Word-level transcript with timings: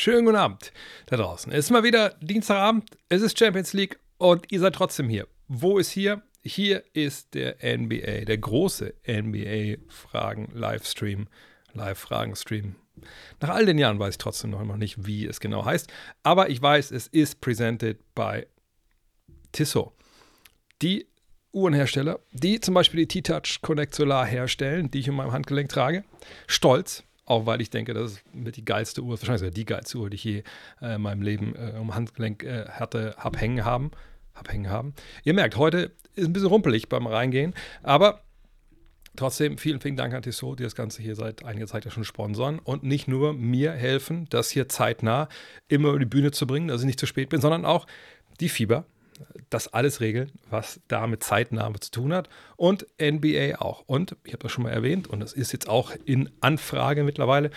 Schönen 0.00 0.26
guten 0.26 0.36
Abend 0.36 0.72
da 1.06 1.16
draußen. 1.16 1.50
Es 1.50 1.64
ist 1.64 1.72
mal 1.72 1.82
wieder 1.82 2.10
Dienstagabend, 2.20 2.88
es 3.08 3.20
ist 3.20 3.36
Champions 3.36 3.72
League 3.72 3.98
und 4.18 4.46
ihr 4.52 4.60
seid 4.60 4.76
trotzdem 4.76 5.08
hier. 5.08 5.26
Wo 5.48 5.76
ist 5.76 5.90
hier? 5.90 6.22
Hier 6.44 6.84
ist 6.92 7.34
der 7.34 7.56
NBA, 7.64 8.26
der 8.26 8.38
große 8.38 8.94
NBA-Fragen-Livestream, 9.08 11.26
Live-Fragen-Stream. 11.72 12.76
Nach 13.40 13.48
all 13.48 13.66
den 13.66 13.76
Jahren 13.76 13.98
weiß 13.98 14.14
ich 14.14 14.18
trotzdem 14.18 14.50
noch 14.50 14.62
nicht, 14.76 15.04
wie 15.04 15.26
es 15.26 15.40
genau 15.40 15.64
heißt, 15.64 15.92
aber 16.22 16.48
ich 16.48 16.62
weiß, 16.62 16.92
es 16.92 17.08
ist 17.08 17.40
presented 17.40 17.98
by 18.14 18.46
Tissot. 19.50 19.92
Die 20.80 21.08
Uhrenhersteller, 21.50 22.20
die 22.30 22.60
zum 22.60 22.74
Beispiel 22.74 23.04
die 23.04 23.20
T-Touch 23.20 23.62
Connect 23.62 23.96
Solar 23.96 24.26
herstellen, 24.26 24.92
die 24.92 25.00
ich 25.00 25.08
in 25.08 25.14
meinem 25.14 25.32
Handgelenk 25.32 25.70
trage. 25.70 26.04
Stolz, 26.46 27.02
auch 27.28 27.46
weil 27.46 27.60
ich 27.60 27.70
denke, 27.70 27.94
das 27.94 28.12
ist 28.12 28.34
mit 28.34 28.56
die 28.56 28.64
geilste 28.64 29.02
Uhr, 29.02 29.20
wahrscheinlich 29.20 29.54
die 29.54 29.66
geilste 29.66 29.98
Uhr, 29.98 30.10
die 30.10 30.16
ich 30.16 30.24
je 30.24 30.42
äh, 30.80 30.94
in 30.94 31.02
meinem 31.02 31.22
Leben 31.22 31.54
äh, 31.54 31.78
um 31.78 31.94
Handgelenk 31.94 32.42
äh, 32.42 32.66
hatte, 32.68 33.14
hab 33.18 33.40
hängen 33.40 33.64
haben. 33.64 33.90
Hab 34.34 34.52
hängen 34.52 34.70
haben. 34.70 34.94
Ihr 35.24 35.34
merkt, 35.34 35.56
heute 35.56 35.90
ist 36.14 36.26
ein 36.26 36.32
bisschen 36.32 36.48
rumpelig 36.48 36.88
beim 36.88 37.06
Reingehen, 37.06 37.54
aber 37.82 38.20
Trotzdem 39.16 39.58
vielen, 39.58 39.80
vielen 39.80 39.96
Dank 39.96 40.14
an 40.14 40.22
Tissot, 40.22 40.60
die 40.60 40.62
das 40.62 40.76
Ganze 40.76 41.02
hier 41.02 41.16
seit 41.16 41.44
einiger 41.44 41.66
Zeit 41.66 41.84
ja 41.84 41.90
schon 41.90 42.04
sponsern 42.04 42.60
und 42.60 42.84
nicht 42.84 43.08
nur 43.08 43.32
mir 43.32 43.72
helfen, 43.72 44.28
das 44.30 44.48
hier 44.48 44.68
zeitnah 44.68 45.28
immer 45.66 45.88
über 45.88 45.98
die 45.98 46.04
Bühne 46.04 46.30
zu 46.30 46.46
bringen, 46.46 46.68
dass 46.68 46.82
ich 46.82 46.86
nicht 46.86 47.00
zu 47.00 47.06
spät 47.06 47.28
bin, 47.28 47.40
sondern 47.40 47.64
auch 47.64 47.88
die 48.38 48.48
Fieber, 48.48 48.84
das 49.50 49.68
alles 49.68 50.00
regeln, 50.00 50.32
was 50.50 50.80
da 50.88 51.06
mit 51.06 51.22
Zeitnahme 51.22 51.80
zu 51.80 51.90
tun 51.90 52.12
hat. 52.12 52.28
Und 52.56 52.86
NBA 53.00 53.56
auch. 53.58 53.82
Und 53.86 54.16
ich 54.24 54.32
habe 54.32 54.42
das 54.42 54.52
schon 54.52 54.64
mal 54.64 54.70
erwähnt, 54.70 55.06
und 55.08 55.20
das 55.20 55.32
ist 55.32 55.52
jetzt 55.52 55.68
auch 55.68 55.92
in 56.04 56.30
Anfrage 56.40 57.04
mittlerweile. 57.04 57.50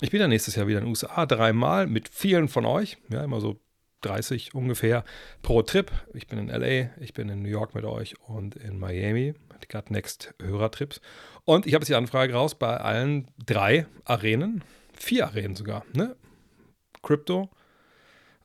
Ich 0.00 0.10
bin 0.10 0.20
ja 0.20 0.28
nächstes 0.28 0.56
Jahr 0.56 0.66
wieder 0.66 0.78
in 0.78 0.84
den 0.84 0.90
USA, 0.90 1.26
dreimal 1.26 1.86
mit 1.86 2.08
vielen 2.08 2.48
von 2.48 2.66
euch, 2.66 2.98
ja, 3.10 3.22
immer 3.22 3.40
so 3.40 3.60
30 4.02 4.54
ungefähr 4.54 5.04
pro 5.42 5.62
Trip. 5.62 5.90
Ich 6.12 6.26
bin 6.26 6.38
in 6.38 6.48
LA, 6.48 6.90
ich 7.00 7.14
bin 7.14 7.28
in 7.28 7.42
New 7.42 7.48
York 7.48 7.74
mit 7.74 7.84
euch 7.84 8.20
und 8.20 8.56
in 8.56 8.78
Miami. 8.78 9.34
Die 9.62 9.68
Got 9.68 9.90
Next 9.90 10.34
Hörertrips. 10.42 11.00
Und 11.44 11.66
ich 11.66 11.74
habe 11.74 11.82
jetzt 11.82 11.88
die 11.88 11.94
Anfrage 11.94 12.34
raus 12.34 12.54
bei 12.54 12.76
allen 12.76 13.28
drei 13.44 13.86
Arenen, 14.04 14.62
vier 14.94 15.26
Arenen 15.26 15.56
sogar, 15.56 15.84
ne? 15.94 16.16
Crypto, 17.02 17.50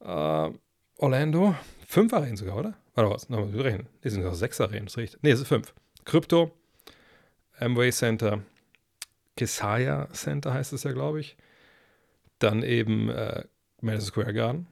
äh, 0.02 0.50
Orlando 0.98 1.56
Fünf 1.92 2.14
Arenen 2.14 2.38
sogar, 2.38 2.56
oder? 2.56 2.76
Warte 2.94 3.10
was? 3.10 3.30
Nochmal 3.30 3.60
rechnen. 3.62 3.88
Nee, 4.04 4.12
sind 4.12 4.24
noch 4.24 4.36
sechs 4.36 4.62
Arenen, 4.62 4.86
das 4.86 4.94
ist 4.94 4.98
richtig. 5.00 5.24
Nee, 5.24 5.32
es 5.32 5.40
sind 5.40 5.48
fünf. 5.48 5.74
Krypto, 6.06 6.52
Amway 7.58 7.92
Center, 7.92 8.44
Kesaya 9.36 10.08
Center 10.14 10.54
heißt 10.54 10.72
es 10.72 10.84
ja, 10.84 10.92
glaube 10.92 11.20
ich. 11.20 11.36
Dann 12.38 12.62
eben 12.62 13.10
äh, 13.10 13.44
Madison 13.82 14.08
Square 14.08 14.34
Garden 14.36 14.68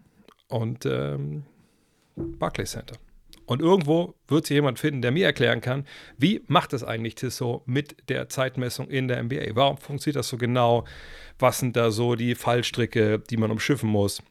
und 0.47 0.85
ähm, 0.85 1.43
Barclays 2.15 2.73
Center. 2.73 2.97
Und 3.47 3.63
irgendwo 3.63 4.13
wird 4.27 4.45
sich 4.45 4.53
jemand 4.53 4.77
finden, 4.77 5.01
der 5.01 5.09
mir 5.09 5.25
erklären 5.25 5.59
kann, 5.59 5.87
wie 6.19 6.43
macht 6.45 6.71
es 6.73 6.83
eigentlich 6.83 7.15
Tissot 7.15 7.67
mit 7.67 8.09
der 8.09 8.29
Zeitmessung 8.29 8.89
in 8.89 9.07
der 9.07 9.23
NBA? 9.23 9.55
Warum 9.55 9.77
funktioniert 9.79 10.17
das 10.17 10.29
so 10.29 10.37
genau? 10.37 10.85
Was 11.39 11.57
sind 11.57 11.75
da 11.77 11.89
so 11.89 12.13
die 12.13 12.35
Fallstricke, 12.35 13.17
die 13.17 13.37
man 13.37 13.49
umschiffen 13.49 13.89
muss? 13.89 14.21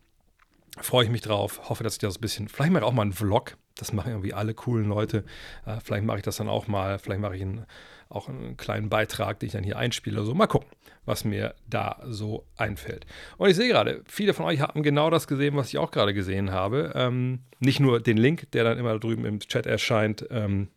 Freue 0.81 1.05
ich 1.05 1.11
mich 1.11 1.23
drauf. 1.23 1.69
Hoffe, 1.69 1.85
dass 1.85 1.95
ich 1.95 1.99
das 1.99 2.19
ein 2.19 2.21
bisschen, 2.21 2.49
vielleicht 2.49 2.73
mache 2.73 2.83
ich 2.83 2.89
auch 2.89 2.93
mal 2.93 3.03
einen 3.03 3.13
Vlog. 3.13 3.57
Das 3.77 3.93
machen 3.93 4.11
irgendwie 4.11 4.33
alle 4.33 4.55
coolen 4.55 4.89
Leute. 4.89 5.25
Äh, 5.67 5.79
vielleicht 5.85 6.05
mache 6.05 6.19
ich 6.19 6.23
das 6.23 6.37
dann 6.37 6.49
auch 6.49 6.67
mal. 6.67 6.99
Vielleicht 6.99 7.21
mache 7.21 7.37
ich 7.37 7.43
einen, 7.43 7.67
auch 8.09 8.29
einen 8.29 8.57
kleinen 8.57 8.89
Beitrag, 8.89 9.39
den 9.41 9.49
ich 9.49 9.53
dann 9.53 9.65
hier 9.65 9.77
einspiele 9.77 10.25
so. 10.25 10.35
Mal 10.35 10.47
gucken, 10.47 10.69
was 11.05 11.25
mir 11.25 11.55
da 11.69 12.01
so 12.07 12.47
einfällt. 12.57 13.05
Und 13.37 13.51
ich 13.51 13.57
sehe 13.57 13.69
gerade, 13.69 14.03
viele 14.07 14.33
von 14.33 14.47
euch 14.47 14.61
haben 14.61 14.83
genau 14.83 15.11
das 15.11 15.27
gesehen, 15.27 15.57
was 15.57 15.69
ich 15.69 15.79
auch 15.79 15.91
gerade 15.91 16.15
gesehen 16.15 16.53
habe. 16.53 16.93
Ähm, 16.95 17.41
nicht 17.61 17.81
nur 17.81 18.01
den 18.01 18.17
Link, 18.17 18.51
der 18.53 18.65
dann 18.65 18.79
immer 18.79 18.99
drüben 18.99 19.27
im 19.27 19.41
Chat 19.41 19.67
erscheint. 19.67 20.27
Ähm, 20.31 20.69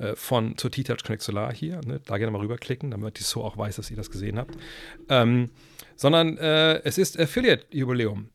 äh, 0.00 0.16
von 0.16 0.56
zur 0.56 0.70
T-Touch 0.70 1.04
Connect 1.04 1.22
Solar 1.22 1.52
hier. 1.52 1.82
Ne? 1.84 2.00
Da 2.06 2.16
gerne 2.16 2.32
mal 2.32 2.40
rüberklicken, 2.40 2.90
damit 2.90 3.18
die 3.18 3.22
so 3.22 3.44
auch 3.44 3.58
weiß, 3.58 3.76
dass 3.76 3.90
ihr 3.90 3.98
das 3.98 4.10
gesehen 4.10 4.38
habt. 4.38 4.56
Ähm, 5.10 5.50
sondern 5.94 6.38
äh, 6.38 6.80
es 6.84 6.96
ist 6.96 7.20
Affiliate-Jubiläum 7.20 8.30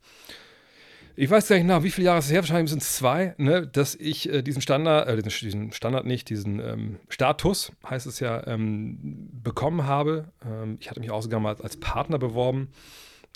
ich 1.16 1.30
weiß 1.30 1.48
gar 1.48 1.56
nicht 1.56 1.66
nach, 1.66 1.84
wie 1.84 1.92
viele 1.92 2.06
Jahre 2.06 2.20
es 2.20 2.32
her, 2.32 2.42
wahrscheinlich 2.42 2.70
sind 2.70 2.82
es 2.82 2.96
zwei, 2.96 3.36
ne, 3.38 3.66
dass 3.68 3.96
ich 3.96 4.30
äh, 4.30 4.42
diesen 4.42 4.62
Standard, 4.62 5.08
äh, 5.08 5.22
diesen 5.22 5.72
Standard 5.72 6.06
nicht, 6.06 6.30
diesen 6.30 6.60
ähm, 6.60 7.00
Status, 7.10 7.72
heißt 7.90 8.06
es 8.06 8.20
ja, 8.20 8.46
ähm, 8.48 9.30
bekommen 9.44 9.86
habe. 9.86 10.32
Ähm, 10.46 10.78
ich 10.80 10.90
hatte 10.90 11.00
mich 11.00 11.12
auch 11.12 11.22
sogar 11.22 11.40
mal 11.40 11.56
als 11.62 11.78
Partner 11.78 12.20
beworben. 12.20 12.70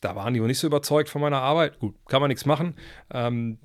Da 0.01 0.15
waren 0.15 0.33
die 0.33 0.41
wohl 0.41 0.47
nicht 0.47 0.59
so 0.59 0.67
überzeugt 0.67 1.09
von 1.09 1.21
meiner 1.21 1.41
Arbeit. 1.41 1.79
Gut, 1.79 1.95
kann 2.07 2.21
man 2.21 2.29
nichts 2.29 2.45
machen. 2.45 2.75
Ähm, 3.11 3.59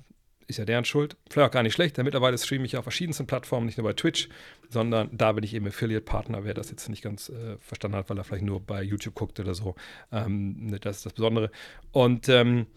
ist 0.47 0.57
ja 0.57 0.65
deren 0.65 0.85
Schuld. 0.85 1.17
Vielleicht 1.29 1.49
auch 1.49 1.53
gar 1.53 1.63
nicht 1.63 1.73
schlecht, 1.73 1.97
denn 1.97 2.05
mittlerweile 2.05 2.37
streame 2.37 2.65
ich 2.65 2.77
auf 2.77 2.83
verschiedensten 2.83 3.25
Plattformen, 3.25 3.65
nicht 3.65 3.77
nur 3.77 3.87
bei 3.87 3.93
Twitch, 3.93 4.29
sondern 4.69 5.09
da 5.11 5.31
bin 5.31 5.43
ich 5.43 5.53
eben 5.53 5.67
Affiliate-Partner. 5.67 6.43
Wer 6.43 6.53
das 6.53 6.69
jetzt 6.69 6.87
nicht 6.87 7.01
ganz 7.01 7.29
äh, 7.29 7.57
verstanden 7.59 7.97
hat, 7.97 8.09
weil 8.09 8.17
er 8.17 8.23
vielleicht 8.23 8.45
nur 8.45 8.59
bei 8.59 8.83
YouTube 8.83 9.15
guckt 9.15 9.39
oder 9.39 9.55
so, 9.55 9.75
ähm, 10.11 10.67
ne, 10.67 10.79
das 10.79 10.97
ist 10.97 11.05
das 11.05 11.13
Besondere. 11.13 11.49
Und 11.91 12.29
ähm, 12.29 12.67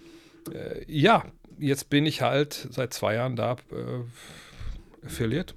äh, 0.53 0.84
ja, 0.87 1.25
jetzt 1.59 1.91
bin 1.91 2.06
ich 2.06 2.22
halt 2.22 2.69
seit 2.71 2.93
zwei 2.93 3.15
Jahren 3.15 3.37
da 3.37 3.56
äh, 3.72 5.06
Affiliate. 5.06 5.54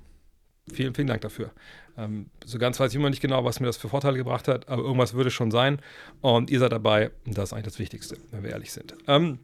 Vielen, 0.72 0.94
vielen 0.94 1.08
Dank 1.08 1.22
dafür. 1.22 1.52
Ähm, 1.97 2.28
so 2.46 2.58
ganz 2.58 2.80
weiß 2.80 2.92
ich 2.92 2.96
immer 2.96 3.09
nicht 3.09 3.22
genau, 3.22 3.44
was 3.44 3.59
mir 3.59 3.66
das 3.66 3.78
für 3.78 3.90
Vorteile 3.90 4.18
gebracht 4.18 4.47
hat, 4.47 4.69
aber 4.69 4.84
irgendwas 4.84 5.14
würde 5.14 5.31
schon 5.31 5.52
sein. 5.52 5.80
Und 6.22 6.50
ihr 6.50 6.59
seid 6.59 6.72
dabei. 6.72 7.12
Das 7.25 7.50
ist 7.50 7.53
eigentlich 7.53 7.66
das 7.66 7.80
Wichtigste, 7.80 8.18
wenn 8.31 8.44
wir 8.44 8.52
ehrlich 8.52 8.72
sind. 8.72 8.96
Ähm, 9.08 9.40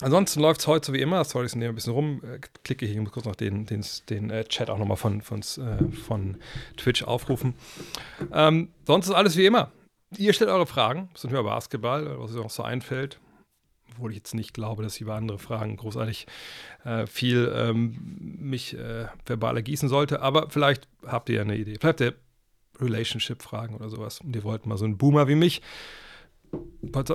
ansonsten 0.00 0.40
läuft 0.40 0.60
es 0.60 0.66
heute 0.66 0.86
so 0.86 0.92
wie 0.92 1.00
immer. 1.00 1.24
Sorry, 1.24 1.46
ich 1.46 1.52
sind 1.52 1.60
hier 1.60 1.68
ein 1.68 1.74
bisschen 1.74 1.92
rum. 1.92 2.22
Äh, 2.24 2.38
klicke 2.64 2.86
hier, 2.86 2.94
ich 2.94 3.00
muss 3.00 3.12
kurz 3.12 3.26
noch 3.26 3.36
den, 3.36 3.66
den, 3.66 3.84
den 4.08 4.30
äh, 4.30 4.44
Chat 4.44 4.70
auch 4.70 4.78
nochmal 4.78 4.96
von, 4.96 5.20
von, 5.20 5.40
äh, 5.40 5.92
von 5.92 6.36
Twitch 6.76 7.02
aufrufen. 7.02 7.54
Ähm, 8.32 8.68
sonst 8.86 9.08
ist 9.08 9.14
alles 9.14 9.36
wie 9.36 9.46
immer. 9.46 9.72
Ihr 10.16 10.32
stellt 10.32 10.50
eure 10.50 10.66
Fragen 10.66 11.10
zum 11.14 11.30
Thema 11.30 11.42
Basketball, 11.42 12.18
was 12.18 12.30
euch 12.30 12.42
noch 12.42 12.50
so 12.50 12.62
einfällt 12.62 13.18
obwohl 13.96 14.10
ich 14.10 14.18
jetzt 14.18 14.34
nicht 14.34 14.54
glaube, 14.54 14.82
dass 14.82 14.96
ich 14.96 15.02
über 15.02 15.14
andere 15.14 15.38
Fragen 15.38 15.76
großartig 15.76 16.26
äh, 16.84 17.06
viel 17.06 17.52
ähm, 17.54 17.96
mich 18.38 18.76
äh, 18.76 19.06
verbal 19.24 19.56
ergießen 19.56 19.88
sollte. 19.88 20.20
Aber 20.20 20.50
vielleicht 20.50 20.88
habt 21.06 21.28
ihr 21.28 21.36
ja 21.36 21.42
eine 21.42 21.56
Idee. 21.56 21.76
Vielleicht 21.80 21.84
habt 21.84 22.00
ihr 22.00 22.14
Relationship-Fragen 22.80 23.74
oder 23.74 23.88
sowas 23.88 24.20
und 24.20 24.36
ihr 24.36 24.44
wollt 24.44 24.66
mal 24.66 24.76
so 24.76 24.84
einen 24.84 24.98
Boomer 24.98 25.28
wie 25.28 25.34
mich 25.34 25.62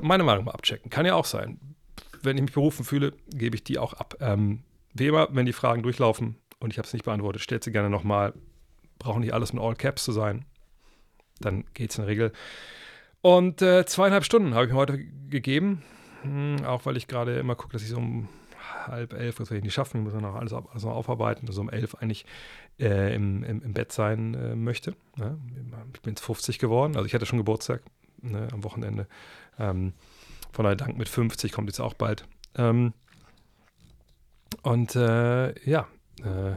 meine 0.01 0.23
Meinung 0.23 0.45
mal 0.45 0.51
abchecken. 0.51 0.89
Kann 0.89 1.05
ja 1.05 1.15
auch 1.15 1.25
sein. 1.25 1.59
Wenn 2.21 2.37
ich 2.37 2.43
mich 2.43 2.53
berufen 2.53 2.83
fühle, 2.83 3.13
gebe 3.29 3.55
ich 3.55 3.63
die 3.63 3.77
auch 3.79 3.93
ab. 3.93 4.15
Ähm, 4.19 4.63
wie 4.93 5.07
immer, 5.07 5.27
wenn 5.31 5.45
die 5.45 5.53
Fragen 5.53 5.83
durchlaufen 5.83 6.35
und 6.59 6.71
ich 6.71 6.77
habe 6.77 6.85
es 6.85 6.93
nicht 6.93 7.05
beantwortet, 7.05 7.41
stellt 7.41 7.63
sie 7.63 7.71
gerne 7.71 7.89
nochmal. 7.89 8.33
Brauchen 8.99 9.21
nicht 9.21 9.33
alles 9.33 9.53
mit 9.53 9.63
All 9.63 9.75
Caps 9.75 10.03
zu 10.03 10.11
sein. 10.11 10.45
Dann 11.39 11.65
geht 11.73 11.91
es 11.91 11.97
in 11.97 12.03
der 12.03 12.09
Regel. 12.09 12.31
Und 13.21 13.61
äh, 13.61 13.85
zweieinhalb 13.85 14.25
Stunden 14.25 14.53
habe 14.53 14.65
ich 14.65 14.71
mir 14.71 14.77
heute 14.77 14.99
gegeben. 15.29 15.81
Hm, 16.21 16.65
auch 16.65 16.85
weil 16.85 16.97
ich 16.97 17.07
gerade 17.07 17.37
immer 17.39 17.55
gucke, 17.55 17.73
dass 17.73 17.83
ich 17.83 17.89
so 17.89 17.97
um 17.97 18.27
halb 18.87 19.13
elf, 19.13 19.35
das 19.37 19.49
werde 19.49 19.57
ich 19.59 19.63
nicht 19.63 19.73
schaffen, 19.73 19.97
ich 19.97 20.03
muss 20.03 20.13
dann 20.13 20.21
noch 20.21 20.35
alles, 20.35 20.53
alles 20.53 20.83
noch 20.83 20.95
aufarbeiten, 20.95 21.47
also 21.47 21.61
um 21.61 21.69
elf 21.69 21.95
eigentlich 21.95 22.25
äh, 22.79 23.13
im, 23.15 23.43
im, 23.43 23.61
im, 23.61 23.73
Bett 23.73 23.91
sein 23.91 24.33
äh, 24.33 24.55
möchte. 24.55 24.95
Ne? 25.15 25.37
Ich 25.93 26.01
bin 26.01 26.13
jetzt 26.13 26.23
50 26.23 26.59
geworden, 26.59 26.95
also 26.95 27.05
ich 27.05 27.13
hatte 27.13 27.25
schon 27.25 27.37
Geburtstag 27.39 27.81
ne, 28.21 28.47
am 28.51 28.63
Wochenende. 28.63 29.07
Ähm, 29.59 29.93
von 30.51 30.63
daher 30.63 30.75
Dank 30.75 30.97
mit 30.97 31.09
50 31.09 31.51
kommt 31.51 31.69
jetzt 31.69 31.79
auch 31.79 31.93
bald. 31.93 32.25
Ähm, 32.55 32.93
und 34.63 34.95
äh, 34.95 35.59
ja, 35.67 35.87
äh, 36.23 36.55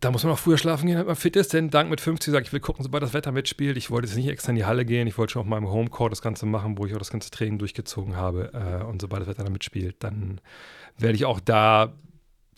da 0.00 0.10
muss 0.10 0.22
man 0.22 0.32
auch 0.32 0.38
früher 0.38 0.58
schlafen 0.58 0.86
gehen, 0.86 0.96
damit 0.96 1.06
man 1.06 1.16
fit 1.16 1.36
ist, 1.36 1.52
denn 1.52 1.70
Dank 1.70 1.88
mit 1.88 2.00
50 2.00 2.32
sagt, 2.32 2.46
ich 2.46 2.52
will 2.52 2.60
gucken, 2.60 2.82
sobald 2.82 3.02
das 3.02 3.14
Wetter 3.14 3.32
mitspielt. 3.32 3.76
Ich 3.76 3.90
wollte 3.90 4.06
jetzt 4.06 4.16
nicht 4.16 4.28
extra 4.28 4.50
in 4.50 4.56
die 4.56 4.64
Halle 4.64 4.84
gehen, 4.84 5.06
ich 5.06 5.16
wollte 5.16 5.32
schon 5.32 5.40
auf 5.40 5.48
meinem 5.48 5.68
Homecourt 5.68 6.12
das 6.12 6.22
Ganze 6.22 6.46
machen, 6.46 6.76
wo 6.78 6.86
ich 6.86 6.94
auch 6.94 6.98
das 6.98 7.10
ganze 7.10 7.30
Training 7.30 7.58
durchgezogen 7.58 8.16
habe. 8.16 8.52
Äh, 8.52 8.84
und 8.84 9.00
sobald 9.00 9.22
das 9.22 9.28
Wetter 9.28 9.44
da 9.44 9.50
mitspielt, 9.50 9.96
dann 10.00 10.40
werde 10.98 11.14
ich 11.14 11.24
auch 11.24 11.40
da 11.40 11.94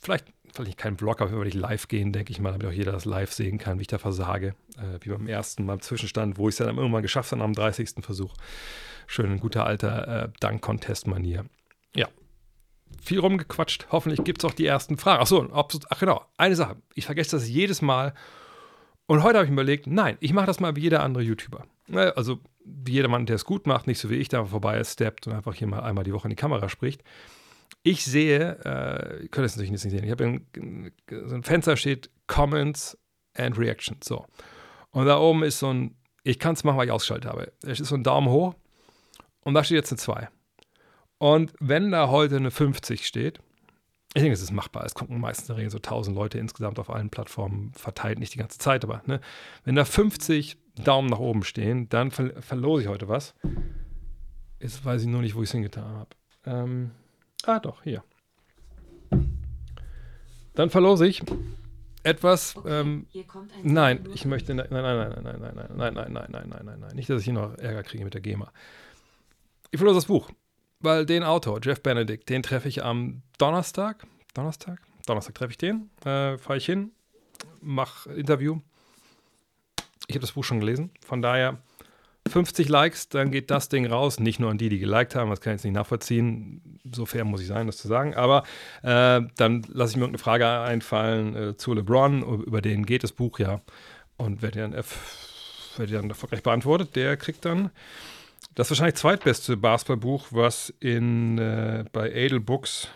vielleicht, 0.01 0.27
vielleicht 0.53 0.79
keinen 0.79 0.99
Vlog, 0.99 1.21
aber 1.21 1.33
werde 1.33 1.49
ich 1.49 1.55
live 1.55 1.87
gehen, 1.87 2.13
denke 2.13 2.33
ich 2.33 2.41
mal, 2.41 2.51
damit 2.51 2.67
auch 2.67 2.73
jeder 2.73 2.93
das 2.93 3.05
live 3.05 3.33
sehen 3.33 3.59
kann, 3.59 3.79
wie 3.79 3.83
ich 3.83 3.89
da 3.89 3.99
versage. 3.99 4.55
Äh, 4.77 4.99
wie 5.03 5.11
beim 5.11 5.29
ersten, 5.29 5.67
beim 5.67 5.81
Zwischenstand, 5.81 6.37
wo 6.37 6.49
ich 6.49 6.55
es 6.55 6.59
dann 6.59 6.77
irgendwann 6.77 7.03
geschafft 7.03 7.31
habe 7.31 7.45
am 7.45 7.53
30. 7.53 7.91
Versuch. 8.01 8.35
Schön 9.07 9.31
in 9.31 9.39
guter 9.39 9.67
alter 9.67 10.25
äh, 10.25 10.29
Dank-Contest-Manier. 10.41 11.45
Ja, 11.95 12.09
viel 13.01 13.19
rumgequatscht. 13.19 13.89
Hoffentlich 13.91 14.25
gibt 14.25 14.43
es 14.43 14.51
auch 14.51 14.55
die 14.55 14.67
ersten 14.67 14.97
Fragen. 14.97 15.23
Achso, 15.23 15.49
ach 15.53 15.99
genau, 15.99 16.25
eine 16.37 16.57
Sache. 16.57 16.77
Ich 16.95 17.07
vergesse 17.07 17.37
das 17.37 17.49
jedes 17.49 17.83
Mal. 17.83 18.15
Und 19.07 19.23
heute 19.23 19.39
habe 19.39 19.45
ich 19.45 19.51
mir 19.51 19.63
überlegt, 19.63 19.87
nein, 19.87 20.17
ich 20.21 20.33
mache 20.33 20.47
das 20.47 20.61
mal 20.61 20.77
wie 20.77 20.83
jeder 20.83 21.03
andere 21.03 21.25
YouTuber. 21.25 21.65
Ne, 21.89 22.17
also 22.17 22.39
wie 22.65 22.93
jedermann, 22.93 23.27
der 23.27 23.37
es 23.37 23.45
gut 23.45 23.67
macht, 23.67 23.87
nicht 23.87 23.99
so 23.99 24.11
wie 24.11 24.15
ich, 24.15 24.29
der 24.29 24.45
vorbei 24.45 24.83
steppt 24.85 25.27
und 25.27 25.33
einfach 25.33 25.55
hier 25.55 25.67
mal 25.67 25.81
einmal 25.81 26.05
die 26.05 26.13
Woche 26.13 26.27
in 26.27 26.31
die 26.31 26.37
Kamera 26.37 26.69
spricht. 26.69 27.03
Ich 27.83 28.05
sehe, 28.05 28.59
äh, 28.65 29.23
ihr 29.23 29.29
könnt 29.29 29.47
es 29.47 29.57
natürlich 29.57 29.71
nicht 29.71 29.81
sehen, 29.81 30.05
ich 30.05 30.11
habe 30.11 30.25
ein, 30.25 30.93
so 31.09 31.35
ein 31.35 31.43
Fenster 31.43 31.77
steht 31.77 32.11
Comments 32.27 32.97
and 33.35 33.59
Reactions. 33.59 34.07
So. 34.07 34.27
Und 34.91 35.07
da 35.07 35.19
oben 35.19 35.43
ist 35.43 35.59
so 35.59 35.73
ein, 35.73 35.97
ich 36.23 36.39
kann 36.39 36.55
es 36.55 36.63
machen, 36.63 36.77
weil 36.77 36.87
ich 36.87 36.93
ausgeschaltet 36.93 37.31
habe. 37.31 37.53
Es 37.63 37.81
ist 37.81 37.89
so 37.89 37.97
ein 37.97 38.05
Daumen 38.05 38.29
hoch 38.29 38.55
und 39.41 39.55
da 39.55 39.65
steht 39.65 39.77
jetzt 39.77 39.91
eine 39.91 39.99
2. 39.99 40.29
Und 41.21 41.53
wenn 41.61 41.91
da 41.91 42.09
heute 42.09 42.37
eine 42.37 42.51
50 42.51 43.07
steht, 43.07 43.41
ich 44.15 44.23
denke, 44.23 44.33
es 44.33 44.41
ist 44.41 44.53
machbar. 44.53 44.87
Es 44.87 44.95
gucken 44.95 45.21
meistens 45.21 45.51
in 45.51 45.55
der 45.55 45.59
Regel 45.59 45.71
so 45.71 45.77
1000 45.77 46.17
Leute 46.17 46.39
insgesamt 46.39 46.79
auf 46.79 46.89
allen 46.89 47.11
Plattformen 47.11 47.73
verteilt, 47.75 48.19
nicht 48.19 48.33
die 48.33 48.39
ganze 48.39 48.59
Zeit, 48.59 48.85
aber 48.85 49.03
ne, 49.05 49.21
wenn 49.65 49.75
da 49.75 49.85
50 49.85 50.57
Daumen 50.83 51.11
nach 51.11 51.19
oben 51.19 51.45
stehen, 51.45 51.91
dann 51.91 52.11
ver 52.11 52.41
verlose 52.41 52.85
ich 52.85 52.89
heute 52.89 53.07
was. 53.09 53.35
Jetzt 54.61 54.83
weiß 54.83 55.03
ich 55.03 55.09
nur 55.09 55.21
nicht, 55.21 55.35
wo 55.35 55.43
ich 55.43 55.51
es 55.51 55.53
hingetan 55.53 55.85
habe. 55.85 56.09
Ähm, 56.47 56.93
ah, 57.45 57.61
doch, 57.61 57.83
hier. 57.83 58.03
Dann 60.55 60.71
verlose 60.71 61.07
ich 61.07 61.23
etwas. 62.03 62.55
Ähm, 62.65 63.09
nein, 63.63 64.09
ich 64.15 64.25
möchte. 64.25 64.55
Nein, 64.55 64.69
nein, 64.71 64.83
nein, 64.83 65.23
nein, 65.23 65.23
nein, 65.23 65.53
nein, 65.55 65.69
nein, 65.77 65.95
nein, 65.95 65.95
nein, 65.95 66.13
nein, 66.13 66.49
nein, 66.49 66.63
nein, 66.65 66.81
nein. 66.81 66.97
Nicht, 66.97 67.11
dass 67.11 67.19
ich 67.19 67.27
hier 67.27 67.35
noch 67.35 67.59
Ärger 67.59 67.83
kriege 67.83 68.05
mit 68.05 68.15
der 68.15 68.23
GEMA. 68.23 68.51
Ich 69.71 69.79
verlose 69.79 69.99
das 69.99 70.07
Buch. 70.07 70.31
Weil 70.81 71.05
den 71.05 71.23
Autor, 71.23 71.61
Jeff 71.63 71.83
Benedict, 71.83 72.29
den 72.29 72.43
treffe 72.43 72.69
ich 72.69 72.83
am 72.83 73.23
Donnerstag. 73.39 74.07
Donnerstag? 74.35 74.81
Donnerstag 75.07 75.35
treffe 75.35 75.51
ich 75.51 75.59
den. 75.59 75.91
Äh, 76.01 76.39
Fahre 76.39 76.57
ich 76.57 76.67
hin, 76.67 76.93
mache 77.61 78.11
Interview. 78.13 78.61
Ich 80.07 80.15
habe 80.15 80.21
das 80.21 80.33
Buch 80.33 80.45
schon 80.45 80.61
gelesen. 80.61 80.91
Von 81.05 81.21
daher 81.21 81.59
50 82.29 82.69
Likes, 82.69 83.09
dann 83.09 83.31
geht 83.31 83.51
das 83.51 83.69
Ding 83.69 83.87
raus. 83.87 84.21
Nicht 84.21 84.41
nur 84.41 84.51
an 84.51 84.59
die, 84.59 84.69
die 84.69 84.79
geliked 84.79 85.15
haben, 85.15 85.31
das 85.31 85.41
kann 85.41 85.53
ich 85.53 85.59
jetzt 85.59 85.65
nicht 85.65 85.75
nachvollziehen. 85.75 86.81
So 86.91 87.05
fair 87.05 87.25
muss 87.25 87.41
ich 87.41 87.47
sein, 87.47 87.67
das 87.67 87.77
zu 87.77 87.89
sagen. 87.89 88.15
Aber 88.15 88.45
äh, 88.83 89.21
dann 89.37 89.63
lasse 89.69 89.93
ich 89.93 89.97
mir 89.97 90.05
irgendeine 90.05 90.19
Frage 90.19 90.49
einfallen 90.49 91.37
äh, 91.37 91.57
zu 91.57 91.75
LeBron. 91.75 92.23
Über 92.45 92.63
den 92.63 92.87
geht 92.87 93.05
das 93.05 93.13
Buch 93.13 93.39
ja. 93.39 93.61
Und 94.17 94.43
wer 94.43 94.51
dann, 94.51 94.73
wird 94.73 95.93
dann 95.93 96.09
erfolgreich 96.09 96.43
beantwortet, 96.43 96.97
der 96.97 97.17
kriegt 97.17 97.45
dann 97.45 97.71
das 98.55 98.71
wahrscheinlich 98.71 98.97
zweitbeste 98.97 99.57
Basketballbuch, 99.57 100.29
was 100.31 100.75
in, 100.81 101.39
äh, 101.39 101.85
bei 101.93 102.11
Adel 102.11 102.41
Books 102.41 102.89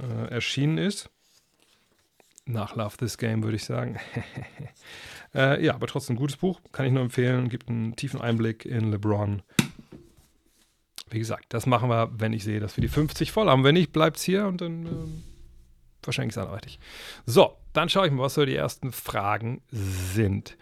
äh, 0.00 0.30
erschienen 0.30 0.78
ist. 0.78 1.10
Nach 2.44 2.74
Love 2.74 2.96
This 2.96 3.18
Game 3.18 3.42
würde 3.42 3.56
ich 3.56 3.64
sagen. 3.64 3.98
äh, 5.34 5.64
ja, 5.64 5.74
aber 5.74 5.86
trotzdem 5.86 6.14
ein 6.14 6.18
gutes 6.18 6.36
Buch, 6.36 6.60
kann 6.72 6.86
ich 6.86 6.92
nur 6.92 7.02
empfehlen. 7.02 7.48
Gibt 7.48 7.68
einen 7.68 7.94
tiefen 7.96 8.20
Einblick 8.20 8.64
in 8.64 8.90
LeBron. 8.90 9.42
Wie 11.10 11.18
gesagt, 11.18 11.46
das 11.50 11.66
machen 11.66 11.88
wir, 11.88 12.10
wenn 12.16 12.32
ich 12.32 12.42
sehe, 12.42 12.58
dass 12.58 12.76
wir 12.76 12.82
die 12.82 12.88
50 12.88 13.32
voll 13.32 13.48
haben. 13.48 13.64
Wenn 13.64 13.74
nicht, 13.74 13.92
bleibt 13.92 14.16
es 14.16 14.22
hier 14.22 14.46
und 14.46 14.60
dann 14.60 14.86
äh, 14.86 14.90
wahrscheinlich 16.02 16.30
ist 16.30 16.36
es 16.36 16.42
anderweitig. 16.42 16.78
So, 17.26 17.56
dann 17.72 17.88
schaue 17.88 18.06
ich 18.06 18.12
mal, 18.12 18.22
was 18.22 18.34
so 18.34 18.44
die 18.44 18.56
ersten 18.56 18.92
Fragen 18.92 19.62
sind. 19.70 20.56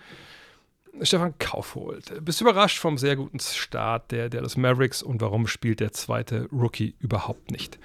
Stefan 1.02 1.34
Kaufhold. 1.38 2.25
Bist 2.25 2.40
du 2.40 2.44
überrascht 2.44 2.78
vom 2.78 2.98
sehr 2.98 3.16
guten 3.16 3.38
Start 3.38 4.10
der 4.10 4.28
Dallas 4.28 4.56
Mavericks 4.56 5.02
und 5.02 5.20
warum 5.20 5.46
spielt 5.46 5.81
der 5.81 5.92
zweite 5.92 6.48
Rookie 6.52 6.94
überhaupt 6.98 7.50
nicht? 7.50 7.78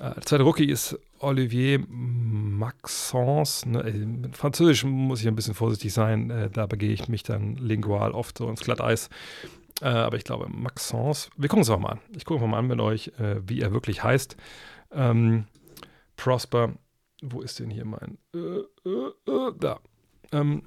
Äh, 0.00 0.14
der 0.14 0.22
zweite 0.22 0.44
Rookie 0.44 0.66
ist 0.66 0.98
Olivier 1.18 1.84
Maxence. 1.88 3.66
Ne? 3.66 3.80
Äh, 3.80 4.32
Französisch 4.32 4.84
muss 4.84 5.20
ich 5.20 5.28
ein 5.28 5.34
bisschen 5.34 5.54
vorsichtig 5.54 5.92
sein, 5.92 6.30
äh, 6.30 6.50
da 6.50 6.66
begehe 6.66 6.92
ich 6.92 7.08
mich 7.08 7.22
dann 7.22 7.56
lingual 7.56 8.12
oft 8.12 8.38
so 8.38 8.48
ins 8.48 8.60
Glatteis. 8.60 9.10
aber 9.80 10.16
ich 10.16 10.24
glaube, 10.24 10.48
Maxence, 10.48 11.30
wir 11.36 11.48
gucken 11.48 11.62
es 11.62 11.70
auch 11.70 11.78
mal 11.78 11.90
an. 11.90 12.00
Ich 12.16 12.24
gucke 12.24 12.44
mal 12.44 12.58
an 12.58 12.66
mit 12.66 12.80
euch, 12.80 13.12
wie 13.46 13.60
er 13.60 13.72
wirklich 13.72 14.02
heißt. 14.02 14.36
Ähm, 14.90 15.44
Prosper, 16.16 16.74
wo 17.22 17.42
ist 17.42 17.60
denn 17.60 17.70
hier 17.70 17.84
mein? 17.84 18.18
da. 19.60 19.78
Ähm, 20.32 20.62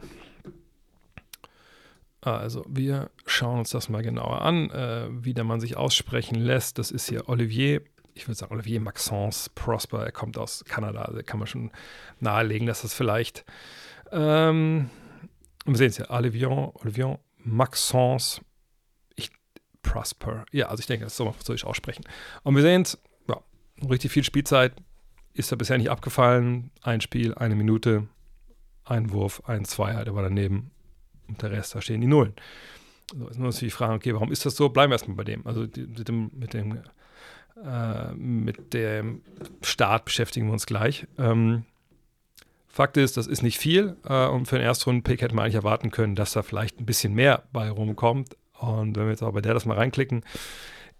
also, 2.21 2.63
wir 2.67 3.09
schauen 3.25 3.59
uns 3.59 3.71
das 3.71 3.89
mal 3.89 4.03
genauer 4.03 4.41
an, 4.41 4.69
äh, 4.69 5.07
wie 5.09 5.33
der 5.33 5.43
Mann 5.43 5.59
sich 5.59 5.75
aussprechen 5.75 6.35
lässt. 6.35 6.77
Das 6.77 6.91
ist 6.91 7.09
hier 7.09 7.27
Olivier, 7.27 7.81
ich 8.13 8.27
würde 8.27 8.35
sagen 8.35 8.53
Olivier 8.53 8.79
Maxence 8.79 9.49
Prosper. 9.49 10.05
Er 10.05 10.11
kommt 10.11 10.37
aus 10.37 10.63
Kanada, 10.65 11.01
also 11.01 11.19
kann 11.25 11.39
man 11.39 11.47
schon 11.47 11.71
nahelegen, 12.19 12.67
dass 12.67 12.83
das 12.83 12.93
vielleicht, 12.93 13.43
ähm, 14.11 14.91
wir 15.65 15.75
sehen 15.75 15.89
es 15.89 15.97
ja, 15.97 16.11
Olivier, 16.11 16.49
Olivier 16.75 17.19
Maxence 17.37 18.41
ich, 19.15 19.31
Prosper. 19.81 20.45
Ja, 20.51 20.67
also 20.67 20.81
ich 20.81 20.87
denke, 20.87 21.05
das 21.05 21.17
soll 21.17 21.25
man 21.25 21.55
ich 21.55 21.65
aussprechen. 21.65 22.03
Und 22.43 22.55
wir 22.55 22.61
sehen 22.61 22.83
es, 22.83 23.01
ja, 23.27 23.41
richtig 23.89 24.11
viel 24.11 24.23
Spielzeit 24.23 24.73
ist 25.33 25.51
er 25.51 25.57
bisher 25.57 25.79
nicht 25.79 25.89
abgefallen. 25.89 26.69
Ein 26.83 27.01
Spiel, 27.01 27.33
eine 27.33 27.55
Minute, 27.55 28.07
ein 28.83 29.11
Wurf, 29.11 29.41
ein 29.45 29.65
Zweier, 29.65 30.03
der 30.05 30.13
war 30.13 30.23
daneben 30.23 30.71
und 31.31 31.41
der 31.41 31.51
Rest, 31.51 31.75
da 31.75 31.81
stehen 31.81 32.01
die 32.01 32.07
Nullen. 32.07 32.33
So 33.17 33.27
ist 33.27 33.39
nur 33.39 33.51
die 33.51 33.69
Frage, 33.69 33.93
okay, 33.93 34.13
warum 34.13 34.31
ist 34.31 34.45
das 34.45 34.55
so? 34.55 34.69
Bleiben 34.69 34.91
wir 34.91 34.95
erstmal 34.95 35.17
bei 35.17 35.23
dem. 35.23 35.45
Also 35.45 35.67
die, 35.67 35.81
mit 35.81 36.07
dem, 36.07 36.31
mit 36.33 36.53
dem, 36.53 36.79
äh, 37.63 38.13
mit 38.13 38.73
dem 38.73 39.21
Start 39.61 40.05
beschäftigen 40.05 40.47
wir 40.47 40.53
uns 40.53 40.65
gleich. 40.65 41.07
Ähm, 41.17 41.65
Fakt 42.67 42.95
ist, 42.95 43.17
das 43.17 43.27
ist 43.27 43.41
nicht 43.41 43.57
viel 43.57 43.97
äh, 44.05 44.27
und 44.27 44.45
für 44.45 44.55
den 44.55 44.65
Erstrunden-Pick 44.65 45.21
hätte 45.21 45.35
man 45.35 45.43
eigentlich 45.43 45.55
erwarten 45.55 45.91
können, 45.91 46.15
dass 46.15 46.31
da 46.31 46.41
vielleicht 46.41 46.79
ein 46.79 46.85
bisschen 46.85 47.13
mehr 47.13 47.43
bei 47.51 47.69
rumkommt. 47.69 48.37
Und 48.59 48.95
wenn 48.95 49.03
wir 49.03 49.11
jetzt 49.11 49.23
auch 49.23 49.33
bei 49.33 49.41
der 49.41 49.53
das 49.53 49.65
mal 49.65 49.75
reinklicken 49.75 50.23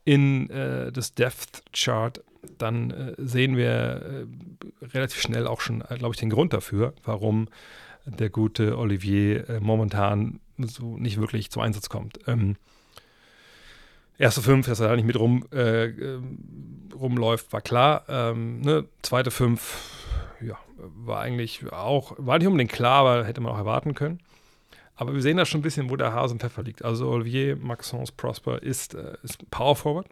in 0.04 0.50
äh, 0.50 0.92
das 0.92 1.14
Depth 1.14 1.64
Chart, 1.72 2.22
dann 2.58 2.92
äh, 2.92 3.14
sehen 3.18 3.56
wir 3.56 3.68
äh, 3.72 4.86
relativ 4.88 5.22
schnell 5.22 5.48
auch 5.48 5.62
schon, 5.62 5.82
äh, 5.82 5.96
glaube 5.98 6.14
ich, 6.14 6.20
den 6.20 6.30
Grund 6.30 6.54
dafür, 6.54 6.94
warum 7.04 7.48
der 8.06 8.30
gute 8.30 8.78
Olivier 8.78 9.50
äh, 9.50 9.60
momentan 9.60 10.40
so 10.58 10.98
nicht 10.98 11.20
wirklich 11.20 11.52
zum 11.52 11.62
Einsatz 11.62 11.90
kommt. 11.90 12.20
Ähm, 12.28 12.56
erste 14.18 14.42
fünf, 14.42 14.68
dass 14.68 14.80
er 14.80 14.90
da 14.90 14.96
nicht 14.96 15.06
mit 15.06 15.20
rum, 15.20 15.46
äh, 15.52 15.86
ähm, 15.86 16.90
rumläuft, 16.94 17.52
war 17.54 17.62
klar. 17.62 18.06
Ähm, 18.08 18.62
ne? 18.62 18.86
Zweite 19.02 19.32
fünf, 19.32 20.06
ja, 20.42 20.58
war 20.78 21.22
eigentlich 21.22 21.72
auch, 21.72 22.14
war 22.18 22.38
nicht 22.38 22.48
unbedingt 22.48 22.72
klar, 22.72 23.06
aber 23.06 23.26
hätte 23.26 23.42
man 23.42 23.52
auch 23.54 23.58
erwarten 23.58 23.96
können. 23.96 24.20
Aber 24.96 25.14
wir 25.14 25.22
sehen 25.22 25.38
da 25.38 25.46
schon 25.46 25.62
ein 25.62 25.64
bisschen, 25.64 25.90
wo 25.90 25.96
der 25.96 26.14
Hase 26.14 26.34
im 26.34 26.40
Pfeffer 26.40 26.62
liegt. 26.62 26.86
Also 26.86 27.10
Olivier 27.10 27.56
Maxence 27.56 28.12
Prosper 28.12 28.62
ist, 28.62 28.94
äh, 28.94 29.16
ist 29.24 29.50
Power 29.50 29.76
Forward. 29.76 30.08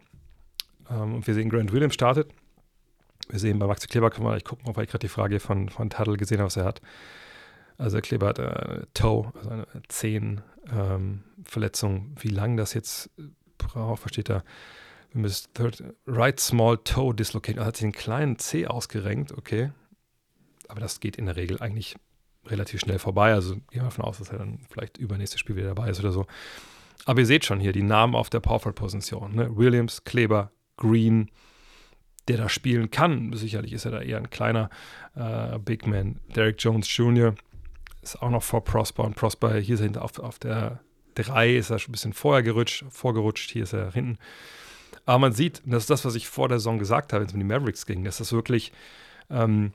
Ähm, 0.90 1.14
und 1.14 1.26
wir 1.26 1.34
sehen, 1.34 1.48
Grant 1.48 1.72
Williams 1.72 1.94
startet. 1.94 2.30
Wir 3.28 3.38
sehen 3.38 3.58
bei 3.60 3.66
Maxi 3.66 3.86
Kleber, 3.86 4.10
können 4.10 4.26
wir 4.26 4.30
gleich 4.32 4.44
gucken, 4.44 4.68
ob 4.68 4.78
ich 4.78 4.88
gerade 4.88 5.06
die 5.06 5.08
Frage 5.08 5.38
von, 5.38 5.68
von 5.68 5.90
Taddle 5.90 6.16
gesehen 6.16 6.38
habe, 6.38 6.46
was 6.46 6.56
er 6.56 6.64
hat. 6.64 6.80
Also 7.80 7.96
der 7.96 8.02
Kleber 8.02 8.28
hat 8.28 8.38
äh, 8.38 8.82
Toe, 8.92 9.32
also 9.34 9.48
eine 9.48 9.66
Zehenverletzung. 9.88 11.96
Ähm, 11.96 12.14
Wie 12.20 12.28
lange 12.28 12.56
das 12.56 12.74
jetzt 12.74 13.08
braucht, 13.56 14.02
versteht 14.02 14.28
er. 14.28 14.44
Wir 15.12 15.22
müssen 15.22 15.48
third, 15.54 15.82
right 16.06 16.38
small 16.38 16.76
toe 16.78 17.14
dislocate. 17.14 17.56
Er 17.56 17.64
hat 17.64 17.76
sich 17.76 17.84
einen 17.84 17.92
kleinen 17.92 18.38
C 18.38 18.66
ausgerenkt, 18.66 19.32
okay. 19.32 19.70
Aber 20.68 20.80
das 20.80 21.00
geht 21.00 21.16
in 21.16 21.24
der 21.24 21.36
Regel 21.36 21.58
eigentlich 21.60 21.96
relativ 22.46 22.80
schnell 22.80 22.98
vorbei. 22.98 23.32
Also 23.32 23.54
gehen 23.54 23.64
wir 23.72 23.84
davon 23.84 24.04
aus, 24.04 24.18
dass 24.18 24.28
er 24.28 24.38
dann 24.38 24.60
vielleicht 24.70 24.98
übernächstes 24.98 25.40
Spiel 25.40 25.56
wieder 25.56 25.68
dabei 25.68 25.88
ist 25.88 26.00
oder 26.00 26.12
so. 26.12 26.26
Aber 27.06 27.20
ihr 27.20 27.26
seht 27.26 27.46
schon 27.46 27.60
hier 27.60 27.72
die 27.72 27.82
Namen 27.82 28.14
auf 28.14 28.28
der 28.28 28.40
Powerful-Position. 28.40 29.34
Ne? 29.34 29.56
Williams, 29.56 30.04
Kleber, 30.04 30.50
Green, 30.76 31.30
der 32.28 32.36
da 32.36 32.50
spielen 32.50 32.90
kann. 32.90 33.32
Sicherlich 33.32 33.72
ist 33.72 33.86
er 33.86 33.92
da 33.92 34.02
eher 34.02 34.18
ein 34.18 34.28
kleiner 34.28 34.68
äh, 35.14 35.58
Big 35.58 35.86
Man. 35.86 36.20
Derek 36.36 36.56
Jones 36.58 36.94
Jr., 36.94 37.34
ist 38.02 38.22
auch 38.22 38.30
noch 38.30 38.42
vor 38.42 38.64
Prosper 38.64 39.04
und 39.04 39.16
Prosper 39.16 39.56
hier 39.56 39.76
sind 39.76 39.98
auf, 39.98 40.18
auf 40.18 40.38
der 40.38 40.80
3 41.14 41.56
ist 41.56 41.70
er 41.70 41.78
schon 41.78 41.90
ein 41.90 41.92
bisschen 41.92 42.12
vorher 42.12 42.42
gerutscht, 42.42 42.84
vorgerutscht, 42.90 43.50
hier 43.50 43.64
ist 43.64 43.72
er 43.72 43.92
hinten. 43.92 44.18
Aber 45.06 45.18
man 45.18 45.32
sieht, 45.32 45.62
und 45.64 45.72
das 45.72 45.84
ist 45.84 45.90
das, 45.90 46.04
was 46.04 46.14
ich 46.14 46.28
vor 46.28 46.48
der 46.48 46.58
Saison 46.58 46.78
gesagt 46.78 47.12
habe, 47.12 47.22
wenn 47.22 47.28
es 47.28 47.34
um 47.34 47.40
die 47.40 47.46
Mavericks 47.46 47.86
ging, 47.86 48.04
dass 48.04 48.18
das 48.18 48.32
wirklich 48.32 48.72
ähm, 49.28 49.72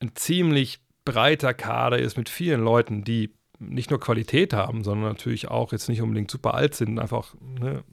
ein 0.00 0.12
ziemlich 0.14 0.80
breiter 1.04 1.54
Kader 1.54 1.98
ist 1.98 2.16
mit 2.16 2.28
vielen 2.28 2.62
Leuten, 2.62 3.04
die 3.04 3.34
nicht 3.58 3.90
nur 3.90 4.00
Qualität 4.00 4.52
haben, 4.52 4.84
sondern 4.84 5.08
natürlich 5.08 5.48
auch 5.48 5.72
jetzt 5.72 5.88
nicht 5.88 6.02
unbedingt 6.02 6.30
super 6.30 6.54
alt 6.54 6.74
sind 6.74 6.90
und 6.90 6.98
einfach 6.98 7.34
ne, 7.40 7.84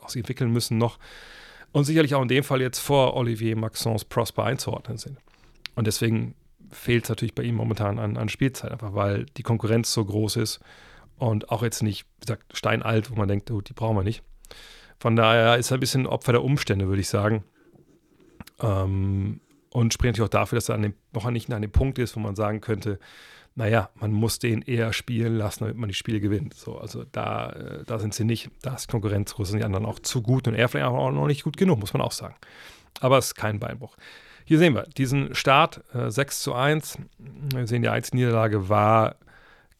auch 0.00 0.08
sich 0.08 0.20
entwickeln 0.20 0.52
müssen 0.52 0.78
noch. 0.78 0.98
Und 1.72 1.84
sicherlich 1.84 2.14
auch 2.14 2.22
in 2.22 2.28
dem 2.28 2.44
Fall 2.44 2.62
jetzt 2.62 2.78
vor 2.78 3.14
Olivier 3.14 3.56
Maxence 3.56 4.04
Prosper 4.04 4.44
einzuordnen 4.44 4.96
sind. 4.96 5.18
Und 5.74 5.86
deswegen 5.86 6.34
fehlt 6.70 7.04
es 7.04 7.10
natürlich 7.10 7.34
bei 7.34 7.42
ihm 7.42 7.54
momentan 7.54 7.98
an, 7.98 8.16
an 8.16 8.28
Spielzeit, 8.28 8.72
einfach 8.72 8.94
weil 8.94 9.26
die 9.36 9.42
Konkurrenz 9.42 9.92
so 9.92 10.04
groß 10.04 10.36
ist 10.36 10.60
und 11.16 11.50
auch 11.50 11.62
jetzt 11.62 11.82
nicht, 11.82 12.06
wie 12.18 12.26
gesagt, 12.26 12.56
steinalt, 12.56 13.10
wo 13.10 13.16
man 13.16 13.28
denkt, 13.28 13.50
oh, 13.50 13.60
die 13.60 13.72
brauchen 13.72 13.96
wir 13.96 14.04
nicht. 14.04 14.22
Von 15.00 15.16
daher 15.16 15.56
ist 15.56 15.70
er 15.70 15.76
ein 15.76 15.80
bisschen 15.80 16.06
Opfer 16.06 16.32
der 16.32 16.44
Umstände, 16.44 16.88
würde 16.88 17.00
ich 17.00 17.08
sagen. 17.08 17.44
Ähm, 18.60 19.40
und 19.70 19.92
spricht 19.92 20.12
natürlich 20.12 20.26
auch 20.26 20.30
dafür, 20.30 20.56
dass 20.56 20.68
er 20.68 20.74
an 20.74 20.82
dem, 20.82 20.94
noch 21.12 21.30
nicht 21.30 21.52
an 21.52 21.62
dem 21.62 21.70
Punkt 21.70 21.98
ist, 21.98 22.16
wo 22.16 22.20
man 22.20 22.34
sagen 22.34 22.60
könnte, 22.60 22.98
naja, 23.54 23.90
man 23.96 24.12
muss 24.12 24.38
den 24.38 24.62
eher 24.62 24.92
spielen 24.92 25.36
lassen, 25.36 25.64
damit 25.64 25.76
man 25.76 25.88
die 25.88 25.94
Spiele 25.94 26.20
gewinnt. 26.20 26.54
So, 26.54 26.78
also 26.78 27.04
da, 27.10 27.50
äh, 27.50 27.84
da 27.84 27.98
sind 27.98 28.14
sie 28.14 28.24
nicht, 28.24 28.50
da 28.62 28.74
ist 28.74 28.88
Konkurrenz 28.88 29.34
groß, 29.34 29.48
sind 29.48 29.58
die 29.58 29.64
anderen 29.64 29.84
auch 29.84 29.98
zu 29.98 30.22
gut 30.22 30.46
und 30.48 30.54
er 30.54 30.68
vielleicht 30.68 30.86
auch 30.86 31.10
noch 31.10 31.26
nicht 31.26 31.42
gut 31.42 31.56
genug, 31.56 31.80
muss 31.80 31.92
man 31.92 32.02
auch 32.02 32.12
sagen. 32.12 32.36
Aber 33.00 33.18
es 33.18 33.26
ist 33.26 33.34
kein 33.34 33.58
Beinbruch. 33.58 33.96
Hier 34.48 34.58
sehen 34.58 34.74
wir 34.74 34.84
diesen 34.96 35.34
Start 35.34 35.82
äh, 35.94 36.10
6 36.10 36.40
zu 36.40 36.54
1. 36.54 36.98
Wir 37.52 37.66
sehen, 37.66 37.82
die 37.82 37.88
einzige 37.88 38.16
Niederlage 38.16 38.68
war 38.68 39.16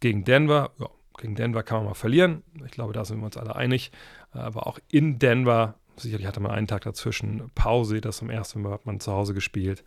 gegen 0.01 0.25
Denver. 0.25 0.73
Ja, 0.79 0.89
gegen 1.19 1.35
Denver 1.35 1.63
kann 1.63 1.79
man 1.79 1.87
mal 1.87 1.95
verlieren. 1.95 2.43
Ich 2.65 2.73
glaube, 2.73 2.93
da 2.93 3.05
sind 3.05 3.19
wir 3.19 3.25
uns 3.25 3.39
alle 3.39 3.57
einig. 3.57 3.91
Aber 4.31 4.67
auch 4.67 4.79
in 4.91 5.19
Denver 5.19 5.75
Sicherlich 6.01 6.27
hatte 6.27 6.41
man 6.41 6.53
einen 6.53 6.67
Tag 6.67 6.83
dazwischen 6.83 7.51
Pause, 7.55 8.01
das 8.01 8.19
zum 8.19 8.31
ersten 8.31 8.63
Mal 8.63 8.73
hat 8.73 8.87
man 8.87 9.01
zu 9.01 9.13
Hause 9.13 9.35
gespielt, 9.35 9.85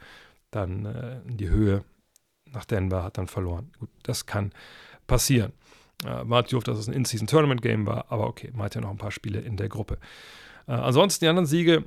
dann 0.51 0.85
äh, 0.85 1.21
in 1.27 1.38
die 1.38 1.50
Höhe 1.50 1.83
nach 2.51 2.65
Denver, 2.65 3.03
hat 3.03 3.17
dann 3.17 3.27
verloren. 3.27 3.71
Gut, 3.79 3.89
das 4.03 4.25
kann 4.25 4.51
passieren. 5.07 5.53
Äh, 6.03 6.21
war 6.23 6.43
doof, 6.43 6.63
dass 6.63 6.77
es 6.77 6.88
ein 6.88 6.93
In-Season-Tournament-Game 6.93 7.85
war, 7.85 8.11
aber 8.11 8.27
okay, 8.27 8.51
man 8.53 8.65
hat 8.65 8.75
ja 8.75 8.81
noch 8.81 8.89
ein 8.89 8.97
paar 8.97 9.11
Spiele 9.11 9.39
in 9.39 9.55
der 9.55 9.69
Gruppe. 9.69 10.00
Äh, 10.67 10.73
ansonsten 10.73 11.23
die 11.23 11.29
anderen 11.29 11.45
Siege, 11.45 11.85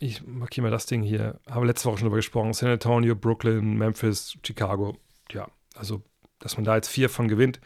ich 0.00 0.26
markiere 0.26 0.64
mal 0.64 0.70
das 0.70 0.86
Ding 0.86 1.02
hier, 1.02 1.38
habe 1.48 1.66
letzte 1.66 1.86
Woche 1.86 1.98
schon 1.98 2.06
darüber 2.06 2.16
gesprochen, 2.16 2.52
San 2.54 2.70
Antonio, 2.70 3.14
Brooklyn, 3.14 3.76
Memphis, 3.76 4.36
Chicago, 4.42 4.96
ja, 5.30 5.46
also 5.76 6.02
dass 6.40 6.56
man 6.56 6.64
da 6.64 6.74
jetzt 6.74 6.88
vier 6.88 7.10
von 7.10 7.28
gewinnt, 7.28 7.60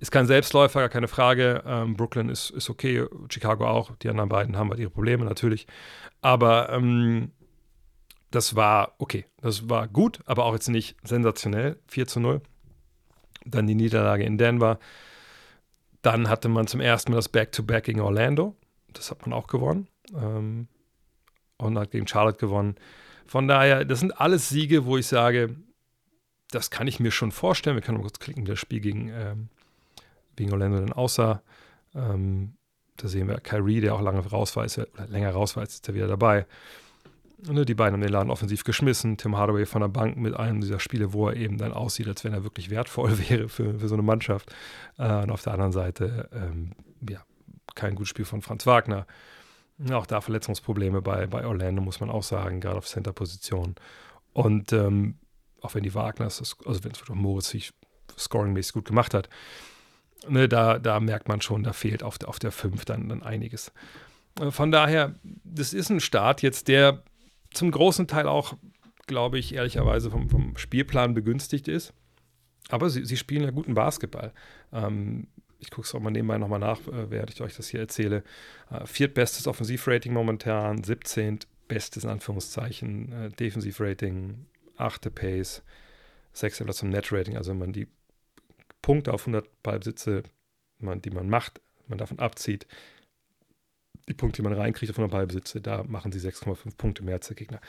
ist 0.00 0.10
kein 0.10 0.26
Selbstläufer, 0.26 0.80
gar 0.80 0.88
keine 0.88 1.06
Frage. 1.06 1.62
Ähm, 1.64 1.96
Brooklyn 1.96 2.28
ist, 2.28 2.50
ist 2.50 2.68
okay, 2.68 3.06
Chicago 3.30 3.68
auch. 3.68 3.92
Die 4.02 4.08
anderen 4.08 4.28
beiden 4.28 4.56
haben 4.56 4.68
halt 4.68 4.80
ihre 4.80 4.90
Probleme 4.90 5.24
natürlich. 5.24 5.68
Aber 6.20 6.70
ähm, 6.70 7.30
das 8.32 8.56
war 8.56 8.96
okay. 8.98 9.26
Das 9.40 9.68
war 9.68 9.86
gut, 9.86 10.20
aber 10.26 10.44
auch 10.44 10.54
jetzt 10.54 10.68
nicht 10.68 10.96
sensationell. 11.04 11.78
4 11.86 12.08
zu 12.08 12.18
0. 12.18 12.42
Dann 13.44 13.68
die 13.68 13.76
Niederlage 13.76 14.24
in 14.24 14.38
Denver. 14.38 14.80
Dann 16.02 16.28
hatte 16.28 16.48
man 16.48 16.66
zum 16.66 16.80
ersten 16.80 17.12
Mal 17.12 17.16
das 17.16 17.28
Back-to-Back 17.28 17.84
-Back 17.84 17.86
gegen 17.86 18.00
Orlando. 18.00 18.56
Das 18.92 19.12
hat 19.12 19.24
man 19.24 19.32
auch 19.32 19.46
gewonnen. 19.46 19.86
Ähm, 20.14 20.66
und 21.60 21.78
hat 21.78 21.90
gegen 21.90 22.06
Charlotte 22.06 22.38
gewonnen. 22.38 22.76
Von 23.26 23.48
daher, 23.48 23.84
das 23.84 24.00
sind 24.00 24.20
alles 24.20 24.48
Siege, 24.48 24.86
wo 24.86 24.96
ich 24.96 25.06
sage, 25.06 25.54
das 26.50 26.70
kann 26.70 26.86
ich 26.86 27.00
mir 27.00 27.10
schon 27.10 27.30
vorstellen. 27.30 27.76
Wir 27.76 27.82
können 27.82 27.98
mal 27.98 28.02
kurz 28.02 28.18
klicken, 28.18 28.44
wie 28.44 28.50
das 28.50 28.58
Spiel 28.58 28.80
gegen, 28.80 29.08
ähm, 29.08 29.48
gegen 30.36 30.52
Orlando 30.52 30.80
dann 30.80 30.92
aussah. 30.92 31.42
Ähm, 31.94 32.54
da 32.96 33.08
sehen 33.08 33.28
wir 33.28 33.36
Kyrie, 33.38 33.80
der 33.80 33.94
auch 33.94 34.02
lange 34.02 34.20
raus 34.26 34.56
war, 34.56 34.64
ist 34.64 34.78
oder 34.78 35.06
länger 35.06 35.30
raus 35.30 35.56
war, 35.56 35.62
ist 35.62 35.86
er 35.88 35.94
wieder 35.94 36.08
dabei. 36.08 36.46
Und, 37.46 37.54
ne, 37.54 37.64
die 37.64 37.74
beiden 37.74 37.94
haben 37.94 38.02
den 38.02 38.12
Laden 38.12 38.30
offensiv 38.30 38.64
geschmissen. 38.64 39.16
Tim 39.16 39.36
Hardaway 39.36 39.64
von 39.64 39.80
der 39.80 39.88
Bank 39.88 40.16
mit 40.16 40.34
einem 40.34 40.60
dieser 40.60 40.80
Spiele, 40.80 41.12
wo 41.12 41.28
er 41.28 41.36
eben 41.36 41.56
dann 41.56 41.72
aussieht, 41.72 42.08
als 42.08 42.24
wenn 42.24 42.34
er 42.34 42.44
wirklich 42.44 42.68
wertvoll 42.70 43.18
wäre 43.28 43.48
für, 43.48 43.78
für 43.78 43.88
so 43.88 43.94
eine 43.94 44.02
Mannschaft. 44.02 44.54
Äh, 44.98 45.22
und 45.22 45.30
auf 45.30 45.42
der 45.42 45.54
anderen 45.54 45.72
Seite, 45.72 46.28
ähm, 46.32 46.72
ja, 47.08 47.22
kein 47.74 47.94
gutes 47.94 48.10
Spiel 48.10 48.24
von 48.24 48.42
Franz 48.42 48.66
Wagner. 48.66 49.06
Auch 49.92 50.06
da 50.06 50.20
Verletzungsprobleme 50.20 51.00
bei, 51.00 51.26
bei 51.26 51.46
Orlando, 51.46 51.80
muss 51.80 52.00
man 52.00 52.10
auch 52.10 52.22
sagen, 52.22 52.60
gerade 52.60 52.78
auf 52.78 52.86
Center-Position. 52.86 53.76
Und 54.32 54.72
ähm, 54.72 55.18
auch 55.60 55.74
wenn 55.74 55.82
die 55.82 55.94
Wagners, 55.94 56.56
also 56.64 56.84
wenn 56.84 56.92
es 56.92 57.02
Moritz 57.08 57.50
sich 57.50 57.72
scoringmäßig 58.18 58.74
gut 58.74 58.84
gemacht 58.86 59.14
hat, 59.14 59.28
ne, 60.28 60.48
da, 60.48 60.78
da 60.78 61.00
merkt 61.00 61.28
man 61.28 61.40
schon, 61.40 61.62
da 61.62 61.72
fehlt 61.72 62.02
auf 62.02 62.18
der, 62.18 62.28
auf 62.28 62.38
der 62.38 62.52
5 62.52 62.84
dann, 62.84 63.08
dann 63.08 63.22
einiges. 63.22 63.72
Äh, 64.38 64.50
von 64.50 64.70
daher, 64.70 65.14
das 65.22 65.72
ist 65.72 65.90
ein 65.90 66.00
Start 66.00 66.42
jetzt, 66.42 66.68
der 66.68 67.02
zum 67.52 67.70
großen 67.70 68.06
Teil 68.06 68.26
auch, 68.26 68.54
glaube 69.06 69.38
ich, 69.38 69.54
ehrlicherweise 69.54 70.10
vom, 70.10 70.28
vom 70.28 70.56
Spielplan 70.56 71.14
begünstigt 71.14 71.68
ist. 71.68 71.92
Aber 72.68 72.90
sie, 72.90 73.04
sie 73.04 73.16
spielen 73.16 73.42
ja 73.42 73.50
guten 73.50 73.74
Basketball. 73.74 74.32
Ähm, 74.72 75.26
ich 75.60 75.70
gucke 75.70 75.86
es 75.86 75.94
auch 75.94 76.00
mal 76.00 76.10
nebenbei 76.10 76.38
nochmal 76.38 76.58
nach, 76.58 76.80
äh, 76.88 77.10
während 77.10 77.30
ich 77.30 77.40
euch 77.40 77.54
das 77.54 77.68
hier 77.68 77.80
erzähle. 77.80 78.24
Äh, 78.70 78.86
viertbestes 78.86 79.46
Offensivrating 79.46 80.12
momentan, 80.12 80.82
17. 80.82 81.40
bestes 81.68 82.04
in 82.04 82.10
Anführungszeichen 82.10 83.12
äh, 83.12 83.28
Defensivrating, 83.30 84.46
achte 84.76 85.10
Pace, 85.10 85.62
sechste 86.32 86.64
Platz 86.64 86.82
im 86.82 86.90
Net-Rating. 86.90 87.36
Also 87.36 87.52
wenn 87.52 87.58
man 87.58 87.72
die 87.72 87.88
Punkte 88.82 89.12
auf 89.12 89.22
100 89.22 89.62
Ballbesitze, 89.62 90.22
man, 90.78 91.02
die 91.02 91.10
man 91.10 91.28
macht, 91.28 91.60
man 91.86 91.98
davon 91.98 92.18
abzieht, 92.18 92.66
die 94.08 94.14
Punkte, 94.14 94.42
die 94.42 94.48
man 94.48 94.58
reinkriegt 94.58 94.90
auf 94.90 94.98
100 94.98 95.12
Ballbesitze, 95.12 95.60
da 95.60 95.84
machen 95.84 96.10
sie 96.10 96.18
6,5 96.18 96.76
Punkte 96.76 97.04
mehr 97.04 97.16
als 97.16 97.28
der 97.28 97.36
Gegner. 97.36 97.60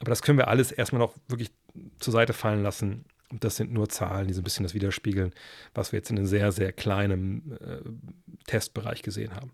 Aber 0.00 0.10
das 0.10 0.22
können 0.22 0.38
wir 0.38 0.48
alles 0.48 0.70
erstmal 0.70 1.00
noch 1.00 1.14
wirklich 1.26 1.50
zur 1.98 2.12
Seite 2.12 2.32
fallen 2.32 2.62
lassen. 2.62 3.04
Das 3.30 3.56
sind 3.56 3.72
nur 3.72 3.88
Zahlen, 3.88 4.28
die 4.28 4.34
so 4.34 4.40
ein 4.40 4.44
bisschen 4.44 4.62
das 4.62 4.74
widerspiegeln, 4.74 5.32
was 5.74 5.92
wir 5.92 5.98
jetzt 5.98 6.10
in 6.10 6.16
einem 6.16 6.26
sehr, 6.26 6.50
sehr 6.52 6.72
kleinen 6.72 7.52
äh, 7.60 7.80
Testbereich 8.46 9.02
gesehen 9.02 9.34
haben. 9.34 9.52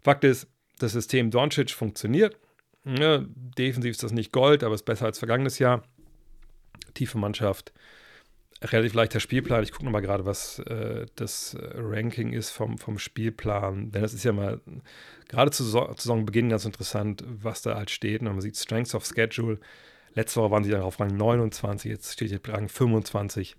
Fakt 0.00 0.24
ist, 0.24 0.46
das 0.78 0.92
System 0.92 1.30
Doncic 1.30 1.70
funktioniert. 1.70 2.36
Ja, 2.84 3.24
defensiv 3.26 3.92
ist 3.92 4.02
das 4.02 4.12
nicht 4.12 4.32
Gold, 4.32 4.64
aber 4.64 4.74
ist 4.74 4.84
besser 4.84 5.06
als 5.06 5.18
vergangenes 5.18 5.58
Jahr 5.58 5.82
tiefe 6.94 7.18
Mannschaft. 7.18 7.72
Relativ 8.62 8.94
leichter 8.94 9.18
Spielplan. 9.18 9.64
Ich 9.64 9.72
gucke 9.72 9.84
nochmal 9.84 10.02
gerade, 10.02 10.24
was 10.24 10.60
äh, 10.60 11.06
das 11.16 11.56
Ranking 11.60 12.32
ist 12.32 12.50
vom, 12.50 12.78
vom 12.78 12.98
Spielplan. 12.98 13.90
Denn 13.90 14.02
das 14.02 14.14
ist 14.14 14.24
ja 14.24 14.32
mal 14.32 14.60
gerade 15.28 15.50
zu 15.50 15.64
Saisonbeginn 15.64 16.48
ganz 16.48 16.64
interessant, 16.64 17.24
was 17.26 17.62
da 17.62 17.74
halt 17.74 17.90
steht. 17.90 18.20
Und 18.20 18.28
man 18.28 18.40
sieht 18.40 18.56
Strengths 18.56 18.94
of 18.94 19.04
Schedule. 19.04 19.58
Letzte 20.14 20.40
Woche 20.40 20.50
waren 20.50 20.64
sie 20.64 20.70
dann 20.70 20.82
auf 20.82 21.00
Rang 21.00 21.16
29, 21.16 21.90
jetzt 21.90 22.12
steht 22.12 22.28
hier 22.28 22.40
Rang 22.46 22.68
25. 22.68 23.56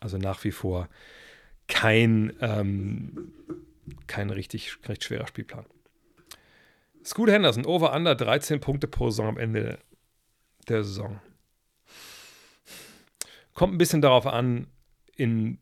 Also 0.00 0.18
nach 0.18 0.44
wie 0.44 0.50
vor 0.50 0.88
kein, 1.68 2.34
ähm, 2.40 3.32
kein 4.06 4.30
richtig, 4.30 4.76
richtig 4.88 5.04
schwerer 5.04 5.26
Spielplan. 5.26 5.66
Scoot 7.04 7.30
Henderson, 7.30 7.64
over-under 7.64 8.14
13 8.14 8.60
Punkte 8.60 8.88
pro 8.88 9.10
Saison 9.10 9.28
am 9.28 9.38
Ende 9.38 9.78
der 10.68 10.82
Saison. 10.84 11.20
Kommt 13.54 13.74
ein 13.74 13.78
bisschen 13.78 14.02
darauf 14.02 14.26
an, 14.26 14.66
inwiefern 15.16 15.54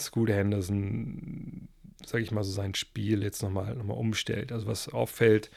Scoot 0.00 0.30
Henderson, 0.30 1.68
sage 2.04 2.24
ich 2.24 2.30
mal, 2.30 2.42
so 2.42 2.50
sein 2.52 2.74
Spiel 2.74 3.22
jetzt 3.22 3.42
nochmal 3.42 3.76
noch 3.76 3.84
mal 3.84 3.94
umstellt. 3.94 4.50
Also 4.50 4.66
was 4.66 4.88
auffällt, 4.88 5.50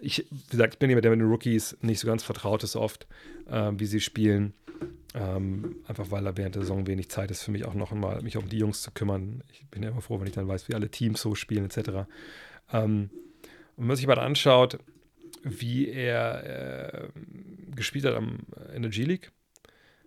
ich, 0.00 0.26
wie 0.30 0.50
gesagt, 0.50 0.74
ich 0.74 0.78
bin 0.78 0.90
jemand, 0.90 1.04
der 1.04 1.12
mit 1.12 1.20
den 1.20 1.28
Rookies 1.28 1.76
nicht 1.80 2.00
so 2.00 2.06
ganz 2.06 2.22
vertraut 2.22 2.62
ist 2.62 2.76
oft, 2.76 3.06
äh, 3.46 3.72
wie 3.76 3.86
sie 3.86 4.00
spielen. 4.00 4.54
Ähm, 5.14 5.76
einfach 5.86 6.10
weil 6.10 6.24
da 6.24 6.36
während 6.36 6.56
der 6.56 6.62
Saison 6.62 6.88
wenig 6.88 7.08
Zeit 7.08 7.30
ist 7.30 7.42
für 7.42 7.52
mich 7.52 7.64
auch 7.64 7.74
noch 7.74 7.92
einmal, 7.92 8.20
mich 8.22 8.36
um 8.36 8.48
die 8.48 8.58
Jungs 8.58 8.82
zu 8.82 8.90
kümmern. 8.90 9.44
Ich 9.52 9.64
bin 9.68 9.82
ja 9.82 9.90
immer 9.90 10.00
froh, 10.00 10.18
wenn 10.18 10.26
ich 10.26 10.34
dann 10.34 10.48
weiß, 10.48 10.68
wie 10.68 10.74
alle 10.74 10.90
Teams 10.90 11.20
so 11.20 11.36
spielen, 11.36 11.64
etc. 11.64 12.06
Ähm, 12.72 13.10
und 13.76 13.82
wenn 13.82 13.86
man 13.86 13.96
sich 13.96 14.06
mal 14.06 14.18
anschaut, 14.18 14.78
wie 15.44 15.88
er 15.88 17.04
äh, 17.04 17.08
gespielt 17.74 18.04
hat 18.06 18.14
am, 18.14 18.40
in 18.74 18.82
der 18.82 18.90
G-League, 18.90 19.30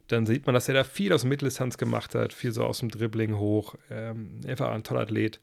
dann 0.07 0.25
sieht 0.25 0.45
man, 0.45 0.53
dass 0.53 0.67
er 0.67 0.73
da 0.73 0.83
viel 0.83 1.13
aus 1.13 1.25
Mitteldistanz 1.25 1.77
gemacht 1.77 2.15
hat, 2.15 2.33
viel 2.33 2.51
so 2.51 2.63
aus 2.63 2.79
dem 2.79 2.89
Dribbling 2.89 3.37
hoch. 3.37 3.75
Ähm, 3.89 4.41
einfach 4.47 4.69
ein 4.69 4.83
toller 4.83 5.01
Athlet. 5.01 5.39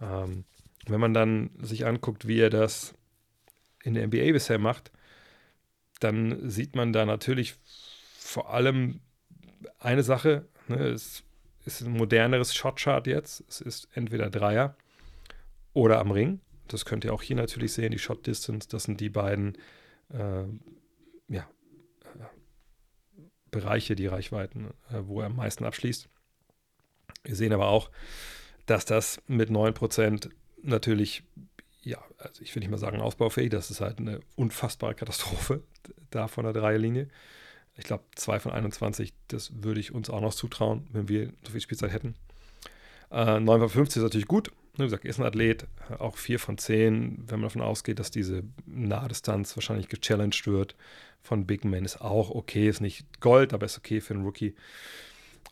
Ähm, 0.00 0.44
wenn 0.86 1.00
man 1.00 1.14
dann 1.14 1.50
sich 1.60 1.86
anguckt, 1.86 2.26
wie 2.26 2.40
er 2.40 2.50
das 2.50 2.94
in 3.82 3.94
der 3.94 4.06
NBA 4.06 4.32
bisher 4.32 4.58
macht, 4.58 4.90
dann 6.00 6.48
sieht 6.48 6.74
man 6.74 6.92
da 6.92 7.04
natürlich 7.04 7.56
vor 8.18 8.52
allem 8.52 9.00
eine 9.78 10.02
Sache. 10.02 10.46
Ne, 10.68 10.76
es 10.88 11.24
ist 11.64 11.82
ein 11.82 11.92
moderneres 11.92 12.54
Shotchart 12.54 13.06
jetzt. 13.06 13.44
Es 13.48 13.60
ist 13.60 13.88
entweder 13.94 14.30
Dreier 14.30 14.76
oder 15.72 15.98
am 15.98 16.10
Ring. 16.10 16.40
Das 16.68 16.84
könnt 16.84 17.04
ihr 17.04 17.12
auch 17.12 17.22
hier 17.22 17.36
natürlich 17.36 17.72
sehen, 17.72 17.90
die 17.90 17.98
Shot 17.98 18.26
Distance. 18.26 18.68
Das 18.68 18.84
sind 18.84 19.00
die 19.00 19.10
beiden 19.10 19.56
äh, 20.12 20.44
ja, 21.28 21.48
Bereiche, 23.50 23.96
die 23.96 24.06
Reichweiten, 24.06 24.68
äh, 24.90 25.00
wo 25.02 25.20
er 25.20 25.26
am 25.26 25.36
meisten 25.36 25.64
abschließt. 25.64 26.08
Wir 27.24 27.36
sehen 27.36 27.52
aber 27.52 27.68
auch, 27.68 27.90
dass 28.66 28.84
das 28.84 29.20
mit 29.26 29.50
9% 29.50 30.30
natürlich, 30.62 31.24
ja, 31.82 32.02
also 32.18 32.42
ich 32.42 32.54
will 32.54 32.60
nicht 32.60 32.70
mal 32.70 32.78
sagen 32.78 33.00
ausbaufähig, 33.00 33.50
das 33.50 33.70
ist 33.70 33.80
halt 33.80 33.98
eine 33.98 34.20
unfassbare 34.36 34.94
Katastrophe 34.94 35.62
da 36.10 36.28
von 36.28 36.44
der 36.44 36.52
Dreierlinie. 36.52 37.08
Ich 37.76 37.84
glaube, 37.84 38.04
2 38.16 38.40
von 38.40 38.52
21, 38.52 39.14
das 39.28 39.62
würde 39.62 39.80
ich 39.80 39.92
uns 39.92 40.10
auch 40.10 40.20
noch 40.20 40.34
zutrauen, 40.34 40.86
wenn 40.92 41.08
wir 41.08 41.32
so 41.44 41.52
viel 41.52 41.60
Spielzeit 41.60 41.92
hätten. 41.92 42.14
Äh, 43.10 43.40
9 43.40 43.60
von 43.60 43.68
50 43.68 43.96
ist 43.96 44.02
natürlich 44.02 44.28
gut. 44.28 44.52
Wie 44.76 44.84
gesagt, 44.84 45.04
er 45.04 45.10
ist 45.10 45.18
ein 45.18 45.26
Athlet, 45.26 45.66
auch 45.98 46.16
4 46.16 46.38
von 46.38 46.58
10, 46.58 47.24
wenn 47.26 47.40
man 47.40 47.48
davon 47.48 47.62
ausgeht, 47.62 47.98
dass 47.98 48.10
diese 48.10 48.44
Nahdistanz 48.66 49.56
wahrscheinlich 49.56 49.88
gechallenged 49.88 50.46
wird 50.46 50.76
von 51.22 51.46
Big 51.46 51.64
Man 51.64 51.84
ist 51.84 52.00
auch 52.00 52.30
okay, 52.30 52.68
ist 52.68 52.80
nicht 52.80 53.20
Gold, 53.20 53.52
aber 53.52 53.66
ist 53.66 53.78
okay 53.78 54.00
für 54.00 54.14
einen 54.14 54.24
Rookie. 54.24 54.54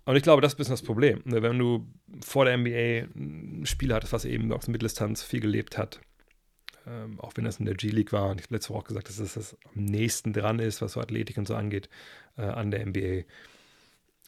Und 0.05 0.17
ich 0.17 0.23
glaube, 0.23 0.41
das 0.41 0.53
ist 0.53 0.57
ein 0.57 0.59
bisschen 0.59 0.73
das 0.73 0.83
Problem. 0.83 1.21
Ne? 1.25 1.43
Wenn 1.43 1.59
du 1.59 1.87
vor 2.25 2.47
der 2.47 2.57
NBA 2.57 3.09
ein 3.15 3.67
Spiel 3.67 3.93
hattest, 3.93 4.13
was 4.13 4.25
eben 4.25 4.51
aus 4.53 4.69
Mitteldistanz 4.69 5.23
viel 5.23 5.41
gelebt 5.41 5.77
hat, 5.77 6.01
ähm, 6.89 7.21
auch 7.21 7.33
wenn 7.35 7.45
das 7.45 7.59
in 7.59 7.67
der 7.67 7.75
G-League 7.75 8.13
war, 8.13 8.31
und 8.31 8.41
ich 8.41 8.47
habe 8.47 8.55
letzte 8.55 8.71
Woche 8.71 8.79
auch 8.79 8.85
gesagt, 8.85 9.09
dass 9.09 9.17
das, 9.17 9.35
das 9.35 9.57
am 9.75 9.85
nächsten 9.85 10.33
dran 10.33 10.59
ist, 10.59 10.81
was 10.81 10.93
so 10.93 11.01
Athletik 11.01 11.37
und 11.37 11.47
so 11.47 11.55
angeht, 11.55 11.89
äh, 12.37 12.43
an 12.43 12.71
der 12.71 12.85
NBA, 12.87 13.25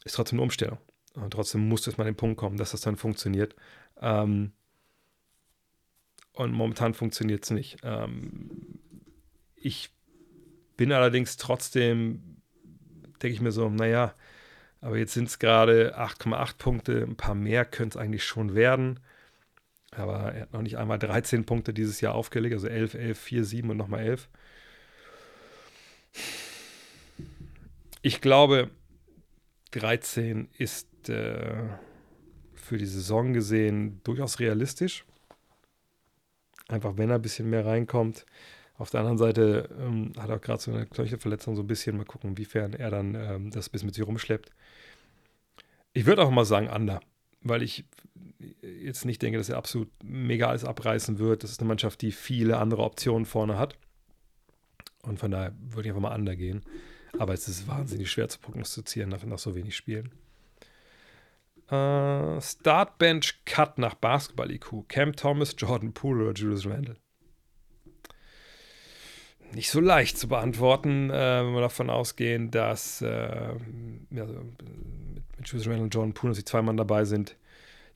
ist 0.03 0.15
trotzdem 0.15 0.37
eine 0.37 0.43
Umstellung. 0.43 0.77
Und 1.15 1.31
trotzdem 1.31 1.67
muss 1.67 1.87
es 1.87 1.97
mal 1.97 2.05
an 2.05 2.13
den 2.13 2.17
Punkt 2.17 2.37
kommen, 2.37 2.57
dass 2.57 2.71
das 2.71 2.81
dann 2.81 2.97
funktioniert. 2.97 3.55
Ähm, 3.99 4.53
und 6.33 6.51
momentan 6.51 6.93
funktioniert 6.93 7.43
es 7.43 7.51
nicht. 7.51 7.79
Ähm, 7.83 8.79
ich 9.55 9.89
bin 10.77 10.91
allerdings 10.91 11.37
trotzdem, 11.37 12.41
denke 13.21 13.33
ich 13.33 13.41
mir 13.41 13.51
so, 13.51 13.69
naja, 13.69 14.13
aber 14.79 14.97
jetzt 14.97 15.13
sind 15.13 15.27
es 15.27 15.37
gerade 15.37 15.97
8,8 15.97 16.57
Punkte, 16.57 17.03
ein 17.03 17.15
paar 17.15 17.35
mehr 17.35 17.65
könnte 17.65 17.97
es 17.97 18.01
eigentlich 18.01 18.23
schon 18.23 18.55
werden. 18.55 18.99
Aber 19.91 20.33
er 20.33 20.41
hat 20.43 20.53
noch 20.53 20.61
nicht 20.61 20.77
einmal 20.77 20.99
13 20.99 21.45
Punkte 21.45 21.73
dieses 21.73 21.99
Jahr 22.01 22.15
aufgelegt, 22.15 22.53
also 22.53 22.67
11, 22.67 22.93
11, 22.95 23.19
4, 23.19 23.43
7 23.43 23.69
und 23.69 23.77
nochmal 23.77 24.01
11. 24.01 24.29
Ich 28.01 28.21
glaube, 28.21 28.71
13 29.71 30.49
ist 30.57 31.09
äh, 31.09 31.63
für 32.55 32.77
die 32.77 32.85
Saison 32.85 33.33
gesehen 33.33 34.01
durchaus 34.03 34.39
realistisch. 34.39 35.05
Einfach 36.69 36.97
wenn 36.97 37.09
er 37.09 37.15
ein 37.15 37.21
bisschen 37.21 37.49
mehr 37.49 37.65
reinkommt. 37.65 38.25
Auf 38.77 38.89
der 38.89 39.01
anderen 39.01 39.17
Seite 39.17 39.69
ähm, 39.79 40.13
hat 40.17 40.29
er 40.29 40.37
auch 40.37 40.41
gerade 40.41 40.61
so 40.61 40.71
eine 40.71 40.85
Knöchelverletzung 40.87 41.55
so 41.55 41.63
ein 41.63 41.67
bisschen. 41.67 41.97
Mal 41.97 42.05
gucken, 42.05 42.31
inwiefern 42.31 42.73
er 42.73 42.89
dann 42.89 43.15
ähm, 43.15 43.51
das 43.51 43.69
bis 43.69 43.83
mit 43.83 43.93
sich 43.93 44.07
rumschleppt. 44.07 44.51
Ich 45.93 46.05
würde 46.05 46.23
auch 46.23 46.31
mal 46.31 46.45
sagen, 46.45 46.69
Under, 46.69 47.01
weil 47.41 47.63
ich 47.63 47.85
jetzt 48.61 49.05
nicht 49.05 49.21
denke, 49.21 49.37
dass 49.37 49.49
er 49.49 49.57
absolut 49.57 49.89
mega 50.03 50.47
alles 50.47 50.65
abreißen 50.65 51.19
wird. 51.19 51.43
Das 51.43 51.51
ist 51.51 51.59
eine 51.59 51.67
Mannschaft, 51.67 52.01
die 52.01 52.11
viele 52.11 52.57
andere 52.57 52.83
Optionen 52.83 53.25
vorne 53.25 53.57
hat. 53.57 53.77
Und 55.03 55.19
von 55.19 55.31
daher 55.31 55.53
würde 55.59 55.89
ich 55.89 55.95
einfach 55.95 56.09
mal 56.09 56.15
Under 56.15 56.35
gehen. 56.35 56.61
Aber 57.17 57.33
es 57.33 57.47
ist 57.47 57.67
wahnsinnig 57.67 58.09
schwer 58.09 58.29
zu 58.29 58.39
prognostizieren 58.39 59.09
nach, 59.09 59.23
nach 59.23 59.39
so 59.39 59.55
wenig 59.55 59.75
Spielen. 59.75 60.11
Uh, 61.71 62.39
Start 62.41 62.97
Bench 62.97 63.45
Cut 63.45 63.77
nach 63.77 63.95
Basketball-IQ. 63.95 64.87
Cam 64.87 65.15
Thomas, 65.15 65.55
Jordan 65.57 65.93
Poole 65.93 66.25
oder 66.25 66.33
Julius 66.33 66.65
Randle? 66.65 66.97
Nicht 69.53 69.69
so 69.69 69.79
leicht 69.79 70.17
zu 70.17 70.27
beantworten, 70.27 71.09
äh, 71.09 71.43
wenn 71.45 71.53
wir 71.53 71.61
davon 71.61 71.89
ausgehen, 71.89 72.51
dass 72.51 73.01
äh, 73.01 73.07
ja, 74.09 74.25
mit, 74.25 74.63
mit 75.37 75.47
Julius 75.47 75.67
Randle 75.67 76.01
und 76.01 76.13
Poole, 76.13 76.31
dass 76.31 76.37
die 76.37 76.45
zwei 76.45 76.61
Mann 76.61 76.77
dabei 76.77 77.05
sind, 77.05 77.35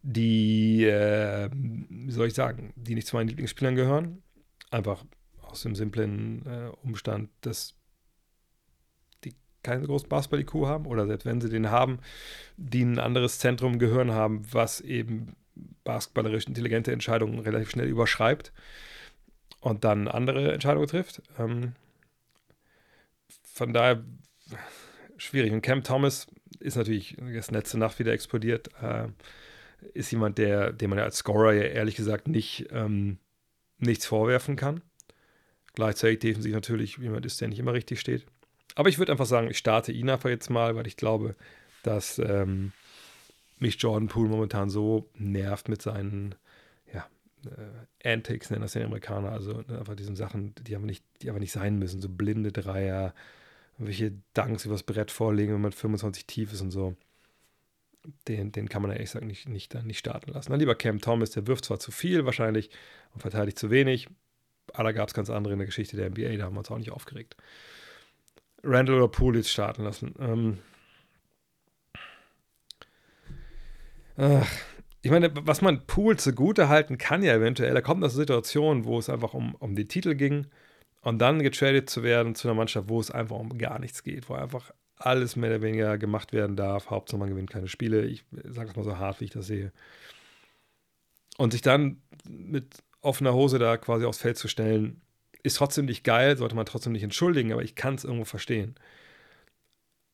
die, 0.01 0.83
äh, 0.83 1.49
wie 1.51 2.11
soll 2.11 2.27
ich 2.27 2.33
sagen, 2.33 2.73
die 2.75 2.95
nicht 2.95 3.07
zu 3.07 3.15
meinen 3.15 3.29
Lieblingsspielern 3.29 3.75
gehören. 3.75 4.21
Einfach 4.69 5.05
aus 5.41 5.61
dem 5.61 5.75
simplen 5.75 6.45
äh, 6.45 6.69
Umstand, 6.83 7.29
dass 7.41 7.75
keinen 9.65 9.85
großen 9.85 10.07
Basketball-IQ 10.07 10.67
haben 10.67 10.85
oder 10.85 11.07
selbst 11.07 11.25
wenn 11.25 11.41
sie 11.41 11.49
den 11.49 11.71
haben, 11.71 11.99
die 12.55 12.83
ein 12.83 12.99
anderes 12.99 13.39
Zentrum 13.39 13.79
gehören 13.79 14.11
haben, 14.11 14.43
was 14.51 14.79
eben 14.79 15.35
basketballerisch 15.83 16.45
intelligente 16.45 16.91
Entscheidungen 16.91 17.39
relativ 17.39 17.71
schnell 17.71 17.87
überschreibt 17.87 18.53
und 19.65 19.83
dann 19.83 20.07
andere 20.07 20.53
Entscheidungen 20.53 20.87
trifft. 20.87 21.23
Ähm, 21.39 21.73
von 23.51 23.73
daher 23.73 24.03
schwierig. 25.17 25.51
Und 25.53 25.61
Cam 25.61 25.83
Thomas 25.83 26.27
ist 26.59 26.75
natürlich 26.75 27.17
jetzt 27.33 27.49
letzte 27.49 27.79
Nacht 27.79 27.97
wieder 27.97 28.13
explodiert. 28.13 28.69
Äh, 28.83 29.07
ist 29.95 30.11
jemand, 30.11 30.37
der, 30.37 30.71
dem 30.71 30.91
man 30.91 30.99
ja 30.99 31.05
als 31.05 31.17
Scorer 31.17 31.53
ja 31.53 31.63
ehrlich 31.63 31.95
gesagt 31.95 32.27
nicht 32.27 32.67
ähm, 32.71 33.17
nichts 33.79 34.05
vorwerfen 34.05 34.55
kann. 34.55 34.81
Gleichzeitig 35.73 36.19
defensiv 36.19 36.53
natürlich 36.53 36.97
jemand 36.97 37.25
ist, 37.25 37.41
der 37.41 37.47
nicht 37.47 37.59
immer 37.59 37.73
richtig 37.73 37.99
steht. 37.99 38.23
Aber 38.75 38.89
ich 38.89 38.99
würde 38.99 39.13
einfach 39.13 39.25
sagen, 39.25 39.49
ich 39.49 39.57
starte 39.57 39.91
ihn 39.91 40.11
einfach 40.11 40.29
jetzt 40.29 40.51
mal, 40.51 40.75
weil 40.75 40.85
ich 40.85 40.95
glaube, 40.95 41.35
dass 41.81 42.19
ähm, 42.19 42.71
mich 43.57 43.81
Jordan 43.81 44.09
Poole 44.09 44.29
momentan 44.29 44.69
so 44.69 45.09
nervt 45.15 45.69
mit 45.69 45.81
seinen 45.81 46.35
äh, 47.47 48.09
Antics, 48.13 48.49
nennen 48.49 48.61
das 48.61 48.73
die 48.73 48.81
Amerikaner, 48.81 49.31
also 49.31 49.63
ne, 49.67 49.79
einfach 49.79 49.95
diesen 49.95 50.15
Sachen, 50.15 50.53
die 50.61 50.75
aber, 50.75 50.85
nicht, 50.85 51.03
die 51.21 51.29
aber 51.29 51.39
nicht 51.39 51.51
sein 51.51 51.77
müssen, 51.77 52.01
so 52.01 52.09
blinde 52.09 52.51
Dreier, 52.51 53.13
welche 53.77 54.13
Dunks 54.33 54.65
übers 54.65 54.83
Brett 54.83 55.11
vorlegen, 55.11 55.53
wenn 55.53 55.61
man 55.61 55.71
25 55.71 56.25
tief 56.25 56.53
ist 56.53 56.61
und 56.61 56.71
so. 56.71 56.95
Den, 58.27 58.51
den 58.51 58.69
kann 58.69 58.83
man 58.83 58.91
ja 58.91 58.97
ehrlich 58.97 59.09
gesagt 59.11 59.25
nicht, 59.25 59.49
nicht, 59.49 59.73
nicht 59.83 59.97
starten 59.97 60.31
lassen. 60.31 60.51
Dann 60.51 60.59
lieber 60.59 60.75
Cam 60.75 61.01
Thomas, 61.01 61.31
der 61.31 61.47
wirft 61.47 61.65
zwar 61.65 61.79
zu 61.79 61.91
viel 61.91 62.25
wahrscheinlich 62.25 62.69
und 63.13 63.21
verteidigt 63.21 63.57
zu 63.57 63.71
wenig, 63.71 64.07
aber 64.73 64.85
da 64.85 64.91
gab 64.91 65.07
es 65.07 65.13
ganz 65.13 65.29
andere 65.29 65.53
in 65.53 65.59
der 65.59 65.65
Geschichte 65.65 65.97
der 65.97 66.09
NBA, 66.09 66.37
da 66.37 66.45
haben 66.45 66.53
wir 66.53 66.59
uns 66.59 66.69
auch 66.69 66.77
nicht 66.77 66.91
aufgeregt. 66.91 67.35
Randall 68.63 68.97
oder 68.97 69.07
Poole 69.07 69.39
jetzt 69.39 69.49
starten 69.49 69.83
lassen. 69.83 70.13
Ähm, 70.19 70.57
ach, 74.17 74.51
ich 75.05 75.11
meine, 75.11 75.31
was 75.35 75.61
man 75.61 75.85
Poole 75.85 76.17
zugute 76.17 76.67
halten 76.67 76.97
kann 76.97 77.21
ja 77.21 77.35
eventuell, 77.35 77.75
er 77.75 77.83
kommt 77.83 78.03
aus 78.03 78.13
einer 78.13 78.21
Situation, 78.21 78.85
wo 78.85 78.97
es 78.97 79.07
einfach 79.07 79.35
um, 79.35 79.53
um 79.53 79.75
den 79.75 79.87
Titel 79.87 80.15
ging 80.15 80.47
und 81.01 81.19
dann 81.19 81.43
getradet 81.43 81.91
zu 81.91 82.01
werden 82.01 82.33
zu 82.33 82.47
einer 82.47 82.55
Mannschaft, 82.55 82.89
wo 82.89 82.99
es 82.99 83.11
einfach 83.11 83.35
um 83.35 83.55
gar 83.59 83.77
nichts 83.77 84.01
geht, 84.01 84.29
wo 84.29 84.33
einfach 84.33 84.71
alles 84.95 85.35
mehr 85.35 85.51
oder 85.51 85.61
weniger 85.61 85.99
gemacht 85.99 86.33
werden 86.33 86.55
darf. 86.55 86.89
Hauptsache 86.89 87.19
man 87.19 87.29
gewinnt 87.29 87.51
keine 87.51 87.67
Spiele. 87.67 88.03
Ich 88.05 88.25
sage 88.45 88.71
es 88.71 88.75
mal 88.75 88.81
so 88.81 88.97
hart, 88.97 89.21
wie 89.21 89.25
ich 89.25 89.29
das 89.29 89.45
sehe. 89.45 89.71
Und 91.37 91.51
sich 91.51 91.61
dann 91.61 92.01
mit 92.27 92.81
offener 93.01 93.35
Hose 93.35 93.59
da 93.59 93.77
quasi 93.77 94.05
aufs 94.05 94.17
Feld 94.17 94.39
zu 94.39 94.47
stellen, 94.47 95.01
ist 95.43 95.57
trotzdem 95.57 95.85
nicht 95.85 96.03
geil, 96.03 96.35
sollte 96.35 96.55
man 96.55 96.65
trotzdem 96.65 96.93
nicht 96.93 97.03
entschuldigen, 97.03 97.51
aber 97.51 97.61
ich 97.61 97.75
kann 97.75 97.93
es 97.93 98.05
irgendwo 98.05 98.25
verstehen. 98.25 98.73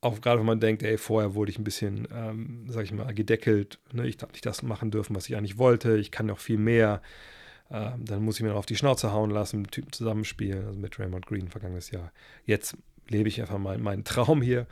Auch 0.01 0.19
gerade 0.19 0.39
wenn 0.39 0.47
man 0.47 0.59
denkt, 0.59 0.81
ey, 0.81 0.97
vorher 0.97 1.35
wurde 1.35 1.51
ich 1.51 1.59
ein 1.59 1.63
bisschen, 1.63 2.07
ähm, 2.13 2.65
sag 2.67 2.83
ich 2.85 2.91
mal, 2.91 3.13
gedeckelt. 3.13 3.77
Ne? 3.93 4.07
Ich 4.07 4.17
habe 4.21 4.31
nicht 4.31 4.45
das 4.45 4.63
machen 4.63 4.89
dürfen, 4.89 5.15
was 5.15 5.29
ich 5.29 5.37
eigentlich 5.37 5.59
wollte. 5.59 5.95
Ich 5.97 6.09
kann 6.09 6.25
noch 6.25 6.39
viel 6.39 6.57
mehr. 6.57 7.01
Ähm, 7.69 8.03
dann 8.05 8.23
muss 8.23 8.37
ich 8.37 8.41
mir 8.41 8.49
noch 8.49 8.57
auf 8.57 8.65
die 8.65 8.75
Schnauze 8.75 9.11
hauen 9.11 9.29
lassen, 9.29 9.61
mit 9.61 9.71
Typen 9.71 9.91
zusammenspielen, 9.91 10.65
also 10.65 10.79
mit 10.79 10.99
Raymond 10.99 11.27
Green 11.27 11.47
vergangenes 11.49 11.91
Jahr. 11.91 12.11
Jetzt 12.45 12.75
lebe 13.07 13.29
ich 13.29 13.39
einfach 13.39 13.59
mal 13.59 13.77
meinen 13.77 14.03
Traum 14.03 14.41
hier. 14.41 14.65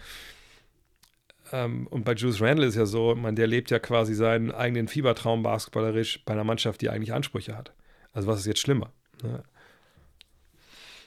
Ähm, 1.51 1.87
und 1.87 2.03
bei 2.03 2.13
Juice 2.13 2.41
Randle 2.41 2.65
ist 2.65 2.75
ja 2.75 2.85
so, 2.85 3.15
man, 3.15 3.35
der 3.35 3.47
lebt 3.47 3.69
ja 3.71 3.79
quasi 3.79 4.15
seinen 4.15 4.51
eigenen 4.51 4.87
Fiebertraum 4.87 5.43
basketballerisch 5.43 6.23
bei 6.25 6.33
einer 6.33 6.43
Mannschaft, 6.43 6.81
die 6.81 6.89
eigentlich 6.89 7.13
Ansprüche 7.13 7.55
hat. 7.55 7.73
Also 8.13 8.27
was 8.27 8.39
ist 8.39 8.45
jetzt 8.47 8.59
schlimmer? 8.59 8.91
Ne? 9.23 9.43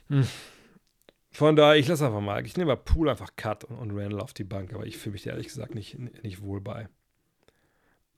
Hm. 0.09 0.27
Von 1.33 1.57
daher, 1.57 1.79
ich 1.79 1.89
lasse 1.89 2.07
einfach 2.07 2.21
mal. 2.21 2.45
Ich 2.45 2.57
nehme 2.57 2.69
mal 2.69 2.77
Pool 2.77 3.09
einfach 3.09 3.31
Cut 3.37 3.65
und, 3.65 3.77
und 3.77 3.91
Randall 3.99 4.21
auf 4.21 4.35
die 4.35 4.45
Bank, 4.45 4.75
aber 4.75 4.87
ich 4.87 4.99
fühle 4.99 5.15
mich 5.15 5.23
da 5.23 5.31
ehrlich 5.31 5.49
gesagt 5.49 5.75
nicht, 5.75 5.99
nicht 6.23 6.43
wohl 6.43 6.61
bei. 6.61 6.89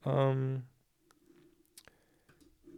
Ähm, 0.05 0.63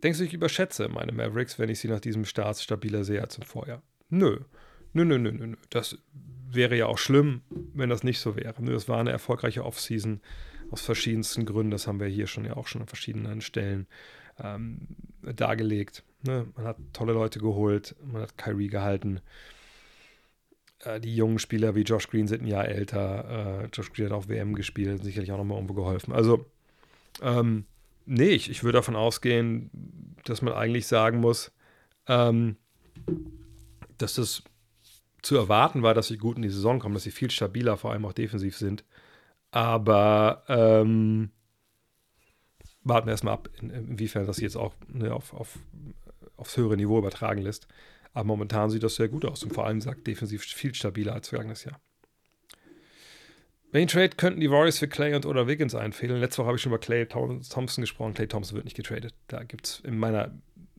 denkst 0.04 0.20
du, 0.20 0.26
ich 0.26 0.34
überschätze 0.34 0.88
meine 0.90 1.12
Mavericks, 1.12 1.58
wenn 1.58 1.70
ich 1.70 1.80
sie 1.80 1.88
nach 1.88 2.00
diesem 2.00 2.24
Start 2.24 2.60
stabiler 2.60 3.04
sehe 3.04 3.22
als 3.22 3.38
im 3.38 3.44
Vorjahr? 3.44 3.82
Nö. 4.10 4.40
Nö, 4.94 5.06
nö, 5.06 5.18
nö, 5.18 5.32
nö. 5.32 5.56
Das 5.72 5.98
wäre 6.50 6.78
ja 6.78 6.86
auch 6.86 7.00
schlimm, 7.00 7.42
wenn 7.50 7.90
das 7.90 8.04
nicht 8.04 8.20
so 8.20 8.36
wäre. 8.36 8.62
Nö, 8.62 8.74
das 8.74 8.88
war 8.88 9.00
eine 9.00 9.12
erfolgreiche 9.12 9.66
Offseason 9.66 10.22
aus 10.70 10.82
verschiedensten 10.82 11.46
Gründen. 11.46 11.72
Das 11.72 11.88
haben 11.88 12.00
wir 12.00 12.08
hier 12.08 12.28
schon 12.28 12.46
ja 12.46 12.56
auch 12.56 12.68
schon 12.68 12.82
an 12.82 12.88
verschiedenen 12.88 13.42
Stellen 13.42 13.88
ähm, 14.40 14.88
dargelegt. 15.22 16.04
Ne? 16.24 16.48
Man 16.56 16.66
hat 16.66 16.78
tolle 16.94 17.14
Leute 17.14 17.40
geholt, 17.40 17.96
man 18.06 18.22
hat 18.22 18.38
Kyrie 18.38 18.68
gehalten. 18.68 19.22
Äh, 20.80 21.00
die 21.00 21.16
jungen 21.16 21.40
Spieler 21.40 21.76
wie 21.76 21.82
Josh 21.82 22.10
Green 22.10 22.28
sind 22.28 22.44
ein 22.44 22.48
Jahr 22.48 22.68
älter. 22.68 23.64
Äh, 23.64 23.70
Josh 23.74 23.92
Green 23.94 24.08
hat 24.08 24.14
auch 24.14 24.28
WM 24.28 24.56
gespielt, 24.56 25.04
sicherlich 25.04 25.32
auch 25.32 25.38
nochmal 25.38 25.58
irgendwo 25.58 25.74
geholfen. 25.74 26.14
Also, 26.14 26.46
ähm, 27.22 27.66
nee, 28.06 28.30
ich, 28.30 28.50
ich 28.50 28.64
würde 28.64 28.78
davon 28.78 28.96
ausgehen, 28.96 29.70
dass 30.26 30.42
man 30.42 30.54
eigentlich 30.54 30.88
sagen 30.88 31.20
muss, 31.20 31.52
ähm, 32.08 32.58
dass 33.98 34.16
das 34.16 34.44
zu 35.22 35.36
erwarten 35.36 35.82
war, 35.82 35.94
dass 35.94 36.08
sie 36.08 36.18
gut 36.18 36.38
in 36.38 36.44
die 36.44 36.50
Saison 36.50 36.80
kommen, 36.80 36.94
dass 36.94 37.04
sie 37.04 37.12
viel 37.12 37.32
stabiler, 37.32 37.78
vor 37.78 37.92
allem 37.92 38.06
auch 38.06 38.14
defensiv 38.14 38.56
sind. 38.56 38.86
Aber 39.52 40.44
ähm, 40.48 41.32
warten 42.84 43.08
wir 43.08 43.12
erstmal 43.12 43.34
ab, 43.34 43.50
in, 43.60 43.70
inwiefern 43.70 44.26
das 44.26 44.40
jetzt 44.40 44.56
auch 44.56 44.74
ne, 44.88 45.14
auf, 45.14 45.34
auf, 45.34 45.60
aufs 46.38 46.56
höhere 46.58 46.78
Niveau 46.78 47.00
übertragen 47.00 47.42
lässt. 47.42 47.68
Aber 48.18 48.26
momentan 48.26 48.72
sieht 48.72 48.82
das 48.82 48.96
sehr 48.96 49.10
gut 49.10 49.26
aus 49.26 49.44
und 49.44 49.54
vor 49.54 49.68
allem 49.68 49.80
sagt 49.80 50.08
defensiv 50.08 50.44
viel 50.44 50.74
stabiler 50.74 51.14
als 51.14 51.30
vergangenes 51.30 51.66
Jahr. 51.66 51.80
Welchen 53.72 53.90
Trade 53.90 54.10
könnten 54.10 54.40
die 54.40 54.50
Warriors 54.50 54.80
für 54.80 54.88
Clay 54.88 55.14
und 55.14 55.28
oder 55.28 55.48
Wiggins 55.48 55.76
einfehlen? 55.76 56.20
Letzte 56.20 56.40
Woche 56.40 56.48
habe 56.48 56.56
ich 56.56 56.64
schon 56.64 56.72
über 56.72 56.80
Clay 56.80 57.06
Thompson 57.06 57.84
gesprochen. 57.84 58.16
Clay 58.16 58.26
Thompson 58.26 58.56
wird 58.56 58.66
nicht 58.66 58.76
getradet. 58.76 59.14
Da 59.28 59.44
gibt 59.44 59.68
es 59.68 59.82
in 59.82 60.00
meiner, 60.00 60.32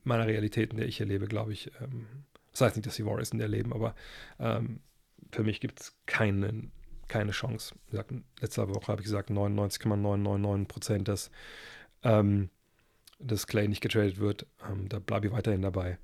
meiner 0.03 0.27
Realität, 0.27 0.72
in 0.72 0.79
der 0.79 0.88
ich 0.88 0.98
erlebe, 0.98 1.29
glaube 1.29 1.53
ich, 1.53 1.70
ähm, 1.81 2.09
das 2.51 2.62
heißt 2.62 2.77
nicht, 2.77 2.87
dass 2.87 2.96
die 2.96 3.07
Warriors 3.07 3.31
in 3.31 3.38
der 3.38 3.46
leben, 3.46 3.72
aber 3.72 3.94
ähm, 4.40 4.81
für 5.31 5.44
mich 5.44 5.61
gibt 5.61 5.79
es 5.79 5.96
keinen, 6.07 6.72
keine 7.07 7.31
Chance. 7.31 7.77
letzte 8.40 8.68
Woche 8.68 8.88
habe 8.88 9.01
ich 9.01 9.05
gesagt, 9.05 9.31
99,999 9.31 10.66
Prozent, 10.66 11.07
dass 11.07 11.31
ähm, 12.03 12.51
dass 13.20 13.46
Clay 13.46 13.68
nicht 13.68 13.81
getradet 13.81 14.18
wird. 14.18 14.46
Ähm, 14.68 14.88
da 14.88 14.98
bleibe 14.98 15.29
ich 15.29 15.33
weiterhin 15.33 15.62
dabei. 15.62 15.98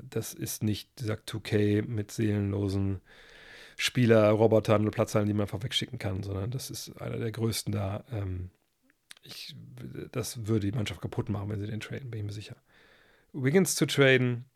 Das 0.00 0.34
ist 0.34 0.62
nicht 0.62 1.00
dieser 1.00 1.14
2K 1.14 1.86
mit 1.86 2.10
seelenlosen 2.10 3.00
Spieler, 3.76 4.30
Robotern 4.30 4.84
und 4.84 4.90
Platzhallen, 4.90 5.28
die 5.28 5.34
man 5.34 5.42
einfach 5.42 5.62
wegschicken 5.62 5.98
kann, 5.98 6.22
sondern 6.22 6.50
das 6.50 6.70
ist 6.70 7.00
einer 7.00 7.18
der 7.18 7.30
größten 7.30 7.72
da. 7.72 8.04
Ähm, 8.10 8.50
ich, 9.22 9.54
das 10.10 10.46
würde 10.46 10.70
die 10.70 10.76
Mannschaft 10.76 11.00
kaputt 11.00 11.28
machen, 11.28 11.50
wenn 11.50 11.60
sie 11.60 11.66
den 11.66 11.80
traden, 11.80 12.10
bin 12.10 12.20
ich 12.20 12.26
mir 12.26 12.32
sicher. 12.32 12.56
Wiggins 13.32 13.74
zu 13.74 13.86
traden, 13.86 14.46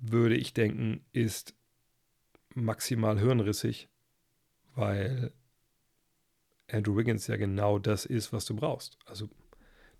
würde 0.00 0.34
ich 0.34 0.52
denken, 0.52 1.04
ist 1.12 1.54
maximal 2.54 3.18
hirnrissig, 3.20 3.88
weil 4.74 5.32
Andrew 6.68 6.96
Wiggins 6.96 7.26
ja 7.26 7.36
genau 7.36 7.78
das 7.78 8.04
ist, 8.04 8.32
was 8.32 8.46
du 8.46 8.56
brauchst. 8.56 8.98
Also 9.04 9.28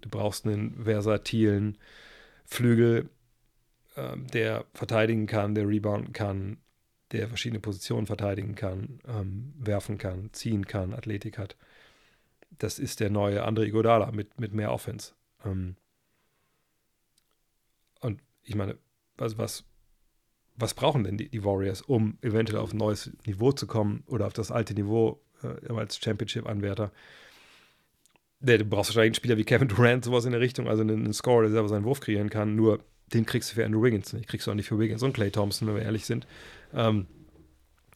Du 0.03 0.11
brauchst 0.11 0.47
einen 0.47 0.85
versatilen 0.85 1.79
Flügel, 2.53 3.09
äh, 3.97 4.17
der 4.17 4.67
verteidigen 4.75 5.27
kann, 5.27 5.55
der 5.55 5.67
rebounden 5.67 6.13
kann, 6.13 6.59
der 7.13 7.29
verschiedene 7.29 7.61
Positionen 7.61 8.07
verteidigen 8.07 8.55
kann, 8.55 9.01
ähm, 9.07 9.55
werfen 9.59 9.99
kann, 9.99 10.31
ziehen 10.33 10.67
kann, 10.67 10.95
Athletik 10.95 11.39
hat. 11.39 11.57
Das 12.51 12.79
ist 12.79 13.01
der 13.01 13.11
neue 13.11 13.47
André 13.47 13.65
Iguodala 13.65 14.13
mit, 14.13 14.39
mit 14.39 14.53
mehr 14.53 14.73
Offense. 14.73 15.15
Ähm, 15.45 15.77
und 18.01 18.21
ich 18.43 18.55
meine, 18.55 18.77
also 19.17 19.39
was, 19.39 19.65
was 20.57 20.75
brauchen 20.75 21.05
denn 21.05 21.17
die, 21.17 21.31
die, 21.31 21.45
Warriors, 21.45 21.81
um 21.81 22.19
eventuell 22.21 22.61
auf 22.61 22.73
ein 22.73 22.79
neues 22.79 23.11
Niveau 23.27 23.53
zu 23.53 23.67
kommen 23.67 24.05
oder 24.07 24.27
auf 24.27 24.35
das 24.35 24.51
alte 24.51 24.75
Niveau 24.75 25.23
äh, 25.43 25.73
als 25.73 25.99
Championship-Anwärter? 25.99 26.93
Du 28.45 28.65
brauchst 28.65 28.91
wahrscheinlich 28.91 29.11
einen 29.11 29.15
Spieler 29.15 29.37
wie 29.37 29.45
Kevin 29.45 29.69
Durant, 29.69 30.05
sowas 30.05 30.25
in 30.25 30.33
der 30.33 30.41
Richtung, 30.41 30.69
also 30.69 30.83
einen, 30.83 31.05
einen 31.05 31.13
Scorer, 31.13 31.43
der 31.43 31.53
selber 31.53 31.69
seinen 31.69 31.85
Wurf 31.85 32.01
kreieren 32.01 32.29
kann. 32.29 32.57
Nur 32.57 32.81
den 33.15 33.25
kriegst 33.25 33.51
du 33.51 33.55
für 33.55 33.65
Andrew 33.65 33.83
Wiggins 33.83 34.13
nicht. 34.13 34.29
Kriegst 34.29 34.47
du 34.47 34.51
auch 34.51 34.57
nicht 34.57 34.69
für 34.69 34.79
Wiggins 34.79 35.03
und 35.03 35.13
Clay 35.13 35.31
Thompson, 35.31 35.69
wenn 35.69 35.77
wir 35.77 35.83
ehrlich 35.83 36.07
sind. 36.07 36.27
Ähm, 36.75 37.07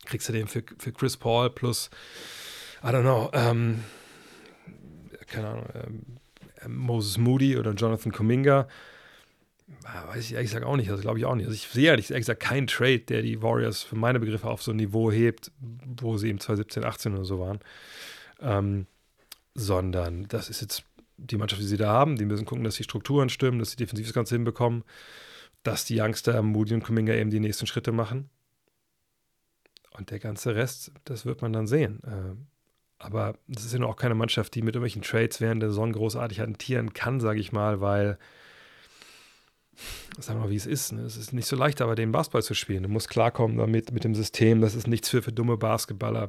kriegst 0.05 0.29
du 0.29 0.33
den 0.33 0.47
für, 0.47 0.63
für 0.79 0.93
Chris 0.93 1.17
Paul 1.17 1.51
plus, 1.51 1.91
I 2.83 2.89
don't 2.89 3.03
know, 3.03 3.31
ähm, 3.33 3.83
keine 5.27 5.49
Ahnung, 5.49 5.67
ähm, 5.75 6.77
Moses 6.77 7.19
Moody 7.19 7.57
oder 7.57 7.73
Jonathan 7.73 8.13
Kuminga. 8.13 8.69
Ah, 9.85 10.09
weiß 10.09 10.25
ich 10.25 10.35
ehrlich 10.35 10.51
gesagt 10.51 10.65
auch 10.65 10.77
nicht, 10.77 10.91
das 10.91 11.01
glaube 11.01 11.19
ich 11.19 11.25
auch 11.25 11.35
nicht. 11.35 11.47
Also 11.47 11.57
ich 11.57 11.67
sehe 11.67 11.89
ehrlich 11.89 12.09
gesagt 12.09 12.41
keinen 12.41 12.69
Trade, 12.69 13.01
der 13.01 13.23
die 13.23 13.43
Warriors 13.43 13.83
für 13.83 13.97
meine 13.97 14.21
Begriffe 14.21 14.49
auf 14.49 14.63
so 14.63 14.71
ein 14.71 14.77
Niveau 14.77 15.11
hebt, 15.11 15.51
wo 15.59 16.17
sie 16.17 16.31
im 16.31 16.39
2017, 16.39 16.85
18 16.85 17.15
oder 17.15 17.25
so 17.25 17.41
waren. 17.41 17.59
Ähm, 18.41 18.87
sondern 19.57 20.29
das 20.29 20.51
ist 20.51 20.61
jetzt 20.61 20.85
die 21.17 21.37
Mannschaft, 21.37 21.63
die 21.63 21.67
sie 21.67 21.77
da 21.77 21.89
haben. 21.89 22.17
Die 22.17 22.27
müssen 22.27 22.45
gucken, 22.45 22.65
dass 22.65 22.77
die 22.77 22.85
Strukturen 22.85 23.29
stimmen, 23.29 23.59
dass 23.59 23.71
sie 23.71 23.77
defensiv 23.77 24.07
das 24.07 24.15
Ganze 24.15 24.35
hinbekommen, 24.35 24.85
dass 25.63 25.85
die 25.85 26.01
Youngster 26.01 26.41
Moody 26.43 26.75
und 26.75 26.85
Kuminga 26.85 27.15
eben 27.15 27.31
die 27.31 27.41
nächsten 27.41 27.67
Schritte 27.67 27.93
machen. 27.93 28.29
Und 29.97 30.11
der 30.11 30.19
ganze 30.19 30.55
Rest, 30.55 30.93
das 31.05 31.25
wird 31.25 31.41
man 31.41 31.55
dann 31.55 31.67
sehen. 31.67 32.01
Ähm, 32.07 32.47
aber 32.99 33.39
das 33.49 33.65
ist 33.65 33.75
ja 33.75 33.83
auch 33.85 33.97
keine 33.97 34.15
Mannschaft, 34.15 34.55
die 34.55 34.63
mit 34.63 34.75
irgendwelchen 34.75 35.03
Trades 35.03 35.41
während 35.41 35.63
der 35.63 35.71
Saison 35.71 35.93
großartig 35.93 36.41
hantieren 36.41 36.93
kann, 36.93 37.21
sage 37.21 37.41
ich 37.41 37.53
mal, 37.53 37.81
weil, 37.81 38.19
sagen 40.19 40.39
wir 40.39 40.45
mal, 40.45 40.51
wie 40.51 40.57
es 40.57 40.67
ist. 40.67 40.93
Ne? 40.93 41.03
Es 41.03 41.17
ist 41.17 41.33
nicht 41.33 41.47
so 41.47 41.57
leicht, 41.57 41.81
aber 41.81 41.95
den 41.95 42.13
Basketball 42.13 42.43
zu 42.43 42.55
spielen. 42.55 42.83
Du 42.83 42.89
musst 42.89 43.09
klarkommen 43.09 43.57
damit, 43.57 43.93
mit 43.93 44.05
dem 44.05 44.15
System. 44.15 44.61
Das 44.61 44.75
ist 44.75 44.87
nichts 44.87 45.09
für, 45.09 45.23
für 45.23 45.33
dumme 45.33 45.57
Basketballer. 45.57 46.29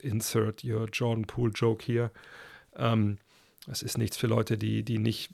Insert 0.00 0.64
your 0.64 0.88
Jordan 0.92 1.26
Poole 1.26 1.52
Joke 1.52 1.84
hier. 1.84 2.10
Ähm, 2.76 3.18
es 3.70 3.82
ist 3.82 3.98
nichts 3.98 4.16
für 4.16 4.26
Leute, 4.26 4.56
die, 4.56 4.82
die 4.82 4.98
nicht 4.98 5.32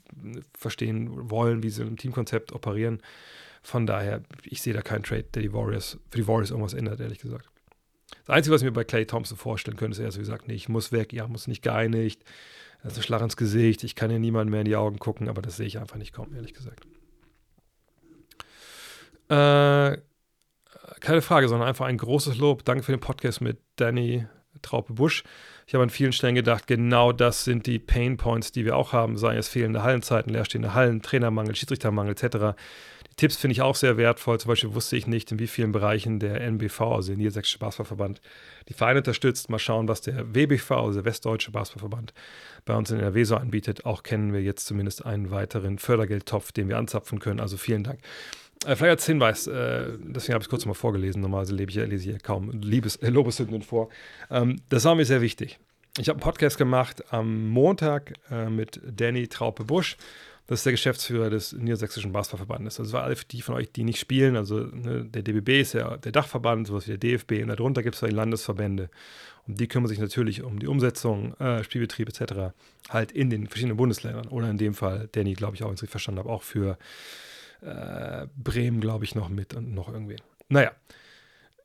verstehen 0.57 1.29
wollen, 1.29 1.63
wie 1.63 1.69
sie 1.69 1.83
im 1.83 1.97
Teamkonzept 1.97 2.51
operieren. 2.51 3.01
Von 3.63 3.85
daher, 3.85 4.21
ich 4.43 4.61
sehe 4.61 4.73
da 4.73 4.81
keinen 4.81 5.03
Trade, 5.03 5.23
der 5.23 5.41
die 5.41 5.53
Warriors, 5.53 5.97
für 6.09 6.17
die 6.17 6.27
Warriors 6.27 6.51
irgendwas 6.51 6.73
ändert, 6.73 6.99
ehrlich 6.99 7.19
gesagt. 7.19 7.49
Das 8.25 8.35
Einzige, 8.35 8.53
was 8.53 8.61
ich 8.61 8.65
mir 8.65 8.73
bei 8.73 8.83
Clay 8.83 9.05
Thompson 9.05 9.37
vorstellen 9.37 9.77
könnte, 9.77 9.97
ist 9.97 10.03
er 10.03 10.11
so 10.11 10.19
gesagt, 10.19 10.47
nee, 10.47 10.53
ich 10.53 10.69
muss 10.69 10.91
weg, 10.91 11.13
ja, 11.13 11.27
muss 11.27 11.47
nicht 11.47 11.61
geeinigt, 11.61 12.23
das 12.83 12.93
ist 12.93 12.99
ein 12.99 13.03
Schlag 13.03 13.21
ins 13.21 13.37
Gesicht, 13.37 13.83
ich 13.83 13.95
kann 13.95 14.11
ja 14.11 14.19
niemandem 14.19 14.51
mehr 14.51 14.61
in 14.61 14.65
die 14.65 14.75
Augen 14.75 14.99
gucken, 14.99 15.29
aber 15.29 15.41
das 15.41 15.57
sehe 15.57 15.67
ich 15.67 15.79
einfach 15.79 15.97
nicht 15.97 16.13
kommen, 16.13 16.33
ehrlich 16.35 16.53
gesagt. 16.53 16.85
Äh, 19.29 20.01
keine 21.01 21.21
Frage, 21.21 21.49
sondern 21.49 21.67
einfach 21.67 21.85
ein 21.85 21.97
großes 21.97 22.37
Lob. 22.37 22.63
Danke 22.63 22.83
für 22.83 22.93
den 22.93 23.01
Podcast 23.01 23.41
mit 23.41 23.59
Danny 23.75 24.25
Traupe-Busch. 24.61 25.23
Ich 25.65 25.73
habe 25.73 25.83
an 25.83 25.89
vielen 25.89 26.13
Stellen 26.13 26.35
gedacht, 26.35 26.67
genau 26.67 27.11
das 27.11 27.43
sind 27.43 27.65
die 27.65 27.79
Pain 27.79 28.17
Points, 28.17 28.51
die 28.51 28.65
wir 28.65 28.75
auch 28.75 28.93
haben, 28.93 29.17
seien 29.17 29.37
es 29.37 29.49
fehlende 29.49 29.83
Hallenzeiten, 29.83 30.31
leerstehende 30.31 30.73
Hallen, 30.73 31.01
Trainermangel, 31.01 31.55
Schiedsrichtermangel 31.55 32.13
etc. 32.13 32.57
Tipps 33.17 33.35
finde 33.35 33.53
ich 33.53 33.63
auch 33.63 33.75
sehr 33.75 33.97
wertvoll. 33.97 34.39
Zum 34.39 34.49
Beispiel 34.49 34.75
wusste 34.75 34.95
ich 34.95 35.07
nicht, 35.07 35.31
in 35.31 35.39
wie 35.39 35.47
vielen 35.47 35.71
Bereichen 35.71 36.19
der 36.19 36.39
NBV, 36.39 36.81
also 36.81 37.07
der 37.09 37.17
Niedersächsische 37.17 37.57
Basketballverband, 37.57 38.21
die 38.69 38.73
Vereine 38.73 38.99
unterstützt. 38.99 39.49
Mal 39.49 39.57
schauen, 39.57 39.87
was 39.87 40.01
der 40.01 40.35
WBV, 40.35 40.71
also 40.71 40.93
der 40.93 41.05
Westdeutsche 41.05 41.49
Basketballverband, 41.49 42.13
bei 42.65 42.75
uns 42.75 42.91
in 42.91 42.99
NRW 42.99 43.23
so 43.23 43.35
anbietet. 43.35 43.85
Auch 43.85 44.03
kennen 44.03 44.33
wir 44.33 44.43
jetzt 44.43 44.67
zumindest 44.67 45.03
einen 45.03 45.31
weiteren 45.31 45.79
Fördergeldtopf, 45.79 46.51
den 46.51 46.69
wir 46.69 46.77
anzapfen 46.77 47.19
können. 47.19 47.39
Also 47.39 47.57
vielen 47.57 47.83
Dank. 47.83 47.99
Äh, 48.65 48.75
vielleicht 48.75 48.91
als 48.91 49.05
Hinweis, 49.05 49.47
äh, 49.47 49.87
deswegen 49.99 50.33
habe 50.33 50.41
ich 50.41 50.47
es 50.47 50.49
kurz 50.49 50.65
mal 50.65 50.73
vorgelesen. 50.73 51.21
Normalerweise 51.21 51.55
lebe 51.55 51.71
ich, 51.71 51.77
lese 51.77 52.09
ich 52.09 52.13
ja 52.13 52.19
kaum 52.19 52.51
Liebes, 52.51 52.95
äh, 52.97 53.09
Lobeshymnen 53.11 53.61
vor. 53.61 53.89
Ähm, 54.29 54.61
das 54.69 54.85
war 54.85 54.95
mir 54.95 55.05
sehr 55.05 55.21
wichtig. 55.21 55.59
Ich 55.99 56.09
habe 56.09 56.17
einen 56.17 56.23
Podcast 56.23 56.57
gemacht 56.57 57.11
am 57.11 57.49
Montag 57.49 58.13
äh, 58.29 58.49
mit 58.49 58.81
Danny 58.85 59.27
Traupe-Busch 59.27 59.97
das 60.47 60.61
ist 60.61 60.65
der 60.65 60.73
Geschäftsführer 60.73 61.29
des 61.29 61.51
Niedersächsischen 61.51 62.13
Basketballverbandes. 62.13 62.79
Also 62.79 62.97
alle 62.97 63.15
die 63.15 63.41
von 63.41 63.55
euch, 63.55 63.69
die 63.73 63.83
nicht 63.83 63.99
spielen, 63.99 64.37
also 64.37 64.59
ne, 64.59 65.03
der 65.03 65.21
DBB 65.21 65.61
ist 65.61 65.73
ja 65.73 65.97
der 65.97 66.13
Dachverband, 66.13 66.67
sowas 66.67 66.87
wie 66.87 66.97
der 66.97 66.99
DFB, 66.99 67.43
und 67.43 67.49
darunter 67.49 67.83
gibt 67.83 67.95
es 67.95 68.01
die 68.01 68.07
Landesverbände. 68.07 68.89
Und 69.45 69.59
die 69.59 69.67
kümmern 69.67 69.89
sich 69.89 69.99
natürlich 69.99 70.43
um 70.43 70.59
die 70.59 70.67
Umsetzung, 70.67 71.33
äh, 71.35 71.65
Spielbetrieb 71.65 72.07
etc. 72.07 72.53
halt 72.89 73.11
in 73.11 73.29
den 73.29 73.47
verschiedenen 73.47 73.75
Bundesländern. 73.75 74.29
Oder 74.29 74.49
in 74.49 74.57
dem 74.57 74.73
Fall, 74.73 75.09
Danny, 75.11 75.33
glaube 75.33 75.55
ich, 75.55 75.63
auch, 75.63 75.67
wenn 75.67 75.75
ich 75.75 75.83
es 75.83 75.89
verstanden 75.89 76.19
habe, 76.19 76.29
auch 76.29 76.43
für 76.43 76.77
äh, 77.61 78.27
Bremen, 78.35 78.81
glaube 78.81 79.05
ich, 79.05 79.15
noch 79.15 79.29
mit 79.29 79.53
und 79.53 79.73
noch 79.73 79.91
irgendwen. 79.91 80.21
Naja, 80.49 80.71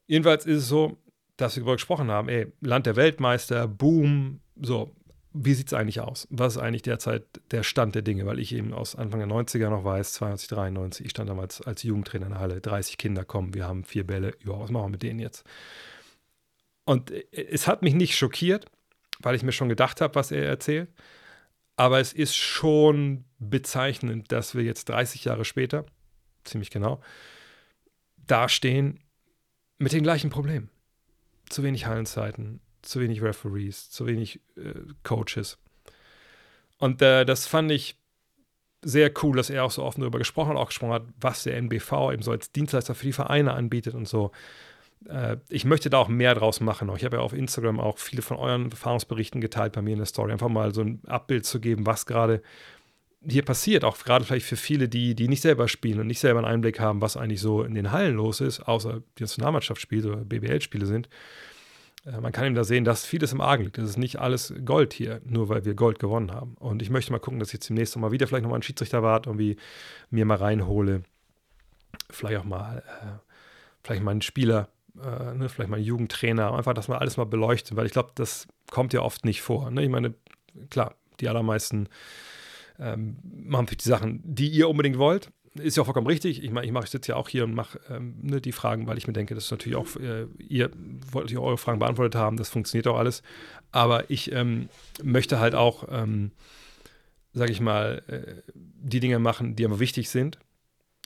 jedenfalls 0.06 0.46
ist 0.46 0.58
es 0.58 0.68
so, 0.68 0.98
dass 1.36 1.56
wir 1.56 1.60
darüber 1.60 1.76
gesprochen 1.76 2.10
haben, 2.10 2.28
ey, 2.28 2.52
Land 2.60 2.86
der 2.86 2.96
Weltmeister, 2.96 3.68
Boom, 3.68 4.40
so, 4.60 4.94
wie 5.34 5.54
sieht 5.54 5.68
es 5.68 5.72
eigentlich 5.72 6.00
aus? 6.00 6.28
Was 6.30 6.56
ist 6.56 6.62
eigentlich 6.62 6.82
derzeit 6.82 7.24
der 7.50 7.62
Stand 7.62 7.94
der 7.94 8.02
Dinge? 8.02 8.26
Weil 8.26 8.38
ich 8.38 8.54
eben 8.54 8.74
aus 8.74 8.96
Anfang 8.96 9.20
der 9.20 9.28
90er 9.28 9.70
noch 9.70 9.84
weiß, 9.84 10.12
92, 10.14 10.48
93, 10.48 11.06
ich 11.06 11.10
stand 11.10 11.30
damals 11.30 11.62
als 11.62 11.82
Jugendtrainer 11.82 12.26
in 12.26 12.32
der 12.32 12.40
Halle, 12.40 12.60
30 12.60 12.98
Kinder 12.98 13.24
kommen, 13.24 13.54
wir 13.54 13.66
haben 13.66 13.84
vier 13.84 14.06
Bälle, 14.06 14.34
ja, 14.44 14.58
was 14.58 14.70
machen 14.70 14.84
wir 14.84 14.90
mit 14.90 15.02
denen 15.02 15.20
jetzt? 15.20 15.44
Und 16.84 17.10
äh, 17.10 17.24
es 17.32 17.66
hat 17.66 17.82
mich 17.82 17.94
nicht 17.94 18.16
schockiert, 18.16 18.66
weil 19.20 19.34
ich 19.34 19.42
mir 19.42 19.52
schon 19.52 19.68
gedacht 19.68 20.00
habe, 20.00 20.14
was 20.14 20.30
er 20.30 20.44
erzählt. 20.44 20.90
Aber 21.76 22.00
es 22.00 22.12
ist 22.12 22.36
schon 22.36 23.24
bezeichnend, 23.50 24.32
dass 24.32 24.54
wir 24.54 24.62
jetzt 24.62 24.88
30 24.88 25.24
Jahre 25.24 25.44
später, 25.44 25.84
ziemlich 26.44 26.70
genau, 26.70 27.00
dastehen 28.26 29.00
mit 29.78 29.92
den 29.92 30.02
gleichen 30.02 30.30
Problemen. 30.30 30.70
Zu 31.48 31.62
wenig 31.62 31.86
Hallenzeiten, 31.86 32.60
zu 32.82 33.00
wenig 33.00 33.22
Referees, 33.22 33.90
zu 33.90 34.06
wenig 34.06 34.40
äh, 34.56 34.74
Coaches. 35.02 35.58
Und 36.78 37.02
äh, 37.02 37.24
das 37.24 37.46
fand 37.46 37.70
ich 37.70 37.96
sehr 38.84 39.12
cool, 39.22 39.36
dass 39.36 39.50
er 39.50 39.64
auch 39.64 39.70
so 39.70 39.82
offen 39.82 40.00
darüber 40.00 40.18
gesprochen 40.18 40.50
hat, 40.50 40.56
auch 40.56 40.68
gesprochen 40.68 40.94
hat, 40.94 41.04
was 41.20 41.44
der 41.44 41.56
NBV 41.56 42.12
eben 42.12 42.22
so 42.22 42.32
als 42.32 42.50
Dienstleister 42.52 42.94
für 42.94 43.06
die 43.06 43.12
Vereine 43.12 43.52
anbietet 43.52 43.94
und 43.94 44.08
so. 44.08 44.32
Äh, 45.08 45.36
ich 45.48 45.64
möchte 45.64 45.90
da 45.90 45.98
auch 45.98 46.08
mehr 46.08 46.34
draus 46.34 46.60
machen. 46.60 46.90
Ich 46.96 47.04
habe 47.04 47.16
ja 47.16 47.22
auf 47.22 47.32
Instagram 47.32 47.78
auch 47.78 47.98
viele 47.98 48.22
von 48.22 48.36
euren 48.36 48.70
Erfahrungsberichten 48.70 49.40
geteilt 49.40 49.72
bei 49.72 49.82
mir 49.82 49.92
in 49.92 49.98
der 49.98 50.06
Story, 50.06 50.32
einfach 50.32 50.48
mal 50.48 50.74
so 50.74 50.82
ein 50.82 51.00
Abbild 51.06 51.46
zu 51.46 51.60
geben, 51.60 51.86
was 51.86 52.06
gerade 52.06 52.42
hier 53.26 53.44
passiert, 53.44 53.84
auch 53.84 53.98
gerade 53.98 54.24
vielleicht 54.24 54.46
für 54.46 54.56
viele, 54.56 54.88
die, 54.88 55.14
die 55.14 55.28
nicht 55.28 55.42
selber 55.42 55.68
spielen 55.68 56.00
und 56.00 56.06
nicht 56.06 56.20
selber 56.20 56.40
einen 56.40 56.48
Einblick 56.48 56.80
haben, 56.80 57.00
was 57.00 57.16
eigentlich 57.16 57.40
so 57.40 57.62
in 57.62 57.74
den 57.74 57.92
Hallen 57.92 58.16
los 58.16 58.40
ist, 58.40 58.60
außer 58.60 59.02
die 59.18 59.22
Nationalmannschaft 59.22 59.80
spielt 59.80 60.06
oder 60.06 60.16
BBL-Spiele 60.16 60.86
sind. 60.86 61.08
Äh, 62.04 62.20
man 62.20 62.32
kann 62.32 62.46
eben 62.46 62.54
da 62.54 62.64
sehen, 62.64 62.84
dass 62.84 63.04
vieles 63.04 63.32
im 63.32 63.40
Argen 63.40 63.64
liegt. 63.64 63.78
Das 63.78 63.88
ist 63.88 63.96
nicht 63.96 64.18
alles 64.18 64.52
Gold 64.64 64.92
hier, 64.92 65.20
nur 65.24 65.48
weil 65.48 65.64
wir 65.64 65.74
Gold 65.74 65.98
gewonnen 65.98 66.32
haben. 66.32 66.54
Und 66.58 66.82
ich 66.82 66.90
möchte 66.90 67.12
mal 67.12 67.18
gucken, 67.18 67.38
dass 67.38 67.48
ich 67.48 67.54
jetzt 67.54 67.68
demnächst 67.68 67.96
mal 67.96 68.12
wieder 68.12 68.26
vielleicht 68.26 68.42
nochmal 68.42 68.56
einen 68.56 68.62
Schiedsrichter 68.62 69.02
warte, 69.02 69.30
irgendwie 69.30 69.56
mir 70.10 70.24
mal 70.24 70.38
reinhole. 70.38 71.02
Vielleicht 72.10 72.40
auch 72.40 72.44
mal, 72.44 72.78
äh, 72.78 73.30
vielleicht 73.84 74.02
mal 74.02 74.10
einen 74.12 74.22
Spieler, 74.22 74.68
äh, 75.00 75.34
ne, 75.34 75.48
vielleicht 75.48 75.70
mal 75.70 75.76
einen 75.76 75.84
Jugendtrainer, 75.84 76.52
einfach, 76.52 76.74
dass 76.74 76.88
wir 76.88 77.00
alles 77.00 77.16
mal 77.16 77.24
beleuchten, 77.24 77.76
weil 77.76 77.86
ich 77.86 77.92
glaube, 77.92 78.10
das 78.14 78.48
kommt 78.70 78.92
ja 78.92 79.00
oft 79.00 79.24
nicht 79.24 79.42
vor. 79.42 79.70
Ne? 79.70 79.84
Ich 79.84 79.90
meine, 79.90 80.14
klar, 80.70 80.94
die 81.20 81.28
allermeisten 81.28 81.88
ähm, 82.78 83.16
machen 83.22 83.66
vielleicht 83.66 83.84
die 83.84 83.88
Sachen, 83.88 84.20
die 84.24 84.48
ihr 84.48 84.68
unbedingt 84.68 84.98
wollt 84.98 85.30
ist 85.54 85.76
ja 85.76 85.82
auch 85.82 85.86
vollkommen 85.86 86.06
richtig. 86.06 86.42
Ich 86.42 86.50
meine, 86.50 86.66
ich, 86.66 86.72
mach, 86.72 86.84
ich 86.84 86.90
sitze 86.90 87.12
ja 87.12 87.16
auch 87.16 87.28
hier 87.28 87.44
und 87.44 87.54
mache 87.54 87.78
ähm, 87.90 88.14
ne, 88.22 88.40
die 88.40 88.52
Fragen, 88.52 88.86
weil 88.86 88.96
ich 88.96 89.06
mir 89.06 89.12
denke, 89.12 89.34
das 89.34 89.44
ist 89.44 89.50
natürlich 89.50 89.76
auch, 89.76 89.96
äh, 89.96 90.26
ihr 90.38 90.70
wollt 91.10 91.30
ja 91.30 91.40
eure 91.40 91.58
Fragen 91.58 91.78
beantwortet 91.78 92.14
haben, 92.14 92.36
das 92.36 92.48
funktioniert 92.48 92.86
auch 92.86 92.96
alles. 92.96 93.22
Aber 93.70 94.10
ich 94.10 94.32
ähm, 94.32 94.68
möchte 95.02 95.40
halt 95.40 95.54
auch, 95.54 95.88
ähm, 95.90 96.32
sage 97.32 97.52
ich 97.52 97.60
mal, 97.60 98.02
äh, 98.06 98.52
die 98.54 99.00
Dinge 99.00 99.18
machen, 99.18 99.56
die 99.56 99.64
aber 99.64 99.78
wichtig 99.78 100.08
sind 100.08 100.38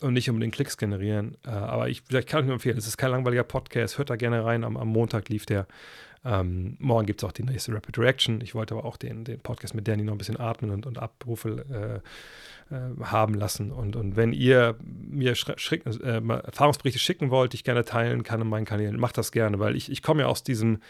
und 0.01 0.13
nicht 0.13 0.31
unbedingt 0.31 0.55
Klicks 0.55 0.77
generieren. 0.77 1.37
Äh, 1.45 1.51
aber 1.51 1.89
ich, 1.89 2.03
vielleicht 2.03 2.29
kann 2.29 2.41
ich 2.41 2.47
nur 2.47 2.55
empfehlen, 2.55 2.79
es 2.79 2.87
ist 2.87 2.99
kein 2.99 3.11
langweiliger 3.11 3.45
Podcast, 3.45 3.99
hört 3.99 4.11
da 4.11 4.17
gerne 4.17 4.45
rein. 4.45 4.63
Am, 4.63 4.77
am 4.77 4.89
Montag 4.89 5.29
lief 5.29 5.47
der. 5.47 5.67
Ähm, 6.27 6.77
morgen 6.81 7.07
gibt 7.07 7.23
es 7.23 7.29
auch 7.29 7.33
die 7.33 7.45
nächste 7.45 7.73
Rapid 7.73 7.99
Reaction. 7.99 8.41
Ich 8.41 8.55
wollte 8.55 8.75
aber 8.75 8.85
auch 8.85 8.97
den, 8.97 9.25
den 9.25 9.39
Podcast 9.39 9.75
mit 9.75 9.87
Danny 9.87 10.03
noch 10.03 10.15
ein 10.15 10.19
bisschen 10.19 10.41
atmen 10.41 10.73
und, 10.73 10.85
und 10.85 10.99
Abrufe 10.99 12.03
äh, 12.71 12.75
äh, 12.75 13.05
haben 13.05 13.35
lassen. 13.35 13.71
Und, 13.71 13.95
und 13.95 14.17
wenn 14.17 14.33
ihr 14.33 14.77
mir 14.83 15.33
äh, 15.33 16.21
Erfahrungsberichte 16.29 16.99
schicken 16.99 17.31
wollt, 17.31 17.53
die 17.53 17.57
ich 17.57 17.65
gerne 17.65 17.85
teilen 17.85 18.25
kann 18.25 18.41
in 18.41 18.49
meinen 18.49 18.65
Kanälen, 18.65 18.99
macht 18.99 19.19
das 19.19 19.31
gerne, 19.31 19.61
weil 19.61 19.77
ich, 19.77 19.91
ich 19.91 20.03
komme 20.03 20.23
ja 20.23 20.27
aus 20.27 20.43
diesem 20.43 20.81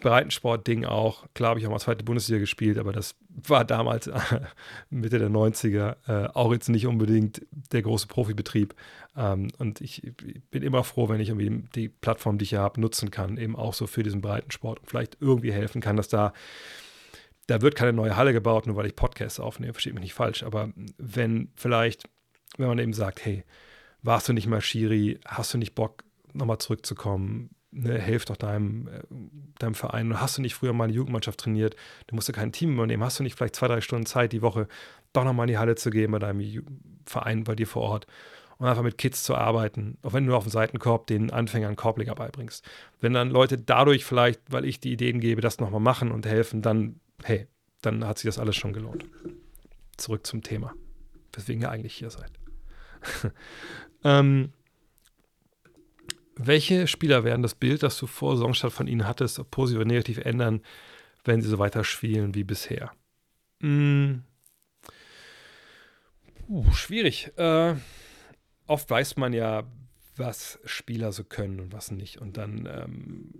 Breitensport-Ding 0.00 0.84
auch. 0.84 1.24
Klar 1.34 1.50
habe 1.50 1.60
ich 1.60 1.66
auch 1.66 1.70
mal 1.70 1.78
zweite 1.78 2.04
Bundesliga 2.04 2.40
gespielt, 2.40 2.78
aber 2.78 2.92
das 2.92 3.14
war 3.28 3.64
damals 3.64 4.10
Mitte 4.90 5.18
der 5.18 5.30
90er 5.30 5.96
äh, 6.06 6.28
auch 6.34 6.52
jetzt 6.52 6.68
nicht 6.68 6.86
unbedingt 6.86 7.42
der 7.72 7.82
große 7.82 8.06
Profibetrieb. 8.06 8.74
Ähm, 9.16 9.48
und 9.58 9.80
ich, 9.80 10.02
bin 10.50 10.62
immer 10.62 10.84
froh, 10.84 11.08
wenn 11.08 11.20
ich 11.20 11.28
irgendwie 11.30 11.64
die 11.74 11.88
Plattform, 11.88 12.38
die 12.38 12.44
ich 12.44 12.50
hier 12.50 12.60
habe, 12.60 12.80
nutzen 12.80 13.10
kann, 13.10 13.36
eben 13.36 13.56
auch 13.56 13.74
so 13.74 13.86
für 13.86 14.02
diesen 14.02 14.20
Breitensport 14.20 14.80
und 14.80 14.88
vielleicht 14.88 15.16
irgendwie 15.20 15.52
helfen 15.52 15.80
kann, 15.80 15.96
dass 15.96 16.08
da 16.08 16.32
da 17.46 17.60
wird 17.60 17.74
keine 17.74 17.92
neue 17.92 18.16
Halle 18.16 18.32
gebaut, 18.32 18.66
nur 18.66 18.76
weil 18.76 18.86
ich 18.86 18.96
Podcasts 18.96 19.40
aufnehme, 19.40 19.74
versteht 19.74 19.94
mich 19.94 20.02
nicht 20.02 20.14
falsch, 20.14 20.42
aber 20.42 20.70
wenn 20.96 21.50
vielleicht, 21.56 22.08
wenn 22.56 22.68
man 22.68 22.78
eben 22.78 22.94
sagt, 22.94 23.24
hey, 23.24 23.44
warst 24.02 24.28
du 24.28 24.32
nicht 24.32 24.46
mal 24.46 24.60
Schiri, 24.60 25.18
hast 25.26 25.52
du 25.52 25.58
nicht 25.58 25.74
Bock, 25.74 26.04
nochmal 26.32 26.58
zurückzukommen, 26.58 27.50
ne, 27.74 27.98
helf 27.98 28.24
doch 28.24 28.36
deinem, 28.36 28.88
äh, 28.88 29.02
deinem 29.58 29.74
Verein. 29.74 30.20
Hast 30.20 30.38
du 30.38 30.42
nicht 30.42 30.54
früher 30.54 30.72
mal 30.72 30.84
eine 30.84 30.92
Jugendmannschaft 30.92 31.40
trainiert? 31.40 31.76
Du 32.06 32.14
musst 32.14 32.28
ja 32.28 32.34
kein 32.34 32.52
Team 32.52 32.74
übernehmen. 32.74 33.02
Hast 33.02 33.18
du 33.18 33.22
nicht 33.22 33.36
vielleicht 33.36 33.56
zwei, 33.56 33.68
drei 33.68 33.80
Stunden 33.80 34.06
Zeit 34.06 34.32
die 34.32 34.42
Woche, 34.42 34.68
doch 35.12 35.24
nochmal 35.24 35.46
in 35.46 35.52
die 35.52 35.58
Halle 35.58 35.74
zu 35.74 35.90
gehen 35.90 36.10
bei 36.10 36.18
deinem 36.18 36.64
Verein 37.06 37.44
bei 37.44 37.54
dir 37.54 37.66
vor 37.66 37.82
Ort 37.82 38.06
und 38.58 38.66
einfach 38.66 38.82
mit 38.82 38.98
Kids 38.98 39.24
zu 39.24 39.34
arbeiten, 39.34 39.98
auch 40.02 40.12
wenn 40.12 40.24
du 40.24 40.30
nur 40.30 40.38
auf 40.38 40.44
dem 40.44 40.50
Seitenkorb 40.50 41.06
den 41.06 41.30
Anfängern 41.30 41.76
Korbleger 41.76 42.14
beibringst. 42.14 42.64
Wenn 43.00 43.12
dann 43.12 43.30
Leute 43.30 43.58
dadurch 43.58 44.04
vielleicht, 44.04 44.40
weil 44.48 44.64
ich 44.64 44.80
die 44.80 44.92
Ideen 44.92 45.20
gebe, 45.20 45.40
das 45.40 45.58
nochmal 45.58 45.80
machen 45.80 46.12
und 46.12 46.26
helfen, 46.26 46.62
dann, 46.62 47.00
hey, 47.22 47.46
dann 47.82 48.06
hat 48.06 48.18
sich 48.18 48.28
das 48.28 48.38
alles 48.38 48.56
schon 48.56 48.72
gelohnt. 48.72 49.04
Zurück 49.96 50.26
zum 50.26 50.42
Thema, 50.42 50.72
weswegen 51.32 51.62
ihr 51.62 51.70
eigentlich 51.70 51.94
hier 51.94 52.10
seid. 52.10 52.30
ähm, 54.04 54.52
welche 56.36 56.86
Spieler 56.86 57.24
werden 57.24 57.42
das 57.42 57.54
Bild, 57.54 57.82
das 57.82 57.98
du 57.98 58.06
vor 58.06 58.36
Saisonstart 58.36 58.72
von 58.72 58.86
ihnen 58.86 59.06
hattest, 59.06 59.38
ob 59.38 59.50
positiv 59.50 59.80
oder 59.80 59.88
negativ 59.88 60.18
ändern, 60.18 60.62
wenn 61.24 61.40
sie 61.40 61.48
so 61.48 61.58
weiter 61.58 61.84
spielen 61.84 62.34
wie 62.34 62.44
bisher? 62.44 62.92
Hm. 63.60 64.24
Uh, 66.48 66.70
schwierig. 66.72 67.32
Äh, 67.36 67.74
oft 68.66 68.90
weiß 68.90 69.16
man 69.16 69.32
ja, 69.32 69.64
was 70.16 70.58
Spieler 70.64 71.12
so 71.12 71.24
können 71.24 71.60
und 71.60 71.72
was 71.72 71.90
nicht. 71.90 72.20
Und 72.20 72.36
dann 72.36 72.66
ähm, 72.66 73.34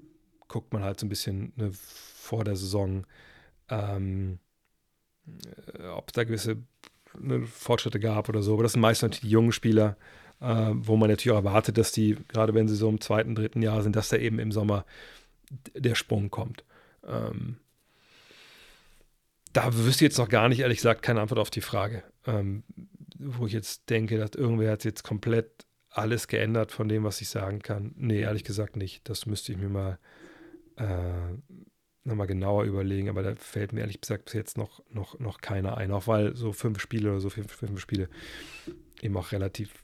guckt 0.49 0.73
man 0.73 0.83
halt 0.83 1.01
so 1.01 1.07
ein 1.07 1.11
bisschen 1.11 1.53
ne, 1.57 1.71
vor 1.73 2.45
der 2.45 2.57
Saison, 2.57 3.07
ähm, 3.69 4.39
äh, 5.79 5.87
ob 5.89 6.09
es 6.09 6.13
da 6.13 6.25
gewisse 6.25 6.57
ne, 7.19 7.47
Fortschritte 7.47 8.01
gab 8.01 8.29
oder 8.29 8.43
so. 8.43 8.55
Aber 8.55 8.63
das 8.63 8.73
sind 8.73 8.81
meist 8.81 9.03
natürlich 9.03 9.23
die 9.23 9.31
jungen 9.31 9.53
Spieler 9.53 9.97
äh, 10.45 10.73
wo 10.75 10.97
man 10.97 11.09
natürlich 11.09 11.33
auch 11.33 11.45
erwartet, 11.45 11.79
dass 11.79 11.93
die, 11.93 12.17
gerade 12.29 12.55
wenn 12.55 12.69
sie 12.69 12.77
so 12.77 12.89
im 12.89 13.01
zweiten, 13.01 13.35
dritten 13.35 13.63
Jahr 13.63 13.83
sind, 13.83 13.97
dass 13.97 14.11
da 14.11 14.17
eben 14.19 14.39
im 14.39 14.53
Sommer 14.53 14.85
der 15.75 15.95
Sprung 15.95 16.31
kommt. 16.31 16.65
Ähm, 17.07 17.57
da 19.53 19.75
wüsste 19.75 20.05
ich 20.05 20.11
jetzt 20.11 20.19
noch 20.19 20.29
gar 20.29 20.49
nicht, 20.49 20.61
ehrlich 20.61 20.79
gesagt, 20.79 21.03
keine 21.03 21.21
Antwort 21.21 21.39
auf 21.39 21.51
die 21.51 21.61
Frage. 21.61 22.03
Ähm, 22.27 22.65
wo 23.17 23.47
ich 23.47 23.53
jetzt 23.53 23.89
denke, 23.89 24.19
dass 24.19 24.33
irgendwer 24.33 24.73
hat 24.73 24.85
jetzt 24.85 25.05
komplett 25.05 25.65
alles 25.89 26.29
geändert 26.29 26.73
von 26.73 26.89
dem, 26.89 27.05
was 27.05 27.21
ich 27.21 27.29
sagen 27.29 27.61
kann. 27.61 27.93
Nee, 27.97 28.21
ehrlich 28.21 28.45
gesagt 28.45 28.77
nicht. 28.77 29.09
Das 29.09 29.27
müsste 29.27 29.53
ich 29.53 29.59
mir 29.59 29.69
mal 29.69 29.99
äh, 30.77 31.39
nochmal 32.03 32.27
genauer 32.27 32.65
überlegen, 32.65 33.09
aber 33.09 33.23
da 33.23 33.35
fällt 33.37 33.73
mir 33.73 33.81
ehrlich 33.81 34.01
gesagt 34.01 34.25
bis 34.25 34.35
jetzt 34.35 34.59
noch, 34.59 34.83
noch, 34.91 35.19
noch 35.21 35.41
keiner 35.41 35.79
ein, 35.79 35.93
auch 35.93 36.09
weil 36.09 36.37
so 36.37 36.53
fünf 36.53 36.81
Spiele 36.81 37.13
oder 37.13 37.21
so 37.21 37.31
fünf, 37.31 37.53
fünf 37.53 37.81
Spiele 37.81 38.09
eben 39.01 39.17
auch 39.17 39.31
relativ 39.31 39.84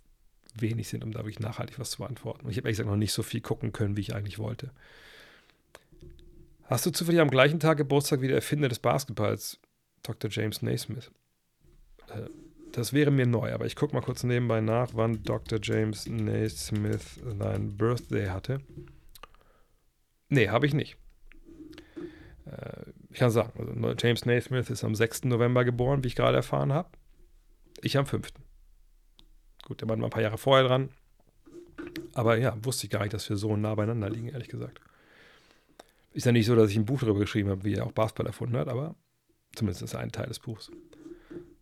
wenig 0.57 0.89
sind, 0.89 1.05
um 1.05 1.13
da 1.13 1.21
wirklich 1.21 1.41
nachhaltig 1.41 1.79
was 1.79 1.93
zu 1.93 1.99
beantworten. 1.99 2.45
Und 2.45 2.51
ich 2.51 2.57
habe 2.57 2.69
ehrlich 2.69 2.79
gesagt 2.79 2.89
noch 2.89 2.97
nicht 2.97 3.13
so 3.13 3.23
viel 3.23 3.41
gucken 3.41 3.73
können, 3.73 3.97
wie 3.97 4.01
ich 4.01 4.15
eigentlich 4.15 4.39
wollte. 4.39 4.71
Hast 6.65 6.87
du 6.87 6.91
zufällig 6.91 7.21
am 7.21 7.31
gleichen 7.31 7.61
Tag 7.61 7.79
Geburtstag 7.79 8.21
wie 8.21 8.29
der 8.29 8.37
Erfinder 8.37 8.69
des 8.69 8.79
Basketballs, 8.79 9.59
Dr. 10.03 10.31
James 10.31 10.63
Naismith? 10.63 11.11
Äh, 12.09 12.29
das 12.73 12.93
wäre 12.93 13.11
mir 13.11 13.27
neu, 13.27 13.53
aber 13.53 13.67
ich 13.67 13.75
gucke 13.75 13.95
mal 13.95 14.01
kurz 14.01 14.23
nebenbei 14.23 14.61
nach, 14.61 14.91
wann 14.95 15.23
Dr. 15.25 15.59
James 15.61 16.07
Naismith 16.07 17.21
sein 17.39 17.77
Birthday 17.77 18.29
hatte. 18.29 18.61
Nee, 20.29 20.49
habe 20.49 20.67
ich 20.67 20.75
nicht. 20.75 20.97
Äh, 22.47 22.91
ich 23.11 23.19
kann 23.19 23.31
sagen, 23.31 23.53
also 23.59 23.95
James 23.99 24.25
Naismith 24.25 24.71
ist 24.71 24.85
am 24.85 24.95
6. 24.95 25.25
November 25.25 25.65
geboren, 25.65 26.05
wie 26.05 26.09
ich 26.09 26.17
gerade 26.17 26.37
erfahren 26.37 26.73
habe. 26.73 26.89
Ich 27.83 27.97
am 27.97 28.07
5. 28.07 28.29
Gut, 29.71 29.81
der 29.83 29.87
Mann 29.87 30.01
war 30.01 30.09
ein 30.09 30.11
paar 30.11 30.21
Jahre 30.21 30.37
vorher 30.37 30.67
dran. 30.67 30.89
Aber 32.15 32.37
ja, 32.37 32.57
wusste 32.65 32.87
ich 32.87 32.91
gar 32.91 33.03
nicht, 33.03 33.15
dass 33.15 33.31
wir 33.31 33.37
so 33.37 33.57
nah 33.57 33.73
beieinander 33.77 34.11
liegen, 34.11 34.27
ehrlich 34.27 34.49
gesagt. 34.49 34.81
Ist 36.13 36.27
ja 36.27 36.33
nicht 36.33 36.47
so, 36.47 36.57
dass 36.57 36.73
ich 36.73 36.77
ein 36.77 36.87
Buch 36.87 36.99
darüber 36.99 37.21
geschrieben 37.21 37.51
habe, 37.51 37.63
wie 37.63 37.75
er 37.75 37.87
auch 37.87 37.93
Basketball 37.93 38.27
erfunden 38.27 38.57
hat, 38.57 38.67
aber 38.67 38.97
zumindest 39.55 39.83
ist 39.83 39.95
ein 39.95 40.11
Teil 40.11 40.27
des 40.27 40.41
Buchs. 40.41 40.73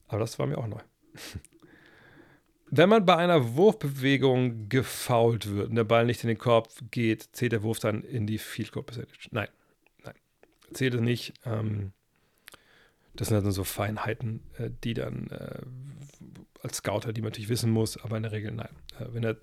Aber 0.06 0.20
das 0.20 0.38
war 0.38 0.46
mir 0.46 0.56
auch 0.56 0.66
neu. 0.66 0.80
Wenn 2.70 2.88
man 2.88 3.04
bei 3.04 3.16
einer 3.16 3.56
Wurfbewegung 3.56 4.70
gefault 4.70 5.54
wird 5.54 5.68
und 5.68 5.74
der 5.74 5.84
Ball 5.84 6.06
nicht 6.06 6.24
in 6.24 6.28
den 6.28 6.38
Korb 6.38 6.70
geht, 6.90 7.28
zählt 7.32 7.52
der 7.52 7.62
Wurf 7.62 7.78
dann 7.78 8.04
in 8.04 8.26
die 8.26 8.38
Field 8.38 8.72
Goal 8.72 8.84
Percentage? 8.84 9.28
Nein, 9.32 9.48
nein, 10.02 10.14
zählt 10.72 10.94
es 10.94 11.02
nicht. 11.02 11.34
Ähm, 11.44 11.92
das 13.12 13.28
sind 13.28 13.44
dann 13.44 13.52
so 13.52 13.64
Feinheiten, 13.64 14.40
äh, 14.56 14.70
die 14.82 14.94
dann 14.94 15.26
äh, 15.26 15.60
als 16.62 16.78
Scouter, 16.78 17.12
die 17.12 17.20
man 17.20 17.30
natürlich 17.30 17.48
wissen 17.48 17.70
muss, 17.70 17.96
aber 17.96 18.16
in 18.16 18.24
der 18.24 18.32
Regel 18.32 18.52
nein. 18.52 18.74
Äh, 18.98 19.06
wenn, 19.12 19.24
er, 19.24 19.36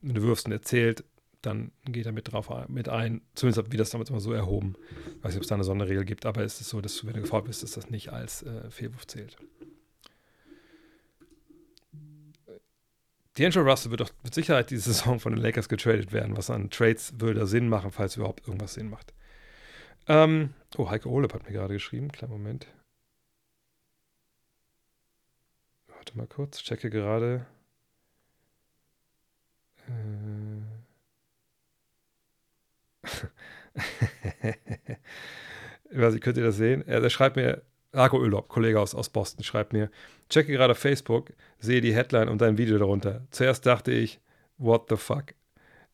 wenn 0.00 0.14
du 0.14 0.22
wirfst 0.22 0.46
und 0.46 0.52
erzählt, 0.52 1.04
dann 1.42 1.72
geht 1.84 2.06
er 2.06 2.12
mit 2.12 2.32
drauf 2.32 2.50
mit 2.68 2.88
ein. 2.88 3.20
Zumindest 3.34 3.72
wie 3.72 3.76
das 3.76 3.90
damals 3.90 4.10
immer 4.10 4.20
so 4.20 4.32
erhoben. 4.32 4.76
Ich 5.18 5.24
weiß 5.24 5.32
nicht, 5.32 5.36
ob 5.36 5.42
es 5.42 5.48
da 5.48 5.56
eine 5.56 5.64
Sonderregel 5.64 6.04
gibt, 6.04 6.24
aber 6.24 6.42
es 6.42 6.60
ist 6.60 6.68
so, 6.68 6.80
dass 6.80 6.96
du, 6.96 7.06
wenn 7.06 7.14
du 7.14 7.20
gefault 7.20 7.46
bist, 7.46 7.62
dass 7.62 7.72
das 7.72 7.90
nicht 7.90 8.12
als 8.12 8.44
äh, 8.44 8.70
Fehlwurf 8.70 9.06
zählt. 9.06 9.36
D'Angelo 13.36 13.62
Russell 13.62 13.90
wird 13.90 14.02
doch 14.02 14.10
mit 14.22 14.34
Sicherheit 14.34 14.70
diese 14.70 14.82
Saison 14.92 15.18
von 15.18 15.34
den 15.34 15.42
Lakers 15.42 15.68
getradet 15.68 16.12
werden. 16.12 16.36
Was 16.36 16.48
an 16.48 16.70
Trades 16.70 17.14
würde 17.18 17.46
Sinn 17.46 17.68
machen, 17.68 17.90
falls 17.90 18.16
überhaupt 18.16 18.46
irgendwas 18.46 18.74
Sinn 18.74 18.88
macht. 18.88 19.12
Ähm, 20.06 20.54
oh, 20.76 20.90
Heike 20.90 21.08
Olep 21.08 21.34
hat 21.34 21.44
mir 21.44 21.52
gerade 21.52 21.74
geschrieben. 21.74 22.12
Kleinen 22.12 22.32
Moment. 22.32 22.66
Warte 26.02 26.18
mal 26.18 26.26
kurz, 26.26 26.60
checke 26.60 26.90
gerade. 26.90 27.46
Äh. 29.86 30.62
ich 35.92 35.98
weiß 35.98 36.14
nicht, 36.14 36.24
könnt 36.24 36.38
ihr 36.38 36.42
das 36.42 36.56
sehen? 36.56 36.84
Er, 36.88 37.00
der 37.00 37.08
schreibt 37.08 37.36
mir, 37.36 37.62
Arco 37.92 38.20
Ölop, 38.20 38.48
Kollege 38.48 38.80
aus, 38.80 38.96
aus 38.96 39.10
Boston, 39.10 39.44
schreibt 39.44 39.72
mir, 39.72 39.92
checke 40.28 40.50
gerade 40.50 40.74
Facebook, 40.74 41.32
sehe 41.60 41.80
die 41.80 41.94
Headline 41.94 42.28
und 42.28 42.40
dein 42.40 42.58
Video 42.58 42.78
darunter. 42.78 43.24
Zuerst 43.30 43.64
dachte 43.64 43.92
ich, 43.92 44.20
what 44.58 44.88
the 44.88 44.96
fuck? 44.96 45.34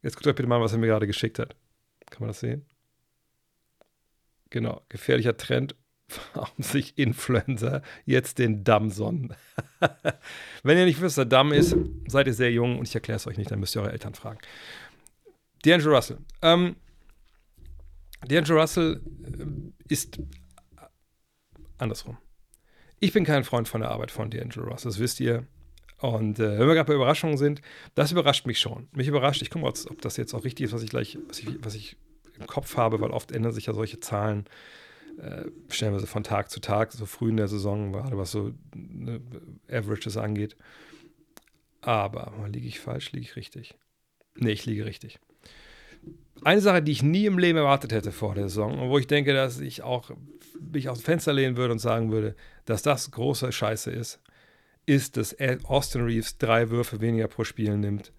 Jetzt 0.01 0.17
guckt 0.17 0.29
euch 0.29 0.37
bitte 0.37 0.49
mal, 0.49 0.63
was 0.63 0.73
er 0.73 0.79
mir 0.79 0.87
gerade 0.87 1.07
geschickt 1.07 1.39
hat. 1.39 1.55
Kann 2.09 2.21
man 2.21 2.29
das 2.29 2.41
sehen? 2.41 2.65
Genau, 4.49 4.81
gefährlicher 4.89 5.37
Trend 5.37 5.77
warum 6.35 6.63
sich 6.63 6.99
Influencer 6.99 7.83
jetzt 8.05 8.39
den 8.39 8.65
Damm 8.65 8.91
sonnen. 8.91 9.35
Wenn 10.63 10.79
ihr 10.79 10.85
nicht 10.85 11.01
wisst, 11.01 11.19
der 11.19 11.25
Damm 11.25 11.53
ist, 11.53 11.77
seid 12.07 12.27
ihr 12.27 12.35
sehr 12.35 12.53
jung 12.53 12.79
und 12.79 12.89
ich 12.89 12.95
erkläre 12.95 13.17
es 13.17 13.27
euch 13.27 13.37
nicht, 13.37 13.51
dann 13.51 13.61
müsst 13.61 13.77
ihr 13.77 13.83
eure 13.83 13.93
Eltern 13.93 14.15
fragen. 14.15 14.39
D'Angelo 15.65 15.95
Russell. 15.95 16.19
Ähm, 16.43 16.77
D'Angelo 18.27 18.61
Russell 18.61 19.01
äh, 19.25 19.93
ist 19.93 20.19
andersrum. 21.79 22.17
Ich 23.01 23.13
bin 23.13 23.25
kein 23.25 23.45
Freund 23.45 23.69
von 23.69 23.81
der 23.81 23.91
Arbeit 23.91 24.11
von 24.11 24.31
D'Angelo 24.31 24.65
Russell, 24.65 24.91
das 24.91 24.99
wisst 24.99 25.21
ihr. 25.21 25.47
Und 25.99 26.39
äh, 26.39 26.59
wenn 26.59 26.69
wir 26.69 26.75
gerade 26.75 26.87
bei 26.87 26.95
Überraschungen 26.95 27.39
sind, 27.39 27.61
das 27.95 28.13
überrascht 28.13 28.47
mich 28.47 28.61
schon. 28.61 28.89
Mich 28.93 29.09
überrascht, 29.09 29.43
ich 29.43 29.51
gucke 29.51 29.65
mal, 29.65 29.73
ob 29.91 30.01
das 30.01 30.17
jetzt 30.17 30.33
auch 30.35 30.45
richtig 30.45 30.67
ist, 30.67 30.73
was 30.73 30.83
ich 30.83 30.91
gleich, 30.91 31.19
was 31.27 31.41
ich, 31.41 31.49
was 31.65 31.75
ich 31.75 31.97
im 32.39 32.47
Kopf 32.47 32.77
habe, 32.77 33.01
weil 33.01 33.11
oft 33.11 33.33
ändern 33.33 33.53
sich 33.53 33.67
ja 33.67 33.73
solche 33.73 33.99
Zahlen 33.99 34.47
äh, 35.19 35.47
stellenweise 35.69 36.07
von 36.07 36.23
Tag 36.23 36.51
zu 36.51 36.61
Tag, 36.61 36.93
so 36.93 37.07
früh 37.07 37.31
in 37.31 37.37
der 37.37 37.49
Saison, 37.49 37.93
gerade 37.93 38.17
was 38.17 38.31
so 38.31 38.53
ne, 38.75 39.21
Averages 39.69 40.17
angeht. 40.17 40.57
Aber 41.81 42.33
liege 42.49 42.69
ich 42.69 42.81
falsch, 42.81 43.13
liege 43.13 43.27
ich 43.27 43.37
richtig? 43.37 43.75
Nee, 44.37 44.53
ich 44.53 44.67
liege 44.67 44.85
richtig. 44.85 45.19
Eine 46.43 46.61
Sache, 46.61 46.83
die 46.83 46.93
ich 46.93 47.03
nie 47.03 47.27
im 47.27 47.39
Leben 47.39 47.59
erwartet 47.59 47.93
hätte 47.93 48.13
vor 48.13 48.35
der 48.35 48.49
Saison 48.49 48.79
und 48.79 48.91
wo 48.91 48.99
ich 48.99 49.09
denke, 49.09 49.33
dass 49.35 49.59
ich 49.59 49.83
auch 49.83 50.11
mich 50.61 50.89
aus 50.89 50.99
dem 50.99 51.05
Fenster 51.05 51.33
lehnen 51.33 51.57
würde 51.57 51.73
und 51.73 51.81
sagen 51.81 52.13
würde, 52.13 52.37
dass 52.65 52.83
das 52.83 53.11
große 53.11 53.51
Scheiße 53.51 53.91
ist, 53.91 54.21
ist, 54.87 55.17
dass 55.17 55.37
Austin 55.65 56.03
Reeves 56.03 56.39
drei 56.39 56.71
Würfe 56.71 57.01
weniger 57.01 57.27
pro 57.27 57.45
Spiel 57.45 57.77
nimmt 57.77 58.13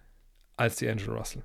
als 0.56 0.76
die 0.76 0.88
Angel 0.88 1.10
Russell. 1.10 1.42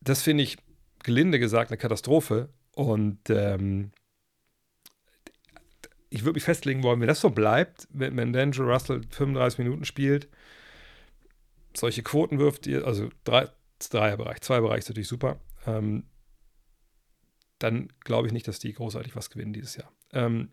Das 0.00 0.22
finde 0.22 0.42
ich 0.42 0.56
gelinde 1.04 1.38
gesagt 1.38 1.70
eine 1.70 1.78
Katastrophe 1.78 2.48
und 2.74 3.18
ähm, 3.28 3.92
ich 6.10 6.24
würde 6.24 6.34
mich 6.34 6.44
festlegen 6.44 6.82
wollen, 6.82 7.00
wenn 7.00 7.08
das 7.08 7.20
so 7.20 7.30
bleibt, 7.30 7.88
wenn, 7.90 8.16
wenn 8.16 8.34
D'Angelo 8.34 8.70
Russell 8.70 9.02
35 9.10 9.58
Minuten 9.58 9.84
spielt, 9.84 10.28
solche 11.74 12.02
Quoten 12.02 12.38
wirft, 12.38 12.68
also 12.68 13.08
drei, 13.24 13.48
Dreierbereich, 13.78 14.40
zwei 14.42 14.60
Bereich 14.60 14.80
ist 14.80 14.88
natürlich 14.88 15.08
super. 15.08 15.40
Ähm, 15.66 16.04
dann 17.58 17.88
glaube 18.00 18.26
ich 18.26 18.32
nicht, 18.32 18.48
dass 18.48 18.58
die 18.58 18.72
großartig 18.72 19.16
was 19.16 19.30
gewinnen 19.30 19.52
dieses 19.52 19.76
Jahr. 19.76 19.90
Ähm, 20.12 20.50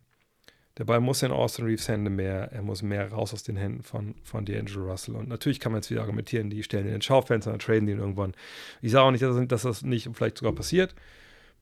der 0.78 0.86
Ball 0.86 1.02
muss 1.02 1.24
in 1.24 1.32
Austin 1.32 1.66
Reeves 1.66 1.90
Hände 1.90 2.10
mehr, 2.10 2.54
er 2.54 2.62
muss 2.62 2.82
mehr 2.82 3.12
raus 3.12 3.34
aus 3.34 3.44
den 3.44 3.58
Händen 3.58 3.84
von, 3.84 4.16
von 4.24 4.46
D'Angelo 4.46 4.90
Russell. 4.90 5.16
Und 5.16 5.28
natürlich 5.28 5.60
kann 5.60 5.74
man 5.74 5.82
jetzt 5.82 5.92
wieder 5.92 6.02
argumentieren, 6.02 6.50
die 6.50 6.64
stellen 6.64 6.86
in 6.86 6.94
den 6.94 7.02
Schaufenster 7.02 7.52
und 7.52 7.62
traden 7.62 7.86
den 7.86 8.00
irgendwann. 8.00 8.34
Ich 8.82 8.92
sage 8.92 9.04
auch 9.04 9.12
nicht, 9.12 9.24
dass, 9.24 9.36
dass 9.48 9.64
das 9.64 9.82
nicht 9.82 10.10
vielleicht 10.14 10.38
sogar 10.38 10.54
passiert. 10.54 10.96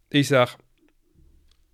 Ich 0.10 0.28
sage, 0.28 0.52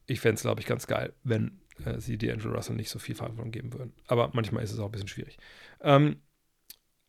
ich 0.06 0.20
fände 0.20 0.36
es, 0.36 0.42
glaube 0.42 0.62
ich, 0.62 0.68
ganz 0.68 0.88
geil, 0.88 1.14
wenn 1.24 1.60
äh, 1.86 2.00
sie 2.00 2.18
D'Angelo 2.18 2.54
Russell 2.54 2.76
nicht 2.76 2.90
so 2.90 3.00
viel 3.00 3.16
Verantwortung 3.16 3.52
geben 3.52 3.74
würden. 3.74 3.94
Aber 4.08 4.32
manchmal 4.34 4.64
ist 4.64 4.72
es 4.72 4.80
auch 4.80 4.86
ein 4.86 4.92
bisschen 4.92 5.08
schwierig. 5.08 5.38
Ähm, 5.82 6.18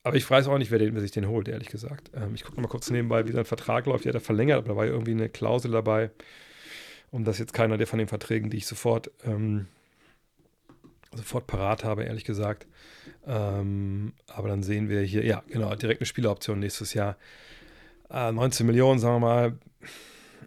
aber 0.03 0.17
ich 0.17 0.29
weiß 0.29 0.49
auch 0.49 0.59
nicht, 0.59 0.71
wer, 0.71 0.79
den, 0.79 0.95
wer 0.95 1.01
sich 1.01 1.13
den 1.13 1.29
holt, 1.29 1.49
ehrlich 1.49 1.69
gesagt. 1.69 2.11
Ähm, 2.15 2.35
ich 2.35 2.45
gucke 2.45 2.61
mal 2.61 2.69
kurz 2.69 2.91
nebenbei, 2.91 3.27
wie 3.27 3.33
sein 3.33 3.47
Vertrag 3.47 3.87
läuft. 3.87 4.05
Ja, 4.05 4.13
der 4.13 4.21
verlängert, 4.21 4.59
aber 4.59 4.69
da 4.69 4.77
war 4.77 4.87
irgendwie 4.87 5.13
eine 5.13 5.29
Klausel 5.31 5.71
dabei. 5.71 6.11
Und 7.11 7.25
das 7.25 7.37
ist 7.37 7.41
jetzt 7.41 7.55
keiner 7.55 7.79
der 7.79 7.87
von 7.87 7.99
den 7.99 8.09
Verträgen, 8.09 8.51
die 8.51 8.59
ich 8.59 8.67
sofort 8.67 9.11
ähm, 9.25 9.67
sofort 11.17 11.47
parat 11.47 11.85
habe, 11.85 12.05
ehrlich 12.05 12.25
gesagt. 12.25 12.67
Ähm, 13.27 14.13
aber 14.27 14.49
dann 14.49 14.63
sehen 14.63 14.89
wir 14.89 15.01
hier, 15.03 15.25
ja, 15.25 15.43
genau, 15.49 15.75
direkt 15.75 16.01
eine 16.01 16.07
Spieleroption 16.07 16.59
nächstes 16.59 16.95
Jahr. 16.95 17.17
Äh, 18.11 18.33
19 18.33 18.67
Millionen, 18.67 18.99
sagen 18.99 19.17
wir 19.17 19.21
mal, 19.21 19.59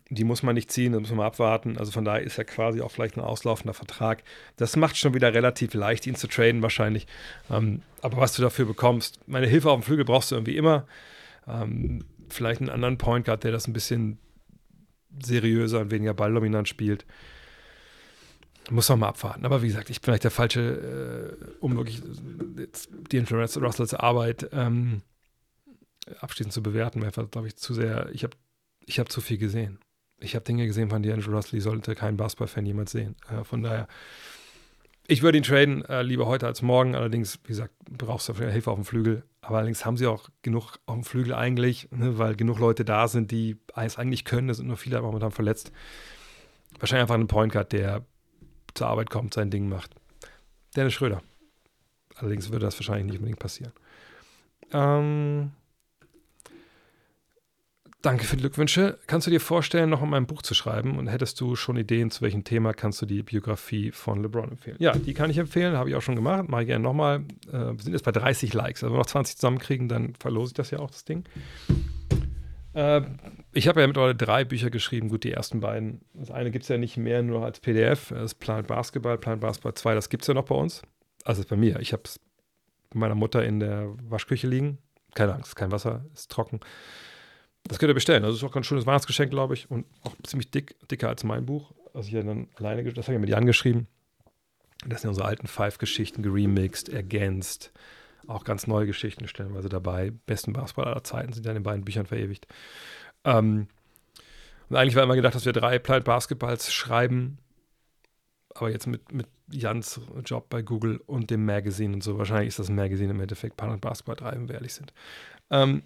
die 0.09 0.23
muss 0.23 0.43
man 0.43 0.55
nicht 0.55 0.71
ziehen, 0.71 0.93
da 0.93 0.99
muss 0.99 1.11
man 1.11 1.25
abwarten. 1.25 1.77
Also 1.77 1.91
von 1.91 2.05
daher 2.05 2.21
ist 2.21 2.37
ja 2.37 2.43
quasi 2.43 2.81
auch 2.81 2.91
vielleicht 2.91 3.17
ein 3.17 3.21
auslaufender 3.21 3.73
Vertrag. 3.73 4.23
Das 4.55 4.75
macht 4.75 4.97
schon 4.97 5.13
wieder 5.13 5.33
relativ 5.33 5.73
leicht, 5.73 6.07
ihn 6.07 6.15
zu 6.15 6.27
traden 6.27 6.61
wahrscheinlich. 6.61 7.07
Ähm, 7.49 7.81
aber 8.01 8.17
was 8.17 8.33
du 8.33 8.41
dafür 8.41 8.65
bekommst, 8.65 9.19
meine 9.27 9.47
Hilfe 9.47 9.69
auf 9.69 9.79
dem 9.81 9.83
Flügel 9.83 10.05
brauchst 10.05 10.31
du 10.31 10.35
irgendwie 10.35 10.55
immer. 10.55 10.87
Ähm, 11.47 12.05
vielleicht 12.29 12.61
einen 12.61 12.69
anderen 12.69 12.97
Point 12.97 13.25
Guard, 13.25 13.43
der 13.43 13.51
das 13.51 13.67
ein 13.67 13.73
bisschen 13.73 14.17
seriöser 15.23 15.81
und 15.81 15.91
weniger 15.91 16.13
balldominant 16.13 16.67
spielt. 16.67 17.05
Muss 18.69 18.89
man 18.89 18.99
mal 18.99 19.09
abwarten. 19.09 19.45
Aber 19.45 19.61
wie 19.61 19.67
gesagt, 19.67 19.89
ich 19.89 20.01
bin 20.01 20.05
vielleicht 20.05 20.25
der 20.25 20.31
Falsche, 20.31 21.37
äh, 21.39 21.55
um 21.59 21.75
wirklich 21.75 22.01
die 23.11 23.17
Influence 23.17 23.57
Russells 23.57 23.93
Arbeit 23.93 24.49
ähm, 24.51 25.01
abschließend 26.19 26.53
zu 26.53 26.61
bewerten. 26.61 27.01
Weil, 27.01 27.11
glaube 27.11 27.47
ich, 27.47 27.57
zu 27.57 27.73
sehr, 27.73 28.09
ich 28.11 28.23
habe 28.23 28.35
ich 28.85 28.99
hab 28.99 29.11
zu 29.11 29.21
viel 29.21 29.37
gesehen. 29.37 29.79
Ich 30.19 30.36
habe 30.36 30.45
Dinge 30.45 30.65
gesehen 30.65 30.89
von 30.89 31.03
D'Angelo 31.03 31.32
Russell, 31.32 31.62
sollte 31.62 31.95
kein 31.95 32.17
Basketball-Fan 32.17 32.65
jemals 32.65 32.91
sehen. 32.91 33.15
Äh, 33.30 33.43
von 33.43 33.62
daher, 33.62 33.88
ich 35.08 35.21
würde 35.21 35.38
ihn 35.38 35.43
traden, 35.43 35.86
äh, 35.86 36.01
lieber 36.01 36.25
heute 36.25 36.47
als 36.47 36.62
morgen. 36.62 36.95
Allerdings, 36.95 37.39
wie 37.43 37.49
gesagt, 37.49 37.73
brauchst 37.89 38.27
du 38.27 38.34
Hilfe 38.34 38.71
auf 38.71 38.77
dem 38.77 38.86
Flügel. 38.86 39.23
Aber 39.41 39.58
allerdings 39.58 39.86
haben 39.86 39.95
sie 39.95 40.08
auch 40.08 40.30
genug 40.41 40.80
auf 40.86 40.95
dem 40.95 41.03
Flügel 41.03 41.34
eigentlich, 41.34 41.88
ne, 41.91 42.17
weil 42.17 42.36
genug 42.36 42.60
Leute 42.60 42.84
da 42.84 43.08
sind, 43.08 43.32
die 43.32 43.58
es 43.75 43.97
eigentlich 43.97 44.25
können. 44.25 44.49
Es 44.49 44.58
sind 44.58 44.67
nur 44.67 44.77
viele 44.77 45.01
momentan 45.01 45.32
verletzt. 45.32 45.71
Wahrscheinlich 46.80 47.03
einfach 47.03 47.15
ein 47.15 47.27
Point 47.27 47.53
Guard, 47.53 47.71
der 47.71 48.03
zur 48.73 48.88
Arbeit 48.88 49.10
kommt, 49.10 49.34
sein 49.34 49.49
Ding 49.49 49.69
macht. 49.69 49.95
Dennis 50.75 50.93
Schröder. 50.93 51.21
Allerdings 52.15 52.51
würde 52.51 52.65
das 52.65 52.77
wahrscheinlich 52.80 53.06
nicht 53.06 53.17
unbedingt 53.19 53.39
passieren. 53.39 53.71
Ähm, 54.73 55.51
danke 58.07 58.23
für 58.23 58.37
die 58.37 58.43
Glückwünsche. 58.43 58.97
Kannst 59.05 59.27
du 59.27 59.31
dir 59.31 59.41
vorstellen, 59.41 59.89
noch 59.89 60.01
um 60.01 60.13
ein 60.13 60.27
Buch 60.27 60.41
zu 60.41 60.53
schreiben? 60.53 60.97
Und 60.97 61.07
hättest 61.07 61.41
du 61.41 61.57
schon 61.57 61.75
Ideen, 61.75 62.09
zu 62.09 62.21
welchem 62.21 62.45
Thema 62.45 62.73
kannst 62.73 63.01
du 63.01 63.05
die 63.05 63.21
Biografie 63.21 63.91
von 63.91 64.21
LeBron 64.21 64.51
empfehlen? 64.51 64.77
Ja, 64.79 64.93
die 64.93 65.13
kann 65.13 65.29
ich 65.29 65.37
empfehlen, 65.37 65.75
habe 65.75 65.89
ich 65.89 65.95
auch 65.95 66.01
schon 66.01 66.15
gemacht. 66.15 66.47
Mache 66.47 66.61
ich 66.61 66.67
gerne 66.67 66.83
nochmal. 66.83 67.25
Äh, 67.49 67.73
wir 67.73 67.79
sind 67.79 67.91
jetzt 67.91 68.05
bei 68.05 68.13
30 68.13 68.53
Likes. 68.53 68.81
Also, 68.81 68.93
wenn 68.93 68.97
wir 68.97 69.01
noch 69.01 69.07
20 69.07 69.35
zusammenkriegen, 69.35 69.89
dann 69.89 70.13
verlose 70.15 70.51
ich 70.51 70.53
das 70.53 70.71
ja 70.71 70.79
auch, 70.79 70.89
das 70.89 71.03
Ding. 71.03 71.25
Äh, 72.73 73.01
ich 73.51 73.67
habe 73.67 73.81
ja 73.81 73.87
mittlerweile 73.87 74.15
drei 74.15 74.45
Bücher 74.45 74.69
geschrieben. 74.69 75.09
Gut, 75.09 75.25
die 75.25 75.33
ersten 75.33 75.59
beiden. 75.59 75.99
Das 76.13 76.31
eine 76.31 76.49
gibt 76.49 76.63
es 76.63 76.69
ja 76.69 76.77
nicht 76.77 76.95
mehr 76.95 77.23
nur 77.23 77.43
als 77.43 77.59
PDF. 77.59 78.07
Das 78.07 78.33
Planet 78.35 78.67
Basketball, 78.67 79.17
Planet 79.17 79.41
Basketball 79.41 79.73
2. 79.73 79.95
Das 79.95 80.07
gibt 80.07 80.23
es 80.23 80.27
ja 80.27 80.33
noch 80.33 80.45
bei 80.45 80.55
uns. 80.55 80.81
Also 81.25 81.43
bei 81.43 81.57
mir. 81.57 81.81
Ich 81.81 81.91
habe 81.91 82.03
es 82.05 82.21
meiner 82.93 83.15
Mutter 83.15 83.43
in 83.43 83.59
der 83.59 83.93
Waschküche 84.07 84.47
liegen. 84.47 84.77
Keine 85.13 85.33
Angst, 85.33 85.57
kein 85.57 85.73
Wasser, 85.73 86.05
ist 86.13 86.31
trocken. 86.31 86.61
Das 87.67 87.80
könnt 87.80 87.89
ihr 87.89 87.95
bestellen. 87.95 88.23
Das 88.23 88.36
ist 88.36 88.43
auch 88.43 88.56
ein 88.56 88.63
schönes 88.63 88.86
Weihnachtsgeschenk, 88.86 89.30
glaube 89.30 89.53
ich. 89.53 89.69
Und 89.69 89.86
auch 90.03 90.15
ziemlich 90.23 90.51
dick, 90.51 90.75
dicker 90.89 91.10
als 91.10 91.23
mein 91.23 91.45
Buch. 91.45 91.71
Also 91.93 92.10
ich 92.10 92.15
habe 92.15 92.25
dann 92.25 92.47
alleine, 92.56 92.84
das 92.84 93.08
habe 93.08 93.15
ich 93.15 93.19
mir 93.19 93.25
die 93.25 93.36
angeschrieben. 93.36 93.88
Das 94.86 95.01
sind 95.01 95.10
unsere 95.10 95.27
alten 95.27 95.47
Five-Geschichten 95.47 96.21
geremixed, 96.21 96.89
ergänzt. 96.89 97.71
Auch 98.27 98.43
ganz 98.43 98.67
neue 98.67 98.86
Geschichten 98.86 99.27
stellenweise 99.27 99.69
dabei. 99.69 100.12
Besten 100.25 100.53
Basketball 100.53 100.86
aller 100.86 101.03
Zeiten 101.03 101.34
sind 101.34 101.45
ja 101.45 101.51
in 101.51 101.58
den 101.58 101.63
beiden 101.63 101.84
Büchern 101.84 102.06
verewigt. 102.06 102.47
Ähm, 103.23 103.67
und 104.69 104.75
eigentlich 104.75 104.95
war 104.95 105.03
immer 105.03 105.15
gedacht, 105.15 105.36
dass 105.36 105.45
wir 105.45 105.53
drei 105.53 105.80
Planet 105.80 106.03
Basketballs 106.03 106.73
schreiben. 106.73 107.38
Aber 108.53 108.69
jetzt 108.69 108.88
mit, 108.88 109.12
mit 109.12 109.27
Jans 109.49 110.01
Job 110.25 110.49
bei 110.49 110.62
Google 110.62 111.01
und 111.06 111.30
dem 111.30 111.45
Magazine 111.45 111.93
und 111.93 112.03
so, 112.03 112.17
wahrscheinlich 112.17 112.49
ist 112.49 112.60
das 112.60 112.69
Magazine 112.69 113.12
im 113.12 113.19
Endeffekt 113.19 113.56
Planet 113.56 113.80
Basketball 113.80 114.15
3, 114.15 114.32
wenn 114.32 114.47
wir 114.47 114.56
ehrlich 114.56 114.73
sind. 114.73 114.93
Ähm, 115.49 115.84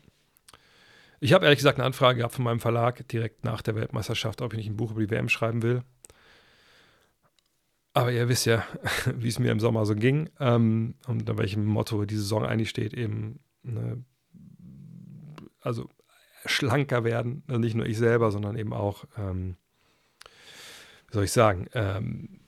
ich 1.21 1.34
habe 1.34 1.45
ehrlich 1.45 1.60
gesagt 1.60 1.77
eine 1.77 1.86
Anfrage 1.86 2.17
gehabt 2.17 2.34
von 2.34 2.43
meinem 2.43 2.60
Verlag 2.60 3.07
direkt 3.07 3.45
nach 3.45 3.62
der 3.62 3.75
Weltmeisterschaft, 3.75 4.41
ob 4.41 4.53
ich 4.53 4.57
nicht 4.57 4.69
ein 4.69 4.75
Buch 4.75 4.91
über 4.91 5.01
die 5.01 5.12
WM 5.12 5.29
schreiben 5.29 5.62
will. 5.62 5.84
Aber 7.93 8.12
ihr 8.12 8.27
wisst 8.27 8.47
ja, 8.47 8.65
wie 9.15 9.27
es 9.27 9.38
mir 9.38 9.51
im 9.51 9.60
Sommer 9.60 9.86
so 9.86 9.95
ging 9.95 10.29
ähm, 10.39 10.95
und 11.05 11.19
unter 11.21 11.38
welchem 11.38 11.63
Motto 11.65 12.05
die 12.05 12.15
Saison 12.15 12.43
eigentlich 12.43 12.69
steht, 12.69 12.93
eben, 12.95 13.39
ne, 13.62 14.03
also 15.62 15.89
schlanker 16.45 17.03
werden, 17.03 17.43
also 17.47 17.60
nicht 17.60 17.75
nur 17.75 17.86
ich 17.86 17.99
selber, 17.99 18.31
sondern 18.31 18.57
eben 18.57 18.73
auch, 18.73 19.05
ähm, 19.15 19.57
wie 21.07 21.13
soll 21.13 21.23
ich 21.25 21.31
sagen, 21.31 21.67
ähm, 21.73 22.39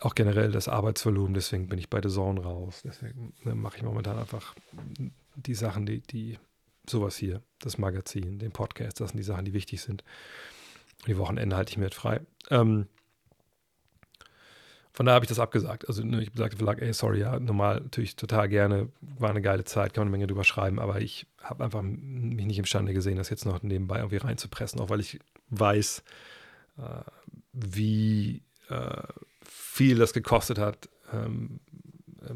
auch 0.00 0.16
generell 0.16 0.50
das 0.50 0.66
Arbeitsvolumen, 0.66 1.34
deswegen 1.34 1.68
bin 1.68 1.78
ich 1.78 1.88
bei 1.88 2.00
The 2.02 2.08
Zone 2.08 2.40
raus. 2.40 2.82
Deswegen 2.84 3.32
ne, 3.44 3.54
mache 3.54 3.76
ich 3.76 3.82
momentan 3.84 4.18
einfach 4.18 4.56
die 5.36 5.54
Sachen, 5.54 5.86
die, 5.86 6.00
die, 6.00 6.38
sowas 6.90 7.16
hier, 7.16 7.42
das 7.60 7.78
Magazin, 7.78 8.38
den 8.38 8.52
Podcast, 8.52 9.00
das 9.00 9.10
sind 9.10 9.18
die 9.18 9.24
Sachen, 9.24 9.44
die 9.44 9.52
wichtig 9.52 9.80
sind. 9.80 10.04
Die 11.06 11.18
Wochenende 11.18 11.56
halte 11.56 11.70
ich 11.70 11.78
mir 11.78 11.90
frei. 11.90 12.20
Ähm, 12.50 12.86
von 14.92 15.06
daher 15.06 15.14
habe 15.14 15.24
ich 15.24 15.28
das 15.28 15.38
abgesagt. 15.38 15.86
Also 15.86 16.02
ne, 16.02 16.20
ich 16.20 16.32
gesagt, 16.32 16.56
Verlag, 16.56 16.82
ey, 16.82 16.92
sorry, 16.92 17.20
ja, 17.20 17.38
normal 17.38 17.82
natürlich 17.82 18.16
total 18.16 18.48
gerne, 18.48 18.88
war 19.00 19.30
eine 19.30 19.42
geile 19.42 19.62
Zeit, 19.62 19.94
kann 19.94 20.02
man 20.02 20.08
eine 20.08 20.16
Menge 20.16 20.26
drüber 20.26 20.42
schreiben, 20.42 20.80
aber 20.80 21.00
ich 21.00 21.26
habe 21.40 21.62
einfach 21.62 21.82
mich 21.82 22.46
nicht 22.46 22.58
imstande 22.58 22.92
gesehen, 22.92 23.16
das 23.16 23.30
jetzt 23.30 23.44
noch 23.44 23.62
nebenbei 23.62 23.98
irgendwie 23.98 24.16
reinzupressen, 24.16 24.80
auch 24.80 24.90
weil 24.90 24.98
ich 24.98 25.20
weiß, 25.50 26.02
äh, 26.78 27.02
wie 27.52 28.42
äh, 28.68 29.02
viel 29.42 29.98
das 29.98 30.12
gekostet 30.12 30.58
hat, 30.58 30.88
ähm, 31.12 31.60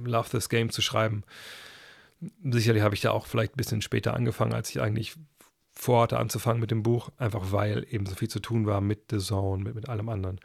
Love 0.04 0.30
This 0.30 0.48
Game 0.48 0.70
zu 0.70 0.82
schreiben. 0.82 1.24
Sicherlich 2.44 2.82
habe 2.82 2.94
ich 2.94 3.00
da 3.00 3.10
auch 3.10 3.26
vielleicht 3.26 3.54
ein 3.54 3.56
bisschen 3.56 3.82
später 3.82 4.14
angefangen, 4.14 4.52
als 4.52 4.70
ich 4.70 4.80
eigentlich 4.80 5.16
vorhatte 5.72 6.18
anzufangen 6.18 6.60
mit 6.60 6.70
dem 6.70 6.82
Buch, 6.82 7.10
einfach 7.16 7.50
weil 7.50 7.86
eben 7.90 8.06
so 8.06 8.14
viel 8.14 8.28
zu 8.28 8.40
tun 8.40 8.66
war 8.66 8.80
mit 8.80 9.10
The 9.10 9.18
Zone, 9.18 9.64
mit, 9.64 9.74
mit 9.74 9.88
allem 9.88 10.08
anderen. 10.08 10.38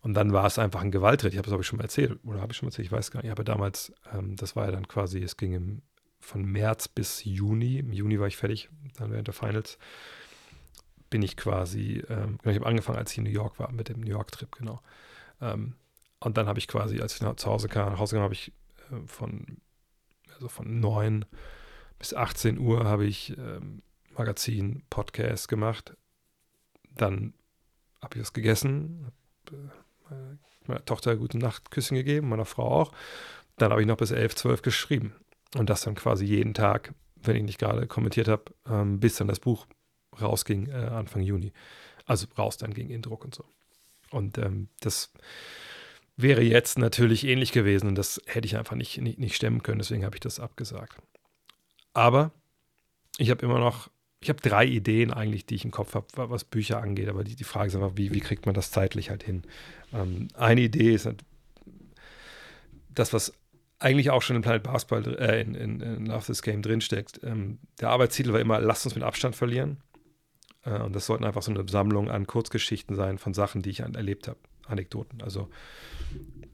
Und 0.00 0.14
dann 0.14 0.32
war 0.32 0.46
es 0.46 0.58
einfach 0.58 0.80
ein 0.80 0.90
Gewaltritt. 0.90 1.32
Ich 1.32 1.38
habe 1.38 1.46
es, 1.46 1.50
glaube 1.50 1.62
ich, 1.62 1.66
schon 1.68 1.76
mal 1.76 1.84
erzählt. 1.84 2.18
Oder 2.24 2.40
habe 2.40 2.52
ich 2.52 2.58
schon 2.58 2.66
mal 2.66 2.70
erzählt? 2.70 2.86
Ich 2.86 2.92
weiß 2.92 3.12
gar 3.12 3.20
nicht. 3.20 3.26
Ich 3.26 3.30
habe 3.30 3.44
damals, 3.44 3.92
ähm, 4.12 4.34
das 4.34 4.56
war 4.56 4.64
ja 4.66 4.72
dann 4.72 4.88
quasi, 4.88 5.22
es 5.22 5.36
ging 5.36 5.52
im, 5.52 5.82
von 6.18 6.44
März 6.44 6.88
bis 6.88 7.24
Juni. 7.24 7.78
Im 7.78 7.92
Juni 7.92 8.18
war 8.18 8.26
ich 8.26 8.36
fertig, 8.36 8.68
dann 8.96 9.12
während 9.12 9.28
der 9.28 9.34
Finals. 9.34 9.78
Bin 11.08 11.22
ich 11.22 11.36
quasi, 11.36 12.02
ähm, 12.08 12.38
genau, 12.42 12.50
ich 12.50 12.56
habe 12.56 12.66
angefangen, 12.66 12.98
als 12.98 13.12
ich 13.12 13.18
in 13.18 13.24
New 13.24 13.30
York 13.30 13.60
war, 13.60 13.70
mit 13.70 13.88
dem 13.88 14.00
New 14.00 14.10
York-Trip, 14.10 14.50
genau. 14.50 14.80
Ähm, 15.40 15.74
und 16.18 16.36
dann 16.36 16.46
habe 16.46 16.58
ich 16.58 16.66
quasi, 16.66 17.00
als 17.00 17.14
ich 17.14 17.20
nach, 17.20 17.36
zu 17.36 17.48
Hause 17.48 17.68
kam, 17.68 17.92
nach 17.92 17.98
Hause 18.00 18.16
kam, 18.16 18.24
habe 18.24 18.34
ich 18.34 18.52
äh, 18.90 19.06
von, 19.06 19.58
also 20.42 20.48
von 20.48 20.80
9 20.80 21.24
bis 22.00 22.14
18 22.14 22.58
Uhr 22.58 22.84
habe 22.84 23.06
ich 23.06 23.38
ähm, 23.38 23.80
Magazin, 24.16 24.82
Podcast 24.90 25.46
gemacht. 25.48 25.96
Dann 26.96 27.32
habe 28.02 28.16
ich 28.16 28.22
was 28.22 28.32
gegessen, 28.32 29.12
habe 29.46 29.70
äh, 30.10 30.66
meiner 30.66 30.84
Tochter 30.84 31.14
gute 31.14 31.38
Nachtküsschen 31.38 31.96
gegeben, 31.96 32.28
meiner 32.28 32.44
Frau 32.44 32.82
auch. 32.82 32.92
Dann 33.56 33.70
habe 33.70 33.82
ich 33.82 33.86
noch 33.86 33.96
bis 33.96 34.10
11, 34.10 34.34
12 34.34 34.62
geschrieben. 34.62 35.14
Und 35.54 35.70
das 35.70 35.82
dann 35.82 35.94
quasi 35.94 36.24
jeden 36.24 36.54
Tag, 36.54 36.92
wenn 37.22 37.36
ich 37.36 37.44
nicht 37.44 37.60
gerade 37.60 37.86
kommentiert 37.86 38.26
habe, 38.26 38.52
ähm, 38.66 38.98
bis 38.98 39.14
dann 39.14 39.28
das 39.28 39.38
Buch 39.38 39.68
rausging, 40.20 40.70
äh, 40.70 40.72
Anfang 40.72 41.22
Juni. 41.22 41.52
Also 42.04 42.26
raus 42.36 42.56
dann 42.56 42.74
ging 42.74 42.90
in 42.90 43.00
Druck 43.02 43.24
und 43.24 43.32
so. 43.32 43.44
Und 44.10 44.38
ähm, 44.38 44.70
das 44.80 45.12
wäre 46.22 46.42
jetzt 46.42 46.78
natürlich 46.78 47.26
ähnlich 47.26 47.52
gewesen 47.52 47.88
und 47.88 47.96
das 47.96 48.20
hätte 48.26 48.46
ich 48.46 48.56
einfach 48.56 48.76
nicht, 48.76 49.00
nicht, 49.00 49.18
nicht 49.18 49.36
stemmen 49.36 49.62
können, 49.62 49.78
deswegen 49.78 50.04
habe 50.04 50.16
ich 50.16 50.20
das 50.20 50.40
abgesagt. 50.40 50.96
Aber 51.92 52.32
ich 53.18 53.30
habe 53.30 53.44
immer 53.44 53.58
noch 53.58 53.90
ich 54.22 54.28
habe 54.28 54.40
drei 54.40 54.64
Ideen 54.64 55.12
eigentlich, 55.12 55.46
die 55.46 55.56
ich 55.56 55.64
im 55.64 55.72
Kopf 55.72 55.94
habe, 55.94 56.06
was 56.30 56.44
Bücher 56.44 56.80
angeht, 56.80 57.08
aber 57.08 57.24
die, 57.24 57.34
die 57.34 57.44
Frage 57.44 57.66
ist 57.66 57.74
einfach, 57.74 57.96
wie, 57.96 58.14
wie 58.14 58.20
kriegt 58.20 58.46
man 58.46 58.54
das 58.54 58.70
zeitlich 58.70 59.10
halt 59.10 59.24
hin? 59.24 59.42
Ähm, 59.92 60.28
eine 60.34 60.60
Idee 60.60 60.94
ist 60.94 61.06
halt 61.06 61.24
das, 62.88 63.12
was 63.12 63.32
eigentlich 63.80 64.10
auch 64.10 64.22
schon 64.22 64.36
in 64.36 64.42
Planet 64.42 64.62
Basketball, 64.62 65.16
äh, 65.18 65.40
in, 65.40 65.56
in, 65.56 65.80
in 65.80 66.06
Love 66.06 66.24
This 66.24 66.42
Game 66.42 66.62
drinsteckt. 66.62 67.20
Ähm, 67.24 67.58
der 67.80 67.90
Arbeitstitel 67.90 68.32
war 68.32 68.38
immer, 68.38 68.60
lasst 68.60 68.86
uns 68.86 68.94
mit 68.94 69.02
Abstand 69.02 69.34
verlieren. 69.34 69.78
Äh, 70.64 70.78
und 70.78 70.94
das 70.94 71.06
sollten 71.06 71.24
einfach 71.24 71.42
so 71.42 71.50
eine 71.50 71.68
Sammlung 71.68 72.08
an 72.08 72.28
Kurzgeschichten 72.28 72.94
sein 72.94 73.18
von 73.18 73.34
Sachen, 73.34 73.60
die 73.62 73.70
ich 73.70 73.80
erlebt 73.80 74.28
habe. 74.28 74.38
Anekdoten. 74.66 75.22
Also 75.22 75.48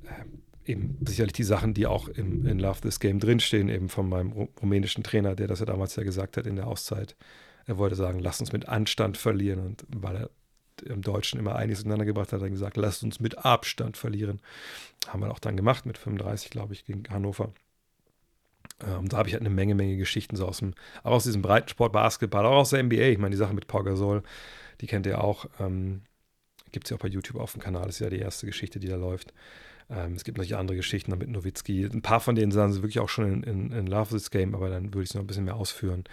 äh, 0.04 0.70
eben 0.70 0.98
sicherlich 1.06 1.32
die 1.32 1.44
Sachen, 1.44 1.74
die 1.74 1.86
auch 1.86 2.08
im, 2.08 2.46
in 2.46 2.58
Love 2.58 2.80
This 2.80 3.00
Game 3.00 3.20
drinstehen, 3.20 3.68
eben 3.68 3.88
von 3.88 4.08
meinem 4.08 4.32
rumänischen 4.32 5.02
Trainer, 5.02 5.34
der 5.34 5.46
das 5.46 5.60
ja 5.60 5.66
damals 5.66 5.96
ja 5.96 6.02
gesagt 6.02 6.36
hat 6.36 6.46
in 6.46 6.56
der 6.56 6.66
Auszeit. 6.66 7.16
Er 7.66 7.78
wollte 7.78 7.96
sagen, 7.96 8.18
lass 8.18 8.40
uns 8.40 8.52
mit 8.52 8.68
Anstand 8.68 9.16
verlieren. 9.16 9.60
Und 9.60 9.84
weil 9.88 10.16
er 10.16 10.30
im 10.84 11.02
Deutschen 11.02 11.38
immer 11.38 11.56
einiges 11.56 11.84
gebracht 11.84 12.32
hat, 12.32 12.40
hat 12.40 12.42
er 12.42 12.50
gesagt, 12.50 12.76
lasst 12.76 13.02
uns 13.02 13.20
mit 13.20 13.44
Abstand 13.44 13.96
verlieren. 13.96 14.40
Haben 15.06 15.20
wir 15.20 15.30
auch 15.30 15.38
dann 15.38 15.56
gemacht 15.56 15.86
mit 15.86 15.98
35, 15.98 16.50
glaube 16.50 16.72
ich, 16.74 16.84
gegen 16.84 17.04
Hannover. 17.10 17.52
Ähm, 18.86 19.08
da 19.08 19.18
habe 19.18 19.28
ich 19.28 19.34
halt 19.34 19.42
eine 19.42 19.50
Menge, 19.50 19.74
Menge 19.74 19.96
Geschichten 19.96 20.36
so 20.36 20.46
aus 20.46 20.58
dem, 20.58 20.74
aber 21.02 21.16
aus 21.16 21.24
diesem 21.24 21.42
Breitensport, 21.42 21.92
Basketball, 21.92 22.46
auch 22.46 22.58
aus 22.58 22.70
der 22.70 22.82
NBA. 22.82 23.08
Ich 23.08 23.18
meine, 23.18 23.32
die 23.32 23.38
Sache 23.38 23.54
mit 23.54 23.66
Pau 23.66 23.82
Gasol, 23.82 24.22
die 24.80 24.86
kennt 24.86 25.06
ihr 25.06 25.22
auch. 25.22 25.46
Ähm, 25.58 26.02
Gibt 26.72 26.86
es 26.86 26.90
ja 26.90 26.96
auch 26.96 27.00
bei 27.00 27.08
YouTube 27.08 27.40
auf 27.40 27.52
dem 27.52 27.62
Kanal, 27.62 27.86
das 27.86 27.96
ist 27.96 28.00
ja 28.00 28.10
die 28.10 28.18
erste 28.18 28.46
Geschichte, 28.46 28.78
die 28.78 28.88
da 28.88 28.96
läuft. 28.96 29.32
Ähm, 29.90 30.14
es 30.14 30.24
gibt 30.24 30.38
noch 30.38 30.58
andere 30.58 30.76
Geschichten 30.76 31.16
mit 31.16 31.28
Nowitzki. 31.28 31.84
Ein 31.84 32.02
paar 32.02 32.20
von 32.20 32.34
denen 32.34 32.52
sahen 32.52 32.72
sie 32.72 32.82
wirklich 32.82 33.00
auch 33.00 33.08
schon 33.08 33.42
in, 33.42 33.42
in, 33.42 33.72
in 33.72 33.86
Love 33.86 34.10
This 34.10 34.30
Game, 34.30 34.54
aber 34.54 34.68
dann 34.68 34.92
würde 34.94 35.04
ich 35.04 35.10
es 35.10 35.14
noch 35.14 35.22
ein 35.22 35.26
bisschen 35.26 35.44
mehr 35.44 35.56
ausführen. 35.56 36.04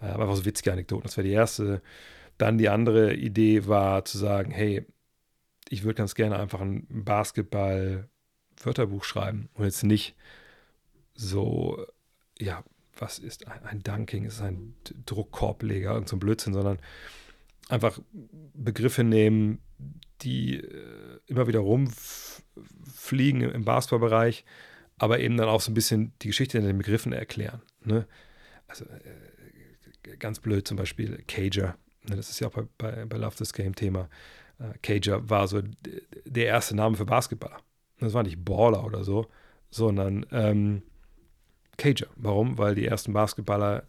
Äh, 0.00 0.06
aber 0.06 0.24
einfach 0.24 0.36
so 0.36 0.44
witzige 0.44 0.72
Anekdoten. 0.72 1.04
Das 1.04 1.16
wäre 1.16 1.26
die 1.26 1.32
erste. 1.32 1.80
Dann 2.38 2.58
die 2.58 2.68
andere 2.68 3.14
Idee 3.14 3.66
war 3.66 4.04
zu 4.04 4.18
sagen, 4.18 4.50
hey, 4.50 4.84
ich 5.68 5.84
würde 5.84 5.94
ganz 5.94 6.14
gerne 6.14 6.38
einfach 6.38 6.60
ein 6.60 6.86
Basketball-Wörterbuch 6.88 9.04
schreiben 9.04 9.48
und 9.54 9.64
jetzt 9.64 9.84
nicht 9.84 10.14
so, 11.14 11.86
ja, 12.38 12.62
was 12.98 13.18
ist 13.18 13.48
ein, 13.48 13.64
ein 13.64 13.82
Dunking, 13.82 14.24
ist 14.24 14.42
ein 14.42 14.74
Druckkorbleger, 15.06 15.90
irgendein 15.90 16.08
so 16.08 16.16
Blödsinn, 16.16 16.52
sondern 16.52 16.78
einfach 17.68 18.00
Begriffe 18.54 19.04
nehmen, 19.04 19.60
die 20.22 20.58
äh, 20.58 21.18
immer 21.26 21.46
wieder 21.46 21.60
rumfliegen 21.60 23.42
im 23.42 23.64
Basketballbereich, 23.64 24.44
aber 24.98 25.20
eben 25.20 25.36
dann 25.36 25.48
auch 25.48 25.60
so 25.60 25.70
ein 25.70 25.74
bisschen 25.74 26.12
die 26.22 26.28
Geschichte 26.28 26.58
in 26.58 26.64
den 26.64 26.78
Begriffen 26.78 27.12
erklären. 27.12 27.62
Ne? 27.82 28.06
Also 28.66 28.84
äh, 28.84 30.16
ganz 30.18 30.40
blöd 30.40 30.66
zum 30.68 30.76
Beispiel 30.76 31.22
Cager, 31.26 31.76
ne? 32.08 32.16
das 32.16 32.30
ist 32.30 32.40
ja 32.40 32.48
auch 32.48 32.52
bei, 32.52 32.64
bei, 32.78 33.04
bei 33.06 33.16
Love 33.16 33.36
This 33.36 33.52
Game 33.52 33.74
Thema. 33.74 34.08
Äh, 34.58 34.78
Cager 34.82 35.28
war 35.28 35.48
so 35.48 35.62
der 36.24 36.46
erste 36.46 36.76
Name 36.76 36.96
für 36.96 37.06
Basketballer. 37.06 37.58
Das 38.00 38.12
war 38.12 38.22
nicht 38.22 38.44
Baller 38.44 38.84
oder 38.84 39.04
so, 39.04 39.26
sondern 39.70 40.26
ähm, 40.30 40.82
Cager. 41.76 42.08
Warum? 42.16 42.58
Weil 42.58 42.74
die 42.74 42.86
ersten 42.86 43.12
Basketballer 43.12 43.84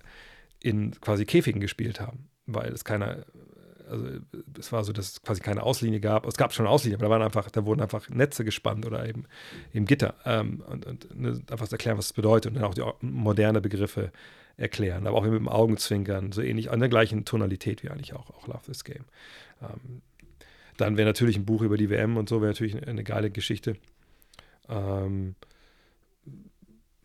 in 0.61 0.91
quasi 0.99 1.25
Käfigen 1.25 1.61
gespielt 1.61 1.99
haben, 1.99 2.29
weil 2.45 2.71
es 2.71 2.83
keiner 2.83 3.25
also 3.89 4.07
es 4.59 4.71
war 4.71 4.83
so, 4.83 4.93
dass 4.93 5.11
es 5.11 5.21
quasi 5.21 5.41
keine 5.41 5.63
Auslinie 5.63 5.99
gab. 5.99 6.25
Es 6.25 6.35
gab 6.35 6.53
schon 6.53 6.65
eine 6.65 6.73
Auslinie, 6.73 6.97
aber 6.97 7.05
da 7.05 7.09
waren 7.11 7.21
einfach, 7.21 7.49
da 7.51 7.65
wurden 7.65 7.81
einfach 7.81 8.09
Netze 8.09 8.43
gespannt 8.43 8.85
oder 8.85 9.07
eben, 9.07 9.25
eben 9.73 9.85
Gitter. 9.85 10.15
Ähm, 10.25 10.63
und, 10.67 10.85
und 10.85 11.19
ne, 11.19 11.41
einfach 11.49 11.71
erklären, 11.71 11.97
was 11.97 12.07
es 12.07 12.13
bedeutet 12.13 12.51
und 12.51 12.55
dann 12.55 12.65
auch 12.65 12.73
die 12.73 12.83
moderne 13.01 13.61
Begriffe 13.61 14.11
erklären. 14.57 15.07
Aber 15.07 15.17
auch 15.17 15.23
mit 15.23 15.33
dem 15.33 15.49
Augenzwinkern, 15.49 16.31
so 16.31 16.41
ähnlich, 16.41 16.71
an 16.71 16.79
der 16.79 16.89
gleichen 16.89 17.25
Tonalität 17.25 17.83
wie 17.83 17.89
eigentlich 17.89 18.13
auch, 18.13 18.29
auch 18.31 18.47
Love 18.47 18.65
This 18.65 18.83
Game. 18.83 19.05
Ähm, 19.61 20.01
dann 20.77 20.97
wäre 20.97 21.07
natürlich 21.07 21.37
ein 21.37 21.45
Buch 21.45 21.61
über 21.61 21.77
die 21.77 21.89
WM 21.89 22.17
und 22.17 22.29
so, 22.29 22.41
wäre 22.41 22.51
natürlich 22.51 22.75
eine, 22.75 22.87
eine, 22.87 23.03
geile 23.03 23.31
Geschichte. 23.31 23.77
Ähm, 24.67 25.35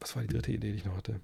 was 0.00 0.16
war 0.16 0.22
die 0.22 0.28
dritte 0.28 0.52
Idee, 0.52 0.72
die 0.72 0.78
ich 0.78 0.84
noch 0.84 0.96
hatte? 0.96 1.20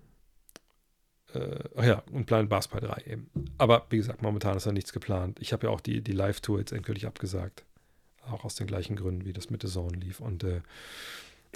Äh, 1.36 1.64
ach 1.76 1.84
ja, 1.84 2.02
und 2.12 2.26
Planet 2.26 2.48
Basketball 2.48 2.88
3 2.88 3.12
eben. 3.12 3.30
Aber 3.58 3.86
wie 3.90 3.96
gesagt, 3.96 4.22
momentan 4.22 4.56
ist 4.56 4.66
da 4.66 4.72
nichts 4.72 4.92
geplant. 4.92 5.38
Ich 5.40 5.52
habe 5.52 5.66
ja 5.66 5.72
auch 5.72 5.80
die, 5.80 6.00
die 6.00 6.12
Live-Tour 6.12 6.58
jetzt 6.58 6.72
endgültig 6.72 7.06
abgesagt. 7.06 7.64
Auch 8.30 8.44
aus 8.44 8.56
den 8.56 8.66
gleichen 8.66 8.96
Gründen, 8.96 9.24
wie 9.24 9.32
das 9.32 9.50
mit 9.50 9.62
The 9.62 9.68
Zone 9.68 9.96
lief. 9.96 10.20
Und 10.20 10.44
äh, 10.44 10.60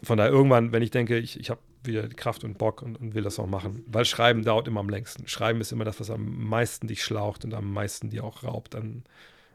von 0.03 0.19
daher 0.19 0.33
irgendwann, 0.33 0.73
wenn 0.73 0.83
ich 0.83 0.91
denke, 0.91 1.19
ich, 1.19 1.39
ich 1.39 1.51
habe 1.51 1.61
wieder 1.83 2.07
Kraft 2.09 2.45
und 2.45 2.59
Bock 2.59 2.83
und, 2.83 3.01
und, 3.01 3.15
will 3.15 3.23
das 3.23 3.39
auch 3.39 3.47
machen. 3.47 3.85
Weil 3.87 4.05
Schreiben 4.05 4.45
dauert 4.45 4.69
immer 4.69 4.81
am 4.81 4.89
längsten. 4.89 5.27
Schreiben 5.27 5.61
ist 5.61 5.73
immer 5.73 5.85
das, 5.85 5.99
was 6.01 6.11
am 6.11 6.45
meisten 6.45 6.87
dich 6.87 7.03
schlaucht 7.03 7.45
und 7.45 7.55
am 7.55 7.73
meisten 7.73 8.11
dir 8.11 8.25
auch 8.25 8.43
raubt 8.45 8.75
an, 8.75 9.05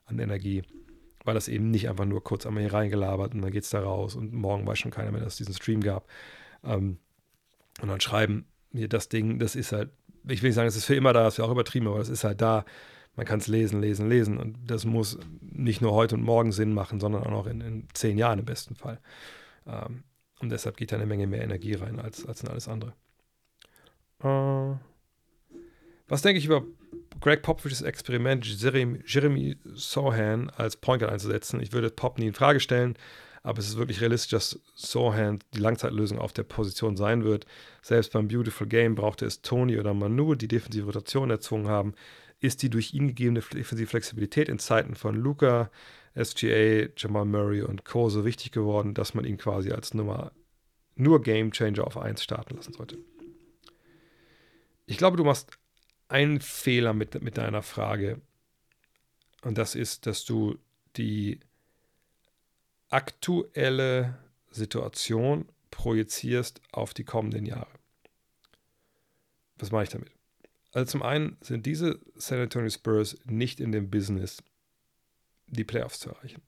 an 0.05 0.19
Energie. 0.19 0.63
Weil 1.23 1.35
das 1.35 1.47
eben 1.47 1.71
nicht 1.71 1.89
einfach 1.89 2.05
nur 2.05 2.23
kurz 2.23 2.45
einmal 2.45 2.63
hier 2.63 2.73
reingelabert 2.73 3.33
und 3.33 3.41
dann 3.41 3.51
geht 3.51 3.63
es 3.63 3.69
da 3.69 3.81
raus 3.81 4.15
und 4.15 4.33
morgen 4.33 4.65
weiß 4.65 4.77
schon 4.77 4.91
keiner 4.91 5.11
mehr, 5.11 5.21
dass 5.21 5.33
es 5.33 5.37
diesen 5.37 5.55
Stream 5.55 5.81
gab. 5.81 6.07
Ähm, 6.63 6.97
und 7.81 7.89
dann 7.89 7.99
schreiben, 7.99 8.45
hier 8.71 8.89
das 8.89 9.09
Ding, 9.09 9.39
das 9.39 9.55
ist 9.55 9.71
halt 9.71 9.89
ich 10.27 10.41
will 10.41 10.49
nicht 10.49 10.55
sagen, 10.55 10.67
es 10.67 10.75
ist 10.75 10.85
für 10.85 10.95
immer 10.95 11.13
da, 11.13 11.23
das 11.23 11.37
wäre 11.37 11.47
auch 11.47 11.51
übertrieben, 11.51 11.87
aber 11.87 11.99
es 11.99 12.09
ist 12.09 12.23
halt 12.23 12.41
da. 12.41 12.65
Man 13.15 13.25
kann 13.25 13.39
es 13.39 13.47
lesen, 13.47 13.81
lesen, 13.81 14.09
lesen. 14.09 14.37
Und 14.37 14.57
das 14.67 14.85
muss 14.85 15.17
nicht 15.41 15.81
nur 15.81 15.93
heute 15.93 16.15
und 16.15 16.23
morgen 16.23 16.51
Sinn 16.51 16.73
machen, 16.73 16.99
sondern 16.99 17.23
auch 17.23 17.31
noch 17.31 17.47
in, 17.47 17.61
in 17.61 17.87
zehn 17.93 18.17
Jahren 18.17 18.39
im 18.39 18.45
besten 18.45 18.75
Fall. 18.75 18.99
Ähm, 19.65 20.03
und 20.41 20.49
deshalb 20.49 20.77
geht 20.77 20.91
da 20.91 20.97
eine 20.97 21.05
Menge 21.05 21.27
mehr 21.27 21.41
Energie 21.41 21.75
rein 21.75 21.99
als, 21.99 22.25
als 22.25 22.43
in 22.43 22.49
alles 22.49 22.67
andere. 22.67 22.93
Äh, 24.21 24.77
was 26.07 26.21
denke 26.21 26.39
ich 26.39 26.45
über 26.45 26.63
Greg 27.21 27.41
Popovichs 27.41 27.81
Experiment, 27.81 28.45
Jeremy, 28.45 28.99
Jeremy 29.05 29.57
Sohan 29.63 30.49
als 30.49 30.75
Point 30.77 31.03
einzusetzen? 31.03 31.61
Ich 31.61 31.71
würde 31.71 31.89
Pop 31.89 32.19
nie 32.19 32.27
in 32.27 32.33
Frage 32.33 32.59
stellen. 32.59 32.95
Aber 33.45 33.59
es 33.59 33.67
ist 33.67 33.77
wirklich 33.77 34.01
realistisch, 34.01 34.31
dass 34.31 34.59
Sohan 34.73 35.37
die 35.53 35.59
Langzeitlösung 35.59 36.17
auf 36.17 36.33
der 36.33 36.41
Position 36.41 36.97
sein 36.97 37.23
wird. 37.23 37.45
Selbst 37.83 38.11
beim 38.11 38.27
Beautiful 38.27 38.65
Game 38.65 38.95
brauchte 38.95 39.27
es 39.27 39.43
Tony 39.43 39.77
oder 39.77 39.93
Manu, 39.93 40.33
die 40.33 40.47
defensive 40.47 40.87
Rotation 40.87 41.29
erzwungen 41.29 41.67
haben. 41.67 41.93
Ist 42.39 42.63
die 42.63 42.71
durch 42.71 42.95
ihn 42.95 43.09
gegebene 43.09 43.41
defensive 43.41 43.87
Flexibilität 43.87 44.49
in 44.49 44.57
Zeiten 44.57 44.95
von 44.95 45.13
Luca, 45.13 45.69
SGA, 46.19 46.87
Jamal 46.97 47.25
Murray 47.25 47.61
und 47.61 47.85
Co. 47.85 48.09
so 48.09 48.25
wichtig 48.25 48.51
geworden, 48.51 48.95
dass 48.95 49.13
man 49.13 49.25
ihn 49.25 49.37
quasi 49.37 49.71
als 49.71 49.93
Nummer 49.93 50.31
nur 50.95 51.21
Game 51.21 51.51
Changer 51.51 51.85
auf 51.85 51.97
1 51.97 52.23
starten 52.23 52.55
lassen 52.55 52.73
sollte? 52.73 52.97
Ich 54.87 54.97
glaube, 54.97 55.17
du 55.17 55.23
machst 55.23 55.51
einen 56.07 56.41
Fehler 56.41 56.93
mit, 56.93 57.21
mit 57.21 57.37
deiner 57.37 57.61
Frage. 57.61 58.21
Und 59.43 59.59
das 59.59 59.75
ist, 59.75 60.07
dass 60.07 60.25
du 60.25 60.57
die 60.97 61.41
aktuelle 62.95 64.17
Situation 64.51 65.49
projizierst 65.69 66.61
auf 66.71 66.93
die 66.93 67.03
kommenden 67.03 67.45
Jahre. 67.45 67.67
Was 69.57 69.71
mache 69.71 69.83
ich 69.83 69.89
damit? 69.89 70.11
Also 70.71 70.91
zum 70.91 71.03
einen 71.03 71.35
sind 71.41 71.65
diese 71.65 71.99
San 72.15 72.39
Antonio 72.39 72.69
Spurs 72.69 73.17
nicht 73.25 73.59
in 73.59 73.73
dem 73.73 73.89
Business, 73.89 74.41
die 75.47 75.65
Playoffs 75.65 75.99
zu 75.99 76.09
erreichen. 76.09 76.41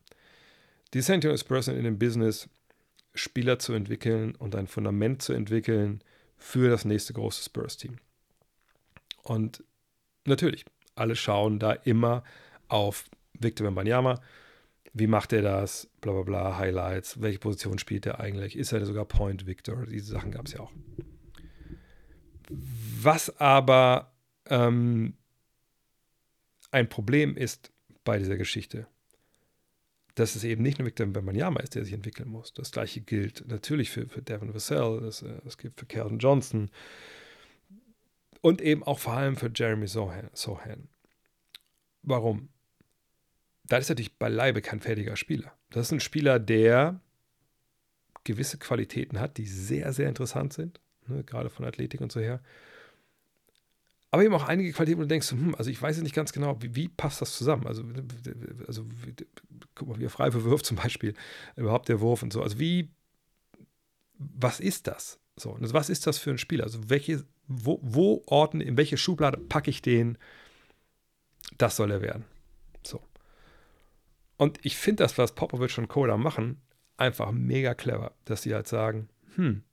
Die 0.94 1.02
San 1.02 1.16
Antonio 1.16 1.36
Spurs 1.36 1.66
sind 1.66 1.76
in 1.76 1.84
dem 1.84 2.00
Business, 2.00 2.48
Spieler 3.14 3.60
zu 3.60 3.74
entwickeln 3.74 4.34
und 4.36 4.56
ein 4.56 4.68
Fundament 4.68 5.22
zu 5.22 5.34
entwickeln 5.34 6.02
für 6.38 6.70
das 6.70 6.86
nächste 6.86 7.12
große 7.12 7.44
Spurs-Team. 7.44 7.98
Und 9.24 9.66
natürlich, 10.24 10.64
alle 10.96 11.18
schauen 11.18 11.60
da 11.60 11.74
immer 11.74 12.24
auf 12.70 13.04
Victor 13.34 13.68
Wembanyama, 13.68 14.22
wie 15.00 15.08
macht 15.08 15.34
er 15.34 15.42
das, 15.42 15.90
bla 16.02 16.14
bla 16.14 16.24
bla, 16.24 16.58
Highlights, 16.58 17.22
welche 17.22 17.40
Position 17.40 17.80
spielt 17.80 18.06
er 18.06 18.20
eigentlich, 18.20 18.58
ist 18.58 18.72
er 18.72 18.86
sogar 18.86 19.06
Point 19.06 19.46
Victor, 19.46 19.86
diese 19.86 20.12
Sachen 20.12 20.32
gab 20.32 20.48
es 20.48 20.54
ja 20.54 20.62
auch. 20.62 20.72
Was 22.50 23.40
aber 23.40 24.14
ähm, 24.46 25.16
ein 26.72 26.90
Problem 26.90 27.36
ist 27.36 27.72
bei 28.04 28.18
dieser 28.18 28.38
Geschichte, 28.38 28.88
dass 30.16 30.36
es 30.36 30.44
eben 30.44 30.64
nicht 30.64 30.80
nur 30.80 30.88
Victor 30.88 31.14
Wembanyama 31.14 31.60
ist, 31.60 31.76
der 31.76 31.84
sich 31.84 31.94
entwickeln 31.94 32.30
muss. 32.30 32.54
Das 32.54 32.72
gleiche 32.72 33.02
gilt 33.02 33.48
natürlich 33.48 33.92
für, 33.92 34.08
für 34.08 34.22
Devin 34.22 34.54
Vassell, 34.54 35.00
das, 35.02 35.22
äh, 35.22 35.40
das 35.44 35.58
gilt 35.58 35.80
für 35.80 35.86
Calvin 35.86 36.18
Johnson 36.18 36.72
und 38.42 38.62
eben 38.62 38.84
auch 38.84 39.00
vor 39.00 39.14
allem 39.14 39.36
für 39.36 39.52
Jeremy 39.54 39.88
Sohan. 39.88 40.30
Sohan. 40.34 40.88
Warum? 42.02 42.50
Da 43.68 43.78
ist 43.78 43.90
natürlich 43.90 44.18
beileibe 44.18 44.62
kein 44.62 44.80
fertiger 44.80 45.16
Spieler. 45.16 45.52
Das 45.70 45.88
ist 45.88 45.92
ein 45.92 46.00
Spieler, 46.00 46.40
der 46.40 47.00
gewisse 48.24 48.58
Qualitäten 48.58 49.20
hat, 49.20 49.38
die 49.38 49.46
sehr, 49.46 49.94
sehr 49.94 50.10
interessant 50.10 50.54
sind, 50.54 50.80
ne, 51.08 51.24
gerade 51.24 51.50
von 51.50 51.66
Athletik 51.66 52.02
und 52.02 52.12
so 52.12 52.20
her. 52.20 52.42
Aber 54.12 54.24
eben 54.24 54.34
auch 54.34 54.48
einige 54.48 54.72
Qualitäten, 54.72 55.00
wo 55.00 55.04
du 55.04 55.08
denkst, 55.08 55.32
hm, 55.32 55.56
also 55.56 55.70
ich 55.70 55.82
weiß 55.82 56.02
nicht 56.02 56.16
ganz 56.16 56.32
genau, 56.32 56.62
wie, 56.62 56.76
wie, 56.76 56.88
passt 56.88 57.22
das 57.22 57.36
zusammen? 57.36 57.68
Also, 57.68 57.84
also 58.66 58.86
guck 59.76 59.88
mal, 59.88 60.00
wie 60.00 60.06
er 60.06 60.10
Freiwurf 60.10 60.46
wirft 60.46 60.66
zum 60.66 60.78
Beispiel, 60.78 61.14
überhaupt 61.56 61.90
der 61.90 62.00
Wurf 62.00 62.24
und 62.24 62.32
so. 62.32 62.42
Also 62.42 62.60
wie, 62.60 62.90
was 64.18 64.60
ist 64.60 64.88
das? 64.88 65.20
So, 65.36 65.54
also 65.54 65.74
was 65.74 65.90
ist 65.90 66.08
das 66.08 66.18
für 66.18 66.32
ein 66.32 66.38
Spieler? 66.38 66.64
Also 66.64 66.90
welche, 66.90 67.26
wo, 67.48 67.80
wo 67.84 68.24
orten, 68.28 68.62
in 68.62 68.78
welche 68.78 68.98
Schublade 68.98 69.38
packe 69.38 69.70
ich 69.70 69.82
den? 69.82 70.18
Das 71.58 71.76
soll 71.76 71.92
er 71.92 72.02
werden. 72.02 72.26
Und 74.38 74.60
ich 74.64 74.78
finde 74.78 75.04
das, 75.04 75.18
was 75.18 75.34
Popovic 75.34 75.78
und 75.78 75.88
Cola 75.88 76.18
machen, 76.18 76.62
einfach 76.96 77.32
mega 77.32 77.74
clever, 77.74 78.14
dass 78.26 78.44
sie 78.44 78.54
halt 78.54 78.68
sagen, 78.68 79.10
hm, 79.36 79.64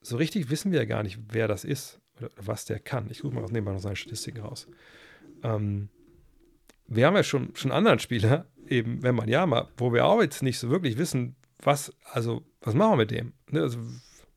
so 0.00 0.16
richtig 0.16 0.50
wissen 0.50 0.72
wir 0.72 0.80
ja 0.80 0.84
gar 0.84 1.02
nicht, 1.02 1.18
wer 1.30 1.48
das 1.48 1.64
ist 1.64 2.00
oder 2.16 2.30
was 2.36 2.64
der 2.64 2.80
kann. 2.80 3.10
Ich 3.10 3.20
gucke 3.20 3.34
mal 3.34 3.42
nebenbei 3.42 3.72
noch 3.72 3.80
seine 3.80 3.96
Statistiken 3.96 4.40
raus. 4.40 4.66
Ähm, 5.42 5.88
wir 6.86 7.06
haben 7.06 7.16
ja 7.16 7.22
schon, 7.22 7.54
schon 7.54 7.72
anderen 7.72 7.98
Spieler, 7.98 8.46
eben 8.66 9.02
wenn 9.02 9.14
man 9.14 9.28
ja 9.28 9.46
mal, 9.46 9.68
wo 9.76 9.92
wir 9.92 10.06
auch 10.06 10.22
jetzt 10.22 10.42
nicht 10.42 10.58
so 10.58 10.70
wirklich 10.70 10.96
wissen, 10.96 11.36
was, 11.62 11.92
also, 12.04 12.42
was 12.60 12.74
machen 12.74 12.92
wir 12.92 12.96
mit 12.98 13.10
dem? 13.10 13.32
Ne? 13.50 13.62
Also, 13.62 13.78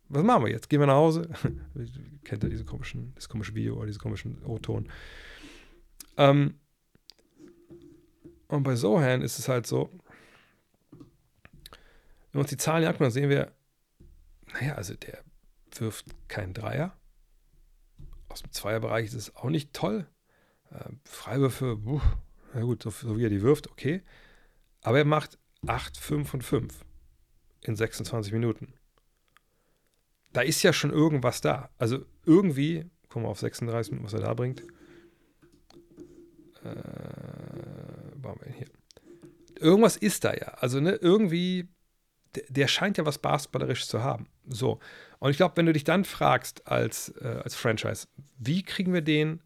was 0.09 0.23
machen 0.23 0.43
wir 0.43 0.51
jetzt? 0.51 0.69
Gehen 0.69 0.82
wir 0.82 0.88
nach 0.88 0.95
Hause? 0.95 1.29
Kennt 2.23 2.43
ihr 2.43 2.49
diese 2.49 2.65
komischen, 2.65 3.13
das 3.15 3.29
komische 3.29 3.55
Video 3.55 3.77
oder 3.77 3.86
diesen 3.86 4.01
komischen 4.01 4.43
O-Ton? 4.43 4.89
Ähm, 6.17 6.55
und 8.52 8.64
bei 8.64 8.76
Sohan 8.76 9.22
ist 9.22 9.39
es 9.39 9.47
halt 9.47 9.66
so, 9.66 9.89
wenn 10.91 12.34
wir 12.34 12.41
uns 12.41 12.49
die 12.49 12.58
Zahlen 12.58 12.86
angucken, 12.86 13.06
dann 13.06 13.12
sehen 13.12 13.30
wir, 13.30 13.54
naja, 14.54 14.76
also 14.76 14.93
der 14.93 15.24
wirft 15.78 16.06
keinen 16.28 16.54
Dreier. 16.54 16.97
Aus 18.28 18.41
dem 18.41 18.52
Zweierbereich 18.52 19.06
ist 19.06 19.14
es 19.14 19.36
auch 19.36 19.49
nicht 19.49 19.74
toll. 19.74 20.06
Äh, 20.70 20.89
Freiwürfe, 21.06 21.78
buh, 21.78 22.02
na 22.54 22.62
gut, 22.62 22.84
so, 22.84 22.89
so, 22.89 23.18
wie 23.18 23.26
er 23.26 23.30
die 23.30 23.41
wirft, 23.41 23.70
okay. 23.70 24.04
Aber 24.82 24.97
er 24.97 25.06
macht 25.06 25.38
8, 25.66 25.97
5 25.97 26.34
und 26.34 26.43
5 26.43 26.86
in 27.62 27.76
26 27.76 28.34
Minuten. 28.34 28.74
Da 30.34 30.41
ist 30.41 30.62
ja 30.64 30.74
schon 30.74 30.91
irgendwas 30.91 31.39
da. 31.39 31.70
Also 31.78 32.06
irgendwie, 32.26 32.89
gucken 33.08 33.24
wir 33.24 33.30
auf 33.30 33.39
36 33.39 33.91
Minuten, 33.91 34.06
was 34.06 34.14
er 34.14 34.22
da 34.22 34.34
bringt. 34.34 34.64
Äh, 36.64 37.80
waren 38.24 38.39
wir 38.43 38.51
hier? 38.51 38.67
Irgendwas 39.59 39.97
ist 39.97 40.24
da 40.24 40.34
ja. 40.34 40.55
Also 40.55 40.80
ne, 40.80 40.91
irgendwie, 40.93 41.67
der, 42.49 42.67
scheint 42.67 42.97
ja 42.97 43.05
was 43.05 43.19
Basketballerisches 43.19 43.88
zu 43.88 44.03
haben. 44.03 44.28
So. 44.47 44.80
Und 45.19 45.32
ich 45.32 45.38
glaube, 45.38 45.57
wenn 45.57 45.65
du 45.65 45.74
dich 45.74 45.84
dann 45.84 46.05
fragst 46.05 46.67
als, 46.67 47.09
äh, 47.22 47.41
als 47.43 47.55
Franchise, 47.55 48.07
wie 48.38 48.63
kriegen 48.63 48.93
wir 48.93 49.01
den 49.01 49.41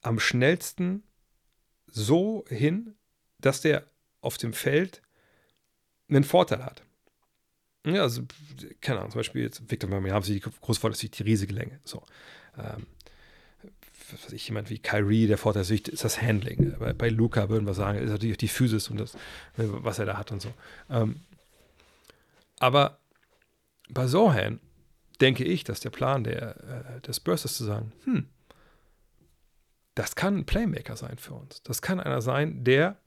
am 0.00 0.18
schnellsten 0.18 1.02
so 1.86 2.44
hin, 2.48 2.94
dass 3.38 3.60
der 3.60 3.84
auf 4.20 4.38
dem 4.38 4.52
Feld 4.52 5.02
einen 6.08 6.24
Vorteil 6.24 6.64
hat. 6.64 6.82
Ja, 7.86 8.02
also, 8.02 8.22
keine 8.80 8.98
Ahnung, 8.98 9.12
zum 9.12 9.20
Beispiel 9.20 9.42
jetzt 9.42 9.70
Victor 9.70 9.88
Wembanyama 9.90 10.16
haben 10.16 10.24
sie 10.24 10.34
die 10.34 10.40
große 10.40 10.80
Vorteil, 10.80 11.04
ist 11.04 11.18
die 11.18 11.22
riesige 11.22 11.54
Länge. 11.54 11.80
So. 11.84 12.04
Ähm, 12.58 12.86
was 14.12 14.24
weiß 14.24 14.32
ich, 14.32 14.48
jemand 14.48 14.70
wie 14.70 14.78
Kyrie, 14.78 15.26
der 15.26 15.38
Vorteil 15.38 15.62
ist, 15.62 15.88
ist 15.88 16.04
das 16.04 16.20
Handling. 16.20 16.74
Bei, 16.78 16.92
bei 16.92 17.08
Luca 17.08 17.48
würden 17.48 17.66
wir 17.66 17.74
sagen, 17.74 17.98
ist 17.98 18.10
natürlich 18.10 18.38
die 18.38 18.48
Physis 18.48 18.88
und 18.88 18.98
das, 18.98 19.16
was 19.56 19.98
er 19.98 20.06
da 20.06 20.16
hat 20.16 20.32
und 20.32 20.42
so. 20.42 20.52
Ähm, 20.90 21.20
aber 22.58 22.98
bei 23.88 24.06
Sohan 24.06 24.60
denke 25.20 25.44
ich, 25.44 25.64
dass 25.64 25.80
der 25.80 25.90
Plan 25.90 26.24
der, 26.24 26.96
äh, 26.96 27.00
des 27.02 27.16
Spurs 27.16 27.44
ist 27.44 27.56
zu 27.56 27.64
sagen, 27.64 27.92
hm, 28.04 28.28
das 29.94 30.14
kann 30.14 30.38
ein 30.38 30.46
Playmaker 30.46 30.96
sein 30.96 31.18
für 31.18 31.34
uns. 31.34 31.62
Das 31.62 31.80
kann 31.80 32.00
einer 32.00 32.20
sein, 32.20 32.64
der 32.64 32.98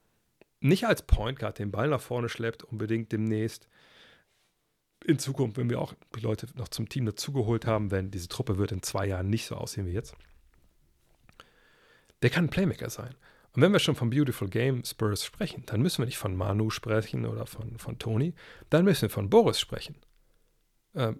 nicht 0.59 0.87
als 0.87 1.03
Point 1.03 1.39
Guard 1.39 1.59
den 1.59 1.71
Ball 1.71 1.87
nach 1.87 2.01
vorne 2.01 2.29
schleppt, 2.29 2.63
unbedingt 2.63 3.11
demnächst. 3.11 3.67
In 5.05 5.19
Zukunft, 5.19 5.57
wenn 5.57 5.69
wir 5.69 5.79
auch 5.79 5.93
die 6.15 6.19
Leute 6.19 6.47
noch 6.55 6.67
zum 6.67 6.89
Team 6.89 7.05
dazugeholt 7.05 7.65
haben, 7.65 7.91
wenn 7.91 8.11
diese 8.11 8.27
Truppe 8.27 8.57
wird 8.57 8.71
in 8.71 8.83
zwei 8.83 9.07
Jahren 9.07 9.29
nicht 9.29 9.45
so 9.45 9.55
aussehen 9.55 9.85
wie 9.85 9.91
jetzt. 9.91 10.15
Der 12.21 12.29
kann 12.29 12.45
ein 12.45 12.49
Playmaker 12.49 12.89
sein. 12.89 13.15
Und 13.53 13.61
wenn 13.61 13.71
wir 13.71 13.79
schon 13.79 13.95
vom 13.95 14.09
Beautiful 14.09 14.49
Game 14.49 14.83
Spurs 14.85 15.25
sprechen, 15.25 15.63
dann 15.65 15.81
müssen 15.81 15.99
wir 15.99 16.05
nicht 16.05 16.17
von 16.17 16.35
Manu 16.35 16.69
sprechen 16.69 17.25
oder 17.25 17.45
von, 17.45 17.77
von 17.77 17.97
Tony, 17.97 18.33
dann 18.69 18.85
müssen 18.85 19.03
wir 19.03 19.09
von 19.09 19.29
Boris 19.29 19.59
sprechen. 19.59 19.95
Ähm, 20.95 21.19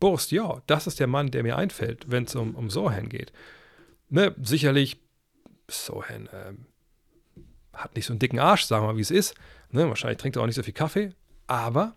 Boris, 0.00 0.30
ja, 0.30 0.62
das 0.66 0.86
ist 0.86 1.00
der 1.00 1.06
Mann, 1.06 1.30
der 1.30 1.42
mir 1.42 1.56
einfällt, 1.56 2.10
wenn 2.10 2.24
es 2.24 2.34
um, 2.34 2.54
um 2.54 2.70
Sohan 2.70 3.08
geht. 3.08 3.32
Ne, 4.08 4.34
sicherlich, 4.42 5.00
Sohan 5.68 6.28
ähm, 6.32 6.66
hat 7.72 7.94
nicht 7.96 8.06
so 8.06 8.12
einen 8.12 8.20
dicken 8.20 8.38
Arsch, 8.38 8.64
sagen 8.64 8.84
wir 8.84 8.92
mal, 8.92 8.96
wie 8.96 9.02
es 9.02 9.10
ist. 9.10 9.34
Ne, 9.70 9.88
wahrscheinlich 9.88 10.18
trinkt 10.18 10.36
er 10.36 10.42
auch 10.42 10.46
nicht 10.46 10.56
so 10.56 10.62
viel 10.62 10.74
Kaffee. 10.74 11.12
Aber 11.46 11.94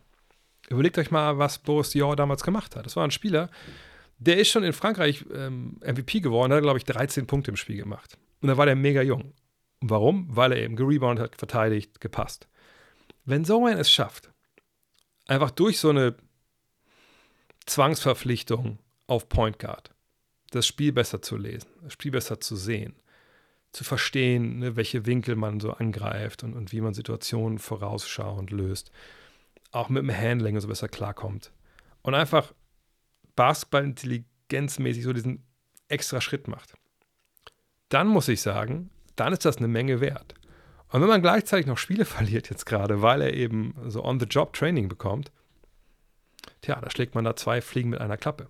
überlegt 0.69 0.97
euch 0.97 1.11
mal, 1.11 1.37
was 1.37 1.59
Boris 1.59 1.91
Dior 1.91 2.15
damals 2.15 2.43
gemacht 2.43 2.75
hat. 2.75 2.85
Das 2.85 2.95
war 2.95 3.03
ein 3.03 3.11
Spieler, 3.11 3.49
der 4.17 4.37
ist 4.37 4.49
schon 4.49 4.63
in 4.63 4.73
Frankreich 4.73 5.25
ähm, 5.33 5.77
MVP 5.81 6.21
geworden, 6.21 6.51
hat, 6.53 6.61
glaube 6.61 6.79
ich, 6.79 6.85
13 6.85 7.27
Punkte 7.27 7.51
im 7.51 7.57
Spiel 7.57 7.77
gemacht. 7.77 8.17
Und 8.41 8.49
da 8.49 8.57
war 8.57 8.65
der 8.65 8.75
mega 8.75 9.01
jung. 9.01 9.33
Warum? 9.79 10.27
Weil 10.35 10.53
er 10.53 10.63
eben 10.63 10.75
gereboundet 10.75 11.23
hat, 11.23 11.35
verteidigt, 11.35 12.01
gepasst. 12.01 12.47
Wenn 13.25 13.45
so 13.45 13.65
ein 13.65 13.77
es 13.77 13.91
schafft, 13.91 14.31
einfach 15.27 15.51
durch 15.51 15.79
so 15.79 15.89
eine 15.89 16.15
Zwangsverpflichtung 17.65 18.79
auf 19.05 19.29
Point 19.29 19.59
Guard, 19.59 19.91
das 20.51 20.65
Spiel 20.65 20.93
besser 20.93 21.21
zu 21.21 21.37
lesen, 21.37 21.69
das 21.83 21.93
Spiel 21.93 22.11
besser 22.11 22.39
zu 22.39 22.55
sehen, 22.55 22.95
zu 23.71 23.83
verstehen, 23.83 24.59
ne, 24.59 24.75
welche 24.75 25.05
Winkel 25.05 25.35
man 25.35 25.59
so 25.59 25.73
angreift 25.73 26.43
und, 26.43 26.53
und 26.53 26.71
wie 26.71 26.81
man 26.81 26.93
Situationen 26.93 27.59
vorausschauend 27.59 28.49
löst, 28.51 28.91
auch 29.71 29.89
mit 29.89 30.01
dem 30.01 30.15
Handling 30.15 30.59
so 30.59 30.67
besser 30.67 30.87
klarkommt. 30.87 31.51
Und 32.01 32.15
einfach 32.15 32.53
Basketball-intelligenzmäßig 33.37 35.03
so 35.03 35.13
diesen 35.13 35.45
extra 35.87 36.19
Schritt 36.19 36.49
macht. 36.49 36.73
Dann 37.87 38.07
muss 38.07 38.27
ich 38.27 38.41
sagen, 38.41 38.89
dann 39.15 39.31
ist 39.31 39.45
das 39.45 39.57
eine 39.57 39.69
Menge 39.69 40.01
wert. 40.01 40.35
Und 40.89 41.01
wenn 41.01 41.07
man 41.07 41.21
gleichzeitig 41.21 41.65
noch 41.65 41.77
Spiele 41.77 42.03
verliert 42.17 42.49
jetzt 42.49 42.65
gerade, 42.65 43.01
weil 43.01 43.21
er 43.21 43.33
eben 43.33 43.73
so 43.87 44.03
on-the-job-Training 44.03 44.89
bekommt, 44.89 45.31
tja, 46.61 46.79
da 46.81 46.89
schlägt 46.89 47.15
man 47.15 47.23
da 47.23 47.37
zwei 47.37 47.61
Fliegen 47.61 47.91
mit 47.91 48.01
einer 48.01 48.17
Klappe. 48.17 48.49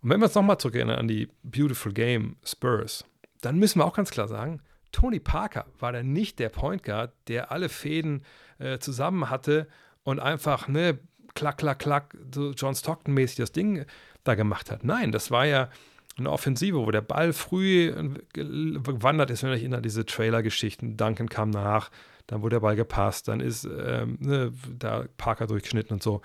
Und 0.00 0.10
wenn 0.10 0.20
wir 0.20 0.26
uns 0.26 0.34
nochmal 0.34 0.58
zurückerinnern 0.58 0.98
an 0.98 1.08
die 1.08 1.28
Beautiful 1.42 1.92
Game 1.92 2.36
Spurs, 2.44 3.04
dann 3.40 3.58
müssen 3.58 3.80
wir 3.80 3.84
auch 3.86 3.96
ganz 3.96 4.10
klar 4.10 4.28
sagen, 4.28 4.62
Tony 4.92 5.20
Parker 5.20 5.66
war 5.78 5.92
dann 5.92 6.12
nicht 6.12 6.38
der 6.38 6.48
Point 6.48 6.82
Guard, 6.82 7.12
der 7.28 7.52
alle 7.52 7.68
Fäden 7.68 8.24
äh, 8.58 8.78
zusammen 8.78 9.28
hatte 9.28 9.68
und 10.02 10.20
einfach, 10.20 10.68
ne, 10.68 10.98
klack, 11.38 11.58
klack, 11.58 11.78
klack, 11.78 12.16
so 12.34 12.50
John 12.50 12.74
Stockton-mäßig 12.74 13.36
das 13.36 13.52
Ding 13.52 13.84
da 14.24 14.34
gemacht 14.34 14.72
hat. 14.72 14.82
Nein, 14.82 15.12
das 15.12 15.30
war 15.30 15.46
ja 15.46 15.70
eine 16.16 16.30
Offensive, 16.30 16.78
wo 16.78 16.90
der 16.90 17.00
Ball 17.00 17.32
früh 17.32 17.92
gewandert 18.32 19.30
ist, 19.30 19.44
wenn 19.44 19.52
ich 19.52 19.60
erinnere, 19.60 19.82
diese 19.82 20.04
Trailer-Geschichten. 20.04 20.96
Duncan 20.96 21.28
kam 21.28 21.50
nach, 21.50 21.90
dann 22.26 22.42
wurde 22.42 22.56
der 22.56 22.60
Ball 22.60 22.74
gepasst, 22.74 23.28
dann 23.28 23.38
ist 23.38 23.64
ähm, 23.64 24.18
ne, 24.20 24.52
da 24.76 25.04
Parker 25.16 25.46
durchgeschnitten 25.46 25.94
und 25.94 26.02
so. 26.02 26.22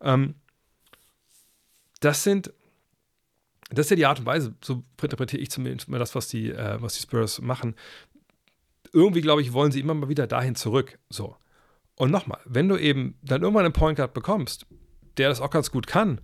Ähm, 0.00 0.34
das 2.00 2.22
sind, 2.22 2.50
das 3.68 3.86
ist 3.86 3.90
ja 3.90 3.96
die 3.96 4.06
Art 4.06 4.20
und 4.20 4.26
Weise, 4.26 4.54
so 4.62 4.82
interpretiere 5.02 5.42
ich 5.42 5.50
zumindest 5.50 5.90
mal 5.90 5.98
das, 5.98 6.14
was 6.14 6.28
die, 6.28 6.50
äh, 6.50 6.80
was 6.80 6.94
die 6.94 7.02
Spurs 7.02 7.42
machen. 7.42 7.74
Irgendwie, 8.94 9.20
glaube 9.20 9.42
ich, 9.42 9.52
wollen 9.52 9.72
sie 9.72 9.80
immer 9.80 9.92
mal 9.92 10.08
wieder 10.08 10.26
dahin 10.26 10.54
zurück. 10.54 10.98
So. 11.10 11.36
Und 11.96 12.10
nochmal, 12.10 12.40
wenn 12.44 12.68
du 12.68 12.76
eben 12.76 13.18
dann 13.22 13.42
irgendwann 13.42 13.64
einen 13.64 13.72
Point 13.72 13.96
Guard 13.96 14.14
bekommst, 14.14 14.66
der 15.16 15.28
das 15.28 15.40
auch 15.40 15.50
ganz 15.50 15.70
gut 15.70 15.86
kann, 15.86 16.20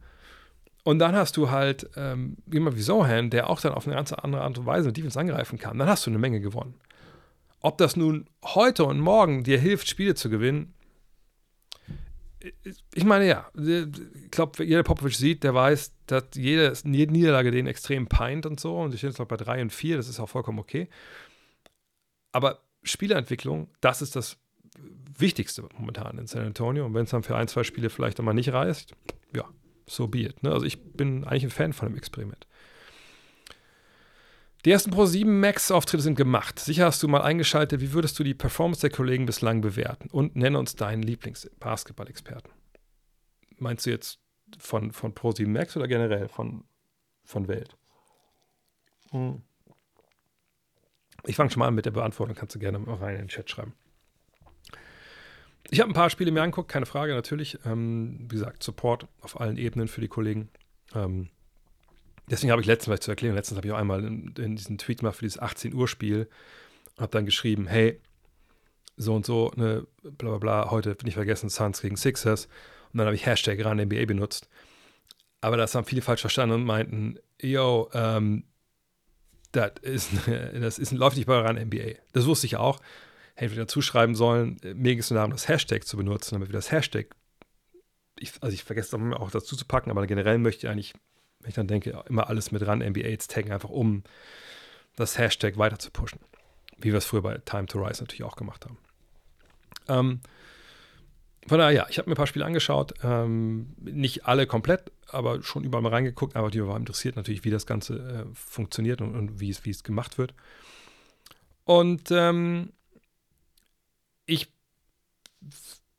und 0.82 0.98
dann 0.98 1.14
hast 1.14 1.36
du 1.36 1.50
halt 1.50 1.90
ähm, 1.96 2.38
jemand 2.50 2.76
wie 2.76 2.82
Sohan, 2.82 3.30
der 3.30 3.50
auch 3.50 3.60
dann 3.60 3.74
auf 3.74 3.86
eine 3.86 3.96
ganz 3.96 4.12
andere 4.12 4.42
Art 4.42 4.58
und 4.58 4.66
Weise 4.66 4.86
mit 4.86 4.96
Defense 4.96 5.18
angreifen 5.20 5.58
kann, 5.58 5.78
dann 5.78 5.88
hast 5.88 6.06
du 6.06 6.10
eine 6.10 6.18
Menge 6.18 6.40
gewonnen. 6.40 6.74
Ob 7.60 7.76
das 7.76 7.96
nun 7.96 8.28
heute 8.44 8.84
und 8.84 8.98
morgen 8.98 9.44
dir 9.44 9.58
hilft, 9.58 9.88
Spiele 9.88 10.14
zu 10.14 10.30
gewinnen, 10.30 10.74
ich 12.94 13.04
meine, 13.04 13.26
ja, 13.26 13.50
ich 13.54 14.30
glaube, 14.30 14.64
jeder 14.64 14.82
Popovic 14.82 15.14
sieht, 15.14 15.44
der 15.44 15.54
weiß, 15.54 15.92
dass 16.06 16.24
jede, 16.34 16.72
jede 16.84 17.12
Niederlage 17.12 17.50
den 17.50 17.66
extrem 17.66 18.06
peint 18.06 18.46
und 18.46 18.58
so. 18.58 18.78
Und 18.78 18.94
ich 18.94 19.02
bin 19.02 19.10
jetzt 19.10 19.18
noch 19.18 19.28
bei 19.28 19.36
3 19.36 19.62
und 19.62 19.72
4, 19.72 19.98
das 19.98 20.08
ist 20.08 20.20
auch 20.20 20.28
vollkommen 20.28 20.58
okay. 20.58 20.88
Aber 22.32 22.62
Spielerentwicklung, 22.82 23.68
das 23.82 24.00
ist 24.00 24.16
das 24.16 24.38
Wichtigste 25.18 25.66
momentan 25.76 26.18
in 26.18 26.26
San 26.26 26.46
Antonio. 26.46 26.86
Und 26.86 26.94
wenn 26.94 27.04
es 27.04 27.10
dann 27.10 27.22
für 27.22 27.36
ein, 27.36 27.48
zwei 27.48 27.64
Spiele 27.64 27.90
vielleicht 27.90 28.18
nochmal 28.18 28.34
nicht 28.34 28.52
reißt, 28.52 28.94
ja, 29.34 29.44
so 29.86 30.08
be 30.08 30.20
it. 30.20 30.42
Ne? 30.42 30.52
Also 30.52 30.66
ich 30.66 30.82
bin 30.92 31.24
eigentlich 31.24 31.44
ein 31.44 31.50
Fan 31.50 31.72
von 31.72 31.88
dem 31.88 31.96
Experiment. 31.96 32.46
Die 34.64 34.70
ersten 34.70 34.90
Pro 34.90 35.06
7 35.06 35.40
Max-Auftritte 35.40 36.02
sind 36.02 36.16
gemacht. 36.16 36.58
Sicher 36.58 36.84
hast 36.84 37.02
du 37.02 37.08
mal 37.08 37.22
eingeschaltet. 37.22 37.80
Wie 37.80 37.92
würdest 37.92 38.18
du 38.18 38.24
die 38.24 38.34
Performance 38.34 38.82
der 38.82 38.90
Kollegen 38.90 39.24
bislang 39.24 39.62
bewerten? 39.62 40.08
Und 40.10 40.36
nenne 40.36 40.58
uns 40.58 40.76
deinen 40.76 41.02
Lieblings-Basketball-Experten. 41.02 42.50
Meinst 43.58 43.86
du 43.86 43.90
jetzt 43.90 44.18
von, 44.58 44.92
von 44.92 45.14
Pro 45.14 45.32
7 45.32 45.50
Max 45.50 45.76
oder 45.76 45.88
generell 45.88 46.28
von, 46.28 46.64
von 47.24 47.48
Welt? 47.48 47.76
Hm. 49.12 49.42
Ich 51.24 51.36
fange 51.36 51.50
schon 51.50 51.60
mal 51.60 51.68
an 51.68 51.74
mit 51.74 51.86
der 51.86 51.90
Beantwortung. 51.90 52.36
Kannst 52.36 52.54
du 52.54 52.58
gerne 52.58 52.78
mal 52.78 52.96
rein 52.96 53.14
in 53.14 53.22
den 53.22 53.28
Chat 53.28 53.48
schreiben. 53.48 53.74
Ich 55.72 55.78
habe 55.78 55.88
ein 55.88 55.94
paar 55.94 56.10
Spiele 56.10 56.32
mir 56.32 56.42
angeguckt, 56.42 56.68
keine 56.68 56.84
Frage, 56.86 57.14
natürlich. 57.14 57.58
Ähm, 57.64 58.18
wie 58.22 58.34
gesagt, 58.34 58.62
Support 58.64 59.06
auf 59.20 59.40
allen 59.40 59.56
Ebenen 59.56 59.86
für 59.86 60.00
die 60.00 60.08
Kollegen. 60.08 60.48
Ähm, 60.96 61.28
deswegen 62.28 62.50
habe 62.50 62.60
ich 62.60 62.66
letztens, 62.66 62.86
vielleicht 62.86 63.04
zu 63.04 63.12
erklären, 63.12 63.36
letztens 63.36 63.56
habe 63.56 63.68
ich 63.68 63.72
auch 63.72 63.78
einmal 63.78 64.04
in, 64.04 64.34
in 64.36 64.56
diesen 64.56 64.78
Tweet 64.78 64.98
gemacht 64.98 65.16
für 65.16 65.24
dieses 65.24 65.40
18 65.40 65.72
Uhr 65.72 65.86
Spiel 65.86 66.28
und 66.96 67.02
habe 67.02 67.12
dann 67.12 67.24
geschrieben, 67.24 67.68
hey, 67.68 68.00
so 68.96 69.14
und 69.14 69.24
so, 69.24 69.52
ne, 69.54 69.86
bla 70.02 70.30
bla 70.30 70.38
bla, 70.38 70.70
heute 70.72 70.96
nicht 71.04 71.14
vergessen, 71.14 71.48
Suns 71.48 71.80
gegen 71.80 71.96
Sixers. 71.96 72.46
Und 72.92 72.98
dann 72.98 73.06
habe 73.06 73.14
ich 73.14 73.24
Hashtag 73.24 73.64
ran 73.64 73.78
NBA 73.78 74.06
benutzt. 74.06 74.48
Aber 75.40 75.56
das 75.56 75.76
haben 75.76 75.84
viele 75.84 76.02
falsch 76.02 76.20
verstanden 76.20 76.56
und 76.56 76.64
meinten, 76.64 77.16
yo, 77.40 77.88
ähm, 77.94 78.42
das, 79.52 79.72
ist, 79.82 80.10
das 80.26 80.80
ist, 80.80 80.90
läuft 80.90 81.16
nicht 81.16 81.26
bei 81.26 81.38
ran 81.38 81.56
NBA. 81.56 81.94
Das 82.12 82.26
wusste 82.26 82.46
ich 82.46 82.56
auch. 82.56 82.80
Hätte 83.40 83.54
ich 83.54 83.58
dazu 83.58 83.80
schreiben 83.80 84.14
sollen, 84.14 84.58
es 84.98 85.10
nur 85.10 85.16
darum, 85.16 85.30
das 85.32 85.48
Hashtag 85.48 85.86
zu 85.86 85.96
benutzen, 85.96 86.34
damit 86.34 86.50
wir 86.50 86.52
das 86.52 86.70
Hashtag, 86.70 87.06
ich, 88.18 88.34
also 88.42 88.52
ich 88.52 88.64
vergesse 88.64 88.94
es 88.94 89.12
auch 89.14 89.30
dazu 89.30 89.56
zu 89.56 89.64
packen, 89.64 89.90
aber 89.90 90.06
generell 90.06 90.36
möchte 90.36 90.66
ich 90.66 90.70
eigentlich, 90.70 90.92
wenn 91.38 91.48
ich 91.48 91.54
dann 91.54 91.66
denke, 91.66 92.04
immer 92.06 92.28
alles 92.28 92.52
mit 92.52 92.66
ran 92.66 92.80
NBA 92.80 93.18
zu 93.18 93.28
taggen, 93.28 93.50
einfach 93.50 93.70
um 93.70 94.02
das 94.94 95.16
Hashtag 95.16 95.56
weiter 95.56 95.78
zu 95.78 95.90
pushen. 95.90 96.20
Wie 96.76 96.92
wir 96.92 96.98
es 96.98 97.06
früher 97.06 97.22
bei 97.22 97.38
Time 97.38 97.64
to 97.64 97.82
Rise 97.82 98.02
natürlich 98.02 98.24
auch 98.24 98.36
gemacht 98.36 98.66
haben. 98.66 98.76
Ähm, 99.88 100.20
von 101.46 101.58
daher, 101.58 101.72
ja, 101.74 101.86
ich 101.88 101.96
habe 101.96 102.10
mir 102.10 102.12
ein 102.12 102.18
paar 102.18 102.26
Spiele 102.26 102.44
angeschaut. 102.44 102.92
Ähm, 103.02 103.74
nicht 103.80 104.26
alle 104.26 104.46
komplett, 104.46 104.92
aber 105.08 105.42
schon 105.42 105.64
überall 105.64 105.82
mal 105.82 105.88
reingeguckt. 105.88 106.36
Aber 106.36 106.50
die 106.50 106.62
war 106.62 106.76
interessiert 106.76 107.16
natürlich, 107.16 107.44
wie 107.44 107.50
das 107.50 107.64
Ganze 107.64 108.26
äh, 108.28 108.34
funktioniert 108.34 109.00
und, 109.00 109.16
und 109.16 109.40
wie, 109.40 109.48
es, 109.48 109.82
gemacht 109.82 110.18
wird. 110.18 110.34
Und 111.64 112.10
ähm, 112.10 112.74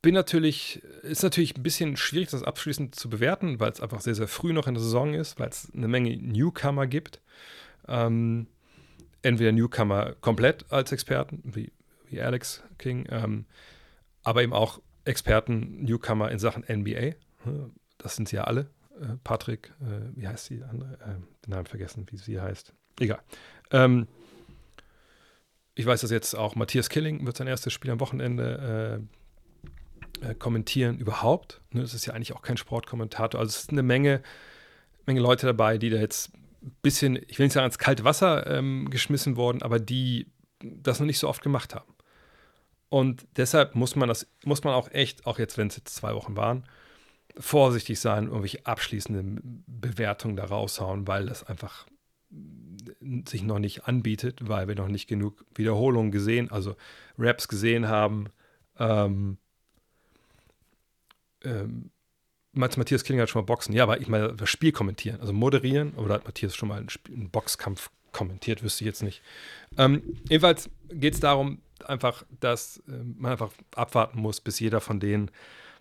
bin 0.02 0.14
natürlich, 0.14 0.82
ist 1.02 1.22
natürlich 1.22 1.56
ein 1.56 1.62
bisschen 1.62 1.96
schwierig, 1.96 2.30
das 2.30 2.42
abschließend 2.42 2.94
zu 2.94 3.08
bewerten, 3.08 3.60
weil 3.60 3.70
es 3.70 3.80
einfach 3.80 4.00
sehr, 4.00 4.16
sehr 4.16 4.28
früh 4.28 4.52
noch 4.52 4.66
in 4.66 4.74
der 4.74 4.82
Saison 4.82 5.14
ist, 5.14 5.38
weil 5.38 5.48
es 5.48 5.70
eine 5.74 5.88
Menge 5.88 6.16
Newcomer 6.16 6.88
gibt. 6.88 7.20
Ähm, 7.86 8.48
entweder 9.22 9.52
Newcomer 9.52 10.14
komplett 10.20 10.70
als 10.70 10.90
Experten, 10.90 11.40
wie, 11.44 11.72
wie 12.08 12.20
Alex 12.20 12.62
King, 12.78 13.06
ähm, 13.10 13.46
aber 14.24 14.42
eben 14.42 14.52
auch 14.52 14.80
Experten, 15.04 15.84
Newcomer 15.84 16.30
in 16.30 16.38
Sachen 16.38 16.64
NBA. 16.68 17.14
Das 17.98 18.16
sind 18.16 18.28
sie 18.28 18.36
ja 18.36 18.44
alle. 18.44 18.70
Äh, 19.00 19.16
Patrick, 19.22 19.72
äh, 19.80 20.16
wie 20.16 20.26
heißt 20.26 20.50
die 20.50 20.62
andere? 20.64 20.94
Äh, 20.94 21.44
den 21.46 21.50
Namen 21.50 21.66
vergessen, 21.66 22.06
wie 22.10 22.16
sie 22.16 22.40
heißt. 22.40 22.72
Egal. 22.98 23.20
Ähm, 23.70 24.08
ich 25.74 25.86
weiß, 25.86 26.00
dass 26.02 26.10
jetzt 26.10 26.34
auch 26.34 26.56
Matthias 26.56 26.88
Killing 26.88 27.24
wird 27.24 27.36
sein 27.36 27.46
erstes 27.46 27.72
Spiel 27.72 27.90
am 27.90 28.00
Wochenende 28.00 29.08
äh, 30.22 30.34
kommentieren 30.34 30.98
überhaupt. 30.98 31.60
Ne, 31.70 31.82
das 31.82 31.94
ist 31.94 32.06
ja 32.06 32.14
eigentlich 32.14 32.32
auch 32.32 32.42
kein 32.42 32.56
Sportkommentator. 32.56 33.40
Also 33.40 33.50
es 33.50 33.62
ist 33.62 33.70
eine 33.70 33.82
Menge, 33.82 34.22
Menge 35.06 35.20
Leute 35.20 35.46
dabei, 35.46 35.78
die 35.78 35.90
da 35.90 35.98
jetzt 35.98 36.32
ein 36.62 36.74
bisschen, 36.82 37.16
ich 37.28 37.38
will 37.38 37.46
nicht 37.46 37.54
sagen, 37.54 37.66
ins 37.66 37.78
kalte 37.78 38.04
Wasser 38.04 38.46
ähm, 38.46 38.88
geschmissen 38.90 39.36
wurden, 39.36 39.62
aber 39.62 39.80
die 39.80 40.28
das 40.60 41.00
noch 41.00 41.06
nicht 41.06 41.18
so 41.18 41.28
oft 41.28 41.42
gemacht 41.42 41.74
haben. 41.74 41.92
Und 42.88 43.26
deshalb 43.36 43.74
muss 43.74 43.96
man 43.96 44.08
das, 44.08 44.28
muss 44.44 44.64
man 44.64 44.74
auch 44.74 44.90
echt, 44.90 45.26
auch 45.26 45.38
jetzt, 45.38 45.58
wenn 45.58 45.68
es 45.68 45.76
jetzt 45.76 45.94
zwei 45.94 46.14
Wochen 46.14 46.36
waren, 46.36 46.64
vorsichtig 47.38 47.98
sein, 47.98 48.26
irgendwelche 48.26 48.66
abschließenden 48.66 49.64
Bewertungen 49.66 50.36
da 50.36 50.44
raushauen, 50.44 51.08
weil 51.08 51.26
das 51.26 51.42
einfach 51.44 51.86
sich 53.26 53.42
noch 53.42 53.58
nicht 53.58 53.86
anbietet, 53.86 54.46
weil 54.46 54.68
wir 54.68 54.74
noch 54.74 54.88
nicht 54.88 55.08
genug 55.08 55.44
Wiederholungen 55.54 56.12
gesehen, 56.12 56.50
also 56.50 56.76
Raps 57.18 57.48
gesehen 57.48 57.88
haben. 57.88 58.26
Ähm, 58.78 59.38
ähm, 61.44 61.90
Matthias 62.54 63.04
Killinger 63.04 63.22
hat 63.22 63.30
schon 63.30 63.42
mal 63.42 63.46
Boxen, 63.46 63.74
ja, 63.74 63.82
aber 63.84 64.00
ich 64.00 64.08
meine, 64.08 64.34
das 64.34 64.50
Spiel 64.50 64.72
kommentieren, 64.72 65.20
also 65.20 65.32
moderieren, 65.32 65.94
oder 65.94 66.14
hat 66.14 66.24
Matthias 66.24 66.54
schon 66.54 66.68
mal 66.68 66.78
einen, 66.78 66.90
Spiel, 66.90 67.14
einen 67.14 67.30
Boxkampf 67.30 67.90
kommentiert, 68.12 68.62
wüsste 68.62 68.84
ich 68.84 68.86
jetzt 68.86 69.02
nicht. 69.02 69.22
Ähm, 69.78 70.02
jedenfalls 70.28 70.68
geht 70.90 71.14
es 71.14 71.20
darum, 71.20 71.62
einfach, 71.86 72.24
dass 72.40 72.78
äh, 72.88 73.02
man 73.16 73.32
einfach 73.32 73.50
abwarten 73.74 74.20
muss, 74.20 74.40
bis 74.40 74.60
jeder 74.60 74.80
von 74.80 75.00
denen, 75.00 75.30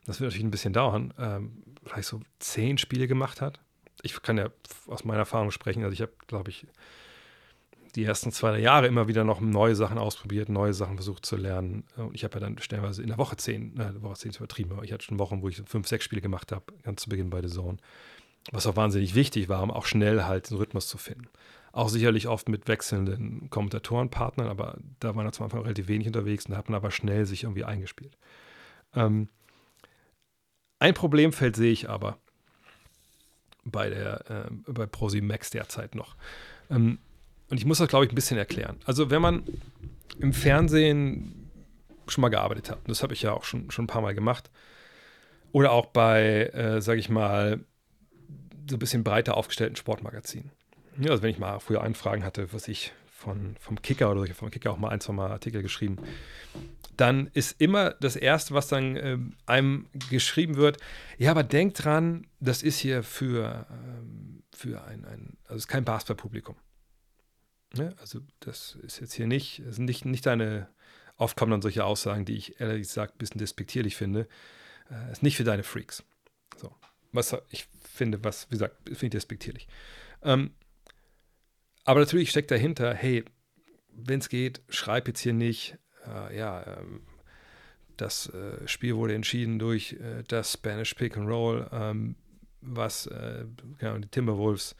das 0.05 0.19
wird 0.19 0.29
natürlich 0.29 0.45
ein 0.45 0.51
bisschen 0.51 0.73
dauern, 0.73 1.13
ähm, 1.19 1.63
vielleicht 1.83 2.07
so 2.07 2.21
zehn 2.39 2.77
Spiele 2.77 3.07
gemacht 3.07 3.41
hat. 3.41 3.59
Ich 4.01 4.19
kann 4.21 4.37
ja 4.37 4.49
aus 4.87 5.03
meiner 5.03 5.19
Erfahrung 5.19 5.51
sprechen. 5.51 5.83
Also 5.83 5.93
ich 5.93 6.01
habe, 6.01 6.13
glaube 6.25 6.49
ich, 6.49 6.65
die 7.95 8.03
ersten 8.03 8.31
zwei 8.31 8.59
Jahre 8.59 8.87
immer 8.87 9.07
wieder 9.07 9.23
noch 9.23 9.41
neue 9.41 9.75
Sachen 9.75 9.97
ausprobiert, 9.97 10.49
neue 10.49 10.73
Sachen 10.73 10.95
versucht 10.95 11.25
zu 11.25 11.35
lernen. 11.35 11.83
Und 11.97 12.15
ich 12.15 12.23
habe 12.23 12.35
ja 12.35 12.39
dann 12.39 12.57
stellenweise 12.59 13.01
in 13.01 13.09
der 13.09 13.17
Woche 13.17 13.37
zehn, 13.37 13.79
äh, 13.79 14.01
Woche 14.01 14.15
zehn 14.15 14.31
ist 14.31 14.37
übertrieben, 14.37 14.71
aber 14.71 14.83
ich 14.83 14.93
hatte 14.93 15.05
schon 15.05 15.19
Wochen, 15.19 15.41
wo 15.41 15.49
ich 15.49 15.61
fünf, 15.65 15.87
sechs 15.87 16.05
Spiele 16.05 16.21
gemacht 16.21 16.51
habe, 16.51 16.63
ganz 16.83 17.01
zu 17.03 17.09
Beginn 17.09 17.29
bei 17.29 17.41
The 17.41 17.47
Zone. 17.47 17.77
Was 18.51 18.65
auch 18.65 18.75
wahnsinnig 18.75 19.13
wichtig 19.13 19.49
war, 19.49 19.61
um 19.61 19.69
auch 19.69 19.85
schnell 19.85 20.23
halt 20.23 20.49
den 20.49 20.57
Rhythmus 20.57 20.87
zu 20.87 20.97
finden. 20.97 21.27
Auch 21.73 21.89
sicherlich 21.89 22.27
oft 22.27 22.49
mit 22.49 22.67
wechselnden 22.67 23.49
Kommentatorenpartnern, 23.49 24.47
aber 24.47 24.77
da 24.99 25.15
waren 25.15 25.25
wir 25.25 25.31
zum 25.31 25.45
Anfang 25.45 25.61
relativ 25.61 25.87
wenig 25.87 26.07
unterwegs 26.07 26.45
und 26.45 26.51
da 26.51 26.57
hat 26.57 26.69
man 26.69 26.75
aber 26.75 26.91
schnell 26.91 27.25
sich 27.25 27.43
irgendwie 27.43 27.63
eingespielt. 27.63 28.17
Ähm, 28.95 29.29
ein 30.79 30.95
Problemfeld 30.95 31.55
sehe 31.55 31.71
ich 31.71 31.89
aber 31.89 32.17
bei 33.63 33.89
der 33.89 34.29
äh, 34.29 34.71
bei 34.71 34.87
Prosi 34.87 35.21
Max 35.21 35.51
derzeit 35.51 35.93
noch. 35.93 36.15
Ähm, 36.69 36.97
und 37.51 37.57
ich 37.57 37.65
muss 37.65 37.79
das, 37.79 37.89
glaube 37.89 38.05
ich, 38.05 38.11
ein 38.11 38.15
bisschen 38.15 38.37
erklären. 38.37 38.79
Also, 38.85 39.11
wenn 39.11 39.21
man 39.21 39.43
im 40.19 40.33
Fernsehen 40.33 41.49
schon 42.07 42.21
mal 42.21 42.29
gearbeitet 42.29 42.71
hat, 42.71 42.79
das 42.87 43.03
habe 43.03 43.13
ich 43.13 43.21
ja 43.21 43.33
auch 43.33 43.43
schon, 43.43 43.69
schon 43.71 43.85
ein 43.85 43.87
paar 43.87 44.01
Mal 44.01 44.15
gemacht, 44.15 44.49
oder 45.51 45.73
auch 45.73 45.87
bei, 45.87 46.45
äh, 46.53 46.81
sage 46.81 46.99
ich 46.99 47.09
mal, 47.09 47.59
so 48.69 48.77
ein 48.77 48.79
bisschen 48.79 49.03
breiter 49.03 49.35
aufgestellten 49.35 49.75
Sportmagazinen. 49.75 50.51
Ja, 50.97 51.11
also 51.11 51.23
wenn 51.23 51.29
ich 51.29 51.39
mal 51.39 51.59
früher 51.59 51.83
Anfragen 51.83 52.23
hatte, 52.23 52.53
was 52.53 52.69
ich 52.69 52.93
von, 53.11 53.57
vom 53.59 53.81
Kicker 53.81 54.09
oder 54.11 54.23
ich 54.23 54.33
vom 54.33 54.49
Kicker 54.49 54.71
auch 54.71 54.77
mal 54.77 54.89
ein, 54.89 55.01
zwei 55.01 55.13
Mal 55.13 55.31
Artikel 55.31 55.61
geschrieben, 55.61 55.97
dann 56.95 57.29
ist 57.33 57.59
immer 57.59 57.91
das 57.91 58.15
Erste, 58.15 58.53
was 58.53 58.69
dann 58.69 58.95
äh, 58.95 59.17
einem 59.45 59.87
geschrieben 60.09 60.55
wird, 60.55 60.77
ja, 61.17 61.31
aber 61.31 61.43
denkt 61.43 61.83
dran, 61.83 62.27
das 62.39 62.63
ist 62.63 62.79
hier 62.79 63.03
für, 63.03 63.67
ähm, 63.69 64.43
für 64.53 64.83
ein, 64.85 65.03
ein, 65.03 65.37
also 65.43 65.55
es 65.55 65.63
ist 65.63 65.67
kein 65.67 65.83
Basketballpublikum. 65.83 66.55
Ja, 67.75 67.89
also 67.99 68.19
das 68.39 68.77
ist 68.83 68.99
jetzt 68.99 69.13
hier 69.13 69.27
nicht, 69.27 69.61
das 69.65 69.77
sind 69.77 69.85
nicht, 69.85 70.05
nicht 70.05 70.25
deine, 70.25 70.67
oft 71.17 71.37
kommen 71.37 71.51
dann 71.51 71.61
solche 71.61 71.85
Aussagen, 71.85 72.25
die 72.25 72.35
ich 72.35 72.59
ehrlich 72.59 72.87
gesagt 72.87 73.15
ein 73.15 73.17
bisschen 73.17 73.39
despektierlich 73.39 73.95
finde, 73.95 74.27
äh, 74.89 75.11
ist 75.11 75.23
nicht 75.23 75.37
für 75.37 75.43
deine 75.43 75.63
Freaks. 75.63 76.03
So. 76.57 76.75
Was 77.13 77.35
ich 77.49 77.67
finde, 77.81 78.23
was, 78.23 78.47
wie 78.49 78.55
gesagt, 78.55 78.77
finde 78.85 79.05
ich 79.05 79.11
despektierlich. 79.11 79.67
Ähm, 80.23 80.51
aber 81.83 82.01
natürlich 82.01 82.29
steckt 82.29 82.51
dahinter, 82.51 82.93
hey, 82.93 83.23
wenn 83.93 84.19
es 84.19 84.29
geht, 84.29 84.61
schreib 84.69 85.07
jetzt 85.07 85.19
hier 85.21 85.33
nicht, 85.33 85.77
äh, 86.07 86.37
ja, 86.37 86.77
ähm, 86.77 87.01
das 87.97 88.27
äh, 88.29 88.67
Spiel 88.67 88.95
wurde 88.95 89.13
entschieden 89.15 89.59
durch 89.59 89.93
äh, 89.93 90.23
das 90.27 90.53
Spanish 90.53 90.93
Pick 90.95 91.17
and 91.17 91.27
Roll, 91.27 91.69
ähm, 91.71 92.15
was 92.61 93.07
äh, 93.07 93.45
genau, 93.77 93.97
die 93.97 94.07
Timberwolves 94.07 94.75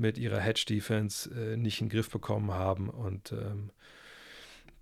mit 0.00 0.18
ihrer 0.18 0.40
Hedge 0.40 0.64
Defense 0.68 1.30
äh, 1.30 1.56
nicht 1.56 1.80
in 1.80 1.88
den 1.88 1.92
Griff 1.92 2.10
bekommen 2.10 2.52
haben 2.52 2.88
und 2.88 3.32
ähm, 3.32 3.70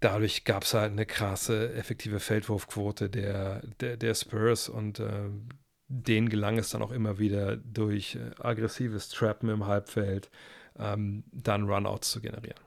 dadurch 0.01 0.45
gab 0.45 0.63
es 0.63 0.75
halt 0.75 0.93
eine 0.93 1.07
krasse, 1.07 1.73
effektive 1.75 2.21
Feldwurfquote 2.21 3.11
der, 3.11 3.63
der, 3.81 3.97
der 3.97 4.15
Spurs 4.15 4.69
und 4.69 5.01
äh, 5.01 5.31
denen 5.89 6.29
gelang 6.29 6.59
es 6.59 6.71
dann 6.71 6.83
auch 6.83 6.93
immer 6.93 7.19
wieder 7.19 7.57
durch 7.57 8.17
äh, 8.17 8.31
aggressives 8.41 9.09
Trappen 9.09 9.49
im 9.49 9.67
Halbfeld, 9.67 10.31
ähm, 10.79 11.25
dann 11.33 11.65
Runouts 11.65 12.11
zu 12.11 12.21
generieren. 12.21 12.61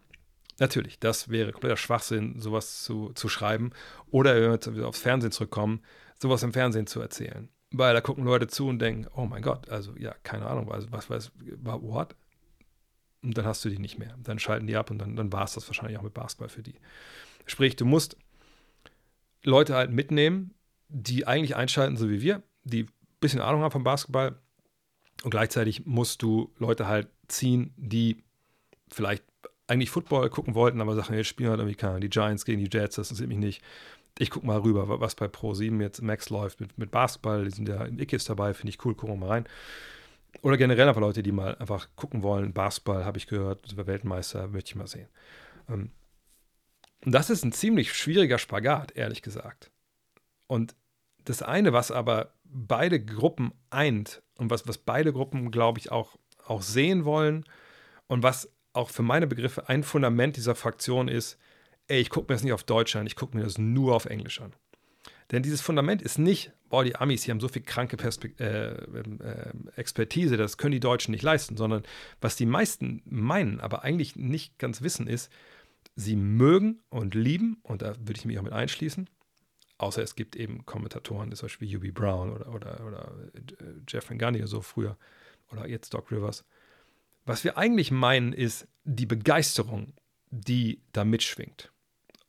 Natürlich, 0.59 0.99
das 0.99 1.29
wäre 1.29 1.51
kompletter 1.51 1.77
Schwachsinn, 1.77 2.39
sowas 2.39 2.83
zu, 2.83 3.13
zu 3.13 3.29
schreiben. 3.29 3.71
Oder 4.11 4.35
wenn 4.35 4.43
wir 4.43 4.51
jetzt 4.51 4.67
aufs 4.67 4.99
Fernsehen 4.99 5.31
zurückkommen, 5.31 5.81
sowas 6.19 6.43
im 6.43 6.53
Fernsehen 6.53 6.87
zu 6.87 7.01
erzählen. 7.01 7.49
Weil 7.71 7.93
da 7.93 8.01
gucken 8.01 8.25
Leute 8.25 8.47
zu 8.47 8.67
und 8.67 8.79
denken, 8.79 9.07
oh 9.15 9.25
mein 9.25 9.41
Gott, 9.41 9.69
also 9.69 9.95
ja, 9.97 10.13
keine 10.23 10.45
Ahnung, 10.45 10.71
also 10.71 10.91
was 10.91 11.09
weiß, 11.09 11.31
what? 11.63 12.15
Und 13.23 13.37
dann 13.37 13.45
hast 13.45 13.63
du 13.63 13.69
die 13.69 13.79
nicht 13.79 13.99
mehr. 13.99 14.15
Dann 14.23 14.39
schalten 14.39 14.67
die 14.67 14.75
ab 14.75 14.89
und 14.89 14.97
dann, 14.97 15.15
dann 15.15 15.31
war 15.31 15.43
es 15.43 15.53
das 15.53 15.67
wahrscheinlich 15.67 15.97
auch 15.97 16.03
mit 16.03 16.13
Basketball 16.13 16.49
für 16.49 16.63
die. 16.63 16.75
Sprich, 17.45 17.75
du 17.75 17.85
musst 17.85 18.17
Leute 19.43 19.75
halt 19.75 19.91
mitnehmen, 19.91 20.53
die 20.89 21.27
eigentlich 21.27 21.55
einschalten, 21.55 21.97
so 21.97 22.09
wie 22.09 22.21
wir, 22.21 22.43
die 22.63 22.83
ein 22.83 22.89
bisschen 23.19 23.41
Ahnung 23.41 23.61
haben 23.61 23.71
vom 23.71 23.83
Basketball. 23.83 24.39
Und 25.23 25.31
gleichzeitig 25.31 25.85
musst 25.85 26.21
du 26.21 26.51
Leute 26.57 26.87
halt 26.87 27.07
ziehen, 27.27 27.73
die 27.77 28.23
vielleicht 28.89 29.23
eigentlich 29.67 29.89
Football 29.89 30.29
gucken 30.29 30.53
wollten, 30.53 30.81
aber 30.81 30.95
sagen, 30.95 31.13
jetzt 31.13 31.27
spielen 31.27 31.49
halt 31.49 31.59
irgendwie 31.59 31.77
keine, 31.77 31.99
die 31.99 32.09
Giants 32.09 32.43
gegen 32.43 32.63
die 32.63 32.69
Jets, 32.69 32.95
das 32.95 33.07
interessiert 33.09 33.29
mich 33.29 33.37
nicht. 33.37 33.63
Ich 34.19 34.29
gucke 34.29 34.45
mal 34.45 34.59
rüber, 34.59 34.99
was 34.99 35.15
bei 35.15 35.27
Pro 35.29 35.53
7 35.53 35.79
jetzt 35.79 36.01
Max 36.01 36.29
läuft 36.29 36.59
mit, 36.59 36.77
mit 36.77 36.91
Basketball, 36.91 37.45
die 37.45 37.51
sind 37.51 37.69
ja 37.69 37.85
im 37.85 37.97
Ikis 37.97 38.25
dabei, 38.25 38.53
finde 38.53 38.71
ich 38.71 38.83
cool, 38.83 38.95
gucken 38.95 39.15
wir 39.15 39.27
mal 39.27 39.29
rein. 39.29 39.45
Oder 40.41 40.57
generell 40.57 40.87
einfach 40.87 41.01
Leute, 41.01 41.23
die 41.23 41.31
mal 41.31 41.55
einfach 41.55 41.89
gucken 41.95 42.23
wollen, 42.23 42.53
Basketball, 42.53 43.05
habe 43.05 43.17
ich 43.17 43.27
gehört, 43.27 43.75
Weltmeister, 43.85 44.47
möchte 44.47 44.69
ich 44.69 44.75
mal 44.75 44.87
sehen. 44.87 45.09
Ähm, 45.69 45.91
und 47.03 47.11
das 47.11 47.29
ist 47.29 47.43
ein 47.43 47.51
ziemlich 47.51 47.93
schwieriger 47.93 48.37
Spagat, 48.37 48.95
ehrlich 48.95 49.21
gesagt. 49.21 49.71
Und 50.47 50.75
das 51.25 51.41
eine, 51.41 51.73
was 51.73 51.91
aber 51.91 52.33
beide 52.43 53.03
Gruppen 53.03 53.53
eint 53.69 54.21
und 54.37 54.49
was, 54.49 54.67
was 54.67 54.77
beide 54.77 55.13
Gruppen, 55.13 55.51
glaube 55.51 55.79
ich, 55.79 55.91
auch, 55.91 56.17
auch 56.45 56.61
sehen 56.61 57.05
wollen 57.05 57.45
und 58.07 58.23
was 58.23 58.51
auch 58.73 58.89
für 58.89 59.03
meine 59.03 59.27
Begriffe 59.27 59.69
ein 59.69 59.83
Fundament 59.83 60.37
dieser 60.37 60.55
Fraktion 60.55 61.07
ist, 61.07 61.37
ey, 61.87 61.99
ich 61.99 62.09
gucke 62.09 62.31
mir 62.31 62.35
das 62.35 62.43
nicht 62.43 62.53
auf 62.53 62.63
Deutsch 62.63 62.95
an, 62.95 63.07
ich 63.07 63.15
gucke 63.15 63.35
mir 63.35 63.43
das 63.43 63.57
nur 63.57 63.95
auf 63.95 64.05
Englisch 64.05 64.41
an. 64.41 64.53
Denn 65.31 65.43
dieses 65.43 65.61
Fundament 65.61 66.01
ist 66.01 66.19
nicht, 66.19 66.51
boah, 66.69 66.83
die 66.83 66.95
Amis, 66.95 67.23
die 67.23 67.31
haben 67.31 67.39
so 67.39 67.47
viel 67.47 67.61
kranke 67.61 67.95
Perspekt 67.95 68.41
äh, 68.41 68.73
äh, 68.73 69.53
Expertise, 69.75 70.35
das 70.35 70.57
können 70.57 70.73
die 70.73 70.79
Deutschen 70.81 71.11
nicht 71.11 71.23
leisten, 71.23 71.55
sondern 71.55 71.83
was 72.19 72.35
die 72.35 72.45
meisten 72.45 73.01
meinen, 73.05 73.61
aber 73.61 73.83
eigentlich 73.83 74.15
nicht 74.17 74.59
ganz 74.59 74.81
wissen, 74.81 75.07
ist, 75.07 75.31
sie 75.95 76.15
mögen 76.15 76.81
und 76.89 77.15
lieben, 77.15 77.59
und 77.63 77.81
da 77.81 77.95
würde 77.99 78.19
ich 78.19 78.25
mich 78.25 78.37
auch 78.39 78.43
mit 78.43 78.53
einschließen, 78.53 79.09
außer 79.77 80.03
es 80.03 80.15
gibt 80.15 80.35
eben 80.35 80.65
Kommentatoren, 80.65 81.31
zum 81.33 81.45
Beispiel 81.45 81.77
UB 81.77 81.93
Brown 81.93 82.31
oder, 82.33 82.53
oder, 82.53 82.85
oder 82.85 83.11
äh, 83.33 83.73
Jeff 83.87 84.09
Van 84.09 84.21
oder 84.21 84.47
so 84.47 84.61
früher, 84.61 84.97
oder 85.51 85.67
jetzt 85.67 85.93
Doc 85.93 86.11
Rivers. 86.11 86.43
Was 87.25 87.43
wir 87.43 87.57
eigentlich 87.57 87.91
meinen, 87.91 88.33
ist 88.33 88.67
die 88.83 89.05
Begeisterung, 89.05 89.93
die 90.29 90.81
da 90.91 91.05
mitschwingt 91.05 91.71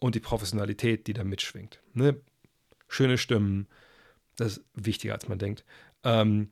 und 0.00 0.14
die 0.14 0.20
Professionalität, 0.20 1.06
die 1.06 1.14
da 1.14 1.24
mitschwingt. 1.24 1.80
Ne? 1.94 2.20
Schöne 2.92 3.16
Stimmen, 3.16 3.68
das 4.36 4.58
ist 4.58 4.64
wichtiger, 4.74 5.14
als 5.14 5.26
man 5.26 5.38
denkt. 5.38 5.64
Ähm, 6.04 6.50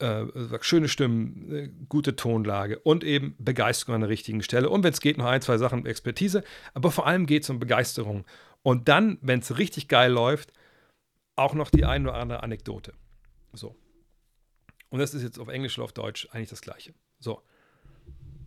äh, 0.00 0.26
schöne 0.60 0.88
Stimmen, 0.88 1.52
äh, 1.52 1.70
gute 1.88 2.14
Tonlage 2.14 2.78
und 2.80 3.04
eben 3.04 3.34
Begeisterung 3.38 3.94
an 3.94 4.00
der 4.02 4.10
richtigen 4.10 4.42
Stelle. 4.42 4.68
Und 4.68 4.84
wenn 4.84 4.92
es 4.92 5.00
geht, 5.00 5.16
noch 5.16 5.24
ein, 5.24 5.40
zwei 5.40 5.56
Sachen 5.56 5.86
Expertise. 5.86 6.44
Aber 6.74 6.90
vor 6.90 7.06
allem 7.06 7.24
geht 7.24 7.44
es 7.44 7.50
um 7.50 7.58
Begeisterung. 7.58 8.26
Und 8.62 8.88
dann, 8.88 9.16
wenn 9.22 9.40
es 9.40 9.56
richtig 9.56 9.88
geil 9.88 10.12
läuft, 10.12 10.52
auch 11.36 11.54
noch 11.54 11.70
die 11.70 11.86
eine 11.86 12.10
oder 12.10 12.18
andere 12.18 12.42
Anekdote. 12.42 12.92
So. 13.54 13.76
Und 14.90 14.98
das 14.98 15.14
ist 15.14 15.22
jetzt 15.22 15.38
auf 15.38 15.48
Englisch 15.48 15.78
oder 15.78 15.86
auf 15.86 15.92
Deutsch 15.92 16.28
eigentlich 16.32 16.50
das 16.50 16.60
Gleiche. 16.60 16.92
So. 17.18 17.42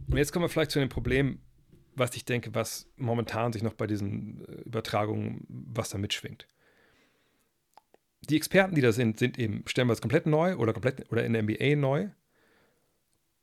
Und 0.09 0.17
jetzt 0.17 0.31
kommen 0.31 0.45
wir 0.45 0.49
vielleicht 0.49 0.71
zu 0.71 0.79
dem 0.79 0.89
Problem, 0.89 1.39
was 1.95 2.15
ich 2.15 2.25
denke, 2.25 2.53
was 2.55 2.87
momentan 2.97 3.53
sich 3.53 3.63
noch 3.63 3.73
bei 3.73 3.87
diesen 3.87 4.45
äh, 4.45 4.61
Übertragungen, 4.63 5.45
was 5.47 5.89
da 5.89 5.97
mitschwingt 5.97 6.47
die 8.29 8.37
Experten, 8.37 8.75
die 8.75 8.81
da 8.81 8.91
sind, 8.91 9.19
sind 9.19 9.39
eben 9.39 9.63
stellenweise 9.65 10.01
komplett 10.01 10.25
neu 10.25 10.55
oder 10.55 10.73
komplett 10.73 11.11
oder 11.11 11.23
in 11.23 11.33
der 11.33 11.43
NBA 11.43 11.75
neu. 11.75 12.09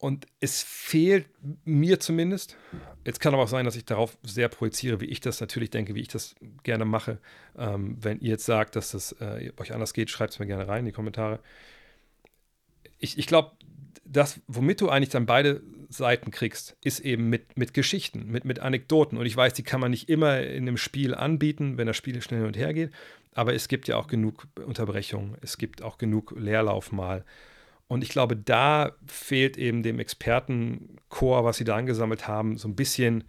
Und 0.00 0.26
es 0.38 0.62
fehlt 0.62 1.28
mir 1.64 1.98
zumindest. 1.98 2.56
Jetzt 3.04 3.18
kann 3.18 3.34
aber 3.34 3.42
auch 3.42 3.48
sein, 3.48 3.64
dass 3.64 3.74
ich 3.74 3.84
darauf 3.84 4.16
sehr 4.22 4.48
projiziere, 4.48 5.00
wie 5.00 5.06
ich 5.06 5.18
das 5.18 5.40
natürlich 5.40 5.70
denke, 5.70 5.96
wie 5.96 6.00
ich 6.00 6.08
das 6.08 6.36
gerne 6.62 6.84
mache. 6.84 7.18
Ähm, 7.56 7.96
wenn 8.00 8.20
ihr 8.20 8.30
jetzt 8.30 8.46
sagt, 8.46 8.76
dass 8.76 8.92
das 8.92 9.10
äh, 9.20 9.50
euch 9.56 9.72
anders 9.74 9.94
geht, 9.94 10.08
schreibt 10.08 10.34
es 10.34 10.38
mir 10.38 10.46
gerne 10.46 10.68
rein 10.68 10.80
in 10.80 10.86
die 10.86 10.92
Kommentare. 10.92 11.40
Ich, 13.00 13.18
ich 13.18 13.26
glaube, 13.26 13.56
das, 14.04 14.40
womit 14.46 14.80
du 14.80 14.88
eigentlich 14.88 15.08
dann 15.08 15.26
beide 15.26 15.62
Seiten 15.88 16.30
kriegst, 16.30 16.76
ist 16.84 17.00
eben 17.00 17.28
mit, 17.28 17.56
mit 17.56 17.74
Geschichten, 17.74 18.26
mit, 18.26 18.44
mit 18.44 18.58
Anekdoten. 18.58 19.18
Und 19.18 19.26
ich 19.26 19.36
weiß, 19.36 19.54
die 19.54 19.62
kann 19.62 19.80
man 19.80 19.90
nicht 19.90 20.08
immer 20.08 20.40
in 20.40 20.68
einem 20.68 20.76
Spiel 20.76 21.14
anbieten, 21.14 21.78
wenn 21.78 21.86
das 21.86 21.96
Spiel 21.96 22.20
schnell 22.20 22.40
hin 22.40 22.48
und 22.48 22.56
her 22.56 22.74
geht. 22.74 22.90
Aber 23.34 23.54
es 23.54 23.68
gibt 23.68 23.88
ja 23.88 23.96
auch 23.96 24.06
genug 24.06 24.46
Unterbrechungen, 24.64 25.36
es 25.40 25.58
gibt 25.58 25.82
auch 25.82 25.98
genug 25.98 26.34
Leerlauf 26.36 26.92
mal. 26.92 27.24
Und 27.86 28.02
ich 28.02 28.10
glaube, 28.10 28.36
da 28.36 28.92
fehlt 29.06 29.56
eben 29.56 29.82
dem 29.82 29.98
Expertenchor, 29.98 31.44
was 31.44 31.56
sie 31.56 31.64
da 31.64 31.76
angesammelt 31.76 32.28
haben, 32.28 32.58
so 32.58 32.68
ein 32.68 32.76
bisschen 32.76 33.24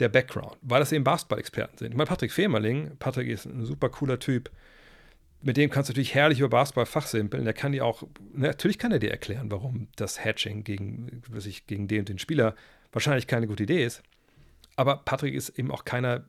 der 0.00 0.08
Background, 0.08 0.56
weil 0.62 0.80
das 0.80 0.92
eben 0.92 1.04
Basketball-Experten 1.04 1.78
sind. 1.78 1.90
Ich 1.90 1.96
meine, 1.96 2.08
Patrick 2.08 2.32
Femerling, 2.32 2.92
Patrick 2.98 3.28
ist 3.28 3.46
ein 3.46 3.64
super 3.64 3.88
cooler 3.90 4.18
Typ, 4.18 4.50
mit 5.40 5.56
dem 5.56 5.70
kannst 5.70 5.88
du 5.88 5.92
natürlich 5.92 6.14
herrlich 6.14 6.40
über 6.40 6.48
Basketball 6.48 6.86
fachsimpeln. 6.86 7.44
Der 7.44 7.54
kann 7.54 7.72
dir 7.72 7.84
auch, 7.84 8.02
natürlich 8.32 8.78
kann 8.78 8.92
er 8.92 8.98
dir 8.98 9.10
erklären, 9.10 9.50
warum 9.50 9.88
das 9.96 10.24
Hatching 10.24 10.64
gegen, 10.64 11.22
was 11.28 11.46
ich, 11.46 11.66
gegen 11.66 11.88
den 11.88 12.00
und 12.00 12.08
den 12.08 12.18
Spieler 12.18 12.54
wahrscheinlich 12.92 13.26
keine 13.26 13.46
gute 13.46 13.62
Idee 13.62 13.84
ist. 13.84 14.02
Aber 14.76 14.96
Patrick 14.96 15.34
ist 15.34 15.50
eben 15.50 15.70
auch 15.70 15.84
keiner, 15.84 16.24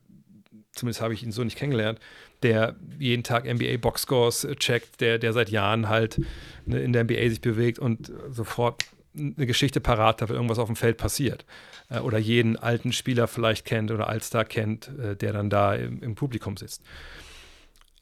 zumindest 0.72 1.00
habe 1.00 1.14
ich 1.14 1.22
ihn 1.22 1.32
so 1.32 1.42
nicht 1.42 1.56
kennengelernt, 1.56 1.98
der 2.42 2.76
jeden 2.98 3.22
Tag 3.22 3.44
NBA 3.44 3.76
Boxscores 3.78 4.46
checkt, 4.58 5.00
der, 5.00 5.18
der 5.18 5.32
seit 5.32 5.50
Jahren 5.50 5.88
halt 5.88 6.20
ne, 6.66 6.80
in 6.80 6.92
der 6.92 7.04
NBA 7.04 7.28
sich 7.28 7.40
bewegt 7.40 7.78
und 7.78 8.12
sofort 8.30 8.84
eine 9.16 9.46
Geschichte 9.46 9.80
parat 9.80 10.22
hat, 10.22 10.28
wenn 10.28 10.36
irgendwas 10.36 10.58
auf 10.58 10.68
dem 10.68 10.76
Feld 10.76 10.96
passiert. 10.96 11.44
Äh, 11.88 12.00
oder 12.00 12.18
jeden 12.18 12.56
alten 12.56 12.92
Spieler 12.92 13.26
vielleicht 13.26 13.64
kennt 13.64 13.90
oder 13.90 14.08
Allstar 14.08 14.44
kennt, 14.44 14.90
äh, 14.98 15.16
der 15.16 15.32
dann 15.32 15.50
da 15.50 15.74
im, 15.74 16.02
im, 16.02 16.14
Publikum 16.14 16.56
sitzt. 16.56 16.82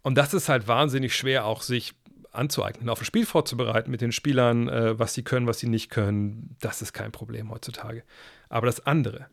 Und 0.02 0.16
das 0.16 0.34
ist 0.34 0.48
halt 0.48 0.68
wahnsinnig 0.68 1.14
schwer, 1.14 1.44
auch 1.44 1.62
sich 1.62 1.94
anzueignen, 2.32 2.88
auf 2.88 3.00
ein 3.00 3.04
Spiel 3.04 3.26
vorzubereiten 3.26 3.90
mit 3.90 4.00
den 4.00 4.12
Spielern, 4.12 4.68
äh, 4.68 4.98
was 4.98 5.14
sie 5.14 5.22
können, 5.22 5.46
was 5.46 5.58
sie 5.58 5.68
nicht 5.68 5.90
können. 5.90 6.56
Das 6.60 6.82
ist 6.82 6.92
kein 6.92 7.12
Problem 7.12 7.50
heutzutage. 7.50 8.04
Aber 8.48 8.66
das 8.66 8.86
andere, 8.86 9.26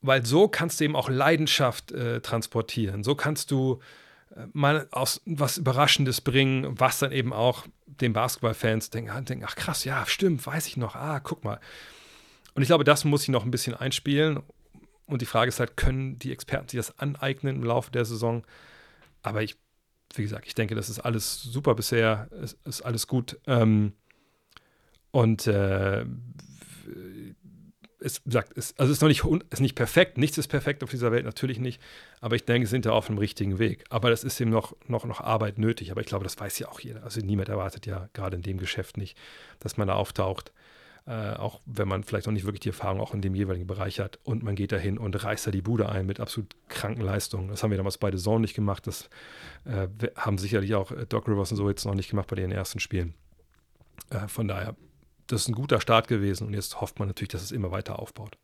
weil 0.00 0.24
so 0.26 0.48
kannst 0.48 0.80
du 0.80 0.84
eben 0.84 0.96
auch 0.96 1.08
Leidenschaft 1.08 1.92
äh, 1.92 2.20
transportieren. 2.20 3.04
So 3.04 3.14
kannst 3.14 3.50
du 3.50 3.80
äh, 4.36 4.46
mal 4.52 4.86
aus 4.90 5.22
was 5.24 5.56
Überraschendes 5.56 6.20
bringen, 6.20 6.78
was 6.78 6.98
dann 6.98 7.10
eben 7.10 7.32
auch 7.32 7.64
den 7.86 8.12
Basketballfans 8.12 8.90
denken, 8.90 9.24
denken, 9.24 9.46
ach 9.48 9.56
krass, 9.56 9.84
ja, 9.84 10.04
stimmt, 10.06 10.46
weiß 10.46 10.66
ich 10.66 10.76
noch, 10.76 10.94
ah, 10.94 11.20
guck 11.20 11.44
mal. 11.44 11.58
Und 12.54 12.62
ich 12.62 12.68
glaube, 12.68 12.84
das 12.84 13.04
muss 13.04 13.22
ich 13.22 13.28
noch 13.30 13.44
ein 13.44 13.50
bisschen 13.50 13.74
einspielen. 13.74 14.40
Und 15.06 15.22
die 15.22 15.26
Frage 15.26 15.48
ist 15.48 15.60
halt, 15.60 15.76
können 15.76 16.18
die 16.18 16.32
Experten 16.32 16.68
sich 16.68 16.78
das 16.78 16.98
aneignen 16.98 17.56
im 17.56 17.64
Laufe 17.64 17.90
der 17.90 18.04
Saison? 18.04 18.44
Aber 19.24 19.42
ich, 19.42 19.56
wie 20.14 20.22
gesagt, 20.22 20.46
ich 20.46 20.54
denke, 20.54 20.76
das 20.76 20.88
ist 20.88 21.00
alles 21.00 21.42
super 21.42 21.74
bisher, 21.74 22.28
es 22.40 22.56
ist 22.64 22.82
alles 22.82 23.08
gut. 23.08 23.40
Ähm, 23.46 23.94
und 25.10 25.46
äh, 25.46 26.04
es 28.00 28.20
sagt, 28.26 28.56
es, 28.56 28.78
also 28.78 28.92
es 28.92 28.98
ist 28.98 29.02
noch 29.02 29.08
nicht, 29.08 29.24
ist 29.50 29.60
nicht 29.60 29.74
perfekt, 29.74 30.18
nichts 30.18 30.36
ist 30.36 30.48
perfekt 30.48 30.84
auf 30.84 30.90
dieser 30.90 31.10
Welt, 31.10 31.24
natürlich 31.24 31.58
nicht, 31.58 31.80
aber 32.20 32.36
ich 32.36 32.44
denke, 32.44 32.68
sind 32.68 32.84
da 32.84 32.90
auf 32.90 33.06
dem 33.06 33.16
richtigen 33.16 33.58
Weg. 33.58 33.84
Aber 33.88 34.10
es 34.12 34.24
ist 34.24 34.38
eben 34.40 34.50
noch, 34.50 34.76
noch, 34.86 35.06
noch 35.06 35.20
Arbeit 35.20 35.58
nötig, 35.58 35.90
aber 35.90 36.02
ich 36.02 36.06
glaube, 36.06 36.24
das 36.24 36.38
weiß 36.38 36.58
ja 36.58 36.68
auch 36.68 36.80
jeder. 36.80 37.02
Also 37.02 37.20
niemand 37.20 37.48
erwartet 37.48 37.86
ja 37.86 38.10
gerade 38.12 38.36
in 38.36 38.42
dem 38.42 38.58
Geschäft 38.58 38.98
nicht, 38.98 39.16
dass 39.58 39.78
man 39.78 39.88
da 39.88 39.94
auftaucht, 39.94 40.52
äh, 41.06 41.34
auch 41.34 41.60
wenn 41.66 41.88
man 41.88 42.02
vielleicht 42.02 42.26
noch 42.26 42.32
nicht 42.32 42.44
wirklich 42.44 42.60
die 42.60 42.70
Erfahrung 42.70 43.00
auch 43.00 43.14
in 43.14 43.20
dem 43.20 43.34
jeweiligen 43.34 43.66
Bereich 43.66 44.00
hat 44.00 44.18
und 44.24 44.42
man 44.42 44.54
geht 44.54 44.72
dahin 44.72 44.98
und 44.98 45.22
reißt 45.22 45.46
da 45.46 45.50
die 45.50 45.62
Bude 45.62 45.88
ein 45.88 46.06
mit 46.06 46.20
absolut 46.20 46.56
kranken 46.68 47.02
Leistungen. 47.02 47.48
Das 47.48 47.62
haben 47.62 47.70
wir 47.70 47.76
damals 47.76 47.98
beide 47.98 48.16
Zone 48.16 48.40
nicht 48.40 48.54
gemacht, 48.54 48.86
das 48.86 49.10
äh, 49.64 49.88
haben 50.16 50.38
sicherlich 50.38 50.74
auch 50.74 50.90
äh, 50.90 51.06
Doc 51.06 51.28
Rivers 51.28 51.50
und 51.50 51.58
so 51.58 51.68
jetzt 51.68 51.84
noch 51.84 51.94
nicht 51.94 52.10
gemacht 52.10 52.28
bei 52.28 52.36
den 52.36 52.52
ersten 52.52 52.80
Spielen. 52.80 53.14
Äh, 54.10 54.28
von 54.28 54.48
daher 54.48 54.74
das 55.26 55.42
ist 55.42 55.48
ein 55.48 55.54
guter 55.54 55.80
Start 55.80 56.08
gewesen 56.08 56.46
und 56.46 56.54
jetzt 56.54 56.80
hofft 56.80 56.98
man 56.98 57.08
natürlich, 57.08 57.30
dass 57.30 57.42
es 57.42 57.52
immer 57.52 57.70
weiter 57.70 57.98
aufbaut. 57.98 58.36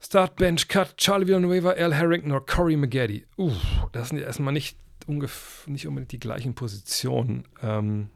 Start, 0.00 0.36
Bench, 0.36 0.68
Cut, 0.68 0.96
Charlie 0.98 1.26
Villanueva, 1.26 1.70
Al 1.70 1.96
Harrington 1.96 2.32
oder 2.32 2.44
Corey 2.44 2.76
McGaddy. 2.76 3.26
Uh, 3.38 3.52
das 3.92 4.10
sind 4.10 4.18
erstmal 4.18 4.52
nicht, 4.52 4.78
nicht 5.06 5.86
unbedingt 5.86 6.12
die 6.12 6.20
gleichen 6.20 6.54
Positionen. 6.54 7.48
Ähm, 7.62 8.10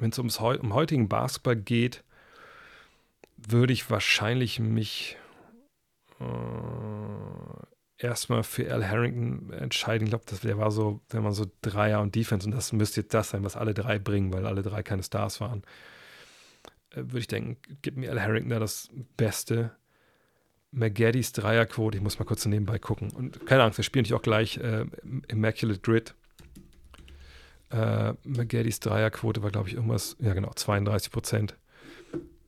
Wenn 0.00 0.10
es 0.10 0.18
ums 0.18 0.38
um 0.38 0.74
heutigen 0.74 1.08
Basketball 1.08 1.56
geht, 1.56 2.02
würde 3.36 3.72
ich 3.72 3.90
wahrscheinlich 3.90 4.58
mich 4.58 5.16
äh, 6.20 6.24
erstmal 7.98 8.42
für 8.42 8.72
Al 8.72 8.88
Harrington 8.88 9.52
entscheiden. 9.52 10.06
Ich 10.06 10.10
glaube, 10.10 10.24
der 10.42 10.58
war 10.58 10.70
so, 10.70 11.00
wenn 11.10 11.22
man 11.22 11.32
so 11.32 11.46
Dreier 11.62 12.00
und 12.00 12.14
Defense 12.14 12.46
und 12.46 12.54
das 12.54 12.72
müsste 12.72 13.02
jetzt 13.02 13.14
das 13.14 13.30
sein, 13.30 13.44
was 13.44 13.56
alle 13.56 13.74
drei 13.74 13.98
bringen, 13.98 14.32
weil 14.32 14.46
alle 14.46 14.62
drei 14.62 14.82
keine 14.82 15.02
Stars 15.02 15.40
waren. 15.40 15.62
Äh, 16.90 17.02
würde 17.04 17.18
ich 17.18 17.28
denken, 17.28 17.58
gibt 17.82 17.96
mir 17.96 18.10
Al 18.10 18.20
Harrington 18.20 18.50
da 18.50 18.58
das 18.58 18.88
Beste. 19.16 19.72
McGaddys 20.72 21.32
Dreierquote, 21.32 21.96
ich 21.98 22.02
muss 22.02 22.18
mal 22.18 22.24
kurz 22.24 22.46
nebenbei 22.46 22.78
gucken. 22.78 23.10
Und 23.10 23.44
keine 23.44 23.64
Angst, 23.64 23.78
wir 23.78 23.82
spielen 23.82 24.04
natürlich 24.04 24.18
auch 24.18 24.22
gleich 24.22 24.56
äh, 24.58 24.86
Immaculate 25.28 25.80
Grid. 25.80 26.14
Äh, 27.70 28.14
McGaddys 28.24 28.80
Dreierquote 28.80 29.42
war, 29.42 29.50
glaube 29.50 29.68
ich, 29.68 29.74
irgendwas, 29.74 30.16
ja 30.18 30.34
genau, 30.34 30.52
32 30.54 31.12
Prozent. 31.12 31.56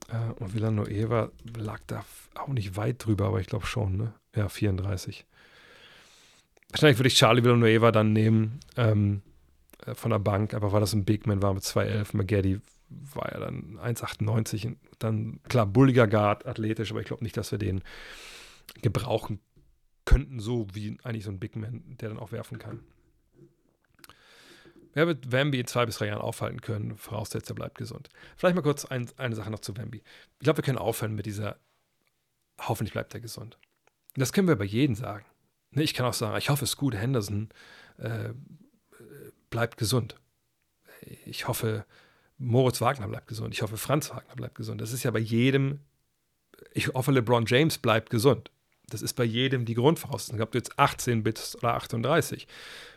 Äh, 0.09 0.33
und 0.39 0.53
Villanueva 0.53 1.31
lag 1.57 1.79
da 1.87 2.05
auch 2.35 2.49
nicht 2.49 2.75
weit 2.75 3.05
drüber, 3.05 3.27
aber 3.27 3.39
ich 3.39 3.47
glaube 3.47 3.65
schon, 3.65 3.97
ne? 3.97 4.13
Ja, 4.35 4.49
34. 4.49 5.25
Wahrscheinlich 6.69 6.97
würde 6.97 7.07
ich 7.07 7.15
Charlie 7.15 7.43
Villanueva 7.43 7.91
dann 7.91 8.13
nehmen 8.13 8.59
ähm, 8.77 9.21
äh, 9.85 9.93
von 9.93 10.11
der 10.11 10.19
Bank, 10.19 10.53
aber 10.53 10.71
weil 10.71 10.81
das 10.81 10.93
ein 10.93 11.05
Big 11.05 11.27
Man 11.27 11.41
war 11.41 11.53
mit 11.53 11.63
2,11. 11.63 12.17
McGaddy 12.17 12.59
war 12.89 13.31
ja 13.31 13.39
dann 13.39 13.79
1,98. 13.79 14.75
Dann, 14.99 15.39
klar, 15.47 15.65
bulliger 15.65 16.07
Guard, 16.07 16.45
athletisch, 16.45 16.91
aber 16.91 17.01
ich 17.01 17.07
glaube 17.07 17.23
nicht, 17.23 17.37
dass 17.37 17.51
wir 17.51 17.59
den 17.59 17.81
gebrauchen 18.81 19.39
könnten, 20.05 20.39
so 20.39 20.67
wie 20.73 20.97
eigentlich 21.03 21.23
so 21.23 21.31
ein 21.31 21.39
Big 21.39 21.55
Man, 21.55 21.83
der 22.01 22.09
dann 22.09 22.19
auch 22.19 22.31
werfen 22.31 22.59
kann. 22.59 22.79
Wer 24.93 25.07
wird 25.07 25.31
Wemby 25.31 25.59
in 25.59 25.67
zwei 25.67 25.85
bis 25.85 25.97
drei 25.97 26.07
Jahren 26.07 26.21
aufhalten 26.21 26.61
können, 26.61 26.97
voraussetzt, 26.97 27.49
er 27.49 27.55
bleibt 27.55 27.77
gesund. 27.77 28.09
Vielleicht 28.37 28.55
mal 28.55 28.61
kurz 28.61 28.85
ein, 28.85 29.09
eine 29.17 29.35
Sache 29.35 29.49
noch 29.49 29.59
zu 29.59 29.75
Wemby. 29.75 29.97
Ich 29.97 30.39
glaube, 30.39 30.57
wir 30.57 30.63
können 30.63 30.77
aufhören 30.77 31.15
mit 31.15 31.25
dieser, 31.25 31.57
hoffentlich 32.59 32.93
bleibt 32.93 33.13
er 33.13 33.19
gesund. 33.19 33.57
Das 34.15 34.33
können 34.33 34.47
wir 34.47 34.55
bei 34.55 34.65
jedem 34.65 34.95
sagen. 34.95 35.25
Ne, 35.71 35.83
ich 35.83 35.93
kann 35.93 36.05
auch 36.05 36.13
sagen, 36.13 36.37
ich 36.37 36.49
hoffe, 36.49 36.67
Scoot 36.67 36.95
Henderson 36.95 37.49
äh, 37.97 38.29
bleibt 39.49 39.77
gesund. 39.77 40.15
Ich 41.25 41.47
hoffe, 41.47 41.85
Moritz 42.37 42.81
Wagner 42.81 43.07
bleibt 43.07 43.27
gesund. 43.27 43.53
Ich 43.53 43.61
hoffe, 43.61 43.77
Franz 43.77 44.09
Wagner 44.11 44.35
bleibt 44.35 44.55
gesund. 44.55 44.81
Das 44.81 44.93
ist 44.93 45.03
ja 45.03 45.11
bei 45.11 45.19
jedem. 45.19 45.79
Ich 46.73 46.89
hoffe, 46.89 47.11
LeBron 47.11 47.45
James 47.45 47.77
bleibt 47.77 48.09
gesund. 48.09 48.51
Das 48.89 49.01
ist 49.01 49.13
bei 49.13 49.23
jedem 49.23 49.65
die 49.65 49.75
Grundvoraussetzung. 49.75 50.41
Ob 50.41 50.51
du 50.51 50.57
jetzt 50.57 50.77
18 50.77 51.23
bist 51.23 51.57
oder 51.57 51.75
38. 51.75 52.47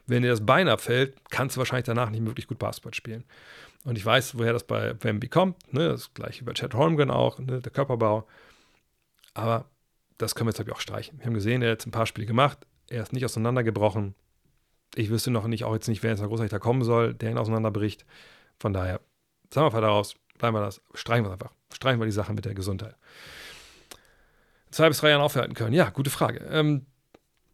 Wenn 0.06 0.22
dir 0.22 0.28
das 0.28 0.44
Bein 0.44 0.68
abfällt, 0.68 1.16
kannst 1.30 1.56
du 1.56 1.58
wahrscheinlich 1.58 1.86
danach 1.86 2.10
nicht 2.10 2.24
wirklich 2.24 2.46
gut 2.46 2.58
Basketball 2.58 2.94
spielen. 2.94 3.24
Und 3.84 3.96
ich 3.96 4.04
weiß, 4.04 4.36
woher 4.36 4.52
das 4.52 4.64
bei 4.64 4.94
Wemby 5.02 5.28
kommt. 5.28 5.72
Ne? 5.72 5.88
Das 5.88 6.12
gleiche 6.12 6.44
bei 6.44 6.52
Chad 6.52 6.74
Holmgren 6.74 7.10
auch, 7.10 7.38
ne? 7.38 7.60
der 7.60 7.72
Körperbau. 7.72 8.26
Aber 9.34 9.66
das 10.18 10.34
können 10.34 10.48
wir 10.48 10.50
jetzt, 10.50 10.56
glaube 10.56 10.70
ich, 10.70 10.76
auch 10.76 10.80
streichen. 10.80 11.18
Wir 11.18 11.26
haben 11.26 11.34
gesehen, 11.34 11.62
er 11.62 11.70
hat 11.70 11.78
jetzt 11.78 11.86
ein 11.86 11.92
paar 11.92 12.06
Spiele 12.06 12.26
gemacht. 12.26 12.66
Er 12.88 13.02
ist 13.02 13.12
nicht 13.12 13.24
auseinandergebrochen. 13.24 14.14
Ich 14.94 15.10
wüsste 15.10 15.30
noch 15.30 15.46
nicht, 15.46 15.64
auch 15.64 15.74
jetzt 15.74 15.88
nicht, 15.88 16.02
wer 16.02 16.10
jetzt 16.10 16.20
noch 16.20 16.28
großartig 16.28 16.50
da 16.50 16.58
kommen 16.58 16.82
soll, 16.82 17.14
der 17.14 17.30
ihn 17.30 17.38
auseinanderbricht. 17.38 18.04
Von 18.58 18.72
daher, 18.72 19.00
sagen 19.52 19.66
wir 19.66 19.72
mal 19.72 19.80
daraus, 19.80 20.14
bleiben 20.38 20.56
wir 20.56 20.62
das, 20.62 20.80
streichen 20.94 21.24
wir 21.24 21.28
es 21.28 21.34
einfach. 21.34 21.52
Streichen 21.72 22.00
wir 22.00 22.06
die 22.06 22.12
Sache 22.12 22.32
mit 22.32 22.44
der 22.44 22.54
Gesundheit. 22.54 22.96
Zwei 24.76 24.88
bis 24.88 24.98
drei 24.98 25.08
Jahren 25.08 25.22
aufhalten 25.22 25.54
können. 25.54 25.72
Ja, 25.72 25.88
gute 25.88 26.10
Frage. 26.10 26.44
Ähm, 26.50 26.84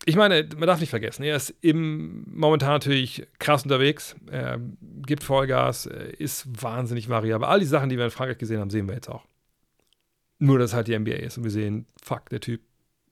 ich 0.05 0.17
meine, 0.17 0.49
man 0.57 0.67
darf 0.67 0.81
nicht 0.81 0.91
vergessen, 0.91 1.23
er 1.23 1.37
ist 1.37 1.55
im, 1.61 2.25
momentan 2.27 2.71
natürlich 2.71 3.29
krass 3.39 3.63
unterwegs, 3.63 4.17
er 4.29 4.59
gibt 5.07 5.23
Vollgas, 5.23 5.87
ist 5.87 6.49
wahnsinnig 6.61 7.09
variabel. 7.09 7.47
All 7.47 7.61
die 7.61 7.67
Sachen, 7.67 7.91
die 7.91 7.97
wir 7.97 8.07
in 8.07 8.11
Frankreich 8.11 8.39
gesehen 8.39 8.59
haben, 8.59 8.71
sehen 8.71 8.89
wir 8.89 8.97
jetzt 8.97 9.09
auch. 9.09 9.25
Nur, 10.41 10.59
dass 10.59 10.75
halt 10.75 10.89
die 10.89 10.99
NBA 10.99 11.13
ist 11.13 11.39
und 11.39 11.45
wir 11.45 11.53
sehen, 11.53 11.87
fuck, 12.03 12.29
der 12.31 12.41
Typ, 12.41 12.61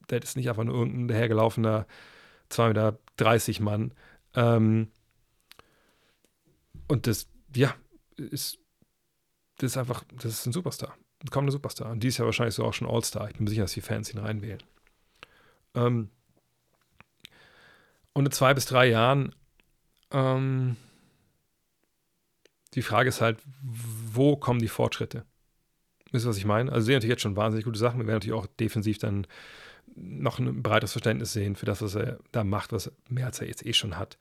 der 0.09 0.21
ist 0.21 0.37
nicht 0.37 0.49
einfach 0.49 0.65
nur 0.65 0.75
irgendein 0.75 1.07
dahergelaufener 1.07 1.87
2,30 2.51 2.67
Meter 3.49 3.63
Mann. 3.63 3.95
Ähm, 4.35 4.89
und 6.89 7.07
das, 7.07 7.29
ja, 7.55 7.77
ist, 8.17 8.59
das 9.59 9.71
ist 9.71 9.77
einfach, 9.77 10.03
das 10.17 10.33
ist 10.33 10.47
ein 10.47 10.53
Superstar. 10.53 10.97
Kommender 11.31 11.53
Superstar. 11.53 11.91
Und 11.91 12.03
dies 12.03 12.19
Jahr 12.19 12.27
wahrscheinlich 12.27 12.55
so 12.55 12.65
auch 12.65 12.73
schon 12.73 12.89
All-Star. 12.89 13.29
Ich 13.29 13.37
bin 13.37 13.45
mir 13.45 13.51
sicher, 13.51 13.63
dass 13.63 13.73
die 13.73 13.81
Fans 13.81 14.13
ihn 14.13 14.19
reinwählen. 14.19 14.63
Ähm, 15.75 16.11
und 18.13 18.27
in 18.27 18.33
zwei 18.33 18.55
bis 18.55 18.67
drei 18.67 18.87
Jahren, 18.87 19.35
ähm, 20.11 20.77
die 22.75 22.83
Frage 22.83 23.09
ist 23.09 23.21
halt, 23.21 23.39
wo 23.63 24.37
kommen 24.37 24.61
die 24.61 24.69
Fortschritte? 24.69 25.25
Wisst 26.13 26.27
ihr, 26.27 26.31
was 26.31 26.37
ich 26.37 26.45
meine? 26.45 26.73
Also, 26.73 26.87
sehen 26.87 26.95
natürlich 26.95 27.15
jetzt 27.15 27.23
schon 27.23 27.37
wahnsinnig 27.37 27.65
gute 27.65 27.79
Sachen. 27.79 28.01
Wir 28.01 28.07
werden 28.07 28.17
natürlich 28.17 28.39
auch 28.39 28.47
defensiv 28.47 28.99
dann 28.99 29.27
noch 29.95 30.39
ein 30.39 30.63
breites 30.63 30.93
Verständnis 30.93 31.33
sehen 31.33 31.57
für 31.57 31.67
das, 31.67 31.83
was 31.83 31.95
er 31.95 32.19
da 32.33 32.45
macht, 32.45 32.73
was 32.73 32.93
mehr 33.09 33.27
als 33.27 33.41
er 33.41 33.49
jetzt 33.49 33.65
eh 33.65 33.73
schon 33.73 33.99
hat. 33.99 34.19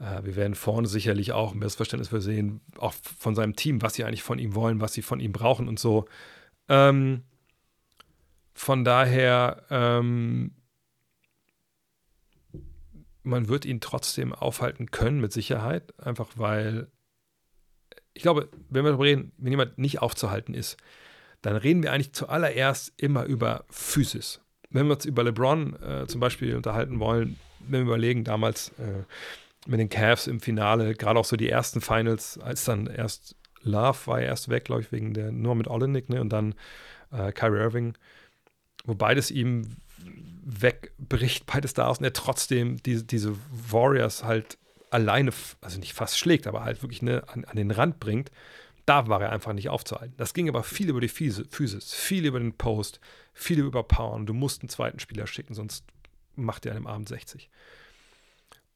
Äh, 0.00 0.24
wir 0.24 0.36
werden 0.36 0.54
vorne 0.54 0.88
sicherlich 0.88 1.32
auch 1.32 1.52
ein 1.52 1.60
besseres 1.60 1.76
Verständnis 1.76 2.08
für 2.08 2.20
sehen, 2.20 2.60
auch 2.78 2.92
von 2.92 3.34
seinem 3.34 3.56
Team, 3.56 3.82
was 3.82 3.94
sie 3.94 4.04
eigentlich 4.04 4.22
von 4.22 4.38
ihm 4.38 4.54
wollen, 4.54 4.80
was 4.80 4.92
sie 4.92 5.02
von 5.02 5.20
ihm 5.20 5.32
brauchen 5.32 5.68
und 5.68 5.78
so. 5.78 6.06
Ähm, 6.68 7.22
von 8.54 8.84
daher, 8.84 9.62
ähm, 9.70 10.52
man 13.22 13.48
wird 13.48 13.64
ihn 13.64 13.80
trotzdem 13.80 14.32
aufhalten 14.34 14.90
können, 14.90 15.20
mit 15.20 15.32
Sicherheit, 15.32 15.98
einfach 15.98 16.30
weil 16.36 16.88
ich 18.14 18.22
glaube, 18.22 18.48
wenn 18.68 18.84
wir 18.84 18.90
darüber 18.90 19.04
reden, 19.04 19.32
wenn 19.38 19.52
jemand 19.52 19.78
nicht 19.78 20.02
aufzuhalten 20.02 20.52
ist, 20.54 20.76
dann 21.40 21.54
reden 21.54 21.84
wir 21.84 21.92
eigentlich 21.92 22.12
zuallererst 22.12 22.92
immer 22.96 23.24
über 23.24 23.64
Physis. 23.70 24.40
Wenn 24.70 24.86
wir 24.86 24.94
uns 24.94 25.04
über 25.04 25.22
LeBron 25.22 25.80
äh, 25.80 26.06
zum 26.08 26.20
Beispiel 26.20 26.56
unterhalten 26.56 26.98
wollen, 26.98 27.38
wenn 27.60 27.82
wir 27.82 27.92
überlegen, 27.92 28.24
damals 28.24 28.70
äh, 28.70 29.04
mit 29.68 29.80
den 29.80 29.88
Cavs 29.88 30.26
im 30.26 30.40
Finale, 30.40 30.94
gerade 30.94 31.18
auch 31.18 31.24
so 31.24 31.36
die 31.36 31.48
ersten 31.48 31.80
Finals, 31.80 32.38
als 32.38 32.64
dann 32.64 32.86
erst 32.86 33.36
Love 33.62 33.98
war 34.06 34.20
ja 34.20 34.28
erst 34.28 34.48
weg, 34.48 34.64
glaube 34.64 34.82
ich, 34.82 34.92
wegen 34.92 35.14
der 35.14 35.32
nur 35.32 35.54
mit 35.54 35.68
Olenek, 35.68 36.08
ne, 36.08 36.20
und 36.20 36.30
dann 36.30 36.54
äh, 37.12 37.32
Kyrie 37.32 37.58
Irving, 37.58 37.94
wo 38.84 38.94
beides 38.94 39.30
ihm 39.30 39.76
wegbricht, 40.44 41.46
beides 41.46 41.74
da 41.74 41.88
aus 41.88 41.98
und 41.98 42.04
er 42.04 42.12
trotzdem 42.12 42.82
diese, 42.82 43.04
diese 43.04 43.34
Warriors 43.50 44.24
halt 44.24 44.58
alleine, 44.90 45.32
also 45.60 45.78
nicht 45.78 45.92
fast 45.92 46.18
schlägt, 46.18 46.46
aber 46.46 46.64
halt 46.64 46.82
wirklich 46.82 47.02
ne, 47.02 47.24
an, 47.28 47.44
an 47.44 47.56
den 47.56 47.70
Rand 47.70 48.00
bringt 48.00 48.30
da 48.88 49.06
war 49.06 49.20
er 49.20 49.32
einfach 49.32 49.52
nicht 49.52 49.68
aufzuhalten. 49.68 50.14
Das 50.16 50.32
ging 50.32 50.48
aber 50.48 50.62
viel 50.62 50.88
über 50.88 51.00
die 51.00 51.08
Physis, 51.08 51.92
viel 51.92 52.24
über 52.24 52.38
den 52.38 52.54
Post, 52.54 53.00
viel 53.34 53.58
über 53.58 53.82
Powern. 53.82 54.24
Du 54.24 54.32
musst 54.32 54.62
einen 54.62 54.70
zweiten 54.70 54.98
Spieler 54.98 55.26
schicken, 55.26 55.52
sonst 55.52 55.84
macht 56.36 56.64
er 56.64 56.72
an 56.72 56.78
dem 56.78 56.86
Abend 56.86 57.08
60. 57.08 57.50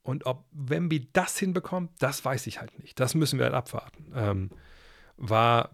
Und 0.02 0.26
ob 0.26 0.44
Wemby 0.50 1.08
das 1.12 1.38
hinbekommt, 1.38 1.90
das 1.98 2.24
weiß 2.24 2.46
ich 2.46 2.60
halt 2.60 2.78
nicht. 2.80 2.98
Das 2.98 3.14
müssen 3.14 3.38
wir 3.38 3.46
halt 3.46 3.54
abwarten. 3.54 4.12
Ähm, 4.14 4.50
war 5.16 5.70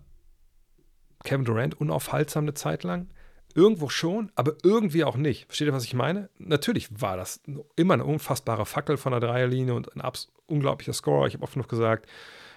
Kevin 1.25 1.45
Durant 1.45 1.81
unaufhaltsam 1.81 2.45
eine 2.45 2.55
Zeit 2.55 2.83
lang? 2.83 3.09
Irgendwo 3.55 3.89
schon, 3.89 4.31
aber 4.35 4.55
irgendwie 4.63 5.05
auch 5.05 5.17
nicht. 5.17 5.47
Versteht 5.47 5.69
ihr, 5.69 5.73
was 5.73 5.85
ich 5.85 5.95
meine? 5.95 6.29
Natürlich 6.39 7.01
war 7.01 7.17
das 7.17 7.41
immer 7.77 7.95
eine 7.95 8.05
unfassbare 8.05 8.67
Fackel 8.67 8.99
von 8.99 9.13
der 9.13 9.21
Dreierlinie 9.21 9.75
und 9.75 9.97
ein 9.97 10.13
unglaublicher 10.47 10.93
Scorer. 10.93 11.27
Ich 11.27 11.35
habe 11.35 11.45
oft 11.45 11.57
noch 11.57 11.69
gesagt, 11.69 12.07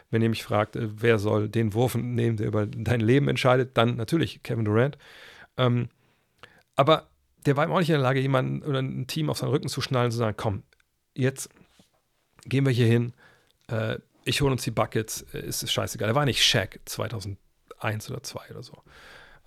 wenn 0.09 0.21
ihr 0.21 0.29
mich 0.29 0.43
fragt, 0.43 0.75
äh, 0.75 0.89
wer 0.91 1.17
soll 1.17 1.47
den 1.47 1.73
Wurf 1.73 1.95
nehmen, 1.95 2.37
der 2.37 2.47
über 2.47 2.67
dein 2.67 2.99
Leben 2.99 3.29
entscheidet, 3.29 3.77
dann 3.77 3.95
natürlich 3.95 4.43
Kevin 4.43 4.65
Durant. 4.65 4.97
Ähm, 5.57 5.87
aber 6.75 7.07
der 7.45 7.57
war 7.57 7.65
ihm 7.65 7.71
auch 7.71 7.79
nicht 7.79 7.89
in 7.89 7.93
der 7.93 8.03
Lage, 8.03 8.19
jemanden 8.19 8.61
oder 8.63 8.79
ein 8.79 9.07
Team 9.07 9.29
auf 9.29 9.37
seinen 9.37 9.49
Rücken 9.49 9.69
zu 9.69 9.81
schnallen 9.81 10.05
und 10.05 10.11
zu 10.11 10.17
sagen, 10.17 10.37
komm, 10.37 10.63
jetzt 11.15 11.49
gehen 12.45 12.65
wir 12.65 12.73
hier 12.73 12.87
hin, 12.87 13.13
äh, 13.67 13.97
ich 14.23 14.41
hole 14.41 14.51
uns 14.51 14.63
die 14.63 14.71
Buckets, 14.71 15.21
äh, 15.33 15.39
ist 15.39 15.63
es 15.63 15.71
scheißegal. 15.71 16.09
Er 16.09 16.15
war 16.15 16.25
nicht 16.25 16.43
Shaq 16.43 16.79
2001 16.85 17.37
oder 18.09 18.23
2002 18.23 18.51
oder 18.51 18.63
so. 18.63 18.83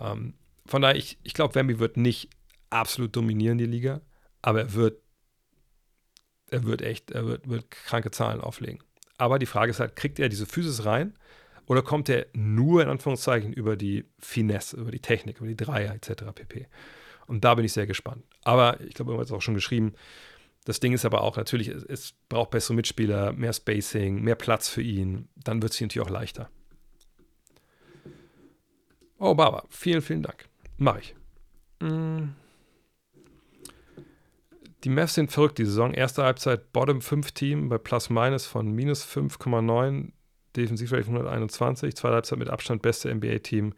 Ähm, 0.01 0.35
von 0.67 0.83
daher, 0.83 0.97
ich, 0.97 1.19
ich 1.23 1.35
glaube, 1.35 1.55
Wemby 1.55 1.79
wird 1.79 1.97
nicht 1.97 2.31
absolut 2.71 3.15
dominieren, 3.15 3.59
die 3.59 3.67
Liga, 3.67 4.01
aber 4.43 4.61
er 4.61 4.73
wird, 4.75 5.01
er 6.51 6.65
wird 6.65 6.83
echt, 6.83 7.11
er 7.11 7.27
wird, 7.27 7.49
wird 7.49 7.71
kranke 7.71 8.11
Zahlen 8.11 8.41
auflegen. 8.41 8.83
Aber 9.19 9.39
die 9.39 9.47
Frage 9.47 9.71
ist 9.71 9.81
halt, 9.81 9.97
kriegt 9.97 10.19
er 10.19 10.29
diese 10.29 10.47
Physis 10.47 10.85
rein 10.85 11.15
oder 11.67 11.83
kommt 11.83 12.09
er 12.09 12.27
nur 12.33 12.83
in 12.83 12.89
Anführungszeichen 12.89 13.53
über 13.53 13.77
die 13.77 14.05
Finesse, 14.19 14.77
über 14.77 14.91
die 14.91 15.01
Technik, 15.01 15.39
über 15.39 15.47
die 15.47 15.57
Dreier 15.57 15.95
etc. 15.95 16.25
pp. 16.35 16.67
Und 17.27 17.45
da 17.45 17.55
bin 17.55 17.65
ich 17.65 17.73
sehr 17.73 17.87
gespannt. 17.87 18.25
Aber 18.43 18.81
ich 18.81 18.95
glaube, 18.95 19.13
wir 19.13 19.17
haben 19.17 19.25
es 19.25 19.33
auch 19.33 19.41
schon 19.41 19.55
geschrieben. 19.55 19.95
Das 20.65 20.81
Ding 20.81 20.93
ist 20.93 21.05
aber 21.05 21.23
auch 21.23 21.37
natürlich, 21.37 21.69
es, 21.69 21.85
es 21.85 22.15
braucht 22.29 22.51
bessere 22.51 22.75
Mitspieler, 22.75 23.33
mehr 23.33 23.53
Spacing, 23.53 24.23
mehr 24.23 24.35
Platz 24.35 24.69
für 24.69 24.83
ihn. 24.83 25.29
Dann 25.37 25.63
wird 25.63 25.73
es 25.73 25.81
natürlich 25.81 26.07
auch 26.07 26.11
leichter. 26.11 26.51
Oh, 29.19 29.35
Baba, 29.35 29.65
vielen, 29.69 30.03
vielen 30.03 30.23
Dank. 30.23 30.49
Mach 30.79 30.99
ich. 30.99 31.15
Hm. 31.81 32.35
Die 34.85 34.91
Mavs 34.91 35.15
sind 35.15 35.33
verrückt 35.33 35.59
die 35.59 35.65
Saison. 35.65 35.95
Erste 35.95 36.25
Halbzeit 36.25 36.73
Bottom 36.73 37.01
5 37.01 37.33
Team 37.33 37.69
bei 37.69 37.79
Plus 37.79 38.11
Minus 38.11 38.47
von 38.47 38.71
minus 38.71 39.07
5,9, 39.07 40.13
Defensivrating 40.57 41.15
121. 41.15 41.95
Zweite 41.95 42.15
Halbzeit 42.15 42.39
mit 42.39 42.51
Abstand 42.51 42.83
beste 42.83 43.15
NBA-Team 43.15 43.75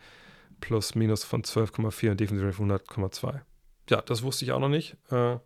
plus 0.61 0.95
minus 0.95 1.23
von 1.23 1.43
12,4 1.43 2.11
und 2.11 2.21
Defensivrating 2.21 2.71
100,2. 2.71 3.41
Ja, 3.91 4.03
das 4.03 4.23
wusste 4.23 4.45
ich 4.45 4.53
auch 4.53 4.59
noch 4.59 4.69
nicht. 4.69 4.97
Äh, 5.11 5.37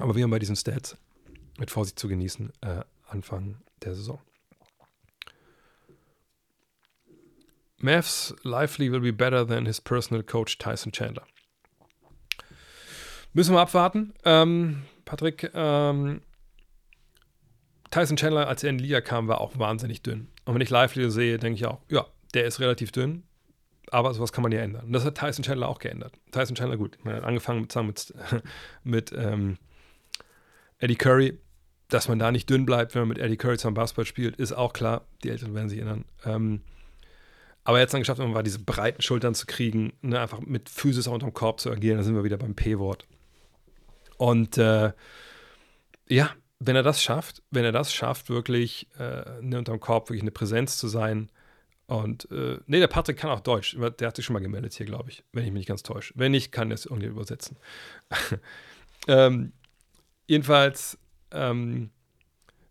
aber 0.00 0.16
wir 0.16 0.24
haben 0.24 0.30
bei 0.30 0.38
diesen 0.38 0.56
Stats 0.56 0.96
mit 1.58 1.70
Vorsicht 1.70 1.98
zu 1.98 2.08
genießen, 2.08 2.52
äh, 2.62 2.82
Anfang 3.08 3.56
der 3.82 3.94
Saison. 3.94 4.20
Mavs 7.78 8.34
lively 8.42 8.92
will 8.92 9.00
be 9.00 9.12
better 9.12 9.46
than 9.46 9.66
his 9.66 9.80
personal 9.80 10.22
coach 10.22 10.58
Tyson 10.58 10.92
Chandler. 10.92 11.26
Müssen 13.32 13.54
wir 13.54 13.60
abwarten. 13.60 14.12
Ähm, 14.24 14.82
Patrick, 15.04 15.50
ähm, 15.54 16.20
Tyson 17.90 18.16
Chandler, 18.16 18.48
als 18.48 18.62
er 18.62 18.70
in 18.70 18.78
die 18.78 18.84
Liga 18.84 19.00
kam, 19.00 19.28
war 19.28 19.40
auch 19.40 19.58
wahnsinnig 19.58 20.02
dünn. 20.02 20.28
Und 20.44 20.54
wenn 20.54 20.60
ich 20.60 20.70
Live-Video 20.70 21.10
sehe, 21.10 21.38
denke 21.38 21.56
ich 21.56 21.66
auch, 21.66 21.80
ja, 21.88 22.06
der 22.34 22.44
ist 22.44 22.60
relativ 22.60 22.92
dünn, 22.92 23.24
aber 23.90 24.12
sowas 24.14 24.32
kann 24.32 24.42
man 24.42 24.52
ja 24.52 24.60
ändern. 24.60 24.86
Und 24.86 24.92
das 24.92 25.04
hat 25.04 25.16
Tyson 25.16 25.44
Chandler 25.44 25.68
auch 25.68 25.78
geändert. 25.78 26.12
Tyson 26.32 26.56
Chandler, 26.56 26.76
gut, 26.76 26.98
man 27.02 27.16
hat 27.16 27.24
angefangen 27.24 27.68
zusammen 27.68 27.88
mit, 27.88 28.14
mit 28.84 29.12
ähm, 29.12 29.58
Eddie 30.80 30.96
Curry, 30.96 31.38
dass 31.88 32.08
man 32.08 32.18
da 32.18 32.32
nicht 32.32 32.50
dünn 32.50 32.66
bleibt, 32.66 32.94
wenn 32.94 33.02
man 33.02 33.10
mit 33.10 33.18
Eddie 33.18 33.36
Curry 33.36 33.58
zusammen 33.58 33.74
Basketball 33.74 34.06
spielt, 34.06 34.36
ist 34.36 34.52
auch 34.52 34.72
klar. 34.72 35.06
Die 35.22 35.30
Eltern 35.30 35.54
werden 35.54 35.68
sich 35.68 35.78
erinnern. 35.78 36.04
Ähm, 36.24 36.62
aber 37.64 37.78
jetzt 37.78 37.92
dann 37.92 38.00
geschafft, 38.00 38.20
immer 38.20 38.42
diese 38.42 38.58
breiten 38.58 39.02
Schultern 39.02 39.34
zu 39.34 39.46
kriegen, 39.46 39.92
ne, 40.00 40.18
einfach 40.18 40.40
mit 40.40 40.68
Physis 40.68 41.06
auch 41.06 41.12
unterm 41.12 41.34
Korb 41.34 41.60
zu 41.60 41.70
agieren, 41.70 41.98
da 41.98 42.02
sind 42.02 42.14
wir 42.14 42.24
wieder 42.24 42.38
beim 42.38 42.54
P-Wort. 42.54 43.06
Und 44.16 44.58
äh, 44.58 44.92
ja, 46.08 46.30
wenn 46.58 46.76
er 46.76 46.82
das 46.82 47.02
schafft, 47.02 47.42
wenn 47.50 47.64
er 47.64 47.72
das 47.72 47.92
schafft, 47.92 48.30
wirklich 48.30 48.88
äh, 48.98 49.40
ne, 49.40 49.58
unterm 49.58 49.80
Korb 49.80 50.08
wirklich 50.08 50.22
eine 50.22 50.30
Präsenz 50.30 50.78
zu 50.78 50.88
sein. 50.88 51.30
Und 51.86 52.30
äh, 52.30 52.58
nee, 52.66 52.78
der 52.78 52.86
Patrick 52.86 53.16
kann 53.16 53.30
auch 53.30 53.40
Deutsch. 53.40 53.76
Der 53.98 54.08
hat 54.08 54.16
sich 54.16 54.24
schon 54.24 54.34
mal 54.34 54.40
gemeldet 54.40 54.74
hier, 54.74 54.86
glaube 54.86 55.10
ich, 55.10 55.24
wenn 55.32 55.44
ich 55.44 55.50
mich 55.50 55.60
nicht 55.60 55.68
ganz 55.68 55.82
täusche. 55.82 56.14
Wenn 56.16 56.32
nicht, 56.32 56.52
kann 56.52 56.70
er 56.70 56.74
es 56.74 56.86
irgendwie 56.86 57.08
übersetzen. 57.08 57.58
ähm, 59.08 59.52
jedenfalls, 60.30 60.96
ähm, 61.32 61.90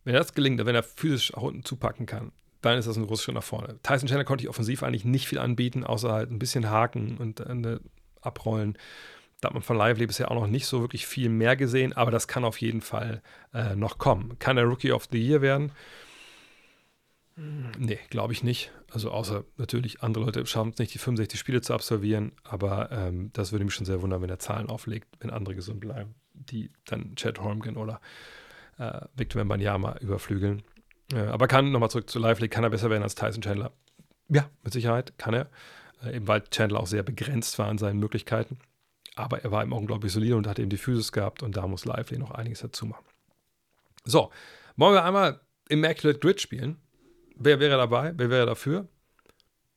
wenn 0.06 0.14
das 0.14 0.34
gelingt, 0.34 0.66
wenn 0.66 0.76
er 0.76 0.84
physisch 0.84 1.34
auch 1.34 1.44
unten 1.44 1.66
zupacken 1.66 2.06
kann, 2.06 2.32
dann 2.62 2.78
ist 2.78 2.88
das 2.88 2.98
ein 2.98 3.06
großer 3.06 3.24
Schritt 3.24 3.36
nach 3.36 3.44
vorne. 3.44 3.80
Tyson 3.84 4.08
Chandler 4.08 4.24
konnte 4.24 4.44
ich 4.44 4.50
offensiv 4.50 4.82
eigentlich 4.82 5.04
nicht 5.04 5.28
viel 5.28 5.40
anbieten, 5.40 5.84
außer 5.84 6.12
halt 6.12 6.32
ein 6.32 6.40
bisschen 6.40 6.70
Haken 6.70 7.18
und 7.18 7.46
eine 7.46 7.82
abrollen. 8.22 8.78
Da 9.42 9.50
hat 9.50 9.54
man 9.54 9.64
von 9.64 9.78
Lively 9.78 10.08
bisher 10.08 10.32
auch 10.32 10.36
noch 10.36 10.48
nicht 10.48 10.68
so 10.68 10.82
wirklich 10.82 11.06
viel 11.06 11.30
mehr 11.30 11.58
gesehen, 11.58 11.94
aber 11.94 12.12
das 12.12 12.28
kann 12.28 12.46
auf 12.46 12.60
jeden 12.62 12.82
Fall 12.82 13.22
äh, 13.54 13.76
noch 13.76 13.98
kommen. 13.98 14.40
Kann 14.40 14.58
er 14.58 14.64
Rookie 14.64 14.92
of 14.94 15.08
the 15.12 15.22
Year 15.22 15.42
werden? 15.42 15.74
Hm, 17.36 17.72
nee, 17.78 18.00
glaube 18.10 18.32
ich 18.32 18.42
nicht. 18.42 18.72
Also 18.92 19.12
außer 19.12 19.44
natürlich 19.58 20.02
andere 20.02 20.26
Leute 20.26 20.46
schaffen 20.46 20.72
es 20.72 20.80
nicht, 20.80 20.94
die 20.94 20.98
65 20.98 21.40
Spiele 21.40 21.62
zu 21.62 21.74
absolvieren, 21.74 22.32
aber 22.44 22.90
ähm, 22.92 23.32
das 23.34 23.52
würde 23.52 23.66
mich 23.66 23.74
schon 23.74 23.86
sehr 23.86 24.02
wundern, 24.02 24.22
wenn 24.22 24.30
er 24.30 24.40
Zahlen 24.40 24.70
auflegt, 24.70 25.08
wenn 25.20 25.30
andere 25.30 25.56
gesund 25.56 25.80
bleiben, 25.82 26.16
die 26.40 26.72
dann 26.86 27.16
Chad 27.16 27.40
Holmgren 27.40 27.78
oder 27.78 28.02
äh, 28.78 29.02
Victor 29.16 29.42
Wembanyama 29.42 29.98
überflügeln. 30.00 30.64
Äh, 31.14 31.20
aber 31.20 31.48
kann, 31.48 31.72
nochmal 31.72 31.90
zurück 31.90 32.10
zu 32.10 32.20
Lively, 32.20 32.50
kann 32.50 32.64
er 32.64 32.70
besser 32.70 32.90
werden 32.90 33.04
als 33.04 33.16
Tyson 33.16 33.42
Chandler? 33.42 33.72
Ja, 34.30 34.50
mit 34.64 34.74
Sicherheit 34.74 35.18
kann 35.18 35.34
er. 35.34 35.50
Äh, 36.04 36.16
eben 36.16 36.28
weil 36.28 36.42
Chandler 36.50 36.80
auch 36.80 36.88
sehr 36.88 37.04
begrenzt 37.04 37.60
war 37.60 37.68
an 37.68 37.78
seinen 37.78 38.00
Möglichkeiten. 38.00 38.60
Aber 39.16 39.44
er 39.44 39.52
war 39.52 39.64
eben 39.64 39.74
unglaublich 39.74 40.12
solide 40.12 40.38
und 40.38 40.48
hat 40.48 40.60
eben 40.60 40.70
die 40.70 40.78
Physis 40.78 41.12
gehabt 41.12 41.44
und 41.44 41.58
da 41.58 41.68
muss 41.68 41.86
Lively 41.86 42.18
noch 42.18 42.32
einiges 42.32 42.60
dazu 42.60 42.86
machen. 42.86 43.06
So, 44.06 44.32
wollen 44.78 44.94
wir 44.94 45.04
einmal 45.04 45.42
Immaculate 45.68 46.20
Grid 46.20 46.42
spielen? 46.42 46.78
Wer 47.36 47.60
wäre 47.60 47.78
dabei? 47.78 48.14
Wer 48.16 48.30
wäre 48.30 48.46
dafür? 48.46 48.88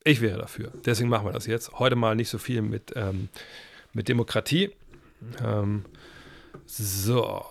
Ich 0.04 0.20
wäre 0.20 0.38
dafür. 0.38 0.72
Deswegen 0.84 1.08
machen 1.08 1.26
wir 1.26 1.32
das 1.32 1.46
jetzt. 1.46 1.72
Heute 1.78 1.96
mal 1.96 2.14
nicht 2.16 2.28
so 2.28 2.38
viel 2.38 2.62
mit, 2.62 2.92
ähm, 2.96 3.28
mit 3.92 4.08
Demokratie. 4.08 4.70
Ähm, 5.42 5.84
so. 6.78 7.44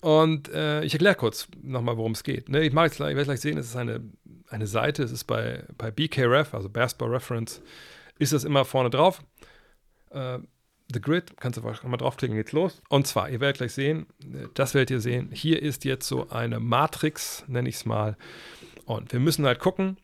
Und 0.00 0.48
äh, 0.48 0.82
ich 0.82 0.94
erkläre 0.94 1.14
kurz 1.14 1.46
nochmal, 1.62 1.96
worum 1.96 2.12
es 2.12 2.24
geht. 2.24 2.48
Ne, 2.48 2.62
ich, 2.62 2.72
mache 2.72 2.86
jetzt, 2.86 2.94
ich 2.94 3.00
werde 3.00 3.24
gleich 3.24 3.40
sehen, 3.40 3.56
es 3.56 3.66
ist 3.66 3.76
eine, 3.76 4.00
eine 4.48 4.66
Seite, 4.66 5.02
es 5.02 5.12
ist 5.12 5.24
bei, 5.24 5.64
bei 5.78 5.90
BKRef, 5.90 6.54
also 6.54 6.68
Basketball 6.68 7.10
Reference, 7.10 7.62
ist 8.18 8.32
das 8.32 8.44
immer 8.44 8.64
vorne 8.64 8.90
drauf. 8.90 9.22
Äh, 10.10 10.38
The 10.92 11.00
Grid, 11.00 11.36
kannst 11.38 11.58
du 11.58 11.66
einfach 11.66 11.84
mal 11.84 11.96
draufklicken, 11.96 12.36
geht's 12.36 12.52
los. 12.52 12.82
Und 12.88 13.06
zwar, 13.06 13.30
ihr 13.30 13.40
werdet 13.40 13.58
gleich 13.58 13.72
sehen, 13.72 14.06
das 14.54 14.74
werdet 14.74 14.90
ihr 14.90 15.00
sehen, 15.00 15.30
hier 15.32 15.62
ist 15.62 15.84
jetzt 15.84 16.06
so 16.06 16.28
eine 16.28 16.60
Matrix, 16.60 17.44
nenne 17.46 17.68
ich 17.68 17.76
es 17.76 17.86
mal. 17.86 18.16
Und 18.84 19.12
wir 19.12 19.20
müssen 19.20 19.46
halt 19.46 19.58
gucken, 19.58 19.96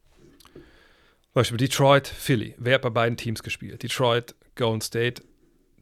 zum 0.54 1.34
Beispiel 1.34 1.58
Detroit, 1.58 2.08
Philly, 2.08 2.54
wer 2.58 2.76
hat 2.76 2.82
bei 2.82 2.90
beiden 2.90 3.16
Teams 3.16 3.42
gespielt? 3.42 3.82
Detroit, 3.82 4.34
Golden 4.54 4.80
State, 4.80 5.22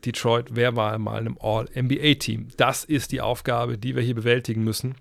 Detroit, 0.05 0.51
wer 0.51 0.77
war 0.77 0.97
mal 0.99 1.19
in 1.21 1.27
einem 1.27 1.39
All-NBA-Team? 1.41 2.49
Das 2.57 2.85
ist 2.85 3.13
die 3.13 3.21
Aufgabe, 3.21 3.79
die 3.79 3.97
wir 3.97 4.03
hier 4.03 4.15
bewältigen 4.15 4.65
müssen. 4.65 4.95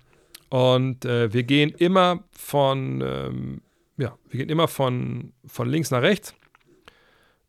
Und 0.48 1.04
äh, 1.04 1.32
wir 1.32 1.42
gehen 1.42 1.70
immer 1.70 2.24
von, 2.30 3.02
ähm, 3.04 3.60
ja, 3.96 4.16
wir 4.28 4.38
gehen 4.38 4.48
immer 4.48 4.68
von, 4.68 5.32
von 5.46 5.68
links 5.68 5.90
nach 5.90 6.02
rechts, 6.02 6.34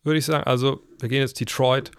würde 0.03 0.19
ich 0.19 0.25
sagen. 0.25 0.45
Also 0.45 0.81
wir 0.99 1.09
gehen 1.09 1.19
jetzt 1.19 1.39
Detroit 1.39 1.91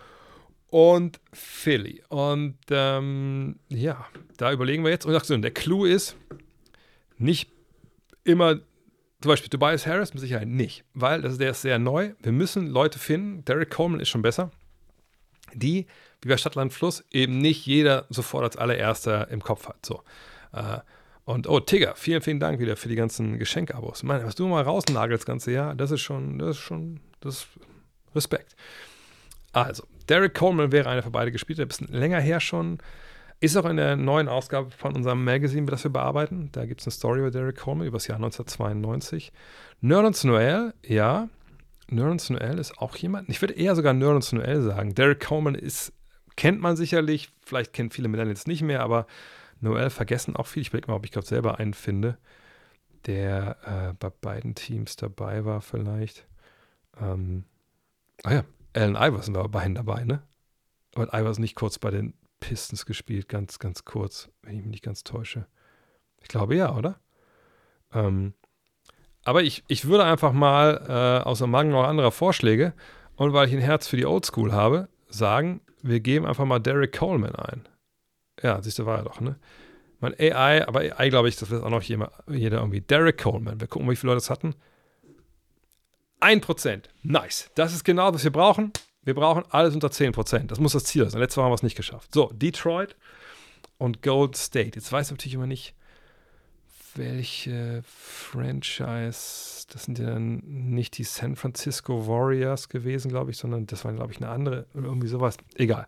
und 0.69 1.21
Philly. 1.33 2.03
Und 2.09 2.59
ähm, 2.71 3.59
ja, 3.69 4.07
da 4.37 4.53
überlegen 4.53 4.85
wir 4.85 4.91
jetzt. 4.91 5.07
Und 5.07 5.43
der 5.43 5.51
Clou 5.51 5.85
ist, 5.85 6.17
nicht 7.17 7.51
immer, 8.25 8.57
zum 9.21 9.29
Beispiel 9.29 9.51
Tobias 9.51 9.87
Harris 9.87 10.15
mit 10.15 10.21
Sicherheit 10.21 10.49
nicht, 10.49 10.85
weil 10.95 11.23
das, 11.23 11.39
der 11.39 11.51
ist 11.51 11.63
sehr 11.63 11.79
neu. 11.79 12.13
Wir 12.23 12.33
müssen 12.33 12.69
Leute 12.69 12.99
finden. 12.99 13.45
Derek 13.45 13.71
Coleman 13.71 14.01
ist 14.01 14.09
schon 14.09 14.23
besser 14.23 14.51
die, 15.55 15.87
wie 16.23 16.29
bei 16.29 16.37
Stadtland 16.37 16.73
Fluss, 16.73 17.05
eben 17.11 17.39
nicht 17.39 17.67
jeder 17.67 18.07
sofort 18.09 18.45
als 18.45 18.57
allererster 18.57 19.29
im 19.31 19.43
Kopf 19.43 19.69
hat. 19.69 19.85
So. 19.85 20.03
Äh, 20.53 20.79
und 21.25 21.47
oh, 21.49 21.61
Tigger, 21.61 21.95
vielen, 21.95 22.23
vielen 22.23 22.41
Dank 22.41 22.59
wieder 22.59 22.77
für 22.77 22.89
die 22.89 22.97
ganzen 22.97 23.39
Geschenkabos. 23.39 24.03
Meine, 24.03 24.25
was 24.25 24.35
du 24.35 24.47
mal 24.49 24.63
rausnagelst 24.63 25.23
das 25.23 25.27
ganze 25.27 25.53
Jahr, 25.53 25.75
das 25.75 25.91
ist 25.91 26.01
schon, 26.01 26.39
das 26.39 26.57
ist 26.57 26.63
schon, 26.63 27.01
das 27.21 27.37
ist 27.37 27.49
Respekt. 28.15 28.57
Also, 29.53 29.85
Derek 30.09 30.35
Coleman 30.35 30.73
wäre 30.73 30.89
einer 30.89 31.03
für 31.03 31.11
beide 31.11 31.31
gespielt, 31.31 31.61
ein 31.61 31.69
bisschen 31.69 31.89
länger 31.89 32.21
her 32.21 32.41
schon. 32.41 32.79
Ist 33.41 33.57
auch 33.57 33.67
in 33.67 33.77
der 33.77 33.95
neuen 33.97 34.27
Ausgabe 34.27 34.71
von 34.71 34.97
unserem 34.97 35.23
Magazine, 35.23 35.67
das 35.67 35.85
wir 35.85 35.93
bearbeiten. 35.93 36.49
Da 36.53 36.67
gibt 36.67 36.81
es 36.81 36.87
eine 36.87 36.93
Story 36.93 37.21
über 37.21 37.31
Derek 37.31 37.57
Coleman 37.57 37.87
über 37.87 37.99
das 37.99 38.07
Jahr 38.07 38.17
1992. 38.17 39.33
Nerlens 39.81 40.25
Noel, 40.25 40.75
ja, 40.85 41.29
Nerlens 41.91 42.31
Noel 42.31 42.59
ist 42.59 42.79
auch 42.79 42.97
jemand, 42.97 43.29
ich 43.29 43.41
würde 43.41 43.55
eher 43.55 43.75
sogar 43.75 43.95
Nerlens 43.95 44.33
Noel 44.33 44.63
sagen. 44.63 44.95
Derek 44.95 45.21
Coleman 45.21 45.55
ist, 45.55 45.93
kennt 46.37 46.61
man 46.61 46.77
sicherlich, 46.77 47.31
vielleicht 47.45 47.73
kennen 47.73 47.91
viele 47.91 48.09
Millennials 48.09 48.47
nicht 48.47 48.63
mehr, 48.63 48.83
aber 48.83 49.07
Noel 49.61 49.91
vergessen 49.91 50.37
auch 50.37 50.47
viel. 50.47 50.63
Ich 50.63 50.69
überlege 50.69 50.91
mal, 50.91 50.97
ob 50.97 51.05
ich 51.05 51.13
gerade 51.13 51.27
selber 51.27 51.59
einen 51.59 51.75
finde, 51.75 52.19
der 53.07 53.57
äh, 53.65 53.95
bei 53.99 54.11
beiden 54.11 54.55
Teams 54.55 54.97
dabei 54.97 55.45
war 55.45 55.61
vielleicht. 55.61 56.27
Ähm, 57.01 57.45
ah 58.25 58.35
ja, 58.35 58.45
Allen 58.75 58.97
Iverson 58.97 59.35
war 59.35 59.45
bei 59.45 59.61
beiden 59.61 59.75
dabei, 59.75 60.05
ne? 60.05 60.23
Aber 60.95 61.09
Iverson 61.19 61.43
nicht 61.43 61.55
kurz 61.55 61.79
bei 61.79 61.91
den 61.91 62.15
Pistons 62.41 62.87
gespielt, 62.87 63.29
ganz, 63.29 63.59
ganz 63.59 63.85
kurz, 63.85 64.29
wenn 64.43 64.57
ich 64.57 64.63
mich 64.63 64.71
nicht 64.71 64.85
ganz 64.85 65.05
täusche. 65.05 65.47
Ich 66.21 66.29
glaube 66.29 66.57
ja, 66.57 66.75
oder? 66.75 67.01
Ähm, 67.93 68.35
aber 69.29 69.43
ich, 69.43 69.63
ich 69.69 69.85
würde 69.85 70.05
einfach 70.05 70.33
mal, 70.33 70.87
äh, 70.89 71.29
außer 71.29 71.47
Mangel 71.47 71.73
noch 71.73 71.85
anderer 71.85 72.13
Vorschläge 72.13 72.73
und 73.17 73.35
weil 73.35 73.47
ich 73.47 73.53
ein 73.53 73.61
Herz 73.61 73.87
für 73.87 73.99
die 73.99 74.07
Oldschool 74.07 74.53
habe, 74.53 74.89
sagen, 75.11 75.61
wir 75.83 76.01
geben 76.01 76.25
einfach 76.25 76.47
mal 76.47 76.61
Derek 76.61 76.97
Coleman 76.97 77.35
ein. 77.35 77.69
Ja, 78.43 78.63
siehst 78.63 78.79
du, 78.79 78.87
war 78.87 78.97
er 78.97 79.05
doch, 79.05 79.21
ne? 79.21 79.37
Mein 80.01 80.15
AI, 80.19 80.67
aber 80.67 80.81
AI 80.81 81.11
glaube 81.11 81.29
ich, 81.29 81.37
das 81.37 81.51
wird 81.51 81.63
auch 81.63 81.69
noch 81.69 81.83
jeder, 81.83 82.11
jeder 82.27 82.61
irgendwie. 82.61 82.81
Derek 82.81 83.19
Coleman. 83.19 83.61
Wir 83.61 83.67
gucken, 83.67 83.91
wie 83.91 83.97
viele 83.97 84.15
Leute 84.15 84.23
das 84.23 84.31
hatten. 84.31 84.55
Ein 86.21 86.41
Prozent. 86.41 86.89
Nice. 87.03 87.51
Das 87.55 87.75
ist 87.75 87.85
genau, 87.85 88.15
was 88.15 88.25
wir 88.25 88.33
brauchen. 88.33 88.73
Wir 89.03 89.15
brauchen 89.15 89.45
alles 89.51 89.75
unter 89.75 89.89
10%. 89.89 90.47
Das 90.47 90.59
muss 90.59 90.73
das 90.73 90.85
Ziel 90.85 91.07
sein. 91.11 91.21
Letztes 91.21 91.37
Mal 91.37 91.45
haben 91.45 91.51
wir 91.51 91.57
es 91.57 91.63
nicht 91.63 91.77
geschafft. 91.77 92.15
So, 92.15 92.31
Detroit 92.33 92.97
und 93.77 94.01
Gold 94.03 94.37
State. 94.37 94.77
Jetzt 94.77 94.91
weiß 94.91 95.09
ich 95.09 95.11
natürlich 95.11 95.35
immer 95.35 95.47
nicht, 95.47 95.75
welche 96.95 97.83
Franchise, 97.85 99.67
das 99.71 99.85
sind 99.85 99.99
ja 99.99 100.07
dann 100.07 100.43
nicht 100.45 100.99
die 100.99 101.05
San 101.05 101.37
Francisco 101.37 102.07
Warriors 102.07 102.69
gewesen, 102.69 103.09
glaube 103.11 103.31
ich, 103.31 103.37
sondern 103.37 103.67
das 103.67 103.85
war, 103.85 103.93
glaube 103.93 104.13
ich, 104.13 104.19
eine 104.19 104.29
andere, 104.29 104.67
irgendwie 104.75 105.09
sowas. 105.09 105.37
Egal. 105.55 105.87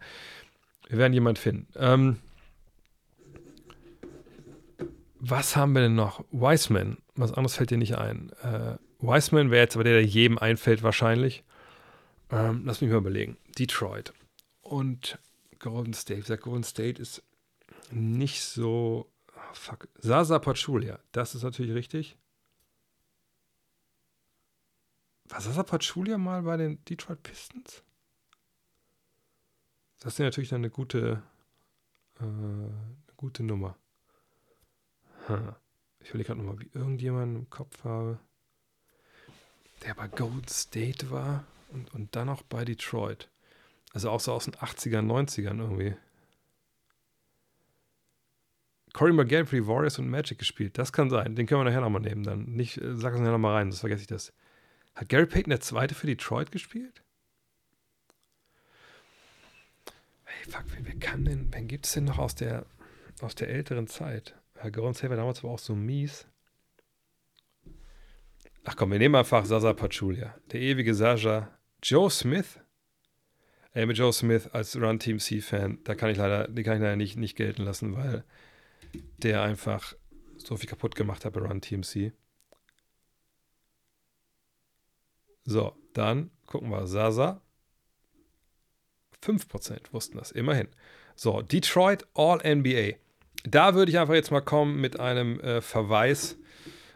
Wir 0.89 0.99
werden 0.99 1.13
jemanden 1.13 1.41
finden. 1.41 1.67
Ähm, 1.77 2.19
was 5.19 5.55
haben 5.55 5.73
wir 5.73 5.83
denn 5.83 5.95
noch? 5.95 6.25
Wiseman. 6.33 6.97
Was 7.15 7.33
anderes 7.33 7.55
fällt 7.55 7.71
dir 7.71 7.79
nicht 7.79 7.97
ein. 7.97 8.33
Äh, 8.43 8.77
Wiseman 9.01 9.51
wäre 9.51 9.63
jetzt 9.63 9.77
aber 9.77 9.85
der, 9.85 9.95
der 9.95 10.05
jedem 10.05 10.39
einfällt, 10.39 10.83
wahrscheinlich. 10.83 11.45
Ähm, 12.31 12.63
lass 12.65 12.81
mich 12.81 12.91
mal 12.91 12.99
überlegen. 12.99 13.37
Detroit 13.59 14.13
und 14.63 15.19
Golden 15.59 15.95
State. 15.95 16.19
Wie 16.19 16.23
gesagt, 16.23 16.43
Golden 16.43 16.65
State 16.65 17.01
ist 17.01 17.23
nicht 17.91 18.43
so 18.43 19.11
fuck. 19.55 19.89
Sasa 19.99 20.39
Pachulia, 20.39 20.99
das 21.13 21.35
ist 21.35 21.43
natürlich 21.43 21.75
richtig. 21.75 22.17
War 25.25 25.41
Sasa 25.41 25.63
Pachulia 25.63 26.19
mal 26.19 26.43
bei 26.43 26.57
den 26.57 26.85
Detroit 26.85 27.23
Pistons? 27.23 27.83
Das 30.01 30.15
ist 30.15 30.19
ja 30.19 30.25
natürlich 30.25 30.55
eine 30.55 30.71
gute, 30.71 31.23
äh, 32.19 32.25
eine 32.25 33.15
gute 33.17 33.43
Nummer. 33.43 33.77
Hm. 35.27 35.55
Ich 36.01 36.09
überlege 36.09 36.29
gerade 36.29 36.41
nochmal, 36.43 36.61
wie 36.61 36.71
irgendjemand 36.73 37.37
im 37.37 37.51
Kopf 37.51 37.85
habe, 37.85 38.19
der 39.85 39.95
bei 39.95 40.09
Gold 40.09 40.49
State 40.49 41.11
war 41.11 41.45
und, 41.69 41.93
und 41.95 42.17
dann 42.17 42.29
auch 42.29 42.43
bei 42.43 42.65
Detroit. 42.65 43.29
Also 43.93 44.11
auch 44.11 44.21
so 44.21 44.33
aus 44.33 44.47
den 44.47 44.55
80ern, 44.55 45.07
90ern 45.07 45.59
irgendwie. 45.59 45.97
Corey 48.93 49.13
für 49.47 49.57
die 49.57 49.67
Warriors 49.67 49.99
und 49.99 50.09
Magic 50.09 50.39
gespielt. 50.39 50.79
Das 50.79 50.93
kann 50.93 51.11
sein. 51.11 51.37
Den 51.37 51.47
können 51.47 51.61
wir 51.61 51.65
nachher 51.65 51.81
nochmal 51.81 52.03
nehmen 52.03 52.25
dann. 52.25 52.45
Nicht, 52.45 52.79
äh, 52.79 52.97
sag 52.97 53.15
es 53.15 53.21
nachher 53.21 53.33
nochmal 53.33 53.55
rein, 53.55 53.71
sonst 53.71 53.81
vergesse 53.81 54.03
ich 54.03 54.09
das. 54.09 54.33
Hat 54.95 55.09
Gary 55.09 55.27
Payton 55.27 55.51
der 55.51 55.61
Zweite 55.61 55.95
für 55.95 56.07
Detroit 56.07 56.51
gespielt? 56.51 57.03
Hey, 60.25 60.51
fuck, 60.51 60.65
wer, 60.75 60.85
wer 60.85 60.97
kann 60.97 61.25
denn, 61.25 61.53
wen 61.53 61.69
gibt 61.69 61.87
es 61.87 61.93
denn 61.93 62.05
noch 62.05 62.19
aus 62.19 62.35
der, 62.35 62.67
aus 63.21 63.35
der 63.35 63.49
älteren 63.49 63.87
Zeit? 63.87 64.35
Herr 64.57 64.71
Goran 64.71 64.95
Saver 64.95 65.17
damals 65.17 65.43
war 65.43 65.51
auch 65.51 65.59
so 65.59 65.75
mies. 65.75 66.27
Ach 68.65 68.77
komm, 68.77 68.93
wir 68.93 68.99
nehmen 68.99 69.15
einfach 69.15 69.45
Sasa 69.45 69.73
Pachulia. 69.73 70.35
Der 70.53 70.61
ewige 70.61 70.95
Sascha. 70.95 71.49
Joe 71.83 72.11
Smith. 72.11 72.61
Ey, 73.73 73.87
mit 73.87 73.97
Joe 73.97 74.13
Smith 74.13 74.49
als 74.49 74.77
Run 74.77 74.99
Team 74.99 75.19
C-Fan, 75.19 75.79
da 75.85 75.95
kann 75.95 76.11
ich 76.11 76.19
leider, 76.19 76.49
die 76.49 76.63
kann 76.65 76.75
ich 76.75 76.83
leider 76.83 76.97
nicht, 76.97 77.17
nicht 77.17 77.37
gelten 77.37 77.63
lassen, 77.63 77.97
weil 77.97 78.25
der 79.19 79.43
einfach 79.43 79.95
so 80.37 80.57
viel 80.57 80.69
kaputt 80.69 80.95
gemacht 80.95 81.25
hat 81.25 81.33
bei 81.33 81.41
Run 81.41 81.61
TMC. 81.61 82.13
So, 85.45 85.77
dann 85.93 86.31
gucken 86.47 86.71
wir. 86.71 86.87
Sasa. 86.87 87.43
5% 89.23 89.93
wussten 89.93 90.17
das, 90.17 90.31
immerhin. 90.31 90.69
So, 91.15 91.43
Detroit 91.43 92.07
All-NBA. 92.15 92.97
Da 93.45 93.75
würde 93.75 93.91
ich 93.91 93.99
einfach 93.99 94.15
jetzt 94.15 94.31
mal 94.31 94.41
kommen 94.41 94.81
mit 94.81 94.99
einem 94.99 95.41
äh, 95.41 95.61
Verweis 95.61 96.39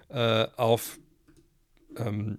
äh, 0.08 0.46
auf, 0.56 0.98
ähm, 1.96 2.38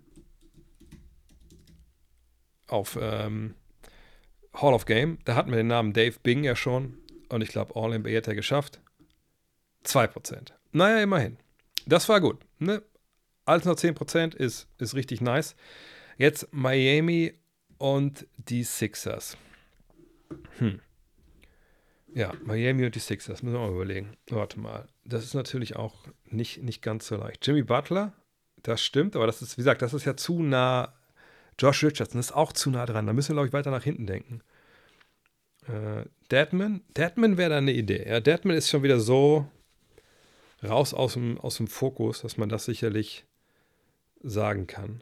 auf, 2.68 2.98
ähm, 3.00 3.56
Hall 4.62 4.74
of 4.74 4.86
Game. 4.86 5.20
Da 5.26 5.36
hatten 5.36 5.52
wir 5.52 5.58
den 5.58 5.68
Namen 5.68 5.94
Dave 5.94 6.16
Bing 6.24 6.44
ja 6.44 6.56
schon. 6.56 6.98
Und 7.30 7.42
ich 7.42 7.50
glaube, 7.50 7.76
All-NBA 7.76 8.18
hat 8.18 8.28
er 8.28 8.36
geschafft. 8.36 8.80
2%. 9.86 10.52
Naja, 10.72 11.02
immerhin. 11.02 11.38
Das 11.86 12.10
war 12.10 12.20
gut. 12.20 12.40
Ne? 12.60 12.82
Alles 13.46 13.66
noch 13.66 13.76
10% 13.76 14.36
ist, 14.36 14.68
ist 14.80 14.96
richtig 14.96 15.22
nice. 15.22 15.56
Jetzt 16.18 16.48
Miami 16.52 17.34
und 17.78 18.28
die 18.38 18.64
Sixers. 18.64 19.38
Hm. 20.58 20.80
Ja, 22.14 22.34
Miami 22.44 22.86
und 22.86 22.96
die 22.96 23.00
Sixers, 23.00 23.44
müssen 23.44 23.56
wir 23.56 23.68
mal 23.68 23.74
überlegen. 23.74 24.16
Warte 24.30 24.60
mal. 24.60 24.88
Das 25.04 25.24
ist 25.24 25.34
natürlich 25.34 25.76
auch 25.76 26.08
nicht, 26.26 26.64
nicht 26.64 26.82
ganz 26.82 27.08
so 27.08 27.18
leicht. 27.18 27.46
Jimmy 27.46 27.62
Butler, 27.62 28.14
das 28.64 28.82
stimmt, 28.82 29.16
aber 29.16 29.28
das 29.28 29.42
ist, 29.42 29.58
wie 29.58 29.62
gesagt, 29.62 29.82
das 29.82 29.94
ist 29.94 30.06
ja 30.06 30.16
zu 30.16 30.42
nah. 30.42 30.94
Josh 31.60 31.84
Richardson 31.84 32.20
ist 32.20 32.34
auch 32.34 32.52
zu 32.52 32.70
nah 32.70 32.86
dran. 32.86 33.06
Da 33.06 33.14
müssen 33.14 33.30
wir, 33.30 33.36
glaube 33.36 33.48
ich, 33.48 33.54
weiter 33.54 33.72
nach 33.72 33.84
hinten 33.84 34.08
denken. 34.08 34.42
Äh, 35.68 36.06
Deadman, 36.32 36.82
Deadman 36.96 37.38
wäre 37.38 37.52
da 37.52 37.58
eine 37.58 37.74
Idee. 37.74 38.06
Ja, 38.08 38.20
Deadman 38.20 38.56
ist 38.56 38.70
schon 38.70 38.84
wieder 38.84 39.00
so 39.00 39.48
raus 40.66 40.94
aus 40.94 41.14
dem, 41.14 41.40
aus 41.40 41.58
dem 41.58 41.68
Fokus, 41.68 42.22
dass 42.22 42.38
man 42.38 42.50
das 42.50 42.66
sicherlich 42.66 43.26
sagen 44.22 44.68
kann. 44.68 45.02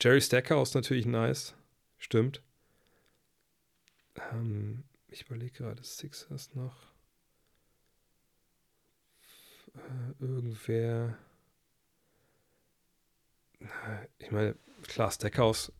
Jerry 0.00 0.20
Stackhouse 0.20 0.74
natürlich 0.74 1.06
nice. 1.06 1.54
Stimmt. 1.98 2.42
Ähm, 4.32 4.84
ich 5.08 5.22
überlege 5.22 5.52
gerade, 5.52 5.82
Sixers 5.82 6.54
noch. 6.54 6.76
Äh, 9.74 10.22
irgendwer. 10.24 11.16
Ich 14.18 14.30
meine, 14.30 14.56
klar, 14.82 15.10
Stackhouse. 15.10 15.72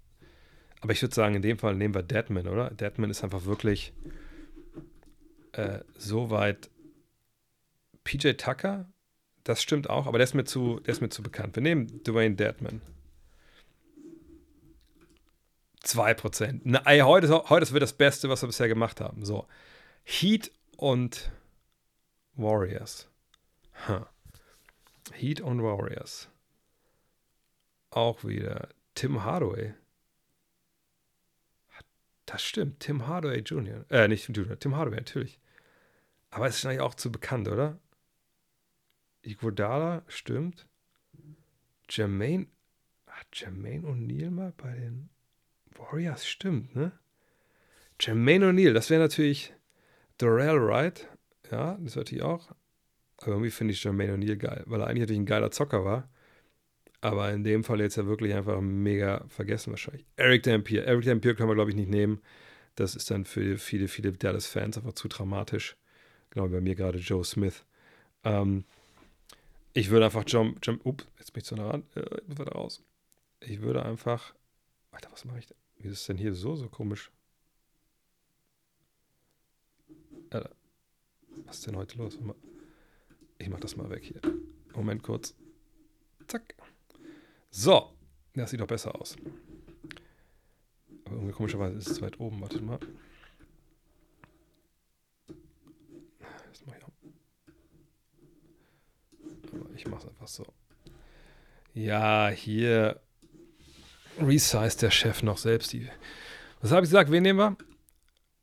Aber 0.80 0.92
ich 0.92 1.02
würde 1.02 1.14
sagen, 1.14 1.34
in 1.34 1.42
dem 1.42 1.58
Fall 1.58 1.74
nehmen 1.74 1.94
wir 1.94 2.02
Deadman, 2.02 2.48
oder? 2.48 2.70
Deadman 2.70 3.10
ist 3.10 3.24
einfach 3.24 3.44
wirklich 3.44 3.92
äh, 5.52 5.80
so 5.96 6.30
weit. 6.30 6.70
PJ 8.04 8.32
Tucker, 8.32 8.86
das 9.44 9.62
stimmt 9.62 9.90
auch, 9.90 10.06
aber 10.06 10.18
der 10.18 10.24
ist 10.24 10.34
mir 10.34 10.44
zu, 10.44 10.80
der 10.80 10.92
ist 10.92 11.00
mir 11.00 11.10
zu 11.10 11.22
bekannt. 11.22 11.54
Wir 11.56 11.62
nehmen 11.62 12.02
Dwayne 12.02 12.34
Deadman. 12.34 12.80
2%. 15.84 16.60
Na, 16.64 16.82
ey, 16.86 17.00
heute, 17.00 17.28
heute 17.50 17.70
wird 17.72 17.82
das 17.82 17.92
Beste, 17.92 18.30
was 18.30 18.42
wir 18.42 18.46
bisher 18.46 18.68
gemacht 18.68 19.02
haben. 19.02 19.24
So. 19.24 19.46
Heat 20.02 20.50
und 20.78 21.30
Warriors. 22.36 23.08
Huh. 23.86 24.06
Heat 25.12 25.42
und 25.42 25.62
Warriors. 25.62 26.28
Auch 27.90 28.24
wieder. 28.24 28.68
Tim 28.94 29.24
Hardaway. 29.24 29.74
Das 32.24 32.42
stimmt. 32.42 32.80
Tim 32.80 33.06
Hardaway 33.06 33.40
Jr. 33.40 33.84
Äh, 33.90 34.08
nicht 34.08 34.28
Junior. 34.34 34.58
Tim 34.58 34.76
Hardaway, 34.76 34.96
natürlich. 34.96 35.38
Aber 36.30 36.46
es 36.46 36.56
ist 36.56 36.66
eigentlich 36.66 36.80
auch 36.80 36.94
zu 36.94 37.12
bekannt, 37.12 37.46
oder? 37.48 37.78
Iguodala, 39.24 40.02
stimmt. 40.08 40.66
Jermaine. 41.88 42.46
Hat 43.06 43.26
Jermaine 43.32 43.86
O'Neal 43.86 44.30
mal 44.30 44.52
bei 44.56 44.72
den 44.72 45.08
Warriors, 45.76 46.26
stimmt, 46.26 46.74
ne? 46.74 46.92
Jermaine 48.00 48.50
O'Neal, 48.50 48.72
das 48.72 48.90
wäre 48.90 49.00
natürlich 49.00 49.54
Dorel 50.18 50.60
Wright. 50.60 51.08
Ja, 51.50 51.78
das 51.80 51.94
natürlich 51.94 52.24
auch. 52.24 52.50
Aber 53.18 53.32
irgendwie 53.32 53.50
finde 53.50 53.72
ich 53.72 53.84
Jermaine 53.84 54.14
O'Neal 54.14 54.36
geil, 54.36 54.64
weil 54.66 54.80
er 54.80 54.88
eigentlich 54.88 55.02
natürlich 55.02 55.20
ein 55.20 55.26
geiler 55.26 55.50
Zocker 55.50 55.84
war. 55.84 56.08
Aber 57.00 57.30
in 57.32 57.44
dem 57.44 57.64
Fall 57.64 57.80
jetzt 57.80 57.96
ja 57.96 58.06
wirklich 58.06 58.34
einfach 58.34 58.60
mega 58.60 59.24
vergessen 59.28 59.70
wahrscheinlich. 59.70 60.06
Eric 60.16 60.42
Dampier. 60.42 60.84
Eric 60.84 61.04
Dampier 61.04 61.34
können 61.34 61.50
wir, 61.50 61.54
glaube 61.54 61.70
ich, 61.70 61.76
nicht 61.76 61.90
nehmen. 61.90 62.20
Das 62.76 62.96
ist 62.96 63.10
dann 63.10 63.24
für 63.24 63.58
viele, 63.58 63.88
viele 63.88 64.12
Dallas-Fans 64.12 64.78
einfach 64.78 64.94
zu 64.94 65.06
dramatisch. 65.08 65.76
Genau 66.30 66.48
wie 66.48 66.54
bei 66.54 66.60
mir 66.60 66.74
gerade 66.74 66.98
Joe 66.98 67.24
Smith. 67.24 67.64
Ähm, 68.24 68.64
ich 69.74 69.90
würde 69.90 70.06
einfach 70.06 70.24
Jump, 70.26 70.64
Jump, 70.64 70.86
up, 70.86 71.06
jetzt 71.18 71.32
bin 71.32 71.40
ich 71.40 71.46
zu 71.46 71.56
nah 71.56 71.68
ran, 71.70 71.84
äh, 71.96 72.20
muss 72.26 72.38
raus. 72.54 72.82
Ich 73.40 73.60
würde 73.60 73.84
einfach, 73.84 74.34
Alter, 74.92 75.10
was 75.12 75.24
mache 75.24 75.40
ich 75.40 75.46
denn? 75.46 75.56
Wie 75.76 75.88
ist 75.88 76.00
es 76.00 76.06
denn 76.06 76.16
hier 76.16 76.34
so, 76.34 76.56
so 76.56 76.68
komisch? 76.68 77.10
Alter, 80.30 80.50
was 81.44 81.58
ist 81.58 81.66
denn 81.66 81.76
heute 81.76 81.98
los? 81.98 82.18
Ich 83.38 83.48
mach 83.48 83.60
das 83.60 83.76
mal 83.76 83.90
weg 83.90 84.04
hier. 84.04 84.20
Moment 84.74 85.02
kurz. 85.02 85.34
Zack. 86.28 86.54
So, 87.50 87.92
das 88.34 88.50
sieht 88.50 88.60
doch 88.60 88.66
besser 88.66 88.98
aus. 88.98 89.16
Aber 91.04 91.16
irgendwie 91.16 91.32
komischerweise 91.32 91.76
ist 91.76 91.88
es 91.88 92.00
weit 92.00 92.18
oben. 92.18 92.40
Wartet 92.40 92.62
mal. 92.62 92.78
Das 95.28 96.64
mach 96.66 96.76
ich 96.76 96.84
auch. 96.84 96.90
Ich 99.74 99.86
mach's 99.86 100.06
einfach 100.06 100.28
so. 100.28 100.46
Ja, 101.72 102.28
hier 102.28 103.00
resize 104.20 104.78
der 104.78 104.90
Chef 104.90 105.22
noch 105.22 105.38
selbst 105.38 105.72
die. 105.72 105.88
Was 106.60 106.70
habe 106.70 106.84
ich 106.84 106.90
gesagt? 106.90 107.10
Wen 107.10 107.22
nehmen 107.22 107.38
wir? 107.38 107.56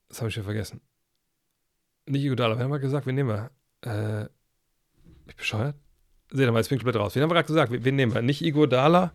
Das 0.09 0.19
habe 0.19 0.29
ich 0.29 0.35
schon 0.35 0.43
vergessen. 0.43 0.81
Nicht 2.05 2.23
Iguodala. 2.23 2.55
Wen 2.55 2.63
haben 2.63 2.71
wir 2.71 2.79
gesagt? 2.79 3.07
Wen 3.07 3.15
nehmen 3.15 3.29
wir? 3.29 3.51
Äh, 3.85 4.27
ich 5.27 5.35
bescheuert? 5.35 5.75
Seht 6.29 6.41
ihr 6.41 6.51
mal, 6.51 6.59
jetzt 6.59 6.69
bin 6.69 6.77
ich 6.77 6.83
komplett 6.83 7.01
raus. 7.01 7.15
Wen 7.15 7.23
haben 7.23 7.29
wir 7.29 7.35
gerade 7.35 7.47
gesagt? 7.47 7.71
Wen 7.71 7.95
nehmen 7.95 8.13
wir? 8.13 8.21
Nicht 8.21 8.41
Iguodala. 8.41 9.13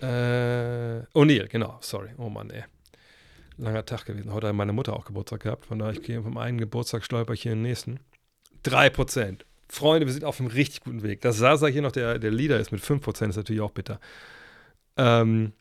Äh, 0.00 1.04
O'Neill, 1.14 1.48
genau. 1.48 1.78
Sorry. 1.80 2.10
Oh 2.18 2.28
Mann, 2.28 2.50
ey. 2.50 2.64
Langer 3.56 3.84
Tag 3.84 4.04
gewesen. 4.06 4.32
Heute 4.32 4.48
hat 4.48 4.54
meine 4.54 4.72
Mutter 4.72 4.94
auch 4.94 5.04
Geburtstag 5.04 5.40
gehabt. 5.40 5.66
Von 5.66 5.78
daher, 5.78 5.92
ich 5.92 6.02
gehe 6.02 6.22
vom 6.22 6.38
einen 6.38 6.58
Geburtstag 6.58 7.04
stolper 7.04 7.34
ich 7.34 7.42
hier 7.42 7.52
in 7.52 7.58
den 7.58 7.68
nächsten. 7.68 8.00
3%. 8.64 9.42
Freunde, 9.72 10.06
wir 10.06 10.12
sind 10.12 10.24
auf 10.24 10.38
einem 10.38 10.50
richtig 10.50 10.82
guten 10.82 11.02
Weg. 11.02 11.22
Dass 11.22 11.38
Sasa 11.38 11.66
hier 11.66 11.80
noch 11.80 11.92
der, 11.92 12.18
der 12.18 12.30
Leader 12.30 12.60
ist 12.60 12.72
mit 12.72 12.82
5%, 12.82 13.30
ist 13.30 13.36
natürlich 13.36 13.62
auch 13.62 13.70
bitter. 13.70 14.00
Ähm, 14.98 15.54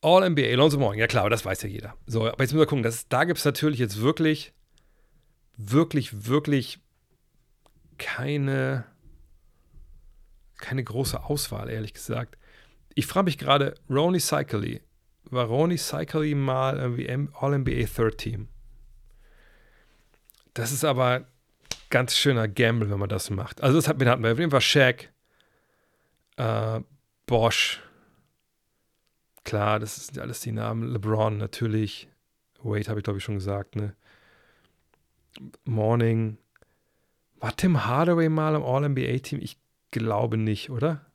All-NBA, 0.00 0.54
Lonzo 0.54 0.78
Morning, 0.78 1.00
ja 1.00 1.06
klar, 1.06 1.28
das 1.28 1.44
weiß 1.44 1.60
ja 1.64 1.68
jeder. 1.68 1.94
So, 2.06 2.20
aber 2.20 2.42
jetzt 2.42 2.52
müssen 2.52 2.60
wir 2.60 2.66
gucken, 2.66 2.82
das, 2.82 3.08
da 3.08 3.24
gibt 3.24 3.40
es 3.40 3.44
natürlich 3.44 3.78
jetzt 3.78 4.00
wirklich, 4.00 4.54
wirklich, 5.58 6.26
wirklich 6.26 6.78
keine, 7.98 8.86
keine 10.56 10.82
große 10.82 11.24
Auswahl, 11.24 11.68
ehrlich 11.68 11.92
gesagt. 11.92 12.38
Ich 12.94 13.06
frage 13.06 13.26
mich 13.26 13.36
gerade, 13.36 13.74
Ronnie 13.90 14.18
Cycli, 14.18 14.80
war 15.24 15.44
Ronnie 15.44 15.76
Cycli 15.76 16.34
mal 16.34 16.78
irgendwie 16.78 17.10
All-NBA 17.10 17.84
Third 17.94 18.16
Team? 18.16 18.48
Das 20.54 20.72
ist 20.72 20.86
aber 20.86 21.26
ganz 21.94 22.16
schöner 22.16 22.48
Gamble, 22.48 22.90
wenn 22.90 22.98
man 22.98 23.08
das 23.08 23.30
macht. 23.30 23.62
Also 23.62 23.76
das 23.76 23.86
hat, 23.86 24.04
hatten 24.04 24.24
wir 24.24 24.32
auf 24.32 24.38
jeden 24.40 24.50
Fall 24.50 24.60
Shaq, 24.60 25.12
äh, 26.36 26.80
Bosch, 27.24 27.80
klar, 29.44 29.78
das 29.78 30.08
sind 30.08 30.18
alles 30.18 30.40
die 30.40 30.50
Namen. 30.50 30.92
LeBron 30.92 31.38
natürlich. 31.38 32.08
Wade 32.64 32.88
habe 32.88 32.98
ich 32.98 33.04
glaube 33.04 33.18
ich 33.18 33.24
schon 33.24 33.36
gesagt, 33.36 33.76
ne? 33.76 33.94
Morning. 35.64 36.36
War 37.36 37.56
Tim 37.56 37.86
Hardaway 37.86 38.28
mal 38.28 38.56
im 38.56 38.64
All-NBA-Team? 38.64 39.38
Ich 39.40 39.56
glaube 39.92 40.36
nicht, 40.36 40.70
oder? 40.70 41.06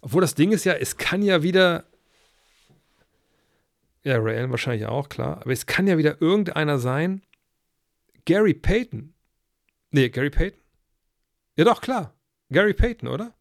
Obwohl 0.00 0.22
das 0.22 0.34
Ding 0.34 0.52
ist 0.52 0.64
ja, 0.64 0.72
es 0.72 0.96
kann 0.96 1.20
ja 1.20 1.42
wieder. 1.42 1.84
Ja, 4.04 4.16
Ray 4.16 4.38
Allen 4.38 4.50
wahrscheinlich 4.50 4.86
auch, 4.86 5.10
klar. 5.10 5.42
Aber 5.42 5.52
es 5.52 5.66
kann 5.66 5.86
ja 5.86 5.98
wieder 5.98 6.22
irgendeiner 6.22 6.78
sein. 6.78 7.20
Gary 8.24 8.54
Payton. 8.54 9.13
Nee, 9.94 10.08
Gary 10.08 10.30
Payton? 10.30 10.58
Ja, 11.54 11.64
doch, 11.64 11.80
klar. 11.80 12.18
Gary 12.50 12.74
Payton, 12.74 13.08
oder? 13.08 13.32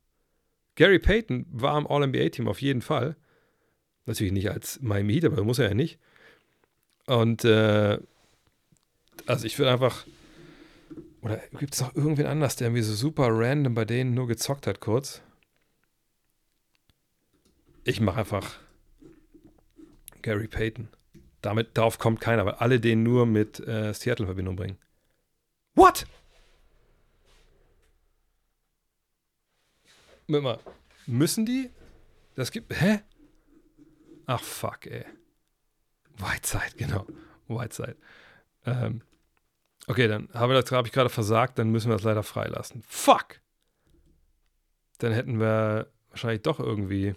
Gary 0.76 1.00
Payton 1.00 1.48
war 1.50 1.76
im 1.80 1.88
All-NBA-Team 1.88 2.48
auf 2.48 2.62
jeden 2.62 2.84
Fall. 2.84 3.16
Natürlich 4.06 4.34
nicht 4.34 4.52
als 4.52 4.80
Miami 4.80 5.14
Heat, 5.14 5.26
aber 5.26 5.44
muss 5.44 5.58
er 5.58 5.70
ja 5.70 5.74
nicht. 5.74 5.98
Und 7.08 7.44
äh, 7.44 7.98
also 9.26 9.48
ich 9.48 9.58
würde 9.58 9.72
einfach. 9.72 10.06
Oder 11.24 11.38
gibt 11.58 11.74
es 11.74 11.82
noch 11.82 11.96
irgendwen 11.96 12.28
anders, 12.28 12.56
der 12.56 12.68
irgendwie 12.68 12.84
so 12.84 12.94
super 12.94 13.30
random 13.32 13.74
bei 13.74 13.86
denen 13.86 14.14
nur 14.14 14.28
gezockt 14.28 14.68
hat, 14.68 14.80
kurz? 14.80 15.24
Ich 17.84 18.00
mache 18.00 18.20
einfach 18.20 18.60
Gary 20.22 20.48
Payton. 20.48 20.88
Damit, 21.42 21.76
darauf 21.80 21.98
kommt 21.98 22.22
keiner, 22.22 22.46
weil 22.46 22.54
alle 22.54 22.80
den 22.80 23.02
nur 23.02 23.26
mit 23.26 23.60
äh, 23.60 23.92
Seattle 23.92 24.26
in 24.26 24.28
Verbindung 24.28 24.56
bringen. 24.56 24.78
What? 25.74 26.06
Mal, 30.28 30.60
müssen 31.06 31.46
die? 31.46 31.70
Das 32.36 32.52
gibt. 32.52 32.74
Hä? 32.80 33.02
Ach, 34.26 34.42
fuck, 34.42 34.88
ey. 34.88 35.06
Whiteside, 36.18 36.74
genau. 36.78 37.06
Whiteside. 37.48 37.98
Ähm, 38.66 39.02
okay, 39.88 40.08
dann 40.08 40.30
habe 40.34 40.56
hab 40.58 40.86
ich 40.86 40.92
gerade 40.92 41.10
versagt, 41.10 41.60
dann 41.60 41.70
müssen 41.70 41.90
wir 41.90 41.96
das 41.96 42.04
leider 42.04 42.24
freilassen. 42.24 42.84
Fuck! 42.88 43.42
Dann 45.00 45.12
hätten 45.12 45.40
wir 45.40 45.92
wahrscheinlich 46.10 46.42
doch 46.44 46.60
irgendwie. 46.60 47.16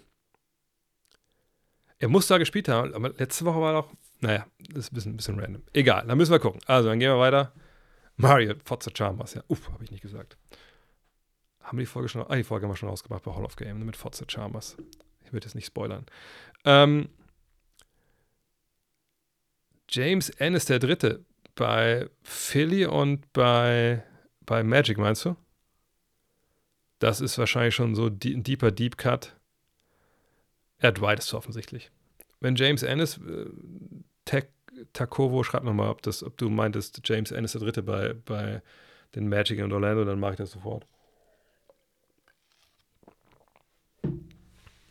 Er 1.99 2.09
muss 2.09 2.27
da 2.27 2.37
gespielt 2.37 2.67
haben, 2.67 2.93
aber 2.93 3.09
letzte 3.09 3.45
Woche 3.45 3.59
war 3.59 3.73
doch, 3.73 3.91
naja, 4.19 4.45
das 4.59 4.85
ist 4.85 4.91
ein 4.91 4.95
bisschen, 4.95 5.13
ein 5.13 5.17
bisschen 5.17 5.39
random. 5.39 5.63
Egal, 5.73 6.05
dann 6.05 6.17
müssen 6.17 6.31
wir 6.31 6.39
gucken. 6.39 6.61
Also, 6.65 6.89
dann 6.89 6.99
gehen 6.99 7.09
wir 7.09 7.19
weiter. 7.19 7.53
Mario, 8.17 8.55
Forza 8.65 8.91
Chalmers, 8.91 9.35
ja. 9.35 9.43
Uff, 9.47 9.69
habe 9.71 9.83
ich 9.83 9.91
nicht 9.91 10.01
gesagt. 10.01 10.37
Haben 11.67 11.79
wir 11.79 11.83
die 11.83 11.87
Folge 11.91 12.07
schon, 12.07 12.21
ah, 12.21 12.35
die 12.37 12.45
Folge 12.45 12.65
haben 12.65 12.71
wir 12.71 12.77
schon 12.77 12.87
rausgebracht 12.87 13.23
bei 13.23 13.35
Hall 13.35 13.43
of 13.43 13.57
Game 13.57 13.85
mit 13.85 13.97
Forza 13.97 14.23
Chalmers. 14.23 14.77
Ich 15.25 15.33
würde 15.33 15.45
jetzt 15.45 15.53
nicht 15.53 15.65
spoilern. 15.65 16.05
Ähm, 16.63 17.09
James 19.89 20.29
Ennis 20.29 20.63
der 20.63 20.79
Dritte 20.79 21.25
bei 21.55 22.09
Philly 22.23 22.85
und 22.85 23.33
bei, 23.33 24.01
bei 24.45 24.63
Magic, 24.63 24.97
meinst 24.97 25.25
du? 25.25 25.35
Das 26.99 27.19
ist 27.19 27.37
wahrscheinlich 27.37 27.75
schon 27.75 27.95
so 27.95 28.05
ein 28.05 28.17
deeper 28.43 28.71
Deep 28.71 28.97
Cut. 28.97 29.35
Er 30.77 30.93
Dwight 30.93 31.19
ist 31.19 31.33
offensichtlich. 31.33 31.91
Wenn 32.39 32.55
James 32.55 32.81
Ennis, 32.81 33.17
äh, 33.17 33.49
Tech, 34.23 34.45
Takovo, 34.93 35.43
schreib 35.43 35.63
nochmal, 35.63 35.89
ob, 35.89 36.07
ob 36.07 36.37
du 36.37 36.49
meintest, 36.49 37.01
James 37.03 37.31
Ennis 37.31 37.51
der 37.51 37.61
Dritte 37.61 37.83
bei, 37.83 38.13
bei 38.13 38.61
den 39.15 39.27
Magic 39.27 39.61
und 39.61 39.73
Orlando, 39.73 40.05
dann 40.05 40.21
mache 40.21 40.31
ich 40.31 40.37
das 40.37 40.51
sofort. 40.51 40.87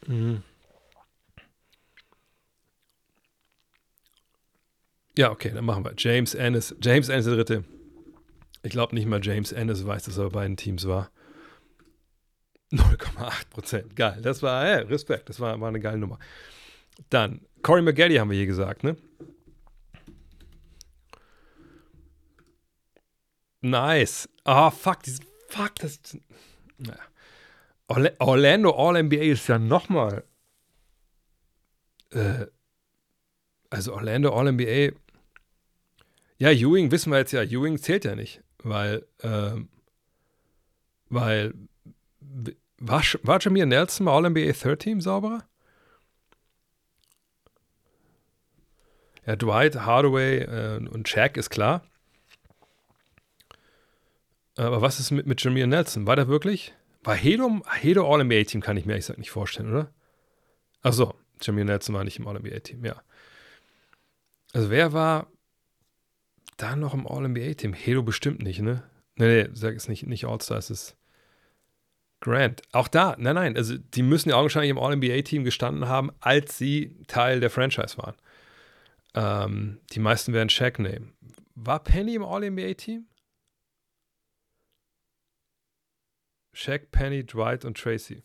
Mhm. 0.06 0.42
Ja, 5.18 5.30
okay, 5.30 5.50
dann 5.54 5.64
machen 5.64 5.84
wir. 5.84 5.94
James 5.96 6.34
Ennis. 6.34 6.74
James 6.80 7.08
Ennis 7.08 7.24
der 7.24 7.34
Dritte. 7.36 7.64
Ich 8.62 8.70
glaube 8.70 8.94
nicht 8.94 9.06
mal 9.06 9.20
James 9.24 9.52
Ennis 9.52 9.86
weiß, 9.86 10.04
dass 10.04 10.18
er 10.18 10.24
bei 10.24 10.40
beiden 10.40 10.56
Teams 10.56 10.86
war. 10.86 11.10
0,8 12.72 13.48
Prozent. 13.50 13.96
Geil. 13.96 14.20
Das 14.22 14.42
war, 14.42 14.66
ja, 14.66 14.78
Respekt. 14.78 15.28
Das 15.28 15.40
war, 15.40 15.58
war 15.60 15.68
eine 15.68 15.80
geile 15.80 15.98
Nummer. 15.98 16.18
Dann, 17.10 17.40
Corey 17.62 17.82
McGaddy 17.82 18.16
haben 18.16 18.30
wir 18.30 18.36
hier 18.36 18.46
gesagt, 18.46 18.82
ne? 18.82 18.96
Nice. 23.62 24.28
Ah, 24.44 24.68
oh, 24.68 24.70
fuck. 24.70 25.02
Dieses, 25.02 25.20
fuck, 25.48 25.74
das. 25.76 25.98
Naja. 26.78 26.98
Orlando 27.88 28.70
All-NBA 28.70 29.16
ist 29.16 29.46
ja 29.48 29.58
nochmal. 29.58 30.24
Äh, 32.10 32.46
also 33.70 33.94
Orlando 33.94 34.36
All-NBA. 34.36 34.96
Ja, 36.38 36.50
Ewing 36.50 36.90
wissen 36.90 37.10
wir 37.10 37.18
jetzt 37.18 37.32
ja. 37.32 37.42
Ewing 37.42 37.78
zählt 37.78 38.04
ja 38.04 38.14
nicht, 38.14 38.42
weil. 38.62 39.06
Ähm, 39.22 39.68
weil. 41.08 41.54
War, 42.78 43.02
war 43.22 43.40
Jameer 43.40 43.66
Nelson 43.66 44.04
mal 44.04 44.16
All-NBA 44.16 44.52
Third 44.52 44.80
Team 44.80 45.00
sauberer? 45.00 45.44
Ja, 49.24 49.34
Dwight, 49.34 49.76
Hardaway 49.76 50.38
äh, 50.40 50.88
und 50.88 51.08
Shaq 51.08 51.36
ist 51.36 51.50
klar. 51.50 51.82
Aber 54.56 54.82
was 54.82 55.00
ist 55.00 55.10
mit, 55.10 55.26
mit 55.26 55.42
Jameer 55.42 55.66
Nelson? 55.66 56.06
War 56.06 56.16
der 56.16 56.28
wirklich? 56.28 56.74
War 57.06 57.14
Hedo, 57.14 57.62
Hedo 57.72 58.12
All-NBA-Team, 58.12 58.60
kann 58.60 58.76
ich 58.76 58.84
mir 58.84 58.94
ehrlich 58.94 59.04
gesagt 59.04 59.20
nicht 59.20 59.30
vorstellen, 59.30 59.70
oder? 59.70 59.92
Achso, 60.82 61.14
Jamie 61.40 61.62
Nelson 61.62 61.94
war 61.94 62.02
nicht 62.02 62.18
im 62.18 62.26
All-NBA-Team, 62.26 62.84
ja. 62.84 63.00
Also 64.52 64.70
wer 64.70 64.92
war 64.92 65.28
da 66.56 66.74
noch 66.74 66.94
im 66.94 67.06
All-NBA-Team? 67.06 67.74
Hedo 67.74 68.02
bestimmt 68.02 68.42
nicht, 68.42 68.60
ne? 68.60 68.82
Nee, 69.14 69.44
nee, 69.44 69.50
sag 69.52 69.76
es 69.76 69.86
nicht, 69.86 70.04
nicht 70.04 70.24
All-Star, 70.24 70.58
es 70.58 70.68
ist 70.68 70.96
Grant. 72.18 72.62
Auch 72.72 72.88
da, 72.88 73.14
nein, 73.18 73.36
nein, 73.36 73.56
also 73.56 73.76
die 73.78 74.02
müssen 74.02 74.30
ja 74.30 74.34
augenscheinlich 74.34 74.70
im 74.70 74.78
All-NBA-Team 74.78 75.44
gestanden 75.44 75.86
haben, 75.88 76.10
als 76.18 76.58
sie 76.58 76.96
Teil 77.06 77.38
der 77.38 77.50
Franchise 77.50 77.98
waren. 77.98 78.16
Ähm, 79.14 79.78
die 79.92 80.00
meisten 80.00 80.32
werden 80.32 80.48
Shaq 80.48 80.80
nehmen. 80.80 81.12
War 81.54 81.84
Penny 81.84 82.16
im 82.16 82.24
All-NBA-Team? 82.24 83.06
Shaq, 86.56 86.90
Penny, 86.90 87.22
Dwight 87.22 87.66
und 87.66 87.76
Tracy. 87.76 88.22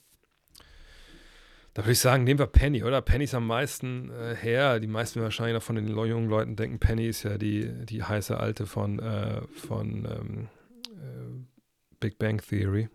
Da 1.74 1.84
würde 1.84 1.92
ich 1.92 2.00
sagen, 2.00 2.24
nehmen 2.24 2.40
wir 2.40 2.48
Penny, 2.48 2.82
oder? 2.82 3.02
Penny 3.02 3.26
ist 3.26 3.34
am 3.34 3.46
meisten 3.46 4.10
äh, 4.10 4.36
her. 4.36 4.80
Die 4.80 4.88
meisten 4.88 5.22
wahrscheinlich 5.22 5.54
noch 5.54 5.64
von 5.64 5.76
den 5.76 5.90
jungen 5.90 6.30
Leuten 6.30 6.56
denken, 6.56 6.80
Penny 6.80 7.08
ist 7.08 7.24
ja 7.24 7.38
die, 7.38 7.86
die 7.86 8.04
heiße 8.04 8.38
Alte 8.38 8.66
von, 8.66 9.00
äh, 9.00 9.42
von 9.48 10.06
ähm, 10.06 10.50
äh, 10.88 11.96
Big 12.00 12.18
Bang 12.18 12.42
Theory. 12.42 12.88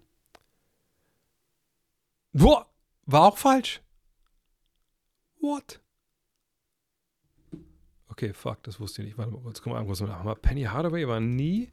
Boah, 2.33 2.67
war 3.05 3.27
auch 3.27 3.37
falsch. 3.37 3.83
What? 5.41 5.81
Okay, 8.09 8.33
fuck, 8.33 8.63
das 8.63 8.81
wusste 8.81 9.03
ich 9.03 9.09
nicht. 9.09 9.19
Warte 9.19 9.33
mal 9.33 9.43
kurz, 9.43 9.61
guck 9.61 9.75
mal, 9.75 9.85
kurz. 9.85 10.03
Penny 10.41 10.63
Hardaway 10.63 11.07
war 11.07 11.21
nie. 11.21 11.71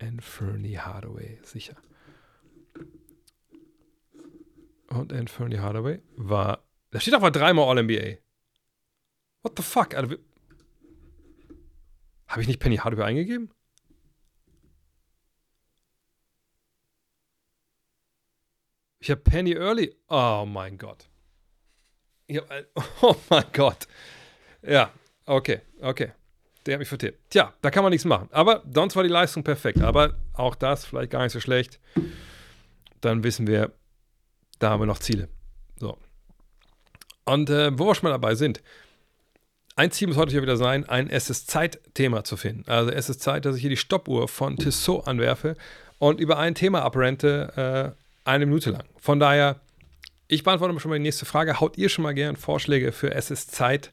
Ja, 0.00 0.06
Anthony 0.08 0.74
Hardaway, 0.74 1.38
sicher. 1.42 1.76
Und 4.88 5.12
Anthony 5.12 5.56
Hardaway 5.56 6.00
war. 6.16 6.62
Da 6.90 7.00
steht 7.00 7.14
aber 7.14 7.30
dreimal 7.30 7.68
All-NBA. 7.68 8.18
What 9.42 9.56
the 9.56 9.62
fuck? 9.62 9.94
Habe 9.94 10.18
ich 12.42 12.48
nicht 12.48 12.60
Penny 12.60 12.76
Hardaway 12.76 13.04
eingegeben? 13.04 13.50
Ich 18.98 19.10
habe 19.10 19.20
Penny 19.20 19.52
Early. 19.52 19.94
Oh 20.08 20.44
mein 20.48 20.78
Gott. 20.78 21.08
Hab, 22.28 22.66
oh 23.02 23.16
mein 23.28 23.44
Gott. 23.52 23.86
Ja, 24.62 24.92
okay, 25.26 25.60
okay. 25.80 26.12
Der 26.66 26.74
hat 26.74 26.80
mich 26.80 26.88
vertippt. 26.88 27.30
Tja, 27.30 27.52
da 27.62 27.70
kann 27.70 27.84
man 27.84 27.90
nichts 27.90 28.04
machen. 28.04 28.28
Aber 28.32 28.62
sonst 28.72 28.96
war 28.96 29.04
die 29.04 29.08
Leistung 29.08 29.44
perfekt. 29.44 29.80
Aber 29.80 30.14
auch 30.32 30.56
das 30.56 30.84
vielleicht 30.84 31.12
gar 31.12 31.22
nicht 31.22 31.32
so 31.32 31.40
schlecht. 31.40 31.78
Dann 33.00 33.22
wissen 33.22 33.46
wir, 33.46 33.72
da 34.58 34.70
haben 34.70 34.80
wir 34.80 34.86
noch 34.86 34.98
Ziele. 34.98 35.28
So. 35.78 35.96
Und 37.24 37.50
äh, 37.50 37.78
wo 37.78 37.86
wir 37.86 37.94
schon 37.94 38.08
mal 38.08 38.14
dabei 38.14 38.34
sind, 38.34 38.62
ein 39.76 39.90
Ziel 39.90 40.08
muss 40.08 40.16
heute 40.16 40.32
hier 40.32 40.42
wieder 40.42 40.56
sein, 40.56 40.88
ein 40.88 41.10
Es 41.10 41.28
ist 41.28 41.50
Zeit-Thema 41.50 42.24
zu 42.24 42.36
finden. 42.36 42.64
Also 42.66 42.90
es 42.90 43.10
ist 43.10 43.20
Zeit, 43.20 43.44
dass 43.44 43.56
ich 43.56 43.60
hier 43.60 43.70
die 43.70 43.76
Stoppuhr 43.76 44.26
von 44.26 44.56
Tissot 44.56 45.06
anwerfe 45.06 45.54
und 45.98 46.18
über 46.18 46.38
ein 46.38 46.54
Thema 46.54 46.82
abrente, 46.82 47.94
äh, 47.94 48.28
eine 48.28 48.46
Minute 48.46 48.70
lang. 48.70 48.84
Von 48.98 49.20
daher, 49.20 49.60
ich 50.28 50.42
beantworte 50.42 50.80
schon 50.80 50.88
mal 50.88 50.96
die 50.96 51.02
nächste 51.02 51.26
Frage. 51.26 51.60
Haut 51.60 51.76
ihr 51.76 51.90
schon 51.90 52.02
mal 52.02 52.14
gern 52.14 52.36
Vorschläge 52.36 52.90
für 52.90 53.12
Es 53.12 53.30
ist 53.30 53.54
Zeit? 53.54 53.92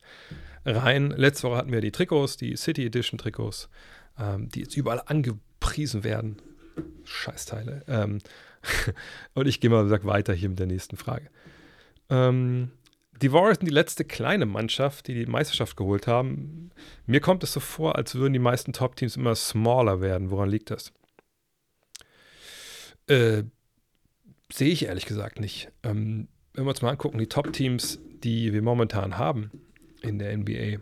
Rein. 0.65 1.11
Letzte 1.11 1.47
Woche 1.47 1.57
hatten 1.57 1.71
wir 1.71 1.81
die 1.81 1.91
Trikots, 1.91 2.37
die 2.37 2.55
City 2.55 2.85
Edition 2.85 3.17
Trikots, 3.17 3.69
ähm, 4.19 4.49
die 4.49 4.61
jetzt 4.61 4.77
überall 4.77 5.01
angepriesen 5.05 6.03
werden. 6.03 6.37
Scheißteile. 7.03 7.83
Ähm, 7.87 8.19
und 9.33 9.47
ich 9.47 9.59
gehe 9.59 9.69
mal 9.69 9.83
gesagt, 9.83 10.05
weiter 10.05 10.33
hier 10.33 10.49
mit 10.49 10.59
der 10.59 10.67
nächsten 10.67 10.97
Frage. 10.97 11.29
Ähm, 12.09 12.71
die 13.21 13.31
Warriors 13.31 13.57
sind 13.59 13.67
die 13.67 13.73
letzte 13.73 14.03
kleine 14.03 14.45
Mannschaft, 14.45 15.07
die 15.07 15.13
die 15.13 15.25
Meisterschaft 15.25 15.77
geholt 15.77 16.07
haben. 16.07 16.71
Mir 17.05 17.19
kommt 17.19 17.43
es 17.43 17.53
so 17.53 17.59
vor, 17.59 17.95
als 17.95 18.15
würden 18.15 18.33
die 18.33 18.39
meisten 18.39 18.73
Top-Teams 18.73 19.15
immer 19.15 19.35
smaller 19.35 20.01
werden. 20.01 20.29
Woran 20.29 20.49
liegt 20.49 20.71
das? 20.71 20.91
Äh, 23.07 23.43
sehe 24.51 24.69
ich 24.71 24.85
ehrlich 24.85 25.05
gesagt 25.05 25.39
nicht. 25.39 25.71
Ähm, 25.83 26.27
wenn 26.53 26.65
wir 26.65 26.69
uns 26.69 26.81
mal 26.81 26.91
angucken, 26.91 27.17
die 27.17 27.27
Top-Teams, 27.27 27.99
die 28.23 28.53
wir 28.53 28.61
momentan 28.61 29.17
haben, 29.17 29.51
in 30.03 30.19
der 30.19 30.37
NBA. 30.37 30.53
Äh, 30.53 30.79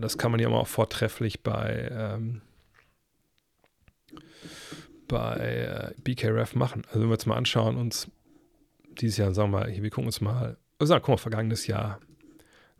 das 0.00 0.18
kann 0.18 0.30
man 0.32 0.40
ja 0.40 0.48
auch 0.48 0.66
vortrefflich 0.66 1.42
bei, 1.42 1.88
ähm, 1.92 2.42
bei 5.08 5.92
äh, 5.96 6.00
BKRF 6.02 6.54
machen. 6.54 6.82
Also 6.88 7.00
wenn 7.00 7.08
wir 7.08 7.14
uns 7.14 7.26
mal 7.26 7.36
anschauen, 7.36 7.76
uns 7.76 8.10
dieses 9.00 9.16
Jahr, 9.16 9.32
sagen 9.32 9.52
wir 9.52 9.60
mal, 9.60 9.82
wir 9.82 9.90
gucken 9.90 10.06
uns 10.06 10.20
mal, 10.20 10.56
also 10.78 10.94
guck 10.96 11.08
mal, 11.08 11.16
vergangenes 11.16 11.66
Jahr, 11.66 12.00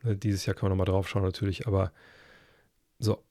ne, 0.03 0.16
dieses 0.16 0.47
Jahr 0.47 0.55
können 0.55 0.66
wir 0.66 0.77
nochmal 0.77 0.87
drauf 0.87 1.09
schauen 1.09 1.23
natürlich, 1.23 1.66
aber 1.66 1.93
so, 2.99 3.23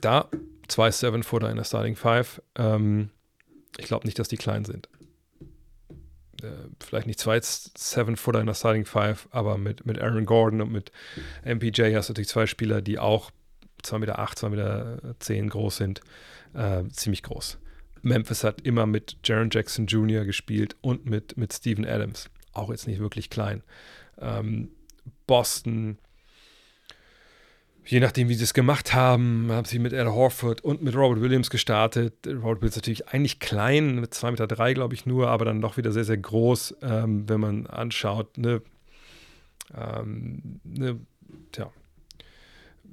da 0.00 0.28
zwei 0.68 0.90
Seven 0.90 1.22
Footer 1.22 1.50
in 1.50 1.56
der 1.56 1.64
Starting 1.64 1.96
Five. 1.96 2.42
Ähm, 2.56 3.10
ich 3.78 3.86
glaube 3.86 4.06
nicht, 4.06 4.18
dass 4.18 4.28
die 4.28 4.36
klein 4.36 4.64
sind. 4.64 4.88
Äh, 6.44 6.68
vielleicht 6.80 7.06
nicht 7.06 7.18
zwei 7.18 7.40
Seven-Footer 7.40 8.40
in 8.40 8.46
der 8.46 8.54
Starting 8.54 8.84
Five, 8.84 9.28
aber 9.30 9.58
mit, 9.58 9.86
mit 9.86 10.00
Aaron 10.00 10.26
Gordon 10.26 10.60
und 10.60 10.72
mit 10.72 10.92
MPJ 11.44 11.94
hast 11.94 12.08
du 12.08 12.12
natürlich 12.12 12.28
zwei 12.28 12.46
Spieler, 12.46 12.82
die 12.82 12.98
auch 12.98 13.30
2,8 13.82 13.98
Meter, 13.98 14.18
8, 14.18 14.38
2,10 14.38 14.48
Meter 14.50 15.14
10 15.18 15.48
groß 15.48 15.76
sind. 15.76 16.00
Äh, 16.54 16.84
ziemlich 16.88 17.22
groß. 17.22 17.58
Memphis 18.02 18.44
hat 18.44 18.60
immer 18.60 18.86
mit 18.86 19.16
Jaron 19.24 19.50
Jackson 19.50 19.86
Jr. 19.86 20.24
gespielt 20.24 20.76
und 20.82 21.06
mit, 21.06 21.36
mit 21.36 21.52
Steven 21.52 21.86
Adams. 21.86 22.30
Auch 22.52 22.70
jetzt 22.70 22.86
nicht 22.86 23.00
wirklich 23.00 23.30
klein. 23.30 23.62
Ähm, 24.18 24.70
Boston 25.26 25.98
je 27.84 28.00
nachdem, 28.00 28.28
wie 28.28 28.34
sie 28.34 28.44
es 28.44 28.54
gemacht 28.54 28.94
haben, 28.94 29.48
haben 29.50 29.64
sie 29.64 29.78
mit 29.78 29.92
Al 29.92 30.12
Horford 30.12 30.62
und 30.62 30.82
mit 30.82 30.94
Robert 30.94 31.20
Williams 31.20 31.50
gestartet. 31.50 32.14
Robert 32.26 32.60
Williams 32.60 32.76
natürlich 32.76 33.08
eigentlich 33.08 33.40
klein, 33.40 34.00
mit 34.00 34.12
2,3 34.12 34.30
Meter, 34.30 34.46
drei, 34.46 34.74
glaube 34.74 34.94
ich, 34.94 35.06
nur, 35.06 35.28
aber 35.28 35.44
dann 35.44 35.60
doch 35.60 35.76
wieder 35.76 35.92
sehr, 35.92 36.04
sehr 36.04 36.16
groß, 36.16 36.76
ähm, 36.82 37.28
wenn 37.28 37.40
man 37.40 37.66
anschaut. 37.66 38.38
Ne, 38.38 38.62
ähm, 39.76 40.60
ne, 40.64 40.98
tja, 41.52 41.70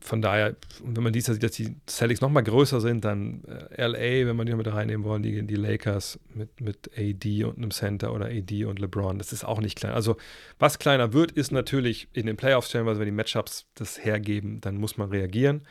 von 0.02 0.22
daher, 0.22 0.56
wenn 0.84 1.04
man 1.04 1.14
dies 1.14 1.26
sieht, 1.26 1.44
dass 1.44 1.52
die 1.52 1.76
Celtics 1.88 2.22
noch 2.22 2.30
mal 2.30 2.42
größer 2.42 2.82
sind, 2.82 3.06
dann 3.06 3.44
äh, 3.46 3.86
LA, 3.86 4.28
wenn 4.28 4.36
man 4.36 4.46
die 4.46 4.52
noch 4.52 4.58
mit 4.58 4.68
reinnehmen 4.68 5.06
wollen, 5.06 5.24
die, 5.24 5.46
die 5.46 5.56
Lakers 5.56 6.20
mit, 6.34 6.60
mit 6.60 6.90
AD 6.98 7.44
und 7.44 7.58
einem 7.58 7.72
Center 7.72 8.14
oder 8.14 8.26
AD 8.26 8.66
und 8.66 8.80
LeBron, 8.80 9.18
das 9.20 9.32
ist 9.32 9.44
auch 9.44 9.62
nicht 9.62 9.78
klein. 9.78 9.94
Also 9.94 10.18
was 10.60 10.80
kleiner 10.80 11.14
wird, 11.14 11.32
ist 11.32 11.52
natürlich 11.52 12.08
in 12.14 12.26
den 12.26 12.36
Playoffs 12.36 12.70
stellenweise, 12.70 13.00
wenn 13.00 13.06
die 13.06 13.12
Matchups 13.12 13.68
das 13.76 14.04
hergeben, 14.04 14.60
dann 14.60 14.78
muss 14.78 14.98
man 14.98 15.10
reagieren. 15.10 15.62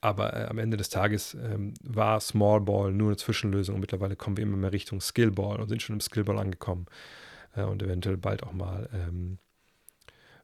Aber 0.00 0.34
äh, 0.34 0.44
am 0.46 0.58
Ende 0.58 0.76
des 0.76 0.90
Tages 0.90 1.34
ähm, 1.34 1.74
war 1.82 2.20
Small 2.20 2.60
Ball 2.60 2.92
nur 2.92 3.08
eine 3.08 3.16
Zwischenlösung 3.16 3.76
und 3.76 3.80
mittlerweile 3.80 4.16
kommen 4.16 4.36
wir 4.36 4.44
immer 4.44 4.56
mehr 4.56 4.72
Richtung 4.72 5.00
Skill 5.00 5.32
Ball 5.32 5.60
und 5.60 5.68
sind 5.68 5.82
schon 5.82 5.94
im 5.96 6.00
Skill 6.00 6.24
Ball 6.24 6.38
angekommen 6.38 6.86
äh, 7.56 7.62
und 7.62 7.82
eventuell 7.82 8.16
bald 8.16 8.42
auch 8.44 8.52
mal 8.52 8.88
ähm, 8.92 9.38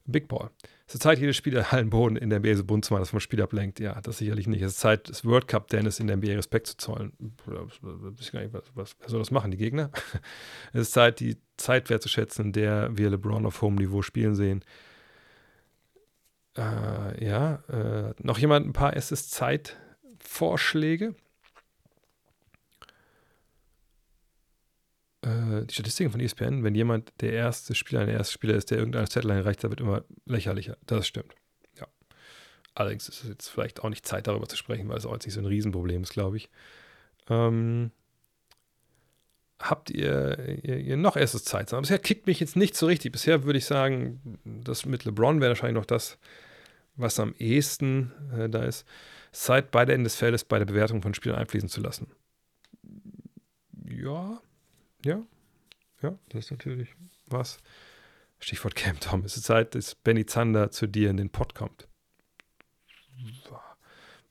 Big 0.05 0.27
Ball. 0.27 0.49
Es 0.91 0.95
ist 0.95 1.03
Zeit, 1.03 1.19
jedes 1.19 1.37
Spieler 1.37 1.71
Hallenboden 1.71 2.17
in 2.17 2.29
der 2.29 2.39
NBA 2.39 2.53
so 2.53 2.65
bunt 2.65 2.83
zu 2.83 2.91
machen, 2.91 3.03
dass 3.03 3.13
man 3.13 3.21
Spiel 3.21 3.41
ablenkt. 3.41 3.79
Ja, 3.79 4.01
das 4.01 4.17
sicherlich 4.17 4.47
nicht. 4.47 4.61
Es 4.61 4.73
ist 4.73 4.79
Zeit, 4.81 5.07
das 5.07 5.23
World 5.23 5.47
Cup 5.47 5.69
Dennis 5.69 6.01
in 6.01 6.07
der 6.07 6.17
NBA 6.17 6.33
Respekt 6.33 6.67
zu 6.67 6.75
zollen. 6.75 7.13
Nicht, 7.17 7.33
was, 7.45 8.97
wer 8.99 9.09
soll 9.09 9.19
das 9.19 9.31
machen? 9.31 9.51
Die 9.51 9.57
Gegner? 9.57 9.89
es 10.73 10.81
ist 10.81 10.91
Zeit, 10.91 11.21
die 11.21 11.37
Zeit 11.55 11.89
wertzuschätzen, 11.89 12.47
in 12.47 12.51
der 12.51 12.97
wir 12.97 13.09
LeBron 13.09 13.45
auf 13.45 13.61
hohem 13.61 13.75
Niveau 13.75 14.01
spielen 14.01 14.35
sehen. 14.35 14.65
Äh, 16.57 17.25
ja, 17.25 17.63
äh, 17.69 18.13
noch 18.21 18.39
jemand 18.39 18.67
ein 18.67 18.73
paar 18.73 18.93
Es 18.93 19.13
ist 19.13 19.31
Zeit-Vorschläge? 19.31 21.15
Äh, 25.21 25.65
die 25.65 25.73
Statistiken 25.73 26.11
von 26.11 26.19
ESPN, 26.19 26.63
wenn 26.63 26.75
jemand 26.75 27.13
der 27.21 27.33
erste 27.33 27.75
Spieler, 27.75 28.05
der 28.05 28.15
erste 28.15 28.33
Spieler 28.33 28.55
ist, 28.55 28.71
der 28.71 28.79
irgendeine 28.79 29.07
Setline 29.07 29.39
erreicht, 29.39 29.63
da 29.63 29.69
wird 29.69 29.81
immer 29.81 30.03
lächerlicher. 30.25 30.77
Das 30.85 31.07
stimmt. 31.07 31.35
Ja. 31.79 31.87
Allerdings 32.73 33.07
ist 33.07 33.23
es 33.23 33.29
jetzt 33.29 33.47
vielleicht 33.49 33.83
auch 33.83 33.89
nicht 33.89 34.05
Zeit, 34.05 34.27
darüber 34.27 34.47
zu 34.47 34.57
sprechen, 34.57 34.89
weil 34.89 34.97
es 34.97 35.05
auch 35.05 35.13
jetzt 35.13 35.25
nicht 35.25 35.35
so 35.35 35.41
ein 35.41 35.45
Riesenproblem 35.45 36.03
ist, 36.03 36.13
glaube 36.13 36.37
ich. 36.37 36.49
Ähm, 37.29 37.91
habt 39.59 39.91
ihr, 39.91 40.39
ihr, 40.63 40.77
ihr, 40.77 40.97
noch 40.97 41.15
erstes 41.15 41.43
Zeit? 41.43 41.69
Bisher 41.69 41.99
kickt 41.99 42.25
mich 42.25 42.39
jetzt 42.39 42.55
nicht 42.55 42.75
so 42.75 42.87
richtig. 42.87 43.11
Bisher 43.11 43.43
würde 43.43 43.59
ich 43.59 43.65
sagen, 43.65 44.39
das 44.43 44.85
mit 44.85 45.05
LeBron 45.05 45.39
wäre 45.39 45.51
wahrscheinlich 45.51 45.79
noch 45.79 45.85
das, 45.85 46.17
was 46.95 47.19
am 47.19 47.35
ehesten 47.37 48.11
äh, 48.35 48.49
da 48.49 48.63
ist. 48.63 48.87
Zeit, 49.31 49.71
beide 49.71 49.93
Enden 49.93 50.03
des 50.05 50.15
Feldes 50.15 50.43
bei 50.43 50.57
der 50.57 50.65
Bewertung 50.65 51.01
von 51.01 51.13
Spielern 51.13 51.37
einfließen 51.37 51.69
zu 51.69 51.79
lassen. 51.79 52.11
Ja, 53.87 54.41
ja, 55.05 55.25
ja, 56.01 56.17
das 56.29 56.45
ist 56.45 56.51
natürlich 56.51 56.89
was. 57.27 57.59
Stichwort 58.39 58.75
Cam 58.75 58.99
Tom. 58.99 59.23
Es 59.23 59.37
ist 59.37 59.43
Zeit, 59.43 59.75
dass 59.75 59.95
Benny 59.95 60.25
Zander 60.25 60.71
zu 60.71 60.87
dir 60.87 61.09
in 61.09 61.17
den 61.17 61.29
Pod 61.29 61.53
kommt. 61.53 61.87
War, 63.49 63.77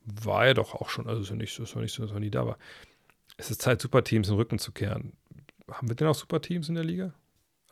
war 0.04 0.46
er 0.46 0.54
doch 0.54 0.74
auch 0.74 0.88
schon, 0.88 1.06
also 1.08 1.22
ist 1.22 1.30
nicht, 1.30 1.58
ist 1.58 1.74
ja 1.74 1.80
nicht 1.80 1.94
so, 1.94 2.02
dass 2.02 2.12
er 2.12 2.20
nie 2.20 2.30
da 2.30 2.44
war. 2.44 2.58
Es 3.36 3.50
ist 3.50 3.62
Zeit, 3.62 3.80
Superteams 3.80 4.28
in 4.28 4.34
den 4.34 4.38
Rücken 4.38 4.58
zu 4.58 4.72
kehren. 4.72 5.12
Haben 5.70 5.88
wir 5.88 5.94
denn 5.94 6.08
auch 6.08 6.14
Superteams 6.14 6.68
in 6.68 6.74
der 6.74 6.84
Liga? 6.84 7.14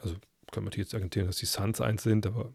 Also 0.01 0.17
können 0.53 0.67
wir 0.67 0.73
jetzt 0.79 0.95
argumentieren, 0.95 1.27
dass 1.27 1.39
die 1.39 1.47
Suns 1.47 1.81
eins 1.81 2.05
sind, 2.05 2.25
aber 2.25 2.53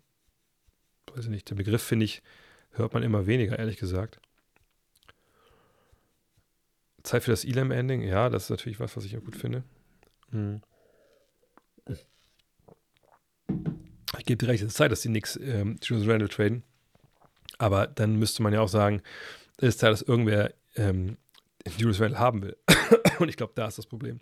weiß 1.14 1.26
ich 1.26 1.30
nicht, 1.30 1.50
der 1.50 1.56
Begriff, 1.56 1.84
finde 1.84 2.06
ich, 2.06 2.24
hört 2.72 2.94
man 2.94 3.04
immer 3.04 3.28
weniger, 3.28 3.60
ehrlich 3.60 3.78
gesagt. 3.78 4.20
Zeit 7.04 7.24
für 7.24 7.32
das 7.32 7.44
Elam-Ending, 7.44 8.02
ja, 8.02 8.30
das 8.30 8.46
ist 8.46 8.50
natürlich 8.50 8.80
was, 8.80 8.96
was 8.96 9.04
ich 9.04 9.18
auch 9.18 9.24
gut 9.24 9.36
finde. 9.36 9.64
Hm. 10.34 10.62
Ich 14.18 14.26
gebe 14.26 14.38
dir 14.38 14.52
recht, 14.52 14.64
es 14.64 14.70
ist 14.70 14.78
Zeit, 14.78 14.92
dass 14.92 15.02
die 15.02 15.10
Knicks 15.10 15.38
ähm, 15.38 15.78
Julius 15.82 16.08
Randall 16.08 16.30
traden. 16.30 16.64
Aber 17.58 17.88
dann 17.88 18.18
müsste 18.18 18.44
man 18.44 18.54
ja 18.54 18.62
auch 18.62 18.68
sagen, 18.68 19.02
es 19.58 19.70
ist 19.70 19.80
Zeit, 19.80 19.92
dass 19.92 20.02
irgendwer 20.02 20.54
ähm, 20.76 21.18
Julius 21.78 22.02
Randall 22.02 22.20
haben 22.20 22.42
will. 22.42 22.58
Und 23.20 23.30
ich 23.30 23.38
glaube, 23.38 23.54
da 23.56 23.68
ist 23.68 23.78
das 23.78 23.86
Problem. 23.86 24.20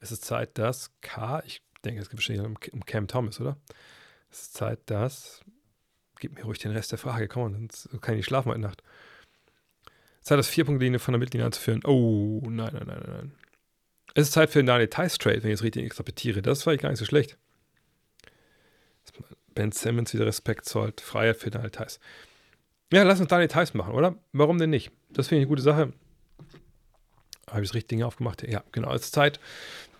Es 0.00 0.10
ist 0.10 0.24
Zeit, 0.24 0.56
dass 0.58 0.90
K, 1.02 1.42
ich 1.44 1.62
denke, 1.84 2.00
es 2.00 2.08
geht 2.08 2.18
wahrscheinlich 2.18 2.72
um, 2.72 2.84
Cam 2.86 3.06
Thomas, 3.06 3.40
oder? 3.40 3.56
Es 4.30 4.42
ist 4.42 4.54
Zeit, 4.54 4.80
dass. 4.86 5.42
Gib 6.18 6.34
mir 6.34 6.44
ruhig 6.44 6.58
den 6.58 6.72
Rest 6.72 6.92
der 6.92 6.98
Frage, 6.98 7.28
komm 7.28 7.42
on, 7.44 7.54
sonst 7.54 7.88
kann 8.02 8.14
ich 8.14 8.18
nicht 8.18 8.26
schlafen 8.26 8.50
heute 8.50 8.60
Nacht. 8.60 8.82
Zeit, 10.20 10.38
das 10.38 10.48
Vier-Punkt-Linie 10.48 10.98
von 10.98 11.12
der 11.12 11.18
Mittellinie 11.18 11.46
anzuführen. 11.46 11.82
Oh, 11.84 12.42
nein, 12.44 12.70
nein, 12.74 12.86
nein, 12.86 13.02
nein. 13.06 13.32
Es 14.14 14.28
ist 14.28 14.32
Zeit 14.32 14.50
für 14.50 14.58
einen 14.58 14.66
Daniel 14.66 14.88
Tice 14.88 15.18
Trade, 15.18 15.42
wenn 15.42 15.50
ich 15.50 15.54
es 15.54 15.62
richtig 15.62 15.82
interpretiere. 15.82 16.42
Das 16.42 16.66
war 16.66 16.74
ich 16.74 16.80
gar 16.80 16.90
nicht 16.90 16.98
so 16.98 17.04
schlecht. 17.04 17.36
Ben 19.54 19.72
Simmons 19.72 20.14
wieder 20.14 20.26
Respekt 20.26 20.64
zollt. 20.64 21.00
Freiheit 21.00 21.36
für 21.36 21.50
Daniel 21.50 21.70
Tice. 21.70 21.98
Ja, 22.92 23.02
lass 23.02 23.20
uns 23.20 23.28
Daniel 23.28 23.48
Tice 23.48 23.74
machen, 23.74 23.94
oder? 23.94 24.16
Warum 24.32 24.58
denn 24.58 24.70
nicht? 24.70 24.90
Das 25.10 25.28
finde 25.28 25.40
ich 25.40 25.46
eine 25.46 25.48
gute 25.48 25.62
Sache. 25.62 25.92
Habe 27.48 27.62
ich 27.62 27.68
das 27.68 27.74
richtige 27.74 27.96
Dinge 27.96 28.06
aufgemacht? 28.06 28.46
Ja, 28.48 28.62
genau. 28.72 28.92
Es 28.94 29.02
ist 29.02 29.14
Zeit, 29.14 29.40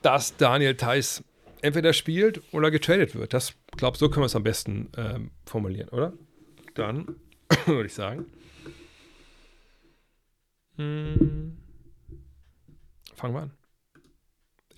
dass 0.02 0.36
Daniel 0.36 0.76
Tice 0.76 1.22
entweder 1.62 1.92
spielt 1.92 2.42
oder 2.52 2.70
getradet 2.70 3.14
wird. 3.14 3.34
Das, 3.34 3.54
glaube 3.76 3.98
so 3.98 4.08
können 4.08 4.22
wir 4.22 4.26
es 4.26 4.36
am 4.36 4.44
besten 4.44 4.90
ähm, 4.96 5.30
formulieren, 5.46 5.88
oder? 5.90 6.12
Dann 6.74 7.16
würde 7.66 7.86
ich 7.86 7.94
sagen. 7.94 8.26
Hm, 10.76 11.58
fangen 13.14 13.34
wir 13.34 13.42
an. 13.42 13.59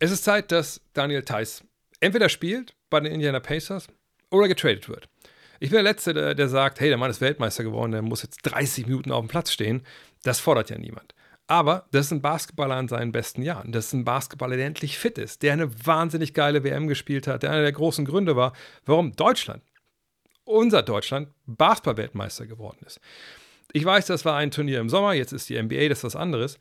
Es 0.03 0.11
ist 0.11 0.25
Zeit, 0.25 0.51
dass 0.51 0.81
Daniel 0.95 1.23
Theiss 1.23 1.63
entweder 2.01 2.29
spielt 2.29 2.75
bei 2.91 2.99
den 2.99 3.13
Indiana 3.13 3.39
Pacers 3.39 3.87
oder 4.33 4.49
getradet 4.49 4.89
wird. 4.89 5.09
Ich 5.61 5.71
bin 5.71 5.77
der 5.77 5.85
Letzte, 5.85 6.13
der, 6.13 6.35
der, 6.35 6.49
sagt, 6.49 6.81
hey, 6.81 6.89
der 6.89 6.99
Mann 6.99 7.09
ist 7.09 7.21
Weltmeister 7.21 7.63
geworden, 7.63 7.93
der 7.93 8.03
muss 8.03 8.25
jetzt 8.25 8.41
30 8.43 8.87
Minuten 8.87 9.13
auf 9.13 9.25
dem 9.25 9.29
Platz 9.29 9.53
stehen. 9.53 9.87
Das 10.25 10.41
fordert 10.41 10.71
ja 10.71 10.77
niemand. 10.77 11.15
Aber 11.47 11.87
das 11.93 12.07
ist 12.07 12.11
ein 12.11 12.21
Basketballer 12.21 12.81
in 12.81 12.89
seinen 12.89 13.13
besten 13.13 13.43
Jahren. 13.43 13.71
Das 13.71 13.87
ist 13.87 13.93
ein 13.93 14.05
Basketballer, 14.05 14.57
der 14.57 14.67
endlich 14.67 14.99
fit 14.99 15.19
ist, 15.19 15.45
der 15.45 15.53
eine 15.53 15.87
wahnsinnig 15.87 16.35
geile 16.35 16.65
WM 16.65 16.89
gespielt 16.89 17.29
hat, 17.29 17.45
der 17.45 17.53
einer 17.53 17.63
der 17.63 17.71
großen 17.71 18.05
Gründe 18.05 18.35
war, 18.35 18.55
warum 18.85 19.15
Deutschland, 19.15 19.63
unser 20.43 20.83
Deutschland, 20.83 21.29
Basketball-Weltmeister 21.47 22.49
geworden 22.49 22.85
ist. 22.85 22.99
Ich 23.73 23.85
weiß, 23.85 24.07
das 24.07 24.25
war 24.25 24.37
ein 24.37 24.51
Turnier 24.51 24.81
im 24.81 24.89
Sommer, 24.89 25.13
jetzt 25.13 25.33
ist 25.33 25.49
die 25.49 25.63
NBA, 25.63 25.91
das 25.91 25.99
ist 25.99 26.05
was 26.05 26.17
anderes. 26.17 26.59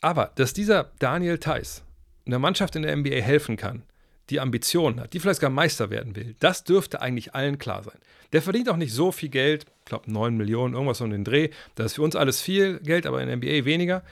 Aber 0.00 0.32
dass 0.34 0.52
dieser 0.52 0.90
Daniel 0.98 1.38
Theiss 1.38 1.85
einer 2.26 2.38
Mannschaft 2.38 2.76
in 2.76 2.82
der 2.82 2.96
NBA 2.96 3.16
helfen 3.16 3.56
kann, 3.56 3.82
die 4.30 4.40
Ambitionen 4.40 5.00
hat, 5.00 5.12
die 5.12 5.20
vielleicht 5.20 5.40
sogar 5.40 5.50
Meister 5.50 5.90
werden 5.90 6.16
will, 6.16 6.34
das 6.40 6.64
dürfte 6.64 7.00
eigentlich 7.00 7.34
allen 7.34 7.58
klar 7.58 7.82
sein. 7.82 7.98
Der 8.32 8.42
verdient 8.42 8.68
auch 8.68 8.76
nicht 8.76 8.92
so 8.92 9.12
viel 9.12 9.28
Geld, 9.28 9.66
ich 9.80 9.84
glaube 9.84 10.10
9 10.10 10.36
Millionen, 10.36 10.74
irgendwas 10.74 11.00
um 11.00 11.10
den 11.10 11.24
Dreh. 11.24 11.50
Das 11.76 11.86
ist 11.86 11.94
für 11.94 12.02
uns 12.02 12.16
alles 12.16 12.40
viel 12.40 12.80
Geld, 12.80 13.06
aber 13.06 13.22
in 13.22 13.28
der 13.28 13.36
NBA 13.36 13.64
weniger. 13.64 14.02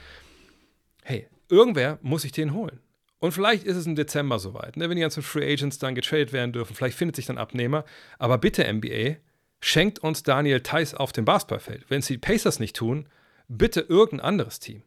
Hey, 1.02 1.26
irgendwer 1.48 1.98
muss 2.02 2.22
sich 2.22 2.32
den 2.32 2.54
holen. 2.54 2.78
Und 3.18 3.32
vielleicht 3.32 3.64
ist 3.64 3.76
es 3.76 3.86
im 3.86 3.96
Dezember 3.96 4.38
soweit, 4.38 4.76
ne, 4.76 4.88
wenn 4.88 4.96
die 4.96 5.02
ganzen 5.02 5.22
Free 5.22 5.50
Agents 5.52 5.78
dann 5.78 5.94
getradet 5.94 6.32
werden 6.32 6.52
dürfen. 6.52 6.76
Vielleicht 6.76 6.96
findet 6.96 7.16
sich 7.16 7.26
dann 7.26 7.38
Abnehmer. 7.38 7.84
Aber 8.18 8.38
bitte, 8.38 8.70
NBA, 8.72 9.16
schenkt 9.60 9.98
uns 9.98 10.22
Daniel 10.22 10.60
Theiss 10.60 10.94
auf 10.94 11.10
dem 11.10 11.24
Basketballfeld. 11.24 11.86
Wenn 11.88 12.00
es 12.00 12.06
die 12.06 12.18
Pacers 12.18 12.60
nicht 12.60 12.76
tun, 12.76 13.08
bitte 13.48 13.80
irgendein 13.80 14.20
anderes 14.20 14.60
Team 14.60 14.82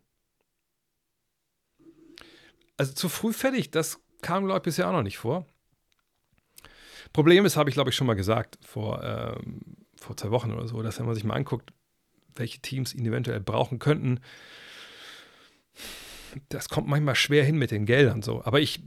also 2.78 2.94
zu 2.94 3.10
früh 3.10 3.34
fertig, 3.34 3.72
das 3.72 4.00
kam, 4.22 4.46
glaube 4.46 4.60
ich, 4.60 4.64
bisher 4.64 4.88
auch 4.88 4.94
noch 4.94 5.04
nicht 5.04 5.18
vor. 5.18 5.46
Problem 7.14 7.46
ist, 7.46 7.58
habe 7.58 7.70
ich, 7.70 7.74
glaube 7.74 7.90
ich, 7.90 7.96
schon 7.96 8.08
mal 8.08 8.16
gesagt, 8.16 8.58
vor, 8.62 9.04
ähm, 9.04 9.62
vor 9.96 10.16
zwei 10.18 10.32
Wochen 10.32 10.52
oder 10.52 10.68
so, 10.68 10.82
dass 10.82 11.00
wenn 11.00 11.06
man 11.06 11.16
sich 11.16 11.24
mal 11.24 11.36
anguckt, 11.36 11.74
welche 12.36 12.60
Teams 12.60 12.94
ihn 12.94 13.06
eventuell 13.06 13.40
brauchen 13.40 13.80
könnten, 13.80 14.20
das 16.50 16.70
kommt 16.70 16.88
manchmal 16.88 17.16
schwer 17.16 17.44
hin 17.44 17.58
mit 17.58 17.72
den 17.72 17.86
Geldern 17.86 18.22
so. 18.22 18.44
Aber 18.44 18.60
ich, 18.60 18.82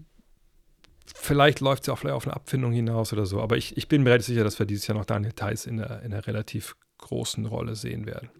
vielleicht 1.14 1.60
läuft 1.60 1.82
es 1.82 1.86
ja 1.88 1.94
auch 1.94 1.98
vielleicht 1.98 2.14
auf 2.14 2.26
eine 2.26 2.36
Abfindung 2.36 2.72
hinaus 2.72 3.12
oder 3.12 3.26
so. 3.26 3.40
Aber 3.40 3.56
ich, 3.56 3.76
ich 3.76 3.88
bin 3.88 4.02
mir 4.02 4.10
relativ 4.10 4.26
sicher, 4.26 4.44
dass 4.44 4.58
wir 4.58 4.66
dieses 4.66 4.86
Jahr 4.86 4.96
noch 4.96 5.04
Daniel 5.04 5.32
Theiss 5.32 5.66
in 5.66 5.80
einer, 5.80 6.02
in 6.02 6.12
einer 6.12 6.26
relativ 6.26 6.76
großen 6.98 7.46
Rolle 7.46 7.74
sehen 7.74 8.06
werden. 8.06 8.30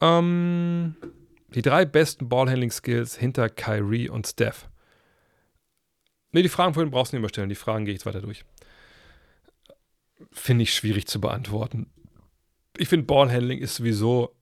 Ähm, 0.00 0.96
die 1.48 1.62
drei 1.62 1.84
besten 1.84 2.28
Ballhandling-Skills 2.28 3.16
hinter 3.16 3.48
Kyrie 3.48 4.08
und 4.08 4.26
Steph. 4.26 4.68
Ne, 6.32 6.42
die 6.42 6.48
Fragen 6.48 6.74
vorhin 6.74 6.90
brauchst 6.90 7.12
du 7.12 7.16
nicht 7.16 7.22
mehr 7.22 7.30
stellen. 7.30 7.48
Die 7.48 7.54
Fragen 7.54 7.84
gehe 7.84 7.94
ich 7.94 8.00
jetzt 8.00 8.06
weiter 8.06 8.20
durch. 8.20 8.44
Finde 10.30 10.64
ich 10.64 10.74
schwierig 10.74 11.06
zu 11.06 11.20
beantworten. 11.20 11.90
Ich 12.76 12.88
finde, 12.88 13.06
Ballhandling 13.06 13.58
ist 13.58 13.76
sowieso 13.76 14.36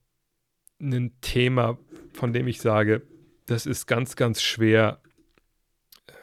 ein 0.80 1.18
Thema, 1.20 1.78
von 2.12 2.32
dem 2.32 2.48
ich 2.48 2.60
sage, 2.60 3.02
das 3.46 3.66
ist 3.66 3.86
ganz, 3.86 4.16
ganz 4.16 4.42
schwer 4.42 5.00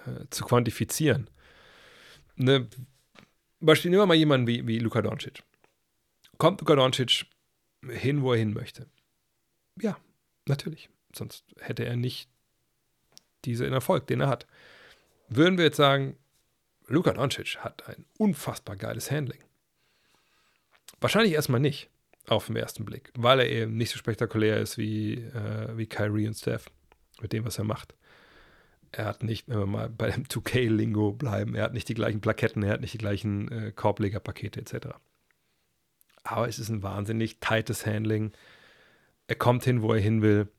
äh, 0.05 0.25
zu 0.29 0.43
quantifizieren. 0.43 1.29
Ne, 2.35 2.67
Beispiel 3.61 3.91
nehmen 3.91 4.01
wir 4.01 4.07
mal 4.07 4.15
jemanden 4.15 4.47
wie, 4.47 4.67
wie 4.67 4.79
Luka 4.79 5.01
Doncic. 5.01 5.43
Kommt 6.37 6.59
Luka 6.59 6.75
Doncic 6.75 7.25
hin, 7.87 8.21
wo 8.21 8.33
er 8.33 8.39
hin 8.39 8.53
möchte? 8.53 8.87
Ja, 9.79 9.97
natürlich. 10.47 10.89
Sonst 11.15 11.45
hätte 11.59 11.85
er 11.85 11.95
nicht 11.95 12.29
diesen 13.45 13.73
Erfolg, 13.73 14.07
den 14.07 14.21
er 14.21 14.27
hat. 14.27 14.47
Würden 15.29 15.57
wir 15.57 15.65
jetzt 15.65 15.77
sagen, 15.77 16.17
Luka 16.87 17.13
Doncic 17.13 17.57
hat 17.57 17.87
ein 17.87 18.05
unfassbar 18.17 18.75
geiles 18.75 19.11
Handling. 19.11 19.41
Wahrscheinlich 20.99 21.33
erstmal 21.33 21.59
nicht, 21.59 21.89
auf 22.27 22.47
den 22.47 22.55
ersten 22.55 22.85
Blick, 22.85 23.11
weil 23.17 23.39
er 23.39 23.49
eben 23.49 23.75
nicht 23.75 23.91
so 23.91 23.97
spektakulär 23.97 24.59
ist 24.59 24.77
wie, 24.77 25.15
äh, 25.15 25.77
wie 25.77 25.87
Kyrie 25.87 26.27
und 26.27 26.35
Steph 26.35 26.69
mit 27.21 27.33
dem, 27.33 27.45
was 27.45 27.57
er 27.57 27.65
macht. 27.65 27.95
Er 28.91 29.05
hat 29.05 29.23
nicht, 29.23 29.49
wenn 29.49 29.59
wir 29.59 29.65
mal 29.65 29.89
bei 29.89 30.11
dem 30.11 30.23
2K-Lingo 30.23 31.13
bleiben, 31.13 31.55
er 31.55 31.63
hat 31.63 31.73
nicht 31.73 31.89
die 31.89 31.95
gleichen 31.95 32.21
Plaketten, 32.21 32.63
er 32.63 32.73
hat 32.73 32.81
nicht 32.81 32.93
die 32.93 32.99
gleichen 32.99 33.51
äh, 33.51 33.71
Korblegerpakete 33.71 34.61
etc. 34.61 34.87
Aber 36.23 36.47
es 36.47 36.59
ist 36.59 36.69
ein 36.69 36.83
wahnsinnig 36.83 37.39
tightes 37.39 37.85
Handling. 37.85 38.31
Er 39.27 39.35
kommt 39.35 39.63
hin, 39.63 39.81
wo 39.81 39.93
er 39.93 39.99
hin 39.99 40.21
will. 40.21 40.49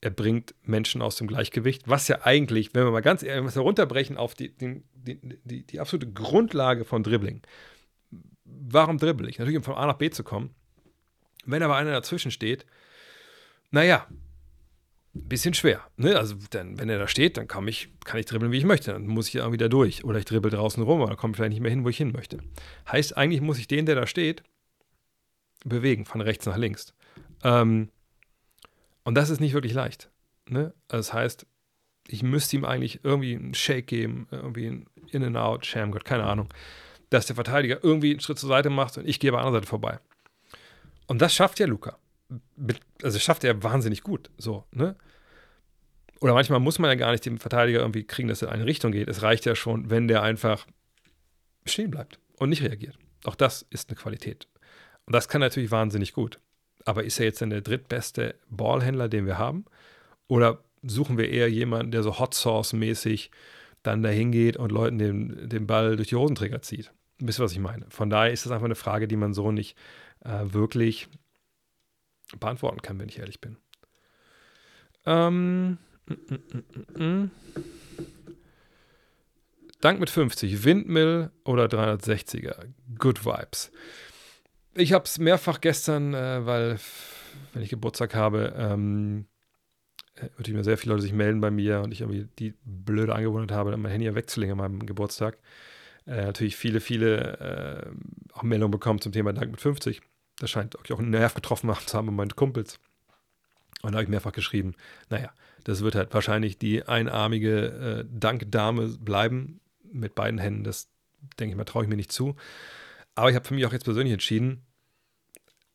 Er 0.00 0.10
bringt 0.10 0.54
Menschen 0.62 1.02
aus 1.02 1.16
dem 1.16 1.26
Gleichgewicht, 1.26 1.88
was 1.88 2.08
ja 2.08 2.22
eigentlich, 2.22 2.74
wenn 2.74 2.84
wir 2.84 2.90
mal 2.90 3.00
ganz 3.00 3.22
ehrlich 3.22 3.54
herunterbrechen 3.54 4.16
auf 4.16 4.34
die, 4.34 4.56
die, 4.56 4.82
die, 4.94 5.66
die, 5.66 5.80
absolute 5.80 6.10
Grundlage 6.10 6.84
von 6.84 7.02
Dribbling. 7.02 7.42
Warum 8.44 8.98
dribbel 8.98 9.28
ich? 9.28 9.38
Natürlich, 9.38 9.58
um 9.58 9.62
von 9.62 9.74
A 9.74 9.86
nach 9.86 9.98
B 9.98 10.10
zu 10.10 10.24
kommen. 10.24 10.54
Wenn 11.44 11.62
aber 11.62 11.76
einer 11.76 11.92
dazwischen 11.92 12.30
steht, 12.30 12.64
naja, 13.70 14.06
ein 15.14 15.28
bisschen 15.28 15.54
schwer. 15.54 15.82
Ne? 15.96 16.16
Also, 16.16 16.36
dann, 16.50 16.78
wenn 16.78 16.88
er 16.88 16.98
da 16.98 17.08
steht, 17.08 17.36
dann 17.36 17.48
kann 17.48 17.66
ich, 17.66 17.88
kann 18.04 18.20
ich 18.20 18.26
dribbeln, 18.26 18.52
wie 18.52 18.58
ich 18.58 18.64
möchte. 18.64 18.92
Dann 18.92 19.06
muss 19.06 19.28
ich 19.28 19.36
irgendwie 19.36 19.58
da 19.58 19.68
durch. 19.68 20.04
Oder 20.04 20.18
ich 20.18 20.24
dribbel 20.24 20.50
draußen 20.50 20.82
rum, 20.82 21.00
aber 21.00 21.10
dann 21.10 21.16
komme 21.16 21.32
ich 21.32 21.36
vielleicht 21.36 21.50
nicht 21.50 21.60
mehr 21.60 21.70
hin, 21.70 21.84
wo 21.84 21.88
ich 21.88 21.96
hin 21.96 22.12
möchte. 22.12 22.38
Heißt, 22.90 23.16
eigentlich 23.16 23.40
muss 23.40 23.58
ich 23.58 23.66
den, 23.66 23.86
der 23.86 23.96
da 23.96 24.06
steht, 24.06 24.42
bewegen, 25.64 26.04
von 26.04 26.20
rechts 26.20 26.46
nach 26.46 26.56
links. 26.56 26.94
Ähm, 27.42 27.90
und 29.10 29.16
das 29.16 29.28
ist 29.28 29.40
nicht 29.40 29.54
wirklich 29.54 29.72
leicht. 29.72 30.08
Ne? 30.48 30.72
Also 30.86 30.98
das 30.98 31.12
heißt, 31.12 31.46
ich 32.06 32.22
müsste 32.22 32.54
ihm 32.54 32.64
eigentlich 32.64 33.00
irgendwie 33.02 33.34
einen 33.34 33.54
Shake 33.54 33.88
geben, 33.88 34.28
irgendwie 34.30 34.66
ein 34.68 34.86
In-and-Out, 35.10 35.66
Shamgott, 35.66 36.04
keine 36.04 36.22
Ahnung, 36.22 36.48
dass 37.08 37.26
der 37.26 37.34
Verteidiger 37.34 37.82
irgendwie 37.82 38.12
einen 38.12 38.20
Schritt 38.20 38.38
zur 38.38 38.48
Seite 38.48 38.70
macht 38.70 38.98
und 38.98 39.08
ich 39.08 39.18
gehe 39.18 39.32
bei 39.32 39.38
der 39.38 39.46
anderen 39.46 39.62
Seite 39.62 39.68
vorbei. 39.68 39.98
Und 41.08 41.20
das 41.20 41.34
schafft 41.34 41.58
ja 41.58 41.66
Luca. 41.66 41.98
Also 43.02 43.18
schafft 43.18 43.42
er 43.42 43.60
wahnsinnig 43.64 44.04
gut. 44.04 44.30
So, 44.38 44.64
ne? 44.70 44.94
Oder 46.20 46.34
manchmal 46.34 46.60
muss 46.60 46.78
man 46.78 46.88
ja 46.88 46.94
gar 46.94 47.10
nicht 47.10 47.26
dem 47.26 47.40
Verteidiger 47.40 47.80
irgendwie 47.80 48.04
kriegen, 48.04 48.28
dass 48.28 48.42
er 48.42 48.48
in 48.50 48.54
eine 48.54 48.66
Richtung 48.66 48.92
geht. 48.92 49.08
Es 49.08 49.22
reicht 49.22 49.44
ja 49.44 49.56
schon, 49.56 49.90
wenn 49.90 50.06
der 50.06 50.22
einfach 50.22 50.68
stehen 51.66 51.90
bleibt 51.90 52.20
und 52.36 52.50
nicht 52.50 52.62
reagiert. 52.62 52.96
Auch 53.24 53.34
das 53.34 53.66
ist 53.70 53.90
eine 53.90 53.96
Qualität. 53.96 54.46
Und 55.04 55.16
das 55.16 55.28
kann 55.28 55.40
natürlich 55.40 55.72
wahnsinnig 55.72 56.12
gut. 56.12 56.38
Aber 56.84 57.04
ist 57.04 57.18
er 57.18 57.26
jetzt 57.26 57.40
denn 57.40 57.50
der 57.50 57.60
drittbeste 57.60 58.34
Ballhändler, 58.48 59.08
den 59.08 59.26
wir 59.26 59.38
haben? 59.38 59.64
Oder 60.28 60.62
suchen 60.82 61.18
wir 61.18 61.28
eher 61.28 61.48
jemanden, 61.48 61.92
der 61.92 62.02
so 62.02 62.18
Hot 62.18 62.34
Sauce-mäßig 62.34 63.30
dann 63.82 64.02
dahin 64.02 64.32
geht 64.32 64.56
und 64.56 64.72
Leuten 64.72 64.98
den, 64.98 65.48
den 65.48 65.66
Ball 65.66 65.96
durch 65.96 66.08
die 66.08 66.16
Hosenträger 66.16 66.62
zieht? 66.62 66.92
Wisst 67.18 67.38
ihr, 67.38 67.44
was 67.44 67.52
ich 67.52 67.58
meine? 67.58 67.86
Von 67.90 68.10
daher 68.10 68.32
ist 68.32 68.46
das 68.46 68.52
einfach 68.52 68.66
eine 68.66 68.74
Frage, 68.74 69.08
die 69.08 69.16
man 69.16 69.34
so 69.34 69.52
nicht 69.52 69.76
äh, 70.24 70.44
wirklich 70.44 71.08
beantworten 72.38 72.82
kann, 72.82 72.98
wenn 72.98 73.08
ich 73.08 73.18
ehrlich 73.18 73.40
bin. 73.40 73.56
Ähm, 75.06 75.78
mm, 76.06 76.12
mm, 76.12 77.02
mm, 77.02 77.30
Dank 79.80 79.98
mit 79.98 80.10
50, 80.10 80.64
Windmill 80.64 81.30
oder 81.44 81.64
360er. 81.64 82.66
Good 82.98 83.24
Vibes. 83.24 83.72
Ich 84.74 84.92
habe 84.92 85.04
es 85.04 85.18
mehrfach 85.18 85.60
gestern, 85.60 86.14
äh, 86.14 86.46
weil, 86.46 86.78
wenn 87.52 87.62
ich 87.62 87.70
Geburtstag 87.70 88.14
habe, 88.14 88.54
ähm, 88.56 89.26
äh, 90.14 90.24
natürlich 90.38 90.54
mir 90.54 90.64
sehr 90.64 90.78
viele 90.78 90.92
Leute 90.94 91.02
sich 91.02 91.12
melden 91.12 91.40
bei 91.40 91.50
mir 91.50 91.80
und 91.80 91.92
ich 91.92 92.02
irgendwie 92.02 92.28
die 92.38 92.54
blöde 92.64 93.14
Angewohnheit 93.14 93.52
habe, 93.52 93.76
mein 93.76 93.90
Handy 93.90 94.14
wegzulegen 94.14 94.52
an 94.52 94.58
meinem 94.58 94.86
Geburtstag. 94.86 95.38
Äh, 96.06 96.24
natürlich 96.24 96.56
viele, 96.56 96.80
viele 96.80 97.38
äh, 97.38 98.32
auch 98.32 98.42
Meldungen 98.42 98.70
bekommen 98.70 99.00
zum 99.00 99.12
Thema 99.12 99.32
Dank 99.32 99.50
mit 99.50 99.60
50. 99.60 100.02
Das 100.38 100.50
scheint 100.50 100.76
auch 100.78 100.98
einen 100.98 101.10
Nerv 101.10 101.34
getroffen 101.34 101.72
zu 101.86 101.96
haben 101.96 102.06
bei 102.06 102.12
meinen 102.12 102.36
Kumpels. 102.36 102.78
Und 103.82 103.92
da 103.92 103.96
habe 103.96 104.04
ich 104.04 104.08
mehrfach 104.10 104.32
geschrieben, 104.32 104.74
naja, 105.08 105.32
das 105.64 105.82
wird 105.82 105.94
halt 105.94 106.12
wahrscheinlich 106.14 106.58
die 106.58 106.84
einarmige 106.84 107.66
äh, 107.66 108.04
Dankdame 108.10 108.88
bleiben 108.88 109.60
mit 109.92 110.14
beiden 110.14 110.38
Händen. 110.38 110.64
Das 110.64 110.88
denke 111.38 111.52
ich 111.52 111.56
mal, 111.56 111.64
traue 111.64 111.84
ich 111.84 111.88
mir 111.88 111.96
nicht 111.96 112.12
zu. 112.12 112.36
Aber 113.20 113.28
ich 113.28 113.36
habe 113.36 113.46
für 113.46 113.54
mich 113.54 113.66
auch 113.66 113.72
jetzt 113.72 113.84
persönlich 113.84 114.12
entschieden, 114.12 114.62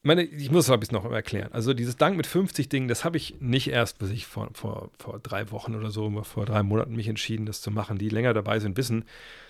meine, 0.01 0.23
ich 0.23 0.51
muss 0.51 0.67
es 0.67 0.72
ein 0.72 0.80
noch 0.91 1.11
erklären. 1.11 1.51
Also 1.51 1.73
dieses 1.73 1.95
Dank 1.95 2.15
mit 2.15 2.27
50 2.27 2.69
Ding, 2.69 2.88
das 2.88 3.03
habe 3.03 3.17
ich 3.17 3.39
nicht 3.39 3.67
erst, 3.69 3.97
bis 3.97 4.11
ich 4.11 4.26
vor, 4.26 4.49
vor, 4.53 4.91
vor 4.99 5.19
drei 5.19 5.49
Wochen 5.51 5.76
oder 5.76 5.89
so, 5.89 6.11
vor 6.23 6.45
drei 6.45 6.61
Monaten 6.61 6.95
mich 6.95 7.07
entschieden, 7.07 7.47
das 7.47 7.61
zu 7.61 7.72
machen. 7.72 7.97
Die 7.97 8.09
länger 8.09 8.34
dabei 8.34 8.59
sind, 8.59 8.77
wissen, 8.77 9.05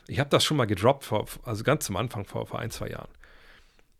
ich 0.07 0.19
habe 0.19 0.29
das 0.29 0.45
schon 0.45 0.55
mal 0.57 0.65
gedroppt, 0.65 1.03
vor, 1.03 1.25
also 1.43 1.63
ganz 1.63 1.85
zum 1.85 1.97
Anfang, 1.97 2.25
vor, 2.25 2.45
vor 2.47 2.59
ein, 2.59 2.71
zwei 2.71 2.89
Jahren. 2.89 3.09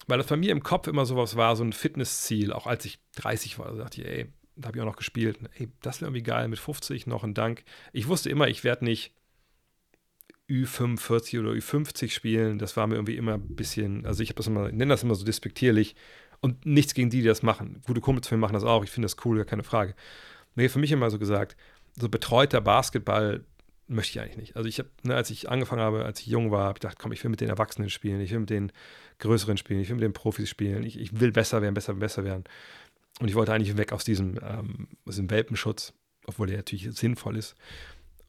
Weil 0.07 0.17
das 0.17 0.27
bei 0.27 0.37
mir 0.37 0.51
im 0.51 0.63
Kopf 0.63 0.87
immer 0.87 1.05
sowas 1.05 1.35
war, 1.35 1.55
so 1.55 1.63
ein 1.63 1.73
Fitnessziel, 1.73 2.53
auch 2.53 2.67
als 2.67 2.85
ich 2.85 2.99
30 3.15 3.59
war, 3.59 3.71
da 3.71 3.83
dachte 3.83 4.01
ich, 4.01 4.07
ey, 4.07 4.31
da 4.55 4.67
habe 4.67 4.77
ich 4.77 4.81
auch 4.81 4.87
noch 4.87 4.95
gespielt, 4.95 5.39
ey, 5.57 5.69
das 5.81 5.99
wäre 5.99 6.09
irgendwie 6.09 6.23
geil, 6.23 6.47
mit 6.47 6.59
50 6.59 7.07
noch 7.07 7.23
ein 7.25 7.33
Dank. 7.33 7.63
Ich 7.91 8.07
wusste 8.07 8.29
immer, 8.29 8.47
ich 8.47 8.63
werde 8.63 8.85
nicht 8.85 9.13
Ü45 10.49 11.39
oder 11.39 11.51
Ü50 11.51 12.11
spielen, 12.11 12.59
das 12.59 12.77
war 12.77 12.87
mir 12.87 12.95
irgendwie 12.95 13.17
immer 13.17 13.33
ein 13.35 13.55
bisschen, 13.55 14.05
also 14.05 14.21
ich 14.21 14.29
habe 14.29 14.37
das 14.37 14.47
immer, 14.47 14.71
nenne 14.71 14.93
das 14.93 15.03
immer 15.03 15.15
so 15.15 15.25
despektierlich 15.25 15.95
und 16.39 16.65
nichts 16.65 16.93
gegen 16.93 17.09
die, 17.09 17.21
die 17.21 17.27
das 17.27 17.41
machen. 17.43 17.81
Gute 17.85 18.01
Kumpels 18.01 18.27
von 18.27 18.37
mir 18.37 18.41
machen 18.41 18.53
das 18.53 18.63
auch, 18.63 18.83
ich 18.83 18.91
finde 18.91 19.05
das 19.05 19.17
cool, 19.25 19.37
gar 19.37 19.45
keine 19.45 19.63
Frage. 19.63 19.95
Nee, 20.55 20.69
für 20.69 20.79
mich 20.79 20.91
immer 20.91 21.09
so 21.09 21.17
gesagt, 21.17 21.57
so 21.95 22.09
betreuter 22.09 22.61
Basketball 22.61 23.43
möchte 23.87 24.17
ich 24.17 24.23
eigentlich 24.23 24.37
nicht. 24.37 24.55
Also 24.55 24.67
ich 24.67 24.79
habe, 24.79 24.89
ne, 25.03 25.15
als 25.15 25.29
ich 25.29 25.49
angefangen 25.49 25.81
habe, 25.81 26.05
als 26.05 26.19
ich 26.19 26.27
jung 26.27 26.51
war, 26.51 26.65
habe 26.65 26.77
ich 26.77 26.81
gedacht, 26.81 26.99
komm, 26.99 27.11
ich 27.11 27.23
will 27.23 27.31
mit 27.31 27.41
den 27.41 27.49
Erwachsenen 27.49 27.89
spielen, 27.89 28.19
ich 28.21 28.31
will 28.31 28.39
mit 28.39 28.49
den 28.49 28.71
Größeren 29.19 29.57
spielen, 29.57 29.79
ich 29.79 29.89
will 29.89 29.95
mit 29.95 30.03
den 30.03 30.13
Profis 30.13 30.49
spielen, 30.49 30.83
ich, 30.83 30.99
ich 30.99 31.19
will 31.19 31.31
besser 31.31 31.61
werden, 31.61 31.73
besser, 31.73 31.93
besser 31.93 32.23
werden. 32.23 32.43
Und 33.19 33.29
ich 33.29 33.35
wollte 33.35 33.53
eigentlich 33.53 33.77
weg 33.77 33.93
aus 33.93 34.03
diesem, 34.03 34.39
ähm, 34.41 34.87
aus 35.05 35.15
diesem 35.15 35.29
Welpenschutz, 35.29 35.93
obwohl 36.25 36.47
der 36.47 36.57
natürlich 36.57 36.91
sinnvoll 36.91 37.37
ist. 37.37 37.55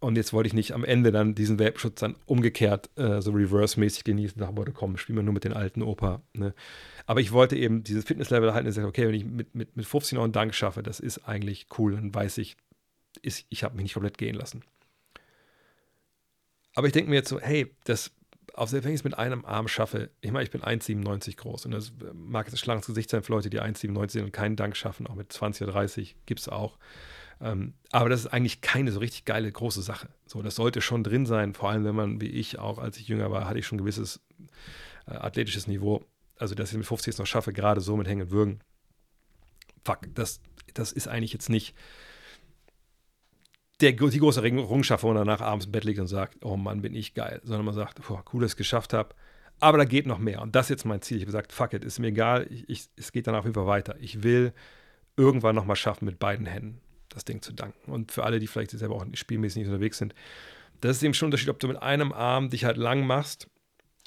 Und 0.06 0.14
jetzt 0.14 0.32
wollte 0.32 0.46
ich 0.46 0.54
nicht 0.54 0.70
am 0.70 0.84
Ende 0.84 1.10
dann 1.10 1.34
diesen 1.34 1.58
Welpenschutz 1.58 1.98
dann 1.98 2.14
umgekehrt 2.26 2.90
äh, 2.94 3.20
so 3.20 3.32
reverse-mäßig 3.32 4.04
genießen. 4.04 4.38
Da 4.38 4.56
wollte, 4.56 4.70
komm, 4.70 4.98
spielen 4.98 5.18
wir 5.18 5.24
nur 5.24 5.34
mit 5.34 5.42
den 5.42 5.52
alten 5.52 5.82
Opa. 5.82 6.22
Ne? 6.32 6.54
Aber 7.06 7.20
ich 7.20 7.32
wollte 7.32 7.56
eben 7.56 7.82
dieses 7.82 8.04
Fitnesslevel 8.04 8.54
halten 8.54 8.68
und 8.68 8.70
gesagt, 8.70 8.86
okay, 8.86 9.08
wenn 9.08 9.14
ich 9.14 9.24
mit, 9.24 9.56
mit, 9.56 9.76
mit 9.76 9.84
15 9.84 10.14
noch 10.14 10.22
einen 10.22 10.32
Dank 10.32 10.54
schaffe, 10.54 10.84
das 10.84 11.00
ist 11.00 11.26
eigentlich 11.26 11.66
cool. 11.76 11.96
Dann 11.96 12.14
weiß 12.14 12.38
ich, 12.38 12.56
ist, 13.20 13.46
ich 13.48 13.64
habe 13.64 13.74
mich 13.74 13.82
nicht 13.82 13.94
komplett 13.94 14.16
gehen 14.16 14.36
lassen. 14.36 14.62
Aber 16.76 16.86
ich 16.86 16.92
denke 16.92 17.10
mir 17.10 17.16
jetzt 17.16 17.30
so, 17.30 17.40
hey, 17.40 17.74
das, 17.82 18.12
auch 18.54 18.68
selbst 18.68 18.84
wenn 18.84 18.92
ich 18.92 19.00
es 19.00 19.04
mit 19.04 19.18
einem 19.18 19.44
Arm 19.44 19.66
schaffe, 19.66 20.10
ich 20.20 20.30
meine, 20.30 20.44
ich 20.44 20.52
bin 20.52 20.62
1,97 20.62 21.36
groß 21.36 21.66
und 21.66 21.72
das 21.72 21.92
mag 22.12 22.46
jetzt 22.46 22.54
ein 22.54 22.58
schlankes 22.58 22.86
Gesicht 22.86 23.10
sein 23.10 23.24
für 23.24 23.32
Leute, 23.32 23.50
die 23.50 23.60
1,97 23.60 24.10
sind 24.12 24.24
und 24.26 24.32
keinen 24.32 24.54
Dank 24.54 24.76
schaffen, 24.76 25.08
auch 25.08 25.16
mit 25.16 25.32
20 25.32 25.62
oder 25.62 25.72
30 25.72 26.14
gibt 26.26 26.38
es 26.38 26.48
auch. 26.48 26.78
Ähm, 27.40 27.74
aber 27.90 28.08
das 28.08 28.20
ist 28.20 28.26
eigentlich 28.28 28.60
keine 28.60 28.92
so 28.92 29.00
richtig 29.00 29.24
geile 29.24 29.50
große 29.50 29.82
Sache. 29.82 30.08
So, 30.26 30.42
das 30.42 30.54
sollte 30.54 30.80
schon 30.80 31.04
drin 31.04 31.26
sein, 31.26 31.54
vor 31.54 31.70
allem 31.70 31.84
wenn 31.84 31.94
man, 31.94 32.20
wie 32.20 32.28
ich 32.28 32.58
auch, 32.58 32.78
als 32.78 32.96
ich 32.96 33.08
jünger 33.08 33.30
war, 33.30 33.46
hatte 33.46 33.58
ich 33.58 33.66
schon 33.66 33.76
ein 33.76 33.82
gewisses 33.82 34.20
äh, 35.06 35.14
athletisches 35.14 35.66
Niveau. 35.66 36.04
Also, 36.38 36.54
dass 36.54 36.70
ich 36.70 36.78
mit 36.78 36.86
50 36.86 37.12
es 37.14 37.18
noch 37.18 37.26
schaffe, 37.26 37.52
gerade 37.52 37.80
so 37.80 37.96
mit 37.96 38.08
Hängen 38.08 38.22
und 38.22 38.30
Würgen. 38.30 38.60
Fuck, 39.84 40.00
das, 40.14 40.40
das 40.74 40.92
ist 40.92 41.08
eigentlich 41.08 41.32
jetzt 41.32 41.48
nicht 41.48 41.74
der, 43.80 43.92
die 43.92 44.18
große 44.18 44.42
Errungenschaft, 44.42 45.02
wo 45.04 45.08
man 45.08 45.16
danach 45.16 45.42
abends 45.42 45.66
im 45.66 45.72
Bett 45.72 45.84
liegt 45.84 46.00
und 46.00 46.06
sagt, 46.06 46.44
oh 46.44 46.56
Mann, 46.56 46.80
bin 46.80 46.94
ich 46.94 47.12
geil. 47.12 47.40
Sondern 47.44 47.66
man 47.66 47.74
sagt, 47.74 48.00
boah, 48.06 48.24
cool, 48.32 48.40
dass 48.40 48.50
ich 48.50 48.54
es 48.54 48.56
geschafft 48.56 48.94
habe. 48.94 49.14
Aber 49.60 49.78
da 49.78 49.84
geht 49.84 50.06
noch 50.06 50.18
mehr. 50.18 50.40
Und 50.42 50.54
das 50.54 50.66
ist 50.66 50.70
jetzt 50.70 50.84
mein 50.84 51.02
Ziel. 51.02 51.18
Ich 51.18 51.22
habe 51.22 51.26
gesagt, 51.26 51.52
fuck 51.52 51.74
it, 51.74 51.84
ist 51.84 51.98
mir 51.98 52.08
egal. 52.08 52.46
Ich, 52.50 52.68
ich, 52.68 52.88
es 52.96 53.12
geht 53.12 53.26
dann 53.26 53.34
auf 53.34 53.44
jeden 53.44 53.54
Fall 53.54 53.66
weiter. 53.66 53.96
Ich 54.00 54.22
will 54.22 54.52
irgendwann 55.16 55.54
nochmal 55.54 55.76
schaffen 55.76 56.06
mit 56.06 56.18
beiden 56.18 56.46
Händen 56.46 56.80
das 57.16 57.24
Ding 57.24 57.42
zu 57.42 57.52
danken. 57.52 57.90
Und 57.90 58.12
für 58.12 58.24
alle, 58.24 58.38
die 58.38 58.46
vielleicht 58.46 58.70
selber 58.70 58.94
auch 58.94 59.06
spielmäßig 59.14 59.60
nicht 59.62 59.68
unterwegs 59.68 59.98
sind, 59.98 60.14
das 60.80 60.98
ist 60.98 61.02
eben 61.02 61.14
schon 61.14 61.26
ein 61.26 61.28
Unterschied, 61.28 61.48
ob 61.48 61.58
du 61.58 61.68
mit 61.68 61.82
einem 61.82 62.12
Arm 62.12 62.50
dich 62.50 62.64
halt 62.64 62.76
lang 62.76 63.06
machst 63.06 63.48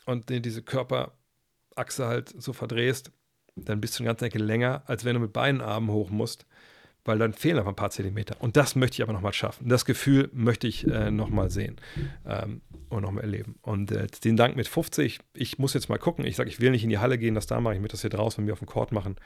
und 0.05 0.29
diese 0.29 0.61
Körperachse 0.61 2.05
halt 2.05 2.33
so 2.37 2.53
verdrehst, 2.53 3.11
dann 3.55 3.81
bist 3.81 3.97
du 3.97 4.03
eine 4.03 4.09
ganze 4.09 4.25
Ecke 4.25 4.37
länger, 4.37 4.83
als 4.85 5.05
wenn 5.05 5.15
du 5.15 5.19
mit 5.19 5.33
beiden 5.33 5.59
Armen 5.59 5.89
hoch 5.89 6.11
musst, 6.11 6.45
weil 7.09 7.19
dann 7.19 7.33
fehlen 7.33 7.57
einfach 7.57 7.71
ein 7.71 7.75
paar 7.75 7.91
Zentimeter. 7.91 8.37
Und 8.39 8.55
das 8.55 8.75
möchte 8.75 8.95
ich 8.95 9.03
aber 9.03 9.13
nochmal 9.13 9.33
schaffen. 9.33 9.67
Das 9.67 9.83
Gefühl 9.83 10.29
möchte 10.31 10.67
ich 10.67 10.87
äh, 10.87 11.11
nochmal 11.11 11.49
sehen 11.49 11.77
ähm, 12.25 12.61
und 12.89 13.01
nochmal 13.01 13.23
erleben. 13.25 13.55
Und 13.61 13.91
äh, 13.91 14.07
den 14.23 14.37
Dank 14.37 14.55
mit 14.55 14.67
50, 14.67 15.19
ich 15.33 15.59
muss 15.59 15.73
jetzt 15.73 15.89
mal 15.89 15.97
gucken. 15.97 16.25
Ich 16.25 16.37
sage, 16.37 16.49
ich 16.49 16.61
will 16.61 16.71
nicht 16.71 16.83
in 16.83 16.89
die 16.89 16.99
Halle 16.99 17.17
gehen, 17.17 17.35
das 17.35 17.47
da 17.47 17.59
mache 17.59 17.73
ich, 17.73 17.81
möchte 17.81 17.93
das 17.93 18.01
hier 18.01 18.09
draußen 18.09 18.41
mit 18.41 18.47
mir 18.47 18.53
auf 18.53 18.59
dem 18.59 18.67
Court 18.67 18.91
machen 18.91 19.17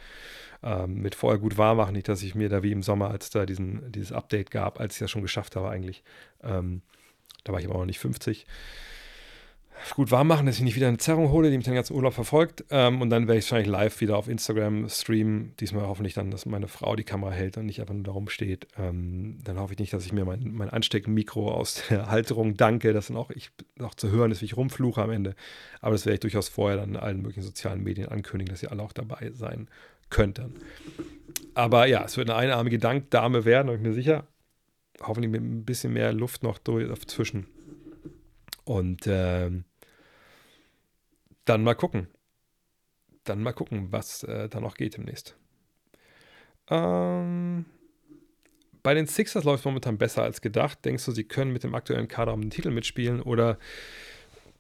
ähm, 0.64 1.02
mit 1.02 1.16
vorher 1.16 1.40
gut 1.40 1.58
warm 1.58 1.78
machen. 1.78 1.94
Nicht, 1.94 2.08
dass 2.08 2.24
ich 2.24 2.36
mir 2.36 2.50
da 2.50 2.64
wie 2.64 2.72
im 2.72 2.84
Sommer, 2.84 3.12
als 3.12 3.30
da 3.30 3.46
diesen, 3.46 3.92
dieses 3.92 4.12
Update 4.12 4.50
gab, 4.50 4.80
als 4.80 4.94
ich 4.94 5.00
das 5.00 5.12
schon 5.12 5.22
geschafft 5.22 5.56
habe 5.56 5.70
eigentlich. 5.70 6.04
Ähm, 6.42 6.82
da 7.44 7.52
war 7.52 7.60
ich 7.60 7.66
aber 7.66 7.76
auch 7.76 7.80
noch 7.80 7.86
nicht 7.86 8.00
50. 8.00 8.46
gut 9.96 10.12
warm 10.12 10.28
machen, 10.28 10.46
dass 10.46 10.56
ich 10.56 10.62
nicht 10.62 10.76
wieder 10.76 10.88
eine 10.88 10.98
Zerrung 10.98 11.30
hole, 11.32 11.50
die 11.50 11.58
mich 11.58 11.66
den 11.66 11.76
ganzen 11.76 11.96
Urlaub 11.96 12.14
verfolgt. 12.14 12.66
Ähm, 12.70 13.02
und 13.02 13.10
dann 13.10 13.28
werde 13.28 13.40
ich 13.40 13.46
wahrscheinlich 13.46 13.72
live 13.72 14.00
wieder 14.02 14.18
auf 14.18 14.28
Instagram 14.28 14.88
streamen. 14.90 15.54
Diesmal 15.60 15.88
hoffentlich 15.88 16.14
dann, 16.14 16.32
dass 16.32 16.46
meine 16.46 16.68
Frau 16.68 16.96
die 16.96 17.04
Kamera 17.04 17.32
hält 17.32 17.58
und 17.58 17.66
nicht 17.66 17.82
einfach 17.82 17.94
nur 17.94 18.04
darum 18.04 18.30
steht. 18.30 18.68
Ähm, 18.78 19.40
dann 19.44 19.60
hoffe 19.60 19.74
ich 19.74 19.80
nicht, 19.80 19.94
dass 19.94 20.06
ich 20.06 20.14
mir 20.14 20.26
mein, 20.26 20.54
mein 20.54 20.70
Ansteckmikro 20.70 21.52
aus 21.52 21.84
der 21.90 22.08
Halterung 22.12 22.56
danke, 22.56 22.94
dass 22.94 23.08
dann 23.08 23.18
auch 23.18 23.30
ich 23.32 23.52
auch 23.80 23.96
zu 23.96 24.10
hören 24.12 24.32
ist, 24.32 24.42
wie 24.42 24.46
ich 24.46 24.58
rumfluche 24.58 25.02
am 25.02 25.12
Ende. 25.12 25.36
Aber 25.82 25.92
das 25.92 26.06
werde 26.06 26.16
ich 26.16 26.22
durchaus 26.22 26.50
vorher 26.50 26.78
dann 26.78 26.90
in 26.92 26.98
allen 26.98 27.22
möglichen 27.22 27.44
sozialen 27.44 27.84
Medien 27.84 28.10
ankündigen, 28.10 28.54
dass 28.54 28.64
ihr 28.64 28.72
alle 28.72 28.84
auch 28.84 28.94
dabei 28.94 29.32
sein 29.34 29.68
könnt 30.10 30.38
dann. 30.38 30.54
Aber 31.56 31.88
ja, 31.88 32.04
es 32.04 32.18
wird 32.18 32.30
eine 32.30 32.38
einarmige 32.38 32.80
Dankdame 32.80 33.46
werden, 33.46 33.68
bin 33.68 33.76
ich 33.78 33.82
mir 33.82 33.94
sicher. 33.94 34.28
Hoffentlich 35.02 35.32
mit 35.32 35.42
ein 35.42 35.66
bisschen 35.66 35.94
mehr 35.94 36.14
Luft 36.14 36.44
noch 36.44 36.60
durch, 36.60 36.88
dazwischen. 36.88 37.48
Und 38.66 39.02
ähm, 39.08 39.66
dann 41.46 41.64
mal 41.64 41.76
gucken. 41.76 42.08
Dann 43.24 43.42
mal 43.42 43.54
gucken, 43.54 43.92
was 43.92 44.24
äh, 44.24 44.50
da 44.50 44.60
noch 44.60 44.76
geht 44.76 44.98
demnächst. 44.98 45.38
Ähm, 46.70 47.66
bei 48.82 48.94
den 48.94 49.08
Sixers 49.08 49.44
läuft 49.44 49.66
momentan 49.66 49.98
besser 49.98 50.24
als 50.24 50.42
gedacht. 50.42 50.84
Denkst 50.84 51.06
du, 51.06 51.12
sie 51.12 51.24
können 51.24 51.54
mit 51.54 51.64
dem 51.64 51.76
aktuellen 51.76 52.08
Kader 52.08 52.34
um 52.34 52.42
den 52.42 52.50
Titel 52.50 52.72
mitspielen 52.72 53.22
oder 53.22 53.58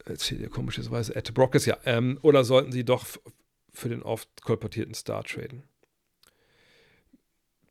jetzt 0.07 0.25
steht 0.25 0.39
hier 0.39 0.49
komischerweise 0.49 1.15
Ed 1.15 1.33
Brock 1.33 1.55
ist 1.55 1.65
ja, 1.65 1.77
ähm, 1.85 2.19
oder 2.21 2.43
sollten 2.43 2.71
sie 2.71 2.85
doch 2.85 3.05
für 3.73 3.89
den 3.89 4.03
oft 4.03 4.41
kolportierten 4.41 4.93
Star 4.93 5.23
traden? 5.23 5.63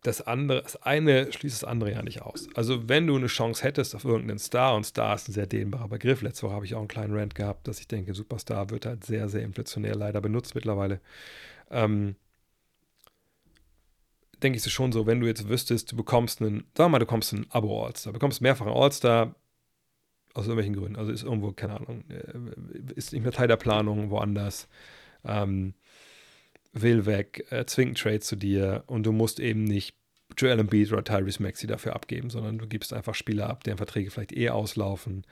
Das 0.03 0.21
andere, 0.21 0.63
das 0.63 0.83
eine 0.83 1.33
schließt 1.33 1.63
das 1.63 1.69
andere 1.69 1.93
ja 1.93 2.03
nicht 2.03 2.23
aus. 2.23 2.49
Also 2.55 2.89
wenn 2.89 3.07
du 3.07 3.17
eine 3.17 3.29
Chance 3.29 3.63
hättest 3.63 3.95
auf 3.95 4.05
irgendeinen 4.05 4.41
Star, 4.41 4.75
und 4.75 4.85
Star 4.85 5.15
ist 5.15 5.29
ein 5.29 5.33
sehr 5.33 5.47
dehnbarer 5.47 5.89
Begriff, 5.89 6.23
letzte 6.23 6.47
Woche 6.47 6.55
habe 6.55 6.65
ich 6.65 6.75
auch 6.75 6.81
einen 6.81 6.89
kleinen 6.89 7.17
Rant 7.17 7.37
gehabt, 7.37 7.69
dass 7.69 7.79
ich 7.79 7.87
denke, 7.87 8.13
Superstar 8.13 8.71
wird 8.71 8.85
halt 8.85 9.05
sehr, 9.05 9.29
sehr 9.29 9.43
inflationär 9.43 9.95
leider 9.95 10.21
benutzt 10.21 10.57
mittlerweile. 10.57 11.01
Ähm, 11.71 12.17
denke 14.43 14.59
ich 14.59 14.67
es 14.67 14.73
schon 14.73 14.91
so, 14.91 15.07
wenn 15.07 15.21
du 15.21 15.29
jetzt 15.29 15.49
wüsstest, 15.49 15.93
du 15.93 15.97
bekommst 15.97 16.41
einen, 16.41 16.65
wir 16.75 16.89
mal, 16.89 16.99
du 16.99 17.07
bekommst 17.07 17.33
einen 17.33 17.47
Abo-All-Star, 17.51 18.13
bekommst 18.13 18.41
mehrfach 18.41 18.67
einen 18.67 18.77
All-Star, 18.77 19.37
aus 20.35 20.47
irgendwelchen 20.47 20.75
Gründen, 20.75 20.97
also 20.97 21.13
ist 21.13 21.23
irgendwo, 21.23 21.53
keine 21.53 21.77
Ahnung, 21.77 22.05
äh, 22.09 22.93
ist 22.95 23.13
nicht 23.13 23.23
mehr 23.23 23.33
Teil 23.33 23.49
der 23.49 23.57
Planung, 23.57 24.11
woanders, 24.11 24.67
ähm, 25.25 25.75
will 26.73 27.07
weg, 27.07 27.47
äh, 27.51 27.65
zwingt 27.67 27.99
Trade 27.99 28.21
zu 28.21 28.37
dir 28.37 28.85
und 28.87 29.05
du 29.05 29.13
musst 29.13 29.41
eben 29.41 29.65
nicht 29.65 29.97
Joel 30.37 30.59
Embiid 30.59 30.93
oder 30.93 31.05
Tyrese 31.05 31.43
Maxi 31.43 31.67
dafür 31.67 31.95
abgeben, 31.95 32.31
sondern 32.31 32.59
du 32.59 32.67
gibst 32.67 32.93
einfach 32.93 33.15
Spieler 33.15 33.51
ab, 33.51 33.65
deren 33.65 33.77
Verträge 33.77 34.11
vielleicht 34.11 34.33
eh 34.33 34.49
auslaufen, 34.49 35.27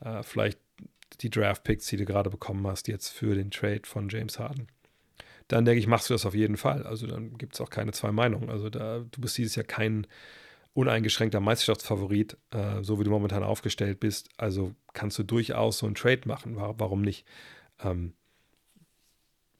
äh, 0.00 0.22
vielleicht 0.22 0.58
die 1.20 1.30
Draft-Picks, 1.30 1.86
die 1.86 1.96
du 1.96 2.04
gerade 2.04 2.30
bekommen 2.30 2.66
hast, 2.66 2.88
jetzt 2.88 3.08
für 3.08 3.34
den 3.34 3.50
Trade 3.50 3.82
von 3.84 4.08
James 4.08 4.38
Harden. 4.38 4.68
Dann 5.48 5.64
denke 5.64 5.80
ich, 5.80 5.86
machst 5.86 6.08
du 6.08 6.14
das 6.14 6.26
auf 6.26 6.34
jeden 6.34 6.56
Fall. 6.56 6.86
Also 6.86 7.06
dann 7.06 7.36
gibt 7.36 7.54
es 7.54 7.60
auch 7.60 7.70
keine 7.70 7.92
zwei 7.92 8.12
Meinungen. 8.12 8.48
Also 8.48 8.70
da, 8.70 9.00
du 9.00 9.20
bist 9.20 9.36
dieses 9.36 9.54
Jahr 9.54 9.66
kein 9.66 10.06
uneingeschränkter 10.74 11.40
Meisterschaftsfavorit, 11.40 12.38
äh, 12.50 12.82
so 12.82 12.98
wie 12.98 13.04
du 13.04 13.10
momentan 13.10 13.42
aufgestellt 13.42 14.00
bist. 14.00 14.30
Also 14.38 14.74
kannst 14.94 15.18
du 15.18 15.22
durchaus 15.22 15.78
so 15.78 15.86
einen 15.86 15.94
Trade 15.94 16.22
machen. 16.24 16.56
Warum 16.56 17.02
nicht? 17.02 17.26
Ähm, 17.82 18.14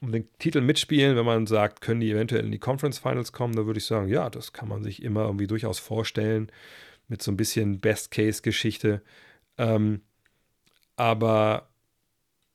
um 0.03 0.11
den 0.11 0.27
Titel 0.37 0.59
mitspielen, 0.61 1.15
wenn 1.15 1.25
man 1.25 1.47
sagt, 1.47 1.79
können 1.79 2.01
die 2.01 2.11
eventuell 2.11 2.43
in 2.43 2.51
die 2.51 2.59
Conference 2.59 2.99
Finals 2.99 3.31
kommen, 3.31 3.55
da 3.55 3.65
würde 3.65 3.77
ich 3.77 3.85
sagen, 3.85 4.09
ja, 4.09 4.29
das 4.29 4.51
kann 4.51 4.67
man 4.67 4.83
sich 4.83 5.01
immer 5.01 5.21
irgendwie 5.23 5.47
durchaus 5.47 5.79
vorstellen, 5.79 6.51
mit 7.07 7.21
so 7.21 7.31
ein 7.31 7.37
bisschen 7.37 7.79
Best-Case-Geschichte. 7.79 9.01
Ähm, 9.57 10.01
aber 10.97 11.69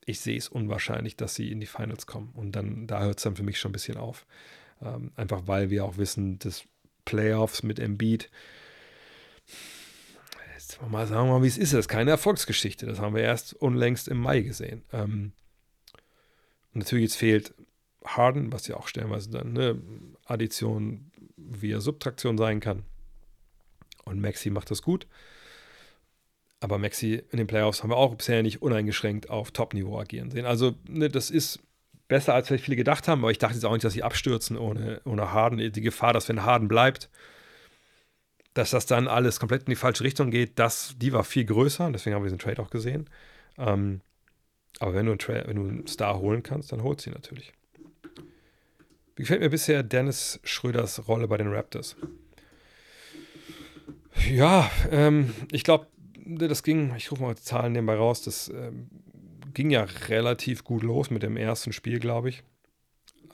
ich 0.05 0.21
sehe 0.21 0.37
es 0.37 0.49
unwahrscheinlich, 0.49 1.17
dass 1.17 1.35
sie 1.35 1.51
in 1.51 1.61
die 1.61 1.67
Finals 1.67 2.07
kommen. 2.07 2.33
Und 2.35 2.53
dann, 2.53 2.87
da 2.87 3.01
hört 3.01 3.17
es 3.17 3.25
dann 3.25 3.37
für 3.37 3.43
mich 3.43 3.59
schon 3.59 3.71
ein 3.71 3.73
bisschen 3.73 3.97
auf. 3.97 4.27
Ähm, 4.83 5.13
einfach 5.17 5.43
weil 5.47 5.71
wir 5.71 5.85
auch 5.85 5.97
wissen, 5.97 6.39
dass 6.39 6.65
Playoffs 7.07 7.63
mit 7.63 7.79
Embiid, 7.79 8.31
jetzt 10.55 10.81
mal 10.87 11.07
sagen 11.07 11.29
wir 11.29 11.39
mal, 11.39 11.43
wie 11.43 11.49
es 11.49 11.57
ist, 11.59 11.73
das 11.73 11.81
ist 11.81 11.89
keine 11.89 12.11
Erfolgsgeschichte. 12.11 12.85
Das 12.85 13.01
haben 13.01 13.15
wir 13.15 13.23
erst 13.23 13.55
unlängst 13.55 14.09
im 14.09 14.19
Mai 14.19 14.43
gesehen. 14.43 14.83
Ähm, 14.93 15.33
natürlich 16.79 17.05
jetzt 17.05 17.17
fehlt 17.17 17.55
Harden, 18.05 18.53
was 18.53 18.67
ja 18.69 18.77
auch 18.77 18.89
stellenweise 18.89 19.31
dann 19.31 19.57
eine 19.57 19.81
Addition 20.25 21.11
via 21.37 21.81
Subtraktion 21.81 22.39
sein 22.39 22.61
kann. 22.61 22.85
Und 24.05 24.21
Maxi 24.21 24.51
macht 24.51 24.71
das 24.71 24.83
gut. 24.83 25.07
Aber 26.61 26.79
Maxi 26.79 27.23
in 27.31 27.39
den 27.39 27.47
Playoffs 27.47 27.83
haben 27.83 27.91
wir 27.91 27.97
auch 27.97 28.15
bisher 28.15 28.43
nicht 28.43 28.63
uneingeschränkt 28.63 29.31
auf 29.31 29.53
Top-Niveau 29.53 29.99
agieren 29.99 30.31
sehen. 30.31 30.47
Also, 30.47 30.75
ne, 30.89 31.09
das 31.09 31.31
ist 31.31 31.61
besser, 32.09 32.35
als 32.35 32.49
vielleicht 32.49 32.65
viele 32.65 32.77
gedacht 32.77 33.07
haben, 33.07 33.21
aber 33.21 33.31
ich 33.31 33.39
dachte 33.39 33.55
jetzt 33.55 33.65
auch 33.65 33.73
nicht, 33.73 33.85
dass 33.85 33.93
sie 33.93 34.03
abstürzen 34.03 34.57
ohne, 34.57 35.01
ohne 35.05 35.33
Harden. 35.33 35.59
Die 35.73 35.81
Gefahr, 35.81 36.13
dass 36.13 36.29
wenn 36.29 36.43
Harden 36.43 36.67
bleibt, 36.67 37.11
dass 38.55 38.71
das 38.71 38.87
dann 38.87 39.07
alles 39.07 39.39
komplett 39.39 39.63
in 39.63 39.71
die 39.71 39.77
falsche 39.77 40.03
Richtung 40.03 40.31
geht, 40.31 40.59
das, 40.59 40.95
die 40.97 41.13
war 41.13 41.23
viel 41.23 41.45
größer. 41.45 41.91
Deswegen 41.93 42.17
haben 42.17 42.23
wir 42.23 42.29
diesen 42.29 42.41
Trade 42.41 42.61
auch 42.61 42.71
gesehen. 42.71 43.09
Ähm, 43.57 44.01
aber 44.79 44.95
wenn 44.95 45.07
du, 45.07 45.13
einen 45.13 45.47
wenn 45.47 45.57
du 45.57 45.63
einen 45.63 45.87
Star 45.87 46.19
holen 46.19 46.43
kannst, 46.43 46.73
dann 46.73 46.83
holt 46.83 47.01
sie 47.01 47.11
natürlich. 47.11 47.53
Wie 49.17 49.23
gefällt 49.23 49.41
mir 49.41 49.51
bisher 49.51 49.83
Dennis 49.83 50.39
Schröders 50.45 51.09
Rolle 51.09 51.27
bei 51.27 51.37
den 51.37 51.53
Raptors? 51.53 51.97
Ja, 54.31 54.71
ähm, 54.91 55.33
ich 55.51 55.65
glaube, 55.65 55.87
das 56.25 56.63
ging, 56.63 56.95
ich 56.97 57.11
rufe 57.11 57.23
mal 57.23 57.35
die 57.35 57.43
Zahlen 57.43 57.73
nebenbei 57.73 57.97
raus, 57.97 58.23
das 58.23 58.49
ähm, 58.49 58.89
ging 59.55 59.71
ja 59.71 59.85
relativ 60.09 60.65
gut 60.65 60.83
los 60.83 61.11
mit 61.11 61.23
dem 61.23 61.37
ersten 61.37 61.73
Spiel, 61.73 61.99
glaube 61.99 62.29
ich. 62.29 62.43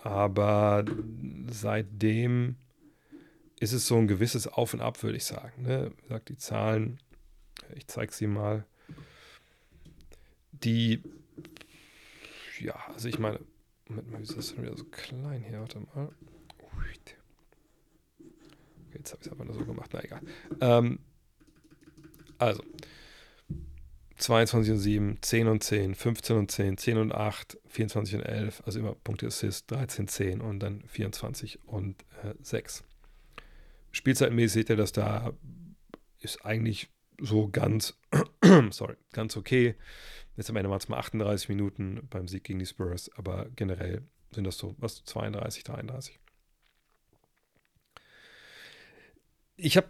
Aber 0.02 0.84
seitdem 1.50 2.56
ist 3.60 3.72
es 3.72 3.86
so 3.86 3.96
ein 3.96 4.08
gewisses 4.08 4.46
Auf 4.46 4.74
und 4.74 4.80
Ab, 4.80 5.02
würde 5.02 5.16
ich 5.16 5.24
sagen. 5.24 5.62
Ne? 5.62 5.92
Sagt 6.08 6.28
die 6.28 6.36
Zahlen, 6.36 6.98
ich 7.74 7.86
zeige 7.86 8.12
sie 8.12 8.26
mal. 8.26 8.64
Die 10.52 11.02
ja, 12.64 12.74
also 12.88 13.08
ich 13.08 13.18
meine, 13.18 13.40
Moment 13.88 14.10
mal, 14.10 14.20
wieso 14.20 14.38
ist 14.38 14.50
das 14.50 14.54
denn 14.54 14.64
wieder 14.64 14.76
so 14.76 14.84
klein 14.84 15.42
hier? 15.42 15.60
Warte 15.60 15.80
mal. 15.80 16.08
Okay, 16.58 17.16
jetzt 18.94 19.12
habe 19.12 19.20
ich 19.20 19.26
es 19.26 19.32
einfach 19.32 19.44
nur 19.44 19.54
so 19.54 19.64
gemacht. 19.64 19.90
Na 19.92 20.02
egal. 20.02 20.20
Ähm, 20.60 20.98
also, 22.38 22.62
22 24.16 24.72
und 24.72 24.78
7, 24.78 25.18
10 25.20 25.48
und 25.48 25.62
10, 25.62 25.94
15 25.94 26.36
und 26.36 26.50
10, 26.50 26.78
10 26.78 26.98
und 26.98 27.12
8, 27.12 27.58
24 27.66 28.14
und 28.16 28.22
11, 28.22 28.62
also 28.64 28.78
immer 28.78 28.94
Punkte 28.94 29.26
Assist, 29.26 29.70
13, 29.70 30.08
10 30.08 30.40
und 30.40 30.60
dann 30.60 30.82
24 30.86 31.62
und 31.66 32.02
äh, 32.22 32.34
6. 32.40 32.84
Spielzeitmäßig 33.92 34.52
seht 34.52 34.70
ihr, 34.70 34.76
dass 34.76 34.92
da 34.92 35.34
ist 36.20 36.44
eigentlich 36.44 36.88
so 37.20 37.48
ganz, 37.48 37.98
sorry, 38.70 38.96
ganz 39.12 39.36
okay. 39.36 39.74
Jetzt 40.36 40.50
am 40.50 40.56
Ende 40.56 40.70
waren 40.70 40.78
es 40.78 40.88
mal 40.88 40.98
38 40.98 41.48
Minuten 41.48 42.06
beim 42.10 42.26
Sieg 42.26 42.44
gegen 42.44 42.58
die 42.58 42.66
Spurs, 42.66 43.10
aber 43.16 43.46
generell 43.56 44.02
sind 44.32 44.44
das 44.44 44.58
so, 44.58 44.74
was, 44.78 45.04
32, 45.04 45.62
33. 45.62 46.18
Ich 49.56 49.76
habe 49.76 49.88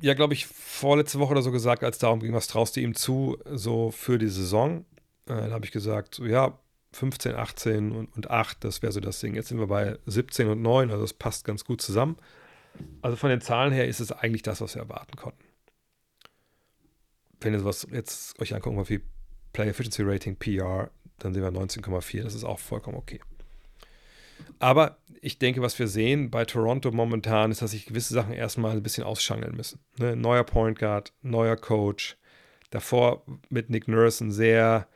ja, 0.00 0.14
glaube 0.14 0.34
ich, 0.34 0.46
vorletzte 0.46 1.18
Woche 1.18 1.32
oder 1.32 1.42
so 1.42 1.50
gesagt, 1.50 1.84
als 1.84 1.98
darum 1.98 2.20
ging, 2.20 2.32
was 2.32 2.46
traust 2.46 2.76
du 2.76 2.80
ihm 2.80 2.94
zu, 2.94 3.38
so 3.44 3.90
für 3.90 4.18
die 4.18 4.28
Saison. 4.28 4.86
Äh, 5.26 5.48
da 5.48 5.50
habe 5.50 5.64
ich 5.64 5.72
gesagt, 5.72 6.14
so 6.14 6.24
ja, 6.24 6.58
15, 6.92 7.34
18 7.34 7.92
und, 7.92 8.16
und 8.16 8.30
8, 8.30 8.64
das 8.64 8.82
wäre 8.82 8.92
so 8.92 9.00
das 9.00 9.20
Ding. 9.20 9.34
Jetzt 9.34 9.48
sind 9.48 9.58
wir 9.58 9.66
bei 9.66 9.98
17 10.06 10.48
und 10.48 10.62
9, 10.62 10.90
also 10.90 11.02
das 11.02 11.12
passt 11.12 11.44
ganz 11.44 11.64
gut 11.64 11.82
zusammen. 11.82 12.16
Also 13.02 13.16
von 13.16 13.30
den 13.30 13.40
Zahlen 13.40 13.72
her 13.72 13.86
ist 13.86 14.00
es 14.00 14.12
eigentlich 14.12 14.42
das, 14.42 14.60
was 14.60 14.74
wir 14.74 14.82
erwarten 14.82 15.16
konnten. 15.16 15.44
Wenn 17.40 17.54
ihr 17.54 17.60
sowas 17.60 17.86
jetzt 17.90 18.40
euch 18.40 18.54
angucken, 18.54 18.88
wie 18.88 19.00
Player 19.52 19.70
Efficiency 19.70 20.02
Rating, 20.02 20.36
PR, 20.36 20.90
dann 21.18 21.34
sehen 21.34 21.42
wir 21.42 21.50
19,4. 21.50 22.22
Das 22.22 22.34
ist 22.34 22.44
auch 22.44 22.58
vollkommen 22.58 22.96
okay. 22.96 23.20
Aber 24.58 24.98
ich 25.20 25.38
denke, 25.38 25.62
was 25.62 25.78
wir 25.78 25.88
sehen 25.88 26.30
bei 26.30 26.44
Toronto 26.44 26.90
momentan 26.90 27.50
ist, 27.50 27.62
dass 27.62 27.72
sich 27.72 27.86
gewisse 27.86 28.14
Sachen 28.14 28.32
erstmal 28.32 28.72
ein 28.72 28.82
bisschen 28.82 29.04
ausschangeln 29.04 29.56
müssen. 29.56 29.80
Ne? 29.98 30.16
Neuer 30.16 30.44
Point 30.44 30.78
Guard, 30.78 31.12
neuer 31.22 31.56
Coach. 31.56 32.16
Davor 32.70 33.24
mit 33.48 33.68
Nick 33.68 33.88
Nurse 33.88 34.24
ein 34.24 34.32
sehr 34.32 34.86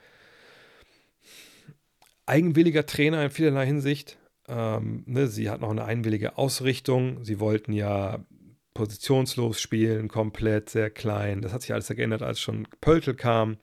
eigenwilliger 2.27 2.87
Trainer 2.87 3.25
in 3.25 3.31
vielerlei 3.31 3.67
Hinsicht. 3.67 4.19
Ähm, 4.49 5.03
ne? 5.07 5.27
Sie 5.27 5.51
hat 5.51 5.61
noch 5.61 5.71
eine 5.71 5.85
einwillige 5.85 6.39
Ausrichtung. 6.39 7.25
Sie 7.25 7.41
wollten 7.41 7.73
ja 7.73 8.25
positionslos 8.75 9.61
spielen, 9.61 10.09
komplett, 10.09 10.69
sehr 10.69 10.91
klein. 10.91 11.41
Das 11.41 11.53
hat 11.53 11.63
sich 11.63 11.73
alles 11.73 11.89
geändert, 11.89 12.23
als 12.23 12.41
schon 12.41 12.67
Pöltl 12.81 13.15
kam. 13.15 13.57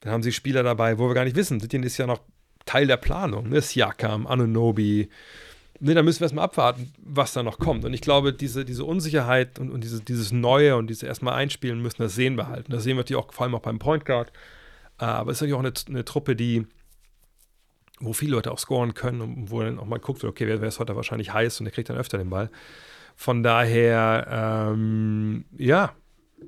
Dann 0.00 0.12
haben 0.12 0.22
sie 0.22 0.32
Spieler 0.32 0.62
dabei, 0.62 0.98
wo 0.98 1.08
wir 1.08 1.14
gar 1.14 1.24
nicht 1.24 1.36
wissen, 1.36 1.60
Sittien 1.60 1.82
ist 1.82 1.96
ja 1.98 2.06
noch 2.06 2.20
Teil 2.66 2.86
der 2.86 2.96
Planung. 2.96 3.48
Ne? 3.48 3.60
Siakam, 3.60 4.26
Anunobi. 4.26 5.08
Ne, 5.82 5.94
da 5.94 6.02
müssen 6.02 6.20
wir 6.20 6.26
erstmal 6.26 6.44
abwarten, 6.44 6.92
was 6.98 7.32
da 7.32 7.42
noch 7.42 7.58
kommt. 7.58 7.86
Und 7.86 7.94
ich 7.94 8.02
glaube, 8.02 8.34
diese, 8.34 8.66
diese 8.66 8.84
Unsicherheit 8.84 9.58
und, 9.58 9.70
und 9.70 9.82
diese, 9.82 10.02
dieses 10.02 10.30
Neue 10.30 10.76
und 10.76 10.88
diese 10.88 11.06
erstmal 11.06 11.34
einspielen 11.34 11.80
müssen, 11.80 12.02
das 12.02 12.14
sehen 12.14 12.36
wir 12.36 12.48
halt. 12.48 12.66
Und 12.66 12.74
das 12.74 12.82
sehen 12.82 12.96
wir 12.96 13.02
natürlich 13.02 13.22
auch 13.22 13.32
vor 13.32 13.44
allem 13.44 13.54
auch 13.54 13.62
beim 13.62 13.78
Point 13.78 14.04
Guard. 14.04 14.30
Aber 14.98 15.30
es 15.30 15.38
ist 15.38 15.40
natürlich 15.40 15.54
auch 15.54 15.60
eine, 15.60 15.72
eine, 15.88 16.04
Truppe, 16.04 16.36
die, 16.36 16.66
wo 17.98 18.12
viele 18.12 18.32
Leute 18.32 18.52
auch 18.52 18.58
scoren 18.58 18.92
können 18.92 19.22
und 19.22 19.50
wo 19.50 19.62
dann 19.62 19.78
auch 19.78 19.86
mal 19.86 19.98
guckt, 19.98 20.22
okay, 20.22 20.46
wer, 20.46 20.60
wer 20.60 20.68
ist 20.68 20.80
heute 20.80 20.96
wahrscheinlich 20.96 21.32
heiß 21.32 21.60
und 21.60 21.64
der 21.64 21.72
kriegt 21.72 21.88
dann 21.88 21.96
öfter 21.96 22.18
den 22.18 22.28
Ball. 22.28 22.50
Von 23.20 23.42
daher, 23.42 24.72
ähm, 24.72 25.44
ja, 25.58 25.94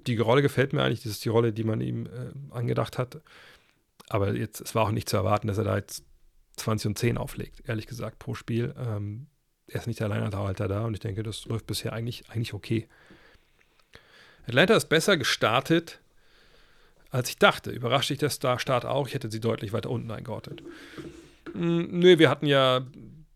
die 0.07 0.17
Rolle 0.17 0.41
gefällt 0.41 0.73
mir 0.73 0.83
eigentlich. 0.83 1.03
Das 1.03 1.13
ist 1.13 1.23
die 1.23 1.29
Rolle, 1.29 1.53
die 1.53 1.65
man 1.65 1.83
ihm 1.83 2.07
äh, 2.07 2.33
angedacht 2.51 2.97
hat. 2.97 3.21
Aber 4.09 4.35
jetzt, 4.35 4.63
es 4.63 4.75
war 4.75 4.85
auch 4.85 4.91
nicht 4.91 5.07
zu 5.07 5.19
erwarten, 5.19 5.49
dass 5.49 5.59
er 5.59 5.65
da 5.65 5.77
jetzt 5.77 6.03
20 6.57 6.87
und 6.87 6.99
10 6.99 7.19
auflegt, 7.19 7.63
ehrlich 7.69 7.87
gesagt, 7.87 8.19
pro 8.19 8.33
Spiel. 8.33 8.75
Ähm, 8.79 9.27
er 9.67 9.81
ist 9.81 9.87
nicht 9.87 10.01
der 10.01 10.07
Alleinunterhalter 10.07 10.67
da 10.67 10.87
und 10.87 10.95
ich 10.95 11.01
denke, 11.01 11.23
das 11.23 11.45
läuft 11.45 11.67
bisher 11.67 11.93
eigentlich, 11.93 12.31
eigentlich 12.31 12.55
okay. 12.55 12.89
Atlanta 14.47 14.75
ist 14.75 14.89
besser 14.89 15.19
gestartet, 15.19 16.01
als 17.11 17.29
ich 17.29 17.37
dachte. 17.37 17.71
Überrascht 17.71 18.09
sich 18.09 18.17
der 18.17 18.31
Start 18.31 18.87
auch. 18.87 19.09
Ich 19.09 19.13
hätte 19.13 19.31
sie 19.31 19.41
deutlich 19.41 19.75
weiter 19.75 19.91
unten 19.91 20.11
eingeordnet. 20.11 20.63
Hm, 21.53 21.99
nö, 21.99 22.19
wir 22.19 22.31
hatten 22.31 22.47
ja 22.47 22.87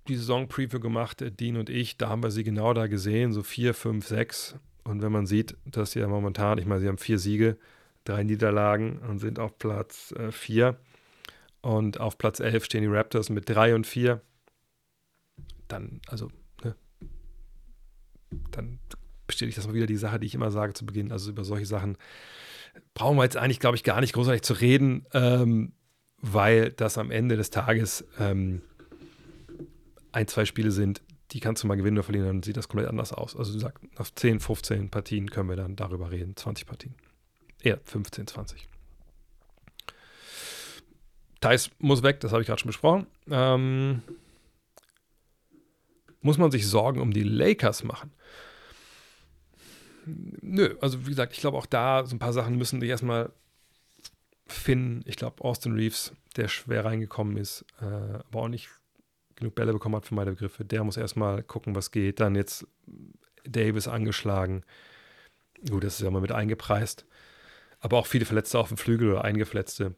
die 0.09 0.16
Saison-Preview 0.16 0.81
gemacht, 0.81 1.23
äh, 1.23 1.31
Dean 1.31 1.57
und 1.57 1.70
ich. 1.70 1.97
Da 1.99 2.09
haben 2.09 2.23
wir 2.23 2.31
sie 2.31 2.45
genau 2.45 2.74
da 2.74 2.87
gesehen, 2.87 3.33
so 3.33 3.43
4, 3.43 3.74
5, 3.74 4.07
6. 4.07 4.57
Und 4.85 5.03
wenn 5.03 5.12
man 5.12 5.27
sieht, 5.27 5.57
dass 5.65 5.93
sie 5.93 6.01
ja 6.01 6.09
momentan, 6.09 6.59
ich 6.59 6.66
meine, 6.66 6.81
sie 6.81 6.89
haben 6.89 6.99
vier 6.99 7.19
Siege, 7.19 7.57
drei 8.05 8.23
Niederlagen 8.23 8.99
und 8.99 9.19
sind 9.19 9.39
auf 9.39 9.59
Platz 9.59 10.15
4. 10.31 10.69
Äh, 10.69 10.74
und 11.61 11.99
auf 11.99 12.16
Platz 12.16 12.39
11 12.39 12.65
stehen 12.65 12.83
die 12.83 12.89
Raptors 12.89 13.28
mit 13.28 13.49
3 13.49 13.74
und 13.74 13.87
4. 13.87 14.20
Dann, 15.66 16.01
also, 16.07 16.31
ne, 16.62 16.77
dann 18.53 18.78
bestätigt 19.27 19.59
das 19.59 19.66
mal 19.66 19.74
wieder 19.74 19.87
die 19.87 19.97
Sache, 19.97 20.20
die 20.20 20.27
ich 20.27 20.35
immer 20.37 20.53
sage 20.53 20.74
zu 20.74 20.87
Beginn. 20.87 21.11
Also 21.11 21.31
über 21.31 21.43
solche 21.43 21.66
Sachen 21.66 21.99
brauchen 22.95 23.16
wir 23.16 23.24
jetzt 23.24 23.37
eigentlich, 23.37 23.61
glaube 23.61 23.77
ich, 23.77 23.83
gar 23.83 24.01
nicht 24.01 24.12
großartig 24.12 24.43
zu 24.43 24.55
reden, 24.55 25.07
ähm, 25.12 25.73
weil 26.19 26.70
das 26.70 26.99
am 26.99 27.11
Ende 27.11 27.37
des 27.37 27.51
Tages 27.51 28.07
ähm, 28.19 28.62
ein, 30.16 30.26
zwei 30.28 30.47
Spiele 30.47 30.70
sind, 30.70 31.02
die 31.32 31.40
kannst 31.40 31.62
du 31.62 31.66
mal 31.66 31.76
gewinnen 31.76 31.98
oder 31.98 32.05
verlieren, 32.05 32.26
dann 32.26 32.43
sieht 32.43 32.56
das 32.56 32.68
komplett 32.68 32.88
anders 32.88 33.12
aus. 33.12 33.36
Also 33.36 33.52
du 33.52 33.59
sagst, 33.59 33.84
nach 33.98 34.10
10, 34.10 34.40
15 34.40 34.90
Partien 34.90 35.30
können 35.30 35.51
wir 35.51 35.56
dann 35.56 35.76
darüber 35.76 36.10
reden, 36.10 36.34
20 36.34 36.66
Partien. 36.66 36.94
Eher 37.62 37.78
15, 37.84 38.26
20. 38.26 38.66
Thais 41.40 41.70
muss 41.78 42.02
weg, 42.02 42.20
das 42.20 42.32
habe 42.32 42.40
ich 42.40 42.47
gerade 42.47 42.60
schon 42.60 42.70
besprochen. 42.70 43.06
Ähm, 43.28 44.02
muss 46.22 46.38
man 46.38 46.51
sich 46.51 46.66
Sorgen 46.66 47.01
um 47.01 47.12
die 47.12 47.22
Lakers 47.22 47.84
machen? 47.84 48.10
Nö, 50.06 50.76
also 50.80 51.05
wie 51.05 51.10
gesagt, 51.10 51.34
ich 51.34 51.40
glaube 51.40 51.59
auch 51.59 51.66
da 51.66 52.06
so 52.06 52.16
ein 52.16 52.20
paar 52.20 52.32
Sachen 52.32 52.56
müssen 52.56 52.80
sich 52.80 52.88
erstmal 52.88 53.32
finden. 54.47 55.02
Ich 55.05 55.16
glaube, 55.16 55.44
Austin 55.44 55.74
Reeves, 55.74 56.12
der 56.36 56.48
schwer 56.48 56.86
reingekommen 56.86 57.36
ist, 57.36 57.66
äh, 57.82 57.84
aber 57.84 58.40
auch 58.40 58.48
nicht 58.48 58.70
genug 59.36 59.54
Bälle 59.54 59.72
bekommen 59.72 59.96
hat 59.96 60.06
für 60.06 60.14
meine 60.14 60.32
Begriffe, 60.32 60.64
der 60.64 60.84
muss 60.84 60.96
erstmal 60.96 61.42
gucken, 61.42 61.74
was 61.74 61.90
geht. 61.90 62.20
Dann 62.20 62.34
jetzt 62.34 62.66
Davis 63.44 63.88
angeschlagen. 63.88 64.62
Gut, 65.68 65.84
das 65.84 65.94
ist 65.94 66.02
ja 66.02 66.10
mal 66.10 66.20
mit 66.20 66.32
eingepreist. 66.32 67.06
Aber 67.80 67.98
auch 67.98 68.06
viele 68.06 68.24
Verletzte 68.24 68.58
auf 68.58 68.68
dem 68.68 68.76
Flügel 68.76 69.10
oder 69.10 69.24
Eingefletzte 69.24 69.94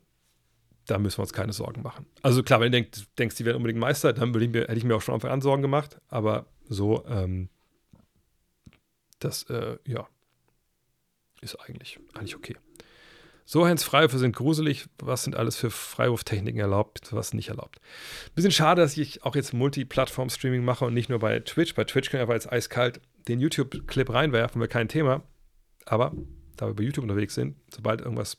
da 0.88 0.98
müssen 0.98 1.18
wir 1.18 1.22
uns 1.22 1.32
keine 1.32 1.52
Sorgen 1.52 1.82
machen. 1.82 2.06
Also 2.22 2.42
klar, 2.42 2.60
wenn 2.60 2.72
du 2.72 2.80
denkst, 2.80 3.06
denkst 3.18 3.36
die 3.36 3.44
werden 3.44 3.58
unbedingt 3.58 3.78
Meister, 3.78 4.12
dann 4.12 4.34
ich 4.34 4.48
mir, 4.48 4.62
hätte 4.62 4.74
ich 4.74 4.84
mir 4.84 4.96
auch 4.96 5.02
schon 5.02 5.14
Anfang 5.14 5.30
an 5.30 5.40
Sorgen 5.40 5.62
gemacht. 5.62 6.00
Aber 6.08 6.46
so, 6.68 7.04
ähm, 7.06 7.50
das, 9.18 9.44
äh, 9.44 9.78
ja, 9.86 10.08
ist 11.40 11.56
eigentlich, 11.56 12.00
eigentlich 12.14 12.36
okay. 12.36 12.56
So, 13.50 13.66
Hands 13.66 13.82
Freiwürfe 13.82 14.18
sind 14.18 14.36
gruselig. 14.36 14.90
Was 14.98 15.24
sind 15.24 15.34
alles 15.34 15.56
für 15.56 15.70
Freiwurftechniken 15.70 16.60
erlaubt, 16.60 17.14
was 17.14 17.32
nicht 17.32 17.48
erlaubt? 17.48 17.80
Bisschen 18.34 18.50
schade, 18.50 18.82
dass 18.82 18.94
ich 18.98 19.24
auch 19.24 19.34
jetzt 19.34 19.54
Multi-Plattform-Streaming 19.54 20.62
mache 20.62 20.84
und 20.84 20.92
nicht 20.92 21.08
nur 21.08 21.18
bei 21.18 21.40
Twitch. 21.40 21.74
Bei 21.74 21.84
Twitch 21.84 22.10
können 22.10 22.18
wir 22.18 22.24
aber 22.24 22.34
jetzt 22.34 22.52
eiskalt 22.52 23.00
den 23.26 23.40
YouTube-Clip 23.40 24.12
reinwerfen, 24.12 24.60
wäre 24.60 24.68
kein 24.68 24.88
Thema. 24.88 25.22
Aber 25.86 26.12
da 26.58 26.66
wir 26.66 26.74
bei 26.74 26.82
YouTube 26.82 27.04
unterwegs 27.04 27.34
sind, 27.34 27.56
sobald 27.74 28.02
irgendwas 28.02 28.36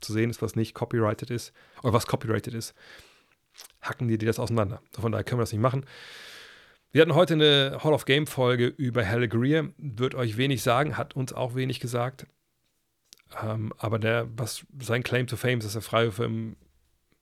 zu 0.00 0.12
sehen 0.12 0.30
ist, 0.30 0.42
was 0.42 0.54
nicht 0.54 0.74
copyrighted 0.74 1.30
ist 1.30 1.52
oder 1.82 1.92
was 1.92 2.06
copyrighted 2.06 2.54
ist, 2.54 2.72
hacken 3.80 4.06
die, 4.06 4.16
die 4.16 4.26
das 4.26 4.38
auseinander. 4.38 4.80
Von 4.92 5.10
daher 5.10 5.24
können 5.24 5.40
wir 5.40 5.42
das 5.42 5.50
nicht 5.50 5.60
machen. 5.60 5.86
Wir 6.92 7.02
hatten 7.02 7.16
heute 7.16 7.34
eine 7.34 7.80
Hall 7.82 7.94
of 7.94 8.04
Game 8.04 8.28
Folge 8.28 8.66
über 8.68 9.04
Halle 9.04 9.26
Greer. 9.26 9.70
Wird 9.76 10.14
euch 10.14 10.36
wenig 10.36 10.62
sagen, 10.62 10.96
hat 10.96 11.16
uns 11.16 11.32
auch 11.32 11.56
wenig 11.56 11.80
gesagt. 11.80 12.28
Ähm, 13.40 13.72
aber 13.78 13.98
der, 13.98 14.28
was 14.36 14.66
sein 14.80 15.02
Claim 15.02 15.26
to 15.26 15.36
Fame 15.36 15.58
ist, 15.58 15.64
dass 15.64 15.74
er 15.74 15.82
Freiwürfe 15.82 16.24
im, 16.24 16.56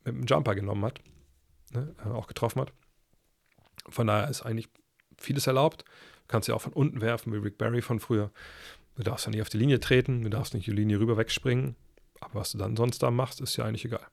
mit 0.05 0.15
dem 0.15 0.27
Jumper 0.27 0.55
genommen 0.55 0.85
hat, 0.85 1.01
ne, 1.73 1.95
äh, 2.05 2.09
auch 2.09 2.27
getroffen 2.27 2.61
hat. 2.63 2.73
Von 3.89 4.07
daher 4.07 4.29
ist 4.29 4.43
eigentlich 4.43 4.69
vieles 5.19 5.47
erlaubt. 5.47 5.83
Du 5.83 6.27
kannst 6.29 6.49
ja 6.49 6.55
auch 6.55 6.63
von 6.63 6.73
unten 6.73 7.01
werfen, 7.01 7.33
wie 7.33 7.39
Rick 7.39 7.59
Barry 7.59 7.83
von 7.83 8.01
früher. 8.01 8.31
Du 8.97 9.03
darfst 9.03 9.27
ja 9.27 9.31
nicht 9.31 9.43
auf 9.43 9.49
die 9.49 9.59
Linie 9.59 9.81
treten, 9.81 10.23
du 10.23 10.31
darfst 10.31 10.55
nicht 10.55 10.67
die 10.67 10.73
Linie 10.73 11.01
rüber 11.01 11.17
wegspringen. 11.17 11.77
Aber 12.21 12.41
was 12.41 12.53
du 12.53 12.59
dann 12.59 12.77
sonst 12.77 13.03
da 13.03 13.11
machst, 13.11 13.41
ist 13.41 13.57
ja 13.57 13.65
eigentlich 13.65 13.85
egal. 13.85 14.07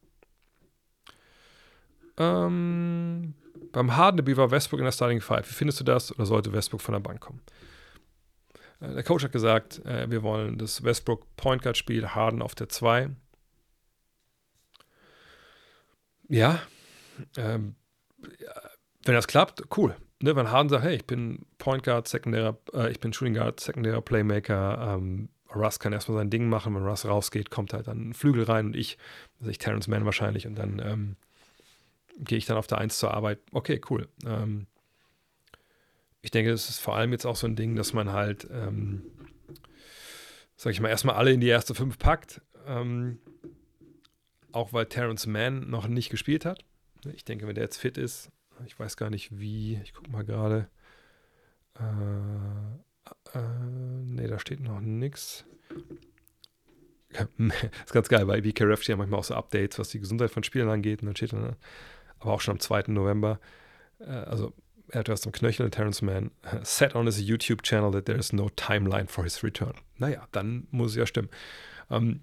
Ähm, 2.18 3.34
beim 3.72 3.96
Harden 3.96 4.38
war 4.38 4.52
Westbrook 4.52 4.80
in 4.80 4.86
der 4.86 4.92
Starting 4.92 5.22
Five. 5.22 5.50
Wie 5.50 5.54
findest 5.54 5.80
du 5.80 5.84
das? 5.84 6.14
Oder 6.16 6.26
sollte 6.26 6.54
Westbrook 6.54 6.82
von 6.82 6.94
der 6.94 7.00
Bank 7.00 7.20
kommen? 7.20 7.42
Äh, 8.80 8.94
der 8.94 9.04
Coach 9.04 9.24
hat 9.24 9.32
gesagt, 9.32 9.86
äh, 9.86 10.10
wir 10.10 10.24
wollen 10.24 10.58
das 10.58 10.84
Westbrook 10.84 11.36
Point 11.36 11.62
Guard 11.62 11.78
Spiel 11.78 12.08
Harden 12.08 12.42
auf 12.42 12.56
der 12.56 12.70
2. 12.70 13.10
Ja, 16.30 16.62
ähm, 17.38 17.76
wenn 19.06 19.16
das 19.16 19.28
klappt, 19.28 19.64
cool. 19.78 19.96
Ne, 20.22 20.36
wenn 20.36 20.52
Harden 20.52 20.70
sagt, 20.70 20.84
hey, 20.84 20.96
ich 20.96 21.06
bin 21.06 21.46
Point 21.58 21.84
Guard, 21.84 22.08
sekundärer, 22.08 22.58
äh, 22.74 22.92
ich 22.92 23.00
bin 23.00 23.14
Shooting 23.14 23.36
Guard, 23.36 23.60
sekundärer 23.60 24.02
Playmaker, 24.02 24.96
ähm, 24.96 25.30
Russ 25.56 25.80
kann 25.80 25.94
erstmal 25.94 26.18
sein 26.18 26.30
Ding 26.30 26.50
machen. 26.50 26.76
Wenn 26.76 26.86
Russ 26.86 27.06
rausgeht, 27.06 27.50
kommt 27.50 27.74
halt 27.74 27.88
dann 27.88 28.10
ein 28.10 28.14
Flügel 28.14 28.44
rein 28.44 28.68
und 28.68 28.76
ich, 28.76 28.98
also 29.40 29.50
ich 29.50 29.60
Terrence 29.60 29.88
Mann 29.88 30.06
wahrscheinlich 30.06 30.46
und 30.46 30.56
dann 30.56 30.80
ähm, 30.84 31.16
gehe 32.20 32.38
ich 32.38 32.46
dann 32.46 32.58
auf 32.58 32.68
der 32.68 32.80
Eins 32.80 32.98
zur 32.98 33.14
Arbeit. 33.14 33.40
Okay, 33.52 33.80
cool. 33.90 34.08
Ähm, 34.26 34.68
ich 36.28 36.32
denke, 36.32 36.52
das 36.52 36.68
ist 36.68 36.80
vor 36.80 36.98
allem 36.98 37.14
jetzt 37.14 37.26
auch 37.26 37.38
so 37.38 37.48
ein 37.48 37.56
Ding, 37.56 37.78
dass 37.78 37.94
man 37.94 38.12
halt, 38.12 38.50
ähm, 38.52 39.02
sag 40.58 40.72
ich 40.72 40.82
mal, 40.82 40.90
erstmal 40.90 41.16
alle 41.16 41.32
in 41.32 41.40
die 41.40 41.48
erste 41.48 41.74
Fünf 41.74 41.98
packt. 41.98 42.42
Ähm, 42.66 43.20
auch 44.52 44.74
weil 44.74 44.88
Terrence 44.88 45.26
Mann 45.26 45.70
noch 45.70 45.88
nicht 45.88 46.10
gespielt 46.10 46.44
hat. 46.44 46.66
Ich 47.14 47.24
denke, 47.24 47.48
wenn 47.48 47.56
der 47.56 47.64
jetzt 47.64 47.78
fit 47.78 47.98
ist, 47.98 48.30
ich 48.66 48.78
weiß 48.78 48.98
gar 48.98 49.10
nicht 49.10 49.40
wie, 49.40 49.80
ich 49.82 49.94
gucke 49.94 50.12
mal 50.12 50.26
gerade. 50.26 50.68
Äh, 51.80 53.38
äh, 53.38 53.42
ne, 54.04 54.28
da 54.28 54.38
steht 54.38 54.60
noch 54.60 54.82
nichts. 54.82 55.46
ist 57.38 57.94
ganz 57.94 58.10
geil, 58.10 58.26
bei 58.26 58.42
BKRF 58.42 58.84
stehen 58.84 58.96
ja 58.96 58.98
manchmal 58.98 59.22
auch 59.22 59.24
so 59.24 59.34
Updates, 59.34 59.80
was 59.80 59.88
die 59.88 60.02
Gesundheit 60.02 60.32
von 60.32 60.44
Spielern 60.44 60.68
angeht. 60.68 61.02
Und 61.02 61.06
dann 61.06 61.16
steht 61.16 61.32
dann, 61.32 61.56
aber 62.20 62.34
auch 62.34 62.42
schon 62.42 62.56
am 62.56 62.60
2. 62.60 62.92
November, 62.92 63.40
äh, 64.00 64.10
also 64.10 64.54
er 64.90 65.00
hat 65.00 65.10
was 65.10 65.26
am 65.26 65.32
Knöchel, 65.32 65.70
Terrence 65.70 66.02
Mann, 66.02 66.32
set 66.64 66.96
on 66.96 67.06
his 67.06 67.20
YouTube 67.20 67.64
channel 67.64 67.92
that 67.92 68.06
there 68.06 68.18
is 68.18 68.34
no 68.34 68.50
timeline 68.56 69.08
for 69.08 69.24
his 69.24 69.44
return. 69.44 69.74
Naja, 69.98 70.28
dann 70.32 70.68
muss 70.72 70.92
es 70.92 70.98
ja 70.98 71.06
stimmen. 71.06 71.30
Ähm, 71.90 72.22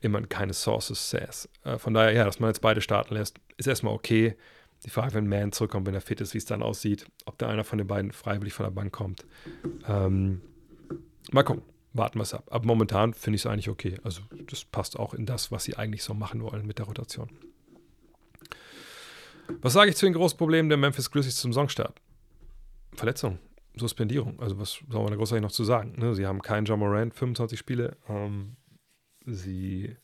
immer 0.00 0.22
keine 0.22 0.54
Sources 0.54 1.10
says. 1.10 1.48
Äh, 1.64 1.78
von 1.78 1.94
daher, 1.94 2.12
ja, 2.12 2.24
dass 2.24 2.40
man 2.40 2.50
jetzt 2.50 2.60
beide 2.60 2.80
starten 2.80 3.14
lässt, 3.14 3.38
ist 3.56 3.66
erstmal 3.66 3.94
okay. 3.94 4.36
Die 4.84 4.90
Frage, 4.90 5.14
wenn 5.14 5.26
Man 5.26 5.52
zurückkommt, 5.52 5.86
wenn 5.86 5.94
er 5.94 6.00
fit 6.00 6.20
ist, 6.20 6.34
wie 6.34 6.38
es 6.38 6.44
dann 6.44 6.62
aussieht, 6.62 7.06
ob 7.24 7.38
da 7.38 7.48
einer 7.48 7.64
von 7.64 7.78
den 7.78 7.86
beiden 7.86 8.12
freiwillig 8.12 8.52
von 8.52 8.64
der 8.64 8.70
Bank 8.70 8.92
kommt. 8.92 9.24
Ähm, 9.88 10.42
mal 11.32 11.42
gucken, 11.42 11.62
warten 11.94 12.18
wir 12.18 12.22
es 12.22 12.34
ab. 12.34 12.44
Aber 12.50 12.66
momentan 12.66 13.14
finde 13.14 13.36
ich 13.36 13.42
es 13.42 13.46
eigentlich 13.46 13.70
okay. 13.70 13.98
Also 14.04 14.20
das 14.48 14.64
passt 14.64 14.98
auch 14.98 15.14
in 15.14 15.26
das, 15.26 15.50
was 15.50 15.64
sie 15.64 15.76
eigentlich 15.76 16.02
so 16.02 16.14
machen 16.14 16.42
wollen 16.42 16.66
mit 16.66 16.78
der 16.78 16.86
Rotation. 16.86 17.30
Was 19.60 19.72
sage 19.72 19.90
ich 19.90 19.96
zu 19.96 20.06
den 20.06 20.14
großen 20.14 20.38
Problemen 20.38 20.68
der 20.68 20.78
Memphis 20.78 21.10
Grizzlies 21.10 21.36
zum 21.36 21.52
Songstart? 21.52 22.00
Verletzung, 22.94 23.38
Suspendierung. 23.76 24.40
Also 24.40 24.58
was 24.58 24.78
soll 24.88 25.02
man 25.02 25.10
da 25.10 25.16
großartig 25.16 25.42
noch 25.42 25.52
zu 25.52 25.64
sagen? 25.64 25.94
Ne? 25.98 26.14
Sie 26.14 26.26
haben 26.26 26.42
keinen 26.42 26.64
John 26.64 26.80
Morant, 26.80 27.14
25 27.14 27.58
Spiele. 27.58 27.96
Ähm, 28.08 28.56
sie 29.24 29.96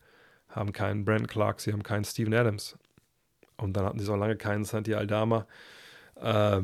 haben 0.49 0.73
keinen 0.73 1.05
Brandon 1.05 1.27
Clark, 1.27 1.61
sie 1.61 1.73
haben 1.73 1.83
keinen 1.83 2.05
Steven 2.05 2.35
Adams. 2.35 2.79
Und 3.57 3.77
dann 3.77 3.85
hatten 3.85 3.99
sie 3.99 4.05
so 4.05 4.15
lange 4.15 4.37
keinen 4.37 4.65
Santi 4.65 4.95
Aldama. 4.95 5.47
Äh, 6.17 6.63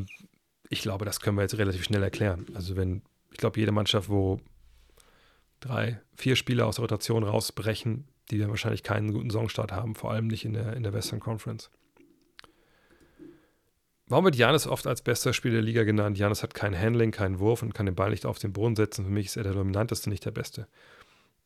ich 0.69 0.83
glaube, 0.83 1.05
das 1.05 1.21
können 1.21 1.37
wir 1.37 1.43
jetzt 1.43 1.59
relativ 1.59 1.85
schnell 1.85 2.03
erklären. 2.03 2.47
Also 2.55 2.77
wenn, 2.77 3.03
ich 3.31 3.39
glaube, 3.39 3.59
jede 3.59 3.73
Mannschaft, 3.73 4.09
wo 4.11 4.41
drei, 5.61 6.01
vier 6.17 6.37
Spieler 6.37 6.67
aus 6.67 6.77
der 6.77 6.83
Rotation 6.83 7.25
rausbrechen, 7.25 8.07
die 8.31 8.39
dann 8.39 8.51
wahrscheinlich 8.51 8.83
keinen 8.83 9.13
guten 9.13 9.31
Songstart 9.31 9.73
haben, 9.73 9.95
vor 9.95 10.11
allem 10.11 10.27
nicht 10.27 10.45
in 10.45 10.53
der, 10.53 10.75
in 10.75 10.83
der 10.83 10.93
Western 10.93 11.21
Conference. 11.21 11.71
Warum 14.09 14.25
wird 14.25 14.37
Janis 14.37 14.67
oft 14.67 14.87
als 14.87 15.03
bester 15.03 15.35
Spieler 15.35 15.57
der 15.57 15.63
Liga 15.63 15.85
genannt? 15.85 16.17
Janis 16.17 16.43
hat 16.43 16.55
kein 16.55 16.79
Handling, 16.79 17.11
keinen 17.11 17.41
Wurf 17.41 17.63
und 17.63 17.75
kann 17.75 17.87
den 17.87 17.95
Ball 17.95 18.11
nicht 18.11 18.25
auf 18.25 18.39
den 18.39 18.55
Boden 18.55 18.75
setzen. 18.75 19.05
Für 19.05 19.11
mich 19.11 19.27
ist 19.27 19.37
er 19.37 19.43
der 19.43 19.53
dominanteste, 19.53 20.09
nicht 20.09 20.25
der 20.25 20.31
Beste. 20.31 20.67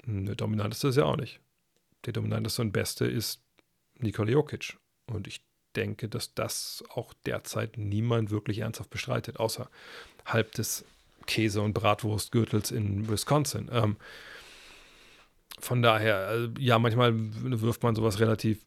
Hm, 0.05 0.27
der 0.27 0.37
dominanteste 0.37 0.89
ist 0.89 0.97
er 0.97 1.07
auch 1.07 1.17
nicht. 1.17 1.41
Der 2.07 2.13
dominanteste 2.13 2.63
und 2.63 2.73
beste 2.73 3.07
ist 3.07 3.43
Nikola 3.99 4.31
Jokic. 4.31 4.77
Und 5.07 5.27
ich 5.27 5.45
denke, 5.75 6.09
dass 6.09 6.35
das 6.35 6.85
auch 6.91 7.15
derzeit 7.27 7.79
niemand 7.79 8.31
wirklich 8.31 8.59
ernsthaft 8.59 8.91
bestreitet, 8.91 9.41
außer 9.41 9.69
halb 10.25 10.53
des 10.53 10.85
Käse- 11.27 11.63
und 11.63 11.73
Bratwurstgürtels 11.73 12.71
in 12.71 13.09
Wisconsin. 13.09 13.69
Ähm, 13.73 13.97
von 15.59 15.83
daher, 15.83 16.27
also, 16.27 16.49
ja, 16.59 16.79
manchmal 16.79 17.13
wirft 17.15 17.83
man 17.83 17.95
sowas 17.95 18.21
relativ 18.21 18.65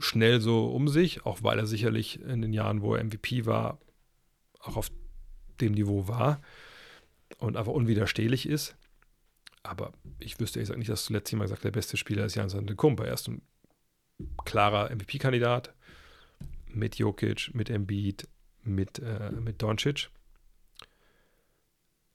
schnell 0.00 0.40
so 0.40 0.66
um 0.66 0.88
sich, 0.88 1.24
auch 1.26 1.42
weil 1.42 1.58
er 1.58 1.66
sicherlich 1.66 2.20
in 2.20 2.42
den 2.42 2.52
Jahren, 2.52 2.82
wo 2.82 2.94
er 2.94 3.04
MVP 3.04 3.46
war, 3.46 3.78
auch 4.60 4.76
auf 4.76 4.90
dem 5.60 5.72
Niveau 5.72 6.08
war 6.08 6.40
und 7.38 7.56
einfach 7.56 7.72
unwiderstehlich 7.72 8.48
ist. 8.48 8.76
Aber 9.62 9.92
ich 10.18 10.40
wüsste 10.40 10.58
ehrlich 10.58 10.68
gesagt 10.68 10.78
nicht, 10.78 10.90
dass 10.90 11.04
zuletzt 11.04 11.30
jemand 11.30 11.48
gesagt 11.48 11.64
der 11.64 11.70
beste 11.70 11.96
Spieler 11.96 12.24
ist 12.24 12.34
Jan 12.34 12.76
Kumper. 12.76 13.06
Er 13.06 13.14
ist 13.14 13.28
ein 13.28 13.42
klarer 14.44 14.90
MVP-Kandidat 14.94 15.74
mit 16.68 16.96
Jokic, 16.96 17.50
mit 17.54 17.68
Embiid, 17.68 18.26
mit, 18.62 18.98
äh, 19.00 19.32
mit 19.32 19.60
Doncic. 19.60 20.08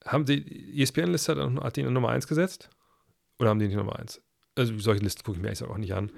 Haben 0.05 0.25
die 0.25 0.81
ESPN-Liste 0.81 1.35
hat 1.61 1.77
ihn 1.77 1.87
an 1.87 1.93
Nummer 1.93 2.09
1 2.09 2.27
gesetzt? 2.27 2.69
Oder 3.39 3.49
haben 3.49 3.59
die 3.59 3.67
nicht 3.67 3.77
Nummer 3.77 3.97
1? 3.97 4.21
Also 4.55 4.77
solche 4.79 5.03
Listen 5.03 5.23
gucke 5.23 5.37
ich 5.37 5.41
mir 5.41 5.49
eigentlich 5.49 5.63
auch 5.63 5.77
nicht 5.77 5.93
an. 5.93 6.11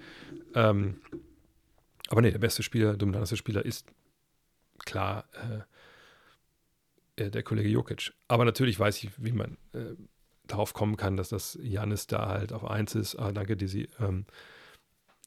Ähm, 0.53 1.02
aber 2.09 2.21
nee, 2.21 2.31
der 2.31 2.39
beste 2.39 2.63
Spieler, 2.63 2.95
dominanteste 2.95 3.38
Spieler 3.38 3.65
ist 3.65 3.88
klar 4.85 5.25
äh, 5.34 5.61
äh, 7.17 7.29
der 7.29 7.43
Kollege 7.43 7.69
Jokic. 7.69 8.13
Aber 8.27 8.45
natürlich 8.45 8.79
weiß 8.79 9.03
ich, 9.03 9.11
wie 9.17 9.31
man 9.31 9.57
äh, 9.73 9.95
darauf 10.45 10.73
kommen 10.73 10.95
kann, 10.95 11.17
dass 11.17 11.29
das 11.29 11.57
Janis 11.61 12.07
da 12.07 12.27
halt 12.29 12.53
auf 12.53 12.63
1 12.63 12.95
ist. 12.95 13.15
Ah, 13.15 13.31
danke, 13.31 13.57
Dizzy. 13.57 13.89
Ähm, 13.99 14.25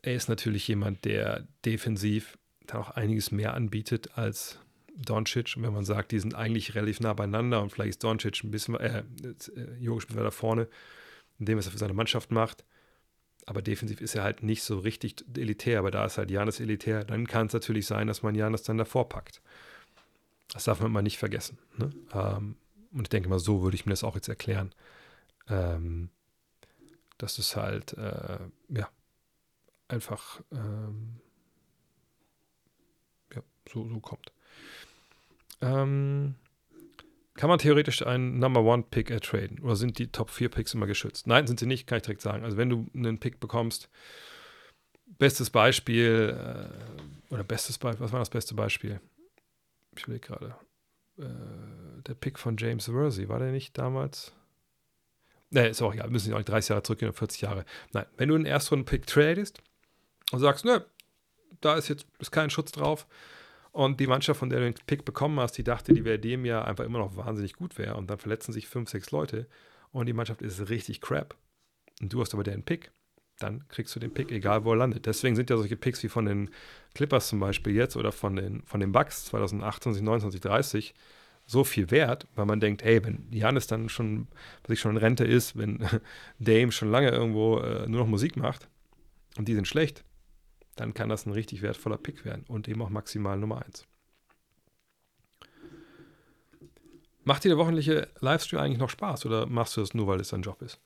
er 0.03 0.15
ist 0.15 0.29
natürlich 0.29 0.67
jemand, 0.67 1.05
der 1.05 1.47
defensiv 1.65 2.39
dann 2.67 2.81
auch 2.81 2.91
einiges 2.91 3.31
mehr 3.31 3.55
anbietet 3.55 4.17
als 4.17 4.59
Doncic. 4.97 5.57
Und 5.57 5.63
wenn 5.63 5.75
man 5.75 5.85
sagt, 5.85 6.13
die 6.13 6.21
sind 6.21 6.35
eigentlich 6.35 6.75
relativ 6.75 7.01
nah 7.01 7.13
beieinander 7.13 7.63
und 7.63 7.71
vielleicht 7.71 7.91
ist 7.91 8.05
Doncic 8.05 8.43
ein 8.45 8.51
bisschen, 8.51 8.77
äh, 8.77 9.03
äh 9.23 9.77
Jokic 9.79 10.15
weiter 10.17 10.31
vorne, 10.31 10.69
in 11.39 11.47
dem, 11.47 11.59
was 11.59 11.67
er 11.67 11.73
für 11.73 11.79
seine 11.79 11.95
Mannschaft 11.95 12.31
macht. 12.31 12.65
Aber 13.51 13.63
defensiv 13.63 14.01
ist 14.01 14.15
er 14.15 14.23
halt 14.23 14.45
nicht 14.45 14.63
so 14.63 14.79
richtig 14.79 15.25
elitär, 15.37 15.81
aber 15.81 15.91
da 15.91 16.05
ist 16.05 16.19
halt 16.19 16.31
Janis 16.31 16.61
elitär, 16.61 17.03
dann 17.03 17.27
kann 17.27 17.49
es 17.49 17.53
natürlich 17.53 17.85
sein, 17.85 18.07
dass 18.07 18.23
man 18.23 18.37
Janis 18.37 18.63
dann 18.63 18.79
davor 18.79 19.09
packt. 19.09 19.43
Das 20.53 20.63
darf 20.63 20.81
man 20.81 20.93
mal 20.93 21.03
nicht 21.03 21.19
vergessen. 21.19 21.59
Ne? 21.77 21.91
Ähm, 22.13 22.55
und 22.93 23.03
ich 23.03 23.09
denke 23.09 23.29
mal, 23.29 23.41
so 23.41 23.63
würde 23.63 23.75
ich 23.75 23.87
mir 23.87 23.91
das 23.91 24.05
auch 24.05 24.15
jetzt 24.15 24.29
erklären. 24.29 24.73
Ähm, 25.49 26.11
dass 27.19 27.39
es 27.39 27.57
halt, 27.57 27.95
äh, 27.95 28.39
ja, 28.69 28.89
einfach 29.89 30.41
ähm, 30.53 31.17
ja, 33.35 33.43
so, 33.69 33.89
so 33.89 33.99
kommt. 33.99 34.33
Ähm, 35.61 36.37
kann 37.41 37.49
man 37.49 37.59
theoretisch 37.59 38.07
einen 38.07 38.39
Number 38.39 38.63
One 38.63 38.85
Pick 38.91 39.11
ertraden? 39.11 39.61
Oder 39.61 39.75
sind 39.75 39.99
die 39.99 40.13
Top 40.13 40.29
4 40.29 40.51
Picks 40.51 40.75
immer 40.75 40.87
geschützt? 40.87 41.27
Nein, 41.27 41.47
sind 41.47 41.59
sie 41.59 41.67
nicht, 41.67 41.87
kann 41.87 41.97
ich 41.97 42.03
direkt 42.03 42.21
sagen. 42.21 42.45
Also, 42.45 42.59
wenn 42.59 42.69
du 42.69 42.87
einen 42.95 43.19
Pick 43.19 43.41
bekommst, 43.41 43.89
bestes 45.07 45.49
Beispiel, 45.49 46.37
äh, 46.37 47.33
oder 47.33 47.43
bestes 47.43 47.79
Beispiel, 47.79 48.05
was 48.05 48.13
war 48.13 48.19
das 48.19 48.29
beste 48.29 48.55
Beispiel? 48.55 49.01
Ich 49.97 50.03
überlege 50.05 50.29
gerade. 50.29 50.55
Äh, 51.19 52.03
der 52.07 52.15
Pick 52.15 52.39
von 52.39 52.59
James 52.59 52.93
Worthy, 52.93 53.31
war 53.31 53.39
der 53.39 53.53
nicht 53.53 53.79
damals? 53.79 54.35
Ne, 55.49 55.69
ist 55.69 55.81
auch 55.81 55.95
egal, 55.95 56.09
wir 56.09 56.13
müssen 56.13 56.35
nicht 56.35 56.49
30 56.49 56.69
Jahre 56.69 56.83
zurückgehen, 56.83 57.13
40 57.13 57.41
Jahre. 57.41 57.65
Nein, 57.93 58.05
wenn 58.19 58.29
du 58.29 58.35
einen 58.35 58.47
Erstrunden-Pick 58.47 59.07
tradest, 59.07 59.63
und 60.31 60.41
sagst, 60.41 60.65
ne, 60.65 60.85
da 61.61 61.75
ist 61.75 61.89
jetzt 61.89 62.07
ist 62.19 62.31
kein 62.31 62.51
Schutz 62.51 62.73
drauf. 62.73 63.07
Und 63.73 64.01
die 64.01 64.07
Mannschaft, 64.07 64.41
von 64.41 64.51
der 64.51 64.61
du 64.61 64.65
den 64.73 64.75
Pick 64.87 65.05
bekommen 65.05 65.39
hast, 65.39 65.53
die 65.53 65.65
dachte, 65.65 65.93
die 65.93 66.05
wäre 66.05 66.19
dem 66.19 66.45
ja 66.45 66.65
einfach 66.65 66.85
immer 66.85 66.99
noch 66.99 67.17
wahnsinnig 67.17 67.55
gut 67.55 67.79
wäre. 67.79 67.97
Und 67.97 68.11
dann 68.11 68.19
verletzen 68.19 68.53
sich 68.53 68.67
fünf, 68.67 68.91
sechs 68.91 69.11
Leute 69.11 69.47
und 69.93 70.07
die 70.07 70.13
Mannschaft 70.13 70.43
ist 70.43 70.69
richtig 70.69 71.01
crap. 71.01 71.37
Und 72.01 72.13
du 72.13 72.21
hast 72.21 72.35
aber 72.35 72.43
den 72.43 72.65
Pick. 72.65 72.91
Dann 73.39 73.67
kriegst 73.69 73.95
du 73.95 74.01
den 74.01 74.13
Pick, 74.13 74.31
egal 74.33 74.65
wo 74.65 74.73
er 74.73 74.77
landet. 74.77 75.07
Deswegen 75.07 75.35
sind 75.35 75.49
ja 75.49 75.57
solche 75.57 75.77
Picks 75.77 76.03
wie 76.03 76.09
von 76.09 76.27
den 76.27 76.51
Clippers 76.95 77.29
zum 77.29 77.41
Beispiel 77.41 77.75
jetzt 77.75 77.97
oder 77.97 78.13
von 78.13 78.37
den, 78.37 78.63
von 78.65 78.81
den 78.81 78.93
Bucks 78.93 79.27
2028, 79.27 80.03
29, 80.03 80.41
30 80.41 80.95
so 81.47 81.65
viel 81.65 81.91
wert, 81.91 82.29
weil 82.37 82.47
man 82.47 82.61
denkt, 82.61 82.85
hey, 82.85 83.03
wenn 83.05 83.27
Janis 83.31 83.67
dann 83.67 83.89
schon, 83.89 84.29
was 84.63 84.75
ich 84.75 84.81
schon 84.81 84.93
in 84.93 84.99
Rente 84.99 85.25
ist, 85.25 85.57
wenn 85.57 85.85
Dame 86.39 86.71
schon 86.71 86.91
lange 86.91 87.11
irgendwo 87.11 87.59
äh, 87.59 87.89
nur 87.89 88.01
noch 88.01 88.07
Musik 88.07 88.37
macht 88.37 88.69
und 89.37 89.49
die 89.49 89.55
sind 89.55 89.67
schlecht, 89.67 90.05
dann 90.81 90.95
kann 90.95 91.11
das 91.11 91.27
ein 91.27 91.33
richtig 91.33 91.61
wertvoller 91.61 91.99
Pick 91.99 92.25
werden 92.25 92.45
und 92.49 92.67
eben 92.67 92.81
auch 92.81 92.89
maximal 92.89 93.37
Nummer 93.37 93.63
1. 93.67 93.87
Macht 97.23 97.45
dir 97.45 97.51
der 97.51 97.59
wöchentliche 97.59 98.09
Livestream 98.21 98.61
eigentlich 98.61 98.79
noch 98.79 98.89
Spaß 98.89 99.27
oder 99.27 99.45
machst 99.45 99.77
du 99.77 99.83
das 99.83 99.93
nur, 99.93 100.07
weil 100.07 100.21
es 100.21 100.31
dein 100.31 100.41
Job 100.41 100.63
ist? 100.63 100.81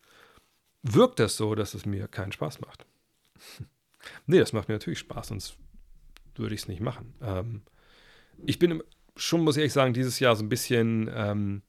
Wirkt 0.82 1.20
das 1.20 1.36
so, 1.36 1.54
dass 1.54 1.74
es 1.74 1.86
mir 1.86 2.08
keinen 2.08 2.32
Spaß 2.32 2.60
macht? 2.60 2.86
nee, 4.26 4.40
das 4.40 4.52
macht 4.52 4.66
mir 4.66 4.74
natürlich 4.74 4.98
Spaß, 4.98 5.28
sonst 5.28 5.56
würde 6.34 6.56
ich 6.56 6.62
es 6.62 6.68
nicht 6.68 6.80
machen. 6.80 7.14
Ähm, 7.22 7.62
ich 8.44 8.58
bin 8.58 8.82
schon, 9.14 9.42
muss 9.42 9.54
ich 9.54 9.60
ehrlich 9.60 9.72
sagen, 9.72 9.94
dieses 9.94 10.18
Jahr 10.18 10.34
so 10.34 10.42
ein 10.42 10.48
bisschen 10.48 11.08
ähm, 11.14 11.62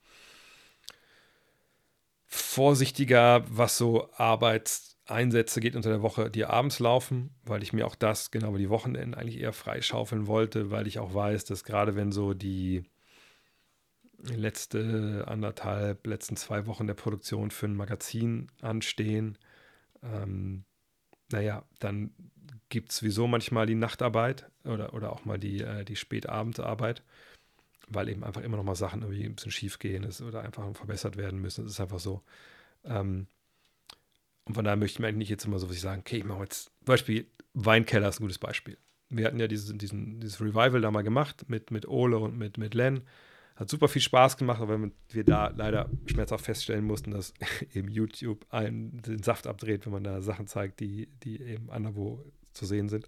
vorsichtiger, 2.26 3.46
was 3.56 3.78
so 3.78 4.12
Arbeits- 4.14 4.95
Einsätze 5.06 5.60
geht 5.60 5.76
unter 5.76 5.90
der 5.90 6.02
Woche, 6.02 6.32
die 6.32 6.46
abends 6.46 6.80
laufen, 6.80 7.36
weil 7.44 7.62
ich 7.62 7.74
mir 7.74 7.86
auch 7.86 7.96
das, 7.96 8.32
genau 8.32 8.54
wie 8.56 8.60
die 8.60 8.70
Wochenenden, 8.70 9.14
eigentlich 9.14 9.40
eher 9.40 9.54
freischaufeln 9.54 10.28
wollte, 10.28 10.72
weil 10.72 10.88
ich 10.88 11.00
auch 11.00 11.14
weiß, 11.14 11.46
dass 11.46 11.64
gerade 11.64 11.96
wenn 11.96 12.12
so 12.12 12.34
die 12.34 12.84
letzte 14.18 15.26
anderthalb, 15.28 16.08
letzten 16.08 16.36
zwei 16.38 16.66
Wochen 16.66 16.88
der 16.88 16.96
Produktion 16.96 17.52
für 17.52 17.68
ein 17.68 17.76
Magazin 17.76 18.48
anstehen, 18.62 19.38
ähm, 20.02 20.66
naja, 21.32 21.66
dann 21.80 22.12
gibt 22.70 22.92
es 22.92 22.98
sowieso 22.98 23.28
manchmal 23.28 23.66
die 23.66 23.76
Nachtarbeit 23.76 24.50
oder, 24.64 24.94
oder 24.94 25.12
auch 25.12 25.26
mal 25.26 25.38
die, 25.38 25.62
äh, 25.62 25.86
die 25.86 25.96
Spätabendarbeit, 25.96 27.04
weil 27.88 28.10
eben 28.10 28.24
einfach 28.24 28.42
immer 28.42 28.58
noch 28.58 28.64
mal 28.64 28.76
Sachen 28.76 29.02
irgendwie 29.02 29.26
ein 29.26 29.36
bisschen 29.36 29.52
schief 29.52 29.78
gehen 29.80 30.08
oder 30.28 30.42
einfach 30.42 30.76
verbessert 30.76 31.18
werden 31.18 31.40
müssen. 31.40 31.64
Das 31.64 31.74
ist 31.74 31.80
einfach 31.80 32.00
so. 32.00 32.24
Ähm, 32.84 33.28
und 34.46 34.54
von 34.54 34.64
daher 34.64 34.78
möchte 34.78 34.96
ich 34.96 35.00
mir 35.00 35.08
eigentlich 35.08 35.18
nicht 35.18 35.30
jetzt 35.30 35.46
immer 35.46 35.60
so 35.60 35.68
was 35.70 35.76
ich 35.76 35.82
sagen, 35.82 36.02
okay, 36.02 36.18
ich 36.18 36.24
mache 36.24 36.42
jetzt, 36.42 36.72
Beispiel 36.86 37.28
Weinkeller 37.56 38.10
ist 38.10 38.20
ein 38.20 38.24
gutes 38.24 38.38
Beispiel. 38.38 38.78
Wir 39.10 39.26
hatten 39.26 39.40
ja 39.40 39.48
diesen, 39.48 39.78
diesen, 39.78 40.20
dieses 40.20 40.42
Revival 40.42 40.82
da 40.82 40.92
mal 40.92 41.04
gemacht 41.04 41.46
mit, 41.48 41.72
mit 41.72 41.88
Ole 41.88 42.20
und 42.20 42.38
mit, 42.38 42.58
mit 42.58 42.74
Len. 42.74 43.02
Hat 43.56 43.70
super 43.70 43.88
viel 43.88 44.02
Spaß 44.02 44.36
gemacht, 44.36 44.62
aber 44.62 44.92
wir 45.10 45.24
da 45.24 45.48
leider 45.56 45.90
schmerzhaft 46.06 46.44
feststellen 46.44 46.84
mussten, 46.84 47.12
dass 47.12 47.34
eben 47.74 47.90
YouTube 47.90 48.46
einen 48.50 49.02
den 49.02 49.24
Saft 49.24 49.48
abdreht, 49.48 49.86
wenn 49.86 49.94
man 49.94 50.04
da 50.04 50.22
Sachen 50.22 50.48
zeigt, 50.48 50.82
die, 50.82 51.08
die 51.24 51.42
eben 51.42 51.70
anderswo 51.70 52.26
zu 52.52 52.66
sehen 52.66 52.90
sind. 52.90 53.08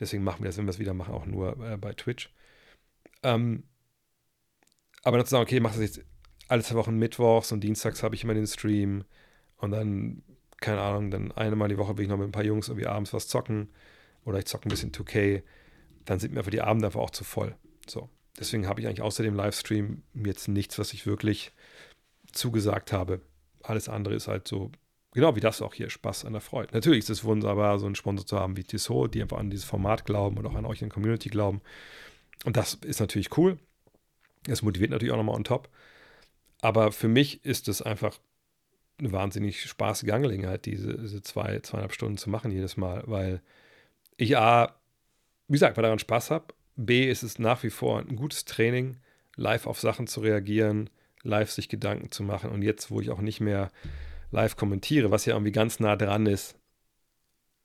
Deswegen 0.00 0.24
machen 0.24 0.42
wir 0.42 0.48
das, 0.48 0.58
wenn 0.58 0.66
wir 0.66 0.70
es 0.70 0.78
wieder 0.80 0.94
machen, 0.94 1.14
auch 1.14 1.26
nur 1.26 1.56
äh, 1.64 1.76
bei 1.76 1.92
Twitch. 1.92 2.30
Ähm, 3.22 3.62
aber 5.04 5.16
dann 5.16 5.26
zu 5.26 5.30
sagen, 5.30 5.42
okay, 5.42 5.60
mach 5.60 5.72
das 5.72 5.80
jetzt 5.80 6.04
alle 6.48 6.62
zwei 6.62 6.76
Wochen 6.76 6.96
mittwochs 6.96 7.52
und 7.52 7.62
dienstags 7.62 8.02
habe 8.02 8.16
ich 8.16 8.24
immer 8.24 8.34
den 8.34 8.46
Stream. 8.46 9.04
Und 9.58 9.72
dann, 9.72 10.22
keine 10.60 10.80
Ahnung, 10.80 11.10
dann 11.10 11.32
einmal 11.32 11.68
die 11.68 11.78
Woche 11.78 11.96
will 11.96 12.04
ich 12.04 12.08
noch 12.08 12.16
mit 12.16 12.28
ein 12.28 12.32
paar 12.32 12.44
Jungs 12.44 12.68
irgendwie 12.68 12.86
abends 12.86 13.12
was 13.12 13.28
zocken 13.28 13.68
oder 14.24 14.38
ich 14.38 14.46
zocke 14.46 14.66
ein 14.66 14.70
bisschen 14.70 14.92
2K. 14.92 15.42
Dann 16.04 16.18
sind 16.18 16.32
mir 16.32 16.40
einfach 16.40 16.50
die 16.50 16.62
Abende 16.62 16.86
einfach 16.86 17.00
auch 17.00 17.10
zu 17.10 17.24
voll. 17.24 17.54
So. 17.86 18.08
Deswegen 18.38 18.68
habe 18.68 18.80
ich 18.80 18.86
eigentlich 18.86 19.02
außer 19.02 19.22
dem 19.22 19.34
Livestream 19.34 20.02
jetzt 20.14 20.48
nichts, 20.48 20.78
was 20.78 20.92
ich 20.92 21.06
wirklich 21.06 21.52
zugesagt 22.32 22.92
habe. 22.92 23.20
Alles 23.62 23.88
andere 23.88 24.14
ist 24.14 24.28
halt 24.28 24.46
so, 24.46 24.70
genau 25.12 25.34
wie 25.34 25.40
das 25.40 25.60
auch 25.60 25.74
hier, 25.74 25.90
Spaß 25.90 26.24
an 26.24 26.32
der 26.32 26.40
Freude. 26.40 26.72
Natürlich 26.72 27.00
ist 27.00 27.10
es 27.10 27.24
wunderbar, 27.24 27.78
so 27.78 27.86
einen 27.86 27.96
Sponsor 27.96 28.26
zu 28.26 28.38
haben 28.38 28.56
wie 28.56 28.64
Tissot, 28.64 29.14
die 29.14 29.22
einfach 29.22 29.38
an 29.38 29.50
dieses 29.50 29.64
Format 29.64 30.04
glauben 30.04 30.38
und 30.38 30.46
auch 30.46 30.54
an 30.54 30.66
euch 30.66 30.82
in 30.82 30.88
der 30.88 30.94
Community 30.94 31.30
glauben. 31.30 31.60
Und 32.44 32.56
das 32.56 32.74
ist 32.74 33.00
natürlich 33.00 33.36
cool. 33.36 33.58
Das 34.44 34.62
motiviert 34.62 34.92
natürlich 34.92 35.12
auch 35.12 35.16
nochmal 35.16 35.34
on 35.34 35.44
top. 35.44 35.68
Aber 36.60 36.92
für 36.92 37.08
mich 37.08 37.44
ist 37.44 37.68
es 37.68 37.82
einfach 37.82 38.18
eine 38.98 39.12
wahnsinnig 39.12 39.62
spaßige 39.62 40.10
Angelegenheit, 40.10 40.66
diese, 40.66 40.98
diese 40.98 41.22
zwei, 41.22 41.60
zweieinhalb 41.60 41.92
Stunden 41.92 42.18
zu 42.18 42.30
machen 42.30 42.50
jedes 42.50 42.76
Mal, 42.76 43.02
weil 43.06 43.42
ich 44.16 44.36
A, 44.36 44.74
wie 45.46 45.52
gesagt, 45.52 45.76
weil 45.76 45.82
daran 45.82 45.98
Spaß 45.98 46.30
habe, 46.30 46.54
B, 46.76 47.08
ist 47.08 47.22
es 47.22 47.38
nach 47.38 47.62
wie 47.62 47.70
vor 47.70 48.00
ein 48.00 48.16
gutes 48.16 48.44
Training, 48.44 48.98
live 49.36 49.66
auf 49.66 49.80
Sachen 49.80 50.06
zu 50.06 50.20
reagieren, 50.20 50.90
live 51.22 51.50
sich 51.50 51.68
Gedanken 51.68 52.10
zu 52.10 52.22
machen 52.22 52.50
und 52.50 52.62
jetzt, 52.62 52.90
wo 52.90 53.00
ich 53.00 53.10
auch 53.10 53.20
nicht 53.20 53.40
mehr 53.40 53.70
live 54.30 54.56
kommentiere, 54.56 55.10
was 55.10 55.24
ja 55.24 55.34
irgendwie 55.34 55.52
ganz 55.52 55.80
nah 55.80 55.96
dran 55.96 56.26
ist 56.26 56.56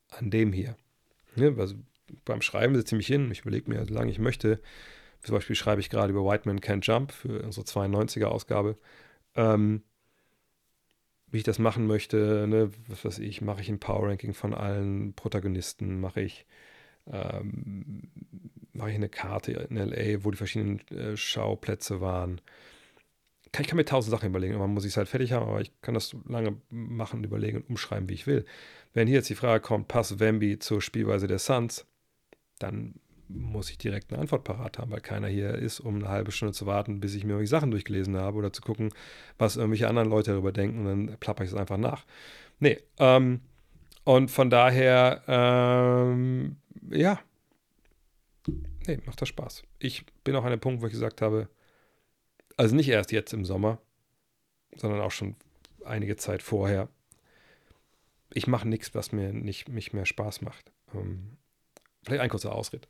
an 0.09 0.29
dem 0.29 0.53
hier. 0.53 0.75
Ja, 1.35 1.51
also 1.57 1.75
beim 2.25 2.41
Schreiben 2.41 2.75
setze 2.75 2.95
ich 2.95 2.97
mich 2.97 3.07
hin, 3.07 3.31
ich 3.31 3.41
überlege 3.41 3.69
mir, 3.69 3.85
solange 3.85 4.11
ich 4.11 4.19
möchte, 4.19 4.59
zum 5.23 5.35
Beispiel 5.35 5.55
schreibe 5.55 5.81
ich 5.81 5.89
gerade 5.89 6.11
über 6.11 6.25
White 6.25 6.47
Man 6.47 6.59
Can't 6.59 6.85
Jump 6.85 7.11
für 7.11 7.41
unsere 7.43 7.65
92er 7.65 8.25
Ausgabe. 8.25 8.77
Ähm, 9.35 9.83
wie 11.33 11.37
ich 11.37 11.43
das 11.43 11.57
machen 11.57 11.87
möchte. 11.87 12.45
Ne? 12.47 12.69
Was 12.87 13.03
weiß 13.03 13.19
ich, 13.19 13.41
mache 13.41 13.61
ich 13.61 13.69
ein 13.69 13.79
Power 13.79 14.07
Ranking 14.07 14.35
von 14.35 14.53
allen 14.53 15.13
Protagonisten, 15.13 15.99
mache 15.99 16.21
ich, 16.21 16.45
ähm, 17.11 18.03
mache 18.71 18.91
ich 18.91 18.95
eine 18.95 19.09
Karte 19.09 19.51
in 19.51 19.75
LA, 19.75 20.23
wo 20.23 20.29
die 20.29 20.37
verschiedenen 20.37 20.87
äh, 20.89 21.17
Schauplätze 21.17 22.01
waren. 22.01 22.39
ich 23.45 23.67
kann 23.67 23.77
mir 23.77 23.85
tausend 23.85 24.11
Sachen 24.11 24.29
überlegen. 24.29 24.57
Man 24.59 24.73
muss 24.73 24.85
ich 24.85 24.91
es 24.91 24.97
halt 24.97 25.09
fertig 25.09 25.31
haben, 25.31 25.49
aber 25.49 25.59
ich 25.59 25.71
kann 25.81 25.95
das 25.95 26.15
lange 26.27 26.61
machen, 26.69 27.23
überlegen 27.23 27.57
und 27.57 27.69
umschreiben, 27.69 28.09
wie 28.09 28.13
ich 28.13 28.27
will. 28.27 28.45
Wenn 28.93 29.07
hier 29.07 29.17
jetzt 29.17 29.29
die 29.29 29.35
Frage 29.35 29.59
kommt, 29.59 29.87
passt 29.87 30.19
Wemby 30.19 30.59
zur 30.59 30.83
Spielweise 30.83 31.25
der 31.25 31.39
Suns, 31.39 31.87
dann 32.59 32.93
muss 33.33 33.69
ich 33.69 33.77
direkt 33.77 34.11
eine 34.11 34.21
Antwort 34.21 34.43
parat 34.43 34.77
haben, 34.77 34.91
weil 34.91 35.01
keiner 35.01 35.27
hier 35.27 35.55
ist, 35.55 35.79
um 35.79 35.95
eine 35.95 36.09
halbe 36.09 36.31
Stunde 36.31 36.53
zu 36.53 36.65
warten, 36.65 36.99
bis 36.99 37.15
ich 37.15 37.23
mir 37.23 37.31
irgendwelche 37.31 37.49
Sachen 37.49 37.71
durchgelesen 37.71 38.15
habe 38.15 38.37
oder 38.37 38.53
zu 38.53 38.61
gucken, 38.61 38.93
was 39.37 39.55
irgendwelche 39.55 39.87
anderen 39.87 40.09
Leute 40.09 40.31
darüber 40.31 40.51
denken 40.51 40.85
und 40.85 41.07
dann 41.07 41.17
plapper 41.19 41.43
ich 41.43 41.49
es 41.49 41.55
einfach 41.55 41.77
nach. 41.77 42.05
Nee, 42.59 42.79
ähm, 42.99 43.41
und 44.03 44.29
von 44.29 44.49
daher, 44.49 45.23
ähm, 45.27 46.57
ja, 46.91 47.19
nee, 48.87 48.99
macht 49.05 49.21
das 49.21 49.29
Spaß. 49.29 49.63
Ich 49.79 50.05
bin 50.23 50.35
auch 50.35 50.43
an 50.43 50.51
dem 50.51 50.59
Punkt, 50.59 50.81
wo 50.81 50.85
ich 50.85 50.93
gesagt 50.93 51.21
habe, 51.21 51.49
also 52.57 52.75
nicht 52.75 52.89
erst 52.89 53.11
jetzt 53.11 53.33
im 53.33 53.45
Sommer, 53.45 53.79
sondern 54.75 55.01
auch 55.01 55.11
schon 55.11 55.35
einige 55.85 56.15
Zeit 56.17 56.43
vorher. 56.43 56.89
Ich 58.33 58.47
mache 58.47 58.67
nichts, 58.67 58.93
was 58.95 59.11
mir 59.11 59.33
nicht 59.33 59.69
mich 59.69 59.93
mehr 59.93 60.05
Spaß 60.05 60.41
macht. 60.41 60.71
Ähm, 60.93 61.37
vielleicht 62.03 62.21
ein 62.21 62.29
kurzer 62.29 62.53
Ausritt. 62.53 62.87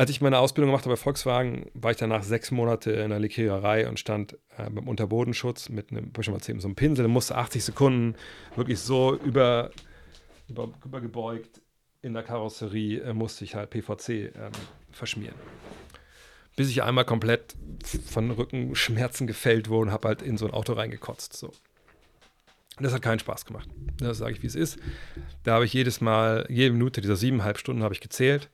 Als 0.00 0.08
ich 0.08 0.22
meine 0.22 0.38
Ausbildung 0.38 0.70
gemacht 0.70 0.86
habe 0.86 0.94
bei 0.94 0.98
Volkswagen, 1.02 1.70
war 1.74 1.90
ich 1.90 1.98
danach 1.98 2.22
sechs 2.22 2.50
Monate 2.50 2.90
in 2.90 3.10
der 3.10 3.20
Lackiererei 3.20 3.86
und 3.86 4.00
stand 4.00 4.32
äh, 4.56 4.70
beim 4.70 4.88
Unterbodenschutz 4.88 5.68
mit 5.68 5.90
einem, 5.90 6.10
schon 6.18 6.32
mal 6.32 6.38
erzählt, 6.38 6.62
so 6.62 6.68
einem 6.68 6.74
Pinsel, 6.74 7.06
musste 7.06 7.36
80 7.36 7.62
Sekunden 7.62 8.14
wirklich 8.56 8.78
so 8.78 9.14
über, 9.16 9.70
über, 10.48 10.70
übergebeugt 10.86 11.60
in 12.00 12.14
der 12.14 12.22
Karosserie 12.22 13.00
äh, 13.02 13.12
musste 13.12 13.44
ich 13.44 13.54
halt 13.54 13.68
PVC 13.68 14.08
ähm, 14.08 14.52
verschmieren. 14.90 15.34
Bis 16.56 16.70
ich 16.70 16.82
einmal 16.82 17.04
komplett 17.04 17.54
von 18.06 18.30
Rückenschmerzen 18.30 19.26
gefällt 19.26 19.68
wurde 19.68 19.88
und 19.88 19.92
habe 19.92 20.08
halt 20.08 20.22
in 20.22 20.38
so 20.38 20.46
ein 20.46 20.54
Auto 20.54 20.72
reingekotzt. 20.72 21.36
So. 21.36 21.52
Das 22.78 22.94
hat 22.94 23.02
keinen 23.02 23.18
Spaß 23.18 23.44
gemacht. 23.44 23.68
Das 23.98 24.16
sage 24.16 24.32
ich, 24.32 24.42
wie 24.42 24.46
es 24.46 24.54
ist. 24.54 24.78
Da 25.44 25.56
habe 25.56 25.66
ich 25.66 25.74
jedes 25.74 26.00
Mal, 26.00 26.46
jede 26.48 26.72
Minute 26.72 27.02
dieser 27.02 27.16
siebeneinhalb 27.16 27.58
Stunden 27.58 27.82
habe 27.82 27.92
ich 27.92 28.00
gezählt 28.00 28.48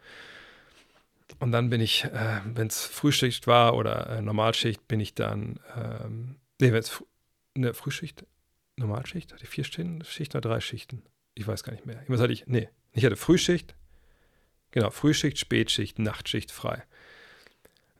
und 1.38 1.52
dann 1.52 1.70
bin 1.70 1.80
ich, 1.80 2.04
äh, 2.04 2.40
wenn 2.44 2.68
es 2.68 2.84
Frühschicht 2.84 3.46
war 3.46 3.74
oder 3.74 4.08
äh, 4.08 4.22
Normalschicht, 4.22 4.86
bin 4.88 5.00
ich 5.00 5.14
dann, 5.14 5.60
ähm, 5.76 6.36
nee, 6.60 6.72
wenn 6.72 6.78
es 6.78 7.02
eine 7.54 7.74
Frühschicht, 7.74 8.24
Normalschicht, 8.76 9.32
hatte 9.32 9.44
ich 9.44 9.50
vier 9.50 9.64
Schichten, 9.64 10.04
Schichten 10.04 10.36
oder 10.36 10.48
drei 10.48 10.60
Schichten? 10.60 11.02
Ich 11.34 11.46
weiß 11.46 11.62
gar 11.62 11.72
nicht 11.72 11.86
mehr. 11.86 12.02
Immer 12.06 12.18
hatte 12.18 12.32
ich, 12.32 12.46
nee, 12.46 12.68
ich 12.92 13.04
hatte 13.04 13.16
Frühschicht, 13.16 13.74
genau, 14.70 14.90
Frühschicht, 14.90 15.38
Spätschicht, 15.38 15.98
Nachtschicht 15.98 16.50
frei. 16.50 16.82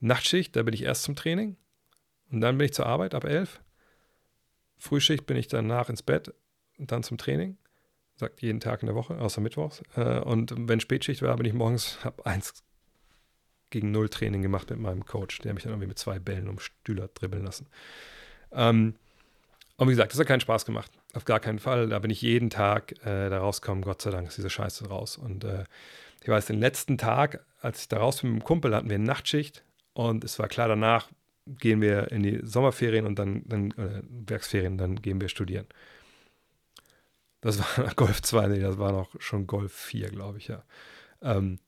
Nachtschicht, 0.00 0.56
da 0.56 0.62
bin 0.62 0.74
ich 0.74 0.82
erst 0.82 1.02
zum 1.02 1.16
Training 1.16 1.56
und 2.30 2.40
dann 2.40 2.58
bin 2.58 2.66
ich 2.66 2.74
zur 2.74 2.86
Arbeit 2.86 3.14
ab 3.14 3.24
elf. 3.24 3.60
Frühschicht 4.78 5.26
bin 5.26 5.36
ich 5.36 5.48
danach 5.48 5.88
ins 5.88 6.02
Bett 6.02 6.34
und 6.78 6.92
dann 6.92 7.02
zum 7.02 7.18
Training. 7.18 7.56
Sagt 8.14 8.40
jeden 8.40 8.60
Tag 8.60 8.82
in 8.82 8.86
der 8.86 8.94
Woche, 8.94 9.18
außer 9.18 9.42
Mittwochs. 9.42 9.82
Äh, 9.94 10.20
und 10.20 10.54
wenn 10.56 10.80
Spätschicht 10.80 11.20
war, 11.20 11.36
bin 11.36 11.46
ich 11.46 11.52
morgens 11.52 11.98
ab 12.02 12.26
eins 12.26 12.64
gegen 13.76 13.90
Null 13.90 14.08
Training 14.08 14.40
gemacht 14.40 14.70
mit 14.70 14.78
meinem 14.78 15.04
Coach, 15.04 15.40
der 15.40 15.52
mich 15.52 15.64
dann 15.64 15.72
irgendwie 15.72 15.88
mit 15.88 15.98
zwei 15.98 16.18
Bällen 16.18 16.48
um 16.48 16.58
Stühler 16.58 17.08
dribbeln 17.08 17.44
lassen. 17.44 17.66
Ähm, 18.50 18.94
und 19.76 19.88
wie 19.88 19.92
gesagt, 19.92 20.12
das 20.12 20.18
hat 20.18 20.26
keinen 20.26 20.40
Spaß 20.40 20.64
gemacht. 20.64 20.90
Auf 21.12 21.26
gar 21.26 21.40
keinen 21.40 21.58
Fall. 21.58 21.90
Da 21.90 21.98
bin 21.98 22.10
ich 22.10 22.22
jeden 22.22 22.48
Tag 22.48 22.92
äh, 23.04 23.28
da 23.28 23.38
rausgekommen. 23.38 23.84
Gott 23.84 24.00
sei 24.00 24.10
Dank 24.10 24.28
ist 24.28 24.38
diese 24.38 24.48
Scheiße 24.48 24.88
raus. 24.88 25.18
Und 25.18 25.44
äh, 25.44 25.64
ich 26.22 26.28
weiß, 26.28 26.46
den 26.46 26.58
letzten 26.58 26.96
Tag, 26.96 27.44
als 27.60 27.82
ich 27.82 27.88
da 27.88 27.98
raus 27.98 28.22
bin 28.22 28.32
mit 28.32 28.42
dem 28.42 28.46
Kumpel, 28.46 28.74
hatten 28.74 28.88
wir 28.88 28.94
eine 28.94 29.04
Nachtschicht. 29.04 29.62
Und 29.92 30.24
es 30.24 30.38
war 30.38 30.48
klar, 30.48 30.68
danach 30.68 31.10
gehen 31.46 31.82
wir 31.82 32.10
in 32.10 32.22
die 32.22 32.40
Sommerferien 32.42 33.04
und 33.04 33.18
dann, 33.18 33.42
dann 33.46 33.72
äh, 33.72 34.02
Werksferien, 34.08 34.78
dann 34.78 34.96
gehen 34.96 35.20
wir 35.20 35.28
studieren. 35.28 35.66
Das 37.42 37.58
war 37.58 37.94
Golf 37.96 38.22
2, 38.22 38.46
nee, 38.48 38.60
das 38.60 38.78
war 38.78 38.92
noch 38.92 39.20
schon 39.20 39.46
Golf 39.46 39.72
4, 39.74 40.08
glaube 40.08 40.38
ich, 40.38 40.48
ja. 40.48 40.64
Ähm, 41.20 41.58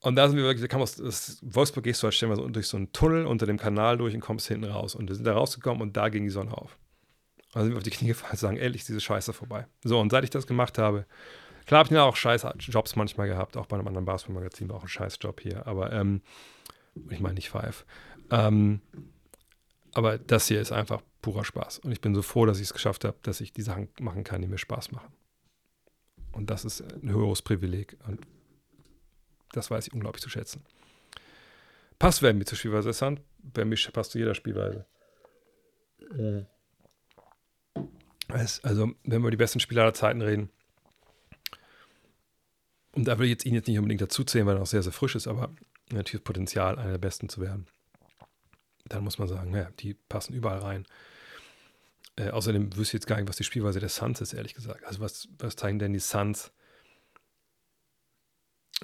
und 0.00 0.14
da 0.14 0.28
sind 0.28 0.36
wir 0.36 0.44
wirklich, 0.44 0.62
da 0.62 0.68
kam 0.68 0.80
aus 0.80 0.94
das, 0.94 1.38
Wolfsburg 1.42 1.84
gehst 1.84 2.02
du 2.02 2.04
halt 2.04 2.14
stellen 2.14 2.30
wir 2.30 2.36
so 2.36 2.48
durch 2.48 2.68
so 2.68 2.76
einen 2.76 2.92
Tunnel 2.92 3.26
unter 3.26 3.46
dem 3.46 3.58
Kanal 3.58 3.98
durch 3.98 4.14
und 4.14 4.20
kommst 4.20 4.46
hinten 4.46 4.64
raus. 4.64 4.94
Und 4.94 5.08
wir 5.08 5.16
sind 5.16 5.24
da 5.24 5.32
rausgekommen 5.32 5.82
und 5.82 5.96
da 5.96 6.08
ging 6.08 6.24
die 6.24 6.30
Sonne 6.30 6.56
auf. 6.56 6.78
Und 7.48 7.56
dann 7.56 7.64
sind 7.64 7.72
wir 7.72 7.78
auf 7.78 7.82
die 7.82 7.90
Knie 7.90 8.08
gefallen 8.08 8.32
und 8.32 8.38
sagen, 8.38 8.56
ehrlich, 8.58 8.84
diese 8.84 9.00
Scheiße 9.00 9.32
vorbei. 9.32 9.66
So, 9.82 9.98
und 9.98 10.10
seit 10.10 10.22
ich 10.22 10.30
das 10.30 10.46
gemacht 10.46 10.78
habe, 10.78 11.04
klar 11.66 11.80
habe 11.80 11.88
ich 11.88 11.92
ja 11.92 12.04
auch 12.04 12.14
scheiß 12.14 12.46
Jobs 12.58 12.94
manchmal 12.94 13.26
gehabt, 13.26 13.56
auch 13.56 13.66
bei 13.66 13.76
einem 13.76 13.88
anderen 13.88 14.04
Basketballmagazin 14.04 14.68
war 14.68 14.76
auch 14.76 14.82
ein 14.82 14.88
scheiß 14.88 15.18
Job 15.20 15.40
hier, 15.40 15.66
aber 15.66 15.92
ähm, 15.92 16.22
ich 17.10 17.20
meine 17.20 17.34
nicht 17.34 17.50
Five. 17.50 17.84
Ähm, 18.30 18.80
aber 19.94 20.18
das 20.18 20.46
hier 20.46 20.60
ist 20.60 20.70
einfach 20.70 21.02
purer 21.22 21.44
Spaß. 21.44 21.80
Und 21.80 21.90
ich 21.90 22.00
bin 22.00 22.14
so 22.14 22.22
froh, 22.22 22.46
dass 22.46 22.58
ich 22.58 22.64
es 22.64 22.72
geschafft 22.72 23.04
habe, 23.04 23.16
dass 23.22 23.40
ich 23.40 23.52
die 23.52 23.62
Sachen 23.62 23.88
machen 23.98 24.22
kann, 24.22 24.42
die 24.42 24.48
mir 24.48 24.58
Spaß 24.58 24.92
machen. 24.92 25.12
Und 26.30 26.50
das 26.50 26.64
ist 26.64 26.82
ein 27.02 27.10
höheres 27.10 27.42
Privileg. 27.42 27.96
Und 28.06 28.20
das 29.52 29.70
weiß 29.70 29.86
ich 29.86 29.92
unglaublich 29.92 30.22
zu 30.22 30.30
schätzen. 30.30 30.64
Passt 31.98 32.22
Wemby 32.22 32.44
zur 32.44 32.56
Spielweise 32.58 32.92
Sand. 32.92 33.20
Wemby 33.38 33.76
passt 33.92 34.12
zu 34.12 34.18
jeder 34.18 34.34
Spielweise. 34.34 34.86
Mhm. 36.12 36.46
Also, 38.28 38.82
wenn 38.82 38.94
wir 39.04 39.16
über 39.16 39.30
die 39.30 39.36
besten 39.36 39.60
Spieler 39.60 39.82
aller 39.82 39.94
Zeiten 39.94 40.20
reden, 40.20 40.50
und 42.92 43.04
da 43.04 43.18
will 43.18 43.26
ich 43.26 43.30
jetzt 43.30 43.46
ihn 43.46 43.54
jetzt 43.54 43.68
nicht 43.68 43.78
unbedingt 43.78 44.00
dazuzählen, 44.00 44.46
weil 44.46 44.56
er 44.56 44.60
noch 44.60 44.66
sehr, 44.66 44.82
sehr 44.82 44.92
frisch 44.92 45.14
ist, 45.14 45.26
aber 45.26 45.50
natürlich 45.90 46.20
das 46.20 46.26
Potenzial, 46.26 46.78
einer 46.78 46.90
der 46.90 46.98
Besten 46.98 47.28
zu 47.28 47.40
werden. 47.40 47.66
Dann 48.86 49.04
muss 49.04 49.18
man 49.18 49.28
sagen, 49.28 49.50
naja, 49.50 49.70
die 49.78 49.94
passen 49.94 50.34
überall 50.34 50.58
rein. 50.58 50.86
Äh, 52.16 52.30
außerdem 52.30 52.76
wüsste 52.76 52.96
ich 52.96 53.00
jetzt 53.00 53.06
gar 53.06 53.16
nicht, 53.16 53.28
was 53.28 53.36
die 53.36 53.44
Spielweise 53.44 53.80
der 53.80 53.88
Suns 53.88 54.20
ist, 54.20 54.32
ehrlich 54.32 54.54
gesagt. 54.54 54.84
Also, 54.84 55.00
was, 55.00 55.28
was 55.38 55.56
zeigen 55.56 55.78
denn 55.78 55.92
die 55.92 55.98
Suns? 55.98 56.52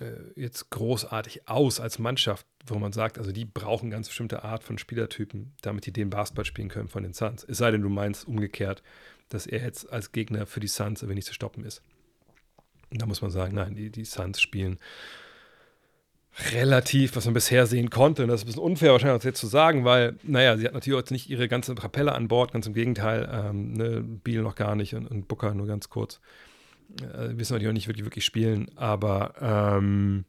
Äh, 0.00 0.40
jetzt 0.40 0.70
großartig 0.70 1.48
aus 1.48 1.80
als 1.80 1.98
Mannschaft, 1.98 2.46
wo 2.66 2.78
man 2.78 2.92
sagt, 2.92 3.18
also 3.18 3.32
die 3.32 3.44
brauchen 3.44 3.90
ganz 3.90 4.08
bestimmte 4.08 4.42
Art 4.42 4.64
von 4.64 4.78
Spielertypen, 4.78 5.54
damit 5.62 5.86
die 5.86 5.92
den 5.92 6.10
Basketball 6.10 6.44
spielen 6.44 6.68
können 6.68 6.88
von 6.88 7.02
den 7.02 7.12
Suns. 7.12 7.44
Es 7.44 7.58
sei 7.58 7.70
denn, 7.70 7.82
du 7.82 7.88
meinst 7.88 8.26
umgekehrt, 8.26 8.82
dass 9.28 9.46
er 9.46 9.62
jetzt 9.62 9.90
als 9.92 10.12
Gegner 10.12 10.46
für 10.46 10.60
die 10.60 10.68
Suns 10.68 11.02
aber 11.02 11.14
nicht 11.14 11.26
zu 11.26 11.34
stoppen 11.34 11.64
ist. 11.64 11.82
Und 12.90 13.02
da 13.02 13.06
muss 13.06 13.22
man 13.22 13.30
sagen, 13.30 13.54
nein, 13.54 13.74
die, 13.74 13.90
die 13.90 14.04
Suns 14.04 14.40
spielen 14.40 14.78
relativ, 16.52 17.14
was 17.14 17.26
man 17.26 17.34
bisher 17.34 17.66
sehen 17.66 17.90
konnte. 17.90 18.22
Und 18.22 18.28
das 18.28 18.40
ist 18.40 18.44
ein 18.44 18.46
bisschen 18.46 18.62
unfair 18.62 18.92
wahrscheinlich 18.92 19.20
auch 19.20 19.24
jetzt 19.24 19.40
zu 19.40 19.46
sagen, 19.46 19.84
weil, 19.84 20.16
naja, 20.24 20.56
sie 20.56 20.66
hat 20.66 20.74
natürlich 20.74 20.98
jetzt 20.98 21.10
nicht 21.12 21.30
ihre 21.30 21.48
ganze 21.48 21.74
Kapelle 21.74 22.12
an 22.12 22.28
Bord, 22.28 22.52
ganz 22.52 22.66
im 22.66 22.74
Gegenteil, 22.74 23.28
ähm, 23.32 23.72
ne, 23.72 24.00
Biel 24.02 24.42
noch 24.42 24.56
gar 24.56 24.74
nicht 24.74 24.94
und, 24.94 25.06
und 25.06 25.28
Booker 25.28 25.54
nur 25.54 25.66
ganz 25.66 25.88
kurz 25.88 26.20
äh, 27.01 27.36
wissen 27.36 27.55
wir 27.55 27.61
die 27.61 27.69
auch 27.69 27.73
nicht 27.73 27.89
wirklich, 27.89 28.05
wirklich 28.05 28.24
spielen, 28.24 28.77
aber 28.77 29.35
ähm, 29.40 30.24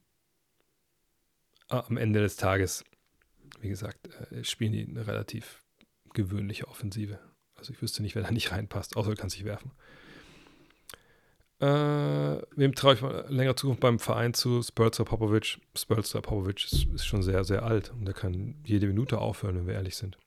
am 1.68 1.98
Ende 1.98 2.22
des 2.22 2.36
Tages, 2.36 2.84
wie 3.60 3.70
gesagt, 3.70 4.10
äh, 4.32 4.44
spielen 4.44 4.74
die 4.74 4.88
eine 4.88 5.08
relativ 5.08 5.64
gewöhnliche 6.14 6.68
Offensive. 6.68 7.20
Also 7.56 7.74
ich 7.74 7.82
wüsste 7.82 8.02
nicht, 8.02 8.16
wer 8.16 8.24
da 8.24 8.32
nicht 8.32 8.52
reinpasst, 8.52 8.98
außer 8.98 9.12
du 9.12 9.16
kannst 9.16 9.36
dich 9.36 9.46
werfen. 9.46 9.72
Äh, 11.60 12.42
wem 12.56 12.76
traue 12.76 12.96
ich 12.96 13.02
mal 13.02 13.26
länger 13.30 13.56
Zukunft 13.56 13.80
beim 13.80 13.98
Verein 13.98 14.34
zu? 14.34 14.62
Spurzer 14.62 15.06
Popovic. 15.06 15.60
Spurzer 15.76 16.22
Popovic 16.22 16.66
ist, 16.66 16.86
ist, 16.94 17.06
schon 17.06 17.24
sehr, 17.24 17.46
sehr 17.46 17.64
alt 17.64 17.92
und 17.92 18.06
der 18.06 18.14
kann 18.14 18.56
jede 18.66 18.88
Minute 18.88 19.20
aufhören, 19.20 19.56
wenn 19.56 19.68
wir 19.68 19.76
ehrlich 19.76 19.96
sind. 19.96 20.18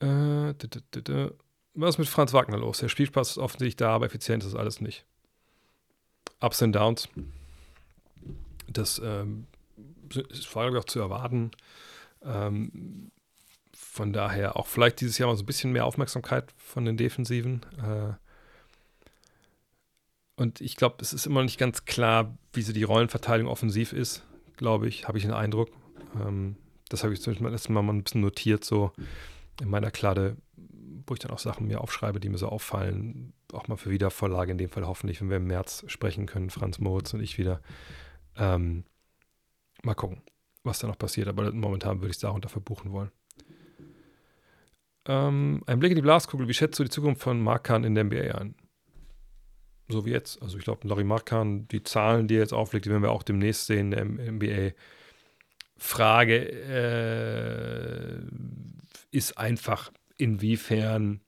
Äh, 0.00 0.54
was 1.80 1.94
ist 1.94 1.98
mit 1.98 2.08
Franz 2.08 2.32
Wagner 2.32 2.58
los? 2.58 2.78
Der 2.78 2.88
Spielspaß 2.88 3.30
ist 3.30 3.38
offensichtlich 3.38 3.76
da, 3.76 3.90
aber 3.90 4.06
effizient 4.06 4.44
ist 4.44 4.54
alles 4.54 4.80
nicht. 4.80 5.04
Ups 6.40 6.62
and 6.62 6.74
Downs. 6.74 7.08
Das 8.68 9.00
ähm, 9.04 9.46
ist 10.28 10.46
vor 10.46 10.62
allem 10.62 10.76
auch 10.76 10.84
zu 10.84 11.00
erwarten. 11.00 11.50
Ähm, 12.22 13.10
von 13.74 14.12
daher 14.12 14.56
auch 14.56 14.66
vielleicht 14.66 15.00
dieses 15.00 15.18
Jahr 15.18 15.28
mal 15.28 15.36
so 15.36 15.42
ein 15.42 15.46
bisschen 15.46 15.72
mehr 15.72 15.84
Aufmerksamkeit 15.84 16.52
von 16.56 16.84
den 16.84 16.96
Defensiven. 16.96 17.62
Äh, 17.78 18.14
und 20.36 20.60
ich 20.60 20.76
glaube, 20.76 20.96
es 21.00 21.12
ist 21.12 21.26
immer 21.26 21.40
noch 21.40 21.46
nicht 21.46 21.58
ganz 21.58 21.84
klar, 21.84 22.36
wie 22.52 22.62
so 22.62 22.72
die 22.72 22.84
Rollenverteilung 22.84 23.48
offensiv 23.48 23.92
ist, 23.92 24.22
glaube 24.56 24.88
ich, 24.88 25.08
habe 25.08 25.18
ich 25.18 25.24
den 25.24 25.32
Eindruck. 25.32 25.70
Ähm, 26.14 26.56
das 26.88 27.02
habe 27.02 27.12
ich 27.12 27.20
zum 27.20 27.34
letzten 27.34 27.72
Mal 27.72 27.82
mal 27.82 27.92
ein 27.92 28.02
bisschen 28.02 28.20
notiert, 28.20 28.64
so 28.64 28.92
in 29.60 29.68
meiner 29.68 29.90
Kladde 29.90 30.36
wo 31.08 31.14
ich 31.14 31.20
dann 31.20 31.30
auch 31.30 31.38
Sachen 31.38 31.66
mir 31.66 31.80
aufschreibe, 31.80 32.20
die 32.20 32.28
mir 32.28 32.38
so 32.38 32.48
auffallen. 32.48 33.32
Auch 33.52 33.68
mal 33.68 33.76
für 33.76 33.90
Wiedervorlage, 33.90 34.52
in 34.52 34.58
dem 34.58 34.70
Fall 34.70 34.86
hoffentlich, 34.86 35.20
wenn 35.20 35.30
wir 35.30 35.38
im 35.38 35.46
März 35.46 35.84
sprechen 35.86 36.26
können, 36.26 36.50
Franz 36.50 36.78
Moritz 36.78 37.14
und 37.14 37.20
ich 37.20 37.38
wieder. 37.38 37.60
Ähm, 38.36 38.84
mal 39.82 39.94
gucken, 39.94 40.22
was 40.64 40.78
da 40.78 40.86
noch 40.86 40.98
passiert. 40.98 41.28
Aber 41.28 41.50
momentan 41.52 42.00
würde 42.00 42.10
ich 42.10 42.16
es 42.16 42.20
darunter 42.20 42.48
verbuchen 42.48 42.92
wollen. 42.92 43.10
Ähm, 45.06 45.62
ein 45.66 45.78
Blick 45.78 45.90
in 45.90 45.96
die 45.96 46.02
Glaskugel. 46.02 46.48
Wie 46.48 46.54
schätzt 46.54 46.78
du 46.78 46.84
die 46.84 46.90
Zukunft 46.90 47.22
von 47.22 47.40
Markan 47.40 47.84
in 47.84 47.94
der 47.94 48.04
NBA 48.04 48.34
ein? 48.34 48.54
So 49.88 50.04
wie 50.04 50.10
jetzt. 50.10 50.42
Also 50.42 50.58
ich 50.58 50.64
glaube, 50.64 50.86
Larry 50.86 51.04
Markan, 51.04 51.66
die 51.68 51.82
Zahlen, 51.82 52.28
die 52.28 52.36
er 52.36 52.40
jetzt 52.40 52.52
auflegt, 52.52 52.84
die 52.84 52.90
werden 52.90 53.02
wir 53.02 53.10
auch 53.10 53.22
demnächst 53.22 53.66
sehen 53.66 53.92
in 53.92 54.16
der 54.16 54.32
NBA. 54.32 54.72
Frage 55.78 56.52
äh, 56.52 58.20
ist 59.10 59.38
einfach, 59.38 59.90
inwiefern 60.18 61.20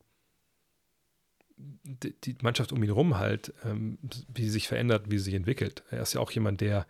die, 1.56 2.36
Mannschaft 2.42 2.72
um 2.72 2.82
ihn 2.82 2.88
herum 2.88 3.18
halt, 3.18 3.52
ähm, 3.64 3.98
wie 4.28 4.44
sie 4.44 4.50
sich 4.50 4.68
verändert, 4.68 5.10
wie 5.10 5.18
sie 5.18 5.24
sich 5.24 5.34
entwickelt. 5.34 5.82
Er 5.90 6.02
ist 6.02 6.14
ja 6.14 6.20
auch 6.20 6.30
jemand, 6.30 6.60
der, 6.60 6.86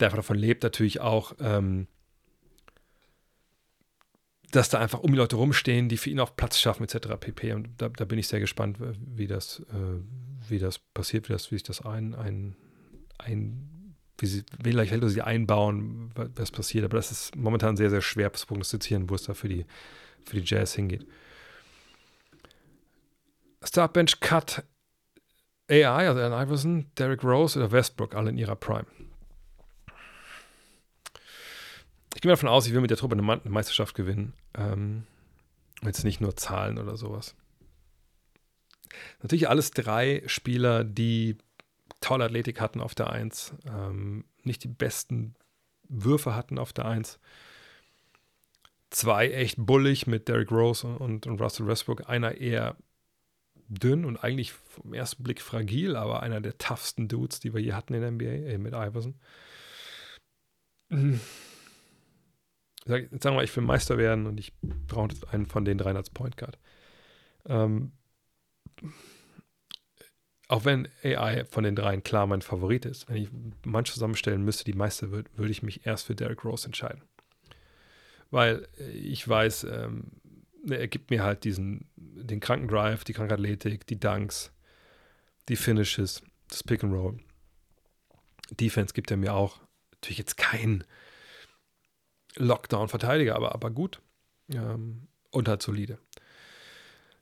der 0.00 0.08
einfach 0.08 0.18
davon 0.18 0.36
lebt, 0.36 0.62
natürlich 0.62 1.00
auch, 1.00 1.34
ähm, 1.40 1.86
dass 4.50 4.68
da 4.68 4.78
einfach 4.78 5.00
um 5.00 5.12
die 5.12 5.18
Leute 5.18 5.36
rumstehen, 5.36 5.88
die 5.88 5.96
für 5.96 6.10
ihn 6.10 6.20
auch 6.20 6.36
Platz 6.36 6.58
schaffen, 6.58 6.84
etc. 6.84 7.08
pp. 7.18 7.52
Und 7.54 7.70
da, 7.78 7.88
da 7.88 8.04
bin 8.04 8.18
ich 8.18 8.28
sehr 8.28 8.40
gespannt, 8.40 8.76
wie 8.80 9.26
das, 9.26 9.60
äh, 9.70 10.50
wie 10.50 10.58
das 10.58 10.78
passiert, 10.78 11.28
wie, 11.28 11.32
das, 11.32 11.50
wie 11.50 11.56
sich 11.56 11.62
das 11.62 11.80
ein, 11.80 12.14
ein, 12.14 12.56
ein 13.18 13.96
wie 14.18 14.26
sie, 14.26 14.44
vielleicht 14.62 14.92
sie 15.08 15.22
einbauen, 15.22 16.12
was 16.14 16.50
passiert. 16.50 16.84
Aber 16.84 16.96
das 16.96 17.10
ist 17.10 17.34
momentan 17.34 17.76
sehr, 17.76 17.90
sehr 17.90 18.02
schwer 18.02 18.32
zu 18.34 18.46
prognostizieren, 18.46 19.08
wo 19.08 19.14
es 19.14 19.22
da 19.22 19.32
für 19.32 19.48
die, 19.48 19.64
für 20.24 20.40
die 20.40 20.46
Jazz 20.46 20.74
hingeht. 20.74 21.06
Startbench 23.62 24.20
Cut 24.20 24.64
AI, 25.70 26.08
also 26.08 26.20
Allen 26.20 26.46
Iverson, 26.46 26.90
Derrick 26.98 27.24
Rose 27.24 27.58
oder 27.58 27.72
Westbrook, 27.72 28.14
alle 28.14 28.30
in 28.30 28.38
ihrer 28.38 28.56
Prime. 28.56 28.86
Ich 32.14 32.20
gehe 32.20 32.30
davon 32.30 32.48
aus, 32.48 32.66
ich 32.66 32.72
will 32.72 32.80
mit 32.80 32.90
der 32.90 32.98
Truppe 32.98 33.16
eine, 33.16 33.22
Meisterschaft 33.22 33.94
gewinnen. 33.94 34.34
Ähm, 34.54 35.06
jetzt 35.82 36.04
nicht 36.04 36.20
nur 36.20 36.36
Zahlen 36.36 36.78
oder 36.78 36.96
sowas. 36.96 37.34
Natürlich 39.22 39.48
alles 39.48 39.70
drei 39.70 40.22
Spieler, 40.26 40.84
die 40.84 41.38
tolle 42.00 42.24
Athletik 42.24 42.60
hatten 42.60 42.80
auf 42.80 42.94
der 42.94 43.10
Eins, 43.10 43.54
ähm, 43.66 44.24
nicht 44.42 44.62
die 44.64 44.68
besten 44.68 45.34
Würfe 45.88 46.34
hatten 46.34 46.58
auf 46.58 46.72
der 46.72 46.84
Eins. 46.84 47.18
Zwei 48.92 49.30
echt 49.30 49.56
bullig 49.58 50.06
mit 50.06 50.28
Derrick 50.28 50.50
Rose 50.50 50.86
und, 50.86 51.26
und 51.26 51.40
Russell 51.40 51.66
Westbrook. 51.66 52.10
Einer 52.10 52.36
eher 52.36 52.76
dünn 53.68 54.04
und 54.04 54.18
eigentlich 54.18 54.52
vom 54.52 54.92
ersten 54.92 55.22
Blick 55.22 55.40
fragil, 55.40 55.96
aber 55.96 56.22
einer 56.22 56.42
der 56.42 56.58
toughsten 56.58 57.08
Dudes, 57.08 57.40
die 57.40 57.54
wir 57.54 57.60
je 57.62 57.72
hatten 57.72 57.94
in 57.94 58.02
der 58.02 58.10
NBA, 58.10 58.24
äh, 58.24 58.58
mit 58.58 58.74
Iverson. 58.74 59.14
Sag, 62.84 63.08
sagen 63.10 63.22
wir 63.22 63.32
mal, 63.32 63.44
ich 63.44 63.56
will 63.56 63.64
Meister 63.64 63.96
werden 63.96 64.26
und 64.26 64.38
ich 64.38 64.52
brauche 64.60 65.14
einen 65.30 65.46
von 65.46 65.64
den 65.64 65.78
dreien 65.78 65.96
als 65.96 66.10
Point 66.10 66.36
Guard. 66.36 66.58
Ähm, 67.46 67.92
auch 70.48 70.66
wenn 70.66 70.86
AI 71.02 71.46
von 71.46 71.64
den 71.64 71.76
dreien 71.76 72.02
klar 72.02 72.26
mein 72.26 72.42
Favorit 72.42 72.84
ist, 72.84 73.08
wenn 73.08 73.16
ich 73.16 73.30
manche 73.64 73.94
zusammenstellen 73.94 74.44
müsste, 74.44 74.64
die 74.64 74.74
Meister 74.74 75.10
wird, 75.10 75.34
würde 75.38 75.50
ich 75.50 75.62
mich 75.62 75.86
erst 75.86 76.04
für 76.06 76.14
Derrick 76.14 76.44
Rose 76.44 76.66
entscheiden. 76.66 77.00
Weil 78.32 78.66
ich 78.92 79.28
weiß, 79.28 79.64
ähm, 79.64 80.10
Ne, 80.64 80.76
er 80.76 80.88
gibt 80.88 81.10
mir 81.10 81.24
halt 81.24 81.44
diesen, 81.44 81.88
den 81.96 82.38
kranken 82.40 82.68
Drive, 82.68 83.02
die 83.04 83.12
kranke 83.12 83.34
Athletik, 83.34 83.86
die 83.86 83.98
Dunks, 83.98 84.52
die 85.48 85.56
Finishes, 85.56 86.22
das 86.48 86.62
Pick 86.62 86.84
and 86.84 86.94
Roll. 86.94 87.18
Defense 88.50 88.94
gibt 88.94 89.10
er 89.10 89.16
mir 89.16 89.34
auch. 89.34 89.60
Natürlich 89.92 90.18
jetzt 90.18 90.36
kein 90.36 90.84
Lockdown-Verteidiger, 92.36 93.34
aber, 93.34 93.54
aber 93.54 93.70
gut. 93.70 94.00
Ähm, 94.52 95.08
und 95.30 95.48
halt 95.48 95.62
solide. 95.62 95.98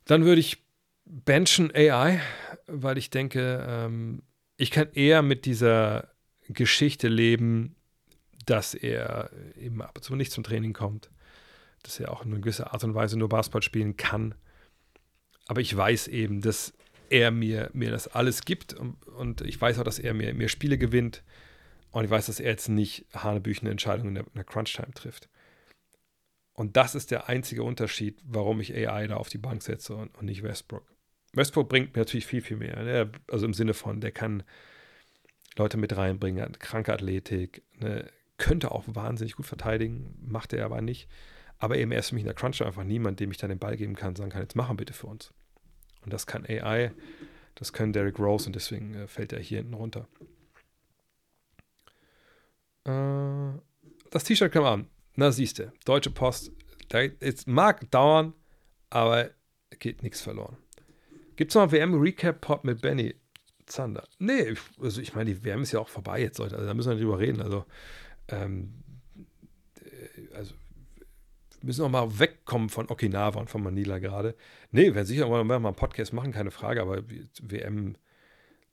Dann 0.05 0.23
würde 0.23 0.41
ich 0.41 0.63
benchen 1.05 1.71
AI, 1.73 2.21
weil 2.67 2.97
ich 2.97 3.09
denke, 3.09 3.65
ähm, 3.67 4.21
ich 4.57 4.69
kann 4.69 4.91
eher 4.93 5.23
mit 5.23 5.45
dieser 5.45 6.11
Geschichte 6.47 7.07
leben, 7.07 7.75
dass 8.45 8.73
er 8.73 9.29
eben 9.55 9.81
ab 9.81 9.93
und 9.95 10.03
zu 10.03 10.15
nicht 10.15 10.31
zum 10.31 10.43
Training 10.43 10.73
kommt 10.73 11.09
dass 11.83 11.99
er 11.99 12.11
auch 12.11 12.23
in 12.23 12.31
einer 12.31 12.41
gewissen 12.41 12.65
Art 12.65 12.83
und 12.83 12.95
Weise 12.95 13.17
nur 13.17 13.29
Basketball 13.29 13.61
spielen 13.61 13.97
kann. 13.97 14.35
Aber 15.47 15.61
ich 15.61 15.75
weiß 15.75 16.07
eben, 16.07 16.41
dass 16.41 16.73
er 17.09 17.31
mir, 17.31 17.69
mir 17.73 17.91
das 17.91 18.07
alles 18.07 18.45
gibt 18.45 18.73
und, 18.73 19.05
und 19.07 19.41
ich 19.41 19.59
weiß 19.59 19.79
auch, 19.79 19.83
dass 19.83 19.99
er 19.99 20.13
mir, 20.13 20.33
mir 20.33 20.47
Spiele 20.47 20.77
gewinnt 20.77 21.23
und 21.91 22.05
ich 22.05 22.09
weiß, 22.09 22.27
dass 22.27 22.39
er 22.39 22.51
jetzt 22.51 22.69
nicht 22.69 23.05
hanebüchene 23.13 23.69
Entscheidungen 23.69 24.09
in 24.09 24.15
der, 24.15 24.25
der 24.33 24.43
Crunch-Time 24.43 24.93
trifft. 24.93 25.27
Und 26.53 26.77
das 26.77 26.95
ist 26.95 27.11
der 27.11 27.27
einzige 27.27 27.63
Unterschied, 27.63 28.21
warum 28.23 28.61
ich 28.61 28.73
AI 28.73 29.07
da 29.07 29.17
auf 29.17 29.29
die 29.29 29.37
Bank 29.37 29.63
setze 29.63 29.95
und, 29.95 30.15
und 30.15 30.25
nicht 30.25 30.43
Westbrook. 30.43 30.85
Westbrook 31.33 31.69
bringt 31.69 31.95
mir 31.95 32.01
natürlich 32.01 32.25
viel, 32.25 32.41
viel 32.41 32.57
mehr. 32.57 32.81
Ne? 32.81 33.11
Also 33.29 33.45
im 33.45 33.53
Sinne 33.53 33.73
von, 33.73 33.99
der 33.99 34.11
kann 34.11 34.43
Leute 35.57 35.77
mit 35.77 35.95
reinbringen, 35.97 36.43
hat 36.43 36.59
kranke 36.59 36.93
Athletik, 36.93 37.63
ne? 37.79 38.09
Könnte 38.41 38.71
auch 38.71 38.83
wahnsinnig 38.87 39.35
gut 39.35 39.45
verteidigen, 39.45 40.17
macht 40.19 40.51
er 40.51 40.65
aber 40.65 40.81
nicht. 40.81 41.07
Aber 41.59 41.77
eben 41.77 41.91
erst 41.91 42.09
für 42.09 42.15
mich 42.15 42.23
in 42.23 42.27
der 42.27 42.35
Crunch 42.35 42.61
einfach 42.63 42.83
niemand, 42.83 43.19
dem 43.19 43.29
ich 43.29 43.37
dann 43.37 43.49
den 43.49 43.59
Ball 43.59 43.77
geben 43.77 43.95
kann, 43.95 44.15
sagen 44.15 44.31
kann, 44.31 44.41
jetzt 44.41 44.55
machen 44.55 44.77
bitte 44.77 44.93
für 44.93 45.05
uns. 45.05 45.31
Und 46.03 46.11
das 46.11 46.25
kann 46.25 46.43
AI, 46.47 46.91
das 47.53 47.71
können 47.71 47.93
Derrick 47.93 48.17
Rose 48.17 48.47
und 48.47 48.55
deswegen 48.55 48.95
äh, 48.95 49.07
fällt 49.07 49.31
er 49.31 49.39
hier 49.39 49.59
hinten 49.59 49.75
runter. 49.75 50.07
Äh, 52.85 53.59
das 54.09 54.23
T-Shirt 54.23 54.51
kam 54.51 54.65
an. 54.65 54.87
Na, 55.15 55.31
siehst 55.31 55.59
du, 55.59 55.71
Deutsche 55.85 56.09
Post. 56.09 56.51
es 57.19 57.45
mag 57.45 57.91
dauern, 57.91 58.33
aber 58.89 59.29
geht 59.77 60.01
nichts 60.01 60.21
verloren. 60.21 60.57
Gibt 61.35 61.51
es 61.51 61.55
noch 61.55 61.61
einen 61.61 61.71
WM-Recap-Pod 61.71 62.63
mit 62.63 62.81
Benny 62.81 63.13
Zander? 63.67 64.07
Nee, 64.17 64.55
also 64.81 64.99
ich 64.99 65.13
meine, 65.13 65.33
die 65.33 65.43
WM 65.45 65.61
ist 65.61 65.73
ja 65.73 65.79
auch 65.79 65.89
vorbei 65.89 66.21
jetzt, 66.21 66.39
Leute. 66.39 66.55
Also 66.55 66.67
da 66.67 66.73
müssen 66.73 66.89
wir 66.89 66.95
nicht 66.95 67.03
drüber 67.03 67.19
reden. 67.19 67.41
Also, 67.41 67.65
ähm, 68.31 68.73
äh, 69.79 70.35
also 70.35 70.53
müssen 71.63 71.85
auch 71.85 71.89
mal 71.89 72.19
wegkommen 72.19 72.69
von 72.69 72.89
Okinawa 72.89 73.39
und 73.39 73.49
von 73.49 73.63
Manila 73.63 73.99
gerade. 73.99 74.35
Nee, 74.71 74.93
wir 74.95 75.05
sicher 75.05 75.27
mal, 75.27 75.43
mal 75.43 75.55
einen 75.57 75.75
Podcast 75.75 76.13
machen, 76.13 76.31
keine 76.31 76.51
Frage, 76.51 76.81
aber 76.81 77.03
WM, 77.41 77.95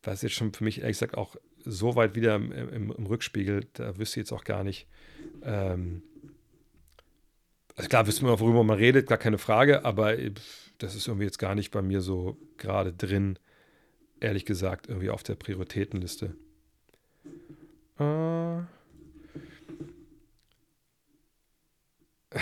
das 0.02 0.16
ist 0.16 0.22
jetzt 0.22 0.34
schon 0.34 0.52
für 0.52 0.64
mich 0.64 0.80
ehrlich 0.80 0.98
gesagt 0.98 1.16
auch 1.16 1.36
so 1.64 1.96
weit 1.96 2.14
wieder 2.14 2.36
im, 2.36 2.52
im, 2.52 2.92
im 2.92 3.06
Rückspiegel, 3.06 3.66
da 3.74 3.98
wüsste 3.98 4.20
ich 4.20 4.26
jetzt 4.26 4.32
auch 4.32 4.44
gar 4.44 4.64
nicht. 4.64 4.86
Ähm, 5.42 6.02
also 7.76 7.88
klar, 7.88 8.06
wissen 8.06 8.26
wir, 8.26 8.40
worüber 8.40 8.64
man 8.64 8.78
redet, 8.78 9.06
gar 9.06 9.18
keine 9.18 9.38
Frage, 9.38 9.84
aber 9.84 10.16
das 10.78 10.94
ist 10.94 11.06
irgendwie 11.06 11.26
jetzt 11.26 11.38
gar 11.38 11.54
nicht 11.54 11.70
bei 11.70 11.82
mir 11.82 12.00
so 12.00 12.38
gerade 12.56 12.92
drin, 12.92 13.38
ehrlich 14.20 14.44
gesagt, 14.44 14.88
irgendwie 14.88 15.10
auf 15.10 15.22
der 15.22 15.34
Prioritätenliste. 15.34 16.34
Äh. 17.98 18.77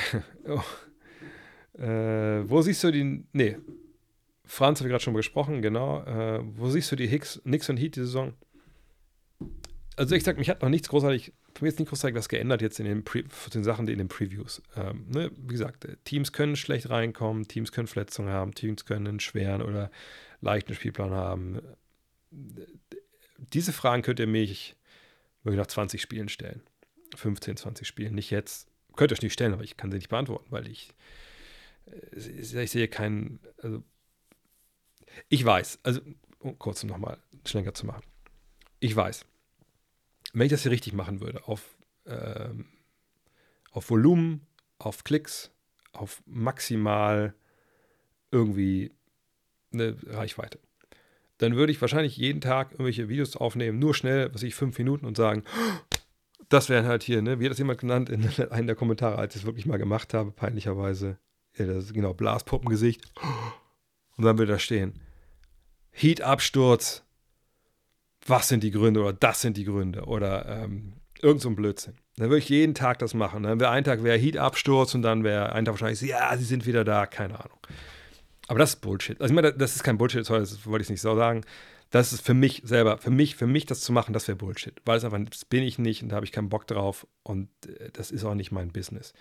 oh. 0.49 1.81
äh, 1.81 2.49
wo 2.49 2.63
siehst 2.63 2.83
du 2.85 2.91
die. 2.91 3.25
Nee. 3.33 3.59
Franz 4.45 4.79
habe 4.79 4.89
ich 4.89 4.93
gerade 4.93 5.03
schon 5.03 5.15
gesprochen, 5.15 5.61
genau. 5.61 6.05
Äh, 6.05 6.41
wo 6.57 6.69
siehst 6.69 6.91
du 6.93 6.97
die 6.97 7.09
Hicks, 7.09 7.41
Nix 7.45 7.69
und 7.69 7.79
Heat 7.79 7.97
die 7.97 8.01
Saison? 8.01 8.35
Also 9.97 10.15
ich 10.15 10.23
sag, 10.23 10.39
mich 10.39 10.49
hat 10.51 10.63
noch 10.63 10.69
nichts 10.69 10.89
großartig, 10.89 11.33
für 11.55 11.65
mich 11.65 11.73
ist 11.73 11.79
nicht 11.81 11.89
großartig 11.89 12.15
was 12.17 12.29
geändert 12.29 12.63
jetzt 12.63 12.79
in 12.79 12.87
den, 12.87 13.03
Pre 13.03 13.25
den 13.53 13.65
Sachen, 13.65 13.89
in 13.89 13.99
den 13.99 14.09
Previews. 14.09 14.63
Ähm, 14.77 15.07
ne? 15.09 15.33
Wie 15.37 15.55
gesagt, 15.55 15.85
äh, 15.87 15.97
Teams 16.05 16.33
können 16.33 16.55
schlecht 16.55 16.91
reinkommen, 16.91 17.49
Teams 17.49 17.73
können 17.73 17.89
Verletzungen 17.89 18.29
haben, 18.29 18.55
Teams 18.55 18.85
können 18.85 19.07
einen 19.07 19.21
schweren 19.21 19.63
oder 19.63 19.91
leichten 20.41 20.75
Spielplan 20.75 21.11
haben. 21.11 21.61
Diese 23.39 23.73
Fragen 23.73 24.03
könnt 24.03 24.21
ihr 24.21 24.27
mich 24.27 24.77
wirklich 25.43 25.59
nach 25.59 25.67
20 25.67 26.01
Spielen 26.01 26.29
stellen. 26.29 26.63
15, 27.15 27.57
20 27.57 27.87
Spielen, 27.87 28.15
nicht 28.15 28.31
jetzt 28.31 28.69
könnt 28.97 29.13
euch 29.13 29.23
nicht 29.23 29.33
stellen, 29.33 29.53
aber 29.53 29.65
ich 29.65 29.77
kann 29.77 29.91
sie 29.91 29.99
nicht 29.99 30.09
beantworten, 30.09 30.47
weil 30.51 30.67
ich, 30.69 30.93
äh, 31.87 32.63
ich 32.63 32.71
sehe 32.71 32.89
keinen, 32.89 33.41
also 33.59 33.83
ich 35.29 35.45
weiß, 35.45 35.81
also 35.83 36.01
um 36.39 36.59
kurz 36.59 36.83
nochmal 36.85 37.19
schlenker 37.45 37.75
zu 37.75 37.87
machen. 37.87 38.03
Ich 38.81 38.95
weiß, 38.95 39.25
wenn 40.33 40.47
ich 40.47 40.51
das 40.51 40.63
hier 40.63 40.73
richtig 40.73 40.93
machen 40.93 41.21
würde, 41.21 41.47
auf, 41.47 41.77
ähm, 42.07 42.67
auf 43.71 43.91
Volumen, 43.91 44.47
auf 44.79 45.05
Klicks, 45.05 45.51
auf 45.93 46.23
maximal 46.27 47.35
irgendwie 48.31 48.93
eine 49.73 49.97
Reichweite, 50.07 50.59
dann 51.39 51.57
würde 51.57 51.73
ich 51.73 51.81
wahrscheinlich 51.81 52.17
jeden 52.17 52.41
Tag 52.41 52.73
irgendwelche 52.73 53.09
Videos 53.09 53.37
aufnehmen, 53.37 53.79
nur 53.79 53.95
schnell, 53.95 54.33
was 54.35 54.43
ich 54.43 54.55
fünf 54.55 54.79
Minuten 54.79 55.07
und 55.07 55.17
sagen, 55.17 55.45
das 56.49 56.69
wären 56.69 56.87
halt 56.87 57.03
hier, 57.03 57.23
ne? 57.23 57.41
Wie 57.41 57.45
hat 57.45 57.51
das 57.51 57.59
jemand 57.59 57.81
genannt 57.81 58.09
in 58.09 58.29
einem 58.51 58.67
der 58.67 58.77
Kommentare, 58.77 59.19
als 59.19 59.35
ich 59.35 59.43
es 59.43 59.47
wirklich 59.47 59.67
mal 59.67 59.79
gemacht 59.79 60.15
habe, 60.15 60.31
peinlicherweise. 60.31 61.19
Ja, 61.57 61.67
das 61.67 61.85
ist 61.85 61.95
genau, 61.95 62.15
Blaspuppengesicht. 62.15 63.05
Und 64.17 64.25
dann 64.25 64.39
würde 64.39 64.53
da 64.53 64.59
stehen: 64.59 65.01
Heat-Absturz. 65.93 67.03
Was 68.29 68.49
sind 68.49 68.65
die 68.65 68.73
Gründe? 68.73 69.01
Oder 69.01 69.13
das 69.13 69.41
sind 69.41 69.57
die 69.57 69.65
Gründe. 69.65 70.05
Oder 70.05 70.47
ähm, 70.47 70.95
Irgend 71.23 71.41
so 71.41 71.49
ein 71.49 71.57
Blödsinn. 71.57 71.95
Dann 72.17 72.29
würde 72.29 72.39
ich 72.39 72.49
jeden 72.49 72.75
Tag 72.75 72.99
das 72.99 73.15
machen. 73.15 73.43
Dann 73.43 73.61
wäre 73.61 73.71
ein 73.71 73.85
Tag 73.85 74.03
wäre 74.03 74.19
Heat-Absturz 74.19 74.95
und 74.95 75.03
dann 75.03 75.25
wäre 75.25 75.53
ein 75.53 75.65
Tag 75.65 75.75
wahrscheinlich, 75.75 76.01
ja, 76.03 76.37
sie 76.37 76.45
sind 76.45 76.67
wieder 76.67 76.85
da, 76.85 77.07
keine 77.07 77.39
Ahnung. 77.39 77.59
Aber 78.49 78.59
das 78.59 78.75
ist 78.75 78.81
Bullshit. 78.81 79.21
Also 79.21 79.33
ich 79.33 79.35
meine, 79.35 79.53
das 79.53 79.77
ist 79.77 79.83
kein 79.83 79.99
Bullshit, 79.99 80.29
das 80.29 80.67
wollte 80.67 80.83
ich 80.83 80.91
nicht 80.91 81.01
so 81.01 81.17
sagen. 81.17 81.43
Das 81.91 82.13
ist 82.13 82.21
für 82.21 82.35
mich 82.35 82.63
selber, 82.65 82.99
für 82.99 83.11
mich, 83.11 83.37
für 83.37 83.47
mich 83.47 83.65
das 83.67 83.81
zu 83.81 83.93
machen, 83.93 84.13
das 84.13 84.27
wäre 84.29 84.37
Bullshit. 84.37 84.81
Weil 84.85 84.99
es 84.99 85.05
einfach, 85.05 85.21
das 85.31 85.45
bin 85.45 85.63
ich 85.63 85.79
nicht 85.79 86.03
und 86.03 86.09
da 86.09 86.17
habe 86.17 86.27
ich 86.27 86.33
keinen 86.33 86.49
Bock 86.49 86.67
drauf 86.67 87.07
und 87.23 87.49
äh, 87.67 87.91
das 87.93 88.11
ist 88.11 88.25
auch 88.25 88.35
nicht 88.35 88.51
mein 88.51 88.73
Business. 88.73 89.15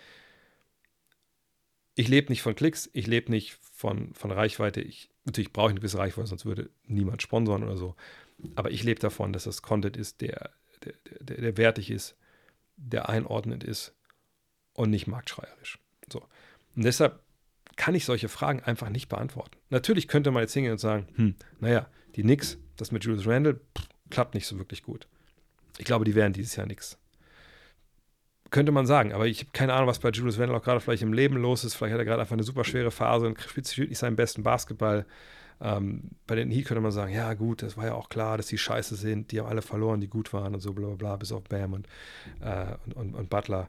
Ich 1.94 2.08
lebe 2.08 2.30
nicht 2.30 2.42
von 2.42 2.54
Klicks, 2.54 2.90
ich 2.92 3.06
lebe 3.06 3.30
nicht 3.30 3.58
von, 3.72 4.12
von 4.14 4.30
Reichweite. 4.30 4.82
Ich, 4.82 5.08
natürlich 5.24 5.52
brauche 5.52 5.68
ich 5.68 5.70
eine 5.70 5.80
gewisse 5.80 5.98
Reichweite, 5.98 6.28
sonst 6.28 6.44
würde 6.44 6.68
niemand 6.84 7.22
sponsoren 7.22 7.62
oder 7.64 7.76
so. 7.76 7.94
Aber 8.54 8.70
ich 8.70 8.82
lebe 8.82 9.00
davon, 9.00 9.32
dass 9.32 9.44
das 9.44 9.62
Content 9.62 9.96
ist, 9.96 10.20
der, 10.20 10.50
der, 10.84 10.92
der, 11.20 11.40
der 11.40 11.56
wertig 11.56 11.90
ist, 11.90 12.16
der 12.76 13.08
einordnend 13.08 13.64
ist 13.64 13.94
und 14.74 14.90
nicht 14.90 15.06
marktschreierisch. 15.06 15.78
So. 16.12 16.20
Und 16.74 16.84
deshalb 16.84 17.20
kann 17.76 17.94
ich 17.94 18.04
solche 18.04 18.28
Fragen 18.28 18.60
einfach 18.60 18.88
nicht 18.88 19.08
beantworten. 19.08 19.56
Natürlich 19.70 20.08
könnte 20.08 20.30
man 20.30 20.42
jetzt 20.42 20.54
hingehen 20.54 20.72
und 20.72 20.78
sagen, 20.78 21.06
hm, 21.14 21.34
naja, 21.60 21.86
die 22.16 22.24
Nix, 22.24 22.58
das 22.76 22.92
mit 22.92 23.04
Julius 23.04 23.26
Randle, 23.26 23.54
pff, 23.54 23.88
klappt 24.10 24.34
nicht 24.34 24.46
so 24.46 24.58
wirklich 24.58 24.82
gut. 24.82 25.06
Ich 25.78 25.84
glaube, 25.84 26.04
die 26.04 26.14
wären 26.14 26.32
dieses 26.32 26.56
Jahr 26.56 26.66
nix. 26.66 26.98
Könnte 28.50 28.72
man 28.72 28.86
sagen, 28.86 29.12
aber 29.12 29.26
ich 29.26 29.40
habe 29.40 29.50
keine 29.52 29.74
Ahnung, 29.74 29.88
was 29.88 29.98
bei 29.98 30.10
Julius 30.10 30.38
Randle 30.38 30.56
auch 30.56 30.62
gerade 30.62 30.80
vielleicht 30.80 31.02
im 31.02 31.12
Leben 31.12 31.36
los 31.36 31.64
ist. 31.64 31.74
Vielleicht 31.74 31.92
hat 31.92 31.98
er 31.98 32.04
gerade 32.04 32.22
einfach 32.22 32.34
eine 32.34 32.44
super 32.44 32.64
schwere 32.64 32.90
Phase 32.90 33.26
und 33.26 33.40
spielt 33.40 33.88
nicht 33.88 33.98
seinen 33.98 34.16
besten 34.16 34.42
Basketball. 34.42 35.04
Ähm, 35.60 36.10
bei 36.26 36.36
den 36.36 36.50
Heat 36.50 36.66
könnte 36.66 36.80
man 36.80 36.92
sagen, 36.92 37.12
ja 37.12 37.34
gut, 37.34 37.62
das 37.62 37.76
war 37.76 37.86
ja 37.86 37.94
auch 37.94 38.08
klar, 38.08 38.36
dass 38.36 38.46
die 38.46 38.58
scheiße 38.58 38.94
sind, 38.94 39.32
die 39.32 39.40
haben 39.40 39.48
alle 39.48 39.62
verloren, 39.62 40.00
die 40.00 40.08
gut 40.08 40.32
waren 40.32 40.54
und 40.54 40.60
so 40.60 40.72
bla 40.72 40.86
bla 40.86 40.96
bla, 40.96 41.16
bis 41.16 41.32
auf 41.32 41.44
Bam 41.44 41.72
und, 41.72 41.88
äh, 42.40 42.76
und, 42.86 42.94
und, 42.94 43.14
und 43.14 43.30
Butler. 43.30 43.68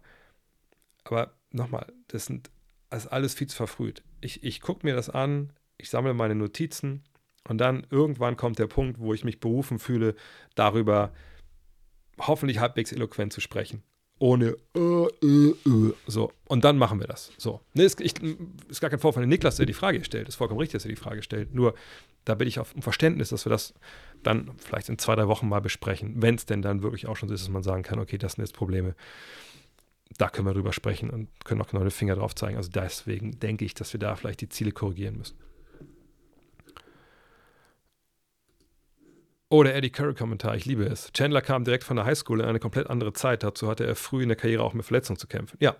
Aber 1.05 1.33
nochmal, 1.51 1.91
das 2.09 2.25
sind 2.25 2.51
ist 2.91 3.07
alles 3.07 3.33
viel 3.33 3.47
zu 3.47 3.55
verfrüht. 3.55 4.03
Ich, 4.21 4.43
ich 4.43 4.61
gucke 4.61 4.85
mir 4.85 4.95
das 4.95 5.09
an, 5.09 5.51
ich 5.77 5.89
sammle 5.89 6.13
meine 6.13 6.35
Notizen 6.35 7.03
und 7.47 7.59
dann 7.59 7.85
irgendwann 7.89 8.37
kommt 8.37 8.59
der 8.59 8.67
Punkt, 8.67 8.99
wo 8.99 9.13
ich 9.13 9.23
mich 9.23 9.39
berufen 9.39 9.79
fühle, 9.79 10.15
darüber 10.55 11.11
hoffentlich 12.19 12.59
halbwegs 12.59 12.91
eloquent 12.91 13.33
zu 13.33 13.41
sprechen. 13.41 13.83
Ohne 14.19 14.57
äh, 14.75 14.79
äh, 14.79 15.49
äh. 15.65 15.93
so. 16.07 16.31
Und 16.45 16.63
dann 16.63 16.77
machen 16.77 16.99
wir 16.99 17.05
das. 17.05 17.31
So. 17.37 17.61
Ne, 17.73 17.83
ist, 17.83 18.01
ich, 18.01 18.15
ist 18.67 18.81
gar 18.81 18.89
kein 18.89 18.99
Vorfall. 18.99 19.27
Niklas, 19.27 19.57
der 19.57 19.67
die 19.67 19.73
Frage 19.73 20.03
stellt. 20.03 20.27
Ist 20.27 20.35
vollkommen 20.35 20.59
richtig, 20.59 20.73
dass 20.73 20.85
er 20.85 20.89
die 20.89 20.95
Frage 20.95 21.21
stellt. 21.21 21.53
Nur 21.53 21.75
da 22.25 22.33
bitte 22.33 22.49
ich 22.49 22.59
auf 22.59 22.73
um 22.73 22.81
Verständnis, 22.81 23.29
dass 23.29 23.45
wir 23.45 23.51
das 23.51 23.75
dann 24.23 24.51
vielleicht 24.57 24.89
in 24.89 24.97
zwei, 24.97 25.15
drei 25.15 25.27
Wochen 25.27 25.47
mal 25.47 25.61
besprechen, 25.61 26.15
wenn 26.17 26.35
es 26.35 26.45
denn 26.47 26.63
dann 26.63 26.81
wirklich 26.81 27.07
auch 27.07 27.15
schon 27.15 27.29
so 27.29 27.35
ist, 27.35 27.43
dass 27.43 27.49
man 27.49 27.63
sagen 27.63 27.83
kann, 27.83 27.99
okay, 27.99 28.17
das 28.17 28.33
sind 28.33 28.43
jetzt 28.43 28.55
Probleme 28.55 28.95
da 30.17 30.29
können 30.29 30.47
wir 30.47 30.53
drüber 30.53 30.73
sprechen 30.73 31.09
und 31.09 31.29
können 31.45 31.61
auch 31.61 31.67
genau 31.67 31.81
den 31.81 31.91
Finger 31.91 32.15
drauf 32.15 32.35
zeigen. 32.35 32.57
Also 32.57 32.69
deswegen 32.71 33.39
denke 33.39 33.65
ich, 33.65 33.73
dass 33.73 33.93
wir 33.93 33.99
da 33.99 34.15
vielleicht 34.15 34.41
die 34.41 34.49
Ziele 34.49 34.71
korrigieren 34.71 35.17
müssen. 35.17 35.37
Oh, 39.49 39.63
der 39.63 39.75
Eddie 39.75 39.91
Curry-Kommentar, 39.91 40.55
ich 40.55 40.65
liebe 40.65 40.83
es. 40.83 41.11
Chandler 41.13 41.41
kam 41.41 41.63
direkt 41.63 41.85
von 41.85 41.95
der 41.95 42.05
Highschool 42.05 42.41
in 42.41 42.45
eine 42.45 42.59
komplett 42.59 42.89
andere 42.89 43.13
Zeit. 43.13 43.43
Dazu 43.43 43.69
hatte 43.69 43.85
er 43.85 43.95
früh 43.95 44.23
in 44.23 44.29
der 44.29 44.35
Karriere 44.35 44.63
auch 44.63 44.73
mit 44.73 44.85
Verletzungen 44.85 45.17
zu 45.17 45.27
kämpfen. 45.27 45.57
Ja, 45.61 45.77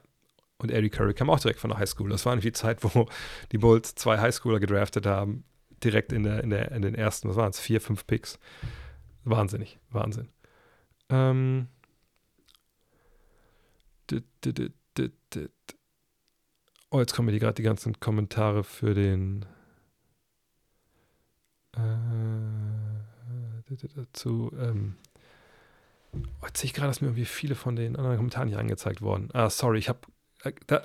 und 0.57 0.72
Eddie 0.72 0.89
Curry 0.89 1.14
kam 1.14 1.30
auch 1.30 1.39
direkt 1.39 1.59
von 1.59 1.69
der 1.69 1.80
Highschool. 1.80 2.09
Das 2.09 2.26
war 2.26 2.34
irgendwie 2.34 2.49
die 2.49 2.53
Zeit, 2.53 2.84
wo 2.84 3.07
die 3.51 3.57
Bulls 3.57 3.95
zwei 3.95 4.19
Highschooler 4.19 4.59
gedraftet 4.59 5.05
haben. 5.05 5.43
Direkt 5.84 6.14
in, 6.14 6.23
der, 6.23 6.43
in, 6.43 6.49
der, 6.49 6.72
in 6.72 6.81
den 6.81 6.95
ersten, 6.95 7.30
was 7.30 7.35
waren 7.35 7.49
es, 7.49 7.59
vier, 7.59 7.81
fünf 7.81 8.07
Picks. 8.07 8.39
Wahnsinnig, 9.26 9.77
Wahnsinn. 9.91 10.30
Ähm, 11.09 11.68
Oh, 16.89 16.99
jetzt 16.99 17.13
kommen 17.13 17.25
mir 17.27 17.39
gerade 17.39 17.55
die 17.55 17.63
ganzen 17.63 17.99
Kommentare 17.99 18.63
für 18.63 18.93
den 18.93 19.45
dazu. 23.95 24.51
Ähm, 24.59 24.95
jetzt 26.43 26.59
sehe 26.59 26.67
ich 26.67 26.73
gerade, 26.73 26.88
dass 26.88 27.01
mir 27.01 27.07
irgendwie 27.07 27.25
viele 27.25 27.55
von 27.55 27.75
den 27.75 27.95
anderen 27.95 28.17
Kommentaren 28.17 28.49
nicht 28.49 28.57
angezeigt 28.57 29.01
worden. 29.01 29.29
Ah, 29.34 29.49
sorry, 29.49 29.79
ich 29.79 29.89
habe. 29.89 29.99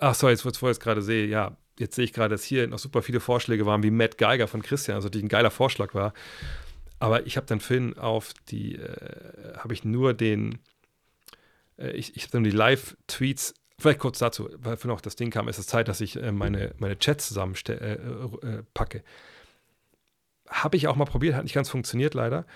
Ach, 0.01 0.15
sorry, 0.15 0.33
jetzt, 0.33 0.45
wo 0.45 0.49
ich 0.49 0.63
es 0.63 0.81
gerade 0.81 1.03
sehe, 1.03 1.27
ja, 1.27 1.57
jetzt 1.79 1.95
sehe 1.95 2.05
ich 2.05 2.13
gerade, 2.13 2.35
dass 2.35 2.43
hier 2.43 2.67
noch 2.67 2.79
super 2.79 3.03
viele 3.03 3.21
Vorschläge 3.21 3.67
waren, 3.67 3.83
wie 3.83 3.91
Matt 3.91 4.19
Geiger 4.19 4.49
von 4.49 4.63
Christian, 4.63 4.97
also 4.97 5.09
die 5.09 5.23
ein 5.23 5.29
geiler 5.29 5.51
Vorschlag 5.51 5.95
war. 5.95 6.13
Aber 6.99 7.27
ich 7.27 7.37
habe 7.37 7.47
dann 7.47 7.61
Finn 7.61 7.97
auf 7.99 8.33
die, 8.49 8.77
äh, 8.77 9.57
habe 9.57 9.75
ich 9.75 9.85
nur 9.85 10.15
den 10.15 10.59
ich, 11.91 12.17
ich 12.17 12.23
habe 12.25 12.33
dann 12.33 12.45
die 12.45 12.51
Live-Tweets, 12.51 13.55
vielleicht 13.79 13.99
kurz 13.99 14.19
dazu, 14.19 14.49
weil 14.57 14.77
für 14.77 14.89
noch 14.89 15.01
das 15.01 15.17
Ding 15.17 15.31
kam, 15.31 15.49
ist 15.49 15.59
es 15.59 15.67
Zeit, 15.67 15.89
dass 15.89 16.01
ich 16.01 16.17
äh, 16.17 16.33
meine, 16.33 16.75
meine 16.79 16.99
Chats 16.99 17.29
zusammen 17.29 17.55
äh, 17.69 17.73
äh, 17.73 18.63
packe. 18.75 19.03
Habe 20.49 20.77
ich 20.77 20.89
auch 20.89 20.97
mal 20.97 21.05
probiert, 21.05 21.35
hat 21.35 21.45
nicht 21.45 21.55
ganz 21.55 21.69
funktioniert 21.69 22.15
leider. 22.15 22.47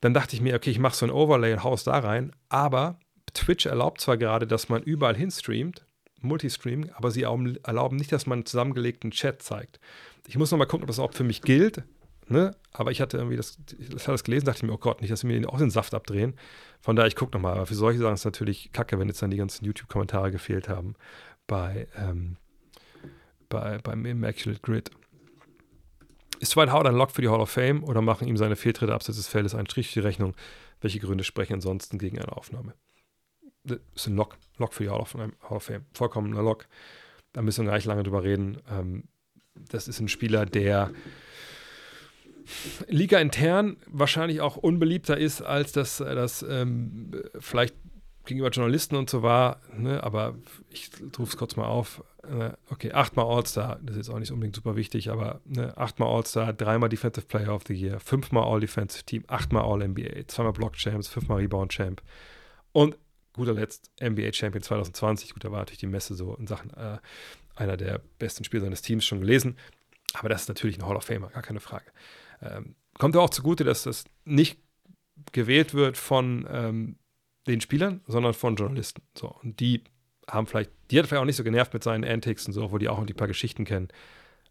Dann 0.00 0.14
dachte 0.14 0.34
ich 0.34 0.42
mir, 0.42 0.56
okay, 0.56 0.70
ich 0.70 0.78
mache 0.78 0.96
so 0.96 1.06
ein 1.06 1.12
Overlay 1.12 1.52
und 1.52 1.64
haus 1.64 1.84
da 1.84 1.98
rein, 1.98 2.32
aber 2.48 2.98
Twitch 3.34 3.66
erlaubt 3.66 4.00
zwar 4.00 4.16
gerade, 4.16 4.46
dass 4.46 4.68
man 4.68 4.82
überall 4.82 5.16
hin 5.16 5.30
streamt, 5.30 5.84
Multistreaming, 6.20 6.90
aber 6.94 7.10
sie 7.10 7.22
erlauben 7.22 7.96
nicht, 7.96 8.12
dass 8.12 8.26
man 8.26 8.38
einen 8.38 8.46
zusammengelegten 8.46 9.10
Chat 9.10 9.42
zeigt. 9.42 9.80
Ich 10.26 10.38
muss 10.38 10.50
noch 10.50 10.58
mal 10.58 10.66
gucken, 10.66 10.84
ob 10.84 10.88
das 10.88 10.98
auch 10.98 11.12
für 11.12 11.24
mich 11.24 11.42
gilt. 11.42 11.82
Ne? 12.32 12.56
Aber 12.72 12.90
ich 12.90 13.02
hatte 13.02 13.18
irgendwie 13.18 13.36
das, 13.36 13.58
ich 13.78 13.90
hatte 13.90 14.12
das 14.12 14.24
gelesen, 14.24 14.46
dachte 14.46 14.60
ich 14.60 14.62
mir, 14.62 14.72
oh 14.72 14.78
Gott, 14.78 15.02
nicht, 15.02 15.12
dass 15.12 15.20
sie 15.20 15.26
mir 15.26 15.46
auch 15.50 15.58
den 15.58 15.70
Saft 15.70 15.92
abdrehen. 15.92 16.34
Von 16.80 16.96
daher, 16.96 17.06
ich 17.06 17.14
gucke 17.14 17.36
nochmal. 17.36 17.52
Aber 17.52 17.66
für 17.66 17.74
solche 17.74 17.98
Sachen 17.98 18.14
ist 18.14 18.20
es 18.20 18.24
natürlich 18.24 18.72
kacke, 18.72 18.98
wenn 18.98 19.08
jetzt 19.08 19.20
dann 19.20 19.30
die 19.30 19.36
ganzen 19.36 19.66
YouTube-Kommentare 19.66 20.30
gefehlt 20.30 20.70
haben 20.70 20.94
bei, 21.46 21.88
ähm, 21.94 22.38
bei, 23.50 23.76
beim 23.78 24.06
Immaculate 24.06 24.62
Grid. 24.62 24.90
Ist 26.40 26.56
Dwight 26.56 26.72
Howard 26.72 26.86
ein 26.86 26.94
Lock 26.94 27.10
für 27.10 27.20
die 27.20 27.28
Hall 27.28 27.40
of 27.40 27.50
Fame 27.50 27.84
oder 27.84 28.00
machen 28.00 28.26
ihm 28.26 28.38
seine 28.38 28.56
Fehltritte 28.56 28.94
abseits 28.94 29.18
des 29.18 29.28
Feldes 29.28 29.54
einen 29.54 29.66
Strich 29.66 29.88
für 29.88 30.00
die 30.00 30.06
Rechnung? 30.06 30.34
Welche 30.80 31.00
Gründe 31.00 31.24
sprechen 31.24 31.52
ansonsten 31.52 31.98
gegen 31.98 32.18
eine 32.18 32.34
Aufnahme? 32.34 32.72
Das 33.64 33.78
ist 33.94 34.06
ein 34.06 34.16
Lock, 34.16 34.38
Lock 34.56 34.72
für 34.72 34.84
die 34.84 34.88
Hall 34.88 35.00
of, 35.00 35.12
Hall 35.12 35.30
of 35.50 35.64
Fame. 35.64 35.84
Vollkommener 35.92 36.42
Lock. 36.42 36.66
Da 37.34 37.42
müssen 37.42 37.64
wir 37.64 37.72
gar 37.72 37.76
nicht 37.76 37.84
lange 37.84 38.04
drüber 38.04 38.24
reden. 38.24 38.56
Ähm, 38.70 39.04
das 39.54 39.86
ist 39.86 40.00
ein 40.00 40.08
Spieler, 40.08 40.46
der 40.46 40.90
Liga 42.88 43.18
intern 43.18 43.76
wahrscheinlich 43.86 44.40
auch 44.40 44.56
unbeliebter 44.56 45.16
ist, 45.16 45.42
als 45.42 45.72
das, 45.72 46.00
äh, 46.00 46.14
das 46.14 46.44
ähm, 46.48 47.12
vielleicht 47.38 47.74
gegenüber 48.24 48.50
Journalisten 48.50 48.96
und 48.96 49.10
so 49.10 49.22
war. 49.22 49.60
Ne? 49.76 50.02
Aber 50.02 50.36
ich 50.70 50.90
rufe 51.18 51.30
es 51.30 51.36
kurz 51.36 51.56
mal 51.56 51.66
auf. 51.66 52.04
Äh, 52.22 52.50
okay, 52.70 52.92
achtmal 52.92 53.26
All-Star, 53.26 53.80
das 53.82 53.96
ist 53.96 54.06
jetzt 54.06 54.14
auch 54.14 54.18
nicht 54.20 54.30
unbedingt 54.30 54.54
super 54.54 54.76
wichtig, 54.76 55.10
aber 55.10 55.40
ne, 55.44 55.76
achtmal 55.76 56.08
All-Star, 56.08 56.52
dreimal 56.52 56.88
Defensive 56.88 57.26
Player 57.26 57.52
of 57.52 57.64
the 57.66 57.74
Year, 57.74 57.98
fünfmal 57.98 58.44
All-Defensive 58.44 59.02
Team, 59.04 59.24
achtmal 59.26 59.64
All-NBA, 59.64 60.28
zweimal 60.28 60.52
Block-Champs, 60.52 61.08
fünfmal 61.08 61.38
Rebound-Champ 61.38 62.00
und 62.70 62.96
guter 63.32 63.54
Letzt 63.54 63.90
NBA-Champion 64.00 64.62
2020. 64.62 65.32
Gut, 65.34 65.44
da 65.44 65.50
war 65.50 65.58
natürlich 65.58 65.80
die 65.80 65.86
Messe 65.86 66.14
so 66.14 66.36
in 66.36 66.46
Sachen 66.46 66.70
äh, 66.74 66.98
einer 67.56 67.76
der 67.76 68.00
besten 68.18 68.44
Spieler 68.44 68.62
seines 68.62 68.82
Teams 68.82 69.04
schon 69.04 69.20
gelesen. 69.20 69.56
Aber 70.14 70.28
das 70.28 70.42
ist 70.42 70.48
natürlich 70.48 70.78
ein 70.78 70.86
Hall 70.86 70.96
of 70.96 71.04
Famer, 71.04 71.28
gar 71.28 71.42
keine 71.42 71.60
Frage. 71.60 71.86
Ähm, 72.42 72.74
kommt 72.98 73.16
auch 73.16 73.30
zugute, 73.30 73.64
dass 73.64 73.84
das 73.84 74.04
nicht 74.24 74.58
gewählt 75.32 75.74
wird 75.74 75.96
von 75.96 76.46
ähm, 76.50 76.96
den 77.46 77.60
Spielern, 77.60 78.00
sondern 78.06 78.34
von 78.34 78.56
Journalisten. 78.56 79.02
So, 79.16 79.28
und 79.42 79.60
die 79.60 79.84
haben 80.28 80.46
vielleicht, 80.46 80.70
die 80.90 80.98
hat 80.98 81.06
vielleicht 81.06 81.20
auch 81.20 81.26
nicht 81.26 81.36
so 81.36 81.44
genervt 81.44 81.74
mit 81.74 81.82
seinen 81.82 82.04
Antics 82.04 82.46
und 82.46 82.52
so, 82.52 82.72
wo 82.72 82.78
die 82.78 82.88
auch 82.88 82.98
noch 82.98 83.06
die 83.06 83.14
paar 83.14 83.28
Geschichten 83.28 83.64
kennen. 83.64 83.88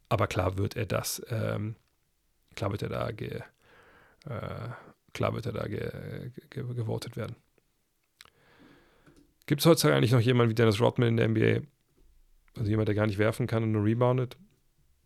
Aber 0.10 0.28
klar 0.28 0.58
wird 0.58 0.76
er 0.76 0.86
das, 0.86 1.22
ähm, 1.30 1.76
klar 2.56 2.72
wird 2.72 2.84
er 2.84 2.90
da 2.90 3.12
ge, 3.12 3.42
äh, 4.26 4.70
klar 5.14 5.34
wird 5.34 5.46
er 5.46 5.54
da 5.54 5.68
ge, 5.68 6.32
ge, 6.50 6.64
gewotet 6.74 7.16
werden. 7.16 7.36
Gibt 9.46 9.62
es 9.62 9.66
heutzutage 9.66 9.96
eigentlich 9.96 10.12
noch 10.12 10.20
jemanden 10.20 10.52
wie 10.52 10.56
Dennis 10.56 10.80
Rodman 10.80 11.10
in 11.10 11.18
der 11.18 11.28
NBA? 11.30 11.68
Also 12.58 12.70
jemand, 12.70 12.88
der 12.88 12.96
gar 12.96 13.08
nicht 13.08 13.18
werfen 13.18 13.48
kann 13.48 13.64
und 13.64 13.72
nur 13.72 13.86
reboundet? 13.86 14.38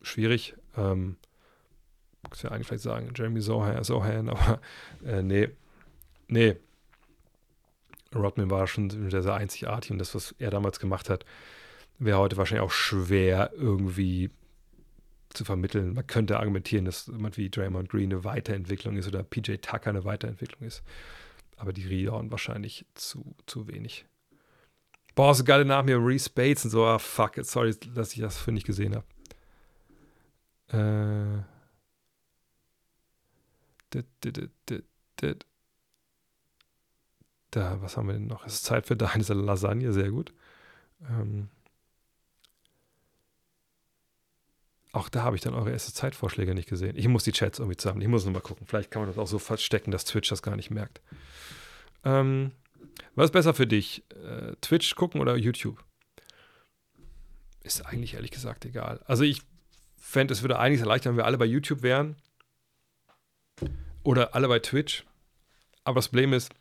Schwierig. 0.01 0.55
Ähm, 0.75 1.17
muss 2.29 2.41
ja 2.41 2.51
eigentlich 2.51 2.67
vielleicht 2.67 2.83
sagen, 2.83 3.11
Jeremy 3.15 3.41
Sohan, 3.41 3.83
Sohan 3.83 4.29
aber 4.29 4.59
äh, 5.05 5.21
nee, 5.21 5.49
nee. 6.27 6.55
Rodman 8.13 8.49
war 8.49 8.65
schon 8.67 8.89
sehr, 9.09 9.23
sehr 9.23 9.33
einzigartig 9.33 9.91
und 9.91 9.97
das, 9.97 10.15
was 10.15 10.33
er 10.39 10.49
damals 10.49 10.79
gemacht 10.79 11.09
hat, 11.09 11.25
wäre 11.99 12.17
heute 12.17 12.37
wahrscheinlich 12.37 12.65
auch 12.65 12.71
schwer 12.71 13.51
irgendwie 13.55 14.31
zu 15.33 15.43
vermitteln. 15.43 15.93
Man 15.93 16.07
könnte 16.07 16.39
argumentieren, 16.39 16.85
dass 16.85 17.07
jemand 17.07 17.37
wie 17.37 17.49
Draymond 17.49 17.89
Green 17.89 18.11
eine 18.11 18.23
Weiterentwicklung 18.23 18.95
ist 18.95 19.07
oder 19.07 19.23
PJ 19.23 19.55
Tucker 19.57 19.89
eine 19.89 20.05
Weiterentwicklung 20.05 20.67
ist. 20.67 20.81
Aber 21.57 21.73
die 21.73 21.85
Rebound 21.85 22.31
wahrscheinlich 22.31 22.85
zu, 22.95 23.35
zu 23.45 23.67
wenig. 23.67 24.05
Boah, 25.13 25.33
so 25.33 25.43
geile 25.43 25.63
Namen 25.63 25.87
hier, 25.87 25.97
Reese 25.97 26.29
Bates 26.29 26.65
und 26.65 26.71
so. 26.71 26.85
Ah, 26.85 26.99
fuck, 26.99 27.35
sorry, 27.41 27.73
dass 27.93 28.13
ich 28.13 28.19
das 28.19 28.37
für 28.37 28.51
nicht 28.51 28.65
gesehen 28.65 28.95
habe. 28.95 29.05
Äh, 30.67 31.54
Da, 37.51 37.81
was 37.81 37.95
haben 37.95 38.07
wir 38.07 38.13
denn 38.13 38.27
noch? 38.27 38.45
Es 38.45 38.55
ist 38.55 38.65
Zeit 38.65 38.85
für 38.85 38.97
deine 38.97 39.23
Lasagne, 39.23 39.93
sehr 39.93 40.11
gut. 40.11 40.33
Ähm, 41.09 41.49
auch 44.91 45.09
da 45.09 45.23
habe 45.23 45.35
ich 45.35 45.41
dann 45.41 45.53
eure 45.53 45.71
erste 45.71 45.93
Zeitvorschläge 45.93 46.53
nicht 46.53 46.69
gesehen. 46.69 46.95
Ich 46.97 47.07
muss 47.07 47.25
die 47.25 47.33
Chats 47.33 47.59
irgendwie 47.59 47.77
zusammen. 47.77 48.01
Ich 48.01 48.07
muss 48.07 48.25
nochmal 48.25 48.41
gucken. 48.41 48.65
Vielleicht 48.65 48.91
kann 48.91 49.01
man 49.01 49.09
das 49.09 49.17
auch 49.17 49.27
so 49.27 49.39
verstecken, 49.39 49.91
dass 49.91 50.05
Twitch 50.05 50.29
das 50.29 50.41
gar 50.41 50.55
nicht 50.55 50.71
merkt. 50.71 51.01
Ähm, 52.03 52.51
was 53.15 53.25
ist 53.25 53.31
besser 53.31 53.53
für 53.53 53.67
dich? 53.67 54.03
Äh, 54.11 54.55
Twitch 54.61 54.95
gucken 54.95 55.19
oder 55.19 55.35
YouTube? 55.35 55.83
Ist 57.61 57.85
eigentlich 57.85 58.13
ehrlich 58.13 58.31
gesagt 58.31 58.63
egal. 58.65 59.01
Also 59.05 59.23
ich 59.23 59.41
fände, 59.97 60.33
es 60.33 60.43
würde 60.43 60.59
einiges 60.59 60.81
erleichtern, 60.81 61.11
wenn 61.11 61.17
wir 61.17 61.25
alle 61.25 61.37
bei 61.37 61.45
YouTube 61.45 61.81
wären. 61.81 62.15
Oder 64.05 64.35
alle 64.35 64.47
bei 64.47 64.59
Twitch. 64.59 65.03
Aber 65.83 65.95
das 65.95 66.09
Problem 66.09 66.31
ist, 66.31 66.53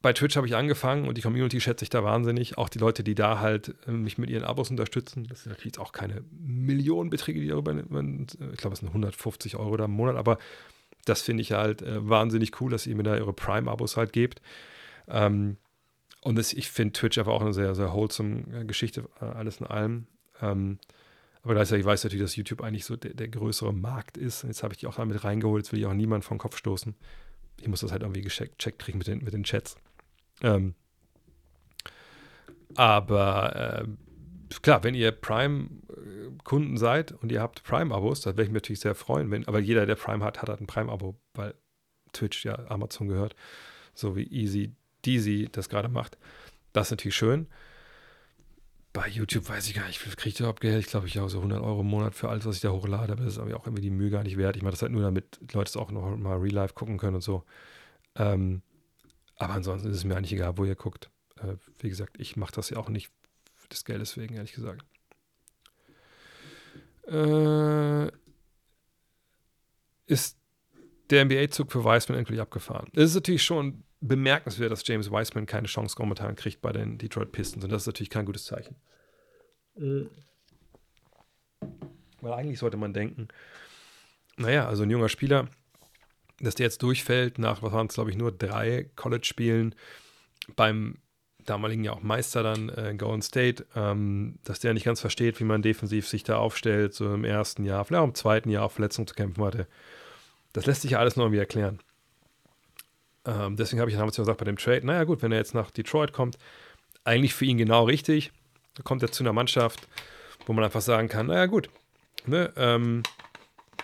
bei 0.00 0.12
Twitch 0.12 0.36
habe 0.36 0.46
ich 0.46 0.54
angefangen 0.54 1.08
und 1.08 1.16
die 1.16 1.22
Community 1.22 1.60
schätze 1.60 1.82
ich 1.82 1.90
da 1.90 2.04
wahnsinnig. 2.04 2.58
Auch 2.58 2.68
die 2.68 2.78
Leute, 2.78 3.02
die 3.02 3.14
da 3.14 3.40
halt 3.40 3.74
äh, 3.86 3.90
mich 3.90 4.18
mit 4.18 4.30
ihren 4.30 4.44
Abos 4.44 4.70
unterstützen. 4.70 5.26
Das 5.28 5.42
sind 5.42 5.50
natürlich 5.52 5.78
auch 5.78 5.92
keine 5.92 6.22
Millionenbeträge, 6.30 7.40
die 7.40 7.48
darüber, 7.48 7.72
ich 7.72 8.58
glaube, 8.58 8.74
es 8.74 8.80
sind 8.80 8.88
150 8.88 9.56
Euro 9.56 9.76
da 9.76 9.86
im 9.86 9.92
Monat, 9.92 10.16
aber 10.16 10.38
das 11.06 11.22
finde 11.22 11.40
ich 11.40 11.52
halt 11.52 11.80
äh, 11.82 12.06
wahnsinnig 12.06 12.60
cool, 12.60 12.70
dass 12.70 12.86
ihr 12.86 12.94
mir 12.94 13.02
da 13.02 13.12
eure 13.12 13.32
Prime-Abos 13.32 13.96
halt 13.96 14.12
gebt. 14.12 14.42
Ähm, 15.08 15.56
und 16.20 16.36
das, 16.36 16.52
ich 16.52 16.68
finde 16.68 16.92
Twitch 16.92 17.16
einfach 17.18 17.32
auch 17.32 17.40
eine 17.40 17.54
sehr, 17.54 17.74
sehr 17.74 17.92
wholesome 17.94 18.44
äh, 18.52 18.64
Geschichte, 18.66 19.08
äh, 19.22 19.24
alles 19.24 19.58
in 19.60 19.66
allem. 19.66 20.06
Ähm, 20.42 20.78
aber 21.42 21.54
gleichzeitig 21.54 21.84
weiß 21.86 22.00
ich 22.00 22.04
natürlich, 22.04 22.24
dass 22.24 22.36
YouTube 22.36 22.62
eigentlich 22.62 22.84
so 22.84 22.96
der, 22.96 23.14
der 23.14 23.28
größere 23.28 23.72
Markt 23.72 24.16
ist. 24.16 24.42
Jetzt 24.42 24.62
habe 24.62 24.74
ich 24.74 24.80
die 24.80 24.86
auch 24.86 24.94
damit 24.94 25.24
reingeholt, 25.24 25.64
jetzt 25.64 25.72
will 25.72 25.80
ich 25.80 25.86
auch 25.86 25.94
niemand 25.94 26.24
vom 26.24 26.38
Kopf 26.38 26.56
stoßen. 26.56 26.94
Ich 27.60 27.68
muss 27.68 27.80
das 27.80 27.92
halt 27.92 28.02
irgendwie 28.02 28.22
gecheckt 28.22 28.78
kriegen 28.78 28.98
mit 28.98 29.06
den, 29.06 29.24
mit 29.24 29.32
den 29.32 29.44
Chats. 29.44 29.76
Ähm, 30.42 30.74
aber 32.74 33.84
äh, 33.84 33.84
klar, 34.62 34.84
wenn 34.84 34.94
ihr 34.94 35.10
Prime-Kunden 35.12 36.76
seid 36.76 37.12
und 37.12 37.32
ihr 37.32 37.40
habt 37.40 37.64
Prime-Abos, 37.64 38.20
das 38.20 38.32
werde 38.32 38.42
ich 38.44 38.48
mich 38.48 38.62
natürlich 38.62 38.80
sehr 38.80 38.94
freuen. 38.94 39.30
Wenn, 39.30 39.46
aber 39.48 39.58
jeder, 39.58 39.86
der 39.86 39.96
Prime 39.96 40.24
hat, 40.24 40.42
hat 40.42 40.48
halt 40.48 40.60
ein 40.60 40.66
Prime-Abo, 40.66 41.16
weil 41.34 41.54
Twitch 42.12 42.44
ja 42.44 42.58
Amazon 42.68 43.08
gehört, 43.08 43.34
so 43.94 44.16
wie 44.16 44.24
Easy 44.24 44.74
Deasy 45.04 45.48
das 45.50 45.68
gerade 45.68 45.88
macht. 45.88 46.18
Das 46.72 46.88
ist 46.88 46.90
natürlich 46.92 47.16
schön. 47.16 47.46
Bei 48.98 49.06
YouTube 49.06 49.48
weiß 49.48 49.68
ich 49.68 49.74
gar 49.74 49.86
nicht, 49.86 50.00
wie 50.00 50.08
viel 50.08 50.16
kriege 50.16 50.34
ich 50.34 50.40
überhaupt 50.40 50.60
Geld? 50.60 50.80
Ich 50.80 50.90
glaube, 50.90 51.06
ich 51.06 51.16
habe 51.16 51.28
so 51.28 51.38
100 51.38 51.62
Euro 51.62 51.82
im 51.82 51.86
Monat 51.86 52.16
für 52.16 52.28
alles, 52.28 52.44
was 52.46 52.56
ich 52.56 52.62
da 52.62 52.70
hochlade, 52.70 53.12
aber 53.12 53.22
das 53.22 53.34
ist 53.34 53.38
auch 53.38 53.46
irgendwie 53.46 53.80
die 53.80 53.90
Mühe 53.90 54.10
gar 54.10 54.24
nicht 54.24 54.36
wert. 54.36 54.56
Ich 54.56 54.62
mache 54.62 54.72
das 54.72 54.82
halt 54.82 54.90
nur, 54.90 55.02
damit 55.02 55.38
Leute 55.52 55.68
es 55.68 55.76
auch 55.76 55.92
noch 55.92 56.16
mal 56.16 56.36
real 56.38 56.52
life 56.52 56.74
gucken 56.74 56.98
können 56.98 57.14
und 57.14 57.20
so. 57.20 57.44
Ähm, 58.16 58.60
aber 59.36 59.52
ansonsten 59.54 59.88
ist 59.88 59.98
es 59.98 60.04
mir 60.04 60.16
eigentlich 60.16 60.32
egal, 60.32 60.58
wo 60.58 60.64
ihr 60.64 60.74
guckt. 60.74 61.10
Äh, 61.36 61.54
wie 61.78 61.90
gesagt, 61.90 62.16
ich 62.18 62.36
mache 62.36 62.50
das 62.50 62.70
ja 62.70 62.78
auch 62.78 62.88
nicht 62.88 63.12
des 63.70 63.84
Geldes 63.84 64.16
wegen, 64.16 64.34
ehrlich 64.34 64.52
gesagt. 64.52 64.84
Äh, 67.06 68.10
ist 70.06 70.38
der 71.10 71.24
NBA-Zug 71.24 71.70
für 71.70 71.84
Wiseman 71.84 72.18
endlich 72.18 72.40
abgefahren? 72.40 72.88
Es 72.94 73.10
ist 73.10 73.14
natürlich 73.14 73.44
schon 73.44 73.84
bemerkenswert, 74.00 74.70
dass 74.70 74.86
James 74.86 75.10
Wiseman 75.10 75.46
keine 75.46 75.66
Chance 75.66 75.96
momentan 75.98 76.36
kriegt 76.36 76.60
bei 76.60 76.72
den 76.72 76.98
Detroit 76.98 77.32
Pistons. 77.32 77.64
Und 77.64 77.70
das 77.70 77.82
ist 77.82 77.86
natürlich 77.86 78.10
kein 78.10 78.26
gutes 78.26 78.44
Zeichen. 78.44 78.76
Mhm. 79.76 80.08
Weil 82.20 82.32
eigentlich 82.32 82.58
sollte 82.58 82.76
man 82.76 82.92
denken, 82.92 83.28
naja, 84.36 84.66
also 84.68 84.82
ein 84.82 84.90
junger 84.90 85.08
Spieler, 85.08 85.48
dass 86.40 86.54
der 86.54 86.66
jetzt 86.66 86.82
durchfällt 86.82 87.38
nach, 87.38 87.62
was 87.62 87.72
waren 87.72 87.88
es, 87.88 87.94
glaube 87.94 88.10
ich, 88.10 88.16
nur 88.16 88.30
drei 88.32 88.90
College-Spielen 88.94 89.74
beim 90.54 90.98
damaligen 91.44 91.84
ja 91.84 91.92
auch 91.92 92.02
Meister 92.02 92.42
dann 92.42 92.68
äh, 92.68 92.94
Golden 92.96 93.22
State, 93.22 93.66
ähm, 93.74 94.38
dass 94.44 94.60
der 94.60 94.74
nicht 94.74 94.84
ganz 94.84 95.00
versteht, 95.00 95.40
wie 95.40 95.44
man 95.44 95.62
defensiv 95.62 96.06
sich 96.06 96.22
da 96.22 96.36
aufstellt, 96.36 96.94
so 96.94 97.12
im 97.14 97.24
ersten 97.24 97.64
Jahr, 97.64 97.84
vielleicht 97.84 98.02
auch 98.02 98.06
im 98.06 98.14
zweiten 98.14 98.50
Jahr 98.50 98.64
auf 98.64 98.72
Verletzungen 98.72 99.06
zu 99.06 99.14
kämpfen 99.14 99.42
hatte. 99.44 99.66
Das 100.52 100.66
lässt 100.66 100.82
sich 100.82 100.92
ja 100.92 100.98
alles 100.98 101.16
noch 101.16 101.24
irgendwie 101.24 101.40
erklären. 101.40 101.80
Ähm, 103.28 103.56
deswegen 103.56 103.80
habe 103.80 103.90
ich 103.90 103.96
damals 103.96 104.16
gesagt 104.16 104.38
bei 104.38 104.44
dem 104.44 104.56
Trade, 104.56 104.86
naja 104.86 105.04
gut, 105.04 105.22
wenn 105.22 105.32
er 105.32 105.38
jetzt 105.38 105.54
nach 105.54 105.70
Detroit 105.70 106.12
kommt, 106.12 106.38
eigentlich 107.04 107.34
für 107.34 107.44
ihn 107.44 107.58
genau 107.58 107.84
richtig. 107.84 108.32
Da 108.74 108.82
kommt 108.82 109.02
er 109.02 109.12
zu 109.12 109.22
einer 109.22 109.32
Mannschaft, 109.32 109.86
wo 110.46 110.52
man 110.52 110.64
einfach 110.64 110.80
sagen 110.80 111.08
kann, 111.08 111.26
naja 111.26 111.46
gut, 111.46 111.68
ne, 112.26 112.52
ähm, 112.56 113.02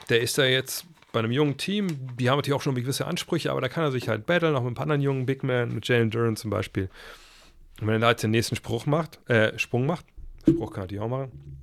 der 0.09 0.21
ist 0.21 0.39
da 0.39 0.45
jetzt 0.45 0.87
bei 1.13 1.19
einem 1.21 1.31
jungen 1.31 1.57
Team, 1.59 2.17
die 2.19 2.31
haben 2.31 2.39
natürlich 2.39 2.57
auch 2.57 2.63
schon 2.63 2.75
gewisse 2.75 3.07
Ansprüche, 3.07 3.51
aber 3.51 3.61
da 3.61 3.69
kann 3.69 3.85
er 3.85 3.93
sich 3.93 4.09
halt 4.09 4.27
battlen, 4.27 4.57
auch 4.57 4.63
mit 4.63 4.73
ein 4.73 4.75
paar 4.75 4.85
anderen 4.85 5.03
jungen 5.03 5.27
Big 5.27 5.45
Men, 5.45 5.75
mit 5.75 5.87
Jalen 5.87 6.11
Duran 6.11 6.37
zum 6.37 6.51
Beispiel. 6.51 6.89
Und 7.81 7.87
wenn 7.87 7.95
er 7.95 8.01
da 8.01 8.11
jetzt 8.11 8.23
den 8.23 8.31
nächsten 8.31 8.57
Spruch 8.57 8.87
macht, 8.87 9.19
äh, 9.29 9.57
Sprung 9.59 9.87
macht, 9.87 10.07
Spruch 10.49 10.73
kann 10.73 10.85
er 10.85 10.89
die 10.89 11.01
auch 11.01 11.09
machen, 11.09 11.61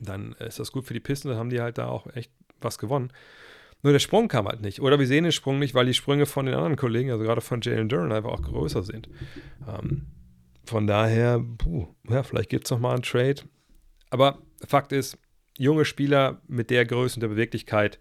dann 0.00 0.32
ist 0.34 0.58
das 0.58 0.72
gut 0.72 0.86
für 0.86 0.94
die 0.94 1.00
Pisten, 1.00 1.28
dann 1.28 1.38
haben 1.38 1.50
die 1.50 1.60
halt 1.60 1.78
da 1.78 1.86
auch 1.86 2.06
echt 2.14 2.30
was 2.60 2.78
gewonnen. 2.78 3.12
Nur 3.84 3.92
der 3.92 4.00
Sprung 4.00 4.28
kam 4.28 4.48
halt 4.48 4.62
nicht. 4.62 4.80
Oder 4.80 4.98
wir 4.98 5.06
sehen 5.06 5.24
den 5.24 5.32
Sprung 5.32 5.58
nicht, 5.58 5.74
weil 5.74 5.84
die 5.84 5.92
Sprünge 5.92 6.24
von 6.24 6.46
den 6.46 6.54
anderen 6.54 6.76
Kollegen, 6.76 7.10
also 7.10 7.22
gerade 7.22 7.42
von 7.42 7.60
Jalen 7.60 7.90
Duran, 7.90 8.12
einfach 8.12 8.30
auch 8.30 8.40
größer 8.40 8.82
sind. 8.82 9.10
Ähm, 9.68 10.06
von 10.64 10.86
daher, 10.86 11.44
puh, 11.58 11.88
ja, 12.08 12.22
vielleicht 12.22 12.48
gibt 12.48 12.64
es 12.64 12.70
nochmal 12.70 12.94
einen 12.94 13.02
Trade. 13.02 13.42
Aber 14.08 14.38
Fakt 14.66 14.92
ist, 14.92 15.18
junge 15.58 15.84
Spieler 15.84 16.40
mit 16.48 16.70
der 16.70 16.86
Größe 16.86 17.16
und 17.16 17.20
der 17.20 17.28
Beweglichkeit, 17.28 17.98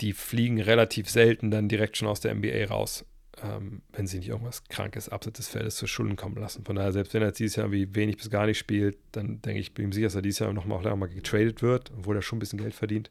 die 0.00 0.14
fliegen 0.14 0.58
relativ 0.58 1.10
selten 1.10 1.50
dann 1.50 1.68
direkt 1.68 1.98
schon 1.98 2.08
aus 2.08 2.20
der 2.20 2.34
NBA 2.34 2.64
raus, 2.70 3.04
ähm, 3.42 3.82
wenn 3.92 4.06
sie 4.06 4.16
nicht 4.16 4.30
irgendwas 4.30 4.64
Krankes 4.64 5.10
abseits 5.10 5.36
des 5.36 5.48
Feldes 5.48 5.76
zu 5.76 5.86
Schulden 5.86 6.16
kommen 6.16 6.36
lassen. 6.36 6.64
Von 6.64 6.76
daher, 6.76 6.92
selbst 6.92 7.12
wenn 7.12 7.20
er 7.20 7.28
jetzt 7.28 7.40
dieses 7.40 7.56
Jahr 7.56 7.66
irgendwie 7.66 7.94
wenig 7.94 8.16
bis 8.16 8.30
gar 8.30 8.46
nicht 8.46 8.58
spielt, 8.58 8.96
dann 9.12 9.42
denke 9.42 9.60
ich, 9.60 9.74
bin 9.74 9.84
ihm 9.84 9.92
sicher, 9.92 10.06
dass 10.06 10.14
er 10.14 10.22
dieses 10.22 10.38
Jahr 10.38 10.54
nochmal 10.54 10.78
auch 10.86 10.96
mal 10.96 11.10
getradet 11.10 11.60
wird, 11.60 11.92
obwohl 11.94 12.16
er 12.16 12.22
schon 12.22 12.38
ein 12.38 12.40
bisschen 12.40 12.58
Geld 12.58 12.72
verdient. 12.72 13.10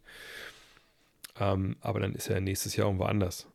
Ähm, 1.39 1.77
aber 1.81 1.99
dann 1.99 2.15
ist 2.15 2.29
er 2.29 2.39
nächstes 2.41 2.75
Jahr 2.75 2.87
irgendwo 2.87 3.05
anders. 3.05 3.47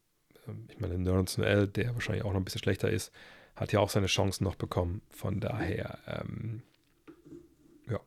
Ähm, 0.47 0.67
ich 0.71 0.79
meine, 0.81 0.99
Nerds 0.99 1.39
L, 1.39 1.69
der 1.69 1.95
wahrscheinlich 1.95 2.25
auch 2.25 2.33
noch 2.33 2.41
ein 2.41 2.45
bisschen 2.45 2.63
schlechter 2.63 2.91
ist, 2.91 3.13
hat 3.57 3.73
ja 3.73 3.81
auch 3.81 3.91
seine 3.91 4.07
Chancen 4.07 4.45
noch 4.45 4.55
bekommen. 4.55 5.03
Von 5.11 5.41
daher, 5.41 5.99
ähm, 6.07 6.63
ja, 7.89 8.01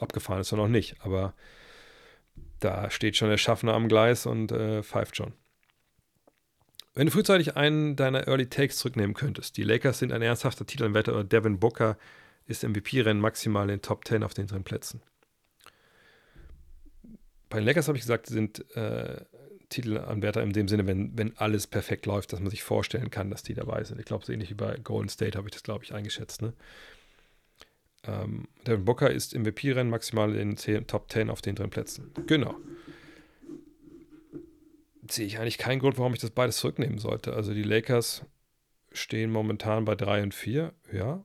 abgefahren 0.00 0.40
ist 0.40 0.52
er 0.52 0.58
noch 0.58 0.68
nicht, 0.68 0.96
aber 1.00 1.34
da 2.60 2.90
steht 2.90 3.16
schon 3.16 3.28
der 3.28 3.38
Schaffner 3.38 3.74
am 3.74 3.88
Gleis 3.88 4.26
und 4.26 4.52
äh, 4.52 4.82
pfeift 4.82 5.16
schon. 5.16 5.32
Wenn 6.94 7.06
du 7.06 7.12
frühzeitig 7.12 7.56
einen 7.56 7.96
deiner 7.96 8.28
Early 8.28 8.48
Takes 8.48 8.78
zurücknehmen 8.78 9.14
könntest, 9.14 9.56
die 9.56 9.64
Lakers 9.64 9.98
sind 9.98 10.12
ein 10.12 10.22
ernsthafter 10.22 10.64
Titelanwärter 10.64 11.12
oder 11.12 11.24
Devin 11.24 11.58
Booker 11.58 11.98
ist 12.46 12.62
MVP-Rennen 12.62 13.20
maximal 13.20 13.64
in 13.64 13.76
den 13.76 13.82
Top 13.82 14.06
10 14.06 14.22
auf 14.22 14.34
den 14.34 14.46
dritten 14.46 14.64
Plätzen. 14.64 15.02
Bei 17.54 17.60
den 17.60 17.66
Lakers 17.66 17.86
habe 17.86 17.96
ich 17.96 18.02
gesagt, 18.02 18.26
sind 18.26 18.68
äh, 18.76 19.24
Titelanwärter 19.68 20.42
in 20.42 20.52
dem 20.52 20.66
Sinne, 20.66 20.88
wenn, 20.88 21.16
wenn 21.16 21.36
alles 21.36 21.68
perfekt 21.68 22.04
läuft, 22.04 22.32
dass 22.32 22.40
man 22.40 22.50
sich 22.50 22.64
vorstellen 22.64 23.10
kann, 23.10 23.30
dass 23.30 23.44
die 23.44 23.54
dabei 23.54 23.84
sind. 23.84 24.00
Ich 24.00 24.06
glaube, 24.06 24.26
so 24.26 24.32
ähnlich 24.32 24.50
wie 24.50 24.54
bei 24.54 24.76
Golden 24.78 25.08
State 25.08 25.38
habe 25.38 25.46
ich 25.46 25.52
das, 25.52 25.62
glaube 25.62 25.84
ich, 25.84 25.94
eingeschätzt. 25.94 26.42
Ne? 26.42 26.52
Ähm, 28.08 28.48
Devin 28.66 28.84
Booker 28.84 29.08
ist 29.08 29.34
im 29.34 29.42
MVP-Rennen 29.42 29.88
maximal 29.88 30.34
in 30.34 30.56
den 30.56 30.86
Top 30.88 31.12
10 31.12 31.30
auf 31.30 31.42
den 31.42 31.54
dritten 31.54 31.70
Plätzen. 31.70 32.10
Genau. 32.26 32.56
Sehe 35.08 35.26
ich 35.26 35.38
eigentlich 35.38 35.58
keinen 35.58 35.78
Grund, 35.78 35.96
warum 35.96 36.12
ich 36.12 36.20
das 36.20 36.30
beides 36.30 36.56
zurücknehmen 36.56 36.98
sollte. 36.98 37.34
Also 37.34 37.54
die 37.54 37.62
Lakers 37.62 38.24
stehen 38.90 39.30
momentan 39.30 39.84
bei 39.84 39.94
3 39.94 40.24
und 40.24 40.34
4. 40.34 40.72
Ja, 40.92 41.24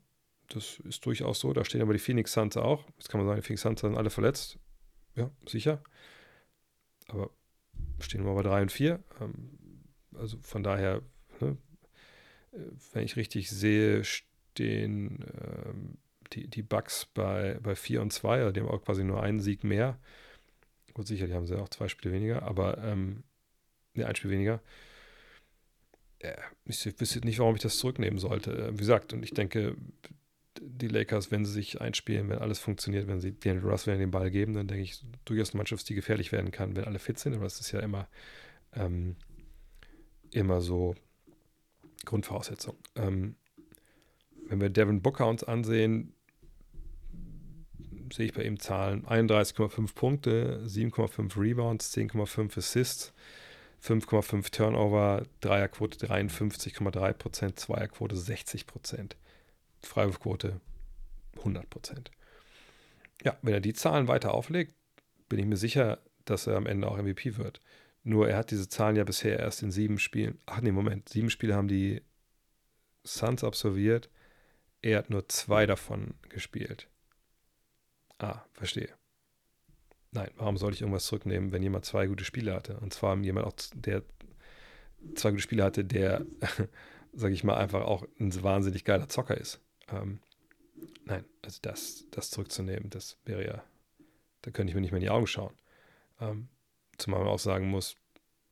das 0.49 0.79
ist 0.87 1.03
durchaus 1.07 1.39
so. 1.39 1.53
Da 1.53 1.65
stehen 1.65 1.81
aber 1.81 1.93
die 1.93 1.99
Phoenix 1.99 2.33
Suns 2.33 2.55
auch. 2.55 2.85
Jetzt 2.97 3.09
kann 3.09 3.19
man 3.19 3.27
sagen, 3.27 3.41
die 3.41 3.47
Phoenix 3.47 3.63
Suns 3.63 3.81
sind 3.81 3.97
alle 3.97 4.11
verletzt. 4.11 4.59
Ja, 5.15 5.31
sicher. 5.47 5.81
Aber 7.09 7.31
stehen 7.99 8.25
wir 8.25 8.33
bei 8.33 8.43
3 8.43 8.61
und 8.63 8.71
4. 8.71 9.03
Ähm, 9.21 9.59
also 10.15 10.37
von 10.41 10.63
daher, 10.63 11.01
ne, 11.39 11.57
äh, 12.51 12.57
wenn 12.93 13.03
ich 13.03 13.15
richtig 13.15 13.49
sehe, 13.49 14.03
stehen 14.03 15.25
ähm, 15.65 15.97
die, 16.33 16.47
die 16.47 16.63
Bucks 16.63 17.05
bei, 17.13 17.59
bei 17.61 17.75
4 17.75 18.01
und 18.01 18.13
2, 18.13 18.39
also 18.39 18.51
die 18.51 18.61
haben 18.61 18.69
auch 18.69 18.83
quasi 18.83 19.03
nur 19.03 19.21
einen 19.21 19.39
Sieg 19.39 19.63
mehr. 19.63 19.99
Gut, 20.93 21.07
sicher, 21.07 21.27
die 21.27 21.33
haben 21.33 21.45
sie 21.45 21.57
auch 21.57 21.69
zwei 21.69 21.87
Spiele 21.87 22.13
weniger, 22.13 22.43
aber 22.43 22.77
ähm, 22.79 23.23
ne, 23.93 24.05
ein 24.05 24.15
Spiel 24.15 24.31
weniger. 24.31 24.61
Ich 26.65 26.85
wüsste 26.99 27.25
nicht, 27.25 27.39
warum 27.39 27.55
ich 27.55 27.61
das 27.61 27.77
zurücknehmen 27.77 28.19
sollte. 28.19 28.51
Äh, 28.51 28.73
wie 28.73 28.77
gesagt, 28.77 29.13
und 29.13 29.23
ich 29.23 29.33
denke, 29.33 29.75
die 30.59 30.87
Lakers, 30.87 31.31
wenn 31.31 31.45
sie 31.45 31.51
sich 31.51 31.79
einspielen, 31.79 32.29
wenn 32.29 32.39
alles 32.39 32.59
funktioniert, 32.59 33.07
wenn 33.07 33.19
sie 33.19 33.37
Daniel 33.39 33.65
Russell 33.65 33.97
den 33.97 34.11
Ball 34.11 34.31
geben, 34.31 34.53
dann 34.53 34.67
denke 34.67 34.83
ich 34.83 35.03
durchaus 35.25 35.51
eine 35.51 35.59
Mannschaft, 35.59 35.87
die 35.89 35.95
gefährlich 35.95 36.31
werden 36.31 36.51
kann, 36.51 36.75
wenn 36.75 36.85
alle 36.85 36.99
fit 36.99 37.19
sind. 37.19 37.33
Aber 37.33 37.43
das 37.43 37.59
ist 37.59 37.71
ja 37.71 37.79
immer, 37.79 38.07
ähm, 38.73 39.15
immer 40.31 40.61
so 40.61 40.95
Grundvoraussetzung. 42.05 42.75
Ähm, 42.95 43.35
wenn 44.47 44.61
wir 44.61 44.69
Devin 44.69 45.01
Booker 45.01 45.27
uns 45.27 45.43
ansehen, 45.43 46.13
sehe 48.11 48.25
ich 48.25 48.33
bei 48.33 48.43
ihm 48.43 48.59
Zahlen 48.59 49.05
31,5 49.05 49.93
Punkte, 49.93 50.63
7,5 50.65 51.39
Rebounds, 51.39 51.95
10,5 51.95 52.57
Assists, 52.57 53.13
5,5 53.83 54.51
Turnover, 54.51 55.23
Dreierquote 55.41 56.05
53,3 56.05 57.13
Prozent, 57.13 57.59
Zweierquote 57.59 58.17
60 58.17 58.65
Prozent, 58.65 59.15
Freiwurfquote 59.81 60.59
100 61.37 61.69
Prozent. 61.69 62.11
Ja, 63.23 63.37
wenn 63.41 63.53
er 63.53 63.59
die 63.59 63.73
Zahlen 63.73 64.07
weiter 64.07 64.33
auflegt, 64.33 64.73
bin 65.27 65.39
ich 65.39 65.45
mir 65.45 65.57
sicher, 65.57 65.99
dass 66.25 66.47
er 66.47 66.55
am 66.57 66.65
Ende 66.65 66.87
auch 66.87 66.97
MVP 66.97 67.37
wird. 67.37 67.61
Nur 68.03 68.29
er 68.29 68.37
hat 68.37 68.51
diese 68.51 68.69
Zahlen 68.69 68.95
ja 68.95 69.03
bisher 69.03 69.39
erst 69.39 69.61
in 69.61 69.71
sieben 69.71 69.99
Spielen. 69.99 70.39
Ach 70.45 70.61
nee, 70.61 70.71
Moment. 70.71 71.09
Sieben 71.09 71.29
Spiele 71.29 71.55
haben 71.55 71.67
die 71.67 72.01
Suns 73.03 73.43
absolviert. 73.43 74.09
Er 74.81 74.99
hat 74.99 75.09
nur 75.09 75.27
zwei 75.27 75.65
davon 75.65 76.15
gespielt. 76.29 76.87
Ah, 78.17 78.41
verstehe. 78.53 78.89
Nein, 80.11 80.31
warum 80.37 80.57
soll 80.57 80.73
ich 80.73 80.81
irgendwas 80.81 81.05
zurücknehmen, 81.05 81.51
wenn 81.51 81.61
jemand 81.61 81.85
zwei 81.85 82.07
gute 82.07 82.23
Spiele 82.23 82.53
hatte? 82.53 82.77
Und 82.79 82.93
zwar 82.93 83.17
jemand 83.17 83.45
auch, 83.45 83.53
der 83.75 84.03
zwei 85.15 85.31
gute 85.31 85.41
Spiele 85.41 85.63
hatte, 85.63 85.85
der, 85.85 86.25
sage 87.13 87.33
ich 87.33 87.43
mal, 87.43 87.57
einfach 87.57 87.81
auch 87.81 88.05
ein 88.19 88.43
wahnsinnig 88.43 88.85
geiler 88.85 89.09
Zocker 89.09 89.37
ist. 89.37 89.61
Ähm, 89.93 90.19
nein, 91.05 91.25
also 91.41 91.59
das, 91.61 92.05
das 92.11 92.29
zurückzunehmen, 92.31 92.89
das 92.89 93.17
wäre 93.25 93.45
ja, 93.45 93.63
da 94.41 94.51
könnte 94.51 94.71
ich 94.71 94.75
mir 94.75 94.81
nicht 94.81 94.91
mehr 94.91 94.99
in 94.99 95.05
die 95.05 95.09
Augen 95.09 95.27
schauen. 95.27 95.53
Ähm, 96.21 96.47
zumal 96.97 97.19
man 97.19 97.29
auch 97.29 97.39
sagen 97.39 97.69
muss, 97.69 97.95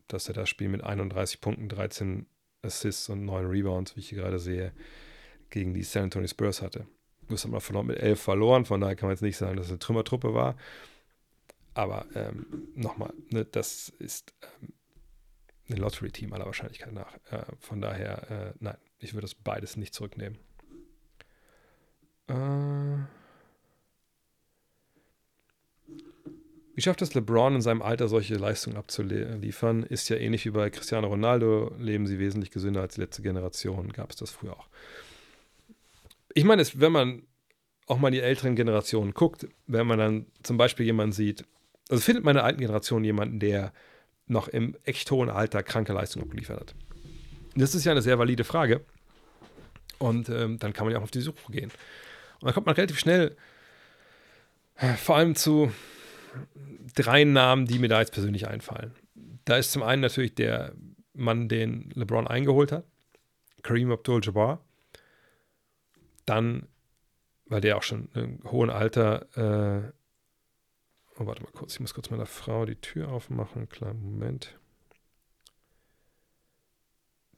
dass 0.07 0.27
er 0.27 0.33
das 0.33 0.49
Spiel 0.49 0.69
mit 0.69 0.83
31 0.83 1.41
Punkten, 1.41 1.69
13 1.69 2.25
Assists 2.61 3.09
und 3.09 3.25
9 3.25 3.45
Rebounds, 3.45 3.95
wie 3.95 3.99
ich 3.99 4.09
hier 4.09 4.19
gerade 4.19 4.39
sehe, 4.39 4.71
gegen 5.49 5.73
die 5.73 5.83
San 5.83 6.03
Antonio 6.03 6.27
Spurs 6.27 6.61
hatte. 6.61 6.87
Das 7.29 7.43
haben 7.43 7.51
wir 7.51 7.61
verloren 7.61 7.87
mit 7.87 7.99
11 7.99 8.21
verloren, 8.21 8.65
von 8.65 8.79
daher 8.79 8.95
kann 8.95 9.07
man 9.07 9.15
jetzt 9.15 9.21
nicht 9.21 9.37
sagen, 9.37 9.57
dass 9.57 9.65
es 9.67 9.71
eine 9.71 9.79
Trümmertruppe 9.79 10.33
war. 10.33 10.55
Aber 11.73 12.05
ähm, 12.15 12.69
nochmal, 12.73 13.13
ne, 13.29 13.45
das 13.45 13.89
ist 13.99 14.33
ähm, 14.41 14.73
ein 15.69 15.77
Lottery-Team 15.77 16.33
aller 16.33 16.45
Wahrscheinlichkeit 16.45 16.93
nach. 16.93 17.13
Äh, 17.29 17.43
von 17.59 17.81
daher, 17.81 18.31
äh, 18.31 18.53
nein, 18.59 18.77
ich 18.97 19.13
würde 19.13 19.25
das 19.25 19.35
beides 19.35 19.77
nicht 19.77 19.93
zurücknehmen. 19.93 20.39
Äh, 22.27 22.33
wie 26.75 26.81
schafft 26.81 27.01
es 27.01 27.13
LeBron 27.13 27.55
in 27.55 27.61
seinem 27.61 27.81
Alter 27.81 28.07
solche 28.07 28.35
Leistungen 28.35 28.77
abzuliefern? 28.77 29.83
Ist 29.83 30.09
ja 30.09 30.17
ähnlich 30.17 30.45
wie 30.45 30.51
bei 30.51 30.69
Cristiano 30.69 31.07
Ronaldo, 31.07 31.73
leben 31.79 32.05
sie 32.05 32.19
wesentlich 32.19 32.51
gesünder 32.51 32.81
als 32.81 32.95
die 32.95 33.01
letzte 33.01 33.21
Generation. 33.21 33.91
Gab 33.91 34.11
es 34.11 34.17
das 34.17 34.31
früher 34.31 34.53
auch. 34.53 34.67
Ich 36.33 36.43
meine, 36.43 36.63
wenn 36.75 36.91
man 36.91 37.23
auch 37.87 37.97
mal 37.97 38.11
die 38.11 38.19
älteren 38.19 38.55
Generationen 38.55 39.13
guckt, 39.13 39.47
wenn 39.65 39.87
man 39.87 39.97
dann 39.97 40.25
zum 40.43 40.57
Beispiel 40.57 40.85
jemanden 40.85 41.13
sieht, 41.13 41.45
also 41.89 42.01
findet 42.01 42.25
meine 42.25 42.43
alten 42.43 42.59
Generation 42.59 43.03
jemanden, 43.03 43.39
der 43.39 43.73
noch 44.27 44.47
im 44.47 44.75
echt 44.83 45.09
hohen 45.09 45.29
Alter 45.29 45.63
kranke 45.63 45.93
Leistung 45.93 46.21
abgeliefert 46.21 46.59
hat? 46.59 46.75
Das 47.55 47.73
ist 47.73 47.85
ja 47.85 47.91
eine 47.91 48.01
sehr 48.01 48.19
valide 48.19 48.43
Frage. 48.43 48.85
Und 49.97 50.29
ähm, 50.29 50.59
dann 50.59 50.73
kann 50.73 50.85
man 50.85 50.93
ja 50.93 50.99
auch 50.99 51.03
auf 51.03 51.11
die 51.11 51.21
Suche 51.21 51.51
gehen. 51.51 51.71
Und 52.39 52.45
dann 52.45 52.53
kommt 52.53 52.65
man 52.65 52.75
relativ 52.75 52.99
schnell 52.99 53.35
äh, 54.75 54.93
vor 54.93 55.15
allem 55.15 55.35
zu 55.35 55.71
drei 56.95 57.23
Namen, 57.23 57.65
die 57.65 57.79
mir 57.79 57.89
da 57.89 57.99
jetzt 57.99 58.13
persönlich 58.13 58.47
einfallen. 58.47 58.93
Da 59.45 59.57
ist 59.57 59.71
zum 59.71 59.83
einen 59.83 60.01
natürlich 60.01 60.35
der 60.35 60.73
Mann, 61.13 61.49
den 61.49 61.89
LeBron 61.95 62.27
eingeholt 62.27 62.71
hat, 62.71 62.85
Kareem 63.63 63.91
Abdul-Jabbar. 63.91 64.63
Dann, 66.25 66.67
weil 67.45 67.61
der 67.61 67.77
auch 67.77 67.83
schon 67.83 68.09
im 68.13 68.39
hohen 68.43 68.69
Alter 68.69 69.87
äh, 69.87 69.91
Oh, 71.19 71.25
warte 71.25 71.41
mal 71.41 71.51
kurz. 71.51 71.73
Ich 71.73 71.79
muss 71.79 71.95
kurz 71.95 72.11
meiner 72.11 72.27
Frau 72.27 72.65
die 72.65 72.75
Tür 72.75 73.09
aufmachen. 73.09 73.67
Kleinen 73.69 74.03
Moment. 74.03 74.59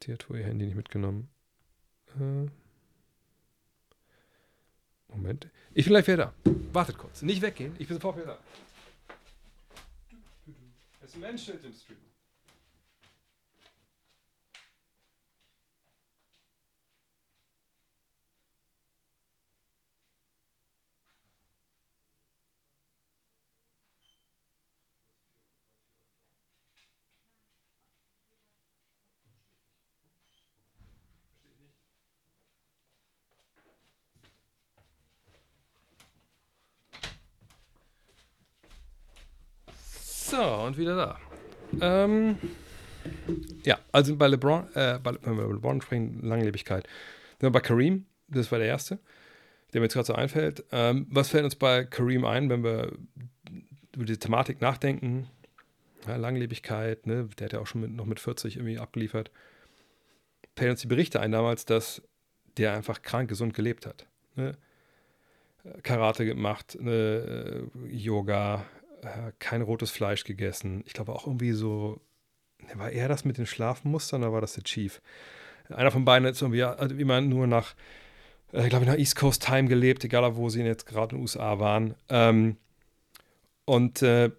Die 0.03 0.11
hat 0.11 0.29
wohl 0.29 0.37
ihr 0.37 0.45
Handy 0.45 0.65
nicht 0.65 0.75
mitgenommen. 0.75 1.29
Äh. 2.19 2.47
Moment. 5.09 5.47
Ich 5.73 5.85
bin 5.85 5.93
gleich 5.93 6.07
wieder 6.07 6.33
da. 6.43 6.51
Wartet 6.73 6.97
kurz. 6.97 7.21
Nicht 7.21 7.41
weggehen. 7.41 7.75
Ich 7.79 7.87
bin 7.87 7.95
sofort 7.97 8.17
wieder 8.17 8.25
da. 8.27 8.37
Es 11.01 11.09
ist 11.09 11.15
ein 11.15 11.21
Mensch 11.21 11.49
im 11.49 11.73
Stream. 11.73 12.08
So, 40.39 40.45
und 40.45 40.77
wieder 40.77 40.95
da. 40.95 41.19
Ähm, 41.81 42.37
ja, 43.65 43.77
also 43.91 44.15
bei 44.15 44.27
LeBron, 44.27 44.73
äh, 44.73 44.97
bei, 44.97 45.11
LeBron 45.11 45.81
sprechen, 45.81 46.21
Langlebigkeit. 46.21 46.87
Wir 47.41 47.49
bei 47.49 47.59
Kareem, 47.59 48.05
das 48.29 48.49
war 48.49 48.59
der 48.59 48.69
erste, 48.69 48.99
der 49.73 49.81
mir 49.81 49.87
jetzt 49.87 49.95
gerade 49.95 50.05
so 50.05 50.13
einfällt. 50.13 50.63
Ähm, 50.71 51.07
was 51.09 51.27
fällt 51.27 51.43
uns 51.43 51.57
bei 51.57 51.83
Kareem 51.83 52.23
ein, 52.23 52.49
wenn 52.49 52.63
wir 52.63 52.93
über 53.93 54.05
die 54.05 54.15
Thematik 54.15 54.61
nachdenken? 54.61 55.27
Ja, 56.07 56.15
Langlebigkeit, 56.15 57.05
ne? 57.05 57.27
der 57.37 57.45
hat 57.45 57.53
ja 57.53 57.59
auch 57.59 57.67
schon 57.67 57.81
mit, 57.81 57.91
noch 57.91 58.05
mit 58.05 58.21
40 58.21 58.55
irgendwie 58.55 58.79
abgeliefert. 58.79 59.31
Fällt 60.55 60.71
uns 60.71 60.79
die 60.79 60.87
Berichte 60.87 61.19
ein 61.19 61.33
damals, 61.33 61.65
dass 61.65 62.01
der 62.55 62.75
einfach 62.75 63.01
krank 63.01 63.27
gesund 63.27 63.53
gelebt 63.55 63.85
hat. 63.85 64.07
Ne? 64.35 64.53
Karate 65.83 66.25
gemacht, 66.25 66.77
ne? 66.79 67.69
Yoga, 67.89 68.65
äh, 69.01 69.31
kein 69.39 69.61
rotes 69.61 69.91
Fleisch 69.91 70.23
gegessen. 70.23 70.83
Ich 70.85 70.93
glaube 70.93 71.13
auch 71.13 71.27
irgendwie 71.27 71.51
so, 71.51 72.01
ne, 72.59 72.69
war 72.75 72.91
er 72.91 73.07
das 73.07 73.25
mit 73.25 73.37
den 73.37 73.45
Schlafmustern 73.45 74.23
oder 74.23 74.33
war 74.33 74.41
das 74.41 74.53
der 74.53 74.63
Chief? 74.63 75.01
Einer 75.69 75.91
von 75.91 76.05
beiden 76.05 76.27
ist 76.27 76.41
irgendwie 76.41 76.63
also 76.63 76.95
immer 76.95 77.21
nur 77.21 77.47
nach, 77.47 77.75
äh, 78.53 78.63
ich 78.63 78.69
glaube, 78.69 78.85
nach 78.85 78.97
East 78.97 79.15
Coast 79.15 79.45
Time 79.45 79.67
gelebt, 79.67 80.03
egal 80.03 80.35
wo 80.35 80.49
sie 80.49 80.61
jetzt 80.61 80.85
gerade 80.85 81.15
in 81.15 81.19
den 81.19 81.21
USA 81.21 81.59
waren. 81.59 81.95
Ähm, 82.09 82.57
und 83.65 84.01
äh, 84.01 84.31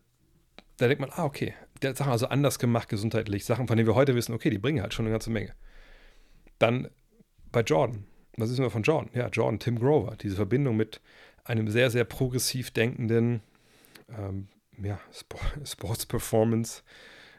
da 0.77 0.89
denkt 0.89 1.01
man, 1.01 1.11
ah, 1.11 1.25
okay, 1.25 1.55
der 1.83 1.91
hat 1.91 1.97
Sachen 1.97 2.13
also 2.13 2.27
anders 2.27 2.59
gemacht 2.59 2.89
gesundheitlich, 2.89 3.45
Sachen, 3.45 3.69
von 3.69 3.77
denen 3.77 3.87
wir 3.87 3.95
heute 3.95 4.15
wissen, 4.15 4.35
okay, 4.35 4.51
die 4.51 4.59
bringen 4.59 4.83
halt 4.83 4.95
schon 4.95 5.07
eine 5.07 5.13
ganze 5.13 5.31
Menge. 5.31 5.55
Dann 6.59 6.89
bei 7.53 7.61
Jordan. 7.61 8.05
Was 8.37 8.51
wissen 8.51 8.63
wir 8.63 8.71
von 8.71 8.83
Jordan? 8.83 9.11
Ja, 9.15 9.29
Jordan, 9.29 9.59
Tim 9.59 9.79
Grover, 9.79 10.17
diese 10.17 10.37
Verbindung 10.37 10.77
mit 10.77 11.01
einem 11.45 11.69
sehr, 11.69 11.91
sehr 11.91 12.05
progressiv 12.05 12.71
denkenden, 12.71 13.43
ähm, 14.19 14.49
ja, 14.83 14.99
Sports 15.65 16.07
Performance 16.07 16.83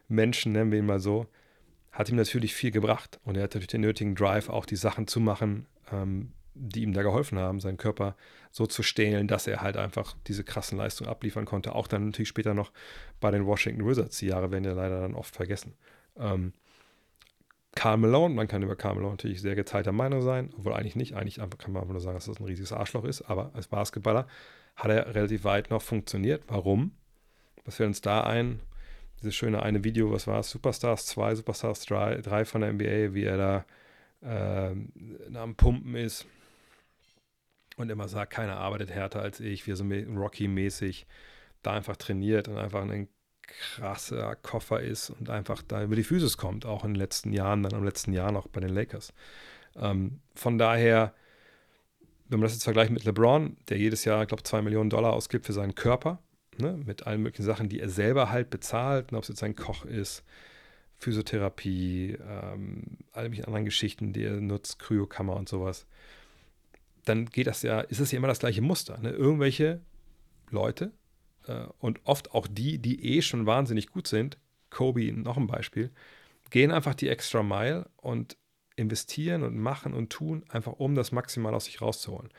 Menschen, 0.07 0.51
nennen 0.51 0.71
wir 0.71 0.79
ihn 0.79 0.85
mal 0.85 0.99
so, 0.99 1.27
hat 1.91 2.09
ihm 2.09 2.15
natürlich 2.15 2.53
viel 2.53 2.71
gebracht. 2.71 3.19
Und 3.23 3.37
er 3.37 3.43
hat 3.43 3.51
natürlich 3.51 3.67
den 3.67 3.81
nötigen 3.81 4.15
Drive, 4.15 4.49
auch 4.49 4.65
die 4.65 4.75
Sachen 4.75 5.07
zu 5.07 5.19
machen, 5.19 5.65
ähm, 5.91 6.33
die 6.53 6.83
ihm 6.83 6.93
da 6.93 7.01
geholfen 7.01 7.39
haben, 7.39 7.59
seinen 7.59 7.77
Körper 7.77 8.15
so 8.51 8.67
zu 8.67 8.83
stählen, 8.83 9.27
dass 9.27 9.47
er 9.47 9.61
halt 9.61 9.77
einfach 9.77 10.15
diese 10.27 10.43
krassen 10.43 10.77
Leistungen 10.77 11.09
abliefern 11.09 11.45
konnte. 11.45 11.73
Auch 11.75 11.87
dann 11.87 12.07
natürlich 12.07 12.29
später 12.29 12.53
noch 12.53 12.71
bei 13.19 13.31
den 13.31 13.45
Washington 13.45 13.87
Wizards. 13.87 14.17
Die 14.17 14.27
Jahre 14.27 14.51
werden 14.51 14.65
ja 14.65 14.73
leider 14.73 15.01
dann 15.01 15.15
oft 15.15 15.35
vergessen. 15.35 15.73
Ähm, 16.17 16.53
Karl 17.73 17.97
Malone, 17.97 18.35
man 18.35 18.47
kann 18.47 18.63
über 18.63 18.75
Karl 18.75 18.95
Malone 18.95 19.13
natürlich 19.13 19.41
sehr 19.41 19.55
geteilter 19.55 19.91
Meinung 19.93 20.21
sein, 20.21 20.53
obwohl 20.57 20.73
eigentlich 20.73 20.95
nicht. 20.95 21.15
Eigentlich 21.15 21.37
kann 21.37 21.71
man 21.71 21.81
einfach 21.81 21.93
nur 21.93 22.01
sagen, 22.01 22.15
dass 22.15 22.25
das 22.25 22.39
ein 22.39 22.45
riesiges 22.45 22.73
Arschloch 22.73 23.05
ist. 23.05 23.21
Aber 23.23 23.51
als 23.53 23.67
Basketballer 23.67 24.27
hat 24.75 24.91
er 24.91 25.15
relativ 25.15 25.43
weit 25.43 25.69
noch 25.69 25.81
funktioniert. 25.81 26.43
Warum? 26.47 26.91
Was 27.65 27.77
fällt 27.77 27.87
uns 27.87 28.01
da 28.01 28.21
ein? 28.23 28.59
Dieses 29.19 29.35
schöne 29.35 29.61
eine 29.61 29.83
Video, 29.83 30.11
was 30.11 30.27
war 30.27 30.39
es? 30.39 30.49
Superstars 30.49 31.05
2, 31.05 31.35
Superstars 31.35 31.85
3, 31.85 32.21
3 32.21 32.45
von 32.45 32.61
der 32.61 32.73
NBA, 32.73 33.13
wie 33.13 33.23
er 33.23 33.37
da 33.37 33.65
äh, 34.21 35.37
am 35.37 35.55
Pumpen 35.55 35.95
ist 35.95 36.25
und 37.77 37.89
immer 37.89 38.07
sagt, 38.07 38.33
keiner 38.33 38.57
arbeitet 38.57 38.89
härter 38.89 39.21
als 39.21 39.39
ich, 39.39 39.67
wie 39.67 39.71
er 39.71 39.75
so 39.75 39.85
Rocky-mäßig 39.85 41.05
da 41.61 41.73
einfach 41.73 41.97
trainiert 41.97 42.47
und 42.47 42.57
einfach 42.57 42.81
ein 42.81 43.07
krasser 43.59 44.35
Koffer 44.35 44.81
ist 44.81 45.09
und 45.09 45.29
einfach 45.29 45.61
da 45.61 45.83
über 45.83 45.95
die 45.95 46.03
Physis 46.03 46.37
kommt, 46.37 46.65
auch 46.65 46.83
in 46.83 46.93
den 46.93 46.99
letzten 46.99 47.33
Jahren, 47.33 47.63
dann 47.63 47.73
im 47.73 47.83
letzten 47.83 48.13
Jahr 48.13 48.31
noch 48.31 48.47
bei 48.47 48.59
den 48.59 48.73
Lakers. 48.73 49.13
Ähm, 49.75 50.19
von 50.35 50.57
daher 50.57 51.13
wenn 52.31 52.39
man 52.39 52.45
das 52.45 52.53
jetzt 52.53 52.63
vergleicht 52.63 52.91
mit 52.91 53.03
LeBron, 53.03 53.57
der 53.67 53.77
jedes 53.77 54.05
Jahr, 54.05 54.25
glaube 54.25 54.39
ich, 54.39 54.45
zwei 54.45 54.61
Millionen 54.61 54.89
Dollar 54.89 55.11
ausgibt 55.11 55.45
für 55.45 55.51
seinen 55.51 55.75
Körper, 55.75 56.19
ne, 56.57 56.79
mit 56.85 57.05
allen 57.05 57.21
möglichen 57.21 57.43
Sachen, 57.43 57.67
die 57.67 57.81
er 57.81 57.89
selber 57.89 58.31
halt 58.31 58.49
bezahlt, 58.49 59.11
ne, 59.11 59.17
ob 59.17 59.23
es 59.23 59.27
jetzt 59.27 59.43
ein 59.43 59.55
Koch 59.55 59.83
ist, 59.83 60.23
Physiotherapie, 60.97 62.17
ähm, 62.25 62.99
alle 63.11 63.27
möglichen 63.27 63.47
anderen 63.47 63.65
Geschichten, 63.65 64.13
die 64.13 64.23
er 64.23 64.39
nutzt, 64.39 64.79
Kryokammer 64.79 65.35
und 65.35 65.49
sowas, 65.49 65.85
dann 67.03 67.25
geht 67.25 67.47
das 67.47 67.63
ja, 67.63 67.81
ist 67.81 67.99
es 67.99 68.13
ja 68.13 68.17
immer 68.17 68.29
das 68.29 68.39
gleiche 68.39 68.61
Muster. 68.61 68.97
Ne? 68.99 69.09
Irgendwelche 69.09 69.81
Leute 70.51 70.93
und 71.79 71.99
oft 72.03 72.33
auch 72.33 72.47
die, 72.49 72.77
die 72.77 73.17
eh 73.17 73.21
schon 73.21 73.45
wahnsinnig 73.45 73.87
gut 73.87 74.07
sind, 74.07 74.37
Kobe, 74.69 75.11
noch 75.11 75.37
ein 75.37 75.47
Beispiel, 75.47 75.91
gehen 76.49 76.71
einfach 76.71 76.95
die 76.95 77.09
extra 77.09 77.43
Mile 77.43 77.89
und 77.97 78.37
investieren 78.75 79.43
und 79.43 79.57
machen 79.57 79.93
und 79.93 80.11
tun, 80.11 80.43
einfach 80.49 80.73
um 80.73 80.95
das 80.95 81.11
maximal 81.11 81.53
aus 81.53 81.65
sich 81.65 81.81
rauszuholen. 81.81 82.29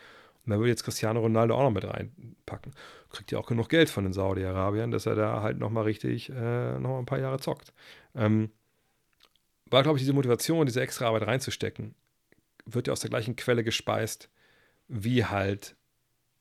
Und 0.44 0.50
da 0.50 0.58
würde 0.58 0.70
jetzt 0.70 0.82
Cristiano 0.82 1.20
Ronaldo 1.20 1.54
auch 1.54 1.62
noch 1.62 1.70
mit 1.70 1.84
reinpacken. 1.84 2.74
Kriegt 3.10 3.30
ja 3.30 3.38
auch 3.38 3.46
genug 3.46 3.68
Geld 3.68 3.90
von 3.90 4.04
den 4.04 4.12
Saudi-Arabiern, 4.12 4.90
dass 4.90 5.06
er 5.06 5.14
da 5.14 5.40
halt 5.40 5.58
nochmal 5.58 5.84
richtig, 5.84 6.30
äh, 6.30 6.78
nochmal 6.78 6.98
ein 6.98 7.06
paar 7.06 7.20
Jahre 7.20 7.38
zockt. 7.38 7.72
Ähm, 8.14 8.50
war, 9.66 9.82
glaube 9.82 9.98
ich, 9.98 10.02
diese 10.02 10.12
Motivation, 10.12 10.66
diese 10.66 10.80
extra 10.80 11.06
Arbeit 11.06 11.26
reinzustecken, 11.26 11.94
wird 12.66 12.88
ja 12.88 12.92
aus 12.92 13.00
der 13.00 13.10
gleichen 13.10 13.36
Quelle 13.36 13.62
gespeist, 13.62 14.30
wie 14.88 15.24
halt 15.24 15.76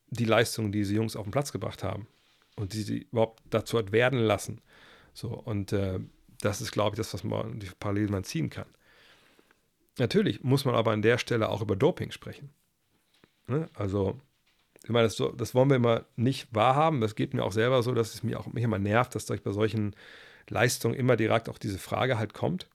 die 0.08 0.26
Leistungen, 0.26 0.72
die 0.72 0.80
diese 0.80 0.96
Jungs 0.96 1.16
auf 1.16 1.26
den 1.26 1.32
Platz 1.32 1.52
gebracht 1.52 1.84
haben 1.84 2.08
und 2.62 2.74
die 2.74 2.84
sie 2.84 3.08
überhaupt 3.12 3.42
dazu 3.50 3.78
hat 3.80 3.92
werden 3.92 4.20
lassen. 4.20 4.62
So, 5.14 5.30
und 5.30 5.74
äh, 5.74 6.00
das 6.42 6.62
ist, 6.62 6.72
glaube 6.72 6.94
ich, 6.94 6.98
das, 6.98 7.14
was 7.14 7.24
man, 7.24 7.60
die 7.60 7.68
Parallelen 7.80 8.12
man 8.12 8.24
ziehen 8.24 8.50
kann. 8.52 8.68
Natürlich 9.98 10.44
muss 10.44 10.64
man 10.64 10.76
aber 10.76 10.92
an 10.92 11.02
der 11.02 11.18
Stelle 11.18 11.50
auch 11.50 11.62
über 11.62 11.76
Doping 11.76 12.12
sprechen. 12.12 12.52
Ne? 13.48 13.68
Also, 13.74 14.20
ich 14.84 14.90
meine, 14.90 15.08
das, 15.08 15.22
das, 15.38 15.56
wollen 15.56 15.70
wir 15.70 15.76
immer 15.76 16.06
nicht 16.16 16.54
wahrhaben. 16.54 17.02
Das 17.02 17.16
geht 17.16 17.34
mir 17.34 17.44
auch 17.44 17.52
selber 17.52 17.82
so, 17.82 17.94
dass 17.94 18.14
es 18.14 18.24
mir 18.24 18.40
auch 18.40 18.46
mich 18.46 18.64
immer 18.64 18.80
nervt, 18.80 19.16
dass 19.16 19.26
bei 19.26 19.52
solchen 19.52 19.96
Leistungen 20.48 20.96
immer 20.96 21.18
direkt 21.18 21.50
auch 21.50 21.58
diese 21.58 21.80
Frage 21.80 22.20
halt 22.20 22.34
kommt. 22.36 22.68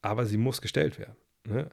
Aber 0.00 0.24
sie 0.24 0.38
muss 0.38 0.62
gestellt 0.62 0.98
werden. 0.98 1.16
Ne? 1.44 1.68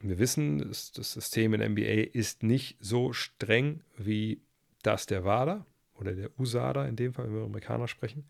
Wir 0.00 0.18
wissen, 0.18 0.58
das 0.66 0.92
System 0.94 1.52
in 1.52 1.72
NBA 1.72 2.10
ist 2.12 2.42
nicht 2.42 2.78
so 2.80 3.12
streng 3.12 3.82
wie 3.98 4.40
das 4.82 5.06
der 5.06 5.24
WADA 5.24 5.66
oder 5.94 6.12
der 6.12 6.30
USADA 6.38 6.86
in 6.86 6.96
dem 6.96 7.12
Fall, 7.12 7.26
wenn 7.26 7.36
wir 7.36 7.44
Amerikaner 7.44 7.88
sprechen. 7.88 8.28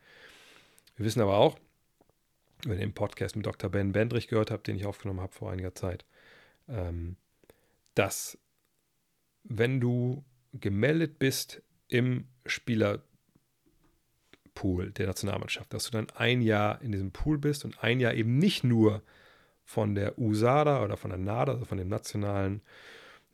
Wir 0.96 1.06
wissen 1.06 1.20
aber 1.20 1.36
auch, 1.36 1.58
wenn 2.64 2.74
ihr 2.74 2.86
den 2.86 2.94
Podcast 2.94 3.36
mit 3.36 3.46
Dr. 3.46 3.70
Ben 3.70 3.92
Bendrich 3.92 4.28
gehört 4.28 4.50
habt, 4.50 4.66
den 4.66 4.76
ich 4.76 4.86
aufgenommen 4.86 5.20
habe 5.20 5.32
vor 5.32 5.52
einiger 5.52 5.74
Zeit, 5.74 6.04
ähm, 6.68 7.16
dass 7.94 8.38
wenn 9.44 9.80
du 9.80 10.24
gemeldet 10.52 11.18
bist 11.18 11.62
im 11.88 12.26
Spielerpool 12.46 13.04
der 14.92 15.06
Nationalmannschaft, 15.06 15.72
dass 15.72 15.84
du 15.84 15.90
dann 15.90 16.10
ein 16.14 16.42
Jahr 16.42 16.82
in 16.82 16.92
diesem 16.92 17.12
Pool 17.12 17.38
bist 17.38 17.64
und 17.64 17.82
ein 17.82 18.00
Jahr 18.00 18.14
eben 18.14 18.38
nicht 18.38 18.64
nur 18.64 19.02
von 19.64 19.94
der 19.94 20.18
USADA 20.18 20.82
oder 20.82 20.96
von 20.96 21.10
der 21.10 21.18
NADA, 21.18 21.52
also 21.52 21.64
von 21.64 21.78
dem 21.78 21.88
nationalen, 21.88 22.62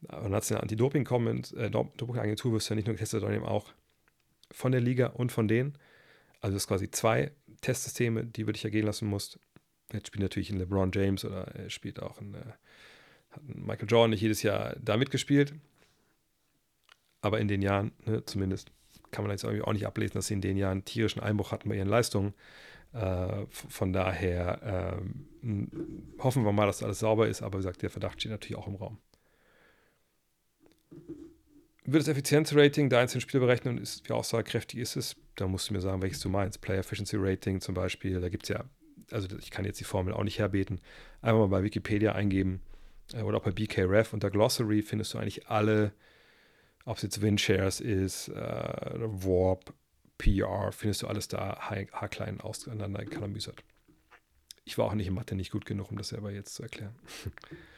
nationalen 0.09 0.63
Anti-Doping-Agentur, 0.63 2.51
äh, 2.51 2.55
wirst 2.55 2.69
du 2.69 2.75
ja 2.75 2.77
nicht 2.77 2.87
nur 2.87 2.95
getestet, 2.95 3.21
sondern 3.21 3.37
eben 3.37 3.47
auch 3.47 3.73
von 4.51 4.73
der 4.73 4.81
Liga 4.81 5.09
und 5.09 5.33
von 5.33 5.49
denen. 5.49 5.77
Also 6.41 6.57
es 6.57 6.65
ist 6.65 6.69
quasi 6.69 6.91
zwei 6.91 7.33
Testsysteme, 7.61 8.25
die 8.25 8.45
du 8.45 8.53
dich 8.53 8.65
ergehen 8.65 8.87
lassen 8.87 9.09
musst. 9.09 9.39
Jetzt 9.93 10.09
spielt 10.09 10.23
natürlich 10.23 10.51
ein 10.51 10.59
LeBron 10.59 10.91
James 10.93 11.25
oder 11.25 11.47
er 11.55 11.71
spielt 11.71 12.03
auch 12.03 12.21
ein, 12.21 12.35
äh, 12.35 12.53
hat 13.31 13.43
Michael 13.45 13.89
Jordan 13.89 14.11
nicht 14.11 14.21
jedes 14.21 14.43
Jahr 14.43 14.77
da 14.81 14.97
mitgespielt. 14.97 15.55
Aber 17.21 17.41
in 17.41 17.49
den 17.49 17.63
Jahren, 17.63 17.93
ne, 18.05 18.25
zumindest, 18.25 18.71
kann 19.11 19.25
man 19.25 19.31
jetzt 19.31 19.45
auch 19.45 19.73
nicht 19.73 19.87
ablesen, 19.87 20.15
dass 20.15 20.27
sie 20.27 20.35
in 20.35 20.41
den 20.41 20.57
Jahren 20.57 20.85
tierischen 20.85 21.23
Einbruch 21.23 21.53
hatten 21.53 21.69
bei 21.69 21.77
ihren 21.77 21.89
Leistungen. 21.89 22.35
Äh, 22.93 23.47
von 23.51 23.93
daher 23.93 25.01
äh, 25.43 26.23
hoffen 26.23 26.45
wir 26.45 26.53
mal, 26.53 26.67
dass 26.67 26.83
alles 26.83 26.99
sauber 26.99 27.29
ist, 27.29 27.43
aber 27.43 27.59
wie 27.59 27.63
gesagt, 27.63 27.83
der 27.83 27.91
Verdacht 27.91 28.21
steht 28.21 28.33
natürlich 28.33 28.57
auch 28.57 28.69
im 28.69 28.77
Raum. 28.77 28.99
Wird 31.87 32.01
das 32.01 32.09
Effizienzrating 32.09 32.89
der 32.89 33.01
einzelnen 33.01 33.21
Spiele 33.21 33.41
berechnen 33.41 33.77
und 33.77 33.83
ist, 33.83 34.09
wie 34.09 34.15
aussagekräftig 34.15 34.81
ist 34.81 34.97
es? 34.97 35.17
Da 35.37 35.47
musst 35.47 35.69
du 35.69 35.75
mir 35.75 35.83
sagen, 35.83 36.01
welches 36.01 36.21
du 36.21 36.31
meinst. 36.31 36.63
Player 36.63 36.79
Efficiency 36.79 37.17
Rating 37.19 37.61
zum 37.61 37.75
Beispiel, 37.75 38.21
da 38.21 38.31
gibt 38.31 38.45
es 38.45 38.49
ja, 38.49 38.65
also 39.11 39.29
ich 39.39 39.51
kann 39.51 39.67
jetzt 39.67 39.81
die 39.81 39.85
Formel 39.85 40.15
auch 40.15 40.25
nicht 40.25 40.39
herbeten. 40.39 40.81
Einfach 41.21 41.41
mal 41.41 41.49
bei 41.49 41.63
Wikipedia 41.63 42.13
eingeben 42.13 42.63
äh, 43.13 43.21
oder 43.21 43.37
auch 43.37 43.43
bei 43.43 43.51
BKRef 43.51 44.15
unter 44.15 44.31
Glossary 44.31 44.81
findest 44.81 45.13
du 45.13 45.19
eigentlich 45.19 45.49
alle, 45.49 45.93
ob 46.87 46.97
es 46.97 47.03
jetzt 47.03 47.21
Windshares 47.21 47.81
ist, 47.81 48.29
äh, 48.29 48.35
Warp, 48.35 49.75
PR, 50.17 50.73
findest 50.73 51.03
du 51.03 51.07
alles 51.07 51.29
da 51.29 51.59
haarklein 51.61 52.41
auseinander 52.41 53.05
kalamüsert. 53.05 53.63
Ich 54.65 54.79
war 54.79 54.87
auch 54.87 54.95
nicht 54.95 55.09
in 55.09 55.15
Mathe 55.15 55.35
nicht 55.35 55.51
gut 55.51 55.67
genug, 55.67 55.91
um 55.91 55.99
das 55.99 56.09
selber 56.09 56.31
jetzt 56.31 56.55
zu 56.55 56.63
erklären. 56.63 56.95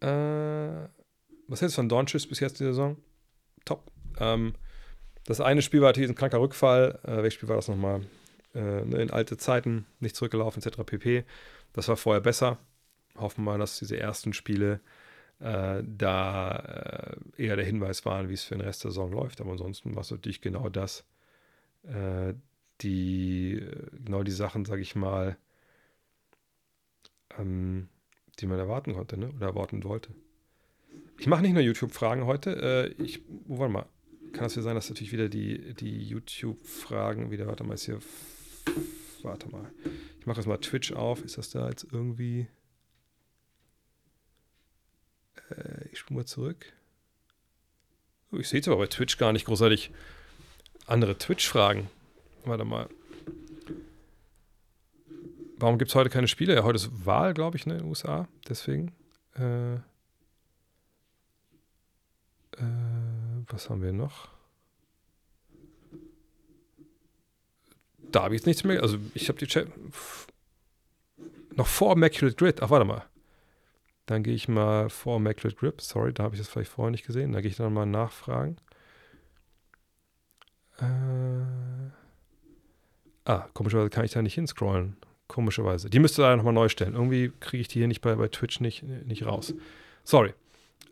Äh, 0.00 0.88
was 1.48 1.60
hältst 1.60 1.76
du 1.76 1.80
von 1.80 1.88
Dornschiss 1.88 2.26
bis 2.26 2.40
jetzt 2.40 2.60
die 2.60 2.64
Saison? 2.64 2.96
Top. 3.64 3.90
Ähm, 4.18 4.54
das 5.24 5.40
eine 5.40 5.62
Spiel 5.62 5.80
war 5.80 5.88
natürlich 5.88 6.10
ein 6.10 6.16
kranker 6.16 6.40
Rückfall. 6.40 6.98
Äh, 7.04 7.16
welches 7.18 7.34
Spiel 7.34 7.48
war 7.48 7.56
das 7.56 7.68
nochmal? 7.68 8.02
Äh, 8.54 8.84
ne, 8.84 9.02
in 9.02 9.10
alte 9.10 9.36
Zeiten, 9.36 9.86
nicht 10.00 10.16
zurückgelaufen, 10.16 10.62
etc. 10.62 10.78
pp. 10.84 11.24
Das 11.72 11.88
war 11.88 11.96
vorher 11.96 12.20
besser. 12.20 12.58
Hoffen 13.16 13.44
wir 13.44 13.52
mal, 13.52 13.58
dass 13.58 13.78
diese 13.78 13.98
ersten 13.98 14.32
Spiele 14.32 14.80
äh, 15.40 15.82
da 15.84 17.16
äh, 17.36 17.42
eher 17.42 17.56
der 17.56 17.64
Hinweis 17.64 18.04
waren, 18.04 18.28
wie 18.28 18.34
es 18.34 18.44
für 18.44 18.54
den 18.54 18.62
Rest 18.62 18.84
der 18.84 18.90
Saison 18.90 19.12
läuft. 19.12 19.40
Aber 19.40 19.52
ansonsten 19.52 19.94
war 19.94 20.02
es 20.02 20.10
natürlich 20.10 20.40
genau 20.40 20.68
das, 20.68 21.04
äh, 21.84 22.34
die, 22.80 23.62
genau 24.04 24.22
die 24.22 24.32
Sachen, 24.32 24.64
sage 24.64 24.82
ich 24.82 24.94
mal, 24.94 25.36
ähm, 27.38 27.88
die 28.38 28.46
man 28.46 28.58
erwarten 28.58 28.94
konnte, 28.94 29.16
ne? 29.18 29.30
Oder 29.36 29.46
erwarten 29.48 29.84
wollte. 29.84 30.10
Ich 31.18 31.26
mache 31.26 31.42
nicht 31.42 31.52
nur 31.52 31.62
YouTube-Fragen 31.62 32.26
heute. 32.26 32.94
Äh, 32.98 33.02
ich, 33.02 33.22
oh, 33.48 33.58
warte 33.58 33.72
mal. 33.72 33.86
Kann 34.32 34.46
es 34.46 34.54
ja 34.54 34.62
sein, 34.62 34.74
dass 34.74 34.88
natürlich 34.88 35.12
wieder 35.12 35.28
die, 35.28 35.74
die 35.74 36.02
YouTube-Fragen 36.02 37.30
wieder, 37.30 37.46
warte 37.46 37.64
mal, 37.64 37.74
ist 37.74 37.86
hier, 37.86 38.00
warte 39.22 39.48
mal. 39.48 39.70
Ich 40.20 40.26
mache 40.26 40.38
jetzt 40.38 40.46
mal 40.46 40.58
Twitch 40.58 40.92
auf. 40.92 41.24
Ist 41.24 41.38
das 41.38 41.50
da 41.50 41.68
jetzt 41.68 41.86
irgendwie? 41.90 42.46
Äh, 45.50 45.88
ich 45.92 45.98
spule 45.98 46.20
mal 46.20 46.26
zurück. 46.26 46.72
Oh, 48.32 48.36
ich 48.36 48.48
sehe 48.48 48.58
jetzt 48.58 48.68
aber 48.68 48.78
bei 48.78 48.86
Twitch 48.86 49.16
gar 49.16 49.32
nicht 49.32 49.46
großartig 49.46 49.90
andere 50.86 51.16
Twitch-Fragen. 51.16 51.88
Warte 52.44 52.64
mal. 52.64 52.88
Warum 55.58 55.78
gibt 55.78 55.90
es 55.90 55.94
heute 55.94 56.10
keine 56.10 56.28
Spiele? 56.28 56.54
Ja, 56.54 56.64
heute 56.64 56.76
ist 56.76 57.06
Wahl, 57.06 57.32
glaube 57.32 57.56
ich, 57.56 57.66
ne, 57.66 57.74
in 57.74 57.80
den 57.80 57.88
USA. 57.88 58.28
Deswegen. 58.48 58.92
Äh, 59.36 59.74
äh, 59.74 59.80
was 63.48 63.70
haben 63.70 63.82
wir 63.82 63.92
noch? 63.92 64.28
Da 68.12 68.24
habe 68.24 68.34
ich 68.34 68.40
jetzt 68.40 68.46
nichts 68.46 68.64
mehr. 68.64 68.82
Also, 68.82 68.98
ich 69.14 69.28
habe 69.28 69.38
die 69.38 69.46
Chat. 69.46 69.68
Noch 71.54 71.66
vor 71.66 71.94
Immaculate 71.94 72.36
Grid. 72.36 72.62
Ach, 72.62 72.70
warte 72.70 72.84
mal. 72.84 73.04
Dann 74.04 74.22
gehe 74.22 74.34
ich 74.34 74.48
mal 74.48 74.90
vor 74.90 75.16
Immaculate 75.16 75.56
Grip. 75.56 75.80
Sorry, 75.80 76.12
da 76.12 76.24
habe 76.24 76.34
ich 76.34 76.40
das 76.40 76.48
vielleicht 76.48 76.70
vorher 76.70 76.90
nicht 76.90 77.06
gesehen. 77.06 77.32
Da 77.32 77.40
gehe 77.40 77.50
ich 77.50 77.56
dann 77.56 77.72
mal 77.72 77.86
nachfragen. 77.86 78.56
Äh, 80.78 80.84
ah, 83.24 83.48
komischerweise 83.54 83.88
kann 83.88 84.04
ich 84.04 84.12
da 84.12 84.20
nicht 84.20 84.34
hinscrollen. 84.34 84.96
Komischerweise. 85.28 85.90
Die 85.90 85.98
müsste 85.98 86.22
da 86.22 86.36
nochmal 86.36 86.52
neu 86.52 86.68
stellen. 86.68 86.94
Irgendwie 86.94 87.32
kriege 87.40 87.60
ich 87.60 87.68
die 87.68 87.80
hier 87.80 87.88
nicht 87.88 88.00
bei, 88.00 88.14
bei 88.14 88.28
Twitch 88.28 88.60
nicht, 88.60 88.82
nicht 88.82 89.26
raus. 89.26 89.54
Sorry. 90.04 90.34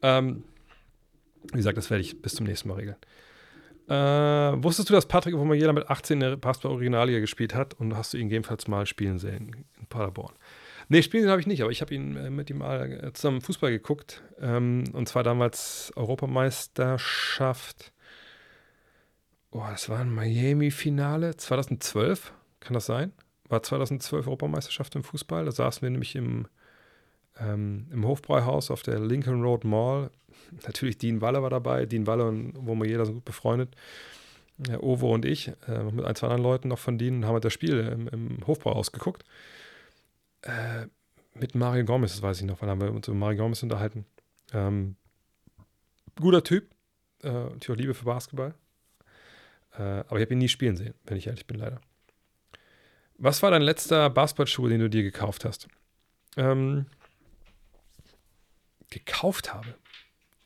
Ähm, 0.03 0.43
wie 1.53 1.59
gesagt, 1.59 1.79
das 1.79 1.91
werde 1.91 2.03
ich 2.03 2.21
bis 2.21 2.35
zum 2.35 2.47
nächsten 2.47 2.69
Mal 2.69 2.75
regeln. 2.75 2.97
Äh, 3.89 4.63
wusstest 4.63 4.89
du, 4.89 4.95
dass 4.95 5.07
Patrick 5.07 5.35
jeder 5.35 5.73
mit 5.73 5.91
18 5.91 6.15
in 6.15 6.21
der 6.31 6.37
Passbar 6.37 6.73
Originaliga 6.73 7.21
gespielt 7.21 7.55
hat 7.55 7.75
und 7.75 7.95
hast 7.97 8.15
du 8.15 8.19
ihn 8.19 8.29
gegebenenfalls 8.29 8.67
mal 8.67 8.87
spielen 8.87 9.19
sehen 9.19 9.67
in 9.79 9.87
Paderborn? 9.87 10.35
Nee, 10.89 11.03
spielen 11.03 11.29
habe 11.29 11.41
ich 11.41 11.47
nicht, 11.47 11.63
aber 11.63 11.71
ich 11.71 11.81
habe 11.81 11.95
ihn 11.95 12.17
äh, 12.17 12.31
mit 12.31 12.51
ihm 12.51 12.59
mal 12.59 12.93
äh, 12.93 13.13
zusammen 13.13 13.41
Fußball 13.41 13.71
geguckt. 13.71 14.23
Ähm, 14.41 14.85
und 14.93 15.09
zwar 15.09 15.23
damals 15.23 15.93
Europameisterschaft. 15.97 17.93
Oh, 19.51 19.65
das 19.71 19.89
war 19.89 20.01
ein 20.01 20.13
Miami-Finale 20.13 21.37
2012. 21.37 22.33
Kann 22.61 22.75
das 22.75 22.87
sein? 22.87 23.13
War 23.49 23.63
2012 23.63 24.27
Europameisterschaft 24.27 24.95
im 24.95 25.05
Fußball. 25.05 25.45
Da 25.45 25.53
saßen 25.53 25.83
wir 25.83 25.91
nämlich 25.91 26.17
im, 26.17 26.47
ähm, 27.39 27.87
im 27.93 28.07
Hofbräuhaus 28.07 28.71
auf 28.71 28.83
der 28.83 28.99
Lincoln 29.01 29.43
Road 29.43 29.65
Mall. 29.65 30.11
Natürlich 30.67 30.99
Dean 30.99 31.21
Walle 31.21 31.43
war 31.43 31.51
dabei. 31.51 31.87
Dean 31.87 32.07
Walle 32.07 32.27
und 32.27 32.55
wo 32.57 32.83
jeder 32.85 33.07
so 33.07 33.15
gut 33.15 33.25
befreundet. 33.25 33.75
Ja, 34.69 34.81
Ovo 34.81 35.13
und 35.13 35.25
ich, 35.25 35.49
äh, 35.67 35.83
mit 35.83 36.05
ein, 36.05 36.15
zwei 36.15 36.29
anderen 36.29 36.45
Leuten 36.45 36.69
noch 36.69 36.79
von 36.79 36.97
denen, 36.97 37.27
haben 37.27 37.35
wir 37.35 37.41
das 37.41 37.53
Spiel 37.53 37.81
im, 37.81 38.09
im 38.09 38.47
Hofbräuhaus 38.47 38.93
geguckt. 38.93 39.25
Äh, 40.43 40.87
mit 41.35 41.57
Mario 41.57 41.85
Gomez, 41.85 42.13
das 42.13 42.23
weiß 42.23 42.41
ich 42.41 42.47
noch, 42.47 42.63
weil 42.63 42.69
haben 42.69 42.81
wir 42.81 42.93
uns 42.93 43.09
über 43.09 43.17
Mario 43.17 43.39
Gomez 43.39 43.63
unterhalten. 43.65 44.07
Ähm, 44.53 44.95
guter 46.21 46.45
Typ, 46.45 46.71
äh, 47.25 47.31
und 47.31 47.65
ich 47.65 47.71
auch 47.71 47.77
Liebe 47.77 47.95
für 47.95 48.05
Basketball. 48.05 48.55
Äh, 49.77 49.83
aber 49.83 50.17
ich 50.17 50.23
habe 50.23 50.35
ihn 50.35 50.39
nie 50.39 50.49
spielen 50.49 50.77
sehen, 50.77 50.95
wenn 51.05 51.17
ich 51.17 51.27
ehrlich 51.27 51.47
bin, 51.47 51.59
leider. 51.59 51.81
Was 53.19 53.43
war 53.43 53.51
dein 53.51 53.63
letzter 53.63 54.11
Basketballschuh, 54.11 54.69
den 54.69 54.81
du 54.81 54.91
dir 54.91 55.03
gekauft 55.03 55.45
hast? 55.45 55.69
Ähm, 56.37 56.87
gekauft 58.91 59.53
habe. 59.53 59.75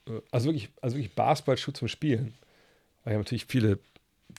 Äh, 0.07 0.21
also 0.31 0.47
wirklich, 0.47 0.71
also 0.81 0.97
wirklich 0.97 1.15
Basketballschuh 1.15 1.73
zum 1.73 1.89
Spielen. 1.89 2.35
Weil 3.05 3.15
ich 3.15 3.19
natürlich 3.19 3.47
viele 3.47 3.79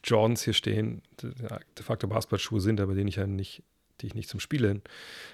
Jordans 0.03 0.43
hier 0.43 0.53
stehen, 0.53 1.01
de 1.21 1.83
facto 1.83 2.07
Basketballschuhe 2.07 2.61
sind, 2.61 2.79
aber 2.79 2.93
denen 2.93 3.07
ich 3.07 3.15
ja 3.15 3.25
nicht, 3.25 3.63
die 4.01 4.07
ich 4.07 4.15
nicht 4.15 4.29
zum 4.29 4.39
Spielen 4.39 4.81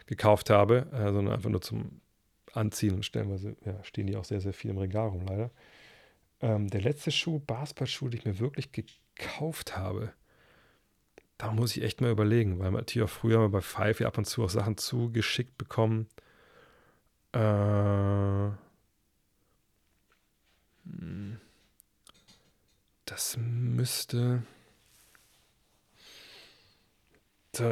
gekauft 0.05 0.49
habe, 0.49 0.87
äh, 0.93 1.11
sondern 1.11 1.33
einfach 1.33 1.49
nur 1.49 1.61
zum 1.61 2.01
Anziehen 2.53 2.95
und 2.95 3.03
stellenweise 3.03 3.57
ja, 3.65 3.83
stehen 3.83 4.07
die 4.07 4.15
auch 4.15 4.23
sehr, 4.23 4.39
sehr 4.39 4.53
viel 4.53 4.71
im 4.71 4.77
Regal 4.77 5.09
rum, 5.09 5.25
leider. 5.27 5.51
Ähm, 6.41 6.69
der 6.69 6.81
letzte 6.81 7.11
Schuh, 7.11 7.39
Basketballschuh, 7.39 8.09
den 8.09 8.19
ich 8.19 8.25
mir 8.25 8.39
wirklich 8.39 8.71
gekauft 8.71 9.75
habe, 9.75 10.13
da 11.37 11.51
muss 11.51 11.75
ich 11.75 11.83
echt 11.83 12.01
mal 12.01 12.11
überlegen, 12.11 12.59
weil 12.59 12.71
man 12.71 12.81
natürlich 12.81 13.09
auch 13.09 13.13
früher 13.13 13.49
bei 13.49 13.61
Five 13.61 13.99
ja 13.99 14.07
ab 14.07 14.17
und 14.17 14.25
zu 14.25 14.43
auch 14.43 14.49
Sachen 14.49 14.77
zugeschickt 14.77 15.57
bekommen. 15.57 16.07
Äh, 17.33 18.49
das 23.05 23.37
müsste. 23.37 24.43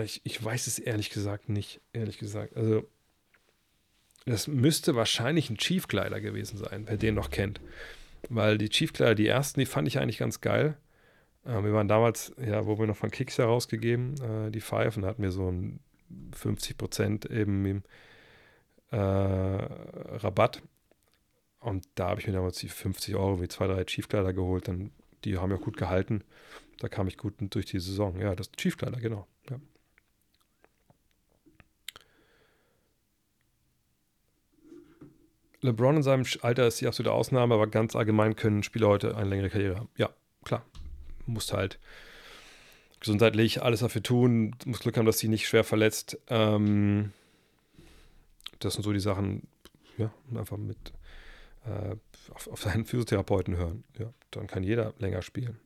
Ich, 0.03 0.22
ich 0.23 0.44
weiß 0.44 0.68
es 0.68 0.80
ehrlich 0.80 1.10
gesagt 1.10 1.49
nicht, 1.49 1.81
ehrlich 1.91 2.18
gesagt. 2.18 2.56
Also, 2.56 2.88
das 4.26 4.48
müsste 4.48 4.95
wahrscheinlich 4.95 5.49
ein 5.49 5.57
Chief-Kleider 5.57 6.22
gewesen 6.22 6.57
sein, 6.57 6.88
wer 6.88 6.95
den 6.95 7.15
noch 7.15 7.31
kennt. 7.31 7.60
Weil 8.30 8.57
die 8.57 8.69
Chief-Kleider, 8.69 9.15
die 9.15 9.27
ersten, 9.27 9.60
die 9.60 9.65
fand 9.65 9.88
ich 9.88 9.99
eigentlich 9.99 10.19
ganz 10.19 10.40
geil. 10.40 10.77
Äh, 11.45 11.64
wir 11.64 11.74
waren 11.74 11.88
damals, 11.88 12.34
ja, 12.38 12.65
wo 12.65 12.78
wir 12.80 12.88
noch 12.88 12.98
von 12.98 13.11
Kicks 13.11 13.38
herausgegeben, 13.38 14.15
äh, 14.22 14.52
die 14.52 14.61
Five, 14.61 14.98
und 14.98 15.06
hatten 15.06 15.22
wir 15.22 15.32
so 15.32 15.49
ein 15.49 15.80
50 16.34 16.78
Prozent 16.78 17.26
eben 17.26 17.65
im 17.65 17.84
äh, 18.91 18.98
Rabatt. 18.98 20.61
Und 21.60 21.88
da 21.95 22.10
habe 22.10 22.20
ich 22.20 22.28
mir 22.28 22.34
damals 22.34 22.57
die 22.57 22.70
50 22.70 23.15
Euro 23.15 23.41
wie 23.41 23.48
zwei, 23.48 23.68
drei 23.68 23.84
Chiefkleider 23.86 24.34
geholt. 24.34 24.68
Dann, 24.68 24.91
die 25.24 25.38
haben 25.38 25.52
ja 25.52 25.57
gut 25.57 25.78
gehalten. 25.78 26.24
Da 26.80 26.90
kam 26.90 27.07
ich 27.07 27.18
gut 27.18 27.36
durch 27.40 27.65
die 27.65 27.80
Saison. 27.80 28.20
Ja, 28.20 28.36
das 28.36 28.52
Chiefkleider, 28.52 28.99
genau. 28.99 29.28
Ja. 29.49 29.60
LeBron 35.61 35.95
in 35.95 36.03
seinem 36.03 36.26
Alter 36.41 36.68
ist 36.68 36.82
die 36.82 36.88
absolute 36.88 37.14
Ausnahme, 37.14 37.53
aber 37.53 37.68
ganz 37.68 37.95
allgemein 37.95 38.36
können 38.36 38.64
Spieler 38.64 38.90
heute 38.90 39.15
eine 39.15 39.30
längere 39.30 39.49
Karriere 39.49 39.78
haben. 39.78 39.90
Ja, 39.95 40.10
musst 41.26 41.54
halt 41.54 41.80
gesundheitlich 43.00 43.62
alles 43.62 43.82
dafür 43.82 44.02
tun, 44.02 44.56
musst 44.66 44.84
Glück 44.84 44.98
haben, 44.98 45.06
dass 45.06 45.20
sie 45.20 45.28
nicht 45.28 45.48
schwer 45.48 45.64
verletzt. 45.64 46.18
Ähm, 46.30 47.12
das 48.60 48.74
sind 48.76 48.84
so 48.84 48.94
die 48.94 49.00
Sachen, 49.00 49.48
ja, 49.98 50.12
einfach 50.36 50.58
mit 50.58 50.94
äh, 51.66 51.95
auf, 52.34 52.48
auf, 52.48 52.62
seinen 52.62 52.86
Physiotherapeuten 52.86 53.58
hören. 53.58 53.84
Ja, 54.00 54.14
dann 54.32 54.48
kann 54.48 54.64
jeder 54.64 54.94
länger 55.00 55.22
spielen. 55.22 55.60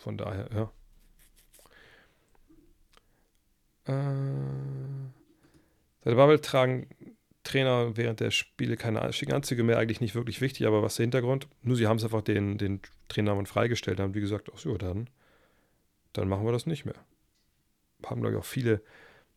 Von 0.00 0.16
daher, 0.16 0.48
ja. 0.54 0.72
Äh, 3.86 5.10
seit 6.04 6.14
Bubble 6.14 6.40
tragen 6.40 6.86
Trainer 7.42 7.96
während 7.96 8.20
der 8.20 8.30
Spiele 8.30 8.76
keine 8.76 9.12
schicken 9.12 9.32
Anzüge 9.32 9.62
mehr, 9.62 9.78
eigentlich 9.78 10.00
nicht 10.00 10.14
wirklich 10.14 10.40
wichtig, 10.40 10.66
aber 10.66 10.82
was 10.82 10.92
ist 10.92 10.98
der 10.98 11.04
Hintergrund? 11.04 11.48
Nur 11.62 11.76
sie 11.76 11.86
haben 11.86 11.96
es 11.96 12.04
einfach 12.04 12.22
den, 12.22 12.58
den 12.58 12.80
Trainer 13.08 13.44
freigestellt, 13.46 13.98
haben 13.98 14.14
wie 14.14 14.20
gesagt, 14.20 14.50
ach 14.54 14.58
so, 14.58 14.76
dann, 14.76 15.08
dann 16.12 16.28
machen 16.28 16.44
wir 16.44 16.52
das 16.52 16.66
nicht 16.66 16.84
mehr. 16.84 16.96
Haben, 18.04 18.20
glaube 18.20 18.36
ich, 18.36 18.40
auch 18.40 18.46
viele 18.46 18.82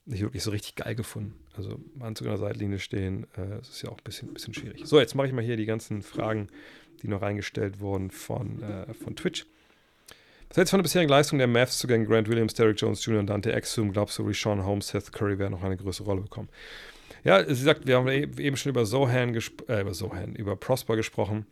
nicht 0.06 0.22
wirklich 0.22 0.44
so 0.44 0.52
richtig 0.52 0.76
geil 0.76 0.96
gefunden. 0.96 1.40
Also 1.56 1.80
Anzug 2.00 2.28
an 2.28 2.34
der 2.34 2.40
Seitlinie 2.40 2.80
stehen, 2.80 3.24
äh, 3.36 3.58
das 3.60 3.70
ist 3.70 3.82
ja 3.84 3.90
auch 3.90 3.98
ein 3.98 4.04
bisschen, 4.04 4.34
bisschen 4.34 4.54
schwierig. 4.54 4.82
So, 4.86 5.00
jetzt 5.00 5.16
mache 5.16 5.28
ich 5.28 5.34
mal 5.34 5.44
hier 5.44 5.56
die 5.56 5.66
ganzen 5.66 6.02
Fragen, 6.02 6.50
die 7.02 7.08
noch 7.08 7.22
reingestellt 7.22 7.80
wurden 7.80 8.12
von, 8.12 8.62
äh, 8.62 8.94
von 8.94 9.16
Twitch. 9.16 9.46
Was 10.50 10.58
hältst 10.58 10.72
du 10.72 10.76
von 10.76 10.80
der 10.80 10.84
bisherigen 10.84 11.10
Leistung 11.10 11.40
der 11.40 11.48
Mavs 11.48 11.80
zu 11.80 11.88
gegen 11.88 12.06
Grant 12.06 12.30
Williams, 12.30 12.54
Derrick 12.54 12.80
Jones 12.80 13.04
Jr. 13.06 13.22
und 13.22 13.28
Dante 13.28 13.54
Exum? 13.54 13.92
Glaubst 13.92 14.20
du, 14.20 14.24
Rishon 14.24 14.66
Holmes, 14.66 14.90
Seth 14.90 15.12
Curry 15.12 15.40
werden 15.40 15.54
noch 15.54 15.64
eine 15.64 15.78
größere 15.78 16.06
Rolle 16.06 16.22
bekommen? 16.22 16.50
Ja, 17.24 17.44
sie 17.46 17.64
sagt, 17.64 17.88
wir 17.88 17.98
haben 17.98 18.08
e-, 18.08 18.30
eben 18.38 18.58
schon 18.58 18.72
über 18.72 18.86
Sohan, 18.86 19.34
äh, 19.68 19.82
über 19.82 19.94
Sohan, 19.94 20.36
über 20.36 20.56
Prosper 20.56 20.96
gesprochen 20.96 21.46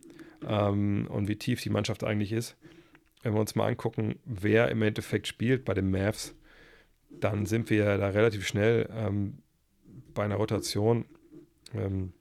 ähm, 0.46 1.06
und 1.08 1.28
wie 1.28 1.36
tief 1.36 1.62
die 1.62 1.70
Mannschaft 1.70 2.04
eigentlich 2.04 2.32
ist. 2.32 2.56
Wenn 3.22 3.34
wir 3.34 3.40
uns 3.40 3.54
mal 3.54 3.68
angucken, 3.68 4.18
wer 4.24 4.68
im 4.68 4.82
Endeffekt 4.82 5.26
spielt 5.28 5.64
bei 5.64 5.74
den 5.74 5.90
Mavs, 5.90 6.34
dann 7.10 7.46
sind 7.46 7.70
wir 7.70 7.96
da 7.98 8.08
relativ 8.08 8.46
schnell 8.46 8.88
ähm, 8.94 9.38
bei 10.12 10.24
einer 10.24 10.36
Rotation, 10.36 11.04
ähm, 11.74 12.12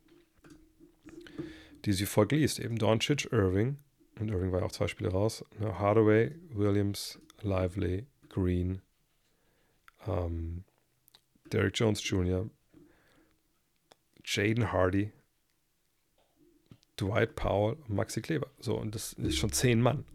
die 1.86 1.94
sie 1.94 2.06
folgt. 2.06 2.34
Eben 2.34 2.78
Doncic, 2.78 3.32
Irving, 3.32 3.78
und 4.20 4.30
Irving 4.30 4.52
war 4.52 4.60
ja 4.60 4.66
auch 4.66 4.72
zwei 4.72 4.88
Spiele 4.88 5.10
raus, 5.10 5.44
ne, 5.60 5.80
Hardaway, 5.80 6.32
Williams, 6.54 7.20
Lively, 7.42 8.06
Green, 8.30 8.82
ähm, 10.08 10.64
Derek 11.52 11.78
Jones 11.78 12.08
Jr., 12.08 12.50
Jaden 14.26 14.72
Hardy, 14.72 15.12
Dwight 17.00 17.36
Powell 17.36 17.78
und 17.88 17.96
Maxi 17.96 18.22
Kleber. 18.22 18.48
So, 18.60 18.78
und 18.78 18.94
das 18.94 19.14
ist 19.14 19.38
schon 19.38 19.52
zehn 19.52 19.82
Mann. 19.82 20.06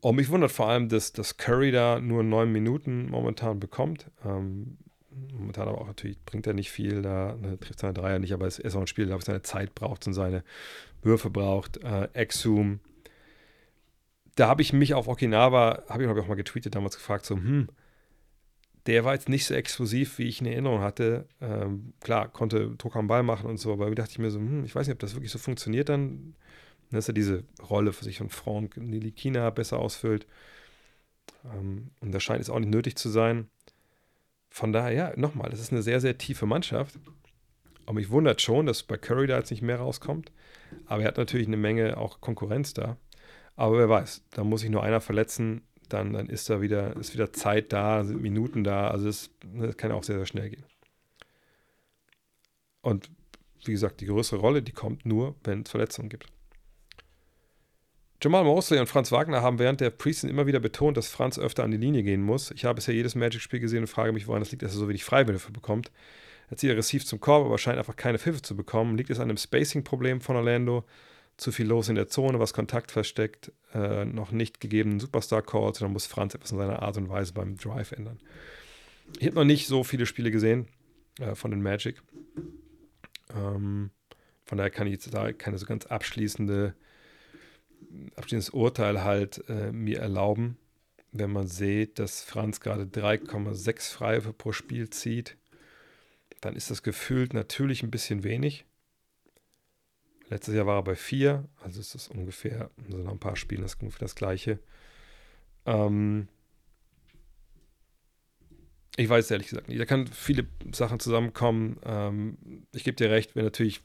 Und 0.00 0.16
mich 0.16 0.28
wundert 0.28 0.52
vor 0.52 0.68
allem, 0.68 0.88
dass, 0.88 1.12
dass 1.12 1.36
Curry 1.36 1.70
da 1.72 2.00
nur 2.00 2.22
neun 2.22 2.52
Minuten 2.52 3.08
momentan 3.10 3.58
bekommt. 3.58 4.10
Ähm, 4.24 4.78
momentan 5.32 5.68
aber 5.68 5.80
auch 5.80 5.86
natürlich 5.86 6.22
bringt 6.24 6.46
er 6.46 6.54
nicht 6.54 6.70
viel, 6.70 7.02
da 7.02 7.36
ne, 7.40 7.58
trifft 7.58 7.80
seine 7.80 7.94
Dreier 7.94 8.18
nicht, 8.18 8.32
aber 8.32 8.46
es 8.46 8.58
ist 8.58 8.76
auch 8.76 8.80
ein 8.80 8.86
Spiel, 8.86 9.06
da 9.06 9.20
seine 9.20 9.42
Zeit 9.42 9.74
braucht 9.74 10.06
und 10.06 10.12
seine 10.12 10.44
Würfe 11.02 11.30
braucht. 11.30 11.82
Äh, 11.82 12.08
Exum. 12.12 12.80
Da 14.34 14.48
habe 14.48 14.62
ich 14.62 14.72
mich 14.72 14.92
auf 14.92 15.08
Okinawa, 15.08 15.84
habe 15.88 16.04
ich, 16.04 16.08
auch 16.08 16.28
mal 16.28 16.34
getweetet, 16.34 16.74
damals 16.74 16.96
gefragt, 16.96 17.24
so, 17.24 17.36
hm, 17.36 17.68
der 18.86 19.04
war 19.04 19.14
jetzt 19.14 19.28
nicht 19.28 19.46
so 19.46 19.54
explosiv, 19.54 20.18
wie 20.18 20.24
ich 20.24 20.40
in 20.40 20.46
Erinnerung 20.46 20.80
hatte. 20.80 21.26
Ähm, 21.40 21.92
klar, 22.00 22.28
konnte 22.28 22.70
Druck 22.76 22.96
am 22.96 23.08
Ball 23.08 23.22
machen 23.22 23.48
und 23.50 23.58
so, 23.58 23.72
aber 23.72 23.88
da 23.88 23.94
dachte 23.94 24.12
ich 24.12 24.18
mir 24.18 24.30
so, 24.30 24.38
hm, 24.38 24.64
ich 24.64 24.74
weiß 24.74 24.86
nicht, 24.86 24.94
ob 24.94 25.00
das 25.00 25.14
wirklich 25.14 25.32
so 25.32 25.38
funktioniert 25.38 25.88
dann, 25.88 26.34
dass 26.90 27.08
er 27.08 27.14
diese 27.14 27.44
Rolle 27.68 27.92
für 27.92 28.04
sich 28.04 28.18
von 28.18 28.30
Frank 28.30 28.76
Nilikina 28.76 29.50
besser 29.50 29.78
ausfüllt. 29.78 30.26
Ähm, 31.44 31.90
und 32.00 32.12
das 32.12 32.22
scheint 32.22 32.40
es 32.40 32.50
auch 32.50 32.58
nicht 32.58 32.70
nötig 32.70 32.96
zu 32.96 33.08
sein. 33.08 33.48
Von 34.50 34.72
daher, 34.72 34.92
ja, 34.92 35.12
nochmal, 35.16 35.50
das 35.50 35.60
ist 35.60 35.72
eine 35.72 35.82
sehr, 35.82 36.00
sehr 36.00 36.16
tiefe 36.16 36.46
Mannschaft. 36.46 36.98
Und 37.86 37.96
mich 37.96 38.10
wundert 38.10 38.40
schon, 38.40 38.66
dass 38.66 38.82
bei 38.82 38.96
Curry 38.96 39.26
da 39.26 39.38
jetzt 39.38 39.50
nicht 39.50 39.62
mehr 39.62 39.78
rauskommt. 39.78 40.32
Aber 40.86 41.02
er 41.02 41.08
hat 41.08 41.18
natürlich 41.18 41.46
eine 41.46 41.56
Menge 41.56 41.96
auch 41.98 42.20
Konkurrenz 42.20 42.72
da. 42.72 42.96
Aber 43.56 43.78
wer 43.78 43.88
weiß, 43.88 44.22
da 44.30 44.44
muss 44.44 44.60
sich 44.60 44.70
nur 44.70 44.82
einer 44.82 45.00
verletzen 45.00 45.62
dann, 45.88 46.12
dann 46.12 46.28
ist 46.28 46.50
da 46.50 46.60
wieder, 46.60 46.96
ist 46.96 47.14
wieder 47.14 47.32
Zeit 47.32 47.72
da, 47.72 48.04
sind 48.04 48.22
Minuten 48.22 48.64
da. 48.64 48.88
Also 48.88 49.08
es, 49.08 49.30
kann 49.76 49.92
auch 49.92 50.04
sehr, 50.04 50.16
sehr 50.16 50.26
schnell 50.26 50.50
gehen. 50.50 50.64
Und 52.82 53.10
wie 53.64 53.72
gesagt, 53.72 54.00
die 54.00 54.06
größere 54.06 54.38
Rolle, 54.38 54.62
die 54.62 54.72
kommt 54.72 55.06
nur, 55.06 55.34
wenn 55.44 55.62
es 55.62 55.70
Verletzungen 55.70 56.08
gibt. 56.08 56.26
Jamal 58.22 58.44
Mosley 58.44 58.80
und 58.80 58.86
Franz 58.86 59.12
Wagner 59.12 59.42
haben 59.42 59.58
während 59.58 59.80
der 59.80 59.90
Preseason 59.90 60.30
immer 60.30 60.46
wieder 60.46 60.60
betont, 60.60 60.96
dass 60.96 61.08
Franz 61.08 61.38
öfter 61.38 61.64
an 61.64 61.70
die 61.70 61.76
Linie 61.76 62.02
gehen 62.02 62.22
muss. 62.22 62.50
Ich 62.50 62.64
habe 62.64 62.76
bisher 62.76 62.94
jedes 62.94 63.14
Magic-Spiel 63.14 63.60
gesehen 63.60 63.80
und 63.80 63.88
frage 63.88 64.12
mich, 64.12 64.26
woran 64.26 64.40
das 64.40 64.50
liegt, 64.50 64.62
dass 64.62 64.72
er 64.72 64.78
so 64.78 64.88
wenig 64.88 65.04
Freiwürfe 65.04 65.52
bekommt. 65.52 65.90
Er 66.48 66.56
zieht 66.56 66.70
aggressiv 66.70 67.04
zum 67.04 67.20
Korb, 67.20 67.44
aber 67.44 67.58
scheint 67.58 67.78
einfach 67.78 67.96
keine 67.96 68.18
Pfiffe 68.18 68.40
zu 68.40 68.56
bekommen. 68.56 68.96
Liegt 68.96 69.10
es 69.10 69.18
an 69.18 69.24
einem 69.24 69.36
Spacing-Problem 69.36 70.20
von 70.20 70.36
Orlando? 70.36 70.84
Zu 71.36 71.52
viel 71.52 71.66
los 71.66 71.88
in 71.88 71.96
der 71.96 72.08
Zone, 72.08 72.38
was 72.38 72.54
Kontakt 72.54 72.90
versteckt, 72.90 73.52
äh, 73.74 74.04
noch 74.04 74.30
nicht 74.30 74.60
gegebenen 74.60 75.00
Superstar-Calls, 75.00 75.78
dann 75.80 75.92
muss 75.92 76.06
Franz 76.06 76.34
etwas 76.34 76.52
in 76.52 76.58
seiner 76.58 76.82
Art 76.82 76.96
und 76.96 77.08
Weise 77.08 77.34
beim 77.34 77.56
Drive 77.56 77.92
ändern. 77.92 78.20
Ich 79.18 79.26
habe 79.26 79.36
noch 79.36 79.44
nicht 79.44 79.66
so 79.66 79.84
viele 79.84 80.06
Spiele 80.06 80.30
gesehen 80.30 80.66
äh, 81.20 81.34
von 81.34 81.50
den 81.50 81.62
Magic. 81.62 82.02
Ähm, 83.34 83.90
von 84.44 84.58
daher 84.58 84.70
kann 84.70 84.86
ich 84.86 84.94
jetzt 84.94 85.12
da 85.12 85.32
keine 85.32 85.58
so 85.58 85.66
ganz 85.66 85.86
abschließende, 85.86 86.74
abschließendes 88.14 88.50
Urteil 88.50 89.04
halt 89.04 89.44
äh, 89.48 89.72
mir 89.72 89.98
erlauben, 89.98 90.56
wenn 91.12 91.32
man 91.32 91.48
sieht, 91.48 91.98
dass 91.98 92.22
Franz 92.22 92.60
gerade 92.60 92.84
3,6 92.84 93.92
Freiwürfe 93.92 94.32
pro 94.32 94.52
Spiel 94.52 94.88
zieht. 94.90 95.36
Dann 96.40 96.56
ist 96.56 96.70
das 96.70 96.82
gefühlt 96.82 97.34
natürlich 97.34 97.82
ein 97.82 97.90
bisschen 97.90 98.22
wenig. 98.22 98.64
Letztes 100.28 100.54
Jahr 100.54 100.66
war 100.66 100.78
er 100.78 100.82
bei 100.82 100.96
vier, 100.96 101.48
also 101.62 101.80
ist 101.80 101.94
das 101.94 102.08
ungefähr, 102.08 102.70
so 102.88 102.98
nach 102.98 103.12
ein 103.12 103.20
paar 103.20 103.36
Spielen 103.36 103.62
das 103.62 103.74
ungefähr 103.74 104.00
das 104.00 104.16
gleiche. 104.16 104.58
Ähm 105.64 106.28
ich 108.96 109.08
weiß 109.08 109.30
ehrlich 109.30 109.48
gesagt 109.48 109.68
nicht. 109.68 109.80
Da 109.80 109.84
kann 109.84 110.06
viele 110.06 110.46
Sachen 110.72 110.98
zusammenkommen. 110.98 111.78
Ähm 111.84 112.66
ich 112.72 112.82
gebe 112.82 112.96
dir 112.96 113.10
recht, 113.10 113.36
wenn 113.36 113.44
natürlich 113.44 113.82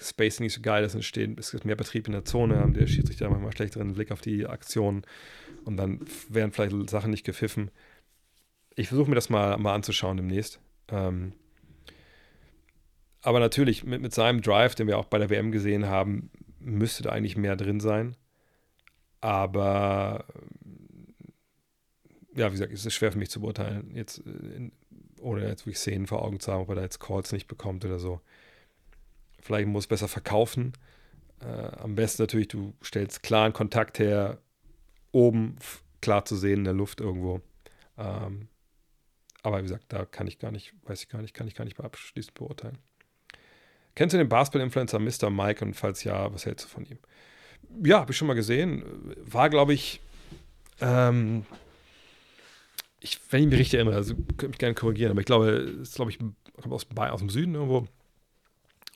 Spacing 0.00 0.44
nicht 0.44 0.54
so 0.54 0.62
geil 0.62 0.84
ist, 0.84 0.94
entstehen, 0.94 1.36
es 1.38 1.50
gibt 1.50 1.64
mehr 1.64 1.76
Betrieb 1.76 2.06
in 2.06 2.12
der 2.12 2.24
Zone, 2.24 2.58
haben 2.58 2.74
der 2.74 2.86
Schiedsrichter 2.86 3.28
manchmal 3.28 3.52
schlechteren 3.52 3.94
Blick 3.94 4.12
auf 4.12 4.20
die 4.20 4.46
Aktionen 4.46 5.02
und 5.64 5.76
dann 5.76 6.00
werden 6.28 6.52
vielleicht 6.52 6.90
Sachen 6.90 7.10
nicht 7.10 7.24
gepfiffen. 7.24 7.70
Ich 8.76 8.88
versuche 8.88 9.08
mir 9.08 9.14
das 9.14 9.30
mal, 9.30 9.56
mal 9.58 9.74
anzuschauen 9.74 10.16
demnächst. 10.16 10.60
Ähm 10.88 11.32
aber 13.24 13.40
natürlich, 13.40 13.84
mit, 13.84 14.02
mit 14.02 14.12
seinem 14.12 14.42
Drive, 14.42 14.74
den 14.74 14.86
wir 14.86 14.98
auch 14.98 15.06
bei 15.06 15.18
der 15.18 15.30
WM 15.30 15.50
gesehen 15.50 15.86
haben, 15.86 16.30
müsste 16.60 17.04
da 17.04 17.10
eigentlich 17.10 17.36
mehr 17.36 17.56
drin 17.56 17.80
sein. 17.80 18.16
Aber 19.22 20.26
ja, 22.34 22.48
wie 22.48 22.52
gesagt, 22.52 22.72
es 22.72 22.84
ist 22.84 22.94
schwer 22.94 23.12
für 23.12 23.18
mich 23.18 23.30
zu 23.30 23.40
beurteilen, 23.40 23.90
jetzt 23.94 24.18
in, 24.18 24.72
ohne 25.20 25.46
jetzt 25.48 25.62
wirklich 25.62 25.78
Szenen 25.78 26.06
vor 26.06 26.22
Augen 26.22 26.38
zu 26.38 26.52
haben, 26.52 26.62
ob 26.62 26.68
er 26.68 26.74
da 26.74 26.82
jetzt 26.82 27.00
Calls 27.00 27.32
nicht 27.32 27.48
bekommt 27.48 27.84
oder 27.84 27.98
so. 27.98 28.20
Vielleicht 29.40 29.68
muss 29.68 29.86
besser 29.86 30.08
verkaufen. 30.08 30.74
Äh, 31.40 31.46
am 31.78 31.94
besten 31.94 32.22
natürlich, 32.22 32.48
du 32.48 32.74
stellst 32.82 33.22
klaren 33.22 33.54
Kontakt 33.54 33.98
her, 33.98 34.38
oben 35.12 35.56
klar 36.02 36.26
zu 36.26 36.36
sehen 36.36 36.58
in 36.58 36.64
der 36.64 36.74
Luft 36.74 37.00
irgendwo. 37.00 37.40
Ähm, 37.96 38.48
aber 39.42 39.58
wie 39.58 39.62
gesagt, 39.62 39.86
da 39.88 40.04
kann 40.04 40.26
ich 40.26 40.38
gar 40.38 40.50
nicht, 40.50 40.74
weiß 40.84 41.02
ich 41.02 41.08
gar 41.08 41.22
nicht, 41.22 41.32
kann 41.32 41.48
ich 41.48 41.54
gar 41.54 41.64
nicht 41.64 41.80
abschließend 41.80 42.34
beurteilen. 42.34 42.78
Kennst 43.94 44.14
du 44.14 44.18
den 44.18 44.28
Basketball-Influencer 44.28 44.98
Mr. 44.98 45.30
Mike 45.30 45.64
und 45.64 45.74
falls 45.74 46.04
ja, 46.04 46.32
was 46.32 46.46
hältst 46.46 46.66
du 46.66 46.68
von 46.68 46.84
ihm? 46.84 46.98
Ja, 47.84 48.00
habe 48.00 48.12
ich 48.12 48.18
schon 48.18 48.28
mal 48.28 48.34
gesehen. 48.34 48.84
War, 49.24 49.50
glaube 49.50 49.74
ich, 49.74 50.00
ähm, 50.80 51.44
ich, 53.00 53.20
wenn 53.30 53.42
ich 53.42 53.48
mich 53.50 53.58
richtig 53.58 53.74
erinnere, 53.74 53.96
also 53.96 54.14
könnte 54.14 54.48
mich 54.48 54.58
gerne 54.58 54.74
korrigieren, 54.74 55.10
aber 55.10 55.20
ich 55.20 55.26
glaube, 55.26 55.48
ist, 55.50 55.94
glaube 55.94 56.10
ich, 56.10 56.18
kommt 56.18 56.72
aus, 56.72 56.86
aus 56.96 57.20
dem 57.20 57.30
Süden 57.30 57.54
irgendwo 57.54 57.86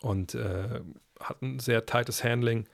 und 0.00 0.34
äh, 0.34 0.80
hat 1.20 1.42
ein 1.42 1.58
sehr 1.58 1.86
tightes 1.86 2.24
Handling. 2.24 2.66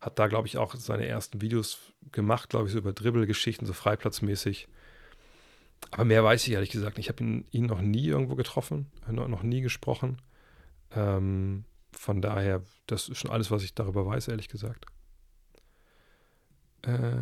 Hat 0.00 0.18
da, 0.18 0.26
glaube 0.26 0.46
ich, 0.46 0.58
auch 0.58 0.74
seine 0.74 1.06
ersten 1.06 1.40
Videos 1.40 1.78
gemacht, 2.12 2.50
glaube 2.50 2.66
ich, 2.66 2.72
so 2.72 2.78
über 2.78 2.92
Dribbelgeschichten, 2.92 3.66
so 3.66 3.72
freiplatzmäßig. 3.72 4.68
Aber 5.90 6.04
mehr 6.04 6.24
weiß 6.24 6.46
ich 6.46 6.52
ehrlich 6.52 6.70
gesagt 6.70 6.96
nicht. 6.96 7.06
Ich 7.06 7.08
habe 7.10 7.22
ihn, 7.22 7.44
ihn, 7.50 7.66
noch 7.66 7.80
nie 7.80 8.06
irgendwo 8.06 8.34
getroffen, 8.34 8.86
noch 9.08 9.42
nie 9.42 9.60
gesprochen. 9.60 10.18
Ähm, 10.96 11.64
von 11.92 12.20
daher, 12.20 12.62
das 12.86 13.08
ist 13.08 13.18
schon 13.18 13.30
alles, 13.30 13.50
was 13.50 13.62
ich 13.62 13.74
darüber 13.74 14.06
weiß, 14.06 14.28
ehrlich 14.28 14.48
gesagt. 14.48 14.86
Äh, 16.82 17.16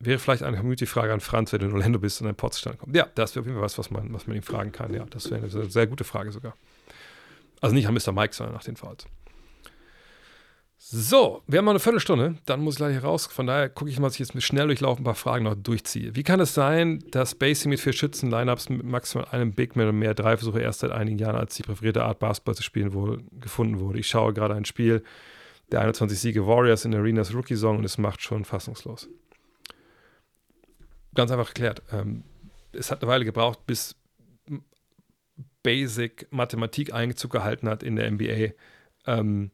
Wäre 0.00 0.18
vielleicht 0.18 0.42
eine 0.42 0.56
Community-Frage 0.56 1.12
an 1.12 1.20
Franz, 1.20 1.52
wenn 1.52 1.60
du 1.60 1.66
in 1.66 1.72
Orlando 1.72 1.98
bist 1.98 2.20
und 2.20 2.26
ein 2.26 2.34
Potsdam 2.34 2.76
kommt. 2.76 2.94
Ja, 2.94 3.06
das 3.14 3.34
wäre 3.34 3.40
auf 3.40 3.46
jeden 3.46 3.56
Fall 3.56 3.64
was, 3.64 3.78
was 3.78 3.90
man, 3.90 4.12
was 4.12 4.26
man 4.26 4.36
ihn 4.36 4.42
fragen 4.42 4.70
kann. 4.70 4.92
Ja, 4.92 5.06
das 5.06 5.30
wäre 5.30 5.40
eine 5.40 5.50
sehr, 5.50 5.70
sehr, 5.70 5.86
gute 5.86 6.04
Frage 6.04 6.30
sogar. 6.30 6.54
Also 7.60 7.74
nicht 7.74 7.86
an 7.86 7.94
Mr. 7.94 8.12
Mike, 8.12 8.34
sondern 8.34 8.54
nach 8.54 8.64
den 8.64 8.76
Fouls. 8.76 9.06
So, 10.96 11.42
wir 11.48 11.58
haben 11.58 11.64
noch 11.64 11.72
eine 11.72 11.80
Viertelstunde, 11.80 12.36
dann 12.46 12.60
muss 12.60 12.74
ich 12.74 12.78
gleich 12.78 13.02
raus. 13.02 13.26
Von 13.26 13.48
daher 13.48 13.68
gucke 13.68 13.90
ich 13.90 13.98
mal, 13.98 14.06
dass 14.06 14.14
ich 14.14 14.20
jetzt 14.20 14.34
mit 14.34 14.44
schnell 14.44 14.68
durchlaufen 14.68 15.02
ein 15.02 15.04
paar 15.04 15.16
Fragen 15.16 15.44
noch 15.44 15.56
durchziehe. 15.56 16.14
Wie 16.14 16.22
kann 16.22 16.38
es 16.38 16.54
sein, 16.54 17.02
dass 17.10 17.34
Basing 17.34 17.70
mit 17.70 17.80
vier 17.80 17.92
Schützen, 17.92 18.30
Lineups 18.30 18.68
mit 18.68 18.84
maximal 18.84 19.26
einem 19.32 19.52
Big 19.52 19.74
Man 19.74 19.88
und 19.88 19.98
mehr 19.98 20.14
Dreiversuche 20.14 20.60
erst 20.60 20.80
seit 20.80 20.92
einigen 20.92 21.18
Jahren 21.18 21.36
als 21.36 21.56
die 21.56 21.62
präferierte 21.64 22.04
Art 22.04 22.20
Basketball 22.20 22.54
zu 22.54 22.62
spielen 22.62 22.92
wohl 22.92 23.24
gefunden 23.40 23.80
wurde? 23.80 23.98
Ich 23.98 24.06
schaue 24.06 24.32
gerade 24.32 24.54
ein 24.54 24.64
Spiel 24.64 25.02
der 25.72 25.80
21 25.80 26.18
Siege 26.18 26.46
Warriors 26.46 26.84
in 26.84 26.94
Arenas 26.94 27.34
Rookie-Song 27.34 27.78
und 27.78 27.84
es 27.84 27.98
macht 27.98 28.22
schon 28.22 28.44
fassungslos 28.44 29.08
ganz 31.14 31.30
einfach 31.30 31.48
erklärt. 31.48 31.82
Ähm, 31.92 32.24
es 32.72 32.90
hat 32.90 33.02
eine 33.02 33.10
Weile 33.10 33.24
gebraucht, 33.24 33.66
bis 33.66 33.96
Basic 35.62 36.26
Mathematik 36.30 36.92
Einzug 36.92 37.32
gehalten 37.32 37.68
hat 37.68 37.82
in 37.82 37.96
der 37.96 38.10
NBA. 38.10 38.54
Ähm, 39.06 39.50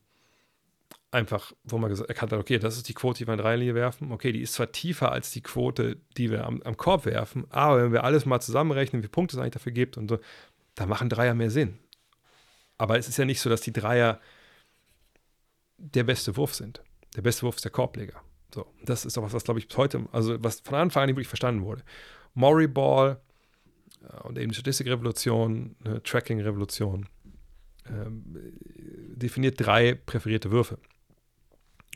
einfach, 1.12 1.52
wo 1.64 1.78
man 1.78 1.90
erkannt 1.90 2.32
hat, 2.32 2.38
okay, 2.38 2.58
das 2.58 2.76
ist 2.76 2.88
die 2.88 2.94
Quote, 2.94 3.18
die 3.18 3.26
wir 3.26 3.34
in 3.34 3.40
Dreilinie 3.40 3.74
werfen. 3.74 4.12
Okay, 4.12 4.32
die 4.32 4.42
ist 4.42 4.54
zwar 4.54 4.70
tiefer 4.70 5.12
als 5.12 5.30
die 5.30 5.40
Quote, 5.40 5.96
die 6.16 6.30
wir 6.30 6.46
am, 6.46 6.62
am 6.62 6.76
Korb 6.76 7.04
werfen, 7.04 7.46
aber 7.50 7.82
wenn 7.82 7.92
wir 7.92 8.04
alles 8.04 8.26
mal 8.26 8.40
zusammenrechnen, 8.40 9.02
wie 9.02 9.08
Punkte 9.08 9.36
es 9.36 9.40
eigentlich 9.40 9.54
dafür 9.54 9.72
gibt 9.72 9.96
und 9.96 10.08
so, 10.08 10.18
da 10.74 10.86
machen 10.86 11.08
Dreier 11.08 11.34
mehr 11.34 11.50
Sinn. 11.50 11.78
Aber 12.78 12.98
es 12.98 13.08
ist 13.08 13.18
ja 13.18 13.24
nicht 13.24 13.40
so, 13.40 13.50
dass 13.50 13.60
die 13.60 13.72
Dreier 13.72 14.20
der 15.76 16.04
beste 16.04 16.36
Wurf 16.36 16.54
sind. 16.54 16.82
Der 17.16 17.22
beste 17.22 17.42
Wurf 17.42 17.56
ist 17.56 17.64
der 17.64 17.72
Korbleger. 17.72 18.22
So, 18.54 18.66
das 18.84 19.04
ist 19.04 19.18
auch 19.18 19.22
was, 19.22 19.32
was 19.32 19.44
glaube 19.44 19.60
ich 19.60 19.68
bis 19.68 19.76
heute, 19.76 20.06
also 20.12 20.42
was 20.42 20.60
von 20.60 20.76
Anfang 20.76 21.02
an 21.02 21.06
nicht 21.08 21.16
wirklich 21.16 21.28
verstanden 21.28 21.64
wurde. 21.64 21.82
Maury 22.34 22.68
Ball 22.68 23.20
äh, 24.02 24.22
und 24.22 24.38
eben 24.38 24.50
die 24.50 24.54
Statistikrevolution, 24.54 25.76
eine 25.84 26.02
Tracking-Revolution, 26.02 27.08
ähm, 27.88 28.36
definiert 29.16 29.54
drei 29.58 29.94
präferierte 29.94 30.50
Würfe. 30.50 30.78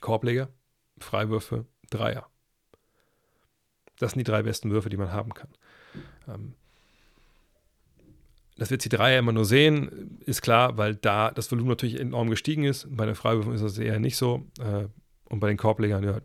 Korbleger, 0.05 0.51
Freiwürfe, 0.99 1.65
Dreier. 1.89 2.29
Das 3.99 4.13
sind 4.13 4.19
die 4.19 4.31
drei 4.31 4.43
besten 4.43 4.71
Würfe, 4.71 4.91
die 4.91 4.99
man 4.99 5.13
haben 5.13 5.33
kann. 5.33 5.49
Ähm, 6.29 6.53
dass 8.59 8.69
wir 8.69 8.75
jetzt 8.75 8.85
die 8.85 8.91
Dreier 8.91 9.19
immer 9.19 9.33
nur 9.33 9.47
sehen, 9.47 10.21
ist 10.27 10.43
klar, 10.43 10.77
weil 10.77 10.95
da 10.95 11.31
das 11.31 11.51
Volumen 11.51 11.71
natürlich 11.71 11.99
enorm 11.99 12.29
gestiegen 12.29 12.65
ist. 12.65 12.87
Bei 12.91 13.07
den 13.07 13.15
Freiwürfen 13.15 13.55
ist 13.55 13.65
das 13.65 13.79
eher 13.79 13.99
nicht 13.99 14.19
so. 14.19 14.45
Äh, 14.61 14.89
und 15.31 15.41
bei 15.41 15.49
den 15.49 15.57
Korblegern, 15.57 16.05
ja, 16.05 16.21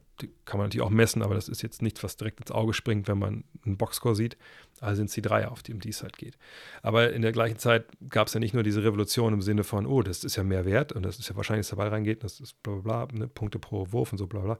kann 0.46 0.58
man 0.58 0.68
natürlich 0.68 0.86
auch 0.86 0.90
messen, 0.90 1.22
aber 1.22 1.36
das 1.36 1.50
ist 1.50 1.62
jetzt 1.62 1.82
nichts, 1.82 2.04
was 2.04 2.18
direkt 2.18 2.40
ins 2.40 2.52
Auge 2.52 2.74
springt, 2.74 3.08
wenn 3.08 3.20
man 3.20 3.44
einen 3.66 3.78
Boxscore 3.78 4.16
sieht. 4.16 4.38
Also 4.80 4.98
sind 4.98 5.08
es 5.08 5.14
die 5.14 5.22
Dreier, 5.22 5.52
auf 5.52 5.64
die 5.64 5.74
um 5.74 5.80
die 5.80 5.92
halt 5.92 6.18
geht. 6.18 6.38
Aber 6.82 7.12
in 7.12 7.22
der 7.22 7.32
gleichen 7.32 7.58
Zeit 7.58 7.86
gab 8.10 8.28
es 8.28 8.34
ja 8.34 8.40
nicht 8.40 8.54
nur 8.54 8.64
diese 8.64 8.84
Revolution 8.84 9.34
im 9.34 9.42
Sinne 9.42 9.64
von, 9.64 9.86
oh, 9.86 10.02
das 10.02 10.24
ist 10.24 10.36
ja 10.36 10.44
mehr 10.44 10.66
wert 10.66 10.92
und 10.92 11.04
das 11.04 11.20
ist 11.20 11.30
ja 11.30 11.36
wahrscheinlich, 11.36 11.66
dass 11.66 11.72
der 11.72 11.84
Ball 11.84 11.90
reingeht, 11.90 12.24
das 12.24 12.40
ist 12.40 12.62
bla 12.64 12.76
bla 12.76 13.06
bla, 13.06 13.20
ne, 13.20 13.28
Punkte 13.28 13.60
pro 13.60 13.92
Wurf 13.92 14.12
und 14.12 14.18
so 14.18 14.28
bla 14.28 14.42
bla. 14.42 14.60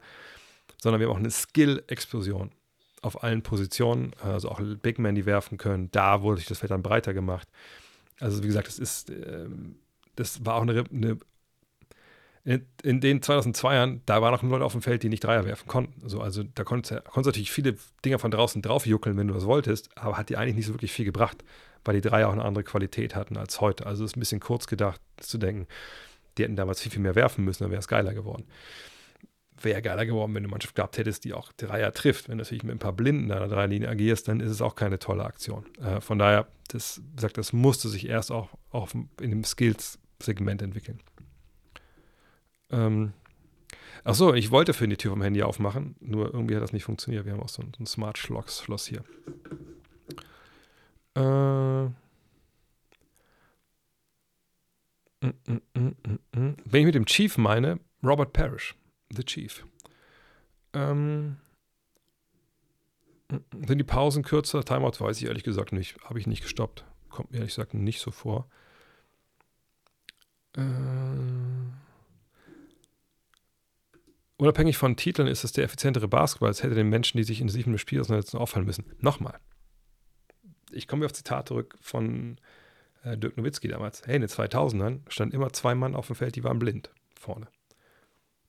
Sondern 0.78 1.00
wir 1.00 1.08
haben 1.08 1.14
auch 1.14 1.18
eine 1.18 1.30
Skill-Explosion 1.30 2.50
auf 3.02 3.22
allen 3.22 3.42
Positionen, 3.42 4.12
also 4.22 4.50
auch 4.50 4.60
Big 4.82 4.98
Men, 4.98 5.14
die 5.14 5.26
werfen 5.26 5.58
können. 5.58 5.90
Da 5.90 6.22
wurde 6.22 6.38
sich 6.38 6.46
das 6.48 6.58
Feld 6.58 6.70
dann 6.70 6.82
breiter 6.82 7.14
gemacht. 7.14 7.48
Also 8.18 8.42
wie 8.42 8.46
gesagt, 8.46 8.68
das 8.68 8.78
ist, 8.78 9.10
ähm, 9.10 9.76
das 10.16 10.44
war 10.44 10.56
auch 10.56 10.62
eine, 10.62 10.84
eine 10.92 11.18
in, 12.44 13.00
den 13.00 13.20
2002ern, 13.20 14.00
da 14.06 14.22
waren 14.22 14.32
noch 14.32 14.42
Leute 14.42 14.64
auf 14.64 14.72
dem 14.72 14.82
Feld, 14.82 15.02
die 15.02 15.08
nicht 15.08 15.22
Dreier 15.22 15.44
werfen 15.44 15.68
konnten. 15.68 16.02
Also, 16.02 16.20
also 16.20 16.42
da 16.42 16.64
konntest 16.64 16.92
du 16.92 17.02
konntest 17.02 17.26
natürlich 17.26 17.50
viele 17.50 17.76
Dinger 18.04 18.18
von 18.18 18.30
draußen 18.30 18.62
draufjuckeln, 18.62 19.16
wenn 19.16 19.28
du 19.28 19.34
das 19.34 19.44
wolltest, 19.44 19.90
aber 19.96 20.16
hat 20.16 20.30
dir 20.30 20.38
eigentlich 20.38 20.56
nicht 20.56 20.66
so 20.66 20.72
wirklich 20.72 20.92
viel 20.92 21.04
gebracht, 21.04 21.44
weil 21.84 22.00
die 22.00 22.08
Dreier 22.08 22.28
auch 22.28 22.32
eine 22.32 22.44
andere 22.44 22.64
Qualität 22.64 23.14
hatten 23.14 23.36
als 23.36 23.60
heute. 23.60 23.86
Also 23.86 24.04
es 24.04 24.12
ist 24.12 24.16
ein 24.16 24.20
bisschen 24.20 24.40
kurz 24.40 24.66
gedacht 24.66 25.00
zu 25.18 25.36
denken, 25.36 25.66
die 26.38 26.44
hätten 26.44 26.56
damals 26.56 26.80
viel, 26.80 26.90
viel 26.90 27.02
mehr 27.02 27.14
werfen 27.14 27.44
müssen, 27.44 27.64
dann 27.64 27.70
wäre 27.70 27.80
es 27.80 27.88
geiler 27.88 28.14
geworden. 28.14 28.44
Wäre 29.62 29.82
geiler 29.82 30.06
geworden, 30.06 30.34
wenn 30.34 30.42
du 30.42 30.46
eine 30.46 30.52
Mannschaft 30.52 30.74
gehabt 30.74 30.96
hättest, 30.96 31.24
die 31.24 31.34
auch 31.34 31.52
Dreier 31.52 31.92
trifft. 31.92 32.28
Wenn 32.28 32.38
du 32.38 32.44
natürlich 32.44 32.62
mit 32.62 32.74
ein 32.74 32.78
paar 32.78 32.94
Blinden 32.94 33.24
in 33.24 33.32
einer 33.32 33.48
Dreierlinie 33.48 33.90
agierst, 33.90 34.26
dann 34.28 34.40
ist 34.40 34.50
es 34.50 34.62
auch 34.62 34.74
keine 34.74 34.98
tolle 34.98 35.24
Aktion. 35.24 35.66
Äh, 35.82 36.00
von 36.00 36.18
daher, 36.18 36.46
das 36.68 37.02
sagt, 37.18 37.36
das 37.36 37.52
musste 37.52 37.90
sich 37.90 38.08
erst 38.08 38.32
auch, 38.32 38.48
auch 38.70 38.88
in 39.20 39.30
dem 39.30 39.44
Skills-Segment 39.44 40.62
entwickeln. 40.62 41.00
Ähm, 42.70 43.12
ach 44.04 44.14
so, 44.14 44.34
ich 44.34 44.50
wollte 44.50 44.72
für 44.72 44.88
die 44.88 44.96
Tür 44.96 45.12
vom 45.12 45.22
Handy 45.22 45.42
aufmachen, 45.42 45.96
nur 46.00 46.32
irgendwie 46.32 46.54
hat 46.56 46.62
das 46.62 46.72
nicht 46.72 46.84
funktioniert. 46.84 47.24
Wir 47.24 47.32
haben 47.32 47.42
auch 47.42 47.48
so 47.48 47.62
ein, 47.62 47.72
so 47.76 47.82
ein 47.82 47.86
Smart-Schloss 47.86 48.86
hier. 48.86 49.04
Äh, 51.16 51.84
mm, 55.20 55.34
mm, 55.74 55.96
mm, 56.32 56.56
Wenn 56.64 56.80
ich 56.80 56.86
mit 56.86 56.94
dem 56.94 57.06
Chief 57.06 57.36
meine, 57.38 57.80
Robert 58.02 58.32
Parrish, 58.32 58.74
The 59.10 59.24
Chief. 59.24 59.64
Ähm, 60.72 61.36
sind 63.28 63.78
die 63.78 63.84
Pausen 63.84 64.22
kürzer? 64.22 64.64
Timeout 64.64 64.98
weiß 64.98 65.18
ich 65.18 65.26
ehrlich 65.26 65.44
gesagt 65.44 65.72
nicht. 65.72 65.96
Habe 66.04 66.18
ich 66.18 66.26
nicht 66.26 66.42
gestoppt. 66.42 66.84
Kommt 67.08 67.30
mir 67.30 67.38
ehrlich 67.38 67.54
gesagt 67.54 67.74
nicht 67.74 68.00
so 68.00 68.10
vor. 68.10 68.48
Äh, 70.56 70.60
Unabhängig 74.40 74.78
von 74.78 74.96
Titeln 74.96 75.28
ist 75.28 75.44
es 75.44 75.52
der 75.52 75.64
effizientere 75.64 76.08
Basketball, 76.08 76.48
als 76.48 76.62
hätte 76.62 76.74
den 76.74 76.88
Menschen, 76.88 77.18
die 77.18 77.24
sich 77.24 77.42
in 77.42 77.50
sieben 77.50 77.76
Spiel 77.76 78.00
auseinandersetzen, 78.00 78.38
auffallen 78.38 78.64
müssen. 78.64 78.86
Nochmal. 78.98 79.38
Ich 80.72 80.88
komme 80.88 81.04
auf 81.04 81.12
Zitat 81.12 81.48
zurück 81.48 81.76
von 81.82 82.38
äh, 83.04 83.18
Dirk 83.18 83.36
Nowitzki 83.36 83.68
damals. 83.68 84.00
Hey, 84.06 84.16
in 84.16 84.22
den 84.22 84.30
2000ern 84.30 85.00
standen 85.08 85.34
immer 85.34 85.52
zwei 85.52 85.74
Mann 85.74 85.94
auf 85.94 86.06
dem 86.06 86.16
Feld, 86.16 86.36
die 86.36 86.42
waren 86.44 86.58
blind 86.58 86.88
vorne. 87.18 87.48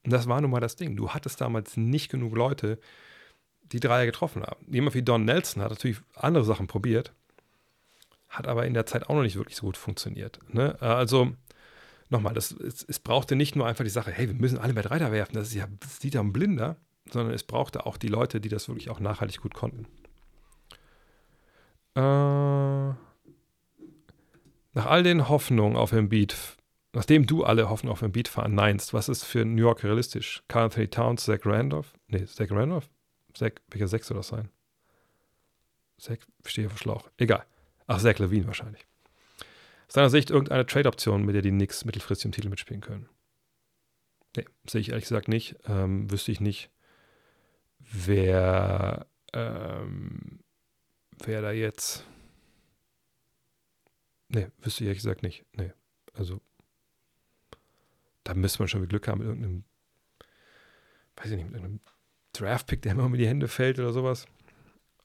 Und 0.05 0.13
das 0.13 0.29
war 0.29 0.39
nun 0.39 0.51
mal 0.51 0.61
das 0.61 0.77
Ding. 0.77 0.95
Du 0.95 1.09
hattest 1.09 1.41
damals 1.41 1.75
nicht 1.75 2.09
genug 2.09 2.37
Leute, 2.37 2.79
die 3.63 3.81
Dreier 3.81 4.05
getroffen 4.05 4.43
haben. 4.43 4.65
Jemand 4.71 4.95
wie 4.95 5.03
Don 5.03 5.25
Nelson 5.25 5.61
hat 5.61 5.71
natürlich 5.71 5.97
andere 6.15 6.45
Sachen 6.45 6.67
probiert, 6.67 7.11
hat 8.29 8.47
aber 8.47 8.65
in 8.65 8.73
der 8.73 8.85
Zeit 8.85 9.09
auch 9.09 9.15
noch 9.15 9.23
nicht 9.23 9.35
wirklich 9.35 9.57
so 9.57 9.65
gut 9.65 9.75
funktioniert. 9.75 10.39
Ne? 10.47 10.81
Also 10.81 11.33
nochmal, 12.11 12.33
das, 12.33 12.51
es, 12.51 12.83
es, 12.83 12.99
brauchte 12.99 13.35
nicht 13.35 13.55
nur 13.55 13.65
einfach 13.65 13.83
die 13.83 13.89
Sache, 13.89 14.11
hey, 14.11 14.27
wir 14.27 14.35
müssen 14.35 14.57
alle 14.57 14.73
bei 14.73 14.81
Reiter 14.81 15.11
werfen, 15.11 15.33
das 15.35 15.47
ist 15.47 15.55
ja, 15.55 15.67
das 15.79 15.99
sieht 15.99 16.13
ja 16.13 16.21
ein 16.21 16.33
Blinder, 16.33 16.77
sondern 17.09 17.33
es 17.33 17.43
brauchte 17.43 17.85
auch 17.85 17.97
die 17.97 18.07
Leute, 18.07 18.39
die 18.41 18.49
das 18.49 18.67
wirklich 18.67 18.89
auch 18.89 18.99
nachhaltig 18.99 19.41
gut 19.41 19.53
konnten. 19.53 19.87
Äh, 21.95 21.99
nach 24.73 24.85
all 24.85 25.03
den 25.03 25.27
Hoffnungen 25.27 25.75
auf 25.75 25.91
Embiid, 25.91 26.35
nachdem 26.93 27.25
du 27.25 27.43
alle 27.43 27.69
Hoffnungen 27.69 27.93
auf 27.93 28.01
Embiid 28.01 28.27
verneinst, 28.27 28.93
was 28.93 29.09
ist 29.09 29.23
für 29.23 29.43
New 29.45 29.61
York 29.61 29.83
realistisch? 29.83 30.43
Carl 30.47 30.65
Anthony 30.65 30.87
Towns, 30.87 31.25
Zach 31.25 31.39
Randolph? 31.45 31.93
Nee, 32.07 32.25
Zach 32.25 32.51
Randolph? 32.51 32.89
Zach, 33.33 33.51
welcher 33.69 33.87
Sechs 33.87 34.07
soll 34.07 34.17
das 34.17 34.27
sein? 34.27 34.49
Zach, 35.97 36.17
stehe 36.45 36.67
auf 36.67 36.77
Schlauch. 36.77 37.09
Egal. 37.17 37.45
Ach, 37.87 37.99
Zach 37.99 38.17
Levine 38.19 38.47
wahrscheinlich 38.47 38.85
aus 39.91 39.95
deiner 39.95 40.09
Sicht 40.09 40.29
irgendeine 40.29 40.65
Trade-Option, 40.65 41.25
mit 41.25 41.35
der 41.35 41.41
die 41.41 41.49
Knicks 41.49 41.83
mittelfristig 41.83 42.23
im 42.23 42.31
Titel 42.31 42.47
mitspielen 42.47 42.79
können? 42.79 43.09
Nee, 44.37 44.45
sehe 44.65 44.79
ich 44.79 44.87
ehrlich 44.87 45.03
gesagt 45.03 45.27
nicht. 45.27 45.57
Ähm, 45.67 46.09
wüsste 46.09 46.31
ich 46.31 46.39
nicht, 46.39 46.71
wer, 47.77 49.05
ähm, 49.33 50.39
wer 51.25 51.41
da 51.41 51.51
jetzt. 51.51 52.05
Nee, 54.29 54.47
wüsste 54.61 54.85
ich 54.85 54.87
ehrlich 54.87 54.99
gesagt 54.99 55.23
nicht. 55.23 55.43
Nee, 55.57 55.73
also 56.13 56.39
da 58.23 58.33
müsste 58.33 58.59
man 58.59 58.69
schon 58.69 58.87
Glück 58.87 59.09
haben 59.09 59.17
mit 59.17 59.27
irgendeinem, 59.27 59.65
weiß 61.17 61.31
ich 61.31 61.35
nicht, 61.35 61.47
mit 61.47 61.55
irgendeinem 61.55 61.81
Draft-Pick, 62.31 62.81
der 62.81 62.93
immer 62.93 63.03
um 63.03 63.13
die 63.13 63.27
Hände 63.27 63.49
fällt 63.49 63.77
oder 63.77 63.91
sowas. 63.91 64.25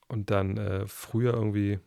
Und 0.07 0.31
dann 0.31 0.57
äh, 0.59 0.87
früher 0.87 1.35
irgendwie. 1.35 1.81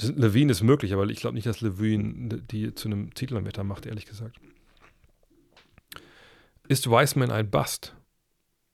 Levine 0.00 0.52
ist 0.52 0.62
möglich, 0.62 0.92
aber 0.92 1.06
ich 1.06 1.20
glaube 1.20 1.34
nicht, 1.34 1.46
dass 1.46 1.60
Levine 1.60 2.40
die 2.42 2.74
zu 2.74 2.88
einem 2.88 3.14
Titelanwärter 3.14 3.64
macht, 3.64 3.86
ehrlich 3.86 4.06
gesagt. 4.06 4.36
Ist 6.68 6.90
Wiseman 6.90 7.30
ein 7.30 7.50
Bust? 7.50 7.94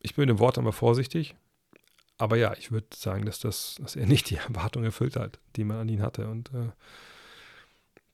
Ich 0.00 0.14
bin 0.14 0.22
mit 0.22 0.30
dem 0.30 0.38
Wort 0.40 0.58
aber 0.58 0.72
vorsichtig. 0.72 1.36
Aber 2.18 2.36
ja, 2.36 2.54
ich 2.58 2.70
würde 2.70 2.88
sagen, 2.94 3.24
dass, 3.24 3.40
das, 3.40 3.76
dass 3.80 3.96
er 3.96 4.06
nicht 4.06 4.30
die 4.30 4.36
Erwartung 4.48 4.84
erfüllt 4.84 5.16
hat, 5.16 5.38
die 5.56 5.64
man 5.64 5.78
an 5.78 5.88
ihn 5.88 6.02
hatte. 6.02 6.28
Und 6.28 6.52
äh, 6.52 6.70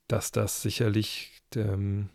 dass 0.08 0.32
das 0.32 0.62
sicherlich 0.62 1.42
ähm, 1.56 2.10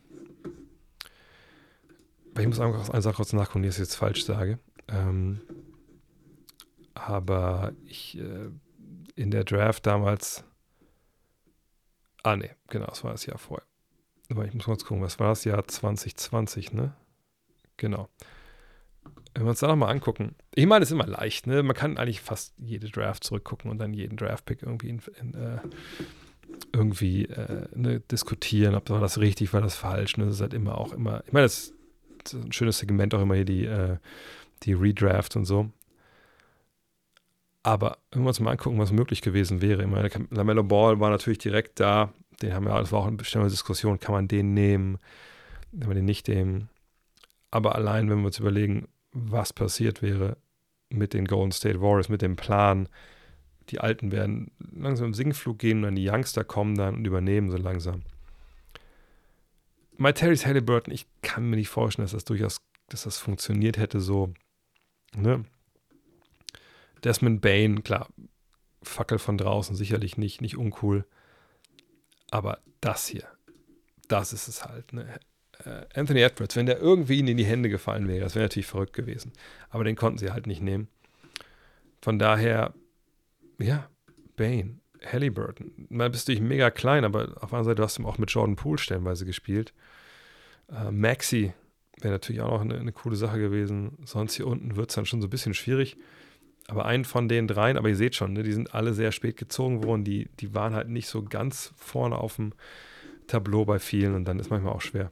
ich 2.42 2.48
muss 2.48 2.60
einfach 2.60 2.90
eine 2.90 3.02
Sache 3.02 3.16
kurz 3.16 3.34
nachgucken, 3.34 3.64
die 3.64 3.70
ich 3.70 3.78
jetzt 3.78 3.96
falsch 3.96 4.26
sage. 4.26 4.60
Ähm, 4.90 5.42
aber 6.94 7.74
ich 7.86 8.18
äh, 8.18 8.50
in 9.16 9.32
der 9.32 9.44
Draft 9.44 9.86
damals. 9.86 10.44
Ah, 12.26 12.36
nee, 12.36 12.50
genau, 12.70 12.88
das 12.88 13.04
war 13.04 13.12
das 13.12 13.28
Jahr 13.28 13.38
vorher. 13.38 13.68
Aber 14.32 14.46
ich 14.46 14.54
muss 14.56 14.66
kurz 14.66 14.84
gucken, 14.84 15.04
was 15.04 15.20
war 15.20 15.30
das 15.30 15.44
Jahr 15.44 15.68
2020, 15.68 16.74
ne? 16.74 16.96
Genau. 17.78 18.10
Wenn 19.36 19.44
wir 19.44 19.52
uns 19.52 19.60
da 19.60 19.68
nochmal 19.68 19.92
angucken, 19.92 20.34
ich 20.56 20.66
meine, 20.66 20.82
es 20.82 20.90
ist 20.90 20.94
immer 20.94 21.06
leicht, 21.06 21.46
ne? 21.46 21.62
Man 21.62 21.76
kann 21.76 22.00
eigentlich 22.00 22.22
fast 22.22 22.56
jede 22.58 22.90
Draft 22.90 23.24
zurückgucken 23.24 23.70
und 23.70 23.78
dann 23.78 23.94
jeden 23.94 24.18
Draft-Pick 24.18 24.64
irgendwie 24.64 24.90
in, 24.90 25.02
in, 25.22 25.34
äh, 25.36 25.60
irgendwie 26.74 27.26
äh, 27.26 27.68
ne, 27.76 28.00
diskutieren, 28.00 28.74
ob 28.74 28.90
war 28.90 29.00
das 29.00 29.20
richtig, 29.20 29.54
war 29.54 29.62
das 29.62 29.76
falsch. 29.76 30.18
Ne? 30.18 30.26
Das 30.26 30.36
ist 30.36 30.42
halt 30.42 30.56
immer 30.56 30.80
auch 30.80 30.94
immer, 30.94 31.24
ich 31.28 31.34
meine, 31.34 31.46
das 31.46 31.74
ein 32.34 32.52
schönes 32.54 32.80
Segment 32.80 33.14
auch 33.14 33.22
immer 33.22 33.36
hier, 33.36 33.46
die, 33.46 33.66
äh, 33.66 33.98
die 34.64 34.74
Redraft 34.74 35.36
und 35.36 35.46
so. 35.46 35.70
Aber 37.66 37.98
wenn 38.12 38.22
wir 38.22 38.28
uns 38.28 38.40
mal 38.40 38.52
angucken, 38.52 38.78
was 38.78 38.92
möglich 38.92 39.24
gewesen 39.24 39.60
wäre, 39.60 39.82
ich 39.82 39.90
meine, 39.90 40.08
Lamello 40.30 40.62
Ball 40.62 41.00
war 41.00 41.10
natürlich 41.10 41.40
direkt 41.40 41.80
da, 41.80 42.14
den 42.44 42.54
haben 42.54 42.66
wir, 42.66 42.78
das 42.78 42.92
war 42.92 43.00
auch 43.00 43.08
eine 43.08 43.16
bestimmte 43.16 43.50
Diskussion, 43.50 44.00
kann 44.00 44.14
man 44.14 44.28
den 44.28 44.54
nehmen, 44.54 45.00
kann 45.72 45.88
man 45.88 45.96
den 45.96 46.06
nicht 46.06 46.28
nehmen. 46.28 46.70
Aber 47.50 47.74
allein, 47.74 48.08
wenn 48.08 48.20
wir 48.20 48.28
uns 48.28 48.38
überlegen, 48.38 48.88
was 49.14 49.52
passiert 49.52 50.04
wäre 50.04 50.38
mit 50.90 51.16
den 51.16 51.26
Golden 51.26 51.52
State 51.52 51.82
Warriors, 51.82 52.08
mit 52.08 52.22
dem 52.22 52.36
Plan, 52.36 52.88
die 53.70 53.80
Alten 53.80 54.12
werden 54.12 54.52
langsam 54.60 55.08
im 55.08 55.14
Singflug 55.16 55.58
gehen 55.58 55.78
und 55.78 55.84
dann 55.86 55.96
die 55.96 56.08
Youngster 56.08 56.44
kommen 56.44 56.76
dann 56.76 56.94
und 56.94 57.08
übernehmen 57.08 57.50
so 57.50 57.58
langsam. 57.58 58.04
My 59.98 60.14
Terry's 60.14 60.46
Halliburton, 60.46 60.94
ich 60.94 61.08
kann 61.24 61.50
mir 61.50 61.56
nicht 61.56 61.70
vorstellen, 61.70 62.04
dass 62.04 62.12
das 62.12 62.26
durchaus, 62.26 62.58
dass 62.90 63.06
das 63.06 63.18
funktioniert 63.18 63.80
hätte 63.80 64.02
so. 64.02 64.36
Ne? 65.18 65.46
Desmond 67.04 67.42
Bain, 67.42 67.84
klar, 67.84 68.08
Fackel 68.84 69.20
von 69.20 69.38
draußen, 69.38 69.76
sicherlich 69.76 70.18
nicht, 70.18 70.42
nicht 70.42 70.58
uncool. 70.58 71.06
Aber 72.32 72.60
das 72.82 73.08
hier, 73.08 73.28
das 74.08 74.34
ist 74.34 74.48
es 74.48 74.66
halt. 74.66 74.94
Ne? 74.94 75.20
Äh, 75.64 75.86
Anthony 76.00 76.22
Edwards, 76.22 76.56
wenn 76.56 76.66
der 76.66 76.80
irgendwie 76.80 77.20
ihnen 77.20 77.30
in 77.30 77.38
die 77.38 77.46
Hände 77.46 77.70
gefallen 77.70 78.08
wäre, 78.08 78.22
das 78.22 78.36
wäre 78.36 78.46
natürlich 78.46 78.68
verrückt 78.68 78.94
gewesen. 78.94 79.34
Aber 79.70 79.84
den 79.84 79.96
konnten 79.96 80.20
sie 80.20 80.32
halt 80.32 80.48
nicht 80.48 80.62
nehmen. 80.62 80.88
Von 82.02 82.20
daher, 82.20 82.74
ja, 83.60 83.90
Bain. 84.36 84.82
Halliburton. 85.12 85.88
Mal 85.90 86.10
bist 86.10 86.28
du 86.28 86.32
nicht 86.32 86.42
mega 86.42 86.72
klein, 86.72 87.06
aber 87.06 87.24
auf 87.42 87.50
der 87.50 87.60
anderen 87.60 87.66
Seite 87.66 87.84
hast 87.84 88.00
du 88.00 88.08
auch 88.08 88.18
mit 88.18 88.32
Jordan 88.32 88.56
Poole 88.56 88.80
stellenweise 88.80 89.26
gespielt. 89.26 89.74
Äh, 90.70 90.92
Maxi 90.92 91.54
wäre 92.02 92.14
natürlich 92.14 92.42
auch 92.42 92.52
noch 92.52 92.62
eine, 92.62 92.80
eine, 92.80 92.92
coole 92.92 93.16
Sache 93.16 93.40
gewesen. 93.40 93.98
Sonst 94.06 94.36
hier 94.36 94.48
unten 94.48 94.76
wird 94.76 94.90
es 94.90 94.96
dann 94.96 95.06
schon 95.06 95.22
so 95.22 95.28
ein 95.28 95.30
bisschen 95.32 95.54
schwierig. 95.54 95.98
Aber 96.68 96.86
einen 96.86 97.06
von 97.06 97.28
den 97.28 97.48
dreien, 97.48 97.78
aber 97.78 97.90
ihr 97.90 97.96
seht 97.96 98.16
schon, 98.16 98.34
ne, 98.34 98.42
die 98.42 98.54
sind 98.54 98.74
alle 98.74 98.94
sehr 98.94 99.12
spät 99.12 99.38
gezogen 99.38 99.84
worden. 99.84 100.04
Die, 100.04 100.30
die 100.40 100.54
waren 100.56 100.74
halt 100.74 100.90
nicht 100.90 101.08
so 101.08 101.24
ganz 101.24 101.74
vorne 101.78 102.18
auf 102.18 102.38
dem 102.38 102.54
Tableau 103.28 103.66
bei 103.66 103.80
vielen 103.80 104.16
und 104.16 104.26
dann 104.26 104.40
ist 104.40 104.50
manchmal 104.50 104.74
auch 104.74 104.82
schwer. 104.82 105.12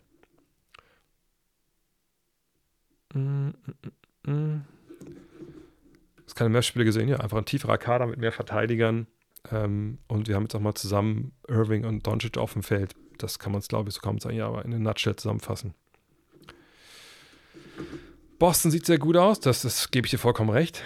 Das 6.26 6.36
keine 6.36 6.50
mehr 6.50 6.64
Spiele 6.64 6.86
gesehen, 6.86 7.08
ja, 7.08 7.20
einfach 7.20 7.38
ein 7.38 7.46
tieferer 7.46 7.78
Kader 7.78 8.08
mit 8.08 8.18
mehr 8.18 8.32
Verteidigern. 8.32 9.08
Ähm, 9.52 10.00
und 10.08 10.28
wir 10.28 10.36
haben 10.36 10.44
jetzt 10.44 10.56
auch 10.56 10.60
mal 10.60 10.74
zusammen 10.74 11.34
Irving 11.48 11.86
und 11.86 12.08
Doncic 12.08 12.38
auf 12.38 12.54
dem 12.54 12.64
Feld. 12.64 12.96
Das 13.18 13.38
kann 13.38 13.52
man 13.52 13.60
es, 13.60 13.68
glaube 13.68 13.90
ich, 13.90 13.96
so 13.96 14.02
kaum 14.02 14.20
sagen, 14.20 14.36
ja, 14.36 14.48
aber 14.48 14.66
in 14.66 14.74
einer 14.74 14.84
Nutshell 14.84 15.16
zusammenfassen. 15.16 15.76
Boston 18.40 18.72
sieht 18.72 18.86
sehr 18.86 18.98
gut 18.98 19.16
aus, 19.16 19.40
das, 19.40 19.62
das 19.62 19.92
gebe 19.92 20.08
ich 20.08 20.12
dir 20.12 20.18
vollkommen 20.18 20.50
recht. 20.50 20.84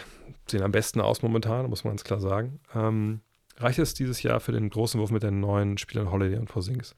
Sehen 0.50 0.64
am 0.64 0.72
besten 0.72 1.02
aus 1.02 1.22
momentan, 1.22 1.70
muss 1.70 1.84
man 1.84 1.92
ganz 1.92 2.04
klar 2.04 2.20
sagen. 2.20 2.60
Ähm, 2.74 3.22
reicht 3.58 3.80
es 3.80 3.94
dieses 3.94 4.24
Jahr 4.24 4.40
für 4.40 4.52
den 4.52 4.70
großen 4.70 5.00
Wurf 5.00 5.12
mit 5.12 5.24
den 5.24 5.40
neuen 5.40 5.78
Spielern 5.78 6.12
Holiday 6.12 6.38
und 6.38 6.48
Porzingis? 6.48 6.96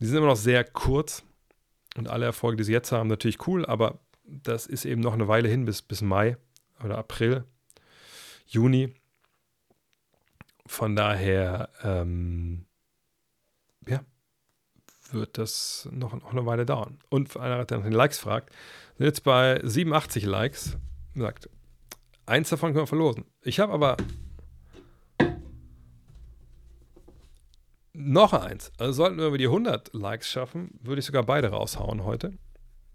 Die 0.00 0.06
sind 0.06 0.16
immer 0.16 0.28
noch 0.28 0.36
sehr 0.36 0.64
kurz 0.64 1.24
und 1.96 2.08
alle 2.08 2.26
Erfolge, 2.26 2.58
die 2.58 2.64
sie 2.64 2.72
jetzt 2.72 2.92
haben, 2.92 3.08
natürlich 3.08 3.46
cool, 3.46 3.66
aber 3.66 3.98
das 4.24 4.66
ist 4.66 4.84
eben 4.84 5.00
noch 5.00 5.14
eine 5.14 5.28
Weile 5.28 5.48
hin 5.48 5.64
bis, 5.64 5.82
bis 5.82 6.02
Mai 6.02 6.36
oder 6.84 6.98
April, 6.98 7.44
Juni. 8.46 8.94
Von 10.66 10.94
daher, 10.94 11.70
ähm, 11.82 12.66
ja, 13.86 14.00
wird 15.10 15.38
das 15.38 15.88
noch, 15.90 16.12
noch, 16.12 16.32
eine 16.32 16.44
Weile 16.44 16.66
dauern. 16.66 16.98
Und 17.08 17.36
einer, 17.38 17.64
der 17.64 17.78
nach 17.78 17.84
den 17.84 17.94
Likes 17.94 18.18
fragt, 18.18 18.54
sind 18.98 19.06
jetzt 19.06 19.24
bei 19.24 19.60
87 19.64 20.24
Likes, 20.24 20.76
sagt, 21.14 21.48
eins 22.28 22.50
davon 22.50 22.72
können 22.72 22.82
wir 22.82 22.86
verlosen. 22.86 23.24
Ich 23.42 23.58
habe 23.58 23.72
aber 23.72 23.96
noch 27.92 28.32
eins. 28.32 28.72
Also 28.78 28.92
sollten 28.92 29.18
wir 29.18 29.26
über 29.26 29.38
die 29.38 29.46
100 29.46 29.92
Likes 29.94 30.30
schaffen, 30.30 30.78
würde 30.82 31.00
ich 31.00 31.06
sogar 31.06 31.24
beide 31.24 31.48
raushauen 31.48 32.04
heute. 32.04 32.32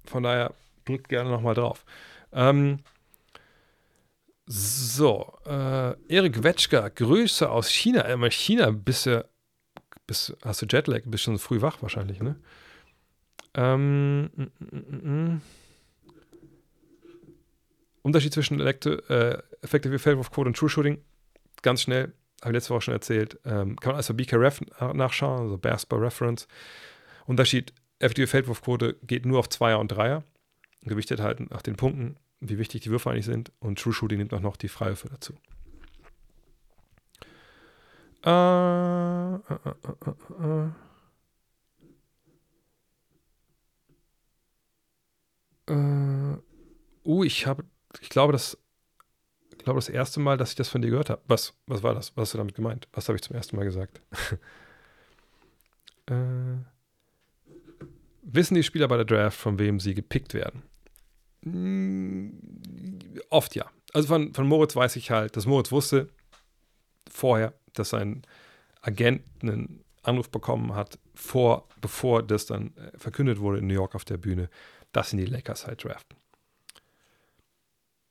Von 0.06 0.24
daher 0.24 0.54
drückt 0.86 1.10
gerne 1.10 1.30
nochmal 1.30 1.56
drauf. 1.56 1.86
Ähm, 2.32 2.80
so, 4.46 5.38
äh, 5.46 5.96
Erik 6.14 6.44
Wetschka, 6.44 6.90
Grüße 6.90 7.50
aus 7.50 7.70
China. 7.70 8.02
Einmal 8.02 8.32
China, 8.32 8.72
bist 8.72 9.06
du, 9.06 9.26
bist, 10.06 10.36
hast 10.44 10.62
du 10.62 10.66
Jetlag, 10.66 11.02
bist 11.06 11.24
schon 11.24 11.40
früh 11.40 11.62
wach 11.62 11.82
wahrscheinlich, 11.82 12.22
ne? 12.22 12.36
Ähm, 13.56 14.24
mm, 14.36 14.52
mm, 14.60 15.32
mm, 15.32 15.42
Unterschied 18.04 18.34
zwischen 18.34 18.60
Elektro, 18.60 18.92
äh, 19.10 19.42
Effective 19.62 19.98
Feldwurf 19.98 20.30
Code 20.32 20.50
und 20.50 20.58
True 20.58 20.70
Shooting, 20.70 21.00
ganz 21.62 21.82
schnell, 21.82 22.14
habe 22.42 22.52
ich 22.52 22.54
letzte 22.54 22.74
Woche 22.74 22.82
schon 22.82 22.94
erzählt, 22.94 23.40
ähm, 23.46 23.76
kann 23.78 23.92
man 23.92 23.96
also 23.96 24.14
BKRef 24.14 24.62
nachschauen, 24.94 25.42
also 25.42 25.58
Bears 25.58 25.88
Reference. 25.92 26.48
Unterschied, 27.26 27.74
Effektive 28.00 28.28
Feldwurfquote 28.28 28.98
geht 29.04 29.26
nur 29.26 29.40
auf 29.40 29.50
Zweier 29.50 29.80
und 29.80 29.88
Dreier, 29.88 30.24
gewichtet 30.82 31.22
halt 31.22 31.50
nach 31.50 31.62
den 31.62 31.78
Punkten 31.78 32.18
wie 32.50 32.58
wichtig 32.58 32.82
die 32.82 32.90
Würfe 32.90 33.10
eigentlich 33.10 33.26
sind. 33.26 33.52
Und 33.60 33.80
True 33.80 33.94
Shooting 33.94 34.18
nimmt 34.18 34.34
auch 34.34 34.42
noch 34.42 34.58
die 34.58 34.68
Freiwürfe 34.68 35.10
dazu. 35.10 35.34
Äh, 38.26 39.36
äh, 39.36 39.40
äh, 45.68 46.38
uh, 47.06 47.24
ich 47.24 47.46
habe, 47.46 47.66
ich 48.02 48.10
glaube, 48.10 48.34
das, 48.34 48.58
ich 49.52 49.60
glaube, 49.60 49.78
das 49.78 49.90
erste 49.90 50.20
Mal, 50.20 50.38
dass 50.38 50.50
ich 50.50 50.56
das 50.56 50.70
von 50.70 50.82
dir 50.82 50.90
gehört 50.90 51.10
habe. 51.10 51.22
Was, 51.28 51.54
was 51.68 51.84
war 51.84 51.94
das? 51.94 52.16
Was 52.16 52.24
hast 52.24 52.34
du 52.34 52.38
damit 52.38 52.56
gemeint? 52.56 52.88
Was 52.94 53.08
habe 53.08 53.16
ich 53.16 53.22
zum 53.22 53.36
ersten 53.36 53.56
Mal 53.56 53.66
gesagt? 53.66 54.02
wissen 58.34 58.56
die 58.56 58.64
Spieler 58.64 58.88
bei 58.88 58.98
der 58.98 59.06
Draft, 59.06 59.38
von 59.38 59.60
wem 59.60 59.80
sie 59.80 59.94
gepickt 59.94 60.34
werden? 60.34 60.64
Mm, 61.42 62.30
oft 63.30 63.56
ja. 63.56 63.70
Also 63.94 64.08
von, 64.08 64.34
von 64.34 64.48
Moritz 64.48 64.76
weiß 64.76 64.96
ich 64.96 65.12
halt, 65.12 65.38
dass 65.38 65.46
Moritz 65.46 65.72
wusste 65.72 66.10
vorher, 67.10 67.54
dass 67.74 67.90
sein 67.90 68.24
Agent 68.82 69.24
einen 69.42 69.84
Anruf 70.02 70.30
bekommen 70.30 70.76
hat, 70.76 71.00
vor, 71.14 71.68
bevor 71.80 72.24
das 72.24 72.46
dann 72.46 72.76
äh, 72.76 72.98
verkündet 72.98 73.40
wurde 73.40 73.60
in 73.60 73.68
New 73.68 73.74
York 73.74 73.96
auf 73.96 74.04
der 74.04 74.18
Bühne, 74.18 74.50
dass 74.92 75.14
ihn 75.14 75.20
die 75.20 75.26
Lakers 75.26 75.68
halt 75.68 75.84
draften. 75.84 76.18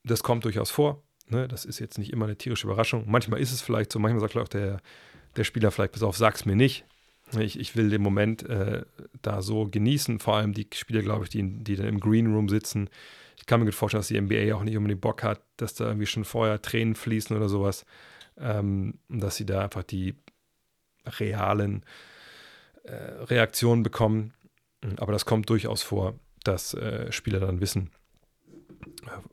Das 0.04 0.22
kommt 0.22 0.44
durchaus 0.44 0.70
vor. 0.70 1.02
Ne? 1.28 1.48
Das 1.48 1.64
ist 1.64 1.78
jetzt 1.78 1.98
nicht 1.98 2.12
immer 2.12 2.26
eine 2.26 2.36
tierische 2.36 2.66
Überraschung. 2.66 3.04
Manchmal 3.06 3.40
ist 3.40 3.52
es 3.52 3.60
vielleicht 3.60 3.92
so, 3.92 3.98
manchmal 3.98 4.20
sagt 4.20 4.36
auch 4.36 4.48
der, 4.48 4.80
der 5.36 5.44
Spieler 5.44 5.70
vielleicht, 5.70 5.92
pass 5.92 6.02
auf, 6.02 6.16
sag's 6.16 6.44
mir 6.44 6.56
nicht. 6.56 6.84
Ich, 7.38 7.58
ich 7.58 7.76
will 7.76 7.88
den 7.88 8.02
Moment 8.02 8.42
äh, 8.48 8.84
da 9.22 9.40
so 9.40 9.66
genießen. 9.66 10.18
Vor 10.18 10.36
allem 10.36 10.52
die 10.52 10.68
Spieler, 10.74 11.00
glaube 11.00 11.24
ich, 11.24 11.30
die, 11.30 11.42
die 11.64 11.76
dann 11.76 11.86
im 11.86 11.98
Green 11.98 12.32
Room 12.32 12.48
sitzen, 12.48 12.90
Ich 13.38 13.46
kann 13.46 13.60
mir 13.60 13.66
gut 13.66 13.74
vorstellen, 13.74 14.00
dass 14.00 14.08
die 14.08 14.20
NBA 14.20 14.54
auch 14.54 14.62
nicht 14.62 14.76
unbedingt 14.76 15.00
Bock 15.00 15.22
hat, 15.22 15.40
dass 15.56 15.74
da 15.74 15.86
irgendwie 15.86 16.06
schon 16.06 16.24
vorher 16.24 16.60
Tränen 16.60 16.94
fließen 16.94 17.34
oder 17.34 17.48
sowas. 17.48 17.86
Ähm, 18.38 18.98
dass 19.08 19.36
sie 19.36 19.46
da 19.46 19.62
einfach 19.62 19.82
die 19.82 20.14
realen 21.06 21.84
äh, 22.84 22.94
Reaktionen 22.94 23.82
bekommen. 23.82 24.34
Aber 24.98 25.12
das 25.12 25.24
kommt 25.24 25.48
durchaus 25.48 25.82
vor, 25.82 26.18
dass 26.44 26.74
äh, 26.74 27.10
Spieler 27.12 27.40
dann 27.40 27.60
wissen, 27.60 27.90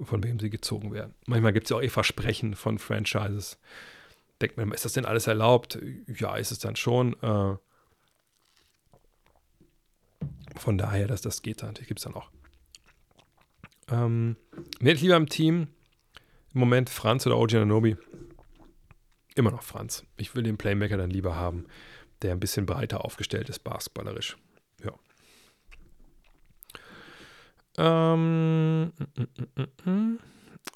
von 0.01 0.23
wem 0.23 0.39
sie 0.39 0.49
gezogen 0.49 0.93
werden. 0.93 1.13
Manchmal 1.25 1.53
gibt 1.53 1.65
es 1.65 1.69
ja 1.69 1.77
auch 1.77 1.81
eh 1.81 1.89
Versprechen 1.89 2.55
von 2.55 2.79
Franchises. 2.79 3.59
Denkt 4.41 4.57
man, 4.57 4.71
ist 4.71 4.85
das 4.85 4.93
denn 4.93 5.05
alles 5.05 5.27
erlaubt? 5.27 5.79
Ja, 6.07 6.35
ist 6.37 6.51
es 6.51 6.59
dann 6.59 6.75
schon. 6.75 7.13
Äh, 7.21 7.55
von 10.55 10.77
daher, 10.77 11.07
dass 11.07 11.21
das 11.21 11.41
geht 11.41 11.61
dann, 11.61 11.73
gibt 11.73 11.99
es 11.99 12.03
dann 12.03 12.13
auch. 12.13 12.29
Ähm, 13.89 14.35
wer 14.79 14.93
lieber 14.93 15.15
im 15.15 15.29
Team? 15.29 15.67
Im 16.53 16.59
Moment 16.59 16.89
Franz 16.89 17.25
oder 17.27 17.37
OG 17.37 17.55
Ananobi? 17.55 17.97
Immer 19.35 19.51
noch 19.51 19.63
Franz. 19.63 20.03
Ich 20.17 20.35
will 20.35 20.43
den 20.43 20.57
Playmaker 20.57 20.97
dann 20.97 21.09
lieber 21.09 21.35
haben, 21.35 21.65
der 22.21 22.31
ein 22.31 22.39
bisschen 22.39 22.65
breiter 22.65 23.05
aufgestellt 23.05 23.49
ist, 23.49 23.59
basketballerisch. 23.59 24.37
Ja. 24.83 24.93
Ähm, 27.79 28.91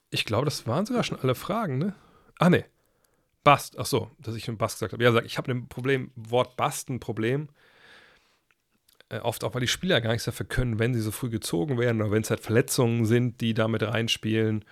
ich 0.10 0.24
glaube, 0.24 0.46
das 0.46 0.66
waren 0.66 0.86
sogar 0.86 1.04
schon 1.04 1.20
alle 1.20 1.36
Fragen, 1.36 1.78
ne? 1.78 1.94
Ach 2.40 2.50
ne. 2.50 2.66
Bast. 3.44 3.78
Ach 3.78 3.86
so, 3.86 4.10
dass 4.20 4.36
ich 4.36 4.46
schon 4.46 4.58
Bast 4.58 4.78
gesagt 4.78 4.94
habe. 4.94 5.04
Ja, 5.04 5.22
ich 5.22 5.38
habe 5.38 5.52
ein 5.52 5.68
Problem, 5.68 6.12
Wort 6.16 6.56
Bast 6.56 6.90
ein 6.90 7.02
Problem. 7.02 7.50
Äh, 9.10 9.20
oft 9.20 9.44
auch, 9.44 9.54
weil 9.54 9.62
die 9.62 9.68
Spieler 9.68 10.00
gar 10.00 10.12
nichts 10.12 10.24
dafür 10.24 10.46
können, 10.46 10.80
wenn 10.80 10.94
sie 10.94 11.02
so 11.02 11.12
früh 11.12 11.30
gezogen 11.30 11.78
werden 11.78 12.02
oder 12.02 12.12
wenn 12.12 12.22
es 12.22 12.30
halt 12.30 12.40
Verletzungen 12.40 13.06
sind, 13.06 13.42
die 13.42 13.54
damit 13.54 13.84
reinspielen. 13.84 14.64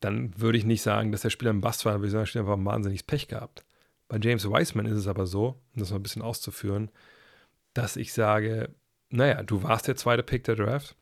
Dann 0.00 0.38
würde 0.40 0.58
ich 0.58 0.64
nicht 0.64 0.82
sagen, 0.82 1.12
dass 1.12 1.22
der 1.22 1.30
Spieler 1.30 1.52
ein 1.52 1.60
Bast 1.60 1.84
war, 1.84 1.94
würde 1.94 2.06
ich 2.06 2.12
sagen, 2.12 2.22
der 2.22 2.26
Spieler 2.26 2.50
einfach 2.50 2.64
wahnsinniges 2.64 3.04
Pech 3.04 3.28
gehabt. 3.28 3.64
Bei 4.08 4.18
James 4.20 4.44
Wiseman 4.44 4.86
ist 4.86 4.98
es 4.98 5.06
aber 5.06 5.26
so, 5.26 5.60
um 5.74 5.80
das 5.80 5.90
mal 5.90 5.96
ein 5.96 6.02
bisschen 6.02 6.22
auszuführen, 6.22 6.90
dass 7.74 7.96
ich 7.96 8.12
sage, 8.12 8.74
naja, 9.10 9.44
du 9.44 9.62
warst 9.62 9.86
der 9.86 9.96
zweite 9.96 10.24
Pick 10.24 10.42
der 10.44 10.56
Draft 10.56 10.96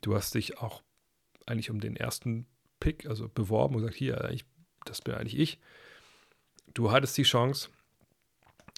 du 0.00 0.14
hast 0.14 0.34
dich 0.34 0.58
auch 0.58 0.82
eigentlich 1.46 1.70
um 1.70 1.80
den 1.80 1.96
ersten 1.96 2.46
Pick, 2.80 3.06
also 3.06 3.28
beworben 3.28 3.74
und 3.74 3.82
gesagt, 3.82 3.96
hier, 3.96 4.28
ich, 4.30 4.44
das 4.84 5.00
bin 5.00 5.14
eigentlich 5.14 5.38
ich. 5.38 5.58
Du 6.74 6.90
hattest 6.90 7.16
die 7.16 7.22
Chance, 7.22 7.70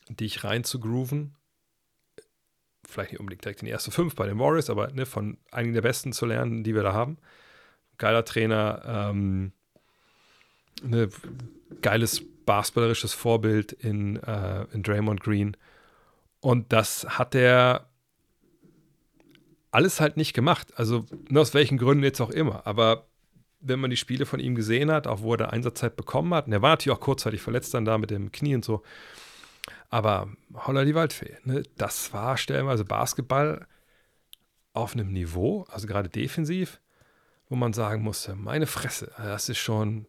dich 0.08 0.44
rein 0.44 0.64
zu 0.64 0.80
grooven. 0.80 1.34
Vielleicht 2.86 3.12
nicht 3.12 3.20
unbedingt 3.20 3.44
direkt 3.44 3.60
in 3.60 3.66
die 3.66 3.72
erste 3.72 3.90
fünf 3.90 4.14
bei 4.14 4.26
den 4.26 4.38
Warriors, 4.38 4.70
aber 4.70 4.90
ne, 4.92 5.04
von 5.04 5.38
einigen 5.50 5.74
der 5.74 5.82
Besten 5.82 6.12
zu 6.12 6.26
lernen, 6.26 6.64
die 6.64 6.74
wir 6.74 6.82
da 6.82 6.92
haben. 6.92 7.18
Geiler 7.98 8.24
Trainer, 8.24 8.82
ähm, 8.86 9.52
ne, 10.82 11.08
geiles 11.82 12.22
basketballerisches 12.46 13.12
Vorbild 13.12 13.72
in, 13.72 14.16
äh, 14.22 14.64
in 14.72 14.82
Draymond 14.82 15.20
Green. 15.20 15.56
Und 16.40 16.72
das 16.72 17.18
hat 17.18 17.34
er 17.34 17.87
alles 19.70 20.00
halt 20.00 20.16
nicht 20.16 20.32
gemacht. 20.32 20.72
Also 20.76 21.04
nur 21.28 21.42
aus 21.42 21.54
welchen 21.54 21.78
Gründen 21.78 22.04
jetzt 22.04 22.20
auch 22.20 22.30
immer. 22.30 22.66
Aber 22.66 23.08
wenn 23.60 23.80
man 23.80 23.90
die 23.90 23.96
Spiele 23.96 24.26
von 24.26 24.40
ihm 24.40 24.54
gesehen 24.54 24.90
hat, 24.90 25.06
auch 25.06 25.22
wo 25.22 25.34
er 25.34 25.38
da 25.38 25.46
Einsatzzeit 25.46 25.96
bekommen 25.96 26.32
hat, 26.34 26.46
und 26.46 26.52
er 26.52 26.62
war 26.62 26.70
natürlich 26.70 26.96
auch 26.96 27.02
kurzzeitig 27.02 27.42
verletzt 27.42 27.74
dann 27.74 27.84
da 27.84 27.98
mit 27.98 28.10
dem 28.10 28.32
Knie 28.32 28.54
und 28.54 28.64
so. 28.64 28.82
Aber 29.90 30.28
holla 30.54 30.84
die 30.84 30.94
Waldfee, 30.94 31.38
ne? 31.44 31.62
das 31.76 32.12
war 32.12 32.36
stellenweise 32.36 32.84
Basketball 32.84 33.66
auf 34.74 34.92
einem 34.92 35.12
Niveau, 35.12 35.66
also 35.70 35.86
gerade 35.86 36.08
defensiv, 36.08 36.80
wo 37.48 37.56
man 37.56 37.72
sagen 37.72 38.02
musste, 38.02 38.36
meine 38.36 38.66
Fresse, 38.66 39.12
das 39.16 39.48
ist 39.48 39.58
schon, 39.58 40.06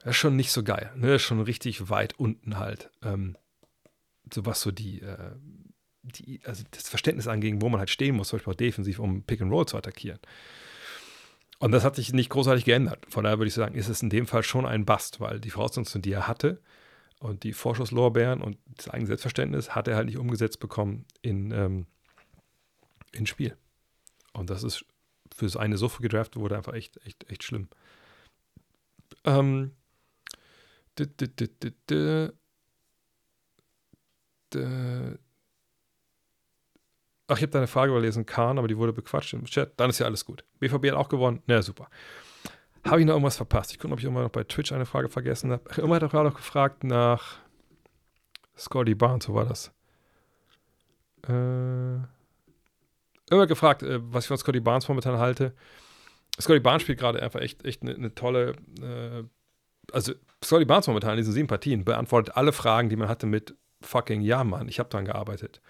das 0.00 0.10
ist 0.10 0.16
schon 0.16 0.36
nicht 0.36 0.50
so 0.50 0.62
geil. 0.62 0.92
Ne? 0.96 1.18
Schon 1.18 1.40
richtig 1.40 1.90
weit 1.90 2.18
unten 2.18 2.58
halt. 2.58 2.90
Ähm, 3.02 3.36
so 4.32 4.46
was 4.46 4.60
so 4.60 4.70
die, 4.70 5.00
äh, 5.00 5.32
die, 6.08 6.40
also 6.44 6.64
das 6.70 6.88
Verständnis 6.88 7.28
anging, 7.28 7.60
wo 7.62 7.68
man 7.68 7.80
halt 7.80 7.90
stehen 7.90 8.16
muss, 8.16 8.28
zum 8.28 8.38
Beispiel 8.38 8.52
auch 8.52 8.56
defensiv, 8.56 8.98
um 8.98 9.22
Pick 9.22 9.40
and 9.40 9.52
Roll 9.52 9.66
zu 9.66 9.76
attackieren. 9.76 10.18
Und 11.58 11.72
das 11.72 11.84
hat 11.84 11.96
sich 11.96 12.12
nicht 12.12 12.30
großartig 12.30 12.64
geändert. 12.64 13.04
Von 13.08 13.24
daher 13.24 13.38
würde 13.38 13.48
ich 13.48 13.54
sagen, 13.54 13.74
ist 13.74 13.88
es 13.88 14.02
in 14.02 14.10
dem 14.10 14.26
Fall 14.26 14.42
schon 14.42 14.64
ein 14.64 14.84
Bast, 14.84 15.20
weil 15.20 15.40
die 15.40 15.50
Voraussetzungen, 15.50 16.02
die 16.02 16.12
er 16.12 16.28
hatte 16.28 16.60
und 17.18 17.42
die 17.42 17.52
Vorschusslorbeeren 17.52 18.40
und 18.40 18.58
das 18.76 18.88
eigene 18.88 19.08
Selbstverständnis 19.08 19.74
hat 19.74 19.88
er 19.88 19.96
halt 19.96 20.06
nicht 20.06 20.18
umgesetzt 20.18 20.60
bekommen 20.60 21.04
in, 21.20 21.50
ähm, 21.50 21.86
in 23.12 23.26
Spiel. 23.26 23.56
Und 24.32 24.50
das 24.50 24.62
ist 24.62 24.84
für 25.34 25.46
das 25.46 25.56
eine 25.56 25.76
so 25.78 25.88
früh 25.88 26.02
gedraftet 26.02 26.40
wurde 26.40 26.56
einfach 26.56 26.74
echt, 26.74 27.04
echt, 27.04 27.28
echt 27.30 27.42
schlimm. 27.42 27.68
Ähm, 29.24 29.72
Ach, 37.28 37.36
ich 37.36 37.42
habe 37.42 37.52
deine 37.52 37.66
Frage 37.66 37.92
überlesen, 37.92 38.24
Kahn, 38.24 38.58
aber 38.58 38.68
die 38.68 38.78
wurde 38.78 38.94
bequatscht 38.94 39.34
im 39.34 39.44
Chat. 39.44 39.78
Dann 39.78 39.90
ist 39.90 39.98
ja 39.98 40.06
alles 40.06 40.24
gut. 40.24 40.44
BVB 40.60 40.86
hat 40.86 40.94
auch 40.94 41.10
gewonnen. 41.10 41.42
Na, 41.46 41.60
super. 41.60 41.88
Habe 42.86 43.00
ich 43.00 43.06
noch 43.06 43.12
irgendwas 43.12 43.36
verpasst? 43.36 43.72
Ich 43.72 43.78
gucke, 43.78 43.92
ob 43.92 43.98
ich 43.98 44.06
immer 44.06 44.22
noch 44.22 44.30
bei 44.30 44.44
Twitch 44.44 44.72
eine 44.72 44.86
Frage 44.86 45.10
vergessen 45.10 45.52
habe. 45.52 45.62
Immer 45.80 45.96
hat 45.96 46.04
auch 46.04 46.10
gerade 46.10 46.28
noch 46.30 46.36
gefragt 46.36 46.84
nach 46.84 47.36
Scotty 48.56 48.94
Barnes, 48.94 49.28
wo 49.28 49.34
war 49.34 49.44
das? 49.44 49.70
Äh, 51.28 51.96
immer 53.30 53.46
gefragt, 53.46 53.82
äh, 53.82 54.00
was 54.02 54.24
ich 54.24 54.28
von 54.28 54.38
Scotty 54.38 54.60
Barnes 54.60 54.88
momentan 54.88 55.18
halte. 55.18 55.54
Scotty 56.40 56.60
Barnes 56.60 56.82
spielt 56.82 56.98
gerade 56.98 57.22
einfach 57.22 57.40
echt, 57.40 57.64
echt 57.66 57.82
eine, 57.82 57.94
eine 57.94 58.14
tolle, 58.14 58.54
äh, 58.80 59.24
also 59.92 60.14
Scotty 60.42 60.64
Barnes 60.64 60.86
momentan 60.86 61.10
in 61.10 61.18
diesen 61.18 61.34
sieben 61.34 61.48
Partien 61.48 61.84
beantwortet 61.84 62.36
alle 62.36 62.52
Fragen, 62.52 62.88
die 62.88 62.96
man 62.96 63.08
hatte 63.08 63.26
mit 63.26 63.54
fucking 63.82 64.22
Ja, 64.22 64.44
Mann, 64.44 64.68
ich 64.68 64.78
habe 64.78 64.88
dran 64.88 65.04
gearbeitet. 65.04 65.60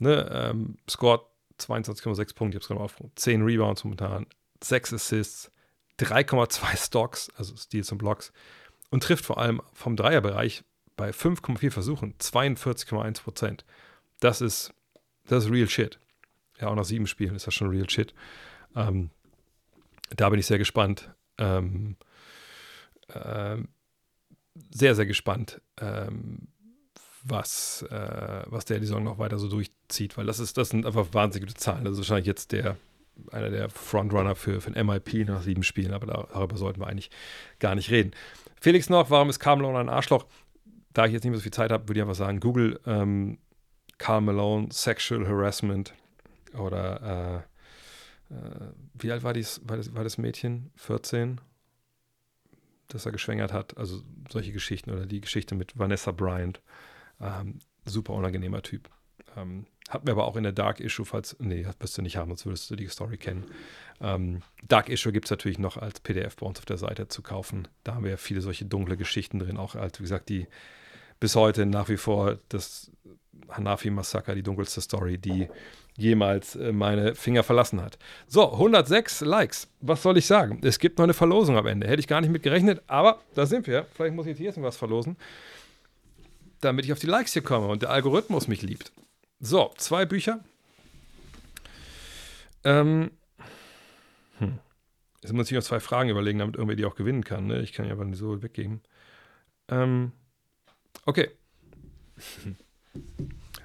Ne, 0.00 0.28
ähm, 0.32 0.78
scored 0.88 1.22
22,6 1.58 2.34
Punkte, 2.34 2.56
ich 2.56 2.62
habe 2.62 2.62
es 2.62 2.68
gerade 2.68 2.80
aufgerufen. 2.80 3.12
10 3.16 3.42
Rebounds 3.42 3.84
momentan, 3.84 4.26
6 4.62 4.94
Assists, 4.94 5.50
3,2 5.98 6.76
Stocks, 6.76 7.30
also 7.36 7.56
Steals 7.56 7.92
und 7.92 7.98
Blocks. 7.98 8.32
Und 8.90 9.02
trifft 9.02 9.24
vor 9.24 9.38
allem 9.38 9.62
vom 9.72 9.94
Dreierbereich 9.94 10.64
bei 10.96 11.10
5,4 11.10 11.70
Versuchen 11.70 12.14
42,1 12.18 13.22
Prozent. 13.22 13.64
Das 14.18 14.40
ist, 14.40 14.72
das 15.26 15.44
ist 15.44 15.50
real 15.50 15.68
shit. 15.68 15.98
Ja, 16.60 16.68
auch 16.68 16.74
nach 16.74 16.84
sieben 16.84 17.06
Spielen 17.06 17.36
ist 17.36 17.46
das 17.46 17.54
schon 17.54 17.68
real 17.68 17.88
shit. 17.88 18.14
Ähm, 18.74 19.10
da 20.16 20.28
bin 20.28 20.40
ich 20.40 20.46
sehr 20.46 20.58
gespannt. 20.58 21.10
Ähm, 21.38 21.96
ähm, 23.14 23.68
sehr, 24.70 24.94
sehr 24.94 25.06
gespannt, 25.06 25.60
ähm, 25.78 26.48
was, 27.22 27.82
äh, 27.90 28.42
was 28.46 28.64
der 28.64 28.80
die 28.80 28.86
Saison 28.86 29.04
noch 29.04 29.18
weiter 29.18 29.38
so 29.38 29.48
durchzieht, 29.48 30.16
weil 30.16 30.26
das 30.26 30.38
ist, 30.38 30.56
das 30.56 30.70
sind 30.70 30.86
einfach 30.86 31.08
wahnsinnig 31.12 31.48
gute 31.48 31.60
Zahlen. 31.60 31.84
Das 31.84 31.92
ist 31.92 31.98
wahrscheinlich 31.98 32.26
jetzt 32.26 32.52
der, 32.52 32.76
einer 33.30 33.50
der 33.50 33.68
Frontrunner 33.68 34.34
für, 34.34 34.60
für 34.60 34.74
ein 34.74 34.86
MIP 34.86 35.26
nach 35.26 35.42
sieben 35.42 35.62
Spielen, 35.62 35.92
aber 35.92 36.06
darüber 36.06 36.56
sollten 36.56 36.80
wir 36.80 36.86
eigentlich 36.86 37.10
gar 37.58 37.74
nicht 37.74 37.90
reden. 37.90 38.12
Felix 38.60 38.88
noch, 38.88 39.10
warum 39.10 39.30
ist 39.30 39.38
Carl 39.38 39.56
Malone 39.56 39.78
ein 39.78 39.88
Arschloch? 39.88 40.26
Da 40.92 41.06
ich 41.06 41.12
jetzt 41.12 41.24
nicht 41.24 41.30
mehr 41.30 41.38
so 41.38 41.42
viel 41.42 41.52
Zeit 41.52 41.70
habe, 41.70 41.88
würde 41.88 42.00
ich 42.00 42.02
einfach 42.02 42.14
sagen, 42.14 42.40
Google 42.40 42.80
ähm, 42.86 43.38
Carl 43.98 44.22
Malone 44.22 44.68
Sexual 44.72 45.26
Harassment 45.26 45.94
oder 46.58 47.44
äh, 48.30 48.34
äh, 48.34 48.72
wie 48.94 49.12
alt 49.12 49.22
war, 49.22 49.32
dies, 49.32 49.60
war, 49.64 49.76
das, 49.76 49.94
war 49.94 50.04
das 50.04 50.18
Mädchen? 50.18 50.70
14? 50.76 51.40
dass 52.94 53.06
er 53.06 53.12
geschwängert 53.12 53.52
hat. 53.52 53.76
Also 53.76 54.02
solche 54.30 54.52
Geschichten 54.52 54.90
oder 54.90 55.06
die 55.06 55.20
Geschichte 55.20 55.54
mit 55.54 55.78
Vanessa 55.78 56.12
Bryant. 56.12 56.60
Ähm, 57.20 57.58
super 57.84 58.14
unangenehmer 58.14 58.62
Typ. 58.62 58.88
Ähm, 59.36 59.66
hatten 59.88 60.06
wir 60.06 60.12
aber 60.12 60.26
auch 60.26 60.36
in 60.36 60.44
der 60.44 60.52
Dark 60.52 60.80
Issue, 60.80 61.04
falls, 61.04 61.36
nee, 61.40 61.62
das 61.62 61.74
wirst 61.80 61.98
du 61.98 62.02
nicht 62.02 62.16
haben, 62.16 62.30
sonst 62.30 62.46
würdest 62.46 62.70
du 62.70 62.76
die 62.76 62.86
Story 62.86 63.16
kennen. 63.16 63.44
Ähm, 64.00 64.42
Dark 64.68 64.88
Issue 64.88 65.12
gibt 65.12 65.26
es 65.26 65.30
natürlich 65.30 65.58
noch 65.58 65.76
als 65.76 66.00
PDF 66.00 66.36
bei 66.36 66.46
uns 66.46 66.58
auf 66.58 66.64
der 66.64 66.78
Seite 66.78 67.08
zu 67.08 67.22
kaufen. 67.22 67.66
Da 67.84 67.94
haben 67.94 68.04
wir 68.04 68.16
viele 68.16 68.40
solche 68.40 68.64
dunkle 68.64 68.96
Geschichten 68.96 69.38
drin, 69.38 69.56
auch 69.56 69.74
als, 69.74 69.98
wie 69.98 70.04
gesagt, 70.04 70.28
die 70.28 70.46
bis 71.18 71.34
heute 71.34 71.66
nach 71.66 71.88
wie 71.88 71.96
vor 71.96 72.38
das 72.48 72.90
Hanafi-Massaker, 73.48 74.34
die 74.34 74.42
dunkelste 74.42 74.80
Story, 74.80 75.18
die 75.18 75.48
jemals 75.96 76.54
äh, 76.54 76.72
meine 76.72 77.16
Finger 77.16 77.42
verlassen 77.42 77.82
hat. 77.82 77.98
So, 78.28 78.52
106 78.52 79.22
Likes. 79.22 79.68
Was 79.80 80.02
soll 80.02 80.16
ich 80.16 80.26
sagen? 80.26 80.60
Es 80.62 80.78
gibt 80.78 80.98
noch 80.98 81.04
eine 81.04 81.14
Verlosung 81.14 81.56
am 81.56 81.66
Ende. 81.66 81.88
Hätte 81.88 82.00
ich 82.00 82.06
gar 82.06 82.20
nicht 82.20 82.30
mit 82.30 82.42
gerechnet, 82.42 82.80
aber 82.86 83.20
da 83.34 83.44
sind 83.44 83.66
wir. 83.66 83.86
Vielleicht 83.94 84.14
muss 84.14 84.26
ich 84.26 84.38
jetzt 84.38 84.54
hier 84.54 84.62
was 84.62 84.76
verlosen 84.76 85.16
damit 86.60 86.84
ich 86.84 86.92
auf 86.92 86.98
die 86.98 87.06
Likes 87.06 87.32
hier 87.32 87.42
komme 87.42 87.68
und 87.68 87.82
der 87.82 87.90
Algorithmus 87.90 88.48
mich 88.48 88.62
liebt. 88.62 88.92
So, 89.38 89.72
zwei 89.76 90.04
Bücher. 90.06 90.44
Ähm, 92.64 93.10
hm. 94.38 94.58
Jetzt 95.22 95.32
muss 95.32 95.50
ich 95.50 95.56
noch 95.56 95.62
zwei 95.62 95.80
Fragen 95.80 96.10
überlegen, 96.10 96.38
damit 96.38 96.56
irgendwer 96.56 96.76
die 96.76 96.84
auch 96.84 96.94
gewinnen 96.94 97.24
kann. 97.24 97.46
Ne? 97.46 97.60
Ich 97.62 97.72
kann 97.72 97.86
ja 97.86 97.92
aber 97.92 98.04
nicht 98.04 98.18
so 98.18 98.42
weggeben. 98.42 98.82
Ähm, 99.68 100.12
okay. 101.06 101.30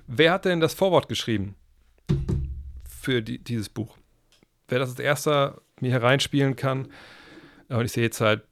Wer 0.08 0.32
hat 0.32 0.46
denn 0.46 0.60
das 0.60 0.74
Vorwort 0.74 1.10
geschrieben 1.10 1.56
für 2.88 3.22
die, 3.22 3.40
dieses 3.40 3.70
Buch? 3.70 3.98
wer 4.68 4.80
das 4.80 4.90
als 4.90 5.00
erster 5.00 5.62
mir 5.80 5.92
hereinspielen 5.92 6.56
kann. 6.56 6.88
Und 7.70 7.86
ich 7.86 7.92
sehe 7.92 8.04
jetzt 8.04 8.22
halt 8.22 8.44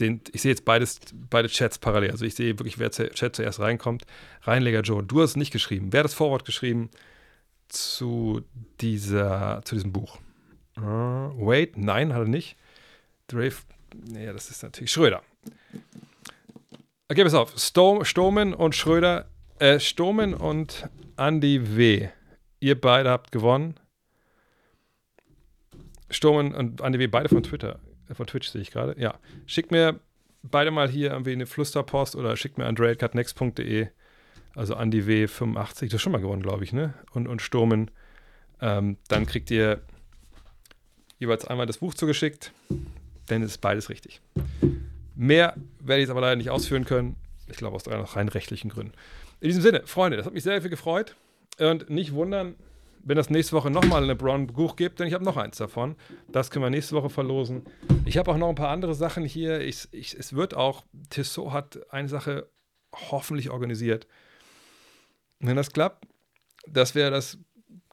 den, 0.00 0.20
ich 0.32 0.42
sehe 0.42 0.50
jetzt 0.50 0.64
beides, 0.64 1.00
beide 1.30 1.48
Chats 1.48 1.78
parallel. 1.78 2.10
Also 2.10 2.24
ich 2.24 2.34
sehe 2.34 2.58
wirklich, 2.58 2.78
wer 2.78 2.90
Chat 2.90 3.36
zuerst 3.36 3.60
reinkommt. 3.60 4.04
Reinleger 4.42 4.80
Joe, 4.80 5.02
du 5.02 5.22
hast 5.22 5.36
nicht 5.36 5.52
geschrieben. 5.52 5.92
Wer 5.92 6.00
hat 6.00 6.04
das 6.04 6.14
Vorwort 6.14 6.44
geschrieben 6.44 6.90
zu, 7.68 8.42
dieser, 8.80 9.62
zu 9.64 9.74
diesem 9.74 9.92
Buch? 9.92 10.18
Uh, 10.76 11.30
wait, 11.46 11.76
nein, 11.76 12.12
hat 12.12 12.22
er 12.22 12.28
nicht. 12.28 12.56
Drave, 13.28 13.54
naja, 14.10 14.32
das 14.32 14.50
ist 14.50 14.62
natürlich 14.62 14.90
Schröder. 14.90 15.22
Okay, 17.08 17.22
pass 17.22 17.34
auf. 17.34 17.52
Stom, 17.56 18.04
Stomen 18.04 18.54
und 18.54 18.74
Schröder, 18.74 19.28
äh, 19.58 19.78
Stomen 19.78 20.34
und 20.34 20.88
Andy 21.16 21.76
W. 21.76 22.08
Ihr 22.60 22.80
beide 22.80 23.10
habt 23.10 23.30
gewonnen. 23.30 23.74
Stomen 26.10 26.54
und 26.54 26.80
Andy 26.80 26.98
W. 26.98 27.06
beide 27.06 27.28
von 27.28 27.42
Twitter. 27.42 27.78
Äh, 28.08 28.14
von 28.14 28.26
Twitch 28.26 28.48
sehe 28.48 28.62
ich 28.62 28.70
gerade. 28.70 29.00
Ja. 29.00 29.18
Schickt 29.46 29.70
mir 29.70 30.00
beide 30.42 30.70
mal 30.70 30.88
hier 30.88 31.10
irgendwie 31.10 31.32
eine 31.32 31.46
Flüsterpost 31.46 32.16
oder 32.16 32.36
schickt 32.36 32.58
mir 32.58 32.66
an 32.66 32.74
dreadcutnext.de. 32.74 33.88
Also 34.54 34.74
Andy 34.74 35.02
W85, 35.02 35.86
das 35.86 35.94
ist 35.94 36.02
schon 36.02 36.12
mal 36.12 36.20
gewonnen, 36.20 36.42
glaube 36.42 36.62
ich, 36.64 36.72
ne? 36.72 36.94
Und, 37.12 37.26
und 37.26 37.42
Sturmen. 37.42 37.90
Ähm, 38.60 38.98
dann 39.08 39.26
kriegt 39.26 39.50
ihr 39.50 39.80
jeweils 41.18 41.44
einmal 41.44 41.66
das 41.66 41.78
Buch 41.78 41.94
zugeschickt, 41.94 42.52
denn 43.30 43.42
es 43.42 43.52
ist 43.52 43.60
beides 43.60 43.88
richtig. 43.88 44.20
Mehr 45.16 45.54
werde 45.80 46.00
ich 46.00 46.04
jetzt 46.04 46.10
aber 46.10 46.20
leider 46.20 46.36
nicht 46.36 46.50
ausführen 46.50 46.84
können. 46.84 47.16
Ich 47.48 47.56
glaube, 47.56 47.76
aus 47.76 47.88
rein 47.88 48.28
rechtlichen 48.28 48.70
Gründen. 48.70 48.92
In 49.40 49.48
diesem 49.48 49.62
Sinne, 49.62 49.82
Freunde, 49.86 50.16
das 50.16 50.26
hat 50.26 50.34
mich 50.34 50.44
sehr 50.44 50.60
viel 50.60 50.70
gefreut. 50.70 51.16
Und 51.58 51.90
nicht 51.90 52.12
wundern, 52.12 52.54
wenn 53.04 53.16
das 53.16 53.30
nächste 53.30 53.54
Woche 53.54 53.70
nochmal 53.70 54.02
eine 54.02 54.16
Brown 54.16 54.46
Buch 54.46 54.76
gibt, 54.76 54.98
denn 54.98 55.06
ich 55.06 55.14
habe 55.14 55.24
noch 55.24 55.36
eins 55.36 55.58
davon. 55.58 55.96
Das 56.28 56.50
können 56.50 56.64
wir 56.64 56.70
nächste 56.70 56.96
Woche 56.96 57.10
verlosen. 57.10 57.64
Ich 58.04 58.16
habe 58.16 58.30
auch 58.30 58.36
noch 58.36 58.48
ein 58.48 58.54
paar 58.54 58.70
andere 58.70 58.94
Sachen 58.94 59.24
hier. 59.24 59.60
Ich, 59.60 59.88
ich, 59.92 60.14
es 60.14 60.34
wird 60.34 60.54
auch, 60.54 60.84
Tissot 61.10 61.52
hat 61.52 61.92
eine 61.92 62.08
Sache 62.08 62.48
hoffentlich 63.10 63.50
organisiert. 63.50 64.06
wenn 65.40 65.56
das 65.56 65.72
klappt, 65.72 66.06
das 66.66 66.94
wäre 66.94 67.10
das 67.10 67.38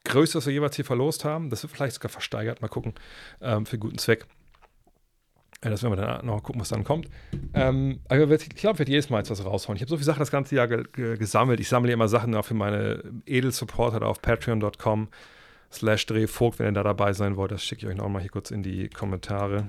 Größte, 0.05 0.37
was 0.37 0.45
wir 0.45 0.53
jeweils 0.53 0.75
hier 0.75 0.85
verlost 0.85 1.25
haben. 1.25 1.49
Das 1.49 1.63
wird 1.63 1.73
vielleicht 1.73 1.95
sogar 1.95 2.09
versteigert. 2.09 2.61
Mal 2.61 2.69
gucken. 2.69 2.93
Ähm, 3.41 3.65
für 3.65 3.77
guten 3.77 3.97
Zweck. 3.97 4.25
Ja, 5.63 5.69
das 5.69 5.83
werden 5.83 5.95
wir 5.95 6.03
dann 6.03 6.25
noch 6.25 6.41
gucken, 6.41 6.59
was 6.59 6.69
dann 6.69 6.83
kommt. 6.83 7.07
Ähm, 7.53 7.99
aber 8.07 8.31
ich 8.31 8.49
glaube, 8.49 8.53
ich 8.55 8.63
werde 8.63 8.91
jedes 8.91 9.11
Mal 9.11 9.19
jetzt 9.19 9.29
was 9.29 9.45
raushauen. 9.45 9.75
Ich 9.75 9.81
habe 9.83 9.89
so 9.89 9.95
viele 9.95 10.05
Sachen 10.05 10.19
das 10.19 10.31
ganze 10.31 10.55
Jahr 10.55 10.67
ge 10.67 10.83
ge 10.91 11.17
gesammelt. 11.17 11.59
Ich 11.59 11.69
sammle 11.69 11.91
immer 11.91 12.07
Sachen 12.07 12.33
auch 12.33 12.45
für 12.45 12.55
meine 12.55 13.03
Edelsupporter 13.27 14.01
auf 14.01 14.23
patreon.com 14.23 15.09
slash 15.71 16.05
drehvogt, 16.07 16.57
wenn 16.57 16.67
ihr 16.67 16.71
da 16.71 16.83
dabei 16.83 17.13
sein 17.13 17.37
wollt. 17.37 17.51
Das 17.51 17.63
schicke 17.63 17.85
ich 17.85 17.91
euch 17.91 17.97
noch 17.97 18.09
mal 18.09 18.21
hier 18.21 18.31
kurz 18.31 18.49
in 18.49 18.63
die 18.63 18.89
Kommentare. 18.89 19.67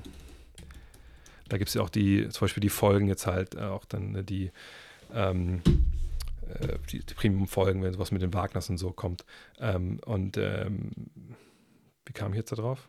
Da 1.48 1.58
gibt 1.58 1.68
es 1.68 1.74
ja 1.74 1.82
auch 1.82 1.90
die, 1.90 2.26
zum 2.30 2.46
Beispiel 2.46 2.62
die 2.62 2.70
Folgen 2.70 3.06
jetzt 3.08 3.26
halt, 3.26 3.54
äh, 3.56 3.60
auch 3.60 3.84
dann 3.84 4.14
äh, 4.14 4.24
die, 4.24 4.50
ähm, 5.14 5.60
äh, 6.48 6.78
die, 6.90 7.00
die 7.00 7.14
Premium-Folgen, 7.14 7.82
wenn 7.82 7.92
sowas 7.92 8.10
mit 8.10 8.22
den 8.22 8.32
Wagners 8.32 8.70
und 8.70 8.78
so 8.78 8.92
kommt. 8.92 9.26
Ähm, 9.60 10.00
und 10.06 10.38
ähm, 10.38 10.92
wie 12.06 12.14
kam 12.14 12.32
ich 12.32 12.38
jetzt 12.38 12.52
da 12.52 12.56
drauf? 12.56 12.88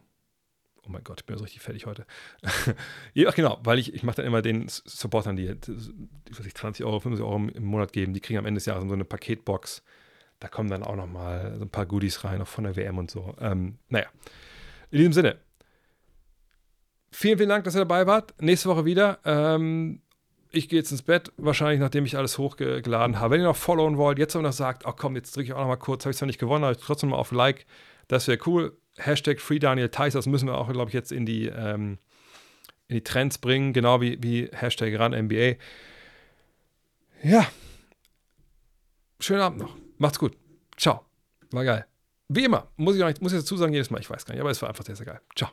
Oh 0.86 0.90
mein 0.90 1.04
Gott, 1.04 1.22
ich 1.22 1.26
bin 1.26 1.38
so 1.38 1.44
richtig 1.44 1.62
fertig 1.62 1.86
heute. 1.86 2.06
ja, 3.14 3.32
genau, 3.32 3.60
weil 3.64 3.80
ich, 3.80 3.94
ich 3.94 4.04
mache 4.04 4.18
dann 4.18 4.26
immer 4.26 4.42
den 4.42 4.68
Supportern, 4.68 5.36
die, 5.36 5.56
die 5.56 6.54
20 6.54 6.86
Euro, 6.86 7.00
50 7.00 7.24
Euro 7.24 7.36
im 7.54 7.64
Monat 7.64 7.94
geben, 7.94 8.14
die 8.14 8.20
kriegen 8.20 8.40
am 8.40 8.46
Ende 8.46 8.58
des 8.58 8.66
Jahres 8.66 8.84
so 8.84 8.94
eine 8.94 9.06
Paketbox. 9.06 9.84
Da 10.40 10.48
kommen 10.50 10.70
dann 10.70 10.84
auch 10.84 10.96
noch 10.96 11.08
mal 11.08 11.56
so 11.58 11.64
ein 11.64 11.70
paar 11.70 11.86
Goodies 11.86 12.24
rein, 12.24 12.42
auch 12.42 12.48
von 12.48 12.66
der 12.66 12.76
WM 12.76 12.98
und 12.98 13.10
so. 13.10 13.34
Ähm, 13.40 13.78
naja, 13.90 14.08
in 14.92 14.98
diesem 14.98 15.14
Sinne, 15.14 15.38
vielen, 17.12 17.38
vielen 17.38 17.50
Dank, 17.50 17.64
dass 17.64 17.76
ihr 17.76 17.80
dabei 17.80 18.06
wart. 18.08 18.34
Nächste 18.42 18.70
Woche 18.70 18.86
wieder. 18.86 19.20
Ähm, 19.24 20.02
ich 20.52 20.70
gehe 20.70 20.80
jetzt 20.80 20.92
ins 20.92 21.02
Bett, 21.02 21.32
wahrscheinlich 21.38 21.80
nachdem 21.80 22.06
ich 22.06 22.18
alles 22.18 22.38
hochgeladen 22.38 23.20
habe. 23.20 23.34
Wenn 23.34 23.42
ihr 23.42 23.48
noch 23.48 23.56
followen 23.56 23.98
wollt, 23.98 24.20
jetzt 24.20 24.36
aber 24.36 24.44
noch 24.44 24.54
sagt, 24.54 24.86
ach 24.86 24.96
komm, 24.96 25.16
jetzt 25.16 25.36
drücke 25.36 25.46
ich 25.46 25.54
auch 25.54 25.60
noch 25.60 25.68
mal 25.68 25.78
kurz, 25.78 26.06
habe 26.06 26.12
ich 26.12 26.18
zwar 26.18 26.28
nicht 26.28 26.40
gewonnen, 26.40 26.64
aber 26.64 26.78
trotzdem 26.78 27.10
mal 27.10 27.16
auf 27.16 27.32
Like, 27.32 27.66
das 28.08 28.28
wäre 28.28 28.38
cool. 28.46 28.78
Hashtag 28.98 29.40
Free 29.40 29.60
Daniel 29.60 29.90
Theiss, 29.90 30.14
das 30.14 30.28
müssen 30.28 30.48
wir 30.48 30.58
auch, 30.58 30.72
glaube 30.72 30.90
ich, 30.90 30.94
jetzt 30.94 31.12
in 31.12 31.26
die, 31.26 31.48
ähm, 31.48 31.98
in 32.88 32.96
die 32.96 33.04
Trends 33.04 33.38
bringen, 33.38 33.74
genau 33.74 34.02
wie, 34.02 34.22
wie 34.22 34.50
Hashtag 34.52 35.00
RunNBA. 35.00 35.56
Ja. 37.24 37.48
Schönen 39.20 39.42
Abend 39.42 39.60
noch. 39.60 39.76
Macht's 39.98 40.20
gut. 40.20 40.38
Ciao. 40.78 41.06
War 41.52 41.64
geil. 41.64 41.86
Wie 42.30 42.44
immer, 42.44 42.68
muss 42.78 42.96
ich, 42.96 43.04
nicht, 43.04 43.22
muss 43.22 43.34
ich 43.34 43.40
dazu 43.40 43.58
sagen, 43.58 43.74
jedes 43.74 43.90
Mal, 43.90 44.00
ich 44.00 44.10
weiß 44.10 44.26
gar 44.26 44.34
nicht, 44.34 44.42
aber 44.42 44.52
es 44.52 44.62
war 44.62 44.70
einfach 44.70 44.86
sehr, 44.86 44.96
sehr 44.96 45.06
geil. 45.06 45.22
Ciao. 45.36 45.52